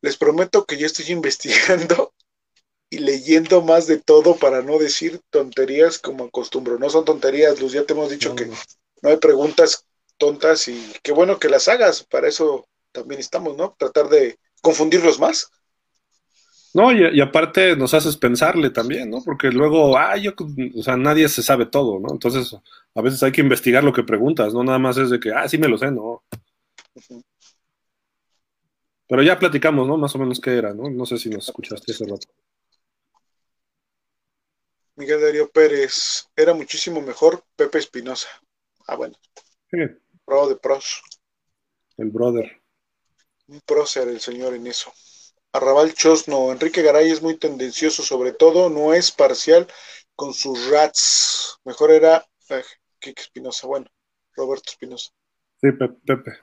Les 0.00 0.16
prometo 0.16 0.64
que 0.64 0.78
yo 0.78 0.86
estoy 0.86 1.10
investigando 1.10 2.14
y 2.90 2.98
leyendo 2.98 3.62
más 3.62 3.86
de 3.86 3.98
todo 3.98 4.34
para 4.36 4.62
no 4.62 4.78
decir 4.78 5.20
tonterías 5.30 5.98
como 5.98 6.24
acostumbro. 6.24 6.78
No 6.78 6.90
son 6.90 7.04
tonterías, 7.04 7.60
Luz, 7.60 7.72
ya 7.72 7.84
te 7.84 7.92
hemos 7.92 8.10
dicho 8.10 8.34
que 8.34 8.46
no. 8.46 8.54
hay 9.02 9.16
preguntas 9.16 9.86
tontas 10.18 10.66
y 10.68 10.92
qué 11.02 11.12
bueno 11.12 11.38
que 11.38 11.48
las 11.48 11.68
hagas, 11.68 12.02
para 12.02 12.28
eso 12.28 12.66
también 12.92 13.20
estamos, 13.20 13.56
¿no? 13.56 13.74
Tratar 13.78 14.08
de 14.08 14.38
confundirlos 14.60 15.18
más. 15.20 15.50
No, 16.74 16.92
y, 16.92 17.20
aparte 17.20 17.74
nos 17.74 17.94
haces 17.94 18.16
pensarle 18.16 18.70
también, 18.70 19.10
¿no? 19.10 19.22
Porque 19.24 19.50
luego, 19.50 19.96
ah, 19.96 20.16
yo, 20.16 20.32
o 20.76 20.82
sea, 20.82 20.96
nadie 20.96 21.28
se 21.28 21.42
sabe 21.42 21.66
todo, 21.66 21.98
¿no? 21.98 22.08
Entonces, 22.12 22.56
a 22.94 23.02
veces 23.02 23.22
hay 23.22 23.32
que 23.32 23.40
investigar 23.40 23.82
lo 23.82 23.92
que 23.92 24.02
preguntas, 24.02 24.52
no 24.52 24.62
nada 24.62 24.78
más 24.78 24.96
es 24.96 25.10
de 25.10 25.18
que, 25.18 25.32
ah, 25.32 25.48
sí 25.48 25.58
me 25.58 25.68
lo 25.68 25.78
sé, 25.78 25.90
no. 25.90 26.22
Pero 29.08 29.22
ya 29.22 29.38
platicamos, 29.38 29.88
¿no? 29.88 29.96
Más 29.96 30.14
o 30.14 30.18
menos 30.18 30.40
qué 30.40 30.56
era, 30.56 30.72
¿no? 30.74 30.88
No 30.90 31.06
sé 31.06 31.18
si 31.18 31.28
nos 31.28 31.48
escuchaste 31.48 31.92
hace 31.92 32.04
rato. 32.04 32.28
Miguel 35.00 35.22
Darío 35.22 35.50
Pérez, 35.50 36.28
era 36.36 36.52
muchísimo 36.52 37.00
mejor 37.00 37.42
Pepe 37.56 37.78
Espinosa. 37.78 38.28
Ah, 38.86 38.96
bueno. 38.96 39.16
Sí. 39.70 39.78
Pro 40.26 40.46
de 40.46 40.56
pros. 40.56 41.00
El 41.96 42.10
brother. 42.10 42.60
Un 43.46 43.62
prócer 43.62 44.08
el 44.08 44.20
señor 44.20 44.52
en 44.52 44.66
eso. 44.66 44.92
Arrabal 45.52 45.94
Chosno, 45.94 46.52
Enrique 46.52 46.82
Garay 46.82 47.10
es 47.10 47.22
muy 47.22 47.38
tendencioso, 47.38 48.02
sobre 48.02 48.32
todo 48.32 48.68
no 48.68 48.92
es 48.92 49.10
parcial 49.10 49.66
con 50.14 50.34
sus 50.34 50.68
rats. 50.68 51.58
Mejor 51.64 51.92
era 51.92 52.22
eh, 52.50 52.62
Espinosa, 53.00 53.66
bueno, 53.66 53.86
Roberto 54.34 54.70
Espinosa. 54.70 55.12
Sí, 55.62 55.72
Pepe. 55.72 55.96
Pepe. 56.04 56.38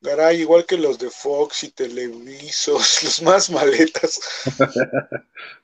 Garay, 0.00 0.40
igual 0.40 0.64
que 0.64 0.78
los 0.78 0.98
de 0.98 1.10
Fox 1.10 1.64
y 1.64 1.72
Televisos, 1.72 3.02
los 3.02 3.20
más 3.20 3.50
maletas. 3.50 4.18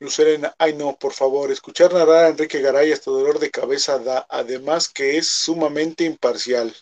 Lucerena, 0.00 0.54
ay 0.58 0.74
no, 0.74 0.96
por 0.96 1.12
favor, 1.12 1.50
escuchar 1.50 1.92
narrar 1.92 2.24
a 2.24 2.28
Enrique 2.28 2.60
Garay 2.60 2.92
hasta 2.92 3.10
dolor 3.10 3.38
de 3.40 3.50
cabeza 3.50 3.98
da, 3.98 4.26
además 4.28 4.88
que 4.88 5.16
es 5.16 5.28
sumamente 5.28 6.04
imparcial. 6.04 6.72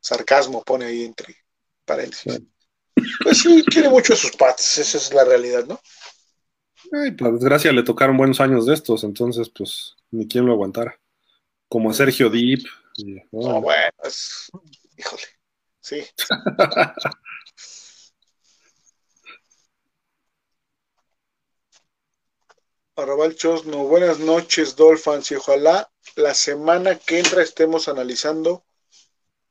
Sarcasmo 0.00 0.62
pone 0.64 0.86
ahí 0.86 1.04
entre 1.04 1.36
paréntesis. 1.84 2.40
Pues 3.22 3.38
sí, 3.38 3.64
quiere 3.66 3.90
mucho 3.90 4.14
a 4.14 4.16
sus 4.16 4.32
patas, 4.32 4.78
esa 4.78 4.98
es 4.98 5.12
la 5.12 5.24
realidad, 5.24 5.66
¿no? 5.66 5.80
Ay, 6.92 7.12
por 7.12 7.32
desgracia 7.34 7.72
le 7.72 7.82
tocaron 7.82 8.16
buenos 8.16 8.40
años 8.40 8.66
de 8.66 8.74
estos, 8.74 9.04
entonces 9.04 9.50
pues 9.50 9.94
ni 10.10 10.26
quien 10.26 10.46
lo 10.46 10.52
aguantara. 10.52 10.98
Como 11.68 11.90
a 11.90 11.94
Sergio 11.94 12.28
Deep, 12.28 12.60
no, 13.30 13.60
bueno, 13.60 13.92
es... 14.04 14.50
híjole, 14.96 15.22
sí. 15.80 16.02
Arrabal 22.94 23.34
Chosno, 23.34 23.84
buenas 23.84 24.18
noches, 24.18 24.76
Dolphins, 24.76 25.30
y 25.30 25.36
ojalá 25.36 25.90
la 26.16 26.34
semana 26.34 26.98
que 26.98 27.18
entra 27.18 27.42
estemos 27.42 27.88
analizando 27.88 28.64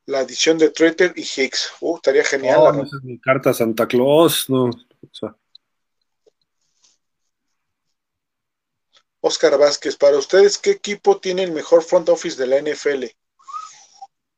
la 0.06 0.20
edición 0.20 0.58
de 0.58 0.70
Twitter 0.70 1.12
y 1.16 1.22
Hicks. 1.22 1.72
Uh, 1.80 1.96
estaría 1.96 2.24
genial. 2.24 2.60
No, 2.60 2.72
no 2.72 2.82
es 2.84 2.92
mi 3.02 3.18
carta 3.18 3.52
Santa 3.52 3.88
Claus, 3.88 4.48
no. 4.48 4.66
O 4.66 4.70
sea. 5.10 5.36
Oscar 9.20 9.58
Vázquez, 9.58 9.96
para 9.96 10.18
ustedes, 10.18 10.58
¿qué 10.58 10.70
equipo 10.70 11.18
tiene 11.18 11.42
el 11.42 11.52
mejor 11.52 11.82
front 11.82 12.08
office 12.08 12.36
de 12.36 12.46
la 12.46 12.58
NFL? 12.58 13.06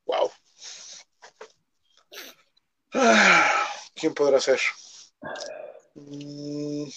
Wow. 0.05 0.31
¿Quién 3.95 4.13
podrá 4.13 4.39
ser? 4.39 4.59
Mm. 5.95 6.87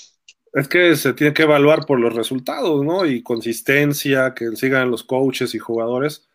Es 0.53 0.69
que 0.69 0.97
se 0.97 1.13
tiene 1.13 1.35
que 1.35 1.43
evaluar 1.43 1.85
por 1.87 2.01
los 2.01 2.15
resultados, 2.15 2.85
¿no? 2.85 3.05
Y 3.07 3.23
consistencia, 3.23 4.35
que 4.35 4.57
sigan 4.57 4.91
los 4.91 5.05
coaches 5.05 5.55
y 5.55 5.59
jugadores. 5.59 6.29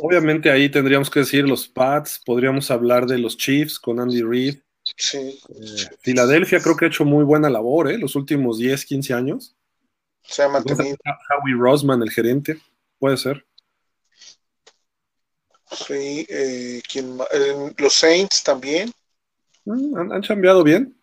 Obviamente 0.00 0.50
ahí 0.50 0.70
tendríamos 0.70 1.10
que 1.10 1.20
decir 1.20 1.46
los 1.46 1.68
Pats, 1.68 2.20
podríamos 2.24 2.70
hablar 2.70 3.06
de 3.06 3.18
los 3.18 3.36
Chiefs 3.36 3.78
con 3.78 4.00
Andy 4.00 4.22
Reid. 4.22 4.58
Sí. 4.96 5.40
Eh, 5.48 5.96
Filadelfia 6.00 6.60
creo 6.60 6.76
que 6.76 6.86
ha 6.86 6.88
hecho 6.88 7.04
muy 7.04 7.24
buena 7.24 7.50
labor, 7.50 7.90
¿eh? 7.90 7.98
Los 7.98 8.16
últimos 8.16 8.58
10, 8.58 8.84
15 8.84 9.14
años. 9.14 9.54
Se 10.22 10.42
ha 10.42 10.48
mantenido. 10.48 10.96
Howie 11.04 11.54
Rosman, 11.56 12.02
el 12.02 12.10
gerente, 12.10 12.58
puede 12.98 13.16
ser. 13.16 13.44
Sí, 15.70 16.26
eh, 16.28 16.82
eh, 16.94 17.72
los 17.76 17.94
Saints 17.94 18.42
también. 18.42 18.92
Mm, 19.64 19.96
han, 19.96 20.12
han 20.12 20.22
cambiado 20.22 20.62
bien. 20.62 20.96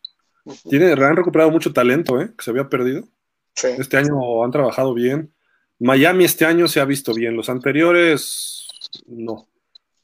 Tiene, 0.69 0.91
han 0.91 1.15
recuperado 1.15 1.51
mucho 1.51 1.73
talento, 1.73 2.21
¿eh? 2.21 2.31
Que 2.37 2.43
se 2.43 2.51
había 2.51 2.69
perdido. 2.69 3.07
Sí. 3.55 3.67
Este 3.77 3.97
año 3.97 4.43
han 4.43 4.51
trabajado 4.51 4.93
bien. 4.93 5.33
Miami 5.79 6.25
este 6.25 6.45
año 6.45 6.67
se 6.67 6.79
ha 6.79 6.85
visto 6.85 7.13
bien. 7.13 7.35
Los 7.35 7.49
anteriores, 7.49 8.67
no. 9.07 9.47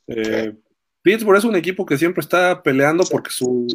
Eh, 0.07 0.53
Pittsburgh 1.01 1.37
es 1.37 1.43
un 1.45 1.55
equipo 1.55 1.85
que 1.85 1.97
siempre 1.97 2.21
está 2.21 2.63
peleando 2.63 3.03
porque 3.09 3.29
su, 3.29 3.67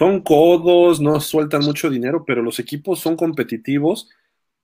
son 0.00 0.20
codos, 0.20 1.00
no 1.00 1.20
sueltan 1.20 1.64
mucho 1.64 1.90
dinero, 1.90 2.24
pero 2.26 2.42
los 2.42 2.58
equipos 2.58 3.00
son 3.00 3.16
competitivos. 3.16 4.08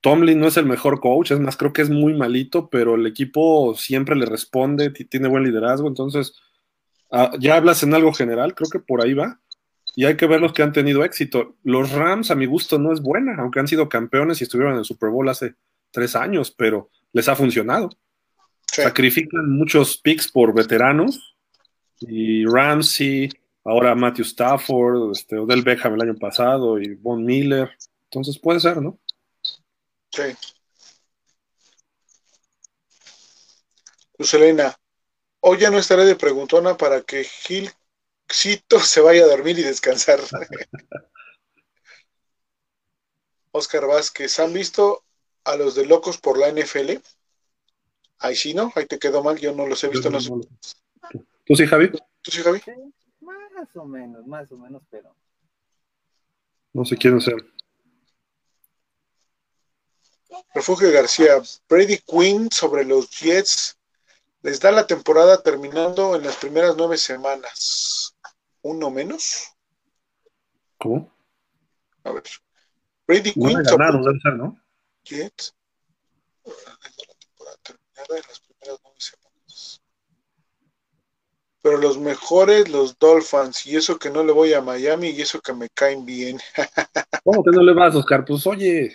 Tomlin 0.01 0.39
no 0.39 0.47
es 0.47 0.57
el 0.57 0.65
mejor 0.65 0.99
coach, 0.99 1.31
es 1.31 1.39
más, 1.39 1.57
creo 1.57 1.73
que 1.73 1.81
es 1.81 1.89
muy 1.89 2.13
malito, 2.13 2.69
pero 2.69 2.95
el 2.95 3.05
equipo 3.05 3.75
siempre 3.75 4.15
le 4.15 4.25
responde, 4.25 4.89
tiene 4.89 5.27
buen 5.27 5.43
liderazgo, 5.43 5.87
entonces 5.87 6.33
ah, 7.11 7.31
ya 7.39 7.55
hablas 7.55 7.83
en 7.83 7.93
algo 7.93 8.13
general, 8.13 8.55
creo 8.55 8.69
que 8.69 8.79
por 8.79 9.03
ahí 9.03 9.13
va. 9.13 9.39
Y 9.97 10.05
hay 10.05 10.15
que 10.15 10.27
ver 10.27 10.39
los 10.39 10.53
que 10.53 10.61
han 10.61 10.73
tenido 10.73 11.03
éxito. 11.03 11.55
Los 11.63 11.91
Rams, 11.91 12.29
a 12.29 12.35
mi 12.35 12.45
gusto, 12.45 12.77
no 12.77 12.93
es 12.93 13.01
buena, 13.01 13.35
aunque 13.39 13.59
han 13.59 13.67
sido 13.67 13.89
campeones 13.89 14.39
y 14.39 14.43
estuvieron 14.43 14.73
en 14.73 14.79
el 14.79 14.85
Super 14.85 15.09
Bowl 15.09 15.27
hace 15.27 15.55
tres 15.89 16.15
años, 16.15 16.51
pero 16.51 16.91
les 17.13 17.27
ha 17.27 17.35
funcionado. 17.35 17.89
Sacrifican 18.71 19.49
muchos 19.49 19.97
picks 19.97 20.31
por 20.31 20.53
veteranos. 20.53 21.35
Y 21.99 22.45
Ramsey, 22.45 23.27
ahora 23.63 23.95
Matthew 23.95 24.25
Stafford, 24.25 25.13
este, 25.13 25.35
Odell 25.35 25.63
Beckham 25.63 25.95
el 25.95 26.01
año 26.01 26.15
pasado 26.15 26.79
y 26.79 26.93
Von 26.93 27.25
Miller. 27.25 27.71
Entonces 28.03 28.37
puede 28.37 28.59
ser, 28.59 28.79
¿no? 28.79 28.99
Sí. 30.11 30.21
Lucelena, 34.19 34.75
hoy 35.39 35.57
ya 35.57 35.71
no 35.71 35.79
estaré 35.79 36.05
de 36.05 36.15
preguntona 36.15 36.77
para 36.77 37.01
que 37.01 37.25
Se 38.29 39.01
vaya 39.01 39.23
a 39.23 39.27
dormir 39.27 39.57
y 39.59 39.63
descansar. 39.63 40.19
Oscar 43.51 43.87
Vázquez, 43.87 44.39
¿han 44.39 44.53
visto 44.53 45.03
a 45.43 45.55
los 45.55 45.75
de 45.75 45.85
locos 45.85 46.17
por 46.17 46.37
la 46.37 46.51
NFL? 46.51 46.97
Ahí 48.19 48.35
sí, 48.35 48.53
¿no? 48.53 48.71
Ahí 48.75 48.85
te 48.85 48.99
quedó 48.99 49.23
mal, 49.23 49.37
yo 49.37 49.53
no 49.53 49.65
los 49.65 49.83
he 49.83 49.87
visto. 49.89 50.09
No, 50.09 50.19
no, 50.19 50.41
¿Tú 51.45 51.55
sí, 51.55 51.65
Javi? 51.65 51.91
¿Tú 52.21 52.31
sí, 52.31 52.41
Javi? 52.43 52.61
más 53.21 53.75
o 53.75 53.85
menos, 53.85 54.27
más 54.27 54.51
o 54.51 54.57
menos, 54.57 54.83
pero. 54.89 55.15
No 56.73 56.85
sé 56.85 56.95
quién 56.97 57.19
ser. 57.19 57.35
Refugio 60.53 60.91
García, 60.91 61.41
Brady 61.67 61.97
Quinn 61.99 62.51
sobre 62.51 62.83
los 62.85 63.09
Jets 63.09 63.77
les 64.41 64.59
da 64.59 64.71
la 64.71 64.85
temporada 64.85 65.41
terminando 65.41 66.15
en 66.15 66.23
las 66.23 66.35
primeras 66.35 66.75
nueve 66.77 66.97
semanas. 66.97 68.15
¿Uno 68.61 68.89
menos? 68.89 69.47
¿Cómo? 70.77 71.11
A 72.03 72.11
ver. 72.11 72.23
Brady 73.07 73.33
no 73.35 73.47
Quinn 73.47 73.63
ganado, 73.63 73.99
¿no? 74.35 74.61
Jets. 75.03 75.55
La 76.45 76.53
temporada 77.19 77.57
terminada 77.63 78.17
en 78.17 78.23
las 78.27 78.39
primeras 78.39 78.79
nueve 78.83 78.99
semanas. 78.99 79.81
Pero 81.61 81.77
los 81.77 81.97
mejores, 81.97 82.69
los 82.69 82.97
Dolphins, 82.97 83.65
y 83.65 83.75
eso 83.75 83.97
que 83.97 84.09
no 84.09 84.23
le 84.23 84.31
voy 84.31 84.53
a 84.53 84.61
Miami, 84.61 85.09
y 85.09 85.21
eso 85.21 85.41
que 85.41 85.53
me 85.53 85.69
caen 85.69 86.05
bien. 86.05 86.39
¿Cómo 87.23 87.43
que 87.43 87.51
no 87.51 87.61
le 87.61 87.73
vas, 87.73 87.95
Oscar? 87.95 88.23
Pues 88.25 88.45
oye, 88.47 88.93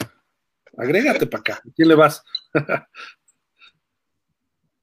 agrégate 0.76 1.26
para 1.26 1.40
acá. 1.40 1.54
¿A 1.54 1.72
quién 1.74 1.88
le 1.88 1.94
vas? 1.94 2.22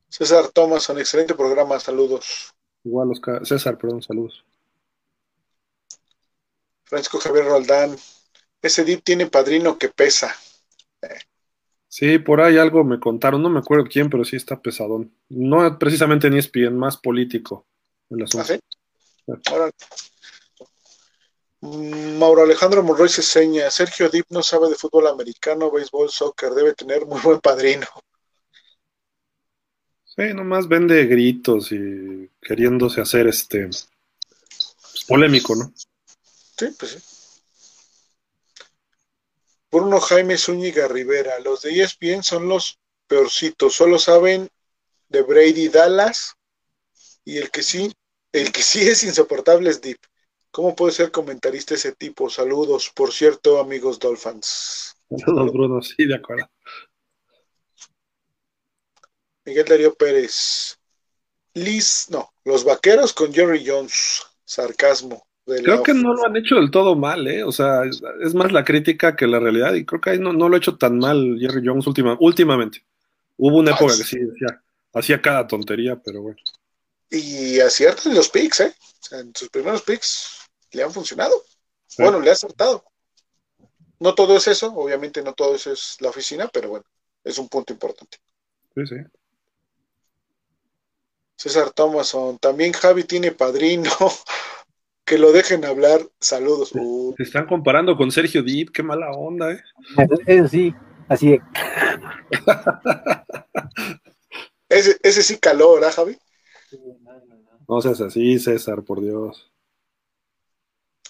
César 0.10 0.50
Thomason, 0.50 0.98
excelente 0.98 1.36
programa, 1.36 1.80
saludos. 1.80 2.54
Igual, 2.84 3.12
Oscar. 3.12 3.46
César, 3.46 3.78
perdón, 3.78 4.02
saludos. 4.02 4.44
Francisco 6.90 7.20
Javier 7.20 7.46
Roldán, 7.46 7.96
ese 8.64 8.84
DIP 8.84 9.04
tiene 9.04 9.28
padrino 9.28 9.78
que 9.78 9.90
pesa. 9.90 10.36
Sí, 11.88 12.18
por 12.18 12.42
ahí 12.42 12.58
algo 12.58 12.84
me 12.84 13.00
contaron, 13.00 13.44
no 13.44 13.50
me 13.50 13.60
acuerdo 13.60 13.86
quién, 13.86 14.10
pero 14.10 14.26
sí 14.26 14.36
está 14.36 14.60
pesadón. 14.60 15.14
No 15.30 15.78
precisamente 15.78 16.30
ni 16.32 16.40
es 16.40 16.52
bien, 16.52 16.76
más 16.76 16.98
político 16.98 17.68
el 18.10 18.24
asunto. 18.24 18.52
¿Ah, 18.52 18.56
sí? 18.56 18.60
Ahora, 19.52 19.72
Mauro 21.62 22.42
Alejandro 22.42 22.82
Monroy 22.82 23.10
se 23.10 23.22
seña, 23.22 23.70
Sergio 23.70 24.10
Dip 24.10 24.26
no 24.30 24.42
sabe 24.42 24.70
de 24.70 24.76
fútbol 24.76 25.08
americano, 25.08 25.70
béisbol, 25.70 26.10
soccer, 26.10 26.54
debe 26.54 26.74
tener 26.74 27.06
muy 27.06 27.22
buen 27.22 27.40
padrino. 27.40 27.86
Sí, 30.06 30.34
nomás 30.34 30.68
vende 30.68 31.06
gritos 31.06 31.72
y 31.72 32.30
queriéndose 32.42 33.00
hacer 33.00 33.28
este 33.28 33.68
pues, 33.68 35.06
polémico, 35.08 35.56
¿no? 35.56 35.72
Sí, 36.60 36.76
pues 36.78 36.92
sí. 36.92 37.00
Bruno 39.72 40.02
Jaime 40.02 40.38
Zúñiga 40.38 40.90
Rivera, 40.90 41.40
los 41.40 41.62
de 41.62 41.82
ESPN 41.82 42.22
son 42.22 42.50
los 42.50 42.80
peorcitos, 43.08 43.76
solo 43.76 43.98
saben 43.98 44.50
de 45.08 45.22
Brady 45.22 45.70
Dallas 45.70 46.34
y 47.24 47.38
el 47.38 47.50
que 47.50 47.64
sí, 47.64 47.94
el 48.34 48.52
que 48.52 48.62
sí 48.62 48.82
es 48.82 49.06
insoportable 49.06 49.70
es 49.70 49.80
Deep. 49.80 50.00
¿Cómo 50.52 50.76
puede 50.76 50.92
ser 50.92 51.12
comentarista 51.12 51.76
ese 51.76 51.94
tipo? 51.94 52.30
Saludos, 52.30 52.92
por 52.94 53.14
cierto, 53.14 53.62
amigos 53.62 53.98
Dolphins. 53.98 54.98
Saludos, 55.18 55.54
Bruno, 55.54 55.82
sí, 55.82 56.06
de 56.06 56.16
acuerdo. 56.16 56.50
Miguel 59.46 59.66
Darío 59.66 59.96
Pérez. 59.96 60.78
Liz, 61.54 62.08
no, 62.10 62.34
los 62.44 62.66
vaqueros 62.66 63.14
con 63.14 63.34
Jerry 63.34 63.64
Jones. 63.66 64.24
Sarcasmo. 64.44 65.29
Creo 65.64 65.84
que 65.84 65.94
no 65.94 66.14
lo 66.14 66.26
han 66.26 66.36
hecho 66.38 66.56
del 66.56 66.72
todo 66.72 66.96
mal, 66.96 67.28
¿eh? 67.28 67.44
O 67.44 67.52
sea, 67.52 67.84
es, 67.86 68.34
más 68.34 68.52
la 68.52 68.64
crítica 68.64 69.16
que 69.16 69.28
la 69.28 69.40
realidad. 69.40 69.74
Y 69.74 69.86
creo 69.86 70.02
que 70.02 70.12
ahí 70.12 70.20
no, 70.20 70.34
no 70.34 70.50
lo 70.50 70.56
ha 70.56 70.60
hecho 70.60 70.78
tan 70.78 70.98
mal 70.98 71.38
Jerry 71.40 71.62
Jones 71.66 71.88
última, 71.88 72.18
últimamente. 72.20 72.84
Hubo 73.38 73.58
una 73.58 73.72
época 73.72 73.96
que 73.98 74.04
sí 74.04 74.20
decía, 74.20 74.62
hacía 74.94 75.22
cada 75.22 75.48
tontería, 75.48 75.96
pero 75.96 76.22
bueno. 76.22 76.38
Y 77.10 77.60
acierta 77.60 78.10
en 78.10 78.16
los 78.16 78.30
picks, 78.30 78.60
¿eh? 78.62 78.74
O 78.78 79.04
sea, 79.04 79.20
en 79.20 79.34
sus 79.36 79.50
primeros 79.50 79.82
picks 79.82 80.50
le 80.72 80.84
han 80.84 80.92
funcionado. 80.92 81.34
Bueno, 81.98 82.20
le 82.20 82.30
ha 82.30 82.34
acertado. 82.34 82.84
No 84.00 84.16
todo 84.16 84.38
es 84.38 84.48
eso, 84.48 84.74
obviamente 84.76 85.22
no 85.22 85.34
todo 85.34 85.56
eso 85.56 85.72
es 85.72 85.98
la 86.00 86.10
oficina, 86.10 86.48
pero 86.48 86.70
bueno, 86.70 86.86
es 87.24 87.38
un 87.38 87.50
punto 87.50 87.74
importante. 87.74 88.18
Sí, 88.76 88.86
sí. 88.86 88.96
César 91.36 91.72
Thomason, 91.72 92.38
también 92.38 92.74
Javi 92.74 93.06
tiene 93.06 93.32
padrino. 93.32 93.90
Que 95.10 95.18
lo 95.18 95.32
dejen 95.32 95.66
hablar. 95.66 96.02
Saludos. 96.20 96.70
Uh. 96.76 97.16
Se 97.18 97.24
están 97.24 97.48
comparando 97.48 97.98
con 97.98 98.12
Sergio 98.12 98.44
Dip, 98.44 98.70
qué 98.70 98.84
mala 98.84 99.10
onda, 99.12 99.52
¿eh? 99.54 99.64
Eso 100.28 100.48
sí, 100.48 100.72
así 101.08 101.34
es. 101.34 101.42
ese, 104.70 105.00
ese 105.02 105.24
sí 105.24 105.40
caló, 105.40 105.74
¿verdad, 105.74 105.94
Javi? 105.96 106.16
No 107.68 107.82
seas 107.82 108.00
así, 108.02 108.38
César, 108.38 108.84
por 108.84 109.02
Dios. 109.02 109.52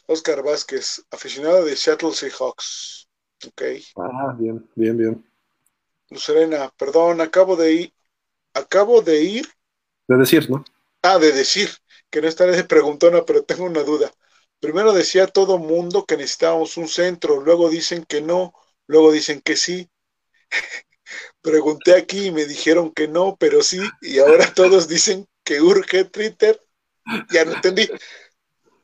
Oscar 0.05 0.43
Vázquez, 0.43 1.05
aficionado 1.11 1.65
de 1.65 1.75
Seattle 1.75 2.13
Seahawks. 2.13 3.09
Ok. 3.47 3.61
Ah, 3.97 4.33
bien, 4.39 4.65
bien, 4.75 4.97
bien. 4.97 5.25
Lucerena, 6.09 6.71
perdón, 6.77 7.19
acabo 7.19 7.57
de 7.57 7.73
ir. 7.73 7.93
Acabo 8.53 9.01
de 9.01 9.23
ir. 9.23 9.47
De 10.07 10.15
decir, 10.15 10.49
¿no? 10.49 10.63
Ah, 11.01 11.19
de 11.19 11.33
decir, 11.33 11.69
que 12.09 12.21
no 12.21 12.27
estaré 12.27 12.55
de 12.55 12.63
preguntona, 12.63 13.23
pero 13.25 13.43
tengo 13.43 13.65
una 13.65 13.83
duda. 13.83 14.11
Primero 14.59 14.93
decía 14.93 15.27
todo 15.27 15.57
mundo 15.57 16.05
que 16.05 16.17
necesitábamos 16.17 16.77
un 16.77 16.87
centro, 16.87 17.41
luego 17.41 17.69
dicen 17.69 18.03
que 18.05 18.21
no, 18.21 18.53
luego 18.87 19.11
dicen 19.11 19.41
que 19.41 19.55
sí. 19.55 19.89
Pregunté 21.41 21.95
aquí 21.95 22.27
y 22.27 22.31
me 22.31 22.45
dijeron 22.45 22.91
que 22.91 23.07
no, 23.07 23.37
pero 23.39 23.63
sí, 23.63 23.79
y 24.01 24.19
ahora 24.19 24.53
todos 24.55 24.87
dicen 24.87 25.27
que 25.43 25.61
urge 25.61 26.05
Twitter. 26.05 26.61
Ya 27.31 27.43
no 27.43 27.53
entendí 27.53 27.89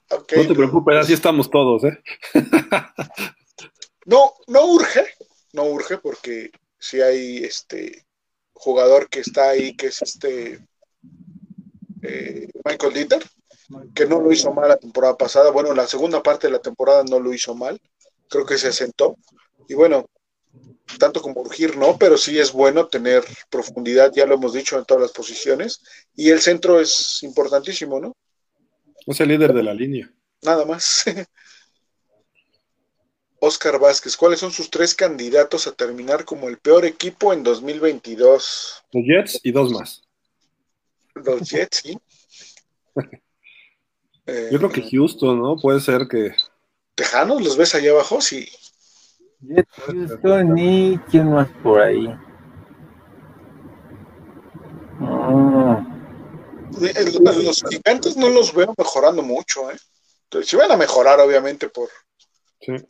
no 0.09 0.47
te 0.47 0.53
preocupes, 0.53 0.95
así 0.97 1.13
estamos 1.13 1.49
todos, 1.49 1.83
¿eh? 1.83 2.01
no, 4.05 4.33
no 4.47 4.65
urge, 4.65 5.05
no 5.53 5.63
urge 5.65 5.97
porque 5.97 6.51
si 6.77 7.01
hay 7.01 7.43
este 7.43 8.05
jugador 8.53 9.09
que 9.09 9.19
está 9.19 9.49
ahí, 9.49 9.75
que 9.75 9.87
es 9.87 10.01
este 10.01 10.65
eh, 12.07 12.49
Michael 12.63 12.93
Dieter, 12.93 13.23
que 13.93 14.05
no 14.05 14.19
lo 14.19 14.31
hizo 14.31 14.53
mal 14.53 14.69
la 14.69 14.77
temporada 14.77 15.17
pasada. 15.17 15.51
Bueno, 15.51 15.73
la 15.73 15.87
segunda 15.87 16.21
parte 16.21 16.47
de 16.47 16.53
la 16.53 16.59
temporada 16.59 17.03
no 17.03 17.19
lo 17.19 17.33
hizo 17.33 17.55
mal, 17.55 17.79
creo 18.29 18.45
que 18.45 18.57
se 18.57 18.67
asentó. 18.67 19.17
Y 19.67 19.73
bueno, 19.73 20.05
tanto 20.99 21.21
como 21.21 21.41
urgir, 21.41 21.77
no, 21.77 21.97
pero 21.97 22.17
sí 22.17 22.37
es 22.39 22.51
bueno 22.51 22.87
tener 22.87 23.23
profundidad, 23.49 24.11
ya 24.13 24.25
lo 24.25 24.35
hemos 24.35 24.53
dicho 24.53 24.77
en 24.77 24.85
todas 24.85 25.01
las 25.01 25.11
posiciones. 25.11 25.81
Y 26.15 26.29
el 26.29 26.41
centro 26.41 26.79
es 26.79 27.23
importantísimo, 27.23 27.99
¿no? 27.99 28.15
Es 29.05 29.19
el 29.19 29.29
líder 29.29 29.53
de 29.53 29.63
la 29.63 29.73
línea. 29.73 30.11
Nada 30.41 30.65
más. 30.65 31.05
Oscar 33.39 33.79
Vázquez, 33.79 34.17
¿cuáles 34.17 34.39
son 34.39 34.51
sus 34.51 34.69
tres 34.69 34.95
candidatos 34.95 35.67
a 35.67 35.73
terminar 35.73 36.25
como 36.25 36.47
el 36.49 36.57
peor 36.57 36.85
equipo 36.85 37.31
en 37.33 37.43
2022? 37.43 38.83
Los 38.91 39.03
Jets 39.05 39.39
y 39.43 39.51
dos 39.51 39.71
más. 39.71 40.01
Los 41.15 41.49
Jets, 41.49 41.81
sí. 41.83 41.97
Yo 44.51 44.57
creo 44.57 44.69
que 44.69 44.81
eh, 44.81 44.89
Houston, 44.91 45.39
¿no? 45.39 45.55
Puede 45.57 45.79
ser 45.79 46.07
que. 46.07 46.35
Tejanos, 46.95 47.43
¿los 47.43 47.57
ves 47.57 47.75
allá 47.75 47.91
abajo? 47.91 48.21
Sí. 48.21 48.47
Jets, 49.41 49.69
Houston 49.85 50.57
y 50.57 50.97
quién 51.09 51.31
más 51.31 51.49
por 51.63 51.81
ahí. 51.81 52.07
Mm 54.99 55.95
los 57.43 57.63
gigantes 57.69 58.17
no 58.17 58.29
los 58.29 58.53
veo 58.53 58.73
mejorando 58.77 59.21
mucho, 59.21 59.69
¿eh? 59.71 59.77
Entonces, 60.23 60.49
si 60.49 60.55
van 60.55 60.71
a 60.71 60.77
mejorar, 60.77 61.19
obviamente, 61.19 61.69
por, 61.69 61.89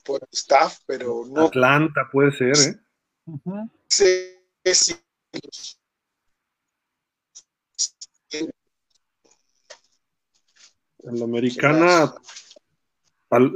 por 0.03 0.21
staff, 0.31 0.79
pero 0.85 1.25
no. 1.27 1.47
Atlanta 1.47 2.07
puede 2.11 2.31
ser, 2.31 2.57
¿eh? 2.57 2.75
Sí, 3.87 4.73
sí. 4.73 4.95
En 11.08 11.19
la 11.19 11.25
americana, 11.25 12.14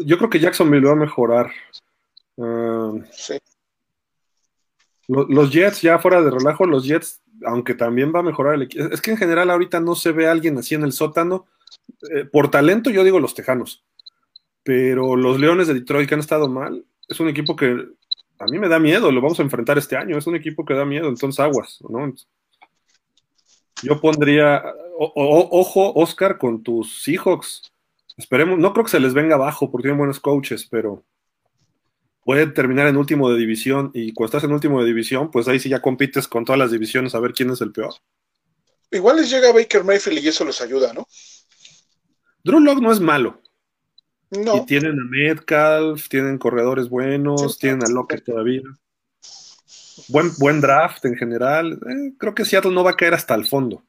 yo 0.06 0.18
creo 0.18 0.30
que 0.30 0.40
Jacksonville 0.40 0.86
va 0.86 0.94
a 0.94 0.96
mejorar. 0.96 1.52
Ah, 2.38 2.94
sí. 3.12 3.38
Los 5.08 5.52
Jets, 5.52 5.82
ya 5.82 5.98
fuera 5.98 6.22
de 6.22 6.30
relajo, 6.30 6.66
los 6.66 6.86
Jets 6.86 7.22
aunque 7.46 7.74
también 7.74 8.14
va 8.14 8.20
a 8.20 8.24
mejorar 8.24 8.56
el 8.56 8.64
equipo. 8.64 8.86
Es 8.92 9.02
que 9.02 9.12
en 9.12 9.18
general 9.18 9.50
ahorita 9.50 9.80
no 9.80 9.96
se 9.96 10.12
ve 10.12 10.28
a 10.28 10.32
alguien 10.32 10.58
así 10.58 10.76
en 10.76 10.84
el 10.84 10.92
sótano. 10.92 11.48
Eh, 12.14 12.26
por 12.26 12.52
talento, 12.52 12.90
yo 12.90 13.04
digo 13.04 13.20
los 13.20 13.34
Tejanos. 13.34 13.84
Pero 14.64 15.16
los 15.16 15.40
Leones 15.40 15.68
de 15.68 15.76
Detroit 15.76 16.08
que 16.08 16.16
han 16.16 16.20
estado 16.20 16.50
mal, 16.50 16.86
es 17.08 17.20
un 17.20 17.30
equipo 17.30 17.56
que 17.56 17.88
a 18.40 18.46
mí 18.46 18.60
me 18.60 18.70
da 18.70 18.80
miedo, 18.80 19.12
lo 19.12 19.22
vamos 19.22 19.40
a 19.40 19.44
enfrentar 19.44 19.78
este 19.78 19.98
año. 19.98 20.18
Es 20.18 20.28
un 20.28 20.36
equipo 20.36 20.66
que 20.66 20.74
da 20.74 20.86
miedo, 20.86 21.08
entonces 21.08 21.40
aguas, 21.40 21.80
¿no? 21.88 22.14
Yo 23.84 24.00
pondría, 24.02 24.64
ojo, 24.98 25.94
Oscar, 25.94 26.38
con 26.38 26.64
tus 26.64 27.02
Seahawks. 27.04 27.72
Esperemos, 28.18 28.60
no 28.60 28.74
creo 28.74 28.86
que 28.86 28.92
se 28.92 29.00
les 29.00 29.14
venga 29.14 29.36
abajo 29.36 29.72
porque 29.72 29.84
tienen 29.84 29.98
buenos 29.98 30.20
coaches, 30.20 30.68
pero 30.70 31.06
puede 32.24 32.48
terminar 32.48 32.88
en 32.88 32.98
último 32.98 33.32
de 33.32 33.40
división 33.40 33.92
y 33.94 34.14
cuando 34.14 34.38
estás 34.38 34.44
en 34.44 34.54
último 34.54 34.82
de 34.82 34.88
división, 34.88 35.32
pues 35.32 35.48
ahí 35.48 35.60
sí 35.60 35.70
ya 35.70 35.82
compites 35.82 36.28
con 36.28 36.46
todas 36.46 36.60
las 36.60 36.72
divisiones 36.72 37.16
a 37.16 37.20
ver 37.20 37.34
quién 37.34 37.50
es 37.50 37.62
el 37.62 37.72
peor. 37.72 37.94
Igual 38.92 39.18
les 39.18 39.30
llega 39.30 39.54
Baker 39.54 39.84
Mayfield 39.84 40.24
y 40.24 40.28
eso 40.28 40.44
los 40.44 40.62
ayuda, 40.62 40.94
¿no? 40.94 41.08
Drew 42.44 42.60
Locke 42.60 42.82
no 42.82 42.92
es 42.92 43.00
malo. 43.00 43.42
No. 44.32 44.58
Y 44.58 44.66
tienen 44.66 45.00
a 45.00 45.04
Metcalf, 45.10 46.08
tienen 46.08 46.38
corredores 46.38 46.90
buenos, 46.90 47.58
tienen 47.58 47.84
a 47.84 47.90
Lockett 47.90 48.26
todavía. 48.26 48.62
Buen, 50.08 50.32
buen 50.38 50.62
draft 50.62 51.06
en 51.06 51.16
general. 51.16 51.74
Eh, 51.74 52.14
creo 52.18 52.34
que 52.34 52.46
Seattle 52.46 52.72
no 52.72 52.84
va 52.84 52.92
a 52.92 52.96
caer 52.96 53.14
hasta 53.14 53.36
el 53.36 53.46
fondo. 53.46 53.84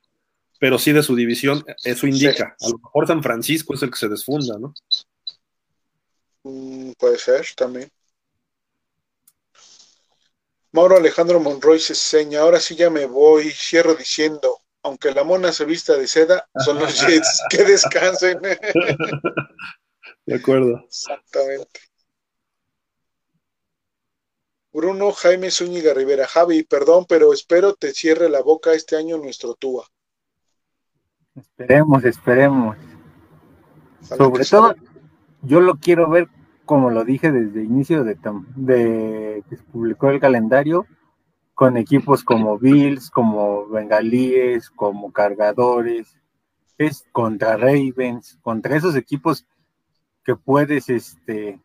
Pero 0.59 0.79
sí 0.79 0.93
de 0.93 1.03
su 1.03 1.17
división, 1.17 1.65
eso 1.85 2.07
indica. 2.07 2.55
A 2.61 2.69
lo 2.69 2.79
mejor 2.79 3.07
San 3.07 3.23
Francisco 3.23 3.75
es 3.75 3.83
el 3.83 3.91
que 3.91 3.99
se 3.99 4.09
desfunda, 4.09 4.59
¿no? 4.59 4.75
Mm, 6.43 6.93
puede 6.99 7.19
ser 7.19 7.47
también. 7.57 7.91
Mauro 10.73 10.99
Alejandro 10.99 11.41
Monroy 11.41 11.81
se 11.81 11.95
seña, 11.95 12.41
ahora 12.41 12.61
sí 12.61 12.77
ya 12.77 12.91
me 12.91 13.07
voy, 13.07 13.51
cierro 13.51 13.95
diciendo, 13.95 14.61
aunque 14.83 15.13
la 15.13 15.25
mona 15.25 15.53
se 15.53 15.65
vista 15.65 15.97
de 15.97 16.07
seda, 16.07 16.49
son 16.65 16.79
los 16.79 16.95
Jets, 17.01 17.43
que 17.51 17.65
descansen. 17.65 18.39
De 20.27 20.35
acuerdo. 20.35 20.85
Exactamente. 20.87 21.81
Bruno 24.73 25.13
Jaime 25.13 25.51
Zúñiga 25.51 25.95
Rivera, 25.95 26.27
Javi, 26.27 26.63
perdón, 26.63 27.07
pero 27.09 27.33
espero 27.33 27.75
te 27.75 27.93
cierre 27.93 28.29
la 28.29 28.41
boca 28.43 28.73
este 28.73 28.97
año 28.97 29.19
nuestro 29.19 29.55
Tua. 29.55 29.87
Esperemos, 31.35 32.05
esperemos. 32.05 32.77
Sobre 34.03 34.45
todo, 34.45 34.75
yo 35.43 35.61
lo 35.61 35.77
quiero 35.77 36.09
ver 36.09 36.29
como 36.71 36.91
lo 36.91 37.05
dije 37.05 37.33
desde 37.33 37.65
inicio 37.65 38.05
de, 38.05 38.17
de 38.55 39.43
que 39.51 39.57
se 39.57 39.63
publicó 39.65 40.09
el 40.09 40.21
calendario, 40.21 40.87
con 41.53 41.77
equipos 41.77 42.23
como 42.23 42.61
Bills, 42.61 43.11
como 43.11 43.67
Bengalíes, 43.67 44.71
como 44.71 45.11
Cargadores, 45.11 46.17
es 46.79 47.05
contra 47.11 47.57
Ravens, 47.57 48.39
contra 48.41 48.77
esos 48.77 48.95
equipos 48.95 49.49
que 50.23 50.37
puedes 50.37 50.89
este, 50.89 51.59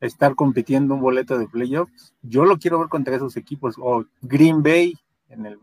estar 0.00 0.34
compitiendo 0.34 0.94
un 0.94 1.00
boleto 1.00 1.38
de 1.38 1.48
playoffs. 1.48 2.14
Yo 2.22 2.44
lo 2.44 2.58
quiero 2.58 2.78
ver 2.78 2.88
contra 2.88 3.16
esos 3.16 3.36
equipos, 3.36 3.76
o 3.78 4.04
Green 4.22 4.62
Bay 4.62 4.94
en 5.28 5.46
el, 5.46 5.58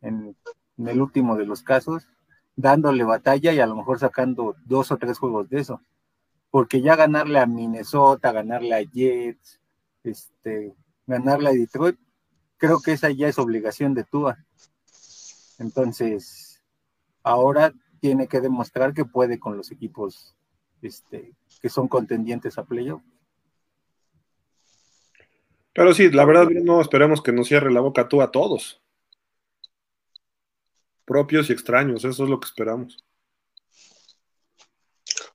en 0.00 0.36
el 0.78 1.00
último 1.00 1.36
de 1.36 1.46
los 1.46 1.62
casos, 1.62 2.08
dándole 2.56 3.04
batalla 3.04 3.52
y 3.52 3.60
a 3.60 3.66
lo 3.66 3.76
mejor 3.76 3.98
sacando 3.98 4.56
dos 4.64 4.92
o 4.92 4.96
tres 4.96 5.18
juegos 5.18 5.48
de 5.48 5.60
eso 5.60 5.80
porque 6.54 6.80
ya 6.80 6.94
ganarle 6.94 7.40
a 7.40 7.46
Minnesota, 7.46 8.30
ganarle 8.30 8.76
a 8.76 8.82
Jets, 8.82 9.58
este, 10.04 10.72
ganarle 11.04 11.48
a 11.48 11.52
Detroit, 11.52 11.98
creo 12.58 12.78
que 12.78 12.92
esa 12.92 13.10
ya 13.10 13.26
es 13.26 13.40
obligación 13.40 13.92
de 13.92 14.04
Tua. 14.04 14.38
Entonces, 15.58 16.62
ahora 17.24 17.72
tiene 17.98 18.28
que 18.28 18.40
demostrar 18.40 18.94
que 18.94 19.04
puede 19.04 19.40
con 19.40 19.56
los 19.56 19.72
equipos 19.72 20.36
este, 20.80 21.34
que 21.60 21.68
son 21.68 21.88
contendientes 21.88 22.56
a 22.56 22.62
playoff. 22.62 23.02
Pero 25.74 25.92
sí, 25.92 26.10
la 26.10 26.24
verdad 26.24 26.48
no 26.48 26.80
esperemos 26.80 27.20
que 27.20 27.32
nos 27.32 27.48
cierre 27.48 27.72
la 27.72 27.80
boca 27.80 28.08
tú 28.08 28.22
a 28.22 28.30
todos. 28.30 28.80
Propios 31.04 31.50
y 31.50 31.52
extraños, 31.52 32.04
eso 32.04 32.24
es 32.24 32.30
lo 32.30 32.40
que 32.40 32.46
esperamos. 32.46 33.04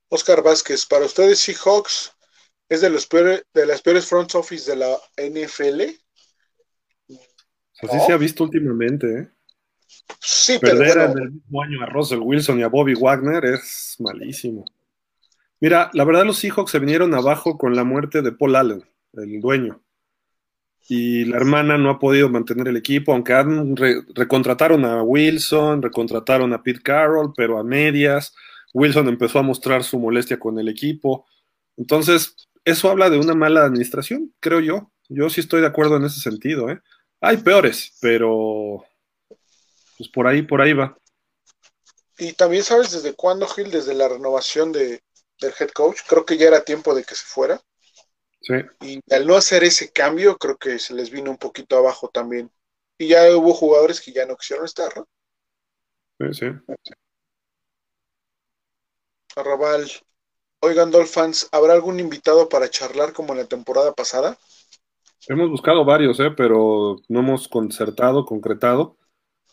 Oscar 0.07 0.41
Vázquez, 0.41 0.85
para 0.85 1.05
ustedes 1.05 1.39
Seahawks 1.39 2.15
es 2.69 2.81
de 2.81 2.89
los 2.89 3.05
peores, 3.05 3.43
de 3.53 3.65
las 3.65 3.81
peores 3.81 4.07
front 4.07 4.33
office 4.35 4.71
de 4.71 4.77
la 4.77 4.97
NFL. 5.17 5.81
Así 7.81 7.99
se 8.05 8.13
ha 8.13 8.17
visto 8.17 8.43
últimamente, 8.43 9.19
¿eh? 9.19 9.29
Sí, 10.19 10.57
Perder 10.59 10.93
pero 10.93 11.01
en 11.01 11.11
bueno, 11.11 11.25
el 11.25 11.31
mismo 11.31 11.61
año 11.61 11.83
a 11.83 11.85
Russell 11.87 12.19
Wilson 12.19 12.59
y 12.59 12.63
a 12.63 12.67
Bobby 12.67 12.93
Wagner 12.93 13.43
es 13.45 13.95
malísimo. 13.99 14.65
Mira, 15.59 15.89
la 15.93 16.05
verdad 16.05 16.25
los 16.25 16.37
Seahawks 16.37 16.71
se 16.71 16.79
vinieron 16.79 17.13
abajo 17.13 17.57
con 17.57 17.75
la 17.75 17.83
muerte 17.83 18.21
de 18.21 18.31
Paul 18.31 18.55
Allen, 18.55 18.85
el 19.13 19.41
dueño. 19.41 19.81
Y 20.89 21.25
la 21.25 21.37
hermana 21.37 21.77
no 21.77 21.91
ha 21.91 21.99
podido 21.99 22.29
mantener 22.29 22.67
el 22.69 22.77
equipo, 22.77 23.13
aunque 23.13 23.33
han 23.33 23.77
re- 23.77 24.03
recontrataron 24.15 24.85
a 24.85 25.03
Wilson, 25.03 25.83
recontrataron 25.83 26.53
a 26.53 26.63
Pete 26.63 26.81
Carroll, 26.83 27.33
pero 27.37 27.59
a 27.59 27.65
medias. 27.65 28.35
Wilson 28.73 29.09
empezó 29.09 29.39
a 29.39 29.43
mostrar 29.43 29.83
su 29.85 29.99
molestia 29.99 30.39
con 30.39 30.59
el 30.59 30.69
equipo. 30.69 31.27
Entonces, 31.77 32.35
eso 32.65 32.89
habla 32.91 33.09
de 33.11 33.19
una 33.19 33.35
mala 33.35 33.65
administración, 33.65 34.33
creo 34.41 34.61
yo. 34.61 34.91
Yo 35.09 35.29
sí 35.29 35.41
estoy 35.41 35.61
de 35.61 35.67
acuerdo 35.67 35.97
en 35.97 36.05
ese 36.05 36.21
sentido, 36.21 36.69
¿eh? 36.71 36.81
Hay 37.21 37.37
peores, 37.37 37.97
pero 38.01 38.85
pues 39.97 40.09
por 40.09 40.27
ahí, 40.27 40.41
por 40.41 40.61
ahí 40.61 40.73
va. 40.73 40.97
y 42.19 42.33
también 42.33 42.63
sabes 42.63 42.91
desde 42.91 43.15
cuándo, 43.15 43.47
Gil, 43.47 43.71
desde 43.71 43.95
la 43.95 44.07
renovación 44.07 44.71
de, 44.71 45.01
del 45.41 45.53
head 45.59 45.69
coach, 45.71 45.99
creo 46.07 46.25
que 46.25 46.37
ya 46.37 46.47
era 46.47 46.63
tiempo 46.63 46.93
de 46.93 47.03
que 47.03 47.15
se 47.15 47.25
fuera. 47.25 47.61
Sí. 48.41 48.53
Y 48.81 49.01
al 49.13 49.27
no 49.27 49.35
hacer 49.35 49.63
ese 49.63 49.91
cambio, 49.91 50.37
creo 50.37 50.57
que 50.57 50.79
se 50.79 50.93
les 50.93 51.09
vino 51.09 51.31
un 51.31 51.37
poquito 51.37 51.77
abajo 51.77 52.09
también. 52.09 52.51
Y 52.97 53.09
ya 53.09 53.35
hubo 53.35 53.53
jugadores 53.53 54.01
que 54.01 54.11
ya 54.11 54.25
no 54.25 54.35
quisieron 54.35 54.65
estar, 54.65 54.91
¿no? 54.95 55.07
Sí, 56.19 56.33
sí. 56.33 56.75
Arrabal. 59.35 59.89
Oigan, 60.61 60.91
Dolphins, 60.91 61.47
¿habrá 61.51 61.73
algún 61.73 61.99
invitado 61.99 62.49
para 62.49 62.69
charlar 62.69 63.13
como 63.13 63.31
en 63.33 63.39
la 63.39 63.45
temporada 63.45 63.93
pasada? 63.93 64.37
Hemos 65.27 65.49
buscado 65.49 65.85
varios, 65.85 66.19
¿eh? 66.19 66.31
pero 66.35 66.97
no 67.07 67.19
hemos 67.19 67.47
concertado, 67.47 68.25
concretado. 68.25 68.97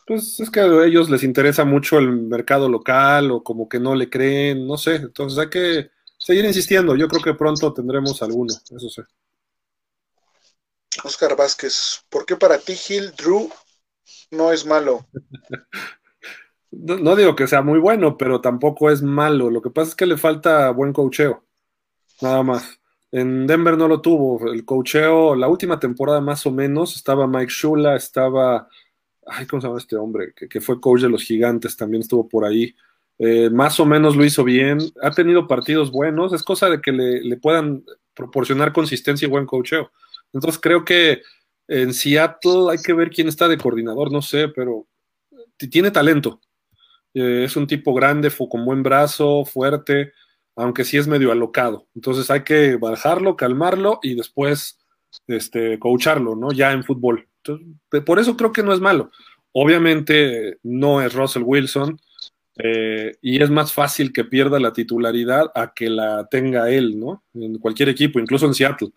Pues 0.06 0.38
es 0.40 0.50
que 0.50 0.60
a 0.60 0.84
ellos 0.84 1.10
les 1.10 1.22
interesa 1.22 1.64
mucho 1.64 1.98
el 1.98 2.10
mercado 2.10 2.68
local 2.68 3.30
o 3.30 3.42
como 3.42 3.68
que 3.68 3.80
no 3.80 3.94
le 3.94 4.08
creen, 4.08 4.66
no 4.66 4.76
sé. 4.76 4.96
Entonces 4.96 5.38
hay 5.38 5.50
que 5.50 5.90
seguir 6.26 6.44
insistiendo. 6.44 6.96
Yo 6.96 7.06
creo 7.06 7.22
que 7.22 7.34
pronto 7.34 7.72
tendremos 7.72 8.20
alguno, 8.20 8.52
eso 8.52 8.88
sí. 8.88 9.00
Oscar 11.04 11.36
Vázquez, 11.36 12.04
¿por 12.08 12.26
qué 12.26 12.34
para 12.34 12.58
ti 12.58 12.74
Gil 12.74 13.12
Drew 13.12 13.48
no 14.32 14.52
es 14.52 14.66
malo? 14.66 15.06
No, 16.78 16.96
no 16.98 17.16
digo 17.16 17.34
que 17.34 17.46
sea 17.46 17.62
muy 17.62 17.78
bueno, 17.78 18.18
pero 18.18 18.42
tampoco 18.42 18.90
es 18.90 19.00
malo. 19.00 19.48
Lo 19.50 19.62
que 19.62 19.70
pasa 19.70 19.90
es 19.90 19.94
que 19.94 20.04
le 20.04 20.18
falta 20.18 20.68
buen 20.72 20.92
cocheo, 20.92 21.42
nada 22.20 22.42
más. 22.42 22.78
En 23.10 23.46
Denver 23.46 23.78
no 23.78 23.88
lo 23.88 24.02
tuvo. 24.02 24.52
El 24.52 24.66
cocheo, 24.66 25.34
la 25.36 25.48
última 25.48 25.78
temporada 25.80 26.20
más 26.20 26.44
o 26.44 26.50
menos, 26.50 26.94
estaba 26.94 27.26
Mike 27.26 27.50
Shula, 27.50 27.96
estaba, 27.96 28.68
ay, 29.26 29.46
¿cómo 29.46 29.62
se 29.62 29.68
llama 29.68 29.78
este 29.78 29.96
hombre? 29.96 30.34
Que, 30.34 30.48
que 30.48 30.60
fue 30.60 30.78
coach 30.78 31.00
de 31.00 31.08
los 31.08 31.22
gigantes, 31.22 31.78
también 31.78 32.02
estuvo 32.02 32.28
por 32.28 32.44
ahí. 32.44 32.74
Eh, 33.18 33.50
más 33.50 33.80
o 33.80 33.86
menos 33.86 34.16
lo 34.16 34.24
hizo 34.24 34.44
bien. 34.44 34.78
Ha 35.02 35.10
tenido 35.10 35.46
partidos 35.46 35.90
buenos. 35.90 36.32
Es 36.32 36.42
cosa 36.42 36.68
de 36.68 36.80
que 36.80 36.92
le, 36.92 37.22
le 37.22 37.36
puedan 37.36 37.84
proporcionar 38.14 38.72
consistencia 38.72 39.26
y 39.26 39.30
buen 39.30 39.46
cocheo. 39.46 39.90
Entonces 40.32 40.60
creo 40.60 40.84
que 40.84 41.22
en 41.68 41.92
Seattle 41.92 42.70
hay 42.70 42.78
que 42.78 42.92
ver 42.92 43.10
quién 43.10 43.28
está 43.28 43.48
de 43.48 43.58
coordinador, 43.58 44.12
no 44.12 44.22
sé, 44.22 44.48
pero 44.48 44.86
tiene 45.56 45.90
talento. 45.90 46.40
Eh, 47.14 47.44
es 47.44 47.56
un 47.56 47.66
tipo 47.66 47.94
grande, 47.94 48.30
con 48.30 48.64
buen 48.64 48.82
brazo, 48.82 49.44
fuerte, 49.44 50.12
aunque 50.54 50.84
sí 50.84 50.96
es 50.96 51.06
medio 51.06 51.32
alocado. 51.32 51.86
Entonces 51.94 52.30
hay 52.30 52.42
que 52.42 52.76
bajarlo, 52.76 53.36
calmarlo 53.36 54.00
y 54.02 54.14
después 54.14 54.78
este, 55.26 55.78
coacharlo, 55.78 56.36
¿no? 56.36 56.52
Ya 56.52 56.72
en 56.72 56.84
fútbol. 56.84 57.28
Entonces, 57.42 58.02
por 58.04 58.18
eso 58.18 58.36
creo 58.36 58.52
que 58.52 58.62
no 58.62 58.72
es 58.72 58.80
malo. 58.80 59.10
Obviamente 59.52 60.58
no 60.62 61.00
es 61.00 61.14
Russell 61.14 61.42
Wilson 61.44 61.98
eh, 62.58 63.16
y 63.20 63.42
es 63.42 63.50
más 63.50 63.72
fácil 63.72 64.12
que 64.12 64.24
pierda 64.24 64.58
la 64.58 64.72
titularidad 64.72 65.50
a 65.54 65.74
que 65.74 65.90
la 65.90 66.26
tenga 66.30 66.70
él, 66.70 66.98
¿no? 66.98 67.22
En 67.34 67.58
cualquier 67.58 67.90
equipo, 67.90 68.18
incluso 68.18 68.46
en 68.46 68.54
Seattle. 68.54 68.92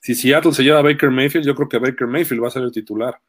Si 0.00 0.14
Seattle 0.14 0.52
se 0.52 0.64
lleva 0.64 0.80
a 0.80 0.82
Baker 0.82 1.10
Mayfield, 1.10 1.46
yo 1.46 1.54
creo 1.54 1.68
que 1.68 1.78
Baker 1.78 2.06
Mayfield 2.08 2.42
va 2.42 2.48
a 2.48 2.52
ser 2.52 2.62
el 2.62 2.72
titular. 2.72 3.20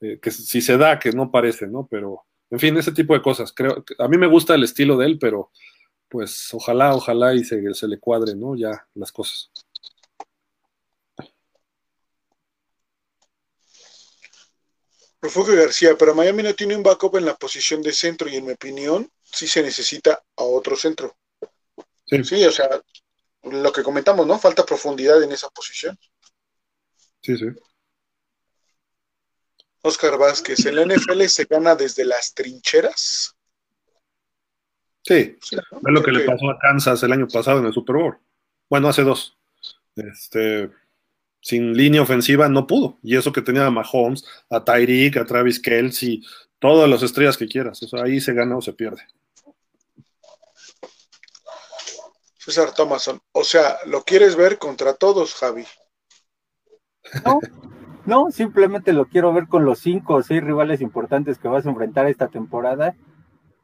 Eh, 0.00 0.18
que 0.20 0.30
si 0.30 0.60
se 0.60 0.76
da, 0.76 0.98
que 0.98 1.12
no 1.12 1.30
parece, 1.30 1.66
¿no? 1.66 1.86
Pero, 1.90 2.24
en 2.50 2.58
fin, 2.58 2.76
ese 2.76 2.92
tipo 2.92 3.14
de 3.14 3.22
cosas. 3.22 3.52
Creo, 3.52 3.84
a 3.98 4.08
mí 4.08 4.16
me 4.16 4.26
gusta 4.26 4.54
el 4.54 4.64
estilo 4.64 4.96
de 4.96 5.06
él, 5.06 5.18
pero 5.18 5.50
pues 6.08 6.48
ojalá, 6.54 6.94
ojalá 6.94 7.34
y 7.34 7.44
se, 7.44 7.74
se 7.74 7.88
le 7.88 7.98
cuadre, 7.98 8.34
¿no? 8.34 8.56
Ya 8.56 8.86
las 8.94 9.12
cosas. 9.12 9.50
Refugio 15.20 15.56
García, 15.56 15.96
pero 15.98 16.14
Miami 16.14 16.42
no 16.42 16.54
tiene 16.54 16.76
un 16.76 16.82
backup 16.82 17.16
en 17.16 17.24
la 17.24 17.34
posición 17.34 17.82
de 17.82 17.92
centro 17.92 18.28
y 18.28 18.36
en 18.36 18.46
mi 18.46 18.52
opinión 18.52 19.10
sí 19.32 19.46
se 19.46 19.62
necesita 19.62 20.22
a 20.36 20.42
otro 20.42 20.76
centro. 20.76 21.16
Sí. 22.06 22.22
Sí, 22.24 22.44
o 22.44 22.52
sea, 22.52 22.68
lo 23.42 23.72
que 23.72 23.82
comentamos, 23.82 24.26
¿no? 24.26 24.38
Falta 24.38 24.64
profundidad 24.64 25.22
en 25.22 25.32
esa 25.32 25.48
posición. 25.50 25.98
Sí, 27.22 27.36
sí. 27.36 27.46
Oscar 29.82 30.18
Vázquez, 30.18 30.64
¿en 30.66 30.76
la 30.76 30.82
NFL 30.82 31.22
se 31.26 31.44
gana 31.44 31.74
desde 31.74 32.04
las 32.04 32.34
trincheras? 32.34 33.36
Sí, 35.02 35.36
Sí, 35.40 35.56
¿no? 35.56 35.78
es 35.78 35.94
lo 35.94 36.02
que 36.02 36.10
le 36.10 36.24
pasó 36.24 36.50
a 36.50 36.58
Kansas 36.58 37.02
el 37.04 37.12
año 37.12 37.28
pasado 37.28 37.60
en 37.60 37.66
el 37.66 37.72
Super 37.72 37.96
Bowl. 37.96 38.18
Bueno, 38.68 38.88
hace 38.88 39.02
dos. 39.02 39.36
Este, 39.94 40.70
sin 41.40 41.76
línea 41.76 42.02
ofensiva 42.02 42.48
no 42.48 42.66
pudo. 42.66 42.98
Y 43.02 43.16
eso 43.16 43.32
que 43.32 43.42
tenía 43.42 43.66
a 43.66 43.70
Mahomes, 43.70 44.24
a 44.50 44.64
Tyreek, 44.64 45.16
a 45.16 45.24
Travis 45.24 45.60
Kelsey, 45.60 46.24
todas 46.58 46.88
las 46.88 47.02
estrellas 47.02 47.36
que 47.36 47.48
quieras. 47.48 47.82
O 47.82 47.88
sea, 47.88 48.02
ahí 48.04 48.20
se 48.20 48.32
gana 48.32 48.56
o 48.56 48.62
se 48.62 48.72
pierde. 48.72 49.02
César 52.38 52.72
Thomason, 52.72 53.20
o 53.32 53.42
sea, 53.42 53.76
¿lo 53.86 54.04
quieres 54.04 54.36
ver 54.36 54.58
contra 54.58 54.94
todos, 54.94 55.34
Javi? 55.34 55.64
No, 57.24 57.40
no, 58.04 58.30
simplemente 58.30 58.92
lo 58.92 59.06
quiero 59.06 59.32
ver 59.32 59.48
con 59.48 59.64
los 59.64 59.80
cinco 59.80 60.14
o 60.14 60.22
seis 60.22 60.44
rivales 60.44 60.80
importantes 60.80 61.38
que 61.38 61.48
vas 61.48 61.66
a 61.66 61.70
enfrentar 61.70 62.06
esta 62.06 62.28
temporada, 62.28 62.94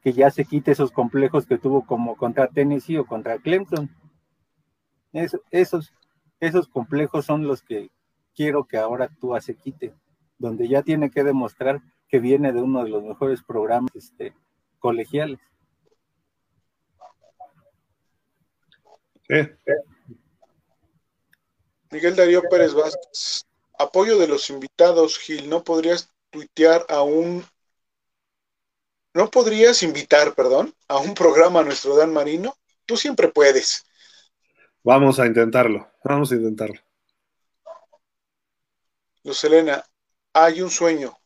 que 0.02 0.12
ya 0.12 0.32
se 0.32 0.44
quite 0.44 0.72
esos 0.72 0.90
complejos 0.90 1.46
que 1.46 1.58
tuvo 1.58 1.86
como 1.86 2.16
contra 2.16 2.48
Tennessee 2.48 2.98
o 2.98 3.06
contra 3.06 3.38
Clemson. 3.38 3.88
Es- 5.12 5.38
esos, 5.52 5.92
esos 6.40 6.66
complejos 6.66 7.24
son 7.24 7.46
los 7.46 7.62
que 7.62 7.90
quiero 8.34 8.64
que 8.64 8.78
ahora 8.78 9.10
Tua 9.20 9.40
se 9.40 9.54
quite, 9.54 9.94
donde 10.38 10.66
ya 10.66 10.82
tiene 10.82 11.10
que 11.10 11.22
demostrar 11.22 11.82
que 12.12 12.18
viene 12.18 12.52
de 12.52 12.60
uno 12.60 12.84
de 12.84 12.90
los 12.90 13.02
mejores 13.02 13.42
programas 13.42 13.90
este, 13.94 14.34
colegiales. 14.78 15.40
Sí. 19.26 19.36
Miguel 21.90 22.14
Darío 22.14 22.42
Pérez 22.50 22.74
Vázquez, 22.74 23.46
apoyo 23.78 24.18
de 24.18 24.28
los 24.28 24.50
invitados, 24.50 25.18
Gil, 25.18 25.48
¿no 25.48 25.64
podrías 25.64 26.12
tuitear 26.28 26.84
a 26.90 27.00
un... 27.00 27.42
¿No 29.14 29.30
podrías 29.30 29.82
invitar, 29.82 30.34
perdón, 30.34 30.74
a 30.88 30.98
un 30.98 31.14
programa 31.14 31.60
a 31.60 31.64
nuestro 31.64 31.96
Dan 31.96 32.12
Marino? 32.12 32.54
Tú 32.84 32.98
siempre 32.98 33.28
puedes. 33.28 33.86
Vamos 34.82 35.18
a 35.18 35.24
intentarlo. 35.24 35.90
Vamos 36.04 36.30
a 36.30 36.34
intentarlo. 36.34 36.80
Luz 39.24 39.44
Elena, 39.44 39.82
hay 40.34 40.60
un 40.60 40.70
sueño. 40.70 41.16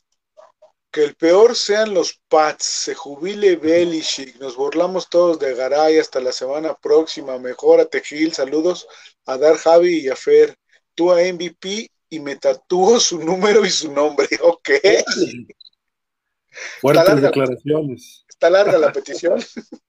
Que 0.97 1.05
el 1.05 1.15
peor 1.15 1.55
sean 1.55 1.92
los 1.92 2.23
Pats, 2.26 2.65
se 2.65 2.94
jubile 2.94 3.57
Belichick, 3.57 4.36
nos 4.41 4.57
burlamos 4.57 5.10
todos 5.10 5.39
de 5.39 5.55
Garay 5.55 5.99
hasta 5.99 6.20
la 6.20 6.33
semana 6.33 6.73
próxima. 6.73 7.39
Mejórate, 7.39 8.00
Gil. 8.00 8.33
Saludos 8.33 8.89
a 9.26 9.36
Dar 9.36 9.58
Javi 9.58 9.99
y 9.99 10.08
a 10.08 10.16
Fer. 10.16 10.57
Tú 10.94 11.12
a 11.12 11.16
MVP 11.16 11.91
y 12.08 12.18
me 12.18 12.36
tatúo 12.36 12.99
su 12.99 13.18
número 13.23 13.66
y 13.66 13.68
su 13.68 13.92
nombre. 13.92 14.26
Ok. 14.42 14.70
Fuertes 16.81 17.05
larga. 17.05 17.28
declaraciones. 17.28 18.25
Está 18.26 18.49
larga 18.49 18.78
la 18.78 18.91
petición. 18.91 19.39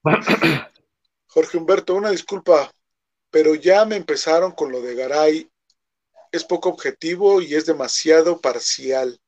Jorge 1.26 1.56
Humberto, 1.56 1.94
una 1.94 2.10
disculpa, 2.10 2.70
pero 3.30 3.54
ya 3.54 3.86
me 3.86 3.96
empezaron 3.96 4.52
con 4.52 4.70
lo 4.70 4.82
de 4.82 4.94
Garay. 4.94 5.50
Es 6.32 6.44
poco 6.44 6.68
objetivo 6.68 7.40
y 7.40 7.54
es 7.54 7.64
demasiado 7.64 8.42
parcial. 8.42 9.18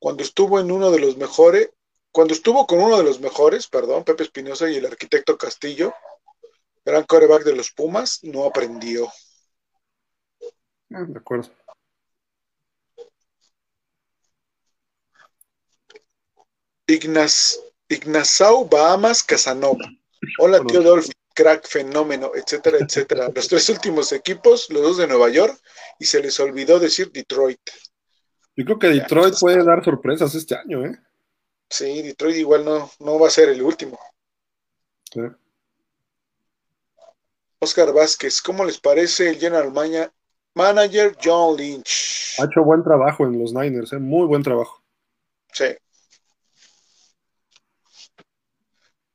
Cuando 0.00 0.22
estuvo 0.22 0.58
en 0.58 0.72
uno 0.72 0.90
de 0.90 0.98
los 0.98 1.18
mejores, 1.18 1.70
cuando 2.10 2.32
estuvo 2.34 2.66
con 2.66 2.80
uno 2.80 2.96
de 2.96 3.04
los 3.04 3.20
mejores, 3.20 3.68
perdón, 3.68 4.02
Pepe 4.02 4.24
Espinosa 4.24 4.68
y 4.68 4.76
el 4.76 4.86
arquitecto 4.86 5.36
Castillo, 5.36 5.94
gran 6.84 7.04
coreback 7.04 7.44
de 7.44 7.54
los 7.54 7.70
Pumas, 7.70 8.18
no 8.22 8.46
aprendió. 8.46 9.12
Ah, 10.90 11.04
De 11.06 11.18
acuerdo. 11.18 11.50
Ignas, 16.86 17.60
Ignazao 17.88 18.64
Bahamas 18.64 19.22
Casanova. 19.22 19.84
Hola, 20.38 20.60
tío 20.66 20.82
Dolphy, 20.82 21.12
crack, 21.34 21.68
fenómeno, 21.68 22.32
etcétera, 22.34 22.78
etcétera. 22.80 23.30
Los 23.34 23.48
tres 23.48 23.68
últimos 23.68 24.12
equipos, 24.12 24.68
los 24.70 24.82
dos 24.82 24.96
de 24.96 25.06
Nueva 25.06 25.28
York, 25.28 25.56
y 25.98 26.06
se 26.06 26.20
les 26.20 26.40
olvidó 26.40 26.80
decir 26.80 27.12
Detroit. 27.12 27.60
Yo 28.56 28.64
creo 28.64 28.78
que 28.78 28.88
Detroit 28.88 29.34
puede 29.40 29.64
dar 29.64 29.84
sorpresas 29.84 30.34
este 30.34 30.54
año, 30.56 30.84
¿eh? 30.84 30.98
Sí, 31.68 32.02
Detroit 32.02 32.36
igual 32.36 32.64
no, 32.64 32.90
no 32.98 33.18
va 33.18 33.28
a 33.28 33.30
ser 33.30 33.48
el 33.48 33.62
último. 33.62 33.98
Sí. 35.12 35.20
Oscar 37.60 37.92
Vázquez, 37.92 38.40
¿cómo 38.40 38.64
les 38.64 38.80
parece 38.80 39.28
el 39.28 39.38
general 39.38 39.72
manager 40.54 41.16
John 41.22 41.56
Lynch? 41.56 42.36
Ha 42.38 42.46
hecho 42.46 42.64
buen 42.64 42.82
trabajo 42.82 43.24
en 43.24 43.38
los 43.38 43.52
Niners, 43.52 43.92
¿eh? 43.92 43.98
muy 43.98 44.26
buen 44.26 44.42
trabajo. 44.42 44.82
Sí. 45.52 45.66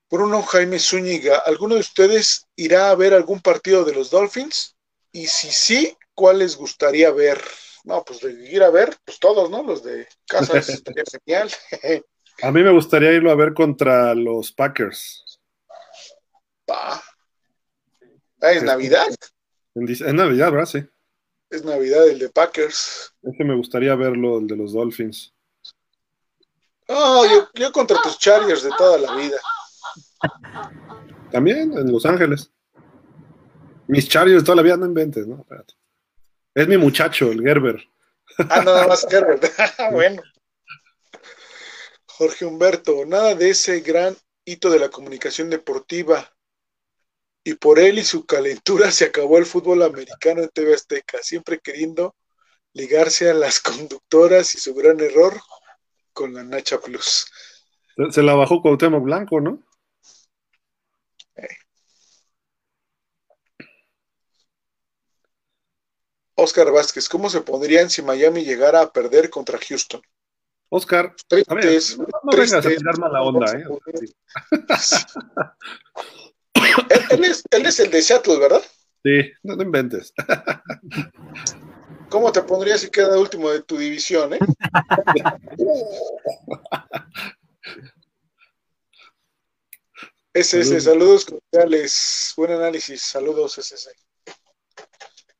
Bruno 0.09 0.43
Jaime 0.43 0.79
Zúñiga, 0.79 1.39
¿alguno 1.39 1.75
de 1.75 1.81
ustedes 1.81 2.47
irá 2.55 2.91
a 2.91 2.95
ver 2.95 3.13
algún 3.13 3.41
partido 3.41 3.83
de 3.83 3.93
los 3.93 4.11
Dolphins? 4.11 4.75
Y 5.11 5.25
si 5.27 5.49
sí, 5.51 5.97
¿cuál 6.13 6.39
les 6.39 6.55
gustaría 6.55 7.11
ver? 7.11 7.41
No, 7.85 8.03
pues 8.03 8.19
de 8.19 8.33
ir 8.51 8.63
a 8.63 8.71
ver, 8.71 8.97
pues 9.05 9.19
todos, 9.19 9.49
¿no? 9.49 9.61
Los 9.61 9.83
de 9.83 10.07
casa 10.27 10.57
estaría 10.57 11.03
genial. 11.25 11.51
a 12.41 12.51
mí 12.51 12.63
me 12.63 12.71
gustaría 12.71 13.13
irlo 13.13 13.31
a 13.31 13.35
ver 13.35 13.53
contra 13.53 14.15
los 14.15 14.51
Packers. 14.51 15.39
Pa. 16.65 17.01
Ah, 18.41 18.51
es 18.51 18.63
Navidad. 18.63 19.07
Es 19.75 20.13
Navidad, 20.13 20.51
¿verdad? 20.51 20.65
Sí. 20.65 20.83
Es 21.49 21.63
Navidad 21.63 22.07
el 22.07 22.17
de 22.17 22.29
Packers. 22.29 23.13
Ese 23.21 23.43
me 23.43 23.55
gustaría 23.55 23.93
verlo, 23.95 24.39
el 24.39 24.47
de 24.47 24.57
los 24.57 24.73
Dolphins. 24.73 25.33
Oh, 26.87 27.25
yo, 27.53 27.71
contra 27.71 28.01
tus 28.01 28.17
Chargers 28.17 28.63
de 28.63 28.71
toda 28.77 28.97
la 28.97 29.15
vida. 29.15 29.37
También 31.31 31.77
en 31.77 31.91
Los 31.91 32.05
Ángeles. 32.05 32.51
Mis 33.87 34.09
Chargers 34.09 34.41
de 34.41 34.45
toda 34.45 34.55
la 34.55 34.61
vida 34.63 34.77
no 34.77 34.85
inventes, 34.85 35.27
¿no? 35.27 35.39
Espérate. 35.41 35.75
Es 36.55 36.69
mi 36.69 36.77
muchacho, 36.77 37.31
el 37.31 37.41
Gerber. 37.41 37.85
Ah, 38.49 38.61
nada 38.63 38.87
más 38.87 39.05
Gerber. 39.07 39.39
bueno. 39.91 40.23
Jorge 42.07 42.45
Humberto, 42.45 43.05
nada 43.05 43.35
de 43.35 43.49
ese 43.49 43.81
gran 43.81 44.15
hito 44.45 44.69
de 44.69 44.79
la 44.79 44.89
comunicación 44.89 45.49
deportiva. 45.49 46.31
Y 47.43 47.55
por 47.55 47.77
él 47.77 47.99
y 47.99 48.03
su 48.03 48.25
calentura 48.25 48.89
se 48.89 49.05
acabó 49.05 49.37
el 49.37 49.45
fútbol 49.45 49.83
americano 49.83 50.41
en 50.41 50.49
TV 50.49 50.73
Azteca, 50.73 51.19
siempre 51.21 51.59
queriendo 51.59 52.15
ligarse 52.73 53.29
a 53.29 53.33
las 53.33 53.59
conductoras 53.59 54.55
y 54.55 54.57
su 54.57 54.73
gran 54.73 54.99
error 55.01 55.39
con 56.13 56.33
la 56.33 56.43
Nacha 56.43 56.79
Plus. 56.79 57.27
Se 58.11 58.23
la 58.23 58.33
bajó 58.33 58.61
con 58.61 58.77
tema 58.77 58.97
Blanco, 58.99 59.41
¿no? 59.41 59.61
Oscar 66.35 66.71
Vázquez, 66.71 67.09
¿cómo 67.09 67.29
se 67.29 67.41
pondrían 67.41 67.89
si 67.89 68.01
Miami 68.01 68.43
llegara 68.43 68.81
a 68.81 68.91
perder 68.91 69.29
contra 69.29 69.57
Houston? 69.57 70.01
Oscar, 70.69 71.15
a 71.47 71.53
ver, 71.53 71.81
no, 71.97 72.05
vengas 72.31 72.53
a 72.53 72.61
tirar 72.61 72.99
mala 72.99 73.21
onda, 73.21 73.51
¿eh? 73.53 73.63
él, 77.11 77.23
es, 77.23 77.43
él, 77.51 77.65
es, 77.65 77.79
el 77.79 77.91
de 77.91 78.01
Seattle, 78.01 78.39
¿verdad? 78.39 78.61
Sí, 79.03 79.31
no 79.43 79.55
te 79.55 79.63
inventes. 79.63 80.11
¿Cómo 82.09 82.31
te 82.31 82.41
pondrías 82.41 82.81
si 82.81 82.89
queda 82.89 83.19
último 83.19 83.51
de 83.51 83.61
tu 83.61 83.77
división, 83.77 84.33
eh? 84.33 84.39
SS, 90.33 90.81
saludos 90.81 91.25
cordiales. 91.25 92.33
Buen 92.35 92.51
análisis. 92.51 93.01
Saludos, 93.01 93.57
SS. 93.57 93.89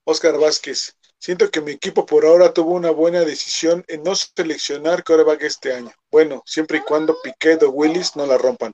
Oscar 0.05 0.39
Vázquez. 0.39 0.95
Siento 1.17 1.49
que 1.49 1.61
mi 1.61 1.71
equipo 1.71 2.05
por 2.05 2.25
ahora 2.25 2.53
tuvo 2.53 2.73
una 2.73 2.91
buena 2.91 3.21
decisión 3.21 3.83
en 3.87 4.03
no 4.03 4.15
seleccionar 4.15 5.03
coreback 5.03 5.41
este 5.41 5.73
año. 5.73 5.91
Bueno, 6.11 6.43
siempre 6.45 6.77
y 6.77 6.81
cuando 6.81 7.17
Piquet 7.21 7.63
o 7.63 7.71
Willis 7.71 8.15
no 8.15 8.25
la 8.25 8.37
rompan. 8.37 8.71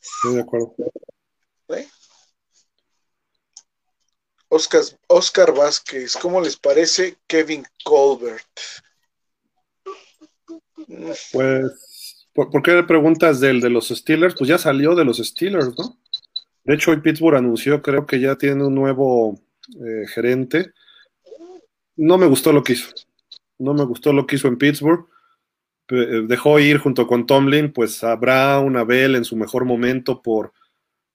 Estoy 0.00 0.36
de 0.36 0.40
acuerdo. 0.40 0.74
¿Eh? 1.68 1.88
Oscar, 4.48 4.82
Oscar 5.08 5.52
Vázquez, 5.52 6.16
¿cómo 6.16 6.40
les 6.40 6.56
parece 6.56 7.18
Kevin 7.26 7.66
Colbert? 7.84 8.46
Pues, 11.32 12.28
¿por, 12.32 12.62
qué 12.62 12.82
preguntas 12.84 13.40
del 13.40 13.60
de 13.60 13.68
los 13.68 13.88
Steelers? 13.88 14.34
Pues 14.38 14.48
ya 14.48 14.56
salió 14.56 14.94
de 14.94 15.04
los 15.04 15.18
Steelers, 15.18 15.76
¿no? 15.76 15.98
De 16.64 16.74
hecho, 16.74 16.92
hoy 16.92 17.00
Pittsburgh 17.00 17.36
anunció, 17.36 17.82
creo 17.82 18.06
que 18.06 18.20
ya 18.20 18.36
tiene 18.36 18.64
un 18.64 18.74
nuevo 18.74 19.38
eh, 19.74 20.06
gerente. 20.08 20.72
No 21.96 22.18
me 22.18 22.26
gustó 22.26 22.52
lo 22.52 22.62
que 22.62 22.74
hizo. 22.74 22.88
No 23.58 23.74
me 23.74 23.84
gustó 23.84 24.12
lo 24.12 24.26
que 24.26 24.36
hizo 24.36 24.48
en 24.48 24.56
Pittsburgh. 24.56 25.06
Eh, 25.90 26.22
dejó 26.26 26.58
ir 26.58 26.78
junto 26.78 27.06
con 27.06 27.26
Tomlin, 27.26 27.72
pues 27.72 28.04
a 28.04 28.14
Brown, 28.16 28.76
a 28.76 28.84
Bell 28.84 29.16
en 29.16 29.24
su 29.24 29.36
mejor 29.36 29.64
momento 29.64 30.20
por, 30.22 30.52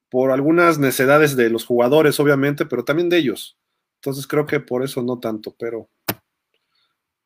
por 0.10 0.32
algunas 0.32 0.80
necedades 0.80 1.36
de 1.36 1.50
los 1.50 1.66
jugadores, 1.66 2.20
obviamente, 2.20 2.66
pero 2.66 2.84
también 2.84 3.10
de 3.10 3.18
ellos. 3.18 3.58
Entonces 4.02 4.28
creo 4.28 4.46
que 4.46 4.60
por 4.60 4.84
eso 4.84 5.02
no 5.02 5.20
tanto, 5.20 5.56
pero 5.58 5.90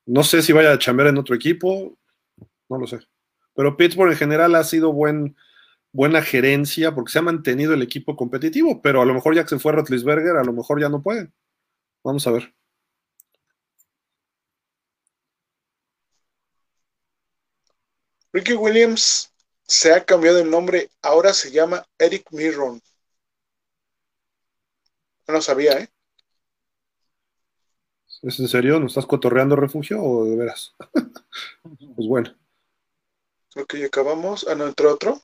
no 0.05 0.23
sé 0.23 0.41
si 0.41 0.53
vaya 0.53 0.71
a 0.71 0.79
chambear 0.79 1.09
en 1.09 1.17
otro 1.17 1.35
equipo, 1.35 1.97
no 2.69 2.77
lo 2.77 2.85
sé. 2.85 2.99
Pero 3.55 3.75
Pittsburgh 3.75 4.11
en 4.11 4.17
general 4.17 4.55
ha 4.55 4.63
sido 4.63 4.93
buen, 4.93 5.35
buena 5.91 6.21
gerencia 6.21 6.93
porque 6.93 7.11
se 7.11 7.19
ha 7.19 7.21
mantenido 7.21 7.73
el 7.73 7.81
equipo 7.81 8.15
competitivo, 8.15 8.81
pero 8.81 9.01
a 9.01 9.05
lo 9.05 9.13
mejor 9.13 9.35
ya 9.35 9.43
que 9.43 9.49
se 9.49 9.59
fue 9.59 9.71
Rotlisberger, 9.73 10.37
a 10.37 10.43
lo 10.43 10.53
mejor 10.53 10.81
ya 10.81 10.89
no 10.89 11.01
puede. 11.01 11.31
Vamos 12.03 12.25
a 12.27 12.31
ver. 12.31 12.53
Ricky 18.33 18.53
Williams 18.53 19.33
se 19.63 19.93
ha 19.93 20.05
cambiado 20.05 20.39
el 20.39 20.49
nombre, 20.49 20.89
ahora 21.01 21.33
se 21.33 21.51
llama 21.51 21.85
Eric 21.97 22.27
Mirron. 22.31 22.81
No 25.27 25.33
lo 25.33 25.41
sabía, 25.41 25.79
¿eh? 25.79 25.89
¿Es 28.23 28.39
en 28.39 28.47
serio? 28.47 28.79
¿No 28.79 28.87
estás 28.87 29.05
cotorreando 29.05 29.55
refugio 29.55 30.01
o 30.01 30.25
de 30.25 30.35
veras? 30.35 30.75
pues 31.63 32.07
bueno. 32.07 32.35
Creo 33.51 33.65
que 33.65 33.79
ya 33.79 33.87
acabamos. 33.87 34.45
Ah, 34.47 34.55
no, 34.55 34.67
entró 34.67 34.93
otro. 34.93 35.21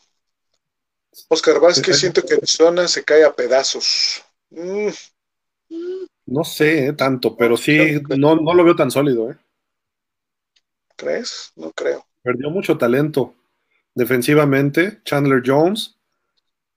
Oscar 1.28 1.60
Vázquez, 1.60 1.98
siento 1.98 2.22
que 2.24 2.36
Arizona 2.36 2.88
se 2.88 3.04
cae 3.04 3.24
a 3.24 3.34
pedazos. 3.34 4.24
Mm. 4.50 4.90
No 6.26 6.44
sé 6.44 6.88
eh, 6.88 6.94
tanto, 6.94 7.36
pero 7.36 7.58
sí, 7.58 8.02
no, 8.18 8.36
no 8.36 8.54
lo 8.54 8.64
veo 8.64 8.76
tan 8.76 8.92
sólido. 8.92 9.32
¿eh? 9.32 9.38
¿Crees? 10.96 11.52
No 11.56 11.72
creo. 11.72 12.06
Perdió 12.22 12.50
mucho 12.50 12.78
talento 12.78 13.36
defensivamente. 13.94 15.02
Chandler 15.04 15.44
Jones, 15.46 15.98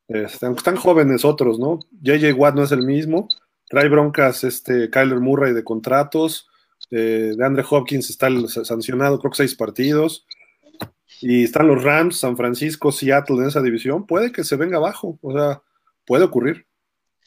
aunque 0.08 0.58
están 0.58 0.76
jóvenes 0.76 1.24
otros, 1.24 1.58
¿no? 1.58 1.81
JJ 2.02 2.32
Watt 2.32 2.55
no 2.55 2.65
es 2.65 2.73
el 2.73 2.82
mismo. 2.82 3.28
Trae 3.68 3.89
broncas 3.89 4.44
este 4.44 4.90
Kyler 4.90 5.20
Murray 5.20 5.52
de 5.52 5.65
contratos. 5.65 6.48
Eh, 6.90 7.34
de 7.36 7.44
Andre 7.44 7.65
Hopkins 7.68 8.10
está 8.10 8.28
sancionado, 8.65 9.18
creo 9.18 9.31
que 9.31 9.39
seis 9.39 9.55
partidos 9.55 10.26
y 11.20 11.44
están 11.44 11.68
los 11.68 11.82
Rams, 11.82 12.18
San 12.18 12.36
Francisco, 12.36 12.92
Seattle 12.92 13.36
en 13.36 13.48
esa 13.48 13.62
división, 13.62 14.06
puede 14.06 14.32
que 14.32 14.44
se 14.44 14.56
venga 14.56 14.76
abajo, 14.76 15.18
o 15.22 15.32
sea, 15.32 15.62
puede 16.04 16.24
ocurrir. 16.24 16.66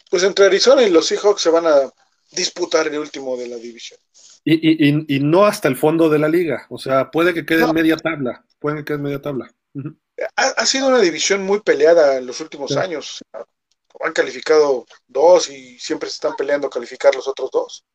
Pues 0.09 0.23
entre 0.23 0.45
Arizona 0.45 0.83
y 0.83 0.89
los 0.89 1.07
Seahawks 1.07 1.41
se 1.41 1.49
van 1.49 1.67
a 1.67 1.91
disputar 2.31 2.87
el 2.87 2.99
último 2.99 3.37
de 3.37 3.47
la 3.47 3.57
división. 3.57 3.99
Y, 4.43 5.19
no 5.19 5.45
hasta 5.45 5.67
el 5.67 5.75
fondo 5.75 6.09
de 6.09 6.19
la 6.19 6.29
liga, 6.29 6.65
o 6.69 6.77
sea, 6.77 7.11
puede 7.11 7.33
que 7.33 7.45
quede 7.45 7.63
en 7.63 7.73
media 7.73 7.97
tabla, 7.97 8.43
puede 8.57 8.77
que 8.77 8.85
quede 8.85 8.97
en 8.97 9.03
media 9.03 9.21
tabla. 9.21 9.53
ha, 10.35 10.65
sido 10.65 10.87
una 10.87 10.99
división 10.99 11.43
muy 11.43 11.59
peleada 11.61 12.17
en 12.17 12.25
los 12.25 12.39
últimos 12.39 12.75
años. 12.77 13.23
Han 14.01 14.13
calificado 14.13 14.85
dos 15.07 15.49
y 15.49 15.77
siempre 15.77 16.09
se 16.09 16.15
están 16.15 16.35
peleando 16.35 16.69
calificar 16.69 17.13
los 17.13 17.27
otros 17.27 17.51
dos. 17.51 17.85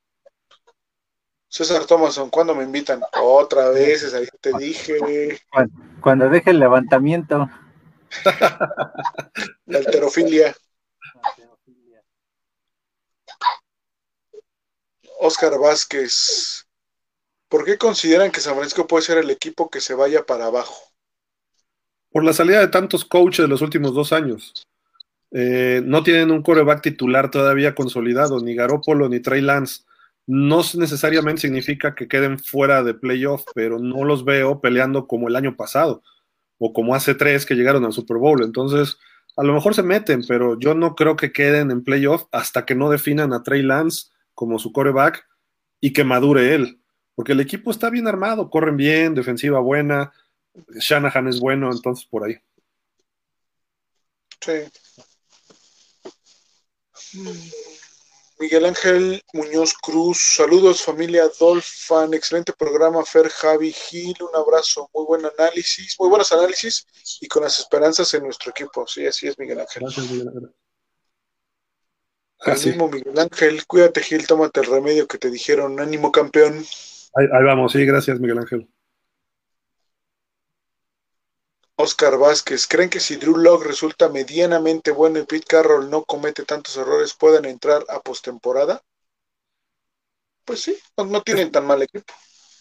César 1.55 1.86
Thomason, 1.86 2.31
¿cuándo 2.31 2.52
me 2.52 2.65
invitan? 2.65 3.00
Otra 3.23 3.68
vez, 3.68 4.12
ahí 4.12 4.26
te 4.41 4.50
dije. 4.58 4.99
Cuando, 6.00 6.28
deje 6.28 6.50
el 6.50 6.58
levantamiento. 6.58 7.49
La 9.66 9.78
alterofilia. 9.78 10.52
Oscar 15.20 15.57
Vázquez. 15.60 16.66
¿Por 17.49 17.65
qué 17.65 17.78
consideran 17.78 18.33
que 18.33 18.41
San 18.41 18.57
Francisco 18.57 18.89
puede 18.89 19.05
ser 19.05 19.18
el 19.18 19.31
equipo 19.31 19.70
que 19.70 19.81
se 19.81 19.94
vaya 19.94 20.26
para 20.26 20.47
abajo? 20.47 20.74
Por 22.10 22.24
la 22.24 22.33
salida 22.33 22.58
de 22.58 22.68
tantos 22.68 23.05
coaches 23.05 23.44
de 23.44 23.49
los 23.49 23.62
últimos 23.62 23.94
dos 23.94 24.12
años. 24.12 24.66
Eh, 25.31 25.83
no 25.84 26.02
tienen 26.02 26.33
un 26.33 26.42
coreback 26.42 26.83
titular 26.83 27.31
todavía 27.31 27.76
consolidado, 27.76 28.41
ni 28.41 28.57
Garópolo 28.57 29.08
ni 29.08 29.20
Trey 29.20 29.41
Lance 29.41 29.84
no 30.27 30.62
necesariamente 30.75 31.43
significa 31.43 31.94
que 31.94 32.09
queden 32.09 32.39
fuera 32.39 32.83
de 32.83 32.94
playoff, 32.94 33.44
pero 33.55 33.78
no 33.78 34.05
los 34.05 34.25
veo 34.25 34.61
peleando 34.61 35.07
como 35.07 35.28
el 35.28 35.36
año 35.36 35.57
pasado 35.57 36.03
o 36.59 36.73
como 36.73 36.94
hace 36.94 37.15
tres 37.15 37.44
que 37.44 37.55
llegaron 37.55 37.85
al 37.85 37.93
Super 37.93 38.17
Bowl. 38.17 38.43
Entonces, 38.43 38.97
a 39.36 39.43
lo 39.43 39.53
mejor 39.53 39.75
se 39.75 39.83
meten, 39.83 40.25
pero 40.27 40.59
yo 40.59 40.75
no 40.75 40.94
creo 40.94 41.17
que 41.17 41.33
queden 41.33 41.70
en 41.70 41.85
playoff 41.85 42.25
hasta 42.33 42.65
que 42.65 42.75
no 42.75 42.89
definan 42.91 43.33
a 43.33 43.43
Trey 43.43 43.62
Lance 43.62 44.11
como 44.35 44.59
su 44.59 44.73
coreback 44.73 45.27
y 45.81 45.93
que 45.93 46.05
madure 46.05 46.55
él. 46.55 46.81
Porque 47.15 47.33
el 47.33 47.41
equipo 47.41 47.70
está 47.70 47.91
bien 47.91 48.07
armado, 48.07 48.51
corren 48.51 48.77
bien, 48.77 49.15
defensiva 49.15 49.61
buena, 49.61 50.12
Shanahan 50.81 51.28
es 51.28 51.41
bueno, 51.41 51.70
entonces 51.70 52.07
por 52.07 52.25
ahí. 52.25 52.36
Sí. 54.41 54.53
Miguel 58.44 58.66
Ángel 58.66 59.23
Muñoz 59.32 59.73
Cruz, 59.73 60.18
saludos 60.36 60.82
familia 60.82 61.31
Dolphin, 61.40 62.12
excelente 62.12 62.52
programa, 62.52 63.02
Fer 63.02 63.31
Javi 63.31 63.73
Gil, 63.73 64.14
un 64.20 64.36
abrazo, 64.39 64.90
muy 64.92 65.06
buen 65.06 65.23
análisis, 65.24 65.97
muy 65.98 66.10
buenos 66.10 66.31
análisis 66.31 66.86
y 67.23 67.26
con 67.26 67.42
las 67.42 67.58
esperanzas 67.58 68.12
en 68.12 68.24
nuestro 68.24 68.50
equipo. 68.50 68.86
Sí, 68.86 69.06
así 69.06 69.28
es 69.28 69.39
Miguel 69.39 69.60
Ángel. 69.60 69.84
Gracias, 69.84 70.10
Miguel 70.10 70.28
Ángel. 70.28 70.50
El 72.44 72.66
mismo 72.66 72.89
Miguel 72.90 73.18
Ángel, 73.18 73.66
cuídate 73.66 74.02
Gil, 74.02 74.26
tómate 74.26 74.60
el 74.60 74.66
remedio 74.66 75.08
que 75.08 75.16
te 75.16 75.31
dijeron, 75.31 75.81
ánimo 75.81 76.12
campeón. 76.12 76.66
Ahí, 77.14 77.26
ahí 77.32 77.44
vamos, 77.44 77.73
sí, 77.73 77.86
gracias 77.86 78.20
Miguel 78.20 78.40
Ángel. 78.40 78.68
Oscar 81.77 82.19
Vázquez, 82.19 82.67
¿creen 82.69 82.89
que 82.89 83.01
si 83.01 83.17
Drew 83.17 83.36
Locke 83.36 83.67
resulta 83.67 84.09
medianamente 84.09 84.93
bueno 84.93 85.19
y 85.19 85.25
Pete 85.25 85.47
Carroll 85.47 85.91
no 85.91 86.05
comete 86.05 86.44
tantos 86.44 86.77
errores, 86.77 87.15
puedan 87.15 87.44
entrar 87.47 87.85
a 87.89 88.01
postemporada? 88.01 88.81
Pues 90.44 90.61
sí, 90.61 90.77
no, 90.97 91.23
tienen 91.23 91.51
tan 91.51 91.67
mal 91.67 91.83
equipo. 91.83 92.12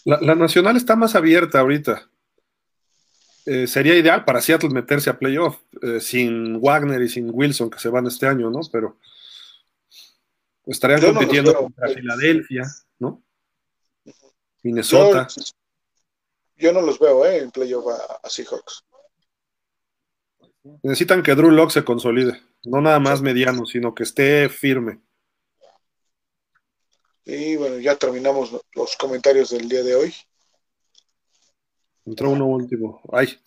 La, 0.05 0.35
nacional 0.35 0.77
está 0.77 0.95
más 0.95 1.15
abierta 1.15 1.59
ahorita. 1.59 2.09
Eh, 3.45 3.67
sería 3.67 3.95
ideal 3.95 4.25
para 4.25 4.41
Seattle 4.41 4.69
meterse 4.69 5.09
a 5.09 5.19
playoff, 5.19 5.57
eh, 5.81 5.99
sin 5.99 6.59
Wagner 6.61 7.01
y 7.01 7.09
sin 7.09 7.29
Wilson 7.31 7.69
que 7.69 7.79
se 7.79 7.89
van 7.89 8.07
este 8.07 8.25
año, 8.25 8.49
¿no? 8.49 8.61
Pero 8.71 8.97
estarían 10.65 11.01
compitiendo 11.01 11.53
contra 11.53 11.89
Filadelfia, 11.89 12.63
¿no? 12.99 13.21
Minnesota. 14.63 15.27
Yo, 16.55 16.71
no 16.71 16.81
los 16.81 16.97
veo, 16.99 17.25
¿eh? 17.25 17.39
En 17.39 17.51
playoff 17.51 17.85
a 18.23 18.29
Seahawks. 18.29 18.85
Necesitan 20.81 21.23
que 21.23 21.35
Drew 21.35 21.51
Locke 21.51 21.73
se 21.73 21.83
consolide, 21.83 22.41
no 22.63 22.81
nada 22.81 22.99
más 22.99 23.21
mediano, 23.21 23.65
sino 23.65 23.93
que 23.93 24.03
esté 24.03 24.47
firme. 24.47 25.01
Y 27.25 27.55
bueno, 27.57 27.79
ya 27.79 27.95
terminamos 27.95 28.55
los 28.73 28.95
comentarios 28.97 29.49
del 29.49 29.67
día 29.67 29.83
de 29.83 29.95
hoy. 29.95 30.13
Entró 32.05 32.29
uno 32.29 32.45
último. 32.47 33.01
Ay. 33.11 33.39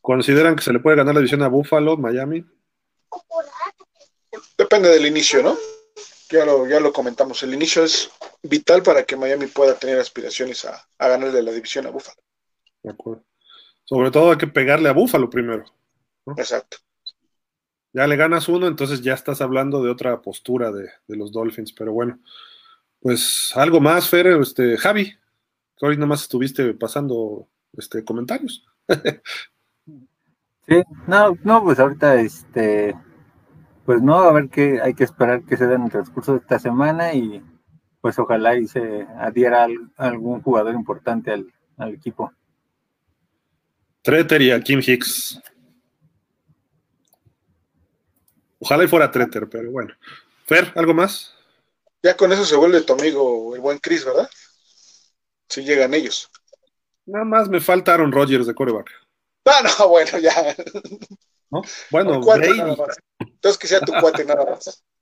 ¿Consideran 0.00 0.56
que 0.56 0.62
se 0.62 0.72
le 0.72 0.80
puede 0.80 0.96
ganar 0.96 1.14
la 1.14 1.20
división 1.20 1.42
a 1.42 1.48
Buffalo, 1.48 1.96
Miami? 1.96 2.44
Depende 4.58 4.88
del 4.90 5.06
inicio, 5.06 5.42
¿no? 5.42 5.56
Ya 6.30 6.44
lo, 6.44 6.66
ya 6.68 6.80
lo 6.80 6.92
comentamos. 6.92 7.42
El 7.42 7.54
inicio 7.54 7.84
es 7.84 8.10
vital 8.42 8.82
para 8.82 9.04
que 9.04 9.16
Miami 9.16 9.46
pueda 9.46 9.78
tener 9.78 9.98
aspiraciones 9.98 10.64
a, 10.64 10.84
a 10.98 11.08
ganarle 11.08 11.42
la 11.42 11.52
división 11.52 11.86
a 11.86 11.90
Buffalo. 11.90 12.20
De 12.82 12.90
acuerdo. 12.90 13.24
Sobre 13.84 14.10
todo 14.10 14.32
hay 14.32 14.38
que 14.38 14.46
pegarle 14.46 14.88
a 14.88 14.92
Buffalo 14.92 15.30
primero. 15.30 15.64
Exacto. 16.36 16.78
Ya 17.92 18.06
le 18.06 18.16
ganas 18.16 18.48
uno, 18.48 18.66
entonces 18.66 19.02
ya 19.02 19.14
estás 19.14 19.40
hablando 19.40 19.82
de 19.82 19.90
otra 19.90 20.20
postura 20.20 20.72
de, 20.72 20.90
los 21.08 21.32
Dolphins, 21.32 21.72
pero 21.72 21.92
bueno. 21.92 22.18
Pues 23.00 23.52
algo 23.54 23.80
más, 23.80 24.08
Fer, 24.08 24.26
este, 24.26 24.76
Javi, 24.76 25.14
que 25.76 25.86
hoy 25.86 25.96
nomás 25.96 26.22
estuviste 26.22 26.74
pasando 26.74 27.48
este, 27.74 28.04
comentarios. 28.04 28.64
sí, 30.66 30.82
no, 31.06 31.36
no, 31.44 31.62
pues 31.62 31.78
ahorita 31.78 32.16
este 32.16 32.94
pues 33.84 34.00
no, 34.00 34.14
a 34.14 34.32
ver 34.32 34.48
qué 34.48 34.80
hay 34.82 34.94
que 34.94 35.04
esperar 35.04 35.44
que 35.44 35.56
se 35.56 35.66
den 35.66 35.80
en 35.80 35.86
el 35.86 35.92
transcurso 35.92 36.32
de 36.32 36.38
esta 36.38 36.58
semana 36.58 37.12
y 37.12 37.42
pues 38.00 38.18
ojalá 38.18 38.56
y 38.56 38.66
se 38.66 39.06
adhiera 39.18 39.66
algún 39.96 40.42
jugador 40.42 40.74
importante 40.74 41.30
al, 41.32 41.52
al 41.76 41.94
equipo. 41.94 42.32
Treter 44.02 44.42
y 44.42 44.50
a 44.50 44.60
Kim 44.60 44.80
Hicks. 44.80 45.40
Ojalá 48.64 48.84
y 48.84 48.88
fuera 48.88 49.10
Treter, 49.10 49.46
pero 49.50 49.70
bueno. 49.70 49.94
Fer, 50.46 50.72
¿algo 50.74 50.94
más? 50.94 51.34
Ya 52.02 52.16
con 52.16 52.32
eso 52.32 52.46
se 52.46 52.56
vuelve 52.56 52.80
tu 52.80 52.94
amigo 52.94 53.54
el 53.54 53.60
buen 53.60 53.78
Chris, 53.78 54.06
¿verdad? 54.06 54.26
Si 55.50 55.62
llegan 55.62 55.92
ellos. 55.92 56.30
Nada 57.04 57.26
más 57.26 57.50
me 57.50 57.60
falta 57.60 57.92
Aaron 57.92 58.10
Rodgers 58.10 58.46
de 58.46 58.54
coreback. 58.54 58.90
Ah, 59.44 59.60
no, 59.62 59.88
bueno, 59.88 60.18
ya. 60.18 60.56
¿No? 61.50 61.60
Bueno, 61.90 62.22
Brady. 62.22 62.74
Entonces 63.18 63.58
que 63.58 63.66
sea 63.66 63.80
tu 63.80 63.92
cuate 64.00 64.24
nada 64.24 64.44
más. 64.46 64.82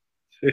Sí. 0.40 0.48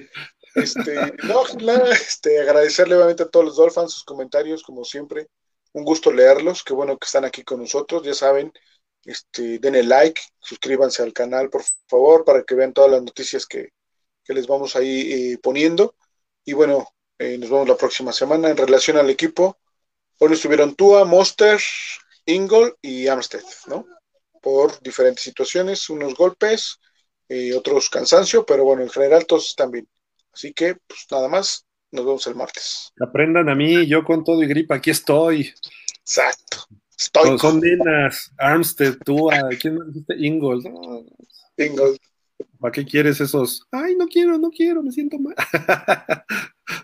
Este, 0.62 1.14
no, 1.24 1.44
este, 1.92 2.42
agradecerle 2.42 2.96
obviamente 2.96 3.24
a 3.24 3.30
todos 3.30 3.46
los 3.46 3.56
Dolphins 3.56 3.94
sus 3.94 4.04
comentarios, 4.04 4.62
como 4.62 4.84
siempre. 4.84 5.30
Un 5.74 5.84
gusto 5.84 6.12
leerlos. 6.12 6.64
Qué 6.64 6.74
bueno 6.74 6.98
que 6.98 7.06
están 7.06 7.26
aquí 7.26 7.44
con 7.44 7.60
nosotros. 7.60 8.04
Ya 8.04 8.14
saben, 8.14 8.54
este, 9.06 9.60
denle 9.60 9.84
like, 9.84 10.22
suscríbanse 10.40 11.04
al 11.04 11.14
canal, 11.14 11.50
por 11.50 11.64
favor, 11.88 12.26
para 12.26 12.44
que 12.44 12.56
vean 12.56 12.74
todas 12.74 12.92
las 12.92 13.04
noticias 13.04 13.46
que, 13.46 13.70
les 14.28 14.46
vamos 14.46 14.76
ahí 14.76 15.12
eh, 15.12 15.38
poniendo. 15.42 15.96
Y 16.46 16.54
bueno, 16.54 16.88
eh, 17.18 17.36
nos 17.40 17.50
vemos 17.50 17.68
la 17.68 17.76
próxima 17.76 18.14
semana 18.14 18.50
en 18.50 18.58
relación 18.58 18.98
al 18.98 19.10
equipo. 19.10 19.58
Hoy 20.20 20.34
estuvieron 20.34 20.76
Tua, 20.76 21.04
Monster, 21.04 21.60
Ingle 22.26 22.76
y 22.80 23.08
Amstead, 23.08 23.44
¿no? 23.66 23.88
Por 24.40 24.80
diferentes 24.82 25.24
situaciones, 25.24 25.90
unos 25.90 26.14
golpes, 26.14 26.78
eh, 27.28 27.56
otros 27.56 27.90
cansancio, 27.90 28.46
pero 28.46 28.64
bueno, 28.64 28.84
en 28.84 28.90
general 28.90 29.26
todos 29.26 29.48
están 29.48 29.72
bien. 29.72 29.88
Así 30.32 30.54
que, 30.54 30.76
pues 30.76 31.08
nada 31.10 31.28
más, 31.28 31.66
nos 31.92 32.06
vemos 32.06 32.28
el 32.28 32.36
martes. 32.36 32.92
Aprendan 33.02 33.50
a 33.50 33.56
mí, 33.56 33.88
yo 33.88 34.04
con 34.04 34.24
todo 34.24 34.44
y 34.44 34.48
gripa, 34.48 34.76
aquí 34.76 34.92
estoy. 34.92 35.54
Exacto. 36.02 36.68
Son 37.40 37.62
nenas, 37.62 38.32
Armstead, 38.38 38.98
tú, 39.06 39.30
¿quién 39.62 39.76
me 39.76 39.86
dijiste? 39.86 40.16
Ingold. 40.18 40.68
¿Para 42.60 42.72
qué 42.74 42.86
quieres 42.86 43.22
esos? 43.22 43.66
Ay, 43.72 43.96
no 43.96 44.06
quiero, 44.06 44.38
no 44.38 44.50
quiero, 44.50 44.84
me 44.84 44.92
siento 44.92 45.18
mal. 45.18 45.34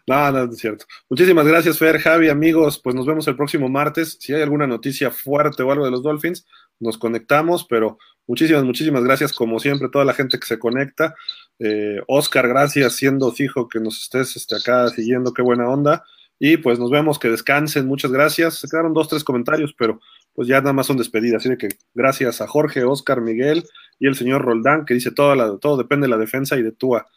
no, 0.08 0.32
no, 0.32 0.44
es 0.46 0.58
cierto. 0.58 0.86
Muchísimas 1.10 1.46
gracias, 1.46 1.78
Fer, 1.78 2.00
Javi, 2.00 2.30
amigos. 2.30 2.80
Pues 2.82 2.96
nos 2.96 3.06
vemos 3.06 3.28
el 3.28 3.36
próximo 3.36 3.68
martes. 3.68 4.18
Si 4.20 4.34
hay 4.34 4.42
alguna 4.42 4.68
noticia 4.68 5.12
fuerte 5.12 5.64
o 5.64 5.72
algo 5.72 5.84
de 5.84 5.92
los 5.92 6.02
Dolphins, 6.02 6.46
nos 6.80 6.98
conectamos, 6.98 7.66
pero 7.70 7.98
muchísimas, 8.26 8.64
muchísimas 8.64 9.04
gracias, 9.04 9.34
como 9.34 9.60
siempre, 9.60 9.90
toda 9.90 10.06
la 10.06 10.14
gente 10.14 10.40
que 10.40 10.46
se 10.46 10.60
conecta. 10.60 11.14
Eh, 11.60 12.02
Oscar, 12.08 12.48
gracias, 12.48 12.96
siendo 12.96 13.32
fijo 13.34 13.68
que 13.68 13.82
nos 13.82 14.02
estés 14.02 14.38
este, 14.38 14.56
acá 14.56 14.88
siguiendo, 14.90 15.34
qué 15.34 15.42
buena 15.42 15.68
onda. 15.70 16.06
Y 16.40 16.58
pues 16.58 16.80
nos 16.80 16.92
vemos, 16.92 17.18
que 17.18 17.30
descansen, 17.30 17.88
muchas 17.88 18.12
gracias. 18.12 18.60
Se 18.60 18.68
quedaron 18.68 18.94
dos, 18.94 19.08
tres 19.08 19.24
comentarios, 19.24 19.74
pero 19.78 20.00
pues 20.34 20.48
ya 20.48 20.60
nada 20.60 20.74
más 20.74 20.88
son 20.88 20.98
despedidas. 20.98 21.46
Así 21.46 21.58
que 21.58 21.70
gracias 21.94 22.42
a 22.42 22.48
Jorge, 22.48 22.84
Oscar, 22.84 23.22
Miguel 23.22 23.64
y 24.00 24.08
el 24.08 24.16
señor 24.16 24.44
Roldán, 24.44 24.86
que 24.86 24.94
dice 24.94 25.12
todo, 25.12 25.34
la, 25.36 25.58
todo 25.58 25.78
depende 25.78 26.06
de 26.06 26.12
la 26.12 26.18
defensa 26.18 26.58
y 26.58 26.62
de 26.62 26.72
Tua. 26.72 27.08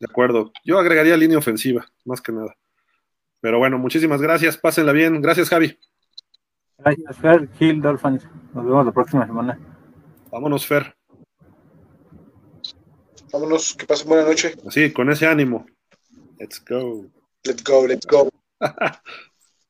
De 0.00 0.06
acuerdo. 0.10 0.52
Yo 0.64 0.78
agregaría 0.78 1.16
línea 1.16 1.38
ofensiva, 1.38 1.86
más 2.04 2.20
que 2.20 2.32
nada. 2.32 2.56
Pero 3.40 3.58
bueno, 3.58 3.78
muchísimas 3.78 4.20
gracias, 4.20 4.58
pásenla 4.58 4.92
bien. 4.92 5.22
Gracias, 5.22 5.48
Javi. 5.48 5.78
Gracias, 6.78 7.16
Fer, 7.18 7.48
Gil, 7.58 7.80
Dolphins. 7.80 8.28
Nos 8.52 8.64
vemos 8.64 8.84
la 8.84 8.92
próxima 8.92 9.26
semana. 9.26 9.58
Vámonos, 10.30 10.66
Fer. 10.66 10.94
Vámonos, 13.32 13.74
que 13.74 13.86
pasen 13.86 14.08
buena 14.08 14.24
noche. 14.24 14.54
Así, 14.66 14.92
con 14.92 15.10
ese 15.10 15.26
ánimo. 15.26 15.66
Let's 16.38 16.62
go. 16.68 17.06
Let's 17.44 17.62
go, 17.62 17.86
let's 17.86 18.06
go. 18.06 18.28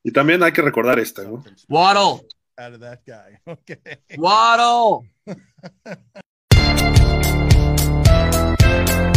y 0.02 0.12
también 0.12 0.42
hay 0.42 0.52
que 0.52 0.62
recordar 0.62 0.98
esta, 0.98 1.24
¿no? 1.24 1.44
Waddle. 1.68 2.26
Out 2.58 2.74
of 2.74 2.81
that 2.81 3.00
guy. 3.06 3.39
Okay. 3.47 3.76
Waddle. 4.16 5.10